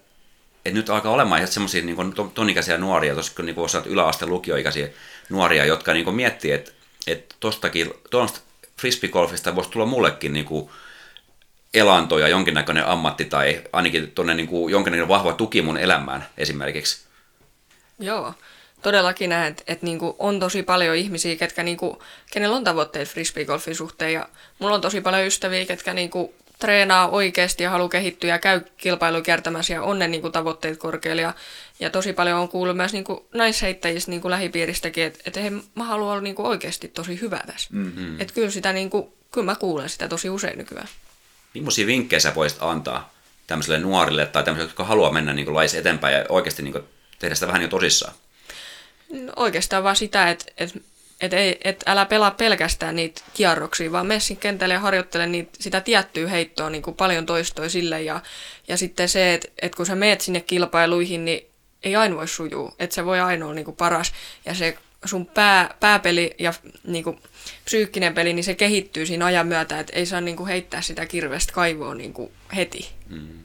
että 0.66 0.80
nyt 0.80 0.90
alkaa 0.90 1.12
olemaan 1.12 1.40
ihan 1.40 1.52
semmoisia 1.52 1.84
niin 1.84 2.14
ton 2.34 2.50
ikäisiä 2.50 2.78
nuoria, 2.78 3.14
tuossa 3.14 3.44
niin 3.44 3.56
kuin 3.56 3.70
yläaste 3.86 4.26
lukioikäisiä 4.26 4.90
nuoria, 5.30 5.65
jotka 5.65 5.93
niin 5.93 6.15
miettii, 6.15 6.51
että, 6.51 6.72
että 7.07 7.35
tostakin, 7.39 7.93
tuosta 8.10 8.39
frisbeegolfista 8.81 9.56
voisi 9.56 9.69
tulla 9.69 9.85
mullekin 9.85 10.34
niin 10.34 10.47
elanto 11.73 12.19
ja 12.19 12.27
jonkinnäköinen 12.27 12.88
ammatti 12.88 13.26
tai 13.26 13.61
ainakin 13.73 14.11
tuonne 14.11 14.34
niin 14.34 14.49
jonkinnäköinen 14.72 15.07
vahva 15.07 15.34
tuki 15.34 15.61
mun 15.61 15.77
elämään 15.77 16.26
esimerkiksi. 16.38 17.06
Joo, 17.99 18.34
todellakin 18.81 19.30
näen, 19.30 19.51
että, 19.51 19.64
että 19.68 19.85
niin 19.85 19.99
on 20.19 20.39
tosi 20.39 20.64
paljon 20.64 20.95
ihmisiä, 20.95 21.35
ketkä 21.35 21.64
niin 21.64 21.77
kuin, 21.77 21.97
kenellä 22.31 22.56
on 22.56 22.64
tavoitteet 22.64 23.10
frisbeegolfin 23.10 23.76
suhteen 23.76 24.14
ja 24.14 24.30
mulla 24.60 24.76
on 24.76 24.81
tosi 24.81 25.01
paljon 25.01 25.27
ystäviä, 25.27 25.65
ketkä 25.65 25.93
niin 25.93 26.10
kuin 26.10 26.34
treenaa 26.60 27.10
oikeasti 27.10 27.64
ja 27.64 27.69
haluaa 27.69 27.89
kehittyä 27.89 28.30
ja 28.30 28.39
käy 28.39 28.61
kilpailuja 28.77 29.22
kiertämässä 29.22 29.73
ja 29.73 29.84
on 29.84 29.99
ne 29.99 30.07
niin 30.07 30.22
kuin, 30.22 30.31
tavoitteet 30.31 30.77
korkealla. 30.77 31.34
Ja 31.80 31.89
tosi 31.89 32.14
paljon 32.14 32.39
on 32.39 32.49
kuullut 32.49 32.77
myös 32.77 32.93
niin 32.93 33.03
kuin, 33.03 33.19
naisheittäjistä 33.34 34.11
niin 34.11 34.22
kuin 34.22 34.31
lähipiiristäkin, 34.31 35.03
että, 35.03 35.19
että 35.26 35.39
hei, 35.39 35.51
mä 35.51 35.84
haluan 35.84 36.11
olla 36.11 36.22
niin 36.22 36.35
kuin, 36.35 36.45
oikeasti 36.45 36.88
tosi 36.88 37.22
hyvä 37.22 37.43
tässä. 37.45 37.69
Mm-hmm. 37.72 38.22
Että 38.22 38.34
kyllä, 38.34 38.51
sitä, 38.51 38.73
niin 38.73 38.89
kuin, 38.89 39.14
kyllä 39.31 39.45
mä 39.45 39.56
kuulen 39.56 39.89
sitä 39.89 40.07
tosi 40.07 40.30
usein 40.30 40.57
nykyään. 40.57 40.88
Millaisia 41.53 41.88
vinkkejä 41.88 42.19
sä 42.19 42.35
voisit 42.35 42.57
antaa 42.61 43.14
tämmöiselle 43.47 43.80
nuorille 43.80 44.26
tai 44.26 44.43
tämmöiselle, 44.43 44.69
jotka 44.69 44.84
haluaa 44.84 45.11
mennä 45.11 45.34
niin 45.34 45.53
lais 45.53 45.76
eteenpäin 45.76 46.15
ja 46.15 46.26
oikeasti 46.30 46.64
niin 46.64 46.73
kuin, 46.73 46.84
tehdä 47.19 47.35
sitä 47.35 47.47
vähän 47.47 47.61
jo 47.61 47.68
tosissaan? 47.68 48.14
No, 49.11 49.34
oikeastaan 49.35 49.84
vaan 49.84 49.95
sitä, 49.95 50.30
että, 50.30 50.45
että 50.57 50.80
että 51.22 51.38
et 51.64 51.84
älä 51.85 52.06
pelaa 52.06 52.31
pelkästään 52.31 52.95
niitä 52.95 53.22
kierroksia, 53.34 53.91
vaan 53.91 54.07
mene 54.07 54.19
kentälle 54.39 54.73
ja 54.73 54.80
harjoittele 54.80 55.27
niitä, 55.27 55.51
sitä 55.60 55.81
tiettyä 55.81 56.30
heittoa 56.30 56.69
niin 56.69 56.81
kuin 56.81 56.95
paljon 56.95 57.26
toistoa 57.26 57.69
sille. 57.69 58.01
Ja, 58.01 58.22
ja 58.68 58.77
sitten 58.77 59.10
se, 59.10 59.34
että 59.34 59.47
et 59.61 59.76
kun 59.76 59.85
sä 59.85 59.95
meet 59.95 60.22
sinne 60.22 60.41
kilpailuihin, 60.41 61.26
niin 61.26 61.49
ei 61.84 61.95
aina 61.95 62.15
voi 62.15 62.27
sujuu. 62.27 62.76
Että 62.80 62.95
se 62.95 63.06
voi 63.06 63.19
aina 63.19 63.45
olla 63.45 63.56
niin 63.56 63.65
kuin 63.65 63.77
paras. 63.77 64.14
Ja 64.45 64.56
se 64.56 64.77
sun 65.06 65.26
pää, 65.26 65.76
pääpeli 65.80 66.35
ja 66.39 66.53
niin 66.84 67.03
kuin, 67.03 67.22
psyykkinen 67.65 68.14
peli, 68.14 68.34
niin 68.34 68.43
se 68.43 68.56
kehittyy 68.56 69.06
siinä 69.06 69.26
ajan 69.26 69.47
myötä, 69.47 69.80
että 69.80 69.93
ei 69.95 70.06
saa 70.06 70.22
niin 70.22 70.38
kuin, 70.38 70.47
heittää 70.47 70.81
sitä 70.81 71.06
kirvestä 71.06 71.53
kaivoa 71.53 71.95
niin 71.95 72.14
kuin, 72.14 72.31
heti. 72.56 72.89
Mm. 73.10 73.39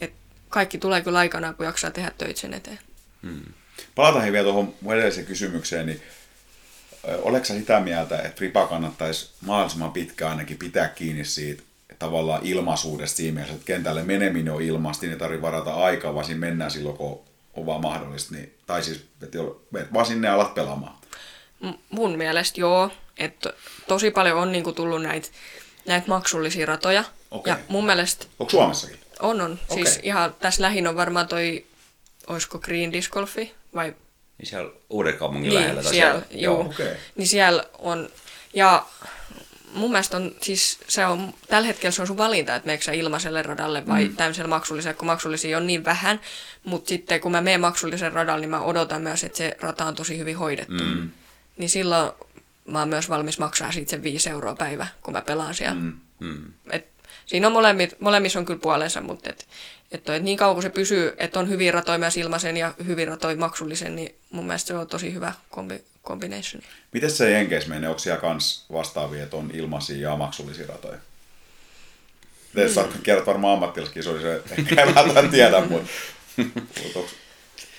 Et 0.00 0.12
kaikki 0.48 0.78
tulee 0.78 1.00
kyllä 1.00 1.18
aikanaan, 1.18 1.54
kun 1.54 1.66
jaksaa 1.66 1.90
tehdä 1.90 2.12
töitä 2.18 2.40
sen 2.40 2.54
eteen. 2.54 2.78
Mm. 3.22 3.42
Palataan 3.94 4.32
vielä 4.32 4.44
tuohon 4.44 4.74
edelliseen 4.92 5.26
kysymykseen, 5.26 5.86
niin 5.86 6.02
Oletko 7.22 7.46
sitä 7.46 7.80
mieltä, 7.80 8.18
että 8.18 8.36
Fripa 8.36 8.66
kannattaisi 8.66 9.30
mahdollisimman 9.40 9.92
pitkään 9.92 10.30
ainakin 10.30 10.58
pitää 10.58 10.88
kiinni 10.88 11.24
siitä 11.24 11.62
tavallaan 11.98 12.46
ilmaisuudesta 12.46 13.16
siinä 13.16 13.34
mielessä, 13.34 13.54
että 13.54 13.66
kentälle 13.66 14.02
meneminen 14.02 14.52
on 14.52 14.62
ilmasti, 14.62 15.06
niin 15.06 15.12
ei 15.12 15.18
tarvitse 15.18 15.42
varata 15.42 15.74
aikaa, 15.74 16.14
vaan 16.14 16.24
siinä 16.24 16.40
mennään 16.40 16.70
silloin, 16.70 16.96
kun 16.96 17.20
on 17.54 17.66
vaan 17.66 17.80
mahdollista. 17.80 18.34
Niin, 18.34 18.54
tai 18.66 18.82
siis, 18.82 19.04
että 19.22 19.38
vaan 19.92 20.06
sinne 20.06 20.28
alat 20.28 20.54
pelaamaan. 20.54 20.98
Mun 21.90 22.16
mielestä 22.16 22.60
joo, 22.60 22.90
että 23.18 23.52
tosi 23.88 24.10
paljon 24.10 24.38
on 24.38 24.52
niinku 24.52 24.72
tullut 24.72 25.02
näitä 25.02 25.28
näitä 25.86 26.08
maksullisia 26.08 26.66
ratoja. 26.66 27.04
Okay. 27.30 27.52
Ja 27.52 27.58
mun 27.68 27.86
mielestä... 27.86 28.26
Onko 28.38 28.50
Suomessakin? 28.50 28.98
On, 29.20 29.40
on. 29.40 29.52
Okay. 29.52 29.84
Siis 29.84 30.00
ihan 30.02 30.34
tässä 30.40 30.62
lähin 30.62 30.86
on 30.86 30.96
varmaan 30.96 31.28
toi, 31.28 31.66
olisiko 32.26 32.58
Green 32.58 32.92
Disc 32.92 33.10
Golfi 33.10 33.54
vai 33.74 33.94
niin 34.38 34.46
siellä 34.46 34.72
uuden 34.90 35.18
kaupungin 35.18 35.48
niin, 35.48 35.60
lähellä? 35.60 35.82
Tai 35.82 35.92
siellä, 35.92 36.22
siellä, 36.30 36.42
joo. 36.42 36.60
Okay. 36.60 36.96
Niin 37.16 37.28
siellä 37.28 37.64
on, 37.78 38.08
ja 38.54 38.86
mun 39.74 39.90
mielestä 39.90 40.16
on, 40.16 40.34
siis 40.40 40.78
se 40.88 41.06
on, 41.06 41.34
tällä 41.48 41.66
hetkellä 41.66 41.90
se 41.90 42.02
on 42.02 42.06
sun 42.06 42.16
valinta, 42.16 42.54
että 42.54 42.66
meneekö 42.66 42.84
sä 42.84 42.92
ilmaiselle 42.92 43.42
radalle 43.42 43.86
vai 43.86 44.04
mm. 44.04 44.16
tämmöiselle 44.16 44.48
maksulliselle, 44.48 44.94
kun 44.94 45.06
maksullisia 45.06 45.56
on 45.56 45.66
niin 45.66 45.84
vähän. 45.84 46.20
Mutta 46.64 46.88
sitten 46.88 47.20
kun 47.20 47.32
mä 47.32 47.40
menen 47.40 47.60
maksullisen 47.60 48.12
radalle, 48.12 48.40
niin 48.40 48.50
mä 48.50 48.60
odotan 48.60 49.02
myös, 49.02 49.24
että 49.24 49.38
se 49.38 49.56
rata 49.60 49.84
on 49.84 49.94
tosi 49.94 50.18
hyvin 50.18 50.36
hoidettu. 50.36 50.84
Mm. 50.84 51.10
Niin 51.56 51.70
silloin 51.70 52.12
mä 52.66 52.78
oon 52.78 52.88
myös 52.88 53.08
valmis 53.08 53.38
maksaa 53.38 53.72
siitä 53.72 53.90
sen 53.90 54.02
5 54.02 54.30
euroa 54.30 54.54
päivä, 54.54 54.86
kun 55.02 55.14
mä 55.14 55.20
pelaan 55.20 55.54
siellä. 55.54 55.80
Mm. 55.80 55.92
Mm. 56.20 56.52
Et 56.70 56.86
siinä 57.26 57.46
on 57.46 57.52
molemmit, 57.52 58.00
molemmissa 58.00 58.38
on 58.38 58.44
kyllä 58.44 58.60
puolensa, 58.60 59.00
mutta 59.00 59.30
et, 59.30 59.48
että, 59.92 60.16
että 60.16 60.24
niin 60.24 60.38
kauan 60.38 60.54
kuin 60.54 60.62
se 60.62 60.70
pysyy, 60.70 61.14
että 61.18 61.40
on 61.40 61.48
hyvin 61.48 61.74
ratoi 61.74 61.98
myös 61.98 62.16
ilmaisen 62.16 62.56
ja 62.56 62.74
hyvin 62.86 63.08
ratoi 63.08 63.36
maksullisen, 63.36 63.96
niin 63.96 64.14
mun 64.30 64.46
mielestä 64.46 64.68
se 64.68 64.74
on 64.74 64.86
tosi 64.86 65.14
hyvä 65.14 65.32
kombi, 65.50 65.82
combination. 66.04 66.62
Miten 66.92 67.10
se 67.10 67.30
Jenkeissä 67.30 67.68
menee? 67.68 67.88
Onko 67.88 67.98
siellä 67.98 68.30
myös 68.30 68.64
vastaavia, 68.72 69.22
että 69.22 69.36
on 69.36 69.50
ilmaisia 69.54 70.10
ja 70.10 70.16
maksullisia 70.16 70.66
ratoja? 70.66 70.98
Te 72.54 72.66
mm. 72.66 73.02
kertoa 73.02 73.26
varmaan 73.26 73.54
ammattilaskisoissa, 73.54 74.28
ehkä 74.28 74.82
en 74.82 74.94
välttämättä 74.94 75.30
tiedä, 75.30 75.60
mutta... 75.60 75.90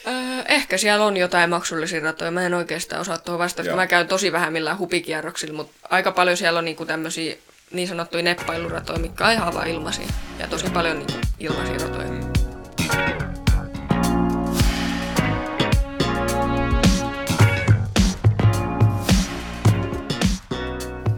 Öö, 0.08 0.44
ehkä 0.48 0.78
siellä 0.78 1.06
on 1.06 1.18
jotain 1.18 1.50
maksullisia 1.50 2.00
ratoja. 2.00 2.32
Mä 2.32 2.46
en 2.46 2.54
oikeastaan 2.54 3.02
osaa 3.02 3.18
tuohon 3.18 3.40
vastata, 3.40 3.64
koska 3.64 3.76
mä 3.76 3.88
käyn 3.88 4.08
tosi 4.08 4.32
vähän 4.32 4.54
millään 4.54 4.78
hupikierroksilla, 4.78 5.54
mutta 5.54 5.74
aika 5.90 6.12
paljon 6.12 6.38
siellä 6.38 6.60
on 6.60 6.66
niinku 6.66 6.86
tämmöisiä 6.86 7.36
niin 7.74 7.88
sanottuja 7.88 8.24
neppailuratoja, 8.24 9.00
mitkä 9.00 9.26
on 9.26 9.32
ihan 9.32 9.54
vaan 9.54 9.68
ilmaisia. 9.68 10.08
Ja 10.40 10.48
tosi 10.48 10.70
paljon 10.70 10.98
niin 10.98 11.22
ilmaisia 11.40 11.78
ratoja. 11.78 12.08
Mm. 12.08 12.34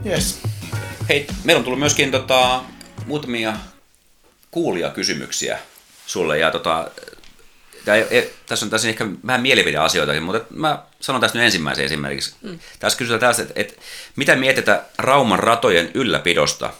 Yes. 0.05 0.41
Hei, 1.09 1.27
meillä 1.43 1.59
on 1.59 1.63
tullut 1.63 1.79
myöskin 1.79 2.11
tota, 2.11 2.63
muutamia 3.05 3.53
kuulijakysymyksiä 4.51 5.59
sulle. 6.05 6.39
Ja 6.39 6.51
tota, 6.51 6.91
tää, 7.85 7.95
ei- 7.95 8.33
tässä 8.45 8.65
on 8.65 8.69
tässä 8.69 8.89
ehkä 8.89 9.05
vähän 9.27 9.41
mielipideasioita, 9.41 10.21
mutta 10.21 10.45
mä 10.49 10.83
sanon 10.99 11.21
tästä 11.21 11.37
nyt 11.37 11.45
ensimmäisen 11.45 11.85
esimerkiksi. 11.85 12.35
Mm. 12.41 12.59
Tässä 12.79 12.97
kysytään 12.97 13.19
tästä, 13.19 13.43
että, 13.43 13.53
että 13.55 13.73
mitä 14.15 14.35
mietitään 14.35 14.79
Rauman 14.97 15.39
ratojen 15.39 15.91
ylläpidosta? 15.93 16.73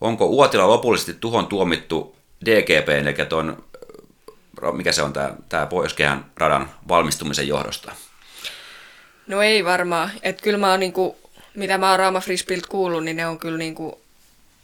Onko 0.00 0.26
Uotila 0.26 0.68
lopullisesti 0.68 1.14
tuhon 1.14 1.46
tuomittu 1.46 2.16
DGP, 2.44 2.88
eli 2.88 3.26
tuon, 3.28 3.64
mikä 4.72 4.92
se 4.92 5.02
on 5.02 5.12
tämä, 5.12 5.34
tämä 5.48 5.66
Pohjoiskehän 5.66 6.24
radan 6.36 6.70
valmistumisen 6.88 7.48
johdosta? 7.48 7.92
No 9.26 9.42
ei 9.42 9.64
varmaan. 9.64 10.10
Että 10.22 10.42
kyllä 10.42 10.58
mä 10.58 10.70
oon 10.70 10.80
niinku, 10.80 11.18
mitä 11.54 11.78
mä 11.78 11.90
oon 11.90 11.98
Rauma 11.98 12.20
Frisbiltä 12.20 12.68
kuullut, 12.68 13.04
niin 13.04 13.16
ne 13.16 13.26
on 13.26 13.38
kyllä 13.38 13.58
niinku, 13.58 14.00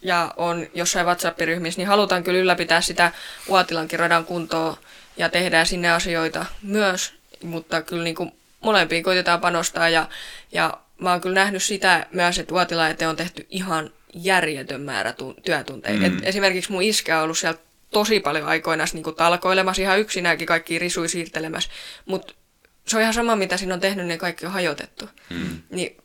ja 0.02 0.34
on 0.36 0.66
jossain 0.74 1.06
WhatsApp-ryhmissä, 1.06 1.78
niin 1.78 1.88
halutaan 1.88 2.24
kyllä 2.24 2.38
ylläpitää 2.38 2.80
sitä 2.80 3.12
Uotilankin 3.48 3.98
radan 3.98 4.24
kuntoa 4.24 4.76
ja 5.16 5.28
tehdään 5.28 5.66
sinne 5.66 5.90
asioita 5.92 6.46
myös, 6.62 7.14
mutta 7.42 7.82
kyllä 7.82 8.04
niinku 8.04 8.32
molempiin 8.60 9.02
koitetaan 9.02 9.40
panostaa 9.40 9.88
ja, 9.88 10.08
ja 10.52 10.78
mä 10.98 11.10
oon 11.10 11.20
kyllä 11.20 11.34
nähnyt 11.34 11.62
sitä 11.62 12.06
myös, 12.12 12.38
että 12.38 12.54
Uotila 12.54 12.88
eteen 12.88 13.10
on 13.10 13.16
tehty 13.16 13.46
ihan 13.50 13.90
järjetön 14.14 14.80
määrä 14.80 15.12
tu- 15.12 15.34
työtunteja. 15.44 15.98
Mm. 15.98 16.04
Et 16.04 16.12
esimerkiksi 16.22 16.72
mun 16.72 16.82
iskä 16.82 17.18
on 17.18 17.24
ollut 17.24 17.38
siellä 17.38 17.58
tosi 17.90 18.20
paljon 18.20 18.46
aikoinaan 18.46 18.88
niin 18.92 19.14
talkoilemassa 19.16 19.82
ihan 19.82 20.00
yksinäänkin 20.00 20.46
kaikki 20.46 20.78
risui 20.78 21.08
siirtelemässä, 21.08 21.70
mutta 22.06 22.34
se 22.86 22.96
on 22.96 23.02
ihan 23.02 23.14
sama, 23.14 23.36
mitä 23.36 23.56
siinä 23.56 23.74
on 23.74 23.80
tehnyt, 23.80 24.06
niin 24.06 24.18
kaikki 24.18 24.46
on 24.46 24.52
hajotettu. 24.52 25.08
Mm. 25.30 25.62
Niin 25.70 25.96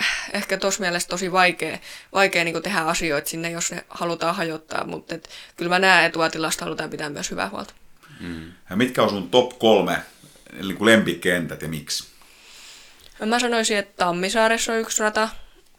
äh, 0.00 0.30
ehkä 0.32 0.56
tuossa 0.56 0.80
mielessä 0.80 1.08
tosi 1.08 1.32
vaikea, 1.32 1.78
vaikea 2.12 2.44
niin 2.44 2.62
tehdä 2.62 2.80
asioita 2.80 3.28
sinne, 3.28 3.50
jos 3.50 3.72
ne 3.72 3.84
halutaan 3.88 4.36
hajottaa, 4.36 4.86
mutta 4.86 5.14
et, 5.14 5.28
kyllä 5.56 5.68
mä 5.68 5.78
näen, 5.78 6.04
että 6.04 6.18
Uotilasta 6.18 6.64
halutaan 6.64 6.90
pitää 6.90 7.10
myös 7.10 7.30
hyvää 7.30 7.48
huolta. 7.48 7.74
Ja 8.70 8.76
mitkä 8.76 9.02
on 9.02 9.10
sun 9.10 9.30
top 9.30 9.58
kolme 9.58 9.98
eli 10.52 10.68
niin 10.68 10.78
kuin 10.78 10.86
lempikentät 10.86 11.62
ja 11.62 11.68
miksi? 11.68 12.08
Mä 13.26 13.38
sanoisin, 13.38 13.76
että 13.76 14.04
Tammisaaressa 14.04 14.72
on 14.72 14.78
yksi 14.78 15.02
rata. 15.02 15.28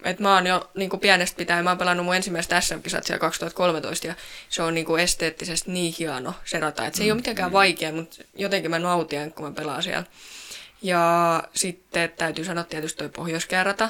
Et 0.04 0.20
mä 0.20 0.34
oon 0.34 0.48
jo 0.48 0.70
niin 0.76 1.00
pienestä 1.02 1.38
pitäen, 1.38 1.64
mä 1.64 1.70
oon 1.70 1.78
pelannut 1.78 2.06
mun 2.06 2.16
ensimmäiset 2.16 2.64
SM-kisat 2.64 3.04
siellä 3.04 3.20
2013 3.20 4.08
ja 4.08 4.16
se 4.50 4.64
on 4.64 4.74
niin 4.74 5.00
esteettisesti 5.00 5.72
niin 5.72 5.94
hieno 6.00 6.34
se 6.46 6.60
rata, 6.60 6.86
että 6.86 6.98
se 6.98 7.04
ei 7.04 7.12
ole 7.12 7.18
mitenkään 7.18 7.52
vaikea, 7.52 7.92
mutta 7.92 8.24
jotenkin 8.36 8.72
mä 8.72 8.80
nautin, 8.80 9.34
kun 9.34 9.46
mä 9.46 9.52
pelaan 9.52 9.84
siellä. 9.84 10.04
Ja 10.82 11.44
sitten 11.54 12.12
täytyy 12.18 12.46
sanoa 12.46 12.64
tietysti 12.64 12.98
toi 12.98 13.10
Pohjoiskäärata, 13.10 13.90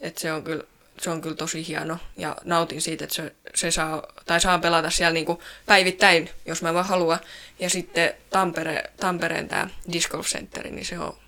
että 0.00 0.20
se 0.20 0.32
on 0.32 0.44
kyllä 0.44 0.64
se 1.00 1.10
on 1.10 1.20
kyllä 1.20 1.36
tosi 1.36 1.68
hieno 1.68 1.98
ja 2.16 2.36
nautin 2.44 2.82
siitä, 2.82 3.04
että 3.04 3.16
se, 3.16 3.34
se 3.54 3.70
saa, 3.70 4.02
tai 4.26 4.40
saa 4.40 4.58
pelata 4.58 4.90
siellä 4.90 5.12
niin 5.12 5.26
kuin 5.26 5.38
päivittäin, 5.66 6.30
jos 6.46 6.62
mä 6.62 6.74
vaan 6.74 6.86
haluan. 6.86 7.18
Ja 7.58 7.70
sitten 7.70 8.14
Tampere, 8.30 8.82
Tampereen 9.00 9.48
tämä 9.48 9.68
Disc 9.92 10.10
Golf 10.10 10.26
Center, 10.26 10.70
niin 10.70 10.86
se 10.86 10.98
on 10.98 11.18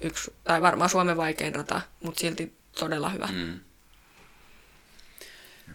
yksi, 0.00 0.34
tai 0.44 0.62
varmaan 0.62 0.90
Suomen 0.90 1.16
vaikein 1.16 1.54
rata, 1.54 1.80
mutta 2.02 2.20
silti 2.20 2.52
todella 2.78 3.08
hyvä. 3.08 3.28
Mm. 3.32 3.60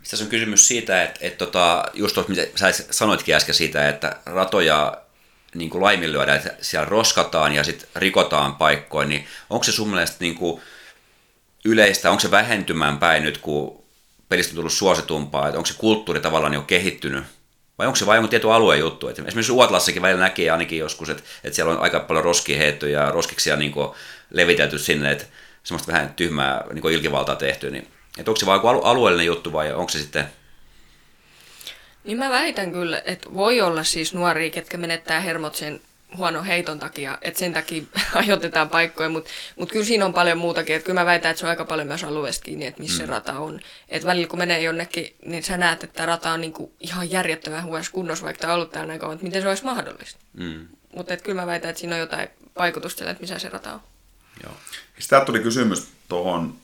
Tässä 0.10 0.26
on 0.26 0.30
kysymys 0.30 0.68
siitä, 0.68 1.03
että, 1.03 1.20
että 1.22 1.38
tota, 1.38 1.86
just 1.94 2.14
tuossa, 2.14 2.34
mitä 2.34 2.48
sä 2.56 2.86
sanoitkin 2.91 3.36
äsken 3.36 3.56
siitä, 3.56 3.90
että 3.90 4.20
ratoja 4.26 5.02
niin 5.56 5.70
kuin 5.70 5.82
laiminlyödään, 5.82 6.38
että 6.38 6.56
siellä 6.61 6.86
roskataan 6.86 7.53
ja 7.53 7.64
sitten 7.64 7.90
rikotaan 7.95 8.56
paikkoja, 8.56 9.07
niin 9.07 9.28
onko 9.49 9.64
se 9.64 9.72
sun 9.72 9.90
mielestä 9.90 10.18
niin 10.20 10.36
kuin 10.36 10.61
yleistä, 11.65 12.10
onko 12.10 12.19
se 12.19 12.31
vähentymään 12.31 12.98
päin 12.98 13.23
nyt, 13.23 13.38
kun 13.38 13.84
pelistä 14.30 14.52
on 14.52 14.56
tullut 14.56 14.73
suositumpaa, 14.73 15.48
että 15.48 15.57
onko 15.57 15.68
se 15.68 15.73
kulttuuri 15.77 16.19
tavallaan 16.19 16.53
jo 16.53 16.61
kehittynyt, 16.61 17.23
vai 17.80 17.88
onko 17.88 17.95
se 17.95 18.06
vain 18.06 18.18
jonkun 18.18 18.30
tietyn 18.30 18.52
alueen 18.52 18.80
juttu? 18.80 19.07
Et 19.07 19.19
esimerkiksi 19.19 19.52
Uotlassakin 19.52 20.02
välillä 20.02 20.23
näkee 20.23 20.49
ainakin 20.49 20.80
joskus, 20.80 21.10
että, 21.10 21.23
että 21.44 21.56
siellä 21.56 21.73
on 21.73 21.80
aika 21.80 21.99
paljon 21.99 22.26
roskia 22.26 22.57
heitty 22.57 22.90
ja 22.90 23.11
roskiksia 23.11 23.56
niin 23.56 23.73
levitelty 24.30 24.80
sinne, 24.80 25.11
että 25.11 25.26
semmoista 25.64 25.91
vähän 25.91 26.14
tyhmää 26.14 26.64
niin 26.73 26.94
ilkivaltaa 26.94 27.35
tehty, 27.35 27.72
niin 27.72 27.88
että 28.18 28.31
onko 28.31 28.40
se 28.40 28.45
vain 28.45 28.57
joku 28.57 28.68
alueellinen 28.68 29.26
juttu 29.26 29.53
vai 29.53 29.73
onko 29.73 29.90
se 29.90 29.99
sitten 29.99 30.26
Niin 32.03 32.18
mä 32.18 32.30
väitän 32.30 32.72
kyllä, 32.72 33.02
että 33.06 33.34
voi 33.34 33.61
olla 33.61 33.84
siis 33.84 34.14
nuoria, 34.14 34.49
ketkä 34.49 34.77
menettää 34.77 35.19
hermot 35.19 35.56
sen 35.56 35.81
huono 36.18 36.44
heiton 36.44 36.80
takia, 36.80 37.18
että 37.22 37.40
sen 37.40 37.53
takia 37.53 37.84
ajoitetaan 38.15 38.69
paikkoja, 38.69 39.10
mutta 39.10 39.30
mut 39.56 39.72
kyllä 39.72 39.85
siinä 39.85 40.06
on 40.06 40.14
paljon 40.14 40.38
muutakin, 40.38 40.76
että 40.76 40.85
kyllä 40.85 40.99
mä 40.99 41.06
väitän, 41.06 41.31
että 41.31 41.40
se 41.40 41.45
on 41.45 41.49
aika 41.49 41.65
paljon 41.65 41.88
myös 41.88 42.03
alueesta 42.03 42.44
kiinni, 42.44 42.65
että 42.65 42.81
missä 42.81 43.03
mm. 43.03 43.10
rata 43.10 43.40
on. 43.40 43.60
Että 43.90 44.07
välillä 44.07 44.27
kun 44.27 44.40
menee 44.40 44.61
jonnekin, 44.61 45.15
niin 45.26 45.44
sä 45.44 45.57
näet, 45.57 45.84
että 45.84 46.06
rata 46.06 46.31
on 46.31 46.41
niinku 46.41 46.73
ihan 46.80 47.11
järjettömän 47.11 47.64
huonossa 47.64 47.91
kunnossa, 47.91 48.26
vaikka 48.26 48.41
tämä 48.41 48.53
on 48.53 48.60
ollut 48.60 48.72
täällä 48.72 48.88
näin 48.88 48.99
kauan, 48.99 49.14
että 49.14 49.26
miten 49.26 49.41
se 49.41 49.49
olisi 49.49 49.65
mahdollista. 49.65 50.19
Mm. 50.34 50.68
Mutta 50.95 51.18
kyllä 51.18 51.41
mä 51.41 51.48
väitän, 51.48 51.69
että 51.69 51.80
siinä 51.80 51.95
on 51.95 51.99
jotain 51.99 52.27
vaikutusta 52.57 52.98
sille, 52.98 53.11
että 53.11 53.22
missä 53.22 53.40
se 53.40 53.49
rata 53.49 53.73
on. 53.73 53.81
Joo. 54.44 54.53
Sitä 54.99 55.26
tuli 55.26 55.40
kysymys 55.40 55.88
tuohon 56.07 56.56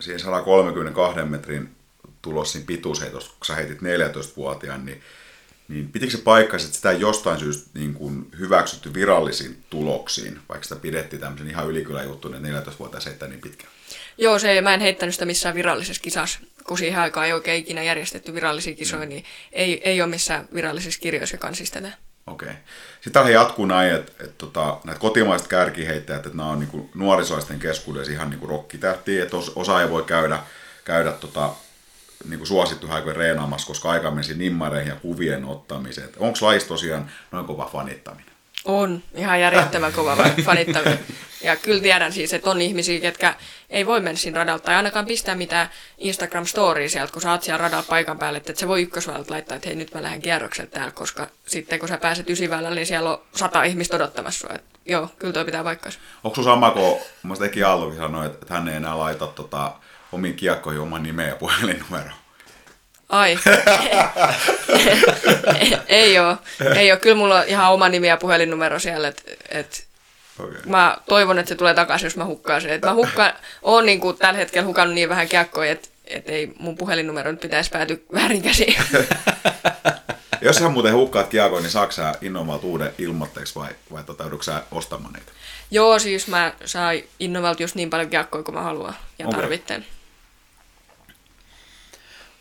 siihen 0.00 0.20
132 0.20 1.20
metrin 1.22 1.76
tulos 2.22 2.52
siinä 2.52 2.66
pituusheitosta, 2.66 3.30
kun 3.38 3.46
sä 3.46 3.54
heitit 3.54 3.78
14-vuotiaan, 3.78 4.86
niin, 4.86 5.02
niin 5.72 5.88
pitikö 5.88 6.12
se 6.12 6.18
paikkansa, 6.18 6.66
että 6.66 6.76
sitä 6.76 6.90
ei 6.90 7.00
jostain 7.00 7.38
syystä 7.38 7.70
niin 7.74 7.94
kuin 7.94 8.26
hyväksytty 8.38 8.94
virallisiin 8.94 9.64
tuloksiin, 9.70 10.38
vaikka 10.48 10.64
sitä 10.64 10.80
pidettiin 10.80 11.20
tämmöisen 11.20 11.50
ihan 11.50 11.68
ylikyläjuttun, 11.68 12.34
että 12.34 12.70
14-vuotiaan 12.70 13.02
heittää 13.06 13.28
niin 13.28 13.40
pitkään? 13.40 13.72
Joo, 14.18 14.38
se, 14.38 14.60
mä 14.60 14.74
en 14.74 14.80
heittänyt 14.80 15.14
sitä 15.14 15.24
missään 15.24 15.54
virallisessa 15.54 16.02
kisassa, 16.02 16.38
kun 16.66 16.78
siihen 16.78 17.00
aikaan 17.00 17.26
ei 17.26 17.32
oikein 17.32 17.60
ikinä 17.60 17.82
järjestetty 17.82 18.34
virallisia 18.34 18.74
kisoja, 18.74 19.02
mm. 19.02 19.08
niin 19.08 19.24
ei, 19.52 19.90
ei 19.90 20.02
ole 20.02 20.10
missään 20.10 20.48
virallisissa 20.54 21.00
kirjoissa 21.00 21.36
kansissa 21.36 21.74
tätä. 21.74 21.92
Okei. 22.26 22.48
Okay. 22.48 22.60
Sitten 22.94 23.12
tähän 23.12 23.32
jatkuu 23.32 23.66
näin, 23.66 23.94
että, 23.94 24.12
että, 24.12 24.24
että 24.24 24.38
tota, 24.38 24.78
näitä 24.84 25.00
kotimaiset 25.00 25.48
kärkiheittäjät, 25.48 26.26
että 26.26 26.38
nämä 26.38 26.50
on 26.50 26.60
niin 26.60 26.90
nuorisoisten 26.94 27.58
keskuudessa 27.58 28.12
ihan 28.12 28.30
niin 28.30 28.48
rokkitähtiä, 28.48 29.22
että 29.22 29.36
osa 29.54 29.82
ei 29.82 29.90
voi 29.90 30.02
käydä, 30.02 30.38
käydä 30.84 31.12
tota, 31.12 31.52
niin 32.28 32.38
kuin 32.38 32.46
suosittu 32.46 32.86
aikojen 32.90 33.16
reenaamassa, 33.16 33.66
koska 33.66 33.90
aika 33.90 34.10
menisi 34.10 34.34
nimmareihin 34.34 34.90
ja 34.90 34.96
kuvien 34.96 35.44
ottamiseen. 35.44 36.08
Onko 36.18 36.38
lajissa 36.40 36.68
tosiaan 36.68 37.10
noin 37.32 37.46
kova 37.46 37.70
fanittaminen? 37.72 38.32
On, 38.64 39.02
ihan 39.14 39.40
järjettömän 39.40 39.92
kova 39.92 40.16
fanittaminen. 40.44 40.98
Ja 41.42 41.56
kyllä 41.56 41.82
tiedän 41.82 42.12
siis, 42.12 42.32
että 42.32 42.50
on 42.50 42.60
ihmisiä, 42.62 43.00
ketkä 43.00 43.34
ei 43.70 43.86
voi 43.86 44.00
mennä 44.00 44.18
siinä 44.18 44.38
radalta 44.38 44.64
tai 44.64 44.74
ainakaan 44.74 45.06
pistää 45.06 45.34
mitään 45.34 45.68
Instagram-storya 45.98 46.88
sieltä, 46.88 47.12
kun 47.12 47.22
sä 47.22 47.30
oot 47.30 47.42
siellä 47.42 47.58
radalla 47.58 47.84
paikan 47.88 48.18
päälle, 48.18 48.36
että 48.36 48.52
se 48.56 48.68
voi 48.68 48.82
ykkösväältä 48.82 49.32
laittaa, 49.32 49.56
että 49.56 49.68
hei 49.68 49.76
nyt 49.76 49.94
mä 49.94 50.02
lähden 50.02 50.22
kierrokselle 50.22 50.70
täällä, 50.70 50.90
koska 50.90 51.26
sitten 51.46 51.78
kun 51.78 51.88
sä 51.88 51.98
pääset 51.98 52.30
ysivällä, 52.30 52.70
niin 52.70 52.86
siellä 52.86 53.10
on 53.10 53.22
sata 53.36 53.62
ihmistä 53.62 53.96
odottamassa 53.96 54.40
sua. 54.40 54.56
Että 54.56 54.78
joo, 54.86 55.08
kyllä 55.18 55.32
toi 55.32 55.44
pitää 55.44 55.64
paikkansa. 55.64 55.98
Onko 56.24 56.34
sun 56.34 56.44
sama, 56.44 56.70
kun 56.70 56.98
mun 57.22 57.44
Eki 57.44 57.62
Aaltokin 57.62 57.98
sanoi, 57.98 58.26
että 58.26 58.54
hän 58.54 58.68
ei 58.68 58.76
enää 58.76 58.98
laita 58.98 59.26
tota, 59.26 59.72
omiin 60.12 60.34
kiekkoihin 60.34 60.82
oman 60.82 61.02
nimeä 61.02 61.28
ja 61.28 61.36
puhelinnumero? 61.36 62.10
Ai. 63.08 63.38
ei 65.88 66.18
ole. 66.18 66.36
Ei 66.76 66.92
ole. 66.92 67.00
Kyllä 67.00 67.16
mulla 67.16 67.38
on 67.38 67.44
ihan 67.46 67.72
oma 67.72 67.88
nimi 67.88 68.08
ja 68.08 68.16
puhelinnumero 68.16 68.78
siellä. 68.78 69.08
Et, 69.08 69.38
et 69.48 69.86
okay. 70.38 70.60
Mä 70.66 70.96
toivon, 71.08 71.38
että 71.38 71.48
se 71.48 71.54
tulee 71.54 71.74
takaisin, 71.74 72.06
jos 72.06 72.16
mä 72.16 72.24
hukkaan 72.24 72.62
sen. 72.62 72.70
Et 72.70 72.82
mä 72.82 72.94
hukkaan, 72.94 73.32
oon 73.62 73.86
niin 73.86 74.00
kuin 74.00 74.18
tällä 74.18 74.38
hetkellä 74.38 74.66
hukannut 74.66 74.94
niin 74.94 75.08
vähän 75.08 75.28
kiekkoja, 75.28 75.72
että 75.72 75.88
et 76.06 76.28
ei 76.28 76.52
mun 76.58 76.76
puhelinnumero 76.76 77.30
nyt 77.30 77.40
pitäisi 77.40 77.70
päätyä 77.70 77.96
väärin 78.14 78.42
käsiin. 78.42 78.74
jos 80.40 80.56
sä 80.56 80.68
muuten 80.68 80.94
hukkaat 80.94 81.28
kiekkoja, 81.28 81.62
niin 81.62 81.70
saako 81.70 81.92
sä 81.92 82.14
Innovalta 82.20 82.66
uuden 82.66 82.92
ilmoitteeksi 82.98 83.54
vai, 83.54 83.70
vai 83.92 84.04
tota, 84.04 84.24
sä 84.40 84.62
ostamaan 84.70 85.12
niitä? 85.12 85.32
Joo, 85.70 85.98
siis 85.98 86.28
mä 86.28 86.52
sain 86.64 87.08
Innovalta 87.20 87.62
just 87.62 87.74
niin 87.74 87.90
paljon 87.90 88.10
kiekkoja 88.10 88.44
kuin 88.44 88.54
mä 88.54 88.62
haluan 88.62 88.94
ja 89.18 89.28
okay. 89.28 89.40
tarvitsen. 89.40 89.86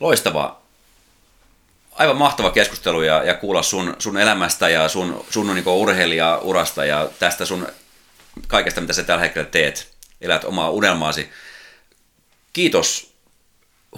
Loistavaa. 0.02 0.62
Aivan 1.92 2.18
mahtava 2.18 2.52
keskustelu 2.52 3.02
ja, 3.02 3.24
ja 3.24 3.34
kuulla 3.34 3.64
sun, 3.64 3.96
sun 4.00 4.18
elämästä 4.18 4.70
ja 4.70 4.90
sun, 4.90 5.26
sun 5.30 5.56
niin 5.56 5.68
urheilijaurasta 5.68 6.86
ja 6.86 7.10
tästä 7.20 7.46
sun 7.46 7.68
kaikesta, 8.48 8.82
mitä 8.82 8.94
sä 8.94 9.04
tällä 9.04 9.22
hetkellä 9.22 9.50
teet. 9.50 9.94
Elät 10.22 10.44
omaa 10.44 10.70
unelmaasi. 10.70 11.30
Kiitos 12.54 13.14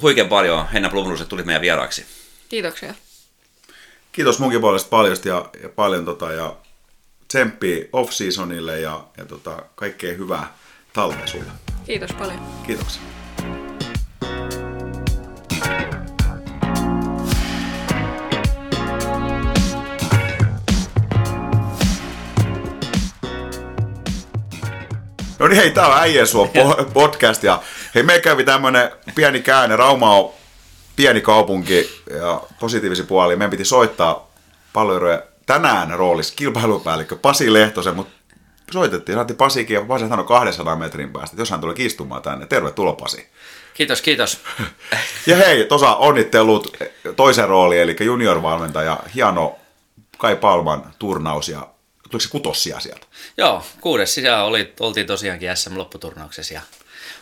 huikean 0.01 0.29
paljon, 0.29 0.67
Henna 0.69 0.89
Blumlus, 0.89 1.21
että 1.21 1.29
tulit 1.29 1.45
meidän 1.45 1.61
vieraaksi. 1.61 2.05
Kiitoksia. 2.49 2.93
Kiitos 4.11 4.39
munkin 4.39 4.61
puolesta 4.61 4.89
paljon 4.89 5.17
ja, 5.25 5.49
ja 5.63 5.69
paljon 5.69 6.05
tota, 6.05 6.31
ja 6.31 6.55
tsemppiä 7.27 7.85
off-seasonille 7.93 8.79
ja, 8.79 9.03
ja 9.17 9.25
tota, 9.25 9.63
kaikkea 9.75 10.13
hyvää 10.13 10.53
talvea 10.93 11.27
sulle. 11.27 11.51
Kiitos 11.85 12.13
paljon. 12.13 12.39
Kiitoksia. 12.67 13.01
No 25.43 25.47
niin 25.47 25.57
hei, 25.57 25.71
tää 25.71 25.87
on 25.87 25.97
Äijän 25.97 26.27
podcast 26.93 27.43
ja 27.43 27.61
Hei, 27.95 28.03
me 28.03 28.19
kävi 28.19 28.43
tämmönen 28.43 28.91
pieni 29.15 29.41
käänne. 29.41 29.75
Rauma 29.75 30.15
on 30.15 30.31
pieni 30.95 31.21
kaupunki 31.21 32.03
ja 32.19 32.41
positiivisia 32.59 33.05
puolia. 33.05 33.37
Meidän 33.37 33.51
piti 33.51 33.65
soittaa 33.65 34.27
paljon 34.73 35.01
tänään 35.45 35.89
roolissa 35.89 36.33
kilpailupäällikkö 36.35 37.15
Pasi 37.15 37.53
Lehtosen, 37.53 37.95
mutta 37.95 38.13
soitettiin, 38.71 39.15
saatiin 39.15 39.37
Pasikin 39.37 39.75
ja 39.75 39.81
Pasi 39.81 40.07
sanoi 40.07 40.25
200 40.25 40.75
metrin 40.75 41.13
päästä, 41.13 41.33
että 41.33 41.41
jos 41.41 41.51
hän 41.51 41.61
tulee 41.61 41.75
kiistumaan 41.75 42.21
tänne, 42.21 42.45
tervetuloa 42.45 42.93
Pasi. 42.93 43.27
Kiitos, 43.73 44.01
kiitos. 44.01 44.39
Ja 45.27 45.35
hei, 45.35 45.65
tuossa 45.65 45.95
onnittelut 45.95 46.77
toisen 47.15 47.47
rooli, 47.47 47.79
eli 47.79 47.95
junior-valmentaja, 47.99 48.99
hieno 49.15 49.55
Kai 50.17 50.35
Palman 50.35 50.93
turnaus 50.99 51.49
ja 51.49 51.72
tuliko 52.13 52.23
se 52.23 52.29
kutossia 52.29 52.79
sieltä? 52.79 53.05
Joo, 53.37 53.65
kuudes 53.81 54.15
sisään 54.15 54.45
oli, 54.45 54.73
oltiin 54.79 55.07
tosiaankin 55.07 55.49
SM-lopputurnauksessa 55.57 56.53
ja 56.53 56.61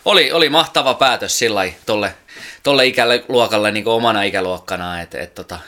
oli, 0.04 0.32
oli 0.32 0.48
mahtava 0.48 0.94
päätös 0.94 1.38
sillä 1.38 1.72
tolle, 1.86 2.14
tolle 2.62 2.86
ikäluokalle 2.86 3.70
niin 3.70 3.88
omana 3.88 4.22
ikäluokkana, 4.22 5.00
että 5.00 5.20
et, 5.20 5.34
tota, 5.34 5.58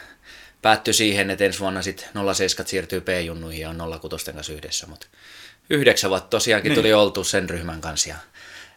päättyi 0.63 0.95
siihen, 0.95 1.31
että 1.31 1.45
ensi 1.45 1.61
vuonna 1.61 1.83
sitten 1.83 2.09
07 2.35 2.69
siirtyy 2.69 3.01
P-junnuihin 3.01 3.61
ja 3.61 3.71
on 3.71 4.01
06 4.11 4.33
kanssa 4.33 4.53
yhdessä, 4.53 4.87
mutta 4.87 5.07
yhdeksän 5.71 6.11
vuotta 6.11 6.29
tosiaankin 6.29 6.71
niin. 6.71 6.79
tuli 6.79 6.93
oltu 6.93 7.25
sen 7.25 7.51
ryhmän 7.51 7.81
kanssa 7.81 8.09
ja, 8.09 8.17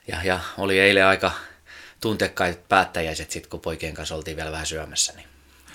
ja, 0.08 0.18
ja 0.24 0.40
oli 0.58 0.80
eilen 0.80 1.06
aika 1.06 1.32
tuntekkaat 2.02 2.70
päättäjäiset 2.70 3.32
sitten, 3.32 3.50
kun 3.50 3.60
poikien 3.60 3.94
kanssa 3.94 4.16
oltiin 4.16 4.38
vielä 4.38 4.52
vähän 4.52 4.66
syömässä. 4.66 5.14
Niin, 5.16 5.28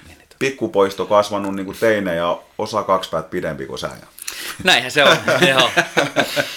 niin, 0.06 0.18
niin 0.18 0.28
Pikkupoisto 0.38 1.06
kasvanut 1.06 1.54
niin 1.54 1.66
kuin 1.66 1.78
teine 1.80 2.14
ja 2.14 2.42
osa 2.58 2.82
kaksi 2.82 3.10
päät 3.10 3.30
pidempi 3.30 3.66
kuin 3.66 3.78
sä. 3.78 3.90
Näinhän 4.64 4.90
se 4.90 5.04
on, 5.04 5.16
joo. 5.48 5.70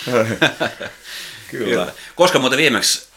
Kyllä. 1.52 1.92
Koska 2.16 2.40
muuten 2.40 2.58
viimeksi 2.58 3.08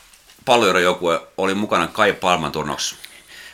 joukkue 0.82 1.20
oli 1.36 1.54
mukana 1.54 1.86
Kai 1.86 2.12
Palman 2.12 2.52
turnauksessa? 2.52 2.96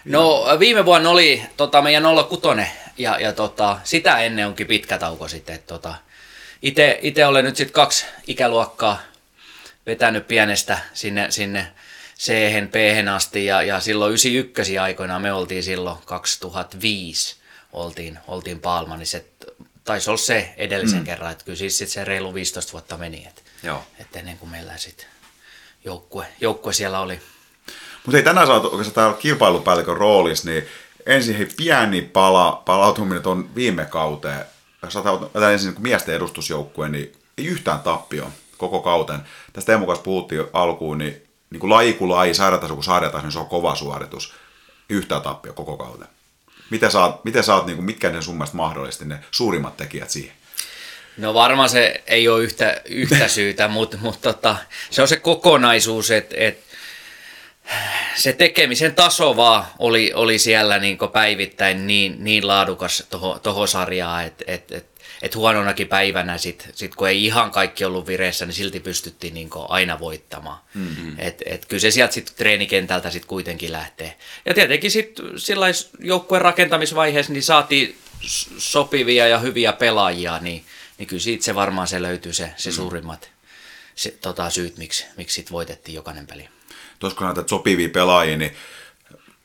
No 0.04 0.46
viime 0.58 0.84
vuonna 0.84 1.10
oli 1.10 1.42
tota, 1.56 1.82
meidän 1.82 2.04
06 2.28 2.46
ja, 2.98 3.20
ja 3.20 3.32
tota, 3.32 3.78
sitä 3.84 4.18
ennen 4.18 4.46
onkin 4.46 4.66
pitkä 4.66 4.98
tauko 4.98 5.28
sitten. 5.28 5.58
Tota, 5.66 5.94
Itse 7.02 7.26
olen 7.26 7.44
nyt 7.44 7.56
sitten 7.56 7.74
kaksi 7.74 8.06
ikäluokkaa 8.26 9.00
vetänyt 9.86 10.28
pienestä 10.28 10.78
sinne, 10.94 11.30
sinne 11.30 11.66
c 12.18 12.32
p 12.70 12.74
asti 13.14 13.46
ja, 13.46 13.62
ja 13.62 13.80
silloin 13.80 14.10
91 14.10 14.78
aikoina 14.78 15.18
me 15.18 15.32
oltiin 15.32 15.62
silloin 15.62 15.98
2005 16.04 17.36
oltiin, 17.74 18.18
oltiin 18.28 18.60
Palmanissa. 18.60 19.18
Taisi 19.84 20.10
olla 20.10 20.18
se 20.18 20.54
edellisen 20.56 20.98
mm. 20.98 21.04
kerran, 21.04 21.32
että 21.32 21.44
kyllä 21.44 21.58
siis 21.58 21.78
sit 21.78 21.88
se 21.88 22.04
reilu 22.04 22.34
15 22.34 22.72
vuotta 22.72 22.96
meni, 22.96 23.26
että 23.26 23.42
et 23.98 24.16
ennen 24.16 24.38
kuin 24.38 24.50
meillä 24.50 24.76
sitten 24.76 25.06
joukkue, 25.84 26.26
joukkue 26.40 26.72
siellä 26.72 27.00
oli. 27.00 27.20
Mutta 28.06 28.16
ei 28.16 28.22
tänään 28.22 28.46
saatu 28.46 28.66
oikeastaan 28.66 28.94
täällä 28.94 29.20
kilpailupäällikön 29.20 29.96
roolissa, 29.96 30.48
niin 30.48 30.68
ensin 31.06 31.36
hei 31.36 31.48
pieni 31.56 32.02
pala, 32.02 32.62
palautuminen 32.64 33.22
tuon 33.22 33.54
viime 33.54 33.84
kauteen. 33.84 34.44
Jos 34.82 34.96
otetaan 34.96 35.52
ensin 35.52 35.72
niin 35.72 35.82
miesten 35.82 36.14
edustusjoukkue, 36.14 36.88
niin 36.88 37.12
ei 37.38 37.46
yhtään 37.46 37.80
tappio 37.80 38.30
koko 38.58 38.80
kauten. 38.80 39.20
Tästä 39.52 39.66
Teemu 39.66 39.86
kanssa 39.86 40.02
puhuttiin 40.02 40.44
alkuun, 40.52 40.98
niin, 40.98 41.22
niin 41.50 41.60
kuin 41.60 41.70
laji 41.70 41.92
kuin 41.92 42.10
laji, 42.10 42.34
sairataso 42.34 42.74
kuin 42.74 42.84
sarjataso, 42.84 43.22
niin 43.22 43.32
se 43.32 43.38
on 43.38 43.48
kova 43.48 43.74
suoritus. 43.74 44.34
Yhtään 44.88 45.22
tappio 45.22 45.52
koko 45.52 45.76
kauten. 45.76 46.08
Miten 46.70 46.90
sä 46.90 47.04
oot, 47.04 47.24
miten 47.24 47.44
sä 47.44 47.54
oot 47.54 47.66
niin 47.66 47.76
kuin, 47.76 47.86
mitkä 47.86 48.10
ne 48.10 48.22
sun 48.22 48.34
mielestä 48.34 48.56
mahdollisesti 48.56 49.04
ne 49.04 49.18
suurimmat 49.30 49.76
tekijät 49.76 50.10
siihen? 50.10 50.34
No 51.16 51.34
varmaan 51.34 51.68
se 51.68 52.02
ei 52.06 52.28
ole 52.28 52.42
yhtä, 52.42 52.80
yhtä 52.84 53.28
syytä, 53.38 53.68
mutta, 53.68 53.96
mutta 54.00 54.32
tota, 54.32 54.56
se 54.90 55.02
on 55.02 55.08
se 55.08 55.16
kokonaisuus, 55.16 56.10
että 56.10 56.34
et, 56.38 56.64
se 58.16 58.32
tekemisen 58.32 58.94
taso 58.94 59.36
vaan 59.36 59.64
oli, 59.78 60.12
oli 60.14 60.38
siellä 60.38 60.78
niin 60.78 60.98
päivittäin 61.12 61.86
niin, 61.86 62.16
niin 62.18 62.46
laadukas 62.46 63.06
toho, 63.10 63.38
toho 63.38 63.66
sarjaa, 63.66 64.22
että 64.22 64.44
et, 64.46 64.72
et, 64.72 64.86
et 65.24 65.36
huononakin 65.36 65.88
päivänä, 65.88 66.38
sit, 66.38 66.68
sit 66.74 66.94
kun 66.94 67.08
ei 67.08 67.24
ihan 67.24 67.50
kaikki 67.50 67.84
ollut 67.84 68.06
vireessä, 68.06 68.46
niin 68.46 68.54
silti 68.54 68.80
pystyttiin 68.80 69.34
niin 69.34 69.50
aina 69.68 69.98
voittamaan. 69.98 70.60
Mm-hmm. 70.74 71.14
Et, 71.18 71.42
et 71.46 71.66
kyllä 71.66 71.80
se 71.80 71.90
sieltä 71.90 72.14
sit 72.14 72.32
treenikentältä 72.36 73.10
sit 73.10 73.24
kuitenkin 73.24 73.72
lähtee. 73.72 74.18
Ja 74.46 74.54
tietenkin 74.54 74.90
sitten 74.90 75.24
joukkueen 75.98 76.42
rakentamisvaiheessa 76.42 77.32
niin 77.32 77.42
saatiin 77.42 77.98
sopivia 78.58 79.28
ja 79.28 79.38
hyviä 79.38 79.72
pelaajia, 79.72 80.38
niin, 80.38 80.64
niin 80.98 81.06
kyllä 81.06 81.22
siitä 81.22 81.44
se 81.44 81.54
varmaan 81.54 81.88
se 81.88 82.02
löytyy 82.02 82.32
se, 82.32 82.50
se 82.56 82.70
mm. 82.70 82.74
suurimmat 82.74 83.30
se, 83.94 84.10
tota, 84.10 84.50
syyt, 84.50 84.76
miksi, 84.76 85.06
miksi 85.16 85.34
sit 85.34 85.50
voitettiin 85.50 85.94
jokainen 85.94 86.26
peli. 86.26 86.48
Tuossa 86.98 87.18
kun 87.18 87.26
näitä 87.26 87.44
sopivia 87.46 87.88
pelaajia, 87.88 88.36
niin 88.36 88.56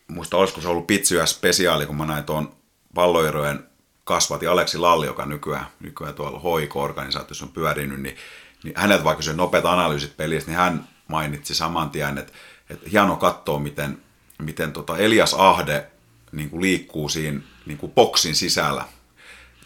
muista 0.08 0.38
olisiko 0.38 0.62
se 0.62 0.68
ollut 0.68 0.88
pitsyä 0.88 1.26
spesiaali, 1.26 1.86
kun 1.86 1.98
mä 1.98 2.06
näin 2.06 2.24
tuon 2.24 2.56
palloirojen 2.96 3.69
kasvati 4.10 4.48
Aleksi 4.48 4.78
Lalli, 4.78 5.06
joka 5.06 5.26
nykyään, 5.26 5.68
nykyään 5.80 6.14
tuolla 6.14 6.40
hoiko-organisaatiossa 6.40 7.46
on 7.46 7.52
pyörinyt, 7.52 8.02
niin, 8.02 8.16
niin 8.64 8.74
häneltä 8.78 9.04
vaikka 9.04 9.24
se 9.24 9.34
nopeat 9.34 9.66
analyysit 9.66 10.18
pelistä, 10.18 10.52
niin 10.52 10.58
hän 10.58 10.88
mainitsi 11.08 11.56
saman 11.56 11.90
tien, 11.90 12.18
että, 12.18 12.34
että 12.70 12.90
hieno 12.92 13.16
katsoa, 13.16 13.60
miten, 13.60 13.98
miten 14.38 14.74
tota 14.74 14.98
Elias 14.98 15.34
Ahde 15.34 15.88
niin 16.32 16.50
kuin 16.50 16.62
liikkuu 16.62 17.10
siinä 17.10 17.40
niin 17.66 17.78
kuin 17.78 17.92
boksin 17.92 18.36
sisällä 18.36 18.86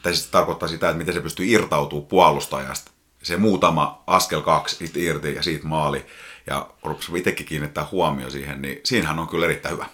tai 0.01 0.15
siis 0.15 0.27
tarkoittaa 0.27 0.69
sitä, 0.69 0.89
että 0.89 0.97
miten 0.97 1.13
se 1.13 1.21
pystyy 1.21 1.45
irtautumaan 1.45 2.07
puolustajasta. 2.07 2.91
Se 3.23 3.37
muutama 3.37 4.03
askel 4.07 4.41
kaksi 4.41 4.91
irti 4.95 5.35
ja 5.35 5.43
siitä 5.43 5.67
maali. 5.67 6.05
Ja 6.47 6.69
kun 6.81 7.17
itsekin 7.17 7.45
kiinnittää 7.45 7.87
huomio 7.91 8.29
siihen, 8.29 8.61
niin 8.61 8.81
siinähän 8.83 9.19
on 9.19 9.27
kyllä 9.27 9.45
erittäin 9.45 9.75
hyvä. 9.75 9.85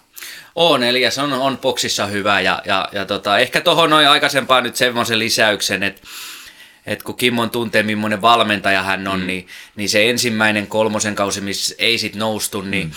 On, 0.56 0.84
eli 0.84 1.12
se 1.12 1.22
on, 1.22 1.34
on 1.34 1.58
boksissa 1.58 2.06
hyvä 2.06 2.42
ja, 2.42 2.62
ja, 2.66 2.90
ja 2.92 3.06
tota, 3.06 3.38
ehkä 3.38 3.62
tuohon 3.62 3.90
noin 3.90 4.08
aikaisempaan 4.08 4.64
nyt 4.64 4.76
semmoisen 4.76 5.20
lisäyksen, 5.20 5.84
että 5.84 6.02
et 6.86 7.04
kun 7.04 7.16
Kimmon 7.16 7.50
tuntee, 7.50 7.84
millainen 7.84 8.22
valmentaja 8.22 8.84
hän 8.84 9.08
on, 9.08 9.20
mm. 9.20 9.28
niin, 9.28 9.48
niin 9.76 9.90
se 9.90 10.10
ensimmäinen 10.10 10.68
kolmosen 10.68 11.16
kausi, 11.16 11.42
missä 11.42 11.76
ei 11.78 11.98
sit 11.98 12.16
noustu, 12.16 12.62
niin 12.62 12.88
mm 12.88 12.94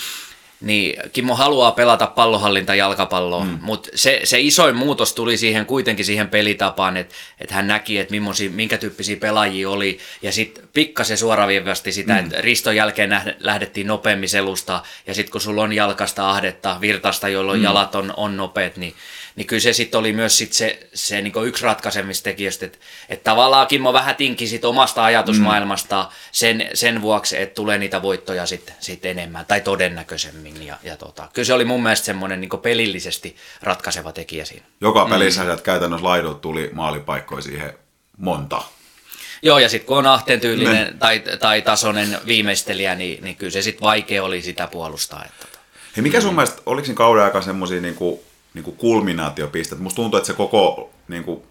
niin 0.62 0.96
Kimmo 1.12 1.34
haluaa 1.34 1.72
pelata 1.72 2.06
pallohallinta 2.06 2.74
jalkapalloa, 2.74 3.44
mm. 3.44 3.58
mutta 3.62 3.88
se, 3.94 4.20
se 4.24 4.40
isoin 4.40 4.76
muutos 4.76 5.14
tuli 5.14 5.36
siihen 5.36 5.66
kuitenkin 5.66 6.04
siihen 6.04 6.28
pelitapaan, 6.28 6.96
että 6.96 7.14
et 7.38 7.50
hän 7.50 7.66
näki, 7.66 7.98
että 7.98 8.14
minkä 8.50 8.78
tyyppisiä 8.78 9.16
pelaajia 9.16 9.70
oli, 9.70 9.98
ja 10.22 10.32
sitten 10.32 10.68
pikkasen 10.72 11.18
suoraviivasti 11.18 11.92
sitä, 11.92 12.12
mm. 12.12 12.18
että 12.18 12.40
riston 12.40 12.76
jälkeen 12.76 13.20
lähdettiin 13.40 13.86
nopeammin 13.86 14.28
selusta, 14.28 14.82
ja 15.06 15.14
sitten 15.14 15.32
kun 15.32 15.40
sulla 15.40 15.62
on 15.62 15.72
jalkasta 15.72 16.30
ahdetta, 16.30 16.78
virtasta, 16.80 17.28
jolloin 17.28 17.60
mm. 17.60 17.64
jalat 17.64 17.94
on, 17.94 18.14
on 18.16 18.36
nopeat, 18.36 18.76
niin 18.76 18.94
niin 19.36 19.46
kyllä 19.46 19.60
se 19.60 19.72
sitten 19.72 20.00
oli 20.00 20.12
myös 20.12 20.38
sit 20.38 20.52
se, 20.52 20.88
se 20.94 21.20
niinku 21.20 21.40
yksi 21.40 21.64
ratkaisemmista 21.64 22.24
tekijöistä, 22.24 22.66
että 22.66 22.78
et 23.08 23.24
tavallaan 23.24 23.66
Kimmo 23.66 23.92
vähän 23.92 24.16
tinki 24.16 24.46
sit 24.46 24.64
omasta 24.64 25.04
ajatusmaailmasta 25.04 26.02
mm. 26.02 26.08
sen, 26.32 26.70
sen 26.74 27.02
vuoksi, 27.02 27.40
että 27.40 27.54
tulee 27.54 27.78
niitä 27.78 28.02
voittoja 28.02 28.46
sitten 28.46 28.74
sit 28.80 29.06
enemmän 29.06 29.46
tai 29.46 29.60
todennäköisemmin. 29.60 30.66
Ja, 30.66 30.76
ja 30.82 30.96
tota, 30.96 31.28
kyllä 31.32 31.46
se 31.46 31.54
oli 31.54 31.64
mun 31.64 31.82
mielestä 31.82 32.06
semmoinen 32.06 32.40
niinku 32.40 32.58
pelillisesti 32.58 33.36
ratkaiseva 33.62 34.12
tekijä 34.12 34.44
siinä. 34.44 34.66
Joka 34.80 35.06
pelissä 35.06 35.44
mm. 35.44 35.58
käytännössä 35.62 36.06
laidot 36.06 36.40
tuli 36.40 36.70
maalipaikkoja 36.72 37.42
siihen 37.42 37.72
monta. 38.16 38.62
Joo, 39.42 39.58
ja 39.58 39.68
sitten 39.68 39.86
kun 39.86 39.98
on 39.98 40.06
ahteen 40.06 40.40
tyylinen 40.40 40.86
niin. 40.86 40.98
tai, 40.98 41.22
tai 41.40 41.62
tasoinen 41.62 42.18
viimeistelijä, 42.26 42.94
niin, 42.94 43.24
niin 43.24 43.36
kyllä 43.36 43.52
se 43.52 43.62
sitten 43.62 43.82
vaikea 43.82 44.24
oli 44.24 44.42
sitä 44.42 44.66
puolustaa. 44.66 45.24
Että, 45.24 45.46
tota. 45.46 45.58
Hei, 45.96 46.02
mikä 46.02 46.20
sun 46.20 46.30
mm. 46.30 46.36
mielestä, 46.36 46.62
oliko 46.66 46.84
siinä 46.84 46.96
kauden 46.96 47.24
aika 47.24 47.42
semmoisia 47.42 47.80
niin 47.80 47.94
kuin 47.94 48.20
niin 48.54 48.64
kuin 48.64 48.76
kulminaatiopistet. 48.76 49.78
Musta 49.78 49.96
tuntuu, 49.96 50.18
että 50.18 50.26
se 50.26 50.32
koko, 50.32 50.90
niin 51.08 51.24
kuin, 51.24 51.42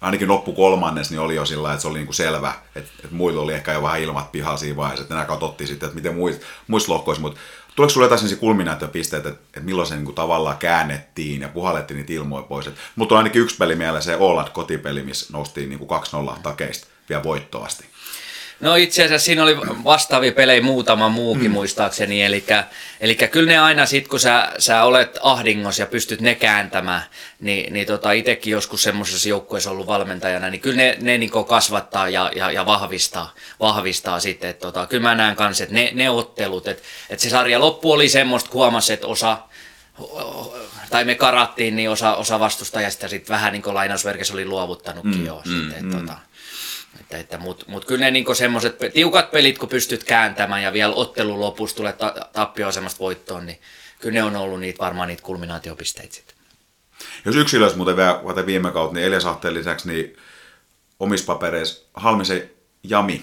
ainakin 0.00 0.28
loppu 0.28 0.52
kolmannes, 0.52 1.10
niin 1.10 1.20
oli 1.20 1.34
jo 1.34 1.46
sillä 1.46 1.72
että 1.72 1.82
se 1.82 1.88
oli 1.88 1.98
niin 1.98 2.06
kuin 2.06 2.14
selvä, 2.14 2.54
että, 2.76 2.90
että 3.04 3.14
muilla 3.14 3.42
oli 3.42 3.54
ehkä 3.54 3.72
jo 3.72 3.82
vähän 3.82 4.00
ilmat 4.00 4.32
pihaa 4.32 4.56
siinä 4.56 4.76
vaiheessa, 4.76 5.02
että 5.02 5.14
nämä 5.14 5.26
katsottiin 5.26 5.68
sitten, 5.68 5.86
että 5.86 5.96
miten 5.96 6.14
muissa, 6.14 6.42
muissa 6.66 6.92
lohkoissa, 6.92 7.22
mutta 7.22 7.40
tuleeko 7.76 7.90
sulle 7.90 8.04
jotain 8.04 8.18
sellaisia 8.18 8.40
kulminaatiopisteet, 8.40 9.26
että, 9.26 9.40
että 9.46 9.60
milloin 9.60 9.88
se 9.88 9.94
niin 9.94 10.04
kuin 10.04 10.14
tavallaan 10.14 10.58
käännettiin 10.58 11.40
ja 11.40 11.48
puhallettiin 11.48 11.96
niitä 11.96 12.12
ilmoja 12.12 12.42
pois. 12.42 12.70
mutta 12.96 13.14
on 13.14 13.18
ainakin 13.18 13.42
yksi 13.42 13.56
peli 13.56 13.74
mielessä, 13.74 14.12
se 14.12 14.18
Åland 14.18 14.50
kotipeli, 14.52 15.02
missä 15.02 15.26
noustiin 15.32 15.68
niin 15.68 15.78
kuin 15.78 16.00
2-0 16.34 16.38
takeista 16.42 16.86
vielä 17.08 17.22
voittoasti. 17.22 17.84
No 18.60 18.74
itse 18.74 19.04
asiassa 19.04 19.24
siinä 19.24 19.42
oli 19.42 19.56
vastaavia 19.84 20.32
pelejä 20.32 20.62
muutama 20.62 21.08
muukin 21.08 21.50
mm. 21.50 21.52
muistaakseni, 21.52 22.22
eli, 22.22 22.44
eli 23.00 23.14
kyllä 23.14 23.52
ne 23.52 23.58
aina 23.58 23.86
sit 23.86 24.08
kun 24.08 24.20
sä, 24.20 24.52
sä 24.58 24.82
olet 24.82 25.18
ahdingos 25.22 25.78
ja 25.78 25.86
pystyt 25.86 26.20
ne 26.20 26.34
kääntämään, 26.34 27.02
niin, 27.40 27.72
niin 27.72 27.86
tota 27.86 28.12
itsekin 28.12 28.50
joskus 28.50 28.82
semmoisessa 28.82 29.28
joukkueessa 29.28 29.70
ollut 29.70 29.86
valmentajana, 29.86 30.50
niin 30.50 30.60
kyllä 30.60 30.76
ne, 30.76 30.96
ne 31.00 31.18
niin 31.18 31.30
kasvattaa 31.48 32.08
ja, 32.08 32.30
ja, 32.36 32.52
ja 32.52 32.66
vahvistaa, 32.66 33.34
vahvistaa 33.60 34.20
sitten. 34.20 34.50
Että 34.50 34.60
tota, 34.66 34.86
kyllä 34.86 35.02
mä 35.02 35.14
näen 35.14 35.36
kanssa, 35.36 35.64
että 35.64 35.74
ne, 35.74 35.90
ne 35.94 36.10
ottelut, 36.10 36.68
että, 36.68 36.82
että 37.10 37.22
se 37.22 37.30
sarja 37.30 37.60
loppu 37.60 37.92
oli 37.92 38.08
semmoista, 38.08 38.50
huomasi, 38.52 38.92
että 38.92 39.06
osa, 39.06 39.38
tai 40.90 41.04
me 41.04 41.14
karattiin, 41.14 41.76
niin 41.76 41.90
osa, 41.90 42.14
osa 42.14 42.40
vastustajasta 42.40 43.08
sitten 43.08 43.34
vähän 43.34 43.52
niin 43.52 43.62
kuin 43.62 43.74
lainausverkessä 43.74 44.34
oli 44.34 44.44
luovuttanutkin 44.44 45.20
mm, 45.20 45.26
jo. 45.26 45.42
Mm, 45.44 45.52
sitten, 45.52 45.84
mm. 45.84 45.90
Tota, 45.90 46.18
Että, 47.00 47.18
että, 47.18 47.38
Mutta 47.38 47.64
mut 47.68 47.84
kyllä 47.84 48.04
ne 48.04 48.10
niinku 48.10 48.34
semmoiset 48.34 48.78
tiukat 48.94 49.30
pelit, 49.30 49.58
kun 49.58 49.68
pystyt 49.68 50.04
kääntämään 50.04 50.62
ja 50.62 50.72
vielä 50.72 50.94
ottelun 50.94 51.40
lopussa 51.40 51.76
tulee 51.76 51.92
ta- 51.92 52.14
tappioasemasta 52.32 52.98
voittoon, 52.98 53.46
niin 53.46 53.60
kyllä 54.00 54.14
ne 54.14 54.22
on 54.22 54.36
ollut 54.36 54.60
niitä 54.60 54.78
varmaan 54.78 55.08
niitä 55.08 55.22
kulminaatiopisteitä 55.22 56.14
sitten. 56.14 56.36
Jos 57.24 57.36
yksilössä 57.36 57.76
muuten 57.76 57.96
vielä 57.96 58.46
viime 58.46 58.70
kautta, 58.70 58.94
niin 58.94 59.06
Elias 59.06 59.26
Ahteen 59.26 59.54
lisäksi 59.54 59.88
niin 59.88 60.16
omissa 61.00 61.26
papereissa 61.26 61.86
Halmisen 61.94 62.50
Jami 62.82 63.22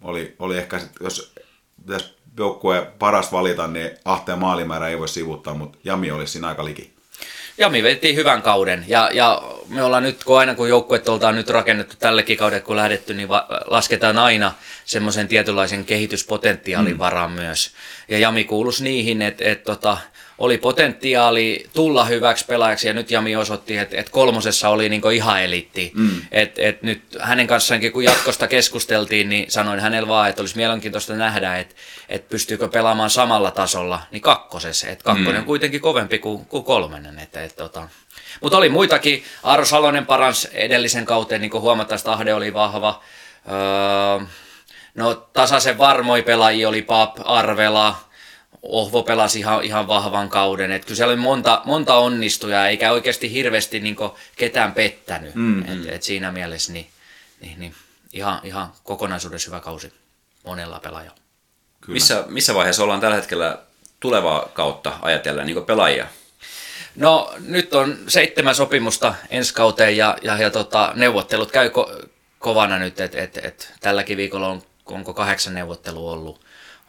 oli, 0.00 0.34
oli 0.38 0.58
ehkä, 0.58 0.78
sit, 0.78 0.90
jos 1.00 1.34
pitäisi 1.82 2.14
joukkueen 2.38 2.86
paras 2.98 3.32
valita, 3.32 3.66
niin 3.66 3.90
Ahteen 4.04 4.38
maalimäärä 4.38 4.88
ei 4.88 4.98
voi 4.98 5.08
sivuttaa, 5.08 5.54
mutta 5.54 5.78
Jami 5.84 6.10
olisi 6.10 6.32
siinä 6.32 6.48
aika 6.48 6.64
liki. 6.64 6.99
Jami 7.60 7.82
veti 7.82 8.14
hyvän 8.14 8.42
kauden 8.42 8.84
ja, 8.88 9.10
ja 9.12 9.42
me 9.68 9.82
ollaan 9.82 10.02
nyt, 10.02 10.24
kun 10.24 10.38
aina 10.38 10.54
kun 10.54 10.68
joukkueet 10.68 11.08
oltaan 11.08 11.34
nyt 11.34 11.48
rakennettu 11.48 11.96
tällekin 11.98 12.38
kaudelle, 12.38 12.62
kun 12.62 12.76
lähdetty, 12.76 13.14
niin 13.14 13.28
va- 13.28 13.46
lasketaan 13.66 14.18
aina 14.18 14.52
semmoisen 14.84 15.28
tietynlaisen 15.28 15.84
kehityspotentiaalin 15.84 16.92
mm. 16.92 16.98
varaan 16.98 17.30
myös. 17.30 17.70
Ja 18.08 18.18
Jami 18.18 18.44
kuuluisi 18.44 18.84
niihin, 18.84 19.22
että 19.22 19.44
et, 19.44 19.64
tota, 19.64 19.98
oli 20.40 20.58
potentiaali 20.58 21.66
tulla 21.74 22.04
hyväksi 22.04 22.44
pelaajaksi 22.44 22.88
ja 22.88 22.94
nyt 22.94 23.10
Jami 23.10 23.36
osoitti, 23.36 23.76
että 23.76 23.96
et 23.96 24.08
kolmosessa 24.08 24.68
oli 24.68 24.88
niinku 24.88 25.08
ihan 25.08 25.42
elitti. 25.42 25.92
Mm. 25.94 26.10
Et, 26.32 26.58
et 26.58 26.82
nyt 26.82 27.02
hänen 27.18 27.46
kanssaankin 27.46 27.92
kun 27.92 28.04
jatkosta 28.04 28.48
keskusteltiin, 28.48 29.28
niin 29.28 29.50
sanoin 29.50 29.80
hänellä 29.80 30.08
vaan, 30.08 30.28
että 30.30 30.42
olisi 30.42 30.56
mielenkiintoista 30.56 31.14
nähdä, 31.14 31.58
että 31.58 31.74
et 32.08 32.28
pystyykö 32.28 32.68
pelaamaan 32.68 33.10
samalla 33.10 33.50
tasolla 33.50 34.00
niin 34.10 34.22
kakkosessa. 34.22 34.88
Et 34.88 35.02
kakkonen 35.02 35.34
mm. 35.34 35.38
on 35.38 35.44
kuitenkin 35.44 35.80
kovempi 35.80 36.18
kuin, 36.18 36.46
kuin 36.46 36.64
kolmennen. 36.64 37.18
Et, 37.18 37.36
et, 37.36 37.56
tota. 37.56 37.88
Mutta 38.40 38.58
oli 38.58 38.68
muitakin. 38.68 39.24
Aaro 39.42 39.64
Salonen 39.64 40.06
parans 40.06 40.44
edellisen 40.44 41.04
kauteen, 41.04 41.40
niin 41.40 41.50
kuin 41.50 41.62
huomataan, 41.62 42.00
Ahde 42.04 42.34
oli 42.34 42.54
vahva. 42.54 43.02
Öö, 43.48 44.26
no 44.94 45.14
tasaisen 45.14 45.78
varmoi 45.78 46.22
pelaajia 46.22 46.68
oli 46.68 46.82
Pap, 46.82 47.16
Arvela, 47.24 48.09
Ohvo 48.62 49.02
pelasi 49.02 49.38
ihan, 49.38 49.64
ihan 49.64 49.88
vahvan 49.88 50.28
kauden. 50.28 50.72
Et 50.72 50.84
kyllä 50.84 50.96
siellä 50.96 51.12
oli 51.12 51.20
monta, 51.20 51.62
monta 51.64 51.94
onnistujaa, 51.94 52.68
eikä 52.68 52.92
oikeasti 52.92 53.32
hirveästi 53.32 53.80
niin 53.80 53.96
ketään 54.36 54.72
pettänyt. 54.72 55.34
Mm-hmm. 55.34 55.72
Et, 55.72 55.94
et 55.94 56.02
siinä 56.02 56.32
mielessä 56.32 56.72
niin, 56.72 56.86
niin, 57.40 57.60
niin, 57.60 57.74
ihan, 58.12 58.40
ihan 58.44 58.72
kokonaisuudessa 58.84 59.50
hyvä 59.50 59.60
kausi 59.60 59.92
monella 60.44 60.80
pelaajalla. 60.80 61.20
Kyllä. 61.80 61.94
Missä, 61.94 62.24
missä 62.28 62.54
vaiheessa 62.54 62.82
ollaan 62.82 63.00
tällä 63.00 63.16
hetkellä 63.16 63.58
tulevaa 64.00 64.48
kautta 64.52 64.92
ajatellen 65.02 65.46
niin 65.46 65.64
pelaajia? 65.64 66.06
No 66.96 67.34
nyt 67.38 67.74
on 67.74 67.98
seitsemän 68.08 68.54
sopimusta 68.54 69.14
ensi 69.30 69.54
kauteen 69.54 69.96
ja, 69.96 70.18
ja, 70.22 70.36
ja 70.36 70.50
tota, 70.50 70.92
neuvottelut 70.94 71.50
käy 71.50 71.68
ko- 71.68 72.06
kovana 72.38 72.78
nyt, 72.78 73.00
että 73.00 73.22
et, 73.22 73.36
et, 73.42 73.72
tälläkin 73.80 74.16
viikolla 74.16 74.48
on 74.48 74.62
onko 74.86 75.14
kahdeksan 75.14 75.54
neuvottelua 75.54 76.12
ollut 76.12 76.40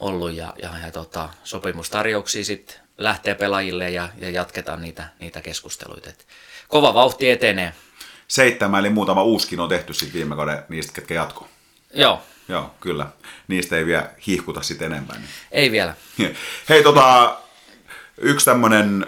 ollut 0.01 0.33
ja, 0.33 0.53
ja, 0.61 0.69
ja 0.85 0.91
tota, 0.91 1.29
sopimustarjouksia 1.43 2.45
sitten 2.45 2.75
lähtee 2.97 3.35
pelaajille 3.35 3.89
ja, 3.89 4.09
ja 4.17 4.29
jatketaan 4.29 4.81
niitä, 4.81 5.09
niitä 5.19 5.41
keskusteluita. 5.41 6.09
Et 6.09 6.27
kova 6.67 6.93
vauhti 6.93 7.29
etenee. 7.29 7.73
Seitsemän, 8.27 8.79
eli 8.79 8.89
muutama 8.89 9.23
uuskin 9.23 9.59
on 9.59 9.69
tehty 9.69 9.93
sitten 9.93 10.13
viime 10.13 10.35
kauden 10.35 10.63
niistä, 10.69 10.93
ketkä 10.93 11.13
jatko. 11.13 11.47
Joo. 11.93 12.21
Joo, 12.47 12.71
kyllä. 12.79 13.07
Niistä 13.47 13.77
ei 13.77 13.85
vielä 13.85 14.09
hihkuta 14.27 14.61
sitten 14.61 14.91
enempää. 14.91 15.17
Niin. 15.17 15.29
Ei 15.51 15.71
vielä. 15.71 15.93
Hei, 16.69 16.83
tota, 16.83 17.37
yksi 18.17 18.45
tämmöinen 18.45 19.05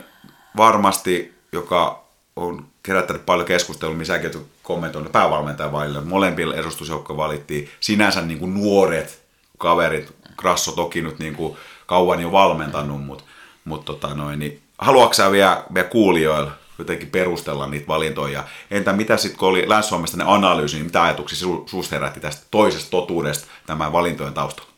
varmasti, 0.57 1.33
joka 1.51 2.03
on 2.35 2.67
kerättänyt 2.83 3.25
paljon 3.25 3.47
keskustelua, 3.47 3.95
missä 3.95 4.13
säkin 4.13 4.45
kommentoinut 4.63 5.11
päävalmentajan 5.11 5.71
vaille. 5.71 6.01
Molempilla 6.01 6.55
edustusjoukko 6.55 7.17
valittiin 7.17 7.69
sinänsä 7.79 8.21
niin 8.21 8.39
kuin 8.39 8.53
nuoret 8.53 9.23
kaverit, 9.57 10.13
Grasso 10.37 10.71
toki 10.71 11.01
nyt 11.01 11.19
niin 11.19 11.35
kuin 11.35 11.57
kauan 11.85 12.21
jo 12.21 12.31
valmentanut, 12.31 13.05
mutta 13.05 13.23
mut 13.65 13.85
tota 13.85 14.13
noin, 14.13 14.39
niin 14.39 14.61
haluatko 14.77 15.13
sä 15.13 15.31
vielä, 15.31 15.63
vielä 15.73 15.87
kuulijoilla 15.87 16.51
jotenkin 16.79 17.09
perustella 17.09 17.67
niitä 17.67 17.87
valintoja? 17.87 18.43
Entä 18.71 18.93
mitä 18.93 19.17
sitten, 19.17 19.39
kun 19.39 19.49
oli 19.49 19.69
Länsi-Suomesta 19.69 20.17
ne 20.17 20.23
analyysi, 20.27 20.75
niin 20.75 20.85
mitä 20.85 21.03
ajatuksia 21.03 21.37
sinusta 21.37 21.95
herätti 21.95 22.19
tästä 22.19 22.45
toisesta 22.51 22.91
totuudesta 22.91 23.47
tämän 23.65 23.91
valintojen 23.91 24.33
taustalla? 24.33 24.73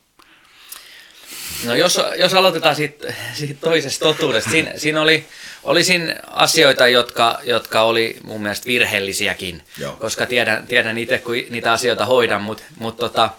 No 1.64 1.74
jos, 1.74 2.00
jos 2.18 2.34
aloitetaan 2.34 2.76
siitä, 2.76 3.14
siitä 3.34 3.60
toisesta 3.60 4.04
totuudesta, 4.04 4.50
siinä, 4.50 4.72
siinä 4.76 5.02
oli, 5.02 5.26
oli 5.64 5.84
siinä 5.84 6.16
asioita, 6.26 6.88
jotka, 6.88 7.38
jotka 7.42 7.82
oli 7.82 8.16
mun 8.24 8.42
mielestä 8.42 8.66
virheellisiäkin, 8.66 9.62
Joo. 9.78 9.92
koska 9.92 10.26
tiedän, 10.26 10.66
tiedän 10.66 10.98
itse, 10.98 11.18
kun 11.18 11.34
niitä 11.50 11.72
asioita 11.72 12.06
hoidan, 12.06 12.42
mutta 12.42 12.62
mut 12.78 12.96
tota, 12.96 13.30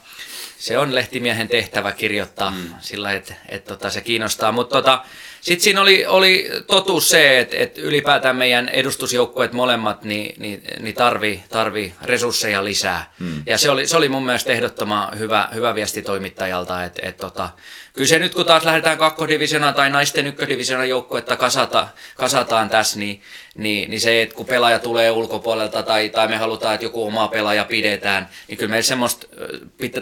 se 0.59 0.77
on 0.77 0.95
lehtimiehen 0.95 1.47
tehtävä 1.47 1.91
kirjoittaa 1.91 2.51
mm. 2.51 2.73
sillä, 2.79 3.11
että 3.11 3.33
et, 3.49 3.65
tota, 3.65 3.89
se 3.89 4.01
kiinnostaa. 4.01 4.51
Mutta 4.51 4.75
tota, 4.75 5.03
sitten 5.41 5.63
siinä 5.63 5.81
oli, 5.81 6.05
oli 6.05 6.49
totuus 6.67 7.09
se, 7.09 7.39
että 7.39 7.57
et 7.57 7.77
ylipäätään 7.77 8.35
meidän 8.35 8.69
edustusjoukkueet 8.69 9.53
molemmat 9.53 10.03
niin, 10.03 10.41
niin, 10.41 10.61
niin 10.79 10.95
tarvii, 10.95 11.43
tarvii 11.49 11.93
resursseja 12.03 12.63
lisää. 12.63 13.13
Mm. 13.19 13.43
Ja 13.45 13.57
se 13.57 13.69
oli, 13.69 13.87
se 13.87 13.97
oli 13.97 14.09
mun 14.09 14.25
mielestä 14.25 14.53
ehdottoman 14.53 15.19
hyvä, 15.19 15.49
hyvä 15.53 15.75
viesti 15.75 16.01
toimittajalta, 16.01 16.83
että 16.83 17.01
et, 17.05 17.17
tota, 17.17 17.49
kyllä 17.97 18.07
se 18.07 18.19
nyt 18.19 18.33
kun 18.33 18.45
taas 18.45 18.65
lähdetään 18.65 18.97
kakkodivisiona 18.97 19.73
tai 19.73 19.89
naisten 19.89 20.27
ykködivisiona 20.27 20.85
joukkuetta 20.85 21.35
kasata, 21.35 21.87
kasataan 22.15 22.69
tässä, 22.69 22.99
niin, 22.99 23.21
niin, 23.55 23.89
niin 23.89 24.01
se, 24.01 24.21
että 24.21 24.35
kun 24.35 24.45
pelaaja 24.45 24.79
tulee 24.79 25.11
ulkopuolelta 25.11 25.83
tai, 25.83 26.09
tai 26.09 26.27
me 26.27 26.37
halutaan, 26.37 26.73
että 26.73 26.85
joku 26.85 27.07
oma 27.07 27.27
pelaaja 27.27 27.65
pidetään, 27.65 28.29
niin 28.47 28.57
kyllä 28.57 28.69
meillä 28.69 28.83
semmoista, 28.83 29.27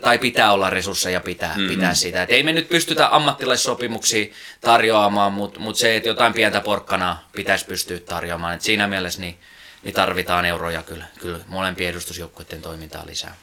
tai 0.01 0.17
pitää 0.17 0.51
olla 0.51 0.69
resursseja 0.69 1.19
pitää, 1.19 1.53
mm-hmm. 1.55 1.69
pitää 1.69 1.93
sitä. 1.93 2.23
Et 2.23 2.31
ei 2.31 2.43
me 2.43 2.53
nyt 2.53 2.69
pystytä 2.69 3.15
ammattilaissopimuksia 3.15 4.26
tarjoamaan, 4.61 5.34
mutta 5.34 5.59
mut 5.59 5.76
se, 5.76 5.95
että 5.95 6.09
jotain 6.09 6.34
pientä 6.34 6.61
porkkana 6.61 7.17
pitäisi 7.31 7.65
pystyä 7.65 7.99
tarjoamaan. 7.99 8.55
Et 8.55 8.61
siinä 8.61 8.88
mielessä 8.88 9.22
niin, 9.22 9.38
niin 9.84 9.95
tarvitaan 9.95 10.45
euroja 10.45 10.84
kyllä, 10.84 11.05
kyllä 11.19 11.39
molempien 11.47 11.89
edustusjoukkueiden 11.89 12.61
toimintaa 12.61 13.03
lisää. 13.05 13.35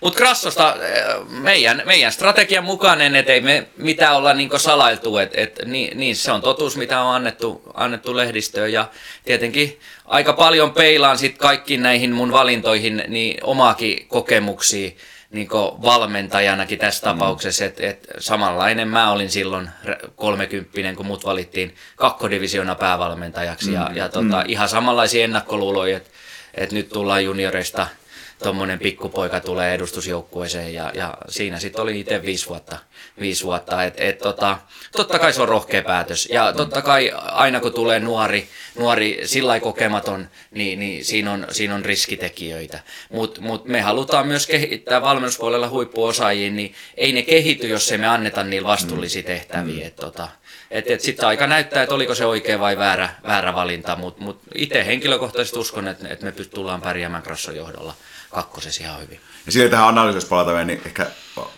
Mutta 0.00 0.16
Krassosta 0.16 0.76
eh, 0.82 1.04
meidän, 1.28 1.82
meidän 1.86 2.12
strategian 2.12 2.64
mukainen, 2.64 3.16
että 3.16 3.32
ei 3.32 3.40
me 3.40 3.66
mitään 3.76 4.16
olla 4.16 4.34
niin 4.34 4.50
salailtu, 4.56 5.18
että 5.18 5.40
et, 5.40 5.60
niin, 5.64 5.98
niin, 5.98 6.16
se 6.16 6.32
on 6.32 6.42
totuus, 6.42 6.76
mitä 6.76 7.00
on 7.00 7.14
annettu, 7.14 7.62
annettu 7.74 8.16
lehdistöön 8.16 8.72
ja 8.72 8.88
tietenkin 9.24 9.80
aika 10.04 10.32
paljon 10.32 10.72
peilaan 10.72 11.18
sitten 11.18 11.40
kaikkiin 11.40 11.82
näihin 11.82 12.12
mun 12.12 12.32
valintoihin 12.32 13.04
niin 13.08 13.44
omaakin 13.44 14.08
kokemuksia 14.08 14.90
niin 15.30 15.48
valmentajanakin 15.82 16.78
tässä 16.78 17.06
mm. 17.06 17.18
tapauksessa, 17.18 17.64
että 17.64 17.86
et 17.86 18.06
samanlainen 18.18 18.88
mä 18.88 19.12
olin 19.12 19.30
silloin 19.30 19.68
30 20.16 20.70
kun 20.96 21.06
mut 21.06 21.24
valittiin 21.24 21.74
kakkodivisiona 21.96 22.74
päävalmentajaksi 22.74 23.68
mm. 23.68 23.74
ja, 23.74 23.90
ja 23.94 24.08
tota, 24.08 24.36
mm. 24.36 24.44
ihan 24.46 24.68
samanlaisia 24.68 25.24
ennakkoluuloja, 25.24 25.96
että 25.96 26.10
et 26.54 26.72
nyt 26.72 26.88
tullaan 26.88 27.24
junioreista– 27.24 27.86
tuommoinen 28.44 28.78
pikkupoika 28.78 29.40
tulee 29.40 29.74
edustusjoukkueeseen 29.74 30.74
ja, 30.74 30.92
ja 30.94 31.14
siinä 31.28 31.58
sitten 31.58 31.82
oli 31.82 32.00
itse 32.00 32.22
viisi 32.22 32.48
vuotta. 32.48 32.78
Viisi 33.20 33.44
vuotta. 33.44 33.84
Et, 33.84 33.94
et, 33.96 34.18
tota, 34.18 34.58
totta 34.96 35.18
kai 35.18 35.32
se 35.32 35.42
on 35.42 35.48
rohkea 35.48 35.82
päätös 35.82 36.28
ja 36.32 36.52
totta 36.52 36.82
kai 36.82 37.12
aina 37.14 37.60
kun 37.60 37.72
tulee 37.72 38.00
nuori, 38.00 38.48
nuori 38.78 39.20
sillä 39.24 39.60
kokematon, 39.60 40.28
niin, 40.50 40.78
niin 40.78 41.04
siinä, 41.04 41.32
on, 41.32 41.46
siinä 41.50 41.74
on 41.74 41.84
riskitekijöitä. 41.84 42.80
Mutta 43.12 43.40
mut 43.40 43.64
me 43.64 43.80
halutaan 43.80 44.26
myös 44.26 44.46
kehittää 44.46 45.02
valmennuspuolella 45.02 45.68
huippuosaajia, 45.68 46.50
niin 46.50 46.74
ei 46.96 47.12
ne 47.12 47.22
kehity, 47.22 47.68
jos 47.68 47.92
ei 47.92 47.98
me 47.98 48.06
anneta 48.06 48.44
niillä 48.44 48.68
vastuullisia 48.68 49.22
tehtäviä. 49.22 49.80
Mm. 49.80 49.86
Et, 49.86 49.96
tota, 49.96 50.28
et, 50.70 50.90
et 50.90 51.00
sitten 51.00 51.28
aika 51.28 51.46
näyttää, 51.46 51.82
että 51.82 51.94
oliko 51.94 52.14
se 52.14 52.26
oikea 52.26 52.60
vai 52.60 52.78
väärä, 52.78 53.08
väärä 53.26 53.54
valinta, 53.54 53.96
mutta 53.96 54.22
mut 54.22 54.40
itse 54.54 54.86
henkilökohtaisesti 54.86 55.58
uskon, 55.58 55.88
että, 55.88 56.08
et 56.08 56.22
me 56.22 56.32
tullaan 56.32 56.82
pärjäämään 56.82 57.22
Krasson 57.22 57.56
johdolla 57.56 57.94
kakkosessa 58.34 58.82
ihan 58.82 59.00
hyvin. 59.00 59.20
Ja 59.46 59.52
siihen 59.52 59.70
tähän 59.70 59.88
analyysissä 59.88 60.28
palataan, 60.28 60.66
niin 60.66 60.82
ehkä 60.86 61.06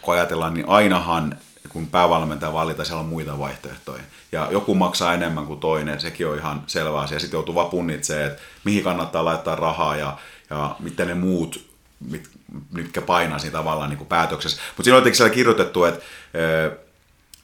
kun 0.03 0.15
ajatellaan, 0.15 0.55
niin 0.55 0.69
ainahan 0.69 1.37
kun 1.69 1.87
päävalmentaja 1.87 2.53
valita, 2.53 2.85
siellä 2.85 3.01
on 3.01 3.07
muita 3.07 3.39
vaihtoehtoja. 3.39 4.03
Ja 4.33 4.49
joku 4.51 4.75
maksaa 4.75 5.15
enemmän 5.15 5.47
kuin 5.47 5.61
toinen, 5.61 6.01
sekin 6.01 6.27
on 6.27 6.39
ihan 6.39 6.63
selvä 6.67 7.01
asia. 7.01 7.19
Sitten 7.19 7.39
joutuu 7.39 7.55
vaan 7.55 7.71
punnitsemaan, 7.71 8.27
että 8.27 8.43
mihin 8.65 8.85
kannattaa 8.85 9.25
laittaa 9.25 9.57
rahaa 9.57 9.97
ja, 9.97 10.19
ja 10.51 10.77
miten 10.79 11.09
ne 11.09 11.15
muut, 11.15 11.67
mit, 12.01 12.29
mitkä 12.73 13.03
painaa 13.03 13.39
siinä 13.39 13.59
tavallaan 13.59 13.91
niin 13.91 13.99
kuin 13.99 14.09
päätöksessä. 14.09 14.61
Mutta 14.69 14.83
siinä 14.85 14.97
jotenkin 14.97 15.17
siellä 15.17 15.35
kirjoitettu, 15.35 15.85
että 15.85 16.05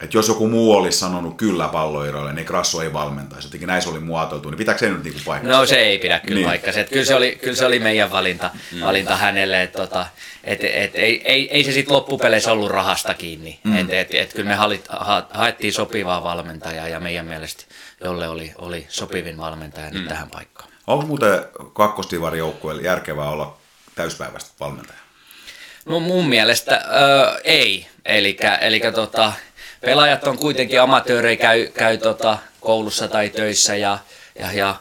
että 0.03 0.17
jos 0.17 0.29
joku 0.29 0.49
muu 0.49 0.73
olisi 0.73 0.99
sanonut 0.99 1.37
kyllä 1.37 1.69
palloiroille, 1.69 2.33
niin 2.33 2.47
Grasso 2.47 2.83
ei 2.83 2.93
valmentaisi. 2.93 3.47
Jotenkin 3.47 3.67
näissä 3.67 3.91
oli 3.91 4.01
muotoiltu, 4.01 4.51
niin 4.51 4.59
pitääkö 4.59 4.81
se 4.81 4.91
nyt 4.91 5.05
niinku 5.05 5.21
paikkaa? 5.25 5.53
No 5.53 5.67
se 5.67 5.77
ei 5.77 5.99
pidä 5.99 6.19
kyllä 6.19 6.35
niin. 6.35 6.47
paikkaa. 6.47 6.73
Kyllä, 6.93 7.05
se 7.05 7.15
oli, 7.15 7.39
kyllä 7.43 7.57
se 7.57 7.67
oli 7.67 7.79
meidän 7.79 8.11
valinta, 8.11 8.51
mm. 8.73 8.81
valinta 8.81 9.17
hänelle. 9.17 9.63
Että 9.63 9.79
tota, 9.79 10.07
et, 10.45 10.65
et, 10.65 10.91
ei, 10.95 11.23
ei, 11.25 11.51
ei 11.51 11.65
se 11.65 11.73
sitten 11.73 11.97
loppupeleissä 11.97 12.53
ollut 12.53 12.71
rahasta 12.71 13.15
kiinni. 13.15 13.61
Mm. 13.65 13.79
Et, 13.79 13.93
et, 13.93 14.15
et, 14.15 14.33
kyllä 14.33 14.49
me 14.49 14.55
halit, 14.55 14.85
ha, 14.89 15.27
haettiin 15.31 15.73
sopivaa 15.73 16.25
valmentajaa 16.25 16.89
ja 16.89 17.01
meidän 17.01 17.27
mielestä 17.27 17.65
jolle 18.05 18.29
oli, 18.29 18.53
oli 18.59 18.87
sopivin 18.89 19.37
valmentaja 19.37 19.91
mm. 19.91 19.95
nyt 19.95 20.09
tähän 20.09 20.31
paikkaan. 20.31 20.69
Onko 20.87 21.07
muuten 21.07 21.45
kakkostivari 21.73 22.39
joukkueelle 22.39 22.83
järkevää 22.83 23.29
olla 23.29 23.57
täyspäiväistä 23.95 24.51
valmentajaa? 24.61 25.03
No 25.87 26.01
mun 26.01 26.29
mielestä 26.29 26.75
öö, 26.75 27.41
ei. 27.45 27.87
Elikkä 28.61 28.93
tota, 28.95 29.33
pelaajat 29.83 30.27
on 30.27 30.39
kuitenkin 30.39 30.81
amatöörejä, 30.81 31.37
käy, 31.37 31.67
käy 31.67 31.99
tota, 31.99 32.39
koulussa 32.61 33.09
tai 33.09 33.29
töissä 33.29 33.77
ja, 33.77 33.99
ja, 34.39 34.53
ja 34.53 34.75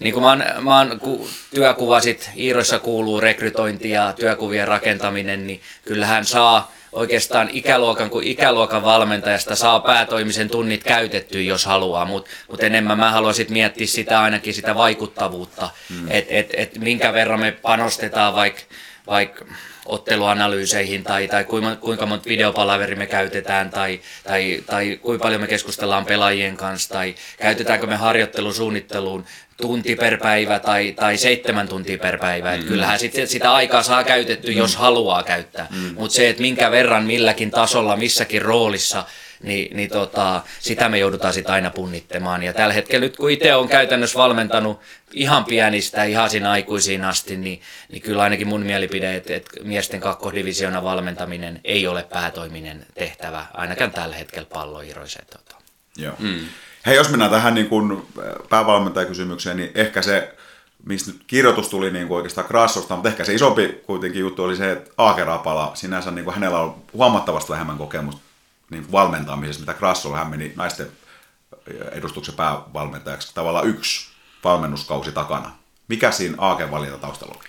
niin 0.00 0.14
kuin 0.14 0.22
mä 0.22 0.28
oon, 0.28 0.44
mä 0.60 0.78
oon, 0.78 1.00
ku, 1.00 1.28
työkuvasit, 1.54 2.30
Iiroissa 2.36 2.78
kuuluu 2.78 3.20
rekrytointi 3.20 3.90
ja 3.90 4.12
työkuvien 4.12 4.68
rakentaminen, 4.68 5.46
niin 5.46 5.60
kyllähän 5.84 6.24
saa 6.24 6.72
oikeastaan 6.92 7.48
ikäluokan 7.52 8.10
kuin 8.10 8.26
ikäluokan 8.26 8.84
valmentajasta 8.84 9.56
saa 9.56 9.80
päätoimisen 9.80 10.50
tunnit 10.50 10.84
käytettyä, 10.84 11.40
jos 11.40 11.66
haluaa, 11.66 12.04
mutta 12.04 12.30
mut 12.48 12.62
enemmän 12.62 12.98
mä 12.98 13.10
haluaisin 13.10 13.46
miettiä 13.50 13.86
sitä 13.86 14.20
ainakin 14.20 14.54
sitä 14.54 14.74
vaikuttavuutta, 14.74 15.70
mm. 15.90 16.06
että 16.10 16.34
et, 16.34 16.50
et 16.52 16.78
minkä 16.78 17.12
verran 17.12 17.40
me 17.40 17.52
panostetaan 17.52 18.34
vaikka 18.34 18.62
vaik 19.06 19.40
otteluanalyyseihin 19.86 21.04
tai, 21.04 21.28
tai 21.28 21.44
kuinka, 21.44 21.76
kuinka 21.76 22.06
monta 22.06 22.28
videopalaveri 22.28 22.94
me 22.94 23.06
käytetään 23.06 23.70
tai, 23.70 24.00
tai, 24.24 24.62
tai 24.66 24.98
kuinka 25.02 25.22
paljon 25.22 25.40
me 25.40 25.46
keskustellaan 25.46 26.04
pelaajien 26.04 26.56
kanssa 26.56 26.94
tai 26.94 27.14
käytetäänkö 27.38 27.86
me 27.86 27.96
harjoittelusuunnitteluun 27.96 29.24
tunti 29.56 29.96
per 29.96 30.18
päivä 30.18 30.58
tai, 30.58 30.92
tai 30.92 31.16
seitsemän 31.16 31.68
tuntia 31.68 31.98
per 31.98 32.18
päivä. 32.18 32.56
Mm. 32.56 32.64
kyllähän 32.64 32.98
sit, 32.98 33.14
sitä 33.24 33.54
aikaa 33.54 33.82
saa 33.82 34.04
käytetty, 34.04 34.50
mm. 34.50 34.56
jos 34.56 34.76
haluaa 34.76 35.22
käyttää. 35.22 35.66
Mm. 35.70 35.94
Mutta 35.94 36.14
se, 36.14 36.28
että 36.28 36.42
minkä 36.42 36.70
verran 36.70 37.04
milläkin 37.04 37.50
tasolla, 37.50 37.96
missäkin 37.96 38.42
roolissa, 38.42 39.04
niin, 39.44 39.76
niin 39.76 39.90
tota, 39.90 40.42
sitä 40.60 40.88
me 40.88 40.98
joudutaan 40.98 41.34
sitten 41.34 41.54
aina 41.54 41.70
punnittamaan. 41.70 42.42
Ja 42.42 42.52
tällä 42.52 42.74
hetkellä 42.74 43.00
nyt 43.00 43.16
kun 43.16 43.30
itse 43.30 43.54
on 43.54 43.68
käytännössä 43.68 44.18
valmentanut 44.18 44.80
ihan 45.12 45.44
pienistä, 45.44 46.04
ihan 46.04 46.30
siinä 46.30 46.50
aikuisiin 46.50 47.04
asti, 47.04 47.36
niin, 47.36 47.60
niin 47.92 48.02
kyllä 48.02 48.22
ainakin 48.22 48.48
mun 48.48 48.62
mielipide, 48.62 49.16
että, 49.16 49.34
että 49.34 49.50
miesten 49.62 50.00
kakkosdivisiona 50.00 50.82
valmentaminen 50.82 51.60
ei 51.64 51.86
ole 51.86 52.02
päätoiminen 52.02 52.86
tehtävä, 52.94 53.46
ainakaan 53.54 53.90
tällä 53.90 54.16
hetkellä 54.16 54.48
palloiroiset. 54.52 55.26
Tota. 55.26 55.56
Joo. 55.96 56.14
Mm. 56.18 56.40
Hei, 56.86 56.96
jos 56.96 57.10
mennään 57.10 57.30
tähän 57.30 57.54
niin 57.54 57.68
kuin 57.68 57.92
äh, 57.92 58.24
päävalmentajakysymykseen, 58.48 59.56
niin 59.56 59.70
ehkä 59.74 60.02
se, 60.02 60.34
mistä 60.86 61.10
nyt 61.10 61.20
kirjoitus 61.26 61.68
tuli 61.68 61.90
niin 61.90 62.08
kuin 62.08 62.16
oikeastaan 62.16 62.46
Krassosta, 62.46 62.94
mutta 62.94 63.08
ehkä 63.08 63.24
se 63.24 63.34
isompi 63.34 63.80
kuitenkin 63.86 64.20
juttu 64.20 64.44
oli 64.44 64.56
se, 64.56 64.72
että 64.72 64.90
Aakerapala, 64.98 65.70
sinänsä 65.74 66.10
niin 66.10 66.24
kuin 66.24 66.34
hänellä 66.34 66.58
on 66.58 66.74
huomattavasti 66.92 67.52
vähemmän 67.52 67.78
kokemusta 67.78 68.20
niin 68.70 68.92
valmentamisessa, 68.92 69.60
mitä 69.60 69.74
Krassolla 69.74 70.16
hän 70.16 70.30
meni 70.30 70.52
naisten 70.56 70.88
edustuksen 71.92 72.34
päävalmentajaksi. 72.34 73.34
Tavallaan 73.34 73.68
yksi 73.68 74.10
valmennuskausi 74.44 75.12
takana. 75.12 75.50
Mikä 75.88 76.10
siinä 76.10 76.34
Aaken 76.38 76.70
valinta 76.70 76.98
taustalla 76.98 77.34
oli? 77.36 77.48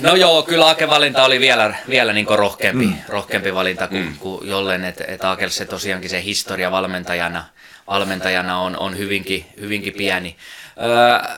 No 0.00 0.14
joo, 0.14 0.42
kyllä 0.42 0.66
Aaken 0.66 0.90
valinta 0.90 1.24
oli 1.24 1.40
vielä, 1.40 1.74
vielä 1.88 2.12
niin 2.12 2.26
rohkeampi, 2.30 2.86
mm. 2.86 2.94
rohkeampi 3.08 3.54
valinta 3.54 3.88
kuin, 3.88 4.04
mm. 4.04 4.16
kuin 4.18 4.48
jollen, 4.48 4.84
että 4.84 5.04
et 5.08 5.24
Aakel 5.24 5.48
se 5.48 5.64
tosiaankin 5.64 6.10
se 6.10 6.24
historia 6.24 6.70
valmentajana, 6.70 7.44
valmentajana 7.86 8.58
on, 8.58 8.76
on 8.76 8.98
hyvinkin, 8.98 9.46
hyvinkin 9.60 9.94
pieni. 9.94 10.36
Öö, 10.82 11.34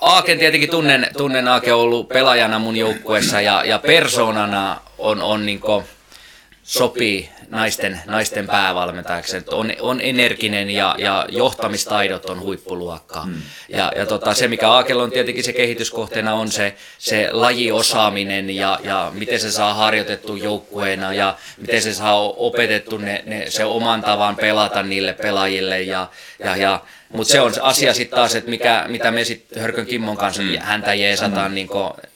Aaken 0.00 0.38
tietenkin 0.38 0.70
tunnen, 0.70 1.10
tunnen 1.16 1.48
Aake 1.48 1.72
ollut 1.72 2.08
pelaajana 2.08 2.58
mun 2.58 2.76
joukkueessa 2.76 3.40
ja, 3.40 3.64
ja 3.64 3.78
persoonana 3.78 4.80
on, 4.98 5.22
on 5.22 5.46
niin 5.46 5.60
sopii 6.62 7.28
naisten, 7.48 8.00
naisten 8.06 8.46
päävalmentajaksi. 8.46 9.36
On, 9.46 9.72
on 9.80 10.00
energinen 10.00 10.70
ja, 10.70 10.94
ja 10.98 11.26
johtamistaidot 11.28 12.24
on 12.24 12.40
huippuluokkaa. 12.40 13.22
Hmm. 13.22 13.42
Ja, 13.68 13.92
ja 13.96 14.06
tota, 14.06 14.34
se, 14.34 14.48
mikä 14.48 14.70
Aakel 14.70 14.98
on 14.98 15.10
tietenkin 15.10 15.44
se 15.44 15.52
kehityskohteena, 15.52 16.34
on 16.34 16.52
se, 16.52 16.76
se 16.98 17.28
lajiosaaminen 17.32 18.50
ja, 18.50 18.78
ja 18.84 19.10
miten 19.14 19.40
se 19.40 19.50
saa 19.50 19.74
harjoitettu 19.74 20.36
joukkueena 20.36 21.12
ja 21.12 21.36
miten 21.56 21.82
se 21.82 21.94
saa 21.94 22.20
opetettu 22.20 22.98
ne, 22.98 23.22
ne, 23.26 23.50
se 23.50 23.64
oman 23.64 24.02
tavan 24.02 24.36
pelata 24.36 24.82
niille 24.82 25.12
pelaajille 25.12 25.82
ja, 25.82 26.08
ja, 26.38 26.56
ja 26.56 26.80
mutta 27.12 27.32
se 27.32 27.40
on 27.40 27.52
asia 27.60 27.94
sitten 27.94 28.16
taas, 28.16 28.34
että 28.34 28.50
mikä, 28.50 28.84
mitä 28.88 29.10
me 29.10 29.24
sitten 29.24 29.62
Hörkön 29.62 29.86
Kimmon 29.86 30.16
kanssa 30.16 30.42
mm. 30.42 30.58
häntä 30.58 30.94
jeesataan, 30.94 31.50
mm. 31.50 31.54
niin 31.54 31.68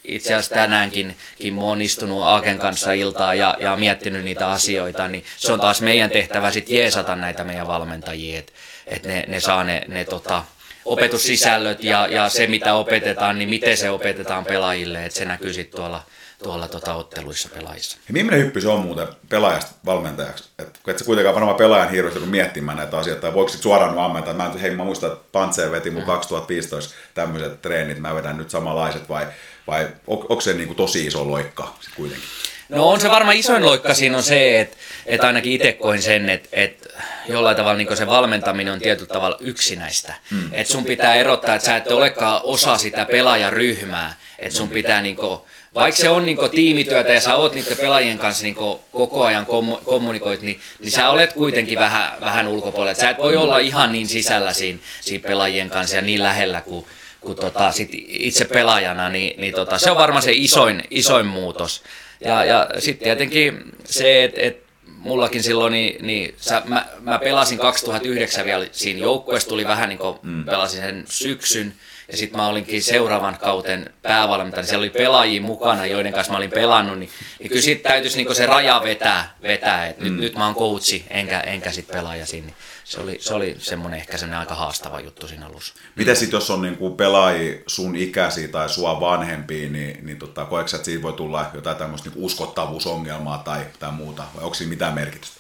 itse 0.04 0.34
asiassa 0.34 0.54
tänäänkin 0.54 1.16
Kimmo 1.38 1.70
on 1.70 1.82
istunut 1.82 2.22
Aaken 2.22 2.58
kanssa 2.58 2.92
iltaa 2.92 3.34
ja, 3.34 3.56
ja 3.60 3.76
miettinyt 3.76 4.24
niitä 4.24 4.50
asioita, 4.50 5.08
niin 5.08 5.24
se 5.36 5.52
on 5.52 5.60
taas 5.60 5.82
meidän 5.82 6.10
tehtävä 6.10 6.50
sitten 6.50 6.76
jeesata 6.76 7.16
näitä 7.16 7.44
meidän 7.44 7.66
valmentajia, 7.66 8.38
että 8.38 8.52
et 8.86 9.06
ne, 9.06 9.24
ne 9.28 9.40
saa 9.40 9.64
ne, 9.64 9.82
ne 9.88 10.04
tota, 10.04 10.44
opetussisällöt 10.84 11.84
ja, 11.84 12.06
ja 12.06 12.28
se 12.28 12.46
mitä 12.46 12.74
opetetaan, 12.74 13.38
niin 13.38 13.48
miten 13.48 13.76
se 13.76 13.90
opetetaan 13.90 14.44
pelaajille, 14.44 15.04
että 15.04 15.18
se 15.18 15.24
näkyy 15.24 15.52
sitten 15.52 15.76
tuolla 15.76 16.04
tuolla 16.44 16.68
tota, 16.68 16.94
otteluissa 16.94 17.48
pelaajissa. 17.54 17.98
Ja 18.08 18.12
millainen 18.12 18.44
hyppy 18.46 18.60
se 18.60 18.68
on 18.68 18.80
muuten 18.80 19.08
pelaajasta 19.28 19.70
valmentajaksi? 19.86 20.44
Et, 20.58 20.80
et 20.86 20.98
sä 20.98 21.04
kuitenkaan 21.04 21.34
varmaan 21.34 21.56
pelaajan 21.56 21.90
hirveästi 21.90 22.20
miettimään 22.20 22.76
näitä 22.76 22.98
asioita, 22.98 23.20
tai 23.20 23.34
voiko 23.34 23.48
sit 23.48 23.62
suoraan 23.62 23.98
ammentaa, 23.98 24.34
mä, 24.34 24.50
hei, 24.62 24.70
mä 24.70 24.84
muistan, 24.84 25.12
että 25.12 25.24
Pantse 25.32 25.70
veti 25.70 25.90
mun 25.90 26.02
mm. 26.02 26.06
2015 26.06 26.94
tämmöiset 27.14 27.62
treenit, 27.62 27.98
mä 27.98 28.14
vedän 28.14 28.36
nyt 28.36 28.50
samanlaiset, 28.50 29.08
vai, 29.08 29.26
vai 29.66 29.88
on, 30.06 30.18
onko 30.18 30.40
se 30.40 30.54
niin 30.54 30.66
kuin 30.66 30.76
tosi 30.76 31.06
iso 31.06 31.30
loikka 31.30 31.74
kuitenkin? 31.96 32.28
No 32.68 32.88
on 32.88 33.00
se 33.00 33.10
varmaan 33.10 33.36
isoin 33.36 33.64
loikka 33.64 33.94
siinä 33.94 34.16
on 34.16 34.22
se, 34.22 34.60
että, 34.60 34.76
että 35.06 35.26
ainakin 35.26 35.52
itse 35.52 35.72
koin 35.72 36.02
sen, 36.02 36.30
että, 36.30 36.48
että 36.52 36.88
jollain 37.28 37.56
tavalla 37.56 37.76
niin 37.76 37.96
se 37.96 38.06
valmentaminen 38.06 38.72
on 38.72 38.80
tietyllä 38.80 39.12
tavalla 39.12 39.36
yksinäistä. 39.40 40.14
Mm. 40.30 40.48
Että 40.52 40.72
sun 40.72 40.84
pitää 40.84 41.14
erottaa, 41.14 41.54
että 41.54 41.66
sä 41.66 41.76
et 41.76 41.92
olekaan 41.92 42.40
osa 42.44 42.78
sitä 42.78 43.04
pelaajaryhmää. 43.04 44.14
Että 44.38 44.56
sun 44.56 44.68
pitää 44.68 45.02
niin 45.02 45.16
kuin, 45.16 45.40
vaikka 45.74 46.00
se 46.00 46.08
on 46.08 46.26
niin 46.26 46.38
tiimityötä 46.50 47.12
ja 47.12 47.20
sä 47.20 47.34
oot 47.34 47.54
niiden 47.54 47.76
pelaajien 47.76 48.18
kanssa 48.18 48.44
niin 48.44 48.56
koko 48.92 49.24
ajan 49.24 49.46
kommunikoit, 49.84 50.42
niin, 50.42 50.60
niin 50.80 50.90
sä 50.90 51.10
olet 51.10 51.32
kuitenkin 51.32 51.78
vähän, 51.78 52.12
vähän 52.20 52.48
ulkopuolella. 52.48 52.94
Sä 52.94 53.10
et 53.10 53.18
voi 53.18 53.36
olla 53.36 53.58
ihan 53.58 53.92
niin 53.92 54.08
sisällä 54.08 54.52
siinä, 54.52 54.78
siinä 55.00 55.28
pelaajien 55.28 55.70
kanssa 55.70 55.96
ja 55.96 56.02
niin 56.02 56.22
lähellä 56.22 56.60
kuin, 56.60 56.86
kuin 57.20 57.36
tota, 57.36 57.72
sit 57.72 57.90
itse 58.08 58.44
pelaajana, 58.44 59.08
niin, 59.08 59.40
niin 59.40 59.54
tota, 59.54 59.78
se 59.78 59.90
on 59.90 59.96
varmaan 59.96 60.22
se 60.22 60.32
isoin, 60.32 60.82
isoin 60.90 61.26
muutos. 61.26 61.82
Ja, 62.20 62.44
ja 62.44 62.68
sitten 62.78 63.04
tietenkin 63.04 63.62
se, 63.84 64.24
että 64.24 64.40
et 64.40 64.64
mullakin 65.04 65.42
silloin, 65.42 65.72
niin, 65.72 66.06
niin 66.06 66.34
sä, 66.36 66.62
mä, 66.64 66.86
mä 67.00 67.18
pelasin 67.18 67.58
2009 67.58 68.44
vielä 68.44 68.66
siinä 68.72 69.00
joukkueessa, 69.00 69.48
tuli 69.48 69.64
vähän 69.64 69.88
niin 69.88 69.98
kuin 69.98 70.18
mm. 70.22 70.44
pelasin 70.44 70.80
sen 70.80 71.04
syksyn, 71.08 71.74
ja 72.08 72.16
sitten 72.16 72.40
mä 72.40 72.46
olinkin 72.48 72.82
seuraavan 72.82 73.38
kauten 73.38 73.90
päävalmentaja, 74.02 74.60
niin 74.60 74.68
siellä 74.68 74.82
oli 74.82 74.90
pelaajia 74.90 75.42
mukana, 75.42 75.86
joiden 75.86 76.12
kanssa 76.12 76.32
mä 76.32 76.36
olin 76.36 76.50
pelannut, 76.50 76.98
niin, 76.98 77.10
niin 77.38 77.48
kyllä 77.48 77.62
sitten 77.62 77.92
täytyisi 77.92 78.16
niin 78.16 78.34
se 78.34 78.46
raja 78.46 78.80
vetää, 78.84 79.36
vetää 79.42 79.86
että 79.86 80.04
mm. 80.04 80.10
nyt, 80.10 80.20
nyt 80.20 80.36
mä 80.36 80.46
oon 80.46 80.54
coachi, 80.54 81.06
enkä, 81.10 81.40
enkä 81.40 81.72
sitten 81.72 81.96
pelaaja 81.96 82.26
siinä. 82.26 82.52
Se 82.84 83.00
oli, 83.00 83.16
se 83.20 83.34
oli 83.34 83.56
semmoinen 83.58 84.00
ehkä 84.00 84.16
semmoinen 84.16 84.40
aika 84.40 84.54
haastava 84.54 85.00
juttu 85.00 85.28
siinä 85.28 85.46
alussa. 85.46 85.74
Miten 85.96 86.16
sitten, 86.16 86.36
jos 86.36 86.50
on 86.50 86.62
niinku 86.62 86.90
pelaajia 86.90 87.58
sun 87.66 87.96
ikäisiä 87.96 88.48
tai 88.48 88.68
sua 88.68 89.00
vanhempia, 89.00 89.70
niin, 89.70 90.06
niin 90.06 90.18
tota, 90.18 90.44
koetko 90.44 90.76
että 90.76 90.84
siitä 90.84 91.02
voi 91.02 91.12
tulla 91.12 91.50
jotain 91.54 91.76
tämmöistä 91.76 92.08
niinku 92.08 92.26
uskottavuusongelmaa 92.26 93.38
tai, 93.38 93.66
tai 93.78 93.92
muuta, 93.92 94.22
vai 94.34 94.44
onko 94.44 94.54
siinä 94.54 94.70
mitään 94.70 94.94
merkitystä? 94.94 95.36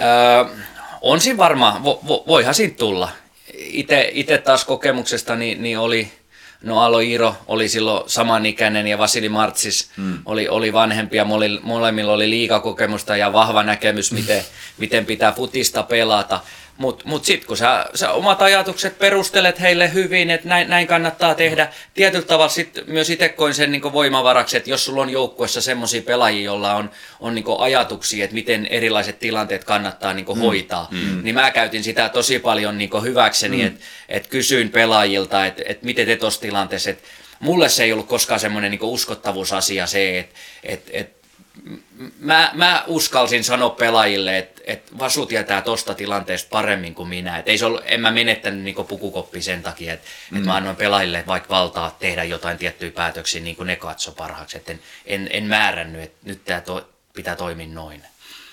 Öö, 0.00 0.54
on 1.00 1.20
siinä 1.20 1.36
varmaan, 1.36 1.84
vo, 1.84 2.00
vo, 2.08 2.24
voihan 2.26 2.54
siitä 2.54 2.76
tulla 2.76 3.08
itse 4.12 4.38
taas 4.38 4.64
kokemuksesta 4.64 5.36
niin, 5.36 5.62
niin 5.62 5.78
oli, 5.78 6.12
no 6.62 6.80
Alo 6.80 7.00
Iro 7.00 7.36
oli 7.46 7.68
silloin 7.68 8.10
samanikäinen 8.10 8.86
ja 8.86 8.98
Vasili 8.98 9.28
Martsis 9.28 9.90
mm. 9.96 10.18
oli, 10.24 10.48
oli 10.48 10.72
vanhempi 10.72 11.16
ja 11.16 11.26
molemmilla 11.62 12.12
oli 12.12 12.30
liikakokemusta 12.30 13.16
ja 13.16 13.32
vahva 13.32 13.62
näkemys, 13.62 14.12
miten, 14.12 14.44
miten 14.78 15.06
pitää 15.06 15.32
futista 15.32 15.82
pelata. 15.82 16.40
Mutta 16.80 17.04
mut, 17.04 17.12
mut 17.12 17.24
sitten 17.24 17.46
kun 17.46 17.56
sä, 17.56 17.86
sä 17.94 18.12
omat 18.12 18.42
ajatukset 18.42 18.98
perustelet 18.98 19.60
heille 19.60 19.92
hyvin, 19.92 20.30
että 20.30 20.48
näin, 20.48 20.68
näin 20.68 20.86
kannattaa 20.86 21.34
tehdä, 21.34 21.68
tietyllä 21.94 22.24
tavalla 22.24 22.48
sit 22.48 22.78
myös 22.86 23.10
itse 23.10 23.28
koin 23.28 23.54
sen 23.54 23.72
niin 23.72 23.92
voimavaraksi, 23.92 24.56
että 24.56 24.70
jos 24.70 24.84
sulla 24.84 25.02
on 25.02 25.10
joukkuessa 25.10 25.60
semmoisia 25.60 26.02
pelaajia, 26.02 26.44
joilla 26.44 26.74
on, 26.74 26.90
on 27.20 27.34
niin 27.34 27.44
ajatuksia, 27.58 28.24
että 28.24 28.34
miten 28.34 28.66
erilaiset 28.66 29.18
tilanteet 29.18 29.64
kannattaa 29.64 30.14
niin 30.14 30.26
mm. 30.34 30.40
hoitaa, 30.40 30.88
mm. 30.90 31.20
niin 31.22 31.34
mä 31.34 31.50
käytin 31.50 31.84
sitä 31.84 32.08
tosi 32.08 32.38
paljon 32.38 32.78
niin 32.78 33.02
hyväkseni, 33.02 33.56
mm. 33.56 33.66
että 33.66 33.80
et 34.08 34.26
kysyin 34.26 34.70
pelaajilta, 34.70 35.46
että 35.46 35.62
et 35.66 35.82
miten 35.82 36.06
te 36.06 36.16
tuossa 36.16 36.40
tilanteessa, 36.40 36.90
että 36.90 37.08
mulle 37.40 37.68
se 37.68 37.84
ei 37.84 37.92
ollut 37.92 38.08
koskaan 38.08 38.40
semmoinen 38.40 38.70
niin 38.70 38.82
uskottavuusasia 38.82 39.86
se, 39.86 40.18
että 40.18 40.34
et, 40.62 40.82
et 40.92 41.19
mä, 42.20 42.50
mä 42.54 42.84
uskalsin 42.86 43.44
sanoa 43.44 43.70
pelaajille, 43.70 44.38
että 44.38 44.60
et 44.64 44.98
Vasu 44.98 45.26
tietää 45.26 45.62
tosta 45.62 45.94
tilanteesta 45.94 46.48
paremmin 46.50 46.94
kuin 46.94 47.08
minä. 47.08 47.38
Et 47.38 47.48
ei 47.48 47.58
se 47.58 47.66
ollut, 47.66 47.82
en 47.84 48.00
mä 48.00 48.10
menettänyt 48.10 48.64
niinku 48.64 48.84
pukukoppi 48.84 49.42
sen 49.42 49.62
takia, 49.62 49.92
että 49.92 50.08
mm. 50.30 50.38
et 50.38 50.44
mä 50.44 50.54
annoin 50.56 50.76
pelaajille 50.76 51.24
vaikka 51.26 51.48
valtaa 51.48 51.96
tehdä 51.98 52.24
jotain 52.24 52.58
tiettyjä 52.58 52.90
päätöksiä 52.90 53.40
niin 53.40 53.56
kuin 53.56 53.66
ne 53.66 53.76
katso 53.76 54.12
parhaaksi. 54.12 54.56
Et 54.56 54.70
en, 54.70 54.80
en, 55.06 55.28
en 55.32 55.44
määrännyt, 55.44 56.02
että 56.02 56.18
nyt 56.24 56.44
tämä 56.44 56.60
to, 56.60 56.88
pitää 57.14 57.36
toimia 57.36 57.66
noin. 57.66 58.02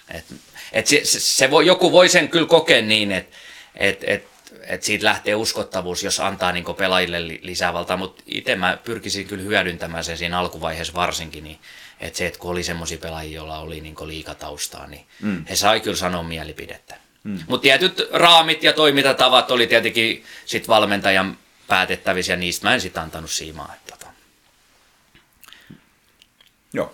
Et, 0.10 0.26
et 0.72 0.88
se, 0.88 1.02
se, 1.04 1.20
se 1.20 1.52
voi, 1.52 1.66
joku 1.66 1.92
voi 1.92 2.10
sen 2.10 2.30
kyllä 2.30 2.48
kokea 2.48 2.82
niin, 2.82 3.12
että 3.12 3.38
et, 3.76 4.04
et, 4.08 4.28
et 4.68 4.84
siitä 4.84 5.06
lähtee 5.06 5.36
uskottavuus, 5.36 6.04
jos 6.04 6.20
antaa 6.20 6.52
niin 6.52 6.66
pelaajille 6.78 7.28
lisää 7.42 7.74
valtaa, 7.74 7.98
mutta 7.98 8.24
itse 8.26 8.56
mä 8.56 8.78
pyrkisin 8.84 9.28
kyllä 9.28 9.44
hyödyntämään 9.44 10.04
sen 10.04 10.18
siinä 10.18 10.40
alkuvaiheessa 10.40 10.94
varsinkin, 10.94 11.44
niin 11.44 11.60
että 12.00 12.18
se, 12.18 12.28
että 12.28 12.40
kun 12.40 12.52
oli 12.52 12.64
semmoisia 12.64 12.98
pelaajia, 12.98 13.36
joilla 13.36 13.60
oli 13.60 13.82
niin 13.82 13.96
liikataustaa, 14.06 14.88
niin 14.88 15.06
mm. 15.22 15.46
he 15.50 15.56
sai 15.56 15.80
kyllä 15.80 15.98
sanoa 15.98 16.24
mielipidettä. 16.24 16.98
Mm. 17.24 17.40
Mutta 17.48 17.62
tietyt 17.62 18.08
raamit 18.12 18.64
ja 18.64 18.74
toimintatavat 18.74 19.52
oli 19.52 19.68
tietenkin 19.68 20.24
sit 20.46 20.68
valmentajan 20.68 21.38
päätettävissä 21.68 22.34
ja 22.34 22.38
niistä 22.38 22.68
mä 22.68 22.74
en 22.74 22.82
sitten 22.82 23.04
antanut 23.04 23.32
siimaa. 23.32 23.74
Että, 23.76 23.98
tota. 23.98 24.12
Joo. 26.74 26.94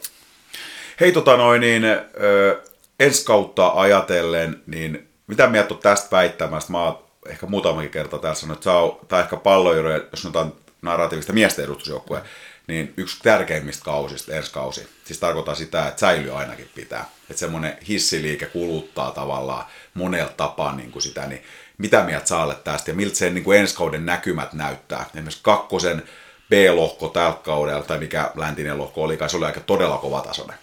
Hei 1.00 1.12
tota 1.12 1.38
noin, 1.38 1.62
niin 1.62 1.84
ö, 1.86 2.62
ensi 3.00 3.26
kautta 3.26 3.72
ajatellen, 3.76 4.64
niin 4.68 5.10
mitä 5.28 5.48
mieltä 5.48 5.74
on 5.74 5.80
tästä 5.80 6.08
väittämästä? 6.12 6.72
Mä 6.72 6.84
oon 6.84 7.04
ehkä 7.30 7.46
muutamakin 7.46 7.90
kerta 7.90 8.18
täällä 8.18 8.36
sanonut, 8.36 8.58
että 8.58 8.72
on, 8.72 9.00
tai 9.08 9.22
ehkä 9.22 9.38
palloilu, 9.38 9.90
jos 9.90 10.22
sanotaan 10.22 10.54
narratiivista 10.82 11.34
miesten 11.34 11.66
edustusjoukkue, 11.66 12.22
niin 12.68 12.94
yksi 12.98 13.18
tärkeimmistä 13.24 13.84
kausista, 13.84 14.34
ensi 14.34 14.52
kausi. 14.52 14.88
Siis 15.06 15.20
tarkoittaa 15.20 15.56
sitä, 15.56 15.88
että 15.88 16.00
säilyy 16.00 16.40
ainakin 16.40 16.70
pitää. 16.76 17.06
Että 17.30 17.40
semmoinen 17.40 17.78
hissiliike 17.88 18.46
kuluttaa 18.46 19.12
tavallaan 19.12 19.66
monella 19.94 20.32
tapaa 20.38 20.76
niin 20.76 20.92
kuin 20.92 21.04
sitä, 21.04 21.28
niin 21.28 21.44
mitä 21.78 22.04
mieltä 22.04 22.28
sä 22.28 22.38
olet 22.38 22.64
tästä 22.64 22.92
ja 22.92 22.96
miltä 22.96 23.16
sen 23.16 23.34
niin 23.34 23.44
kuin 23.44 23.60
ensi 23.60 23.76
kauden 23.76 24.06
näkymät 24.06 24.54
näyttää? 24.54 25.06
Esimerkiksi 25.14 25.40
kakkosen 25.44 26.04
B-lohko 26.50 27.10
tällä 27.10 27.38
kaudella, 27.44 27.84
tai 27.84 27.98
mikä 27.98 28.32
läntinen 28.36 28.78
lohko 28.78 29.04
oli, 29.04 29.18
se 29.28 29.38
oli 29.38 29.46
aika 29.46 29.60
todella 29.60 29.98
kova 29.98 30.22
tasoinen. 30.22 30.58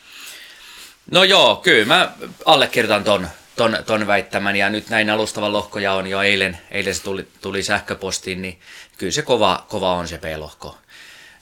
No 1.10 1.24
joo, 1.24 1.56
kyllä 1.56 1.86
mä 1.86 2.12
allekirjoitan 2.44 3.04
ton, 3.04 3.28
ton, 3.56 3.78
ton 3.86 4.06
väittämän 4.06 4.56
ja 4.56 4.70
nyt 4.70 4.88
näin 4.88 5.10
alustavan 5.10 5.52
lohkoja 5.52 5.92
on 5.92 6.06
jo 6.06 6.22
eilen, 6.22 6.58
eilen 6.70 6.94
se 6.94 7.02
tuli, 7.02 7.28
tuli 7.40 7.62
sähköpostiin, 7.62 8.42
niin 8.42 8.60
kyllä 8.98 9.12
se 9.12 9.22
kova, 9.22 9.64
kova 9.68 9.92
on 9.92 10.08
se 10.08 10.18
B-lohko. 10.18 10.76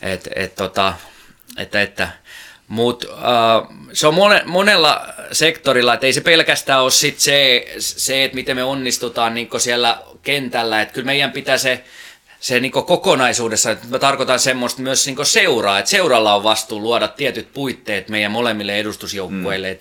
Et, 0.03 0.29
et, 0.37 0.55
tota, 0.55 0.95
että, 1.57 1.83
että, 1.83 2.09
Mutta 2.69 3.07
uh, 3.09 3.75
se 3.93 4.07
on 4.07 4.15
mone, 4.15 4.43
monella 4.45 5.07
sektorilla, 5.33 5.95
että 5.95 6.07
ei 6.07 6.13
se 6.13 6.21
pelkästään 6.21 6.83
ole 6.83 6.91
sit 6.91 7.21
se, 7.21 7.67
se, 7.79 8.25
että 8.25 8.35
miten 8.35 8.57
me 8.57 8.65
onnistutaan 8.65 9.35
niin 9.35 9.49
siellä 9.59 10.03
kentällä. 10.23 10.83
Että 10.83 10.95
kyllä 10.95 11.07
meidän 11.07 11.33
pitää 11.33 11.59
se, 11.59 11.85
se 12.41 12.61
niin 12.61 12.73
kokonaisuudessa, 12.73 13.71
että 13.71 13.87
mä 13.89 13.99
tarkoitan 13.99 14.39
semmoista 14.41 14.83
myös 14.83 15.07
niin 15.07 15.27
seuraa, 15.27 15.79
että 15.79 15.91
seuralla 15.91 16.35
on 16.35 16.43
vastuu 16.43 16.81
luoda 16.81 17.09
tietyt 17.09 17.53
puitteet 17.53 18.09
meidän 18.09 18.33
molemmille 18.33 18.79
edustusjoukkueille. 18.79 19.73
Mm. 19.73 19.79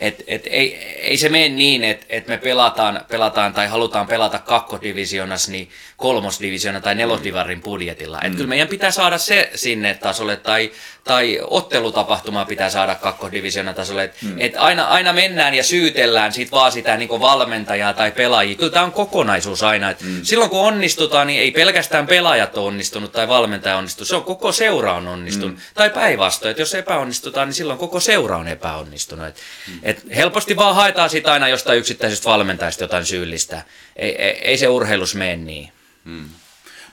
Et, 0.00 0.24
et 0.26 0.46
ei, 0.46 0.76
ei 1.00 1.16
se 1.16 1.28
mene 1.28 1.48
niin, 1.48 1.84
että 1.84 2.06
et 2.08 2.26
me 2.26 2.38
pelataan, 2.38 3.04
pelataan 3.08 3.52
tai 3.52 3.66
halutaan 3.66 4.06
pelata 4.06 4.38
kakkodivisioonassa 4.38 5.50
niin 5.50 5.70
kolmosdivisioona 5.96 6.80
tai 6.80 6.94
nelosdivarin 6.94 7.62
budjetilla. 7.62 8.18
Mm. 8.18 8.26
Et 8.26 8.34
kyllä 8.34 8.48
meidän 8.48 8.68
pitää 8.68 8.90
saada 8.90 9.18
se 9.18 9.50
sinne 9.54 9.94
tasolle 9.94 10.36
tai, 10.36 10.72
tai 11.04 11.38
ottelutapahtuma 11.42 12.44
pitää 12.44 12.70
saada 12.70 12.94
kakkodivisioona 12.94 13.74
tasolle. 13.74 14.04
Et, 14.04 14.22
mm. 14.22 14.34
et 14.38 14.52
aina, 14.56 14.84
aina 14.84 15.12
mennään 15.12 15.54
ja 15.54 15.64
syytellään 15.64 16.32
sit 16.32 16.52
vaan 16.52 16.72
sitä 16.72 16.96
niin 16.96 17.08
valmentajaa 17.08 17.92
tai 17.92 18.12
pelaajia. 18.12 18.54
Kyllä 18.54 18.72
tämä 18.72 18.84
on 18.84 18.92
kokonaisuus 18.92 19.62
aina. 19.62 19.90
Et 19.90 20.02
mm. 20.02 20.20
Silloin 20.22 20.50
kun 20.50 20.60
onnistutaan, 20.60 21.26
niin 21.26 21.40
ei 21.40 21.50
pelkästään 21.50 22.06
pelaajat 22.06 22.56
ole 22.56 22.66
onnistunut 22.66 23.12
tai 23.12 23.28
valmentaja 23.28 23.76
onnistunut. 23.76 24.08
Se 24.08 24.16
on 24.16 24.24
koko 24.24 24.52
seura 24.52 24.94
on 24.94 25.08
onnistunut. 25.08 25.56
Mm. 25.56 25.62
Tai 25.74 25.90
päinvastoin, 25.90 26.50
että 26.50 26.62
jos 26.62 26.74
epäonnistutaan, 26.74 27.48
niin 27.48 27.54
silloin 27.54 27.78
koko 27.78 28.00
seura 28.00 28.36
on 28.36 28.48
epäonnistunut. 28.48 29.26
Et, 29.26 29.36
mm. 29.68 29.89
Et 29.90 30.16
helposti 30.16 30.56
vaan 30.56 30.74
haetaan 30.74 31.10
sitä 31.10 31.32
aina 31.32 31.48
jostain 31.48 31.78
yksittäisestä 31.78 32.30
valmentajasta 32.30 32.84
jotain 32.84 33.06
syyllistä. 33.06 33.62
Ei, 33.96 34.22
ei, 34.22 34.30
ei 34.30 34.58
se 34.58 34.68
urheilus 34.68 35.14
mene 35.14 35.36
niin. 35.36 35.72
Hmm. 36.04 36.28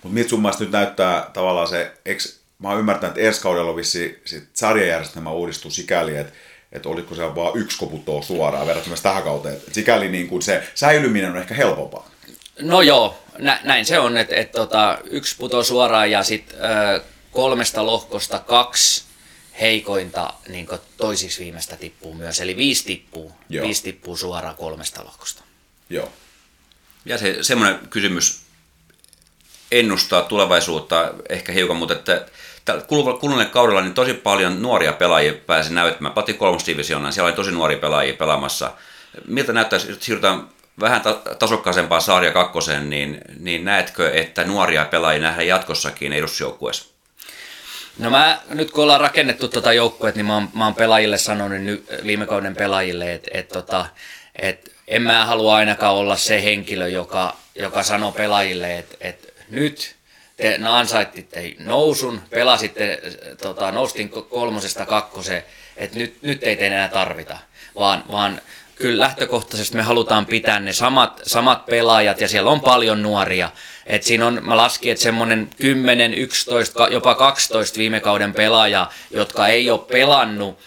Mutta 0.03 0.13
miltä 0.13 0.29
sun 0.29 0.43
nyt 0.59 0.71
näyttää 0.71 1.29
tavallaan 1.33 1.67
se, 1.67 1.91
eks, 2.05 2.39
mä 2.59 2.69
oon 2.69 2.79
ymmärtänyt, 2.79 3.17
että 3.17 3.27
ensi 3.27 3.41
kaudella 3.41 3.75
vissi 3.75 4.21
sit 4.25 4.43
sarjajärjestelmä 4.53 5.31
uudistuu 5.31 5.71
sikäli, 5.71 6.17
että 6.17 6.33
että 6.71 6.89
oliko 6.89 7.15
se 7.15 7.35
vaan 7.35 7.57
yksi 7.57 7.77
koputoo 7.77 8.21
suoraan 8.21 8.67
verrattuna 8.67 8.95
tähän 9.03 9.23
kauteen. 9.23 9.55
Et 9.55 9.73
sikäli 9.73 10.09
niin 10.09 10.27
kuin 10.27 10.41
se 10.41 10.63
säilyminen 10.75 11.31
on 11.31 11.37
ehkä 11.37 11.53
helpompaa. 11.53 12.09
No 12.61 12.81
joo, 12.81 13.23
nä, 13.37 13.59
näin 13.63 13.85
se 13.85 13.99
on, 13.99 14.17
että 14.17 14.35
et, 14.35 14.51
tota, 14.51 14.97
yksi 15.09 15.35
putoo 15.37 15.63
suoraan 15.63 16.11
ja 16.11 16.23
sitten 16.23 16.59
kolmesta 17.31 17.85
lohkosta 17.85 18.39
kaksi 18.39 19.03
heikointa 19.61 20.33
niin 20.47 20.67
toisiksi 20.97 21.43
viimeistä 21.43 21.75
tippuu 21.75 22.13
myös. 22.13 22.41
Eli 22.41 22.57
viisi 22.57 22.85
tippuu, 22.85 23.31
Joo. 23.49 23.65
viisi 23.65 23.83
tippuu 23.83 24.17
suoraan 24.17 24.55
kolmesta 24.55 25.05
lohkosta. 25.05 25.43
Joo. 25.89 26.11
Ja 27.05 27.17
se, 27.17 27.37
semmoinen 27.41 27.79
kysymys 27.89 28.41
ennustaa 29.71 30.21
tulevaisuutta 30.21 31.13
ehkä 31.29 31.51
hiukan, 31.51 31.77
mutta 31.77 31.93
että 31.93 32.25
kuluneelle 32.87 33.45
kaudella 33.45 33.81
niin 33.81 33.93
tosi 33.93 34.13
paljon 34.13 34.61
nuoria 34.61 34.93
pelaajia 34.93 35.33
pääsi 35.33 35.73
näyttämään. 35.73 36.13
Pati 36.13 36.33
kolmosdivisioonaan, 36.33 37.13
siellä 37.13 37.27
oli 37.27 37.35
tosi 37.35 37.51
nuoria 37.51 37.77
pelaajia 37.77 38.13
pelaamassa. 38.13 38.71
Miltä 39.27 39.53
näyttäisi, 39.53 39.89
jos 39.89 39.97
siirrytään 40.01 40.49
vähän 40.79 41.01
tasokkaasempaan 41.39 42.01
sarja 42.01 42.31
kakkoseen, 42.31 42.89
niin, 42.89 43.21
niin 43.39 43.65
näetkö, 43.65 44.11
että 44.11 44.43
nuoria 44.43 44.85
pelaajia 44.85 45.21
nähdään 45.21 45.47
jatkossakin 45.47 46.13
edustusjoukkueessa? 46.13 46.96
No 47.99 48.09
mä, 48.09 48.41
nyt 48.49 48.71
kun 48.71 48.83
ollaan 48.83 49.01
rakennettu 49.01 49.47
tuota 49.47 49.73
joukkuet, 49.73 50.15
niin 50.15 50.25
mä 50.25 50.33
oon, 50.33 50.49
mä 50.53 50.65
oon 50.65 50.75
pelaajille 50.75 51.17
sanonut 51.17 51.61
nyt, 51.61 51.85
viime 52.03 52.25
kauden 52.25 52.55
pelaajille, 52.55 53.13
että 53.13 53.31
et, 53.33 53.47
tota, 53.47 53.85
et 54.35 54.71
en 54.87 55.01
mä 55.01 55.25
halua 55.25 55.55
ainakaan 55.55 55.95
olla 55.95 56.15
se 56.15 56.43
henkilö, 56.43 56.87
joka, 56.87 57.37
joka 57.55 57.83
sanoo 57.83 58.11
pelaajille, 58.11 58.77
että 58.77 58.97
et 59.01 59.33
nyt 59.49 59.95
te 60.37 60.59
ansaittitte 60.69 61.55
nousun, 61.59 62.21
pelasitte, 62.29 63.01
tota, 63.41 63.71
noustin 63.71 64.09
kolmosesta 64.09 64.85
kakkoseen, 64.85 65.43
että 65.77 65.97
nyt, 65.99 66.21
nyt 66.21 66.43
ei 66.43 66.65
enää 66.65 66.87
tarvita, 66.87 67.37
vaan, 67.75 68.03
vaan 68.11 68.41
kyllä 68.79 69.03
lähtökohtaisesti 69.03 69.75
me 69.75 69.81
halutaan 69.83 70.25
pitää 70.25 70.59
ne 70.59 70.73
samat, 70.73 71.21
samat 71.23 71.65
pelaajat 71.65 72.21
ja 72.21 72.27
siellä 72.27 72.49
on 72.49 72.61
paljon 72.61 73.01
nuoria. 73.01 73.51
Et 73.85 74.03
siinä 74.03 74.27
on, 74.27 74.39
mä 74.41 74.57
laskin, 74.57 74.91
että 74.91 75.03
semmoinen 75.03 75.49
10, 75.61 76.13
11, 76.13 76.87
jopa 76.87 77.15
12 77.15 77.77
viime 77.77 77.99
kauden 77.99 78.33
pelaaja, 78.33 78.89
jotka 79.11 79.47
ei 79.47 79.69
ole 79.69 79.79
pelannut 79.79 80.59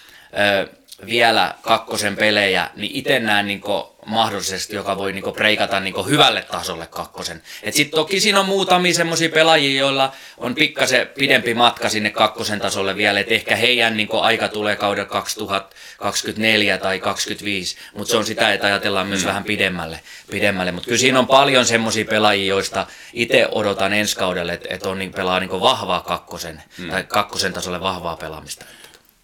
vielä 1.06 1.55
kakkosen 1.62 2.16
pelejä, 2.16 2.70
niin 2.77 2.93
itse 2.94 3.20
näen 3.20 3.47
niin 3.47 3.60
mahdollisesti, 4.06 4.77
joka 4.77 4.97
voi 4.97 5.12
niinku 5.12 5.32
preikata 5.32 5.81
niinku 5.81 6.02
hyvälle 6.02 6.43
tasolle 6.43 6.86
kakkosen. 6.86 7.43
Et 7.62 7.74
sit 7.74 7.90
toki 7.90 8.20
siinä 8.20 8.40
on 8.40 8.47
muutamia 8.47 8.94
semmoisia 8.94 9.28
pelaajia, 9.28 9.81
joilla 9.81 10.12
on 10.39 10.55
pikkasen 10.55 11.06
pidempi 11.06 11.55
matka 11.55 11.89
sinne 11.89 12.10
kakkosen 12.10 12.60
tasolle 12.60 12.97
vielä, 12.97 13.20
että 13.20 13.35
ehkä 13.35 13.56
heidän 13.56 13.97
niinku 13.97 14.18
aika 14.18 14.48
tulee 14.48 14.77
kaudella 14.77 15.09
2024 15.09 16.78
tai 16.78 16.98
2025, 16.98 17.77
mutta 17.94 18.10
se 18.10 18.16
on 18.16 18.24
sitä, 18.24 18.52
että 18.52 18.66
ajatellaan 18.66 19.06
myös 19.06 19.20
mm. 19.20 19.27
vähän 19.28 19.44
pidemmälle. 19.44 20.01
pidemmälle. 20.31 20.72
Mutta 20.72 20.86
kyllä 20.86 20.98
siinä 20.98 21.18
on 21.18 21.27
paljon 21.27 21.64
semmoisia 21.64 22.05
pelaajia, 22.05 22.47
joista 22.47 22.86
itse 23.12 23.48
odotan 23.51 23.93
ensi 23.93 24.16
kaudelle, 24.16 24.52
että 24.52 24.68
et 24.70 24.86
on 24.86 24.98
niin 24.98 25.12
pelaa 25.12 25.40
niinku 25.40 25.60
vahvaa 25.60 26.01
kakkosen, 26.01 26.62
mm. 26.78 26.90
tai 26.90 27.05
kakkosen 27.05 27.52
tasolle 27.52 27.81
vahvaa 27.81 28.16
pelaamista. 28.16 28.64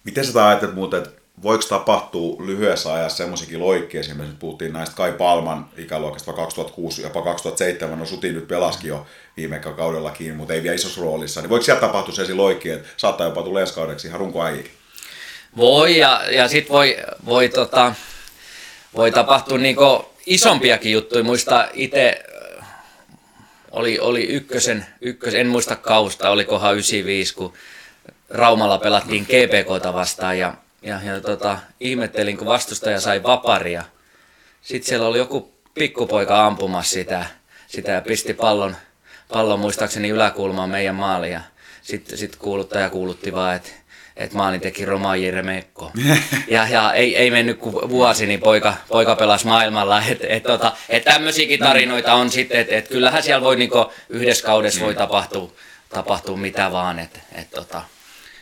Miten 0.03 0.25
sä 0.25 0.47
ajattelet 0.47 0.75
muuten, 0.75 1.03
että 1.03 1.16
voiko 1.43 1.63
tapahtua 1.69 2.35
lyhyessä 2.45 2.93
ajassa 2.93 3.17
semmoisiakin 3.17 3.59
loikkia, 3.59 3.99
esimerkiksi 3.99 4.37
puhuttiin 4.39 4.73
näistä 4.73 4.95
Kai 4.95 5.11
Palman 5.11 5.69
ikäluokasta 5.77 6.33
2006, 6.33 7.01
jopa 7.01 7.21
2007, 7.21 7.99
no 7.99 8.05
Suti 8.05 8.31
nyt 8.31 8.47
pelaskin 8.47 8.89
jo 8.89 9.05
viime 9.37 9.59
kaudellakin, 9.59 10.35
mutta 10.35 10.53
ei 10.53 10.63
vielä 10.63 10.75
isossa 10.75 11.01
roolissa, 11.01 11.41
niin 11.41 11.49
voiko 11.49 11.63
sieltä 11.63 11.81
tapahtua 11.81 12.13
sellaisia 12.13 12.37
loikkia, 12.37 12.75
että 12.75 12.89
saattaa 12.97 13.27
jopa 13.27 13.43
tulla 13.43 13.61
ensi 13.61 13.73
kaudeksi 13.73 14.07
ihan 14.07 14.19
runkoäijikin? 14.19 14.71
Voi, 15.57 15.97
ja, 15.97 16.21
ja 16.31 16.47
sitten 16.47 16.73
voi, 16.73 16.97
voi, 17.25 17.49
tota, 17.49 17.93
voi 18.95 19.11
tapahtua 19.11 19.57
niinku 19.57 20.05
isompiakin 20.25 20.91
juttuja. 20.91 21.23
Muista 21.23 21.67
itse 21.73 22.25
äh, 22.61 22.67
oli, 23.71 23.99
oli 23.99 24.23
ykkösen, 24.23 24.85
ykkösen, 25.01 25.41
en 25.41 25.47
muista 25.47 25.75
kausta, 25.75 26.29
olikohan 26.29 26.73
95, 26.73 27.33
kun 27.33 27.53
Raumalla 28.29 28.77
pelattiin 28.77 29.23
GPKta 29.23 29.93
vastaan 29.93 30.39
ja 30.39 30.53
ja, 30.81 30.99
ja 31.03 31.21
tota, 31.21 31.57
ihmettelin, 31.79 32.37
kun 32.37 32.47
vastustaja 32.47 32.99
sai 32.99 33.23
vaparia. 33.23 33.83
Sitten 34.61 34.89
siellä 34.89 35.07
oli 35.07 35.17
joku 35.17 35.53
pikkupoika 35.73 36.45
ampumassa 36.45 36.93
sitä, 36.93 37.25
sitä 37.67 37.91
ja 37.91 38.01
pisti 38.01 38.33
pallon, 38.33 38.75
pallon 39.33 39.59
muistaakseni 39.59 40.09
yläkulmaan 40.09 40.69
meidän 40.69 40.95
maaliin. 40.95 41.33
Ja 41.33 41.41
sitten 41.81 42.17
sit 42.17 42.35
kuuluttaja 42.35 42.89
kuulutti 42.89 43.33
vaan, 43.33 43.55
että 43.55 43.69
et 44.17 44.33
maalin 44.33 44.61
teki 44.61 44.85
Romaji 44.85 45.31
Mekko. 45.31 45.91
Ja, 46.47 46.67
ja 46.67 46.93
ei, 46.93 47.17
ei 47.17 47.31
mennyt 47.31 47.57
kuin 47.57 47.89
vuosi, 47.89 48.25
niin 48.25 48.39
poika, 48.39 48.73
poika 48.87 49.15
pelasi 49.15 49.47
maailmalla. 49.47 50.01
Et, 50.01 50.19
et, 50.29 50.43
tota, 50.43 50.71
et 50.89 51.03
tämmöisiäkin 51.03 51.59
tarinoita 51.59 52.13
on 52.13 52.29
sitten, 52.29 52.59
että 52.59 52.75
et 52.75 52.87
kyllähän 52.87 53.23
siellä 53.23 53.43
voi 53.43 53.55
niinku, 53.55 53.91
yhdessä 54.09 54.45
kaudessa 54.45 54.85
voi 54.85 54.95
tapahtua, 54.95 55.51
tapahtua 55.89 56.37
mitä 56.37 56.71
vaan. 56.71 56.99
Et, 56.99 57.19
et, 57.35 57.51
tota, 57.51 57.81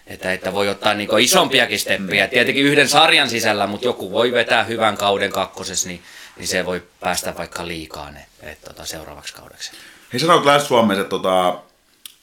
että, 0.07 0.33
että 0.33 0.53
voi 0.53 0.69
ottaa 0.69 0.93
niin 0.93 1.19
isompiakin 1.19 1.79
steppejä. 1.79 2.27
Tietenkin 2.27 2.65
yhden 2.65 2.89
sarjan 2.89 3.29
sisällä, 3.29 3.67
mutta 3.67 3.85
joku 3.85 4.11
voi 4.11 4.31
vetää 4.31 4.63
hyvän 4.63 4.97
kauden 4.97 5.31
kakkosessa, 5.31 5.87
niin, 5.87 6.01
niin 6.37 6.47
se 6.47 6.65
voi 6.65 6.83
päästä 6.99 7.33
vaikka 7.37 7.67
liikaan 7.67 8.17
et, 8.17 8.49
et, 8.49 8.61
tota, 8.61 8.85
seuraavaksi 8.85 9.33
kaudeksi. 9.33 9.71
Hei 10.13 10.19
sanoit 10.19 10.45
Länsi-Suomessa, 10.45 11.01
että 11.01 11.09
tota, 11.09 11.59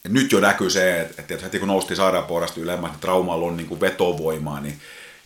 nyt 0.08 0.32
jo 0.32 0.40
näkyy 0.40 0.70
se, 0.70 1.00
että, 1.00 1.22
että 1.22 1.44
heti 1.44 1.58
kun 1.58 1.68
nousti 1.68 1.96
sairaanpuolesta 1.96 2.60
ylemmäs, 2.60 2.90
niin 2.90 3.00
traumalla 3.00 3.46
on 3.46 3.56
niin 3.56 3.80
vetovoimaa, 3.80 4.60
niin 4.60 4.80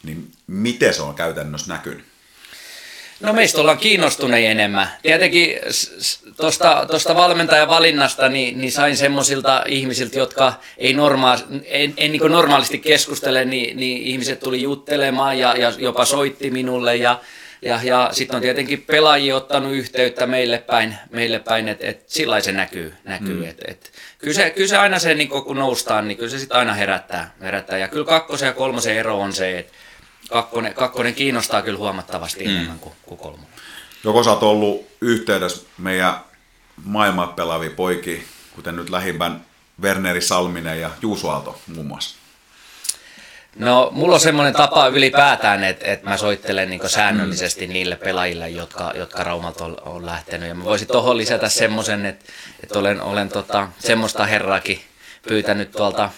niin 0.06 0.32
miten 0.46 0.94
se 0.94 1.02
on 1.02 1.14
käytännössä 1.14 1.72
näkynyt? 1.72 2.04
No 3.20 3.32
meistä 3.32 3.60
ollaan 3.60 3.78
kiinnostuneita 3.78 4.50
enemmän. 4.50 4.88
Tietenkin 5.02 5.58
tuosta 6.36 6.86
tosta 6.90 7.16
valmentajan 7.16 7.68
valinnasta 7.68 8.28
niin, 8.28 8.58
niin 8.58 8.72
sain 8.72 8.96
semmoisilta 8.96 9.64
ihmisiltä, 9.68 10.18
jotka 10.18 10.52
ei, 10.78 10.94
normaali, 10.94 11.42
en, 11.64 11.94
en 11.96 12.12
niin 12.12 12.32
normaalisti 12.32 12.78
keskustele, 12.78 13.44
niin, 13.44 13.76
niin 13.76 14.02
ihmiset 14.02 14.40
tuli 14.40 14.62
juttelemaan 14.62 15.38
ja, 15.38 15.56
ja 15.56 15.72
jopa 15.78 16.04
soitti 16.04 16.50
minulle 16.50 16.96
ja, 16.96 17.20
ja, 17.62 17.80
ja 17.82 18.08
sitten 18.12 18.36
on 18.36 18.42
tietenkin 18.42 18.82
pelaajia 18.82 19.36
ottanut 19.36 19.72
yhteyttä 19.72 20.26
meille 20.26 20.58
päin, 20.58 20.94
meille 21.10 21.38
päin 21.38 21.68
että 21.68 21.86
et 21.86 22.02
sillä 22.06 22.40
se 22.40 22.52
näkyy. 22.52 22.94
näkyy 23.04 23.34
mm. 23.34 23.48
et, 23.48 23.60
et, 23.68 23.92
kyllä, 24.18 24.34
se, 24.34 24.50
kyllä 24.50 24.68
se 24.68 24.76
aina 24.76 24.98
se, 24.98 25.14
niin 25.14 25.28
kun 25.28 25.56
noustaan, 25.56 26.08
niin 26.08 26.18
kyllä 26.18 26.30
se 26.30 26.38
sitten 26.38 26.58
aina 26.58 26.74
herättää, 26.74 27.34
herättää. 27.40 27.78
Ja 27.78 27.88
kyllä 27.88 28.04
kakkosen 28.04 28.46
ja 28.46 28.52
kolmosen 28.52 28.96
ero 28.96 29.18
on 29.18 29.32
se, 29.32 29.58
että 29.58 29.72
kakkonen, 30.30 30.74
kakkonen 30.74 31.14
kiinnostaa 31.14 31.62
kyllä 31.62 31.78
huomattavasti 31.78 32.44
mm. 32.44 32.50
enemmän 32.50 32.78
kuin, 32.78 32.94
kuin 33.02 33.18
kolmonen. 33.18 33.46
Joko 34.04 34.22
sä 34.22 34.30
oot 34.30 34.42
ollut 34.42 34.86
yhteydessä 35.00 35.66
meidän 35.78 36.14
maailman 36.84 37.28
pelaaviin 37.28 37.72
poikiin, 37.72 38.24
kuten 38.54 38.76
nyt 38.76 38.90
lähimpän 38.90 39.44
Werneri 39.82 40.20
Salminen 40.20 40.80
ja 40.80 40.90
Juuso 41.02 41.30
Aalto 41.30 41.60
muun 41.74 41.86
muassa? 41.86 42.16
No, 43.58 43.88
mulla 43.92 44.14
on 44.14 44.20
semmoinen 44.20 44.54
tapa 44.54 44.86
ylipäätään, 44.86 45.64
että, 45.64 45.86
että 45.86 46.10
mä 46.10 46.16
soittelen 46.16 46.70
niin 46.70 46.88
säännöllisesti 46.88 47.66
niille 47.66 47.96
pelaajille, 47.96 48.48
jotka, 48.48 48.92
jotka 48.94 49.24
Raumalta 49.24 49.64
on, 49.64 49.76
on 49.84 50.06
lähtenyt. 50.06 50.48
Ja 50.48 50.54
mä 50.54 50.64
voisin 50.64 50.88
tuohon 50.88 51.16
lisätä 51.16 51.48
semmoisen, 51.48 52.06
että, 52.06 52.24
että 52.62 52.78
olen, 52.78 53.02
olen 53.02 53.28
tota, 53.28 53.68
semmoista 53.78 54.26
herrakin 54.26 54.80
pyytänyt 55.28 55.72
tuolta 55.72 56.10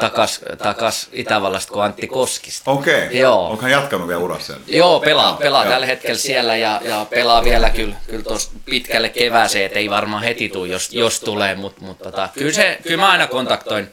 takas, 0.00 0.40
takas 0.58 1.08
Itävallasta 1.12 1.72
kuin 1.72 1.84
Antti 1.84 2.06
Koskista. 2.06 2.70
Okei, 2.70 3.06
okay. 3.06 3.16
Joo. 3.16 3.50
onko 3.50 3.62
hän 3.62 3.70
jatkanut 3.70 4.08
vielä 4.08 4.20
urassa? 4.20 4.56
Joo, 4.66 5.00
pelaa, 5.00 5.32
pelaa 5.32 5.64
Joo. 5.64 5.72
tällä 5.72 5.86
hetkellä 5.86 6.18
siellä 6.18 6.56
ja, 6.56 6.80
ja 6.84 7.06
pelaa 7.10 7.44
vielä 7.44 7.70
kyllä, 7.70 7.94
kyllä 8.06 8.22
tuossa 8.22 8.50
pitkälle 8.64 9.08
kevääseen, 9.08 9.66
että 9.66 9.78
ei 9.78 9.90
varmaan 9.90 10.22
heti 10.22 10.48
tule, 10.48 10.68
jos, 10.68 10.92
jos 10.92 11.20
tulee, 11.20 11.54
mutta 11.54 11.84
mut, 11.84 11.98
tota, 11.98 12.28
kyllä, 12.34 12.52
se, 12.52 12.78
kyllä 12.82 12.96
mä 12.96 13.10
aina 13.10 13.26
kontaktoin. 13.26 13.92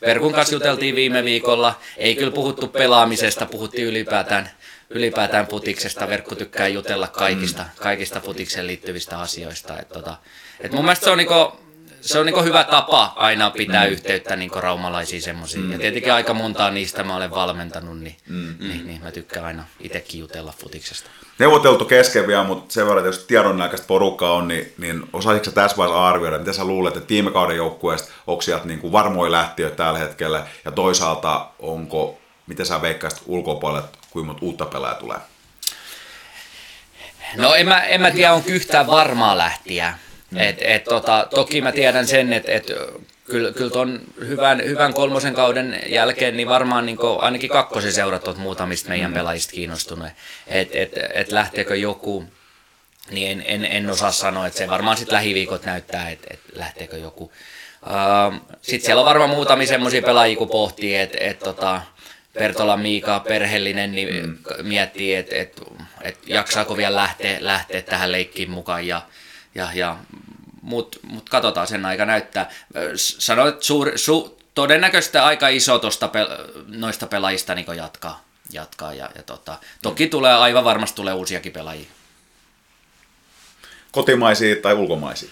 Verkun 0.00 0.32
kanssa 0.32 0.54
juteltiin 0.54 0.94
viime 0.94 1.24
viikolla, 1.24 1.78
ei 1.96 2.14
kyllä 2.14 2.30
puhuttu 2.30 2.68
pelaamisesta, 2.68 3.46
puhuttiin 3.46 3.86
ylipäätään, 3.86 4.50
ylipäätään 4.90 5.46
putiksesta. 5.46 6.08
Verkko 6.08 6.34
tykkää 6.34 6.68
jutella 6.68 7.08
kaikista, 7.08 7.64
kaikista 7.76 8.20
putikseen 8.20 8.66
liittyvistä 8.66 9.18
asioista. 9.18 9.78
Et, 9.78 9.88
tota, 9.88 10.16
et 10.60 10.72
mun 10.72 10.84
mielestä 10.84 11.04
se 11.04 11.10
on 11.10 11.18
niinku, 11.18 11.65
se 12.06 12.18
on 12.18 12.26
niin 12.26 12.44
hyvä 12.44 12.64
tapa 12.64 13.12
aina 13.16 13.50
pitää 13.50 13.86
mm. 13.86 13.92
yhteyttä 13.92 14.36
niin 14.36 14.50
raumalaisiin 14.54 15.22
semmoisiin. 15.22 15.64
Mm. 15.64 15.72
Ja 15.72 15.78
tietenkin 15.78 16.12
aika 16.12 16.34
montaa 16.34 16.70
niistä 16.70 17.02
mä 17.02 17.16
olen 17.16 17.30
valmentanut, 17.30 17.98
niin, 17.98 18.16
mm. 18.28 18.54
niin, 18.60 18.86
niin 18.86 19.02
mä 19.02 19.10
tykkään 19.10 19.46
aina 19.46 19.64
itsekin 19.80 20.20
jutella 20.20 20.54
futiksesta. 20.58 21.10
Neuvoteltu 21.38 21.84
kesken 21.84 22.26
vielä, 22.26 22.44
mutta 22.44 22.74
sen 22.74 22.86
verran, 22.86 23.06
että 23.06 23.08
jos 23.08 23.26
tiedonnäköistä 23.26 23.86
porukkaa 23.86 24.32
on, 24.32 24.48
niin, 24.48 24.72
niin 24.78 25.02
osaisitko 25.12 25.50
tässä 25.50 25.76
vaiheessa 25.76 26.08
arvioida, 26.08 26.38
mitä 26.38 26.52
sä 26.52 26.64
luulet, 26.64 26.96
että 26.96 27.08
viime 27.08 27.30
kauden 27.30 27.56
joukkueesta 27.56 28.12
onko 28.26 28.42
sieltä 28.42 28.66
niin 28.66 28.92
varmoja 28.92 29.32
lähtiöitä 29.32 29.76
tällä 29.76 29.98
hetkellä, 29.98 30.46
ja 30.64 30.72
toisaalta 30.72 31.48
onko, 31.58 32.18
miten 32.46 32.66
sä 32.66 32.82
veikkaisit 32.82 33.22
ulkopuolelle, 33.26 33.88
kuinka 34.10 34.26
monta 34.26 34.46
uutta 34.46 34.66
pelaajaa 34.66 35.00
tulee? 35.00 35.18
No 37.36 37.54
en 37.54 37.68
mä, 37.68 37.82
en 37.82 38.00
mä 38.00 38.10
tiedä, 38.10 38.32
onko 38.32 38.48
yhtään 38.48 38.86
varmaa 38.86 39.38
lähtiä. 39.38 39.98
Mm. 40.30 40.38
Et, 40.38 40.56
et, 40.60 40.84
tota, 40.84 41.26
toki 41.34 41.60
mä 41.60 41.72
tiedän 41.72 42.06
sen, 42.06 42.32
että 42.32 42.52
et, 42.52 42.72
kyllä, 43.24 43.52
kyllä 43.52 43.70
ton 43.70 44.00
hyvän, 44.20 44.64
hyvän 44.64 44.94
kolmosen 44.94 45.34
kauden 45.34 45.80
jälkeen 45.86 46.36
niin 46.36 46.48
varmaan 46.48 46.86
niin 46.86 46.98
ainakin 47.18 47.50
kakkosen 47.50 47.92
seurat 47.92 48.28
on 48.28 48.38
muutamista 48.40 48.88
meidän 48.88 49.10
mm. 49.10 49.14
pelaajista 49.14 49.52
kiinnostunut. 49.52 50.08
Että 50.46 50.78
et, 50.78 50.92
et 51.14 51.32
lähteekö 51.32 51.76
joku, 51.76 52.24
niin 53.10 53.30
en, 53.30 53.44
en, 53.46 53.64
en 53.64 53.90
osaa 53.90 54.12
sanoa, 54.12 54.46
että 54.46 54.58
se 54.58 54.68
varmaan 54.68 54.96
sitten 54.96 55.14
lähiviikot 55.14 55.64
näyttää, 55.64 56.10
että 56.10 56.26
et 56.30 56.40
lähteekö 56.54 56.98
joku. 56.98 57.32
Uh, 57.82 58.40
sitten 58.62 58.86
siellä 58.86 59.00
on 59.00 59.06
varmaan 59.06 59.30
muutamia 59.30 59.66
semmoisia 59.66 60.02
pelaajia, 60.02 60.36
kun 60.36 60.48
pohtii, 60.48 60.96
että 60.96 61.18
et, 61.20 61.38
tota, 61.38 61.82
Pertola 62.38 62.76
Miika, 62.76 63.20
perheellinen, 63.20 63.92
niin 63.92 64.26
mm. 64.26 64.38
miettii, 64.62 65.14
että 65.14 65.36
et, 65.36 65.62
et 66.02 66.18
jaksaako 66.26 66.76
vielä 66.76 66.96
lähteä, 66.96 67.38
lähteä 67.40 67.82
tähän 67.82 68.12
leikkiin 68.12 68.50
mukaan. 68.50 68.86
Ja, 68.86 69.02
ja, 69.56 69.68
ja 69.74 69.96
mutta 70.62 70.98
mut 71.02 71.28
katsotaan 71.30 71.66
sen 71.66 71.86
aika 71.86 72.04
näyttää. 72.04 72.50
Sanoit, 72.96 73.54
että 73.54 73.66
suur, 73.66 73.92
su, 73.96 74.38
todennäköisesti 74.54 75.18
aika 75.18 75.48
iso 75.48 75.78
tosta 75.78 76.08
pel, 76.08 76.26
noista 76.68 77.06
pelaajista 77.06 77.54
niin 77.54 77.66
jatkaa. 77.76 78.24
jatkaa 78.52 78.94
ja, 78.94 79.10
ja 79.14 79.22
tota, 79.22 79.58
toki 79.82 80.06
tulee 80.06 80.34
aivan 80.34 80.64
varmasti 80.64 80.96
tulee 80.96 81.14
uusiakin 81.14 81.52
pelaajia. 81.52 81.86
Kotimaisia 83.92 84.56
tai 84.56 84.74
ulkomaisia? 84.74 85.30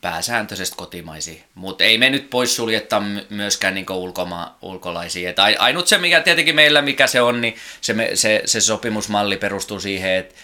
Pääsääntöisesti 0.00 0.76
kotimaisia, 0.76 1.42
mutta 1.54 1.84
ei 1.84 1.98
me 1.98 2.10
nyt 2.10 2.30
pois 2.30 2.56
suljetta 2.56 3.02
myöskään 3.30 3.74
niin 3.74 3.86
ulkoma, 3.90 4.56
ulkolaisia. 4.62 5.30
Et 5.30 5.38
ainut 5.58 5.86
se, 5.86 5.98
mikä 5.98 6.20
tietenkin 6.20 6.54
meillä 6.54 6.82
mikä 6.82 7.06
se 7.06 7.20
on, 7.20 7.40
niin 7.40 7.56
se, 7.80 7.94
se, 8.14 8.42
se 8.44 8.60
sopimusmalli 8.60 9.36
perustuu 9.36 9.80
siihen, 9.80 10.12
että 10.12 10.34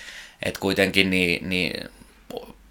et 0.42 0.58
kuitenkin 0.58 1.10
niin, 1.10 1.48
niin 1.48 1.90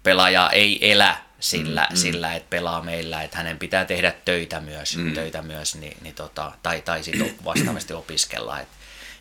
pelaaja 0.02 0.50
ei 0.50 0.90
elä 0.90 1.16
sillä, 1.40 1.86
mm, 1.90 1.94
mm. 1.94 1.96
sillä 1.96 2.34
että 2.34 2.50
pelaa 2.50 2.82
meillä, 2.82 3.22
että 3.22 3.36
hänen 3.36 3.58
pitää 3.58 3.84
tehdä 3.84 4.12
töitä 4.24 4.60
myös, 4.60 4.96
mm. 4.96 5.14
töitä 5.14 5.42
myös 5.42 5.74
niin, 5.74 5.96
niin 6.00 6.14
tota, 6.14 6.52
tai, 6.62 6.82
tai 6.82 7.02
sitten 7.02 7.34
vastaavasti 7.44 7.92
opiskella. 7.92 8.60
Että 8.60 8.74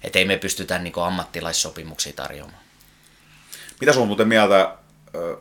et 0.04 0.16
ei 0.16 0.26
me 0.26 0.38
pystytä 0.38 0.80
niin 0.80 0.94
ammattilaissopimuksia 1.06 2.14
tarjoamaan. 2.14 2.64
Mitä 3.82 3.94
sun 3.94 4.08
muuten 4.08 4.28
mieltä 4.28 4.62
äh, 4.62 4.76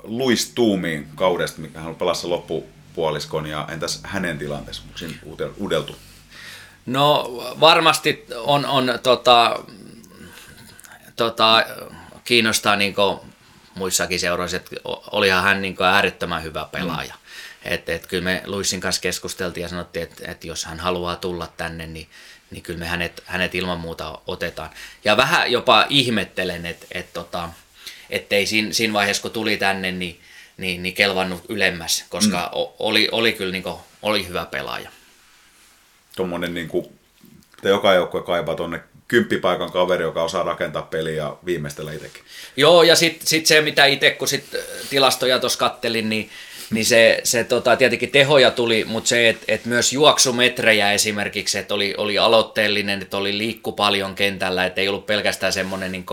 Luis 0.02 0.52
Tuumiin 0.54 1.08
kaudesta, 1.14 1.60
mikä 1.60 1.80
hän 1.80 1.94
pelasi 1.94 2.26
loppupuoliskon, 2.26 3.46
ja 3.46 3.68
entäs 3.70 4.00
hänen 4.02 4.38
tilanteessa, 4.38 4.82
onko 4.86 4.98
siinä 4.98 5.14
uudeltu? 5.56 5.96
No 6.86 7.24
varmasti 7.60 8.24
on, 8.36 8.66
on 8.66 8.98
tota, 9.02 9.64
tota, 11.16 11.64
kiinnostaa 12.24 12.76
niin 12.76 12.94
muissakin 13.80 14.20
seuroissa, 14.20 14.56
että 14.56 14.76
olihan 14.84 15.42
hän 15.42 15.62
niin 15.62 15.76
äärettömän 15.82 16.42
hyvä 16.42 16.68
pelaaja. 16.72 17.14
Mm. 17.14 17.72
Että 17.72 17.94
et 17.94 18.06
kyllä 18.06 18.24
me 18.24 18.42
Luissin 18.46 18.80
kanssa 18.80 19.02
keskusteltiin 19.02 19.62
ja 19.62 19.68
sanottiin, 19.68 20.02
että 20.02 20.30
et 20.30 20.44
jos 20.44 20.64
hän 20.64 20.80
haluaa 20.80 21.16
tulla 21.16 21.46
tänne, 21.56 21.86
niin, 21.86 22.08
niin 22.50 22.62
kyllä 22.62 22.78
me 22.78 22.86
hänet, 22.86 23.22
hänet 23.26 23.54
ilman 23.54 23.80
muuta 23.80 24.18
otetaan. 24.26 24.70
Ja 25.04 25.16
vähän 25.16 25.52
jopa 25.52 25.86
ihmettelen, 25.88 26.66
että 26.66 26.86
et 26.92 27.12
tota, 27.12 27.48
ettei 28.10 28.46
siinä, 28.46 28.72
siinä 28.72 28.92
vaiheessa, 28.92 29.22
kun 29.22 29.30
tuli 29.30 29.56
tänne, 29.56 29.92
niin, 29.92 30.20
niin, 30.56 30.82
niin 30.82 30.94
kelvannut 30.94 31.44
ylemmäs, 31.48 32.04
koska 32.08 32.38
mm. 32.38 32.72
oli, 32.78 33.08
oli 33.12 33.32
kyllä 33.32 33.52
niin 33.52 33.62
kuin, 33.62 33.76
oli 34.02 34.28
hyvä 34.28 34.46
pelaaja. 34.46 34.90
Tuommoinen, 36.16 36.54
niin 36.54 36.68
kuin, 36.68 36.98
joka 37.62 37.94
joukkue 37.94 38.22
kaipaa 38.22 38.54
tuonne 38.54 38.80
kymppipaikan 39.10 39.72
kaveri, 39.72 40.02
joka 40.02 40.22
osaa 40.22 40.42
rakentaa 40.42 40.82
peliä 40.82 41.14
ja 41.14 41.36
viimeistellä 41.44 41.92
itsekin. 41.92 42.22
Joo, 42.56 42.82
ja 42.82 42.96
sitten 42.96 43.26
sit 43.26 43.46
se, 43.46 43.60
mitä 43.60 43.86
itse, 43.86 44.10
kun 44.10 44.28
sit 44.28 44.44
tilastoja 44.90 45.38
tuossa 45.38 45.58
kattelin, 45.58 46.08
niin, 46.08 46.30
niin 46.70 46.86
se, 46.86 47.20
se 47.24 47.44
tota, 47.44 47.76
tietenkin 47.76 48.10
tehoja 48.10 48.50
tuli, 48.50 48.84
mutta 48.84 49.08
se, 49.08 49.28
että 49.28 49.44
et 49.48 49.64
myös 49.64 49.92
juoksumetrejä 49.92 50.92
esimerkiksi, 50.92 51.58
että 51.58 51.74
oli, 51.74 51.94
oli 51.96 52.18
aloitteellinen, 52.18 53.02
että 53.02 53.16
oli 53.16 53.38
liikku 53.38 53.72
paljon 53.72 54.14
kentällä, 54.14 54.66
että 54.66 54.80
ei 54.80 54.88
ollut 54.88 55.06
pelkästään 55.06 55.52
semmoinen 55.52 55.92
niin 55.92 56.06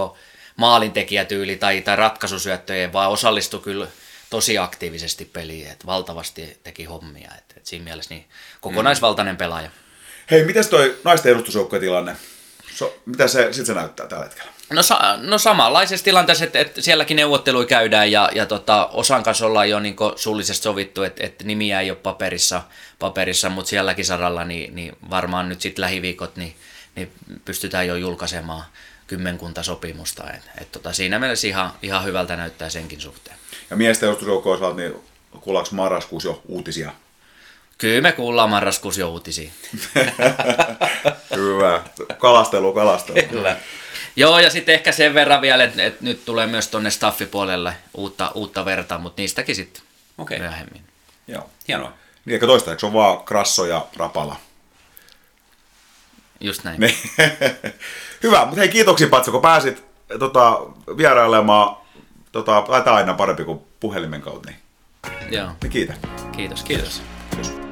maalintekijätyyli 0.56 1.56
tai, 1.56 1.82
tai 1.82 1.96
ratkaisusyöttöjen, 1.96 2.94
vaan 2.94 3.12
osallistui 3.12 3.60
kyllä 3.60 3.88
tosi 4.30 4.58
aktiivisesti 4.58 5.26
peliin, 5.26 5.68
että 5.68 5.86
valtavasti 5.86 6.58
teki 6.64 6.84
hommia. 6.84 7.32
että 7.38 7.54
et 7.58 7.66
siinä 7.66 7.84
mielessä 7.84 8.14
niin 8.14 8.26
kokonaisvaltainen 8.62 9.38
pelaaja. 9.38 9.70
Hei, 10.32 10.44
mitäs 10.44 10.68
toi 10.68 10.98
naisten 11.04 11.32
edustusjoukkojen 11.32 11.82
tilanne? 11.82 12.16
So, 12.78 12.98
mitä 13.06 13.28
se 13.28 13.44
sitten 13.44 13.66
se 13.66 13.74
näyttää 13.74 14.08
tällä 14.08 14.24
hetkellä? 14.24 14.52
No, 14.70 14.84
sa- 14.84 15.18
no 15.18 15.38
samanlaisessa 15.38 16.04
tilanteessa, 16.04 16.46
että, 16.46 16.60
että 16.60 16.82
sielläkin 16.82 17.18
neuvotteluja 17.18 17.68
käydään 17.68 18.12
ja, 18.12 18.30
ja 18.36 18.46
tota, 18.46 18.88
osan 18.88 19.24
kanssa 19.24 19.46
ollaan 19.46 19.70
jo 19.70 19.80
niin 19.80 19.96
suullisesti 20.16 20.64
sovittu, 20.64 21.04
että, 21.04 21.24
että 21.26 21.44
nimiä 21.44 21.82
ei 21.82 21.92
ole 21.92 21.98
paperissa, 22.04 22.62
paperissa 23.00 23.50
mutta 23.50 23.70
sielläkin 23.70 24.06
saralla 24.06 24.44
niin, 24.44 24.76
niin 24.76 24.98
varmaan 25.10 25.50
nyt 25.50 25.62
sitten 25.62 25.82
lähiviikot 25.82 26.36
niin, 26.36 26.56
niin 26.96 27.12
pystytään 27.46 27.88
jo 27.88 27.96
julkaisemaan 27.96 28.64
kymmenkunta 29.08 29.64
sopimusta. 29.64 30.32
Et, 30.32 30.62
et 30.62 30.72
tota, 30.72 30.94
siinä 30.94 31.20
mielessä 31.20 31.48
ihan, 31.48 31.72
ihan 31.82 32.06
hyvältä 32.06 32.36
näyttää 32.36 32.70
senkin 32.70 33.02
suhteen. 33.02 33.38
Ja 33.70 33.76
miesten 33.76 34.08
edustusjoukkoon 34.08 34.76
niin 34.76 34.96
kuullaanko 35.42 35.70
marraskuussa 35.72 36.30
jo 36.30 36.42
uutisia 36.48 36.92
Kyllä 37.78 38.02
me 38.02 38.12
kuullaan 38.12 38.50
marraskuussa 38.50 39.02
jo 39.02 39.10
uutisia. 39.10 39.52
Hyvä. 41.36 41.84
Kalastelu, 42.18 42.74
kalastelu. 42.74 43.28
Kyllä. 43.30 43.58
Joo, 44.16 44.40
ja 44.40 44.50
sitten 44.50 44.76
ehkä 44.76 44.92
sen 44.92 45.14
verran 45.14 45.42
vielä, 45.42 45.64
että, 45.64 45.84
että 45.84 46.04
nyt 46.04 46.26
tulee 46.26 46.48
myös 46.48 46.68
tuonne 46.68 46.90
staffipuolelle 46.90 47.74
uutta, 47.94 48.32
uutta 48.36 48.66
verta, 48.66 48.98
mutta 48.98 49.22
niistäkin 49.22 49.56
sitten 49.56 49.84
okay. 50.18 50.40
myöhemmin. 50.40 50.82
Joo, 51.28 51.50
hienoa. 51.68 51.94
Niin, 52.26 52.34
eikä 52.34 52.48
toistaiseksi 52.48 52.86
on 52.86 52.94
vaan 52.94 53.20
Krasso 53.20 53.66
ja 53.66 53.86
Rapala. 53.96 54.36
Just 56.40 56.64
näin. 56.64 56.80
Hyvä, 58.24 58.40
mutta 58.46 58.56
hei 58.58 58.70
kiitoksia 58.70 59.08
Patso, 59.08 59.32
kun 59.32 59.42
pääsit 59.42 59.84
tota, 60.20 60.60
vierailemaan. 60.98 61.78
Tota, 62.32 62.64
taitaa 62.68 62.96
aina 62.96 63.14
parempi 63.14 63.44
kuin 63.44 63.60
puhelimen 63.80 64.22
kautta. 64.22 64.50
Niin, 64.50 64.60
Joo, 65.34 65.50
niin 65.64 65.72
kiitä. 65.72 65.94
kiitos, 66.36 66.64
kiitos. 66.64 67.02
Kiitos. 67.30 67.67